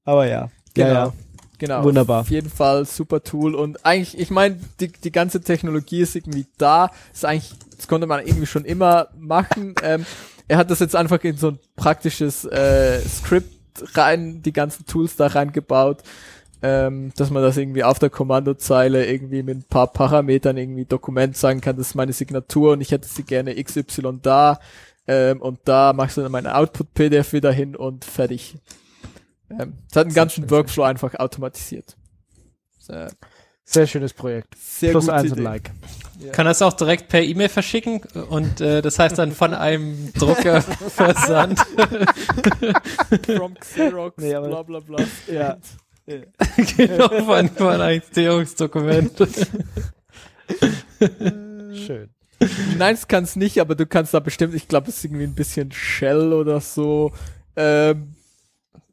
Aber 0.06 0.28
ja. 0.28 0.50
Genau. 0.74 0.88
Ja, 0.88 0.94
ja. 1.06 1.14
Genau. 1.58 1.84
Wunderbar. 1.84 2.22
Auf 2.22 2.30
jeden 2.30 2.50
Fall 2.50 2.86
super 2.86 3.22
Tool 3.22 3.54
und 3.54 3.86
eigentlich, 3.86 4.18
ich 4.18 4.30
meine, 4.30 4.58
die, 4.80 4.88
die 4.94 5.12
ganze 5.12 5.42
Technologie 5.42 6.00
ist 6.02 6.16
irgendwie 6.16 6.46
da. 6.58 6.90
Ist 7.12 7.26
eigentlich, 7.26 7.52
das 7.76 7.88
konnte 7.90 8.08
man 8.08 8.26
irgendwie 8.26 8.46
schon 8.48 8.66
immer 8.66 9.10
machen. 9.18 9.76
Ähm, 9.84 10.06
er 10.48 10.58
hat 10.58 10.72
das 10.72 10.80
jetzt 10.80 10.96
einfach 10.96 11.22
in 11.24 11.38
so 11.38 11.50
ein 11.50 11.60
praktisches 11.76 12.44
äh, 12.46 13.02
Skript 13.02 13.59
rein, 13.96 14.42
die 14.42 14.54
ganzen 14.54 14.86
Tools 14.86 15.16
da 15.16 15.28
reingebaut, 15.28 16.04
ähm, 16.62 17.12
dass 17.16 17.30
man 17.30 17.42
das 17.42 17.58
irgendwie 17.58 17.84
auf 17.84 18.00
der 18.00 18.10
Kommandozeile 18.10 19.06
irgendwie 19.06 19.44
mit 19.44 19.58
ein 19.58 19.64
paar 19.64 19.88
Parametern 19.88 20.58
irgendwie 20.58 20.86
Dokument 20.86 21.38
sagen 21.38 21.62
kann, 21.62 21.78
das 21.78 21.90
ist 21.90 21.96
meine 21.96 22.14
Signatur 22.14 22.74
und 22.74 22.82
ich 22.82 22.92
hätte 22.92 23.08
sie 23.08 23.24
gerne 23.24 23.62
XY 23.62 24.20
da 24.22 24.60
ähm, 25.08 25.42
und 25.42 25.60
da 25.66 25.94
machst 25.94 26.18
du 26.18 26.22
dann 26.22 26.32
meine 26.32 26.56
Output-PDF 26.56 27.34
wieder 27.34 27.52
hin 27.52 27.76
und 27.76 28.06
fertig. 28.06 28.58
Ähm, 29.50 29.74
es 29.90 29.96
hat 29.96 30.06
einen 30.06 30.14
ganzen 30.14 30.50
Workflow 30.52 30.84
einfach 30.84 31.16
automatisiert. 31.16 31.98
Sehr, 32.78 33.10
Sehr 33.64 33.88
schönes 33.88 34.14
Projekt. 34.14 34.56
sehr 34.58 34.92
Plus 34.92 35.10
eins 35.10 35.32
und. 35.32 35.40
Like. 35.40 35.72
Ja. 36.22 36.32
Kann 36.34 36.46
das 36.46 36.62
auch 36.62 36.74
direkt 36.74 37.08
per 37.08 37.22
E-Mail 37.24 37.48
verschicken 37.50 38.02
und 38.30 38.60
äh, 38.60 38.82
das 38.82 39.00
heißt 39.00 39.18
dann 39.18 39.32
von 39.32 39.54
einem 39.54 40.12
Drucker 40.14 40.62
versandt. 40.90 41.60
From 43.26 43.54
Xerox, 43.56 44.18
Nee, 44.18 44.36
aber- 44.36 44.48
bla 44.50 44.62
bla 44.64 44.80
bla. 44.82 45.06
Ja. 45.32 45.58
genau, 46.76 47.08
von, 47.26 47.50
von 47.50 47.82
einem 47.82 48.02
Störungsdokument. 48.02 49.12
Schön. 51.74 52.10
Nein, 52.78 52.96
es 52.96 53.08
kann 53.08 53.24
es 53.26 53.36
nicht, 53.36 53.60
aber 53.60 53.76
du 53.76 53.86
kannst 53.86 54.14
da 54.14 54.20
bestimmt, 54.20 54.54
ich 54.56 54.68
glaube, 54.68 54.90
es 54.90 54.98
ist 54.98 55.06
irgendwie 55.06 55.26
ein 55.26 55.36
bisschen 55.36 55.72
Shell 55.72 56.34
oder 56.34 56.62
so. 56.62 57.12
Ähm, 57.56 58.16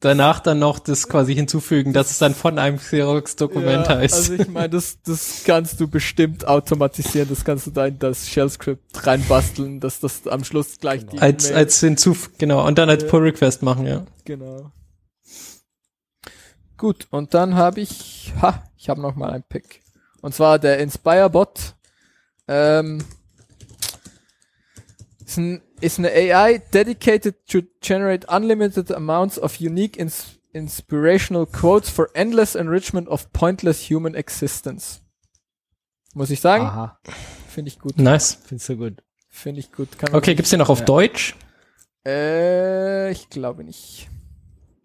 Danach 0.07 0.39
dann 0.39 0.61
noch 0.61 0.79
das 0.79 1.09
quasi 1.09 1.35
hinzufügen, 1.35 1.93
dass 1.93 2.13
es 2.13 2.19
dann 2.19 2.33
von 2.33 2.61
einem 2.61 2.79
Xerox-Dokument 2.79 3.89
ja, 3.89 3.97
heißt. 3.97 4.15
Also 4.15 4.35
ich 4.35 4.47
meine, 4.47 4.69
das, 4.69 5.03
das 5.03 5.43
kannst 5.45 5.81
du 5.81 5.89
bestimmt 5.89 6.47
automatisieren, 6.47 7.29
das 7.29 7.45
kannst 7.45 7.67
du 7.67 7.73
da 7.73 7.87
in 7.87 7.99
das 7.99 8.29
Shell-Script 8.29 9.05
reinbasteln, 9.05 9.81
dass 9.81 9.99
das 9.99 10.29
am 10.29 10.45
Schluss 10.45 10.79
gleich 10.79 11.05
die 11.07 11.19
als, 11.19 11.51
als 11.51 11.81
hinzuf 11.81 12.31
genau, 12.39 12.65
und 12.65 12.79
dann 12.79 12.89
als. 12.89 13.05
Pull-Request 13.09 13.65
machen, 13.65 13.85
ja. 13.85 14.07
Genau. 14.25 14.71
Gut, 16.77 17.09
und 17.11 17.35
dann 17.35 17.57
habe 17.57 17.81
ich, 17.81 18.33
ha, 18.41 18.63
ich 18.77 18.89
habe 18.89 19.01
noch 19.01 19.17
mal 19.17 19.33
ein 19.33 19.43
Pick. 19.43 19.83
Und 20.21 20.37
zwar 20.37 20.61
der 20.61 20.79
Inspire-Bot. 20.79 21.75
Ähm, 22.47 23.03
ist, 25.27 25.37
ein, 25.39 25.61
ist 25.81 25.99
eine 25.99 26.11
AI 26.11 26.59
dedicated 26.73 27.35
to 27.47 27.61
generate 27.81 28.27
unlimited 28.29 28.91
amounts 28.93 29.39
of 29.39 29.61
unique 29.61 29.99
ins 29.99 30.39
inspirational 30.53 31.45
quotes 31.47 31.91
for 31.91 32.09
endless 32.15 32.55
enrichment 32.55 33.09
of 33.09 33.31
pointless 33.33 33.91
human 33.91 34.15
existence. 34.15 35.03
Muss 36.15 36.31
ich 36.31 36.41
sagen, 36.41 36.65
Aha. 36.65 36.99
finde 37.49 37.69
ich 37.69 37.79
gut. 37.79 37.99
Nice. 37.99 38.39
Findest 38.47 38.71
du 38.71 38.77
gut. 38.77 39.03
Finde 39.29 39.61
ich 39.61 39.71
gut. 39.71 39.99
Kann 39.99 40.15
Okay, 40.15 40.35
gibt's 40.35 40.49
den 40.51 40.61
noch 40.61 40.71
auf 40.71 40.79
Ja. 40.79 40.85
Deutsch? 40.87 41.35
Äh, 42.07 43.11
ich 43.11 43.29
glaube 43.29 43.65
nicht. 43.65 44.09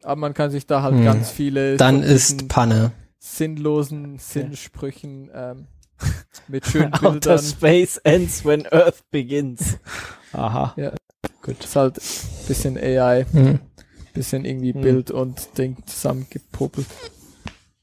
Aber 0.03 0.15
man 0.17 0.33
kann 0.33 0.51
sich 0.51 0.65
da 0.65 0.81
halt 0.81 0.95
Hm. 0.95 1.03
ganz 1.05 1.29
viele 1.29 1.77
Dann 1.77 2.03
ist 2.03 2.47
Panne. 2.49 2.91
sinnlosen 3.19 4.17
Sinnsprüchen 4.17 5.29
ähm, 5.33 5.67
mit 6.49 6.65
schönen 6.65 6.93
Outer 6.95 7.11
Bildern. 7.11 7.39
space 7.39 7.97
ends 8.03 8.43
when 8.43 8.65
Earth 8.71 9.09
begins. 9.11 9.77
Aha. 10.33 10.75
Gut. 11.41 11.63
Ist 11.63 11.75
halt 11.75 11.99
bisschen 12.47 12.77
AI, 12.77 13.25
Hm. 13.31 13.59
bisschen 14.13 14.45
irgendwie 14.45 14.73
Hm. 14.73 14.81
Bild 14.81 15.11
und 15.11 15.57
Ding 15.57 15.77
zusammengepopelt. 15.85 16.87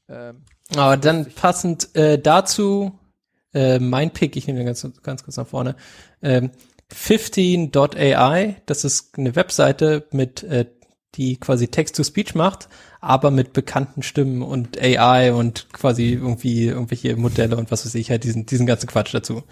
Ähm, 0.07 0.43
Aber 0.75 0.97
dann 0.97 1.25
passend 1.33 1.95
äh, 1.95 2.17
dazu 2.19 2.97
äh, 3.53 3.79
mein 3.79 4.11
Pick, 4.11 4.35
ich 4.35 4.47
nehme 4.47 4.59
den 4.59 4.65
ganz, 4.67 4.87
ganz 5.03 5.23
kurz 5.23 5.37
nach 5.37 5.47
vorne. 5.47 5.75
Ähm, 6.21 6.51
15.ai, 6.93 8.55
das 8.65 8.83
ist 8.83 9.17
eine 9.17 9.35
Webseite 9.35 10.07
mit, 10.11 10.43
äh, 10.43 10.65
die 11.15 11.37
quasi 11.37 11.67
Text-to-Speech 11.67 12.35
macht, 12.35 12.69
aber 13.01 13.31
mit 13.31 13.53
bekannten 13.53 14.03
Stimmen 14.03 14.41
und 14.41 14.79
AI 14.79 15.33
und 15.33 15.71
quasi 15.73 16.13
irgendwie 16.13 16.65
irgendwelche 16.65 17.15
Modelle 17.15 17.57
und 17.57 17.71
was 17.71 17.85
weiß 17.85 17.95
ich, 17.95 18.11
halt 18.11 18.23
diesen, 18.23 18.45
diesen 18.45 18.67
ganzen 18.67 18.87
Quatsch 18.87 19.13
dazu. 19.13 19.43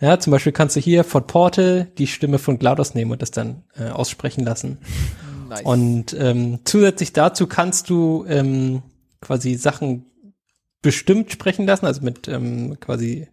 Ja, 0.00 0.18
zum 0.18 0.30
Beispiel 0.32 0.52
kannst 0.52 0.76
du 0.76 0.80
hier 0.80 1.04
von 1.04 1.26
Portal 1.26 1.88
die 1.98 2.06
Stimme 2.06 2.38
von 2.38 2.58
GLaDOS 2.58 2.94
nehmen 2.94 3.12
und 3.12 3.22
das 3.22 3.30
dann 3.30 3.62
äh, 3.78 3.88
aussprechen 3.88 4.44
lassen. 4.44 4.78
nice. 5.48 5.62
Und 5.62 6.16
ähm, 6.18 6.60
zusätzlich 6.64 7.12
dazu 7.12 7.46
kannst 7.46 7.90
du 7.90 8.24
ähm, 8.28 8.82
quasi 9.20 9.54
Sachen 9.54 10.06
bestimmt 10.82 11.32
sprechen 11.32 11.66
lassen, 11.66 11.86
also 11.86 12.02
mit 12.02 12.28
ähm, 12.28 12.78
quasi 12.80 13.28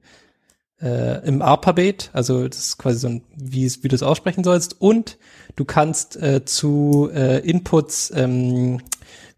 äh, 0.82 1.26
im 1.28 1.42
Alphabet, 1.42 2.10
also 2.14 2.48
das 2.48 2.58
ist 2.60 2.78
quasi 2.78 3.00
so 3.00 3.08
ein, 3.08 3.24
wie, 3.36 3.72
wie 3.82 3.88
du 3.88 3.96
es 3.96 4.04
aussprechen 4.04 4.44
sollst. 4.44 4.80
Und 4.82 5.18
du 5.56 5.66
kannst 5.66 6.16
äh, 6.16 6.44
zu 6.46 7.10
äh, 7.14 7.40
Inputs, 7.40 8.12
ähm, 8.16 8.82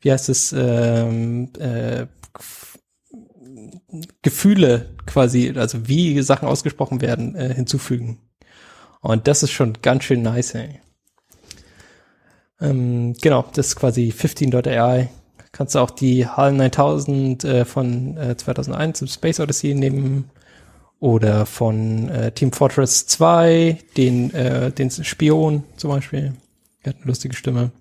wie 0.01 0.11
heißt 0.11 0.29
es, 0.29 0.53
ähm, 0.55 1.49
äh, 1.59 2.05
Gefühle 4.21 4.95
quasi, 5.05 5.53
also 5.55 5.87
wie 5.87 6.21
Sachen 6.21 6.47
ausgesprochen 6.47 7.01
werden, 7.01 7.35
äh, 7.35 7.53
hinzufügen. 7.53 8.19
Und 9.01 9.27
das 9.27 9.43
ist 9.43 9.51
schon 9.51 9.73
ganz 9.81 10.05
schön 10.05 10.21
nice, 10.21 10.55
ey. 10.55 10.79
Ähm, 12.61 13.13
genau, 13.21 13.45
das 13.53 13.67
ist 13.67 13.75
quasi 13.75 14.13
15.ai. 14.17 15.09
Kannst 15.51 15.75
du 15.75 15.79
auch 15.79 15.91
die 15.91 16.25
HAL 16.25 16.53
9000 16.53 17.43
äh, 17.43 17.65
von 17.65 18.17
äh, 18.17 18.35
2001 18.35 19.01
im 19.01 19.07
Space 19.07 19.39
Odyssey 19.39 19.75
nehmen 19.75 20.31
oder 20.99 21.45
von 21.45 22.09
äh, 22.09 22.31
Team 22.31 22.53
Fortress 22.53 23.05
2, 23.07 23.77
den, 23.97 24.33
äh, 24.33 24.71
den 24.71 24.89
Spion 24.89 25.63
zum 25.75 25.91
Beispiel. 25.91 26.33
Der 26.83 26.93
hat 26.93 27.01
eine 27.01 27.07
lustige 27.07 27.35
Stimme. 27.35 27.71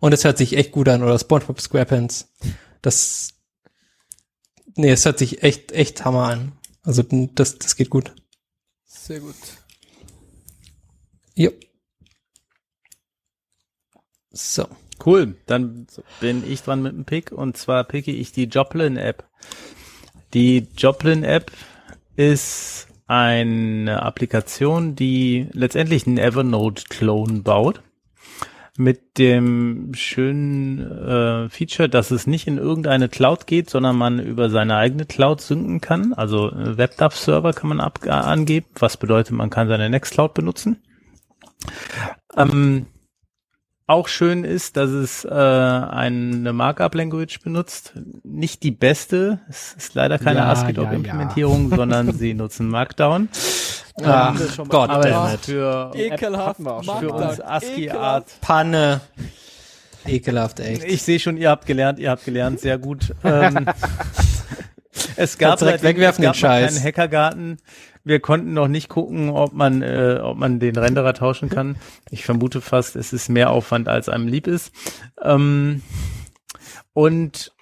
Und 0.00 0.12
es 0.12 0.24
hört 0.24 0.36
sich 0.36 0.56
echt 0.56 0.72
gut 0.72 0.88
an. 0.88 1.02
Oder 1.02 1.18
SpongeBob 1.18 1.60
SquarePants. 1.60 2.32
Das, 2.82 3.34
nee, 4.76 4.90
es 4.90 5.04
hört 5.04 5.18
sich 5.18 5.42
echt, 5.42 5.72
echt 5.72 6.04
Hammer 6.04 6.28
an. 6.28 6.52
Also 6.82 7.02
das, 7.02 7.58
das 7.58 7.76
geht 7.76 7.90
gut. 7.90 8.12
Sehr 8.84 9.20
gut. 9.20 9.34
Ja. 11.34 11.50
So. 14.30 14.66
Cool, 15.04 15.34
dann 15.46 15.88
bin 16.20 16.48
ich 16.48 16.62
dran 16.62 16.82
mit 16.82 16.92
dem 16.92 17.04
Pick 17.04 17.32
und 17.32 17.56
zwar 17.56 17.82
picke 17.82 18.12
ich 18.12 18.30
die 18.30 18.44
Joplin 18.44 18.96
App. 18.96 19.28
Die 20.32 20.68
Joplin 20.76 21.24
App 21.24 21.50
ist 22.14 22.86
eine 23.08 24.02
Applikation, 24.02 24.94
die 24.94 25.48
letztendlich 25.52 26.06
einen 26.06 26.18
Evernote-Clone 26.18 27.40
baut. 27.40 27.82
Mit 28.78 29.18
dem 29.18 29.92
schönen 29.94 30.80
äh, 30.80 31.48
Feature, 31.50 31.90
dass 31.90 32.10
es 32.10 32.26
nicht 32.26 32.46
in 32.46 32.56
irgendeine 32.56 33.10
Cloud 33.10 33.46
geht, 33.46 33.68
sondern 33.68 33.96
man 33.96 34.18
über 34.18 34.48
seine 34.48 34.76
eigene 34.76 35.04
Cloud 35.04 35.42
synken 35.42 35.82
kann. 35.82 36.14
Also 36.14 36.50
äh, 36.50 36.78
WebDAV-Server 36.78 37.52
kann 37.52 37.68
man 37.68 37.80
ab, 37.80 38.00
äh, 38.04 38.10
angeben, 38.10 38.66
was 38.78 38.96
bedeutet, 38.96 39.32
man 39.32 39.50
kann 39.50 39.68
seine 39.68 39.90
Nextcloud 39.90 40.32
benutzen. 40.32 40.82
Ähm, 42.34 42.86
auch 43.86 44.08
schön 44.08 44.44
ist, 44.44 44.76
dass 44.76 44.90
es 44.90 45.24
äh, 45.24 45.28
eine 45.30 46.52
Markup-Language 46.52 47.40
benutzt. 47.40 47.92
Nicht 48.24 48.62
die 48.62 48.70
beste, 48.70 49.40
es 49.48 49.74
ist 49.74 49.94
leider 49.94 50.18
keine 50.18 50.40
Ja, 50.40 50.50
ASCII-Implementierung, 50.52 51.70
ja, 51.70 51.76
sondern 51.76 52.12
sie 52.16 52.34
nutzen 52.34 52.68
Markdown. 52.68 53.28
Ach 54.02 54.34
schon 54.54 54.68
mal- 54.68 54.70
Gott, 54.72 54.90
Aber 54.90 55.02
damn 55.08 55.34
it. 55.34 55.40
für, 55.44 55.90
Ekelhaft. 55.94 56.60
für 56.62 57.10
uns 57.12 57.40
ASCII-Art 57.40 57.78
Ekelhaft. 57.78 58.40
Panne. 58.40 59.00
Ekelhaft, 60.06 60.60
echt. 60.60 60.84
Ich 60.84 61.02
sehe 61.02 61.20
schon, 61.20 61.36
ihr 61.36 61.50
habt 61.50 61.66
gelernt, 61.66 61.98
ihr 61.98 62.10
habt 62.10 62.24
gelernt, 62.24 62.60
sehr 62.60 62.78
gut. 62.78 63.14
Ähm, 63.24 63.66
es 65.16 65.38
gab 65.38 65.58
direkt 65.58 65.82
wegwerfen, 65.82 66.22
es 66.24 66.28
gab 66.28 66.34
den 66.34 66.38
Scheiß. 66.40 66.74
keinen 66.74 66.84
Hackergarten. 66.84 67.58
Wir 68.04 68.20
konnten 68.20 68.52
noch 68.52 68.68
nicht 68.68 68.88
gucken, 68.88 69.30
ob 69.30 69.52
man, 69.52 69.82
äh, 69.82 70.18
ob 70.22 70.36
man 70.36 70.58
den 70.58 70.76
Renderer 70.76 71.14
tauschen 71.14 71.48
kann. 71.48 71.76
Ich 72.10 72.24
vermute 72.24 72.60
fast, 72.60 72.96
es 72.96 73.12
ist 73.12 73.28
mehr 73.28 73.50
Aufwand, 73.50 73.88
als 73.88 74.08
einem 74.08 74.26
lieb 74.26 74.46
ist. 74.46 74.72
Ähm, 75.22 75.82
und 76.92 77.52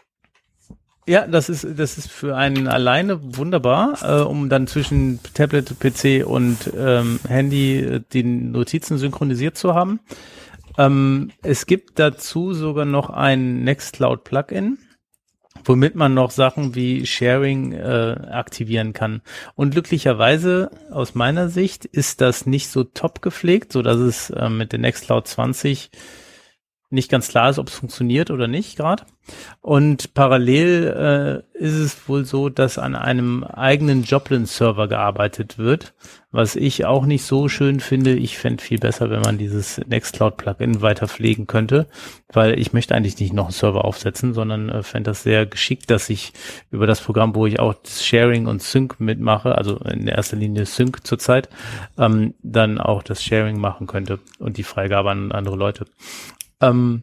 ja, 1.06 1.26
das 1.26 1.48
ist, 1.48 1.66
das 1.76 1.98
ist 1.98 2.10
für 2.10 2.36
einen 2.36 2.68
alleine 2.68 3.36
wunderbar, 3.36 3.98
äh, 4.02 4.22
um 4.22 4.48
dann 4.48 4.66
zwischen 4.66 5.18
Tablet, 5.34 5.78
PC 5.80 6.24
und 6.24 6.72
ähm, 6.76 7.18
Handy 7.26 7.78
äh, 7.80 8.00
die 8.12 8.22
Notizen 8.22 8.96
synchronisiert 8.96 9.58
zu 9.58 9.74
haben. 9.74 10.00
Ähm, 10.78 11.32
es 11.42 11.66
gibt 11.66 11.98
dazu 11.98 12.52
sogar 12.54 12.84
noch 12.84 13.10
ein 13.10 13.64
Nextcloud 13.64 14.24
Plugin, 14.24 14.78
womit 15.64 15.94
man 15.94 16.14
noch 16.14 16.30
Sachen 16.30 16.74
wie 16.74 17.06
Sharing 17.06 17.72
äh, 17.72 18.16
aktivieren 18.30 18.92
kann. 18.92 19.22
Und 19.54 19.72
glücklicherweise 19.72 20.70
aus 20.90 21.14
meiner 21.14 21.48
Sicht 21.48 21.84
ist 21.84 22.20
das 22.20 22.46
nicht 22.46 22.68
so 22.68 22.84
top 22.84 23.22
gepflegt, 23.22 23.72
so 23.72 23.82
dass 23.82 23.98
es 23.98 24.30
äh, 24.30 24.48
mit 24.48 24.72
der 24.72 24.78
Nextcloud 24.78 25.26
20 25.26 25.90
nicht 26.90 27.10
ganz 27.10 27.28
klar 27.28 27.50
ist, 27.50 27.58
ob 27.58 27.68
es 27.68 27.74
funktioniert 27.74 28.30
oder 28.30 28.48
nicht 28.48 28.76
gerade. 28.76 29.04
Und 29.60 30.12
parallel 30.14 31.44
äh, 31.54 31.58
ist 31.58 31.74
es 31.74 32.08
wohl 32.08 32.24
so, 32.24 32.48
dass 32.48 32.78
an 32.78 32.96
einem 32.96 33.44
eigenen 33.44 34.02
Joplin-Server 34.02 34.88
gearbeitet 34.88 35.56
wird, 35.56 35.94
was 36.32 36.56
ich 36.56 36.86
auch 36.86 37.06
nicht 37.06 37.24
so 37.24 37.48
schön 37.48 37.78
finde. 37.78 38.14
Ich 38.14 38.38
fände 38.38 38.62
viel 38.62 38.78
besser, 38.78 39.08
wenn 39.10 39.20
man 39.20 39.38
dieses 39.38 39.78
Nextcloud-Plugin 39.86 40.82
weiter 40.82 41.06
pflegen 41.06 41.46
könnte, 41.46 41.86
weil 42.32 42.58
ich 42.58 42.72
möchte 42.72 42.94
eigentlich 42.94 43.20
nicht 43.20 43.32
noch 43.32 43.46
einen 43.46 43.52
Server 43.52 43.84
aufsetzen, 43.84 44.34
sondern 44.34 44.68
äh, 44.68 44.82
fände 44.82 45.10
das 45.10 45.22
sehr 45.22 45.46
geschickt, 45.46 45.90
dass 45.90 46.10
ich 46.10 46.32
über 46.72 46.88
das 46.88 47.00
Programm, 47.00 47.36
wo 47.36 47.46
ich 47.46 47.60
auch 47.60 47.74
Sharing 47.86 48.46
und 48.46 48.62
Sync 48.62 48.98
mitmache, 48.98 49.56
also 49.56 49.76
in 49.76 50.08
erster 50.08 50.36
Linie 50.36 50.66
Sync 50.66 51.06
zurzeit, 51.06 51.48
ähm, 51.98 52.34
dann 52.42 52.78
auch 52.78 53.04
das 53.04 53.22
Sharing 53.22 53.60
machen 53.60 53.86
könnte 53.86 54.18
und 54.40 54.56
die 54.56 54.64
Freigabe 54.64 55.10
an 55.10 55.30
andere 55.30 55.56
Leute. 55.56 55.86
Ähm, 56.60 57.02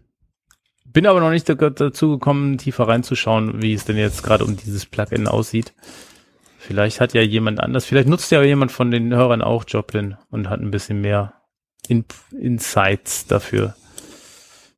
bin 0.86 1.06
aber 1.06 1.20
noch 1.20 1.32
nicht 1.32 1.48
da- 1.50 1.56
dazu 1.70 2.12
gekommen, 2.12 2.58
tiefer 2.58 2.88
reinzuschauen, 2.88 3.62
wie 3.62 3.74
es 3.74 3.86
denn 3.86 3.98
jetzt 3.98 4.24
gerade 4.24 4.46
um 4.46 4.56
dieses 4.58 4.86
Plugin 4.86 5.28
aussieht. 5.28 5.74
Vielleicht 6.58 7.00
hat 7.00 7.14
ja 7.14 7.22
jemand 7.22 7.60
anders, 7.60 7.86
vielleicht 7.86 8.10
nutzt 8.10 8.32
ja 8.32 8.42
jemand 8.42 8.72
von 8.72 8.92
den 8.92 9.14
Hörern 9.14 9.42
auch 9.42 9.64
Joplin 9.68 10.18
und 10.30 10.50
hat 10.50 10.60
ein 10.60 10.72
bisschen 10.72 11.02
mehr 11.02 11.34
In 11.88 12.04
Insights 12.38 13.28
dafür. 13.28 13.76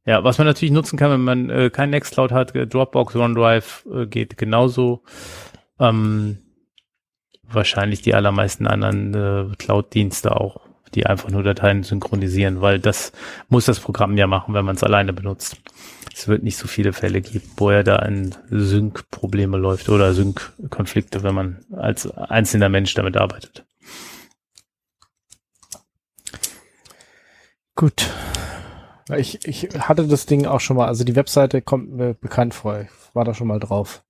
Ja, 0.06 0.24
was 0.24 0.38
man 0.38 0.48
natürlich 0.48 0.72
nutzen 0.72 0.98
kann, 0.98 1.12
wenn 1.12 1.24
man 1.24 1.50
äh, 1.50 1.70
kein 1.70 1.90
Nextcloud 1.90 2.32
hat, 2.32 2.56
äh, 2.56 2.68
Dropbox, 2.68 3.16
OneDrive 3.16 3.86
äh, 3.92 4.06
geht 4.06 4.38
genauso. 4.38 5.04
Ähm, 5.80 6.40
wahrscheinlich 7.44 8.02
die 8.02 8.14
allermeisten 8.14 8.68
anderen 8.68 9.14
äh, 9.14 9.56
Cloud-Dienste 9.56 10.40
auch, 10.40 10.62
die 10.96 11.06
einfach 11.06 11.30
nur 11.30 11.44
Dateien 11.44 11.84
synchronisieren, 11.84 12.62
weil 12.62 12.80
das 12.80 13.12
muss 13.48 13.66
das 13.66 13.80
Programm 13.80 14.18
ja 14.18 14.28
machen, 14.28 14.54
wenn 14.54 14.66
man 14.66 14.76
es 14.76 14.84
alleine 14.84 15.14
benutzt. 15.14 15.58
Es 16.14 16.28
wird 16.28 16.44
nicht 16.44 16.58
so 16.58 16.68
viele 16.68 16.92
Fälle 16.94 17.22
geben, 17.22 17.50
wo 17.58 17.70
er 17.70 17.84
da 17.84 17.98
in 17.98 18.36
Sync-Probleme 18.50 19.58
läuft 19.58 19.88
oder 19.90 20.14
Sync-Konflikte, 20.14 21.24
wenn 21.24 21.36
man 21.36 21.66
als 21.72 22.10
einzelner 22.12 22.70
Mensch 22.70 22.94
damit 22.94 23.16
arbeitet. 23.16 23.66
Gut. 27.76 28.10
Ich, 29.18 29.48
ich 29.48 29.70
hatte 29.80 30.06
das 30.08 30.26
Ding 30.26 30.46
auch 30.46 30.60
schon 30.60 30.78
mal, 30.78 30.88
also 30.88 31.04
die 31.04 31.16
Webseite 31.16 31.62
kommt 31.62 31.92
mir 31.92 32.14
bekannt 32.14 32.54
vor. 32.54 32.82
Ich 32.82 32.90
war 33.16 33.26
da 33.26 33.34
schon 33.34 33.48
mal 33.48 33.60
drauf. 33.60 34.04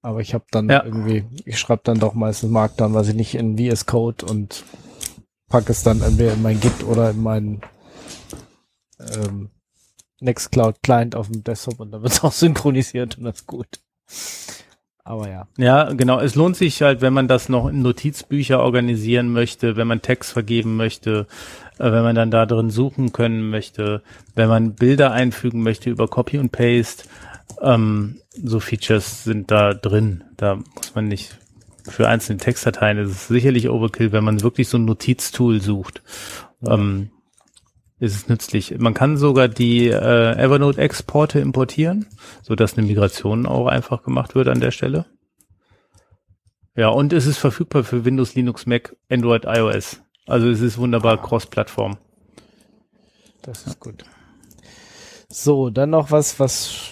Aber 0.00 0.20
ich 0.20 0.34
habe 0.34 0.44
dann 0.50 0.68
Ja. 0.68 0.82
irgendwie, 0.84 1.24
ich 1.44 1.58
schreibe 1.60 1.82
dann 1.84 2.00
doch 2.00 2.14
meistens 2.14 2.50
Markdown, 2.50 2.92
weiß 2.94 3.08
ich 3.08 3.14
nicht, 3.14 3.34
in 3.36 3.56
VS 3.56 3.86
Code 3.86 4.26
und 4.26 4.64
packe 5.52 5.70
es 5.70 5.82
dann 5.82 6.00
entweder 6.00 6.32
in 6.32 6.42
mein 6.42 6.58
Git 6.58 6.82
oder 6.82 7.10
in 7.10 7.22
meinen 7.22 7.60
ähm, 8.98 9.50
Nextcloud 10.18 10.82
Client 10.82 11.14
auf 11.14 11.28
dem 11.28 11.44
Desktop 11.44 11.78
und 11.78 11.92
dann 11.92 12.02
wird 12.02 12.12
es 12.12 12.24
auch 12.24 12.32
synchronisiert 12.32 13.18
und 13.18 13.24
das 13.24 13.36
ist 13.36 13.46
gut. 13.46 13.68
Aber 15.04 15.28
ja. 15.28 15.46
Ja, 15.58 15.92
genau. 15.92 16.20
Es 16.20 16.36
lohnt 16.36 16.56
sich 16.56 16.80
halt, 16.80 17.02
wenn 17.02 17.12
man 17.12 17.28
das 17.28 17.50
noch 17.50 17.68
in 17.68 17.82
Notizbücher 17.82 18.60
organisieren 18.60 19.32
möchte, 19.32 19.76
wenn 19.76 19.88
man 19.88 20.00
Text 20.00 20.32
vergeben 20.32 20.76
möchte, 20.76 21.26
äh, 21.78 21.92
wenn 21.92 22.02
man 22.02 22.14
dann 22.14 22.30
da 22.30 22.46
drin 22.46 22.70
suchen 22.70 23.12
können 23.12 23.50
möchte, 23.50 24.02
wenn 24.34 24.48
man 24.48 24.74
Bilder 24.74 25.12
einfügen 25.12 25.62
möchte 25.62 25.90
über 25.90 26.08
Copy 26.08 26.38
und 26.38 26.50
Paste. 26.50 27.04
Ähm, 27.60 28.20
so 28.32 28.58
Features 28.58 29.24
sind 29.24 29.50
da 29.50 29.74
drin. 29.74 30.24
Da 30.38 30.56
muss 30.56 30.94
man 30.94 31.08
nicht 31.08 31.36
für 31.88 32.08
einzelne 32.08 32.38
Textdateien 32.38 32.98
ist 32.98 33.10
es 33.10 33.28
sicherlich 33.28 33.68
Overkill, 33.68 34.12
wenn 34.12 34.24
man 34.24 34.42
wirklich 34.42 34.68
so 34.68 34.78
ein 34.78 34.84
Notiztool 34.84 35.60
sucht. 35.60 36.02
Ähm, 36.66 37.10
ist 37.98 38.16
es 38.16 38.28
nützlich. 38.28 38.76
Man 38.78 38.94
kann 38.94 39.16
sogar 39.16 39.46
die 39.48 39.86
äh, 39.86 40.36
Evernote-Exporte 40.36 41.38
importieren, 41.38 42.06
so 42.42 42.56
dass 42.56 42.76
eine 42.76 42.86
Migration 42.86 43.46
auch 43.46 43.68
einfach 43.68 44.02
gemacht 44.02 44.34
wird 44.34 44.48
an 44.48 44.60
der 44.60 44.72
Stelle. 44.72 45.06
Ja, 46.74 46.88
und 46.88 47.12
es 47.12 47.26
ist 47.26 47.38
verfügbar 47.38 47.84
für 47.84 48.04
Windows, 48.04 48.34
Linux, 48.34 48.66
Mac, 48.66 48.96
Android, 49.08 49.44
iOS. 49.44 50.00
Also 50.26 50.48
es 50.48 50.60
ist 50.60 50.78
wunderbar 50.78 51.20
Cross-Plattform. 51.20 51.98
Das 53.42 53.66
ist 53.66 53.78
gut. 53.78 54.04
So, 55.28 55.70
dann 55.70 55.90
noch 55.90 56.10
was, 56.10 56.40
was 56.40 56.90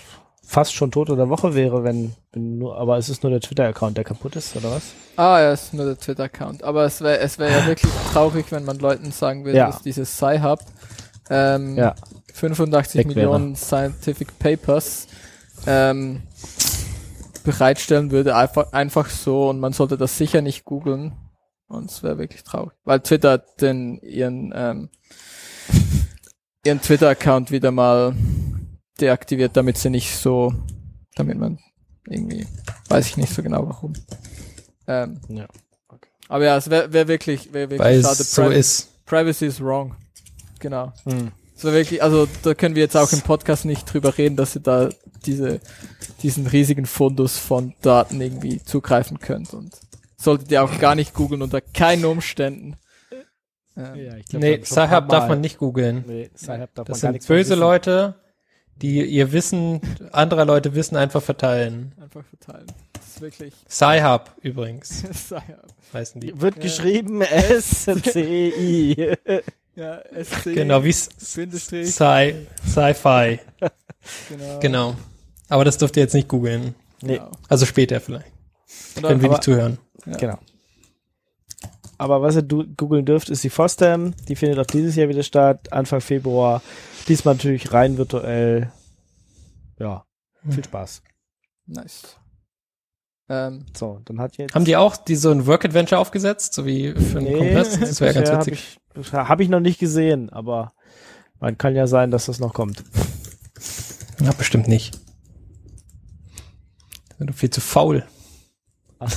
fast 0.51 0.75
schon 0.75 0.91
Tote 0.91 1.15
der 1.15 1.29
Woche 1.29 1.55
wäre, 1.55 1.85
wenn, 1.85 2.13
wenn 2.33 2.59
nur, 2.59 2.77
aber 2.77 2.99
es 2.99 3.09
ist 3.09 3.23
nur 3.23 3.31
der 3.31 3.41
Twitter-Account, 3.41 3.97
der 3.97 4.03
kaputt 4.03 4.35
ist, 4.35 4.57
oder 4.57 4.73
was? 4.73 4.83
Ah, 5.15 5.39
ja, 5.41 5.53
ist 5.53 5.73
nur 5.73 5.85
der 5.87 5.97
Twitter-Account. 5.97 6.65
Aber 6.65 6.85
es 6.85 7.01
wäre 7.01 7.19
es 7.21 7.39
wär 7.39 7.51
ja 7.51 7.67
wirklich 7.69 7.93
traurig, 8.13 8.47
wenn 8.51 8.65
man 8.65 8.79
Leuten 8.81 9.13
sagen 9.13 9.45
würde, 9.45 9.59
Ja. 9.59 9.67
dass 9.69 9.83
dieses 9.83 10.17
Sci-Hub 10.17 10.59
ähm, 11.31 11.77
Ja. 11.77 11.95
85 12.35 12.99
Weg 12.99 13.07
wäre. 13.07 13.15
Millionen 13.15 13.55
Scientific 13.55 14.37
Papers 14.41 15.07
ähm, 15.69 16.23
bereitstellen 17.45 18.11
würde, 18.11 18.35
einfach, 18.35 18.73
einfach 18.73 19.09
so 19.09 19.49
und 19.51 19.61
man 19.61 19.73
sollte 19.73 19.97
das 19.97 20.19
sicher 20.19 20.43
nicht 20.43 20.65
googeln. 20.65 21.13
Und 21.69 21.89
es 21.93 22.03
wäre 22.03 22.19
wirklich 22.19 22.43
traurig. 22.43 22.73
Weil 22.83 22.99
Twitter 23.01 23.39
den 23.39 23.99
ihren, 24.01 24.53
ähm, 24.57 24.89
ihren 26.65 26.81
Twitter-Account 26.81 27.53
wieder 27.53 27.71
mal 27.71 28.15
deaktiviert, 29.01 29.57
damit 29.57 29.79
sie 29.79 29.91
nicht 29.91 30.17
so, 30.17 30.53
damit 31.17 31.39
man 31.39 31.59
irgendwie, 32.09 32.47
weiß 32.89 33.07
ich 33.09 33.17
nicht 33.17 33.33
so 33.35 33.43
genau 33.43 33.67
warum. 33.69 33.93
Ähm, 34.87 35.21
Ja. 35.29 35.47
aber 36.29 36.45
ja, 36.45 36.57
es 36.57 36.71
wäre 36.71 36.93
wär 36.93 37.09
wirklich, 37.09 37.53
wäre 37.53 37.71
wirklich 37.71 37.81
Weil 37.81 38.03
schade. 38.03 38.15
so 38.25 38.43
Privacy- 38.43 38.59
ist. 38.59 39.05
Privacy 39.07 39.47
is 39.47 39.61
wrong. 39.61 39.97
Genau. 40.59 40.93
Hm. 41.05 41.33
Es 41.57 41.65
war 41.65 41.73
wirklich, 41.73 42.03
also 42.03 42.27
da 42.43 42.55
können 42.55 42.75
wir 42.75 42.83
jetzt 42.83 42.97
auch 42.97 43.13
im 43.13 43.21
Podcast 43.21 43.65
nicht 43.67 43.93
drüber 43.93 44.17
reden, 44.17 44.37
dass 44.37 44.55
ihr 44.57 44.63
da 44.63 44.89
diese, 45.27 45.61
diesen 46.23 46.47
riesigen 46.47 46.87
Fundus 46.87 47.37
von 47.37 47.75
Daten 47.83 48.21
irgendwie 48.21 48.63
zugreifen 48.63 49.19
könnt 49.19 49.53
und 49.53 49.75
solltet 50.17 50.51
ihr 50.51 50.63
auch 50.65 50.79
gar 50.79 50.95
nicht 50.95 51.13
googeln 51.13 51.43
unter 51.43 51.61
keinen 51.61 52.05
Umständen. 52.07 52.77
Ähm, 53.77 53.95
Ja, 53.95 54.17
ich 54.17 54.25
glaub, 54.27 54.43
Nee, 54.43 54.59
paar 54.59 55.07
darf 55.07 55.29
man 55.29 55.41
nicht 55.43 55.59
googeln. 55.59 56.05
Nee, 56.07 56.31
Sci-Hub 56.35 56.75
darf 56.75 56.87
Das 56.87 56.87
man 56.87 56.87
gar 56.87 56.95
sind 56.97 57.13
nichts 57.13 57.27
böse 57.27 57.51
wissen. 57.51 57.61
Leute, 57.61 58.15
die 58.83 59.05
ihr 59.05 59.33
Wissen, 59.33 59.81
anderer 60.13 60.45
Leute 60.45 60.75
Wissen 60.75 60.97
einfach 60.97 61.23
verteilen. 61.23 61.93
Einfach 62.01 62.25
verteilen. 62.25 62.67
Das 62.93 63.07
ist 63.09 63.21
wirklich. 63.21 63.55
Sci-Hub 63.69 64.31
übrigens, 64.43 65.03
ja, 65.31 65.43
heißen 65.93 66.21
die. 66.21 66.41
Wird 66.41 66.57
Ja. 66.57 66.63
geschrieben 66.63 67.21
S-C-I. 67.23 68.95
ja 69.77 70.01
SC, 70.23 70.55
Genau, 70.55 70.83
wie 70.85 70.91
S- 70.91 71.09
Bindestrich, 71.35 71.89
Sci, 71.95 72.35
Sci-Fi. 72.67 73.39
genau. 74.29 74.59
Genau. 74.61 74.97
Aber 75.49 75.65
das 75.65 75.79
dürft 75.79 75.97
ihr 75.97 76.03
jetzt 76.03 76.15
nicht 76.15 76.29
googeln. 76.29 76.75
Nee, 77.03 77.17
Genau. 77.17 77.31
Also 77.49 77.67
später 77.67 78.01
vielleicht, 78.01 78.27
Und 78.97 79.03
wenn 79.05 79.21
wir 79.21 79.27
aber- 79.29 79.37
nicht 79.37 79.45
zuhören. 79.45 79.79
ja. 80.07 80.17
genau. 80.17 80.39
Aber 81.99 82.23
was 82.23 82.35
ihr 82.37 82.43
googeln 82.43 83.05
dürft, 83.05 83.29
ist 83.29 83.45
die 83.45 83.51
FOSDEM. 83.51 84.15
Die 84.27 84.35
findet 84.35 84.59
auch 84.59 84.65
dieses 84.67 84.97
Jahr 84.97 85.11
wieder 85.11 85.23
statt, 85.23 85.71
Anfang 85.71 86.01
Februar. 86.01 86.63
Diesmal 87.11 87.35
natürlich 87.35 87.73
rein 87.73 87.99
virtuell. 87.99 88.71
Ja, 89.81 90.05
Hm. 90.43 90.53
viel 90.53 90.65
Spaß. 90.65 91.03
Nice. 91.67 92.17
Ähm, 93.29 93.67
So, 93.77 94.01
dann 94.05 94.21
hat 94.21 94.37
jetzt... 94.39 94.55
Haben 94.55 94.65
die 94.65 94.77
auch 94.77 94.97
die 94.97 95.17
so 95.17 95.31
ein 95.31 95.45
Work-Adventure 95.47 96.01
aufgesetzt, 96.01 96.55
so 96.55 96.65
wie 96.67 96.93
für 96.93 97.19
einen 97.19 97.37
Kongress? 97.37 97.79
Das 97.81 98.01
wäre 98.01 98.15
ganz 98.15 98.31
Habe 98.31 98.47
witzig. 98.47 98.79
ich, 98.95 99.13
hab 99.13 99.41
ich 99.41 99.49
noch 99.49 99.61
nicht 99.61 99.79
gesehen, 99.81 100.31
aber 100.31 100.73
man 101.41 101.59
kann 101.59 101.75
ja 101.75 101.87
sein, 101.89 102.11
dass 102.13 102.27
das 102.27 102.39
noch 102.39 102.55
kommt. 102.55 102.85
Ja, 104.21 104.31
bestimmt 104.33 104.69
nicht. 104.69 104.99
Sind 107.19 107.29
doch 107.31 107.35
viel 107.35 107.51
zu 107.51 107.61
faul. 107.61 108.07
Ach, 109.01 109.13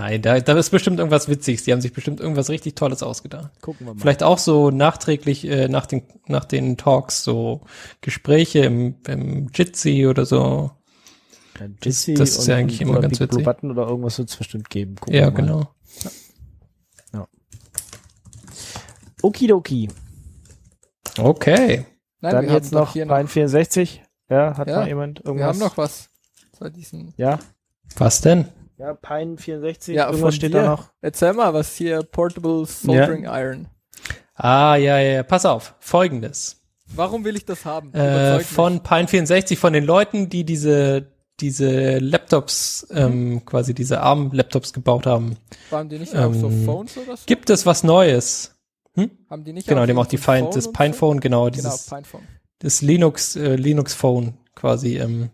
Nein, 0.00 0.22
da, 0.22 0.38
da 0.38 0.56
ist 0.56 0.70
bestimmt 0.70 1.00
irgendwas 1.00 1.28
Witziges. 1.28 1.64
Die 1.64 1.72
haben 1.72 1.80
sich 1.80 1.92
bestimmt 1.92 2.20
irgendwas 2.20 2.50
richtig 2.50 2.76
Tolles 2.76 3.02
ausgedacht. 3.02 3.50
gucken 3.60 3.84
wir 3.86 3.94
mal. 3.94 4.00
Vielleicht 4.00 4.22
auch 4.22 4.38
so 4.38 4.70
nachträglich 4.70 5.44
äh, 5.44 5.66
nach, 5.68 5.86
den, 5.86 6.04
nach 6.26 6.44
den 6.44 6.76
Talks 6.76 7.24
so 7.24 7.62
Gespräche 8.00 8.60
im, 8.60 8.94
im 9.08 9.48
Jitsi 9.52 10.06
oder 10.06 10.24
so. 10.24 10.70
Ja, 11.58 11.66
Jitsi 11.82 12.14
das 12.14 12.38
ist 12.38 12.46
ja 12.46 12.54
eigentlich 12.54 12.80
immer 12.80 13.00
ganz 13.00 13.18
Big 13.18 13.28
Blue 13.30 13.40
witzig. 13.40 13.44
Button 13.44 13.70
oder 13.72 13.88
irgendwas 13.88 14.16
wird 14.18 14.30
es 14.30 14.36
bestimmt 14.36 14.70
geben. 14.70 14.94
Gucken 14.94 15.14
Ja, 15.14 15.22
wir 15.26 15.30
mal. 15.32 15.36
genau. 15.36 15.68
Okidoki. 19.22 19.88
Okay. 21.18 21.86
nein, 22.20 22.32
Dann 22.34 22.46
wir 22.46 22.52
jetzt 22.52 22.72
noch 22.72 22.92
hier 22.92 23.10
Rhein 23.10 23.26
64. 23.26 24.02
Ja, 24.30 24.56
hat 24.56 24.68
Ja, 24.68 24.76
mal 24.76 24.86
jemand 24.88 25.18
irgendwas? 25.24 25.38
Wir 25.38 25.46
haben 25.46 25.58
noch 25.58 25.76
was. 25.76 26.08
Bei 26.60 26.70
diesen. 26.70 27.14
Ja, 27.16 27.38
Was 27.96 28.20
denn? 28.20 28.46
Ja, 28.78 28.94
Pine 28.94 29.36
64. 29.36 29.94
Ja, 29.94 30.04
irgendwas 30.06 30.20
von 30.20 30.32
steht 30.32 30.54
dir. 30.54 30.62
da 30.62 30.70
noch. 30.70 30.90
Erzähl 31.00 31.32
mal, 31.32 31.52
was 31.54 31.74
hier 31.76 32.02
Portable 32.02 32.64
Soldering 32.66 33.24
Iron. 33.24 33.66
Ah, 34.34 34.76
ja, 34.76 34.98
ja, 34.98 35.12
ja. 35.14 35.22
Pass 35.24 35.44
auf. 35.44 35.74
Folgendes. 35.80 36.56
Warum 36.94 37.24
will 37.24 37.36
ich 37.36 37.44
das 37.44 37.64
haben? 37.64 37.92
Äh, 37.92 38.40
von 38.40 38.82
Pine 38.82 39.08
64, 39.08 39.58
von 39.58 39.72
den 39.74 39.84
Leuten, 39.84 40.30
die 40.30 40.44
diese, 40.44 41.06
diese 41.40 41.98
Laptops, 41.98 42.86
ähm, 42.90 43.44
quasi 43.44 43.74
diese 43.74 44.00
ARM-Laptops 44.00 44.72
gebaut 44.72 45.06
haben, 45.06 45.36
Waren 45.70 45.88
die 45.90 45.98
nicht 45.98 46.16
auch 46.16 46.32
so 46.32 46.46
ähm, 46.46 46.64
Phones 46.64 46.96
oder 46.96 47.16
so? 47.16 47.22
gibt 47.26 47.50
es 47.50 47.66
was 47.66 47.82
Neues. 47.84 48.54
Haben 49.30 49.44
die 49.44 49.52
nicht 49.52 49.68
Genau, 49.68 49.82
auch 49.82 49.86
dem 49.86 49.96
so 49.96 50.02
auch 50.02 50.06
die 50.06 50.16
Phone 50.18 50.50
das 50.50 50.72
Pinephone, 50.72 51.20
genau, 51.20 51.44
So? 51.44 51.50
dieses 51.50 51.84
Genau, 51.84 51.96
Pinephone. 51.96 52.22
das 52.60 52.80
Linux, 52.80 53.36
äh, 53.36 53.54
Linux 53.56 53.94
Phone 53.94 54.34
quasi. 54.54 54.96
Ähm, 54.98 55.30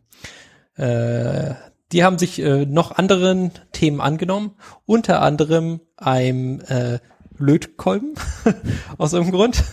äh, 0.76 1.54
die 1.92 2.04
haben 2.04 2.18
sich 2.18 2.40
äh, 2.40 2.66
noch 2.66 2.92
anderen 2.92 3.52
Themen 3.72 4.00
angenommen, 4.00 4.52
unter 4.86 5.22
anderem 5.22 5.80
einem 5.96 6.60
äh, 6.62 6.98
Lötkolben 7.38 8.14
aus 8.98 9.12
irgendeinem 9.12 9.38
Grund. 9.38 9.64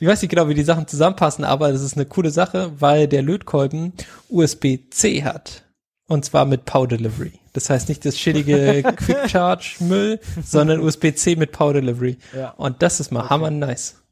Ich 0.00 0.08
weiß 0.08 0.22
nicht 0.22 0.30
genau, 0.30 0.48
wie 0.48 0.54
die 0.54 0.64
Sachen 0.64 0.86
zusammenpassen, 0.86 1.44
aber 1.44 1.72
das 1.72 1.82
ist 1.82 1.96
eine 1.96 2.06
coole 2.06 2.30
Sache, 2.30 2.72
weil 2.78 3.08
der 3.08 3.22
Lötkolben 3.22 3.92
USB-C 4.28 5.24
hat. 5.24 5.62
Und 6.06 6.24
zwar 6.24 6.44
mit 6.44 6.66
Power 6.66 6.86
Delivery. 6.86 7.32
Das 7.54 7.70
heißt 7.70 7.88
nicht 7.88 8.04
das 8.04 8.18
schädige 8.18 8.82
Quick 8.96 9.30
Charge 9.30 9.76
Müll, 9.80 10.20
sondern 10.44 10.80
USB-C 10.80 11.36
mit 11.36 11.52
Power 11.52 11.72
Delivery. 11.72 12.18
Ja. 12.36 12.50
Und 12.50 12.82
das 12.82 13.00
ist 13.00 13.10
mal 13.10 13.30
hammer 13.30 13.50
nice. 13.50 14.02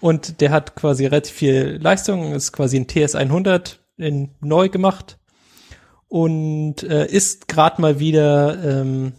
Und 0.00 0.40
der 0.40 0.50
hat 0.50 0.74
quasi 0.74 1.06
relativ 1.06 1.34
viel 1.34 1.78
Leistung, 1.80 2.32
ist 2.32 2.52
quasi 2.52 2.76
ein 2.76 2.86
TS100 2.86 3.76
in 3.96 4.30
neu 4.40 4.68
gemacht 4.68 5.18
und 6.08 6.82
äh, 6.82 7.06
ist 7.06 7.48
gerade 7.48 7.80
mal 7.80 7.98
wieder 8.00 8.80
ähm, 8.80 9.12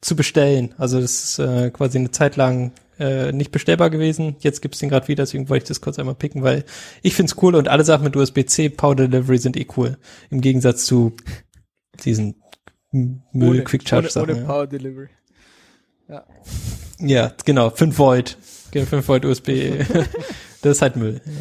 zu 0.00 0.16
bestellen. 0.16 0.74
Also 0.78 1.00
das 1.00 1.24
ist 1.24 1.38
äh, 1.38 1.70
quasi 1.70 1.98
eine 1.98 2.10
Zeit 2.10 2.36
lang 2.36 2.72
äh, 2.98 3.32
nicht 3.32 3.52
bestellbar 3.52 3.90
gewesen. 3.90 4.36
Jetzt 4.40 4.60
gibt's 4.62 4.78
den 4.78 4.88
gerade 4.88 5.08
wieder, 5.08 5.24
deswegen 5.24 5.48
wollte 5.48 5.64
ich 5.64 5.68
das 5.68 5.80
kurz 5.80 5.98
einmal 5.98 6.14
picken, 6.14 6.42
weil 6.42 6.64
ich 7.02 7.14
find's 7.14 7.36
cool 7.42 7.54
und 7.54 7.68
alle 7.68 7.84
Sachen 7.84 8.04
mit 8.04 8.16
USB-C 8.16 8.70
Power 8.70 8.96
Delivery 8.96 9.38
sind 9.38 9.56
eh 9.56 9.66
cool. 9.76 9.98
Im 10.30 10.40
Gegensatz 10.40 10.84
zu 10.86 11.14
diesen 12.04 12.42
Müll 12.92 13.20
Ohne- 13.50 13.64
Quick 13.64 13.88
Charge 13.88 14.06
ohne, 14.06 14.10
Sachen. 14.12 14.30
ohne 14.30 14.40
ja. 14.40 14.46
Power 14.46 14.66
Delivery. 14.66 15.08
Ja. 16.08 16.24
Ja, 16.98 17.32
genau, 17.44 17.70
5 17.70 17.98
Volt. 17.98 18.36
Genau, 18.72 18.86
5 18.86 19.08
Volt 19.08 19.24
USB. 19.24 19.48
das 20.62 20.76
ist 20.76 20.82
halt 20.82 20.96
Müll. 20.96 21.20
Ja. 21.24 21.32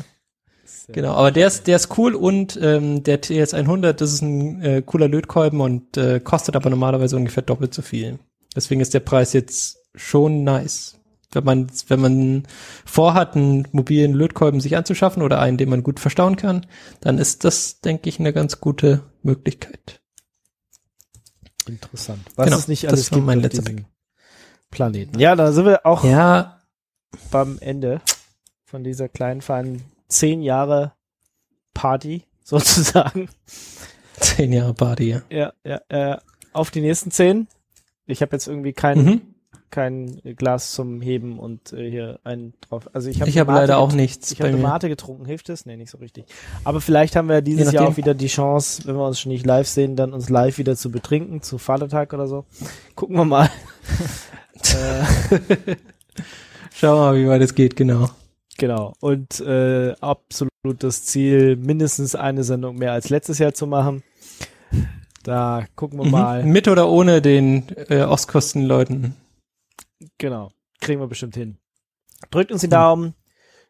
Genau, 0.93 1.13
aber 1.13 1.31
der 1.31 1.47
ist, 1.47 1.67
der 1.67 1.75
ist 1.75 1.97
cool 1.97 2.15
und 2.15 2.57
ähm, 2.61 3.03
der 3.03 3.21
TS100, 3.21 3.93
das 3.93 4.13
ist 4.13 4.21
ein 4.21 4.61
äh, 4.61 4.81
cooler 4.81 5.07
Lötkolben 5.07 5.61
und 5.61 5.97
äh, 5.97 6.19
kostet 6.19 6.55
aber 6.55 6.69
normalerweise 6.69 7.15
ungefähr 7.15 7.43
doppelt 7.43 7.73
so 7.73 7.81
viel. 7.81 8.19
Deswegen 8.55 8.81
ist 8.81 8.93
der 8.93 9.01
Preis 9.01 9.33
jetzt 9.33 9.77
schon 9.95 10.43
nice. 10.43 10.95
Wenn 11.31 11.43
man, 11.43 11.67
wenn 11.87 11.99
man 11.99 12.47
vorhat, 12.85 13.35
einen 13.35 13.67
mobilen 13.71 14.13
Lötkolben 14.13 14.61
sich 14.61 14.75
anzuschaffen 14.75 15.21
oder 15.21 15.39
einen, 15.39 15.57
den 15.57 15.69
man 15.69 15.83
gut 15.83 15.99
verstauen 15.99 16.37
kann, 16.37 16.65
dann 17.01 17.19
ist 17.19 17.45
das, 17.45 17.81
denke 17.81 18.09
ich, 18.09 18.19
eine 18.19 18.33
ganz 18.33 18.59
gute 18.59 19.03
Möglichkeit. 19.21 20.01
Interessant. 21.67 22.21
Was 22.35 22.45
Genau, 22.45 22.57
es 22.57 22.67
nicht 22.67 22.85
das 22.85 22.93
alles 22.93 23.11
war 23.11 23.17
gibt 23.17 23.27
mein 23.27 23.41
letzter 23.41 23.61
diesem 23.61 23.85
Planeten. 24.71 25.19
Ja, 25.19 25.35
da 25.35 25.51
sind 25.51 25.65
wir 25.65 25.85
auch 25.85 26.03
Ja, 26.03 26.61
beim 27.29 27.57
Ende 27.59 28.01
von 28.65 28.83
dieser 28.83 29.07
kleinen, 29.07 29.41
feinen 29.41 29.83
zehn 30.09 30.41
Jahre 30.41 30.91
Party 31.73 32.23
sozusagen. 32.43 33.29
zehn 34.19 34.51
Jahre 34.51 34.73
Party, 34.73 35.09
ja. 35.11 35.21
Ja, 35.29 35.53
ja, 35.63 35.81
äh, 36.13 36.17
auf 36.51 36.71
die 36.71 36.81
nächsten 36.81 37.11
zehn. 37.11 37.47
Ich 38.05 38.21
habe 38.21 38.35
jetzt 38.35 38.47
irgendwie 38.47 38.73
kein, 38.73 38.97
Mhm. 39.05 39.21
kein 39.69 40.19
Glas 40.35 40.71
zum 40.71 40.99
Heben 40.99 41.37
und 41.37 41.73
äh, 41.73 41.87
hier 41.89 42.19
einen 42.23 42.53
drauf. 42.61 42.89
Also 42.93 43.07
ich 43.07 43.21
habe 43.21 43.29
Ich 43.29 43.37
habe 43.37 43.53
leider 43.53 43.77
auch 43.77 43.93
nichts 43.93 44.31
Ich 44.31 44.41
habe. 44.41 44.57
Mate 44.57 44.89
getrunken, 44.89 45.25
hilft 45.25 45.47
es? 45.49 45.67
Nee, 45.67 45.77
nicht 45.77 45.91
so 45.91 45.99
richtig. 45.99 46.25
Aber 46.63 46.81
vielleicht 46.81 47.15
haben 47.15 47.29
wir 47.29 47.41
dieses 47.41 47.71
Jahr 47.71 47.87
auch 47.87 47.97
wieder 47.97 48.15
die 48.15 48.25
Chance, 48.27 48.81
wenn 48.87 48.95
wir 48.95 49.05
uns 49.05 49.19
schon 49.19 49.31
nicht 49.31 49.45
live 49.45 49.67
sehen, 49.67 49.95
dann 49.95 50.11
uns 50.13 50.27
live 50.29 50.57
wieder 50.57 50.75
zu 50.75 50.89
betrinken, 50.89 51.43
zu 51.43 51.59
Vatertag 51.59 52.11
oder 52.13 52.27
so. 52.27 52.45
Gucken 52.95 53.15
wir 53.15 53.25
mal. 53.25 53.45
äh, 54.73 55.75
Schau 56.73 56.97
mal, 56.97 57.15
wie 57.15 57.27
weit 57.27 57.41
es 57.43 57.53
geht, 57.53 57.75
genau. 57.75 58.09
Genau. 58.59 58.93
Und 58.99 59.39
äh, 59.39 59.93
absolut 60.01 60.51
das 60.79 61.03
Ziel, 61.05 61.55
mindestens 61.55 62.13
eine 62.13 62.43
Sendung 62.43 62.75
mehr 62.77 62.91
als 62.91 63.09
letztes 63.09 63.39
Jahr 63.39 63.53
zu 63.53 63.65
machen. 63.65 64.03
Da 65.23 65.65
gucken 65.75 65.97
wir 65.99 66.05
Mhm. 66.05 66.11
mal. 66.11 66.43
Mit 66.43 66.67
oder 66.67 66.89
ohne 66.89 67.21
den 67.21 67.65
äh, 67.89 68.03
Ostkostenleuten. 68.03 69.15
Genau. 70.17 70.51
Kriegen 70.79 71.01
wir 71.01 71.07
bestimmt 71.07 71.35
hin. 71.35 71.57
Drückt 72.31 72.51
uns 72.51 72.61
die 72.61 72.69
Daumen. 72.69 73.15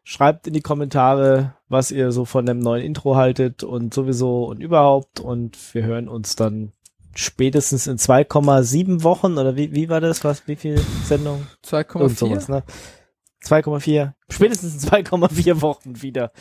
Schreibt 0.04 0.46
in 0.46 0.54
die 0.54 0.60
Kommentare, 0.62 1.54
was 1.68 1.90
ihr 1.90 2.10
so 2.12 2.24
von 2.24 2.46
dem 2.46 2.58
neuen 2.58 2.84
Intro 2.84 3.16
haltet 3.16 3.62
und 3.62 3.92
sowieso 3.92 4.44
und 4.44 4.60
überhaupt. 4.60 5.20
Und 5.20 5.56
wir 5.74 5.84
hören 5.84 6.08
uns 6.08 6.36
dann 6.36 6.72
spätestens 7.14 7.86
in 7.86 7.98
2,7 7.98 9.02
Wochen 9.02 9.36
oder 9.38 9.56
wie, 9.56 9.72
wie 9.74 9.88
war 9.88 10.00
das? 10.00 10.24
Was? 10.24 10.46
Wie 10.48 10.56
viel 10.56 10.78
Sendung? 11.04 11.46
Irgend 11.64 11.90
2,4. 11.90 12.08
sowas, 12.16 12.48
ne? 12.48 12.62
2,4. 13.44 14.12
Spätestens 14.28 14.84
in 14.84 14.90
2,4 14.90 15.60
Wochen 15.60 16.02
wieder. 16.02 16.32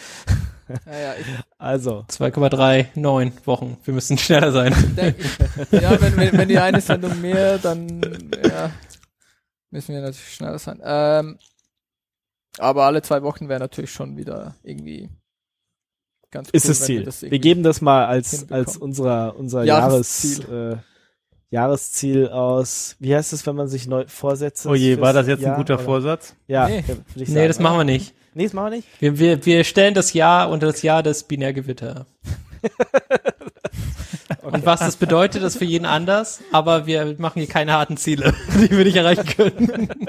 Ja, 0.86 1.00
ja, 1.00 1.14
ich, 1.16 1.26
Also, 1.58 2.06
2,39 2.10 3.48
Wochen. 3.48 3.78
Wir 3.84 3.94
müssen 3.94 4.18
schneller 4.18 4.52
sein. 4.52 4.74
denk, 4.96 5.18
ja 5.72 6.00
wenn, 6.00 6.16
wenn, 6.18 6.38
wenn 6.38 6.48
die 6.50 6.60
eine 6.60 6.82
Sendung 6.82 7.20
mehr, 7.22 7.58
dann 7.58 8.02
ja, 8.48 8.72
müssen 9.72 9.96
wir 9.96 10.02
natürlich 10.02 10.36
schneller 10.36 10.60
sein. 10.60 10.80
Ähm, 10.84 11.40
aber 12.60 12.86
alle 12.86 13.02
zwei 13.02 13.24
Wochen 13.24 13.50
wäre 13.50 13.60
natürlich 13.60 13.92
schon 13.92 14.18
wieder 14.18 14.56
irgendwie 14.64 15.10
ganz 16.32 16.50
cool, 16.50 16.52
ist 16.54 16.70
das 16.70 16.82
Ziel. 16.82 17.04
das 17.04 17.22
Wir, 17.22 17.40
geben 17.40 17.64
das 17.64 17.82
mal 17.82 18.06
als, 18.06 18.52
als 18.52 18.78
unserer, 18.78 19.36
unser 19.38 19.64
Jahres, 19.64 20.24
Jahresziel. 20.24 20.74
äh, 20.74 20.89
Jahresziel 21.52 22.30
aus. 22.30 22.96
Wie 23.00 23.16
heißt 23.16 23.34
es, 23.34 23.46
wenn 23.48 23.56
man 23.56 23.68
sich 23.68 23.88
neu 23.88 24.06
Vorsätze 24.08 24.70
Oh 24.70 24.76
je, 24.76 25.00
war 25.02 25.14
das 25.14 25.28
jetzt 25.28 25.40
ein 25.40 25.48
Jahr, 25.48 25.56
guter 25.58 25.76
oder? 25.76 25.84
Vorsatz? 25.84 26.36
Ja, 26.48 26.68
Nee. 26.68 26.84
Nee, 27.16 27.26
sagen, 27.26 27.48
das 27.48 27.60
machen 27.60 27.78
wir 27.78 27.84
nicht. 27.84 28.14
Nee, 28.36 28.44
das 28.44 28.54
machen 28.54 28.72
wir 28.72 28.78
nicht. 28.78 28.88
Wir, 29.00 29.18
wir, 29.18 29.46
wir 29.46 29.64
stellen 29.64 29.96
das 29.96 30.14
Jahr 30.14 30.50
unter 30.50 30.68
das 30.68 30.84
Jahr 30.84 31.02
des 31.02 31.24
Binärgewitter. 31.24 32.06
Und 34.42 34.66
was 34.66 34.80
das 34.80 34.96
bedeutet, 34.96 35.44
ist 35.44 35.58
für 35.58 35.66
jeden 35.66 35.86
anders, 35.86 36.42
aber 36.52 36.86
wir 36.86 37.16
machen 37.18 37.40
hier 37.40 37.48
keine 37.48 37.74
harten 37.74 37.98
Ziele, 37.98 38.34
die 38.54 38.70
wir 38.72 38.84
nicht 38.84 38.96
erreichen 38.96 39.26
können. 39.26 40.08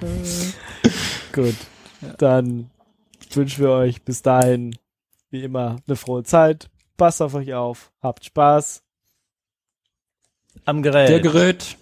Gut. 1.32 1.54
Dann 2.18 2.70
wünschen 3.32 3.64
wir 3.64 3.70
euch 3.70 4.02
bis 4.02 4.22
dahin, 4.22 4.76
wie 5.30 5.42
immer, 5.42 5.76
eine 5.86 5.96
frohe 5.96 6.22
Zeit. 6.22 6.68
Passt 6.96 7.20
auf 7.22 7.34
euch 7.34 7.54
auf. 7.54 7.90
Habt 8.02 8.24
Spaß. 8.24 8.83
Am 10.64 10.82
Gerät. 10.82 11.08
Der 11.08 11.20
Gerät. 11.20 11.76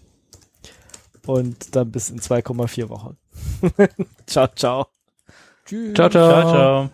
Und 1.26 1.76
dann 1.76 1.90
bis 1.92 2.10
in 2.10 2.18
2,4 2.20 2.88
Wochen. 2.88 3.16
ciao, 4.26 4.48
ciao. 4.48 4.86
Tschüss. 5.66 5.94
Ciao, 5.94 6.08
ciao. 6.08 6.28
ciao, 6.30 6.50
ciao. 6.50 6.90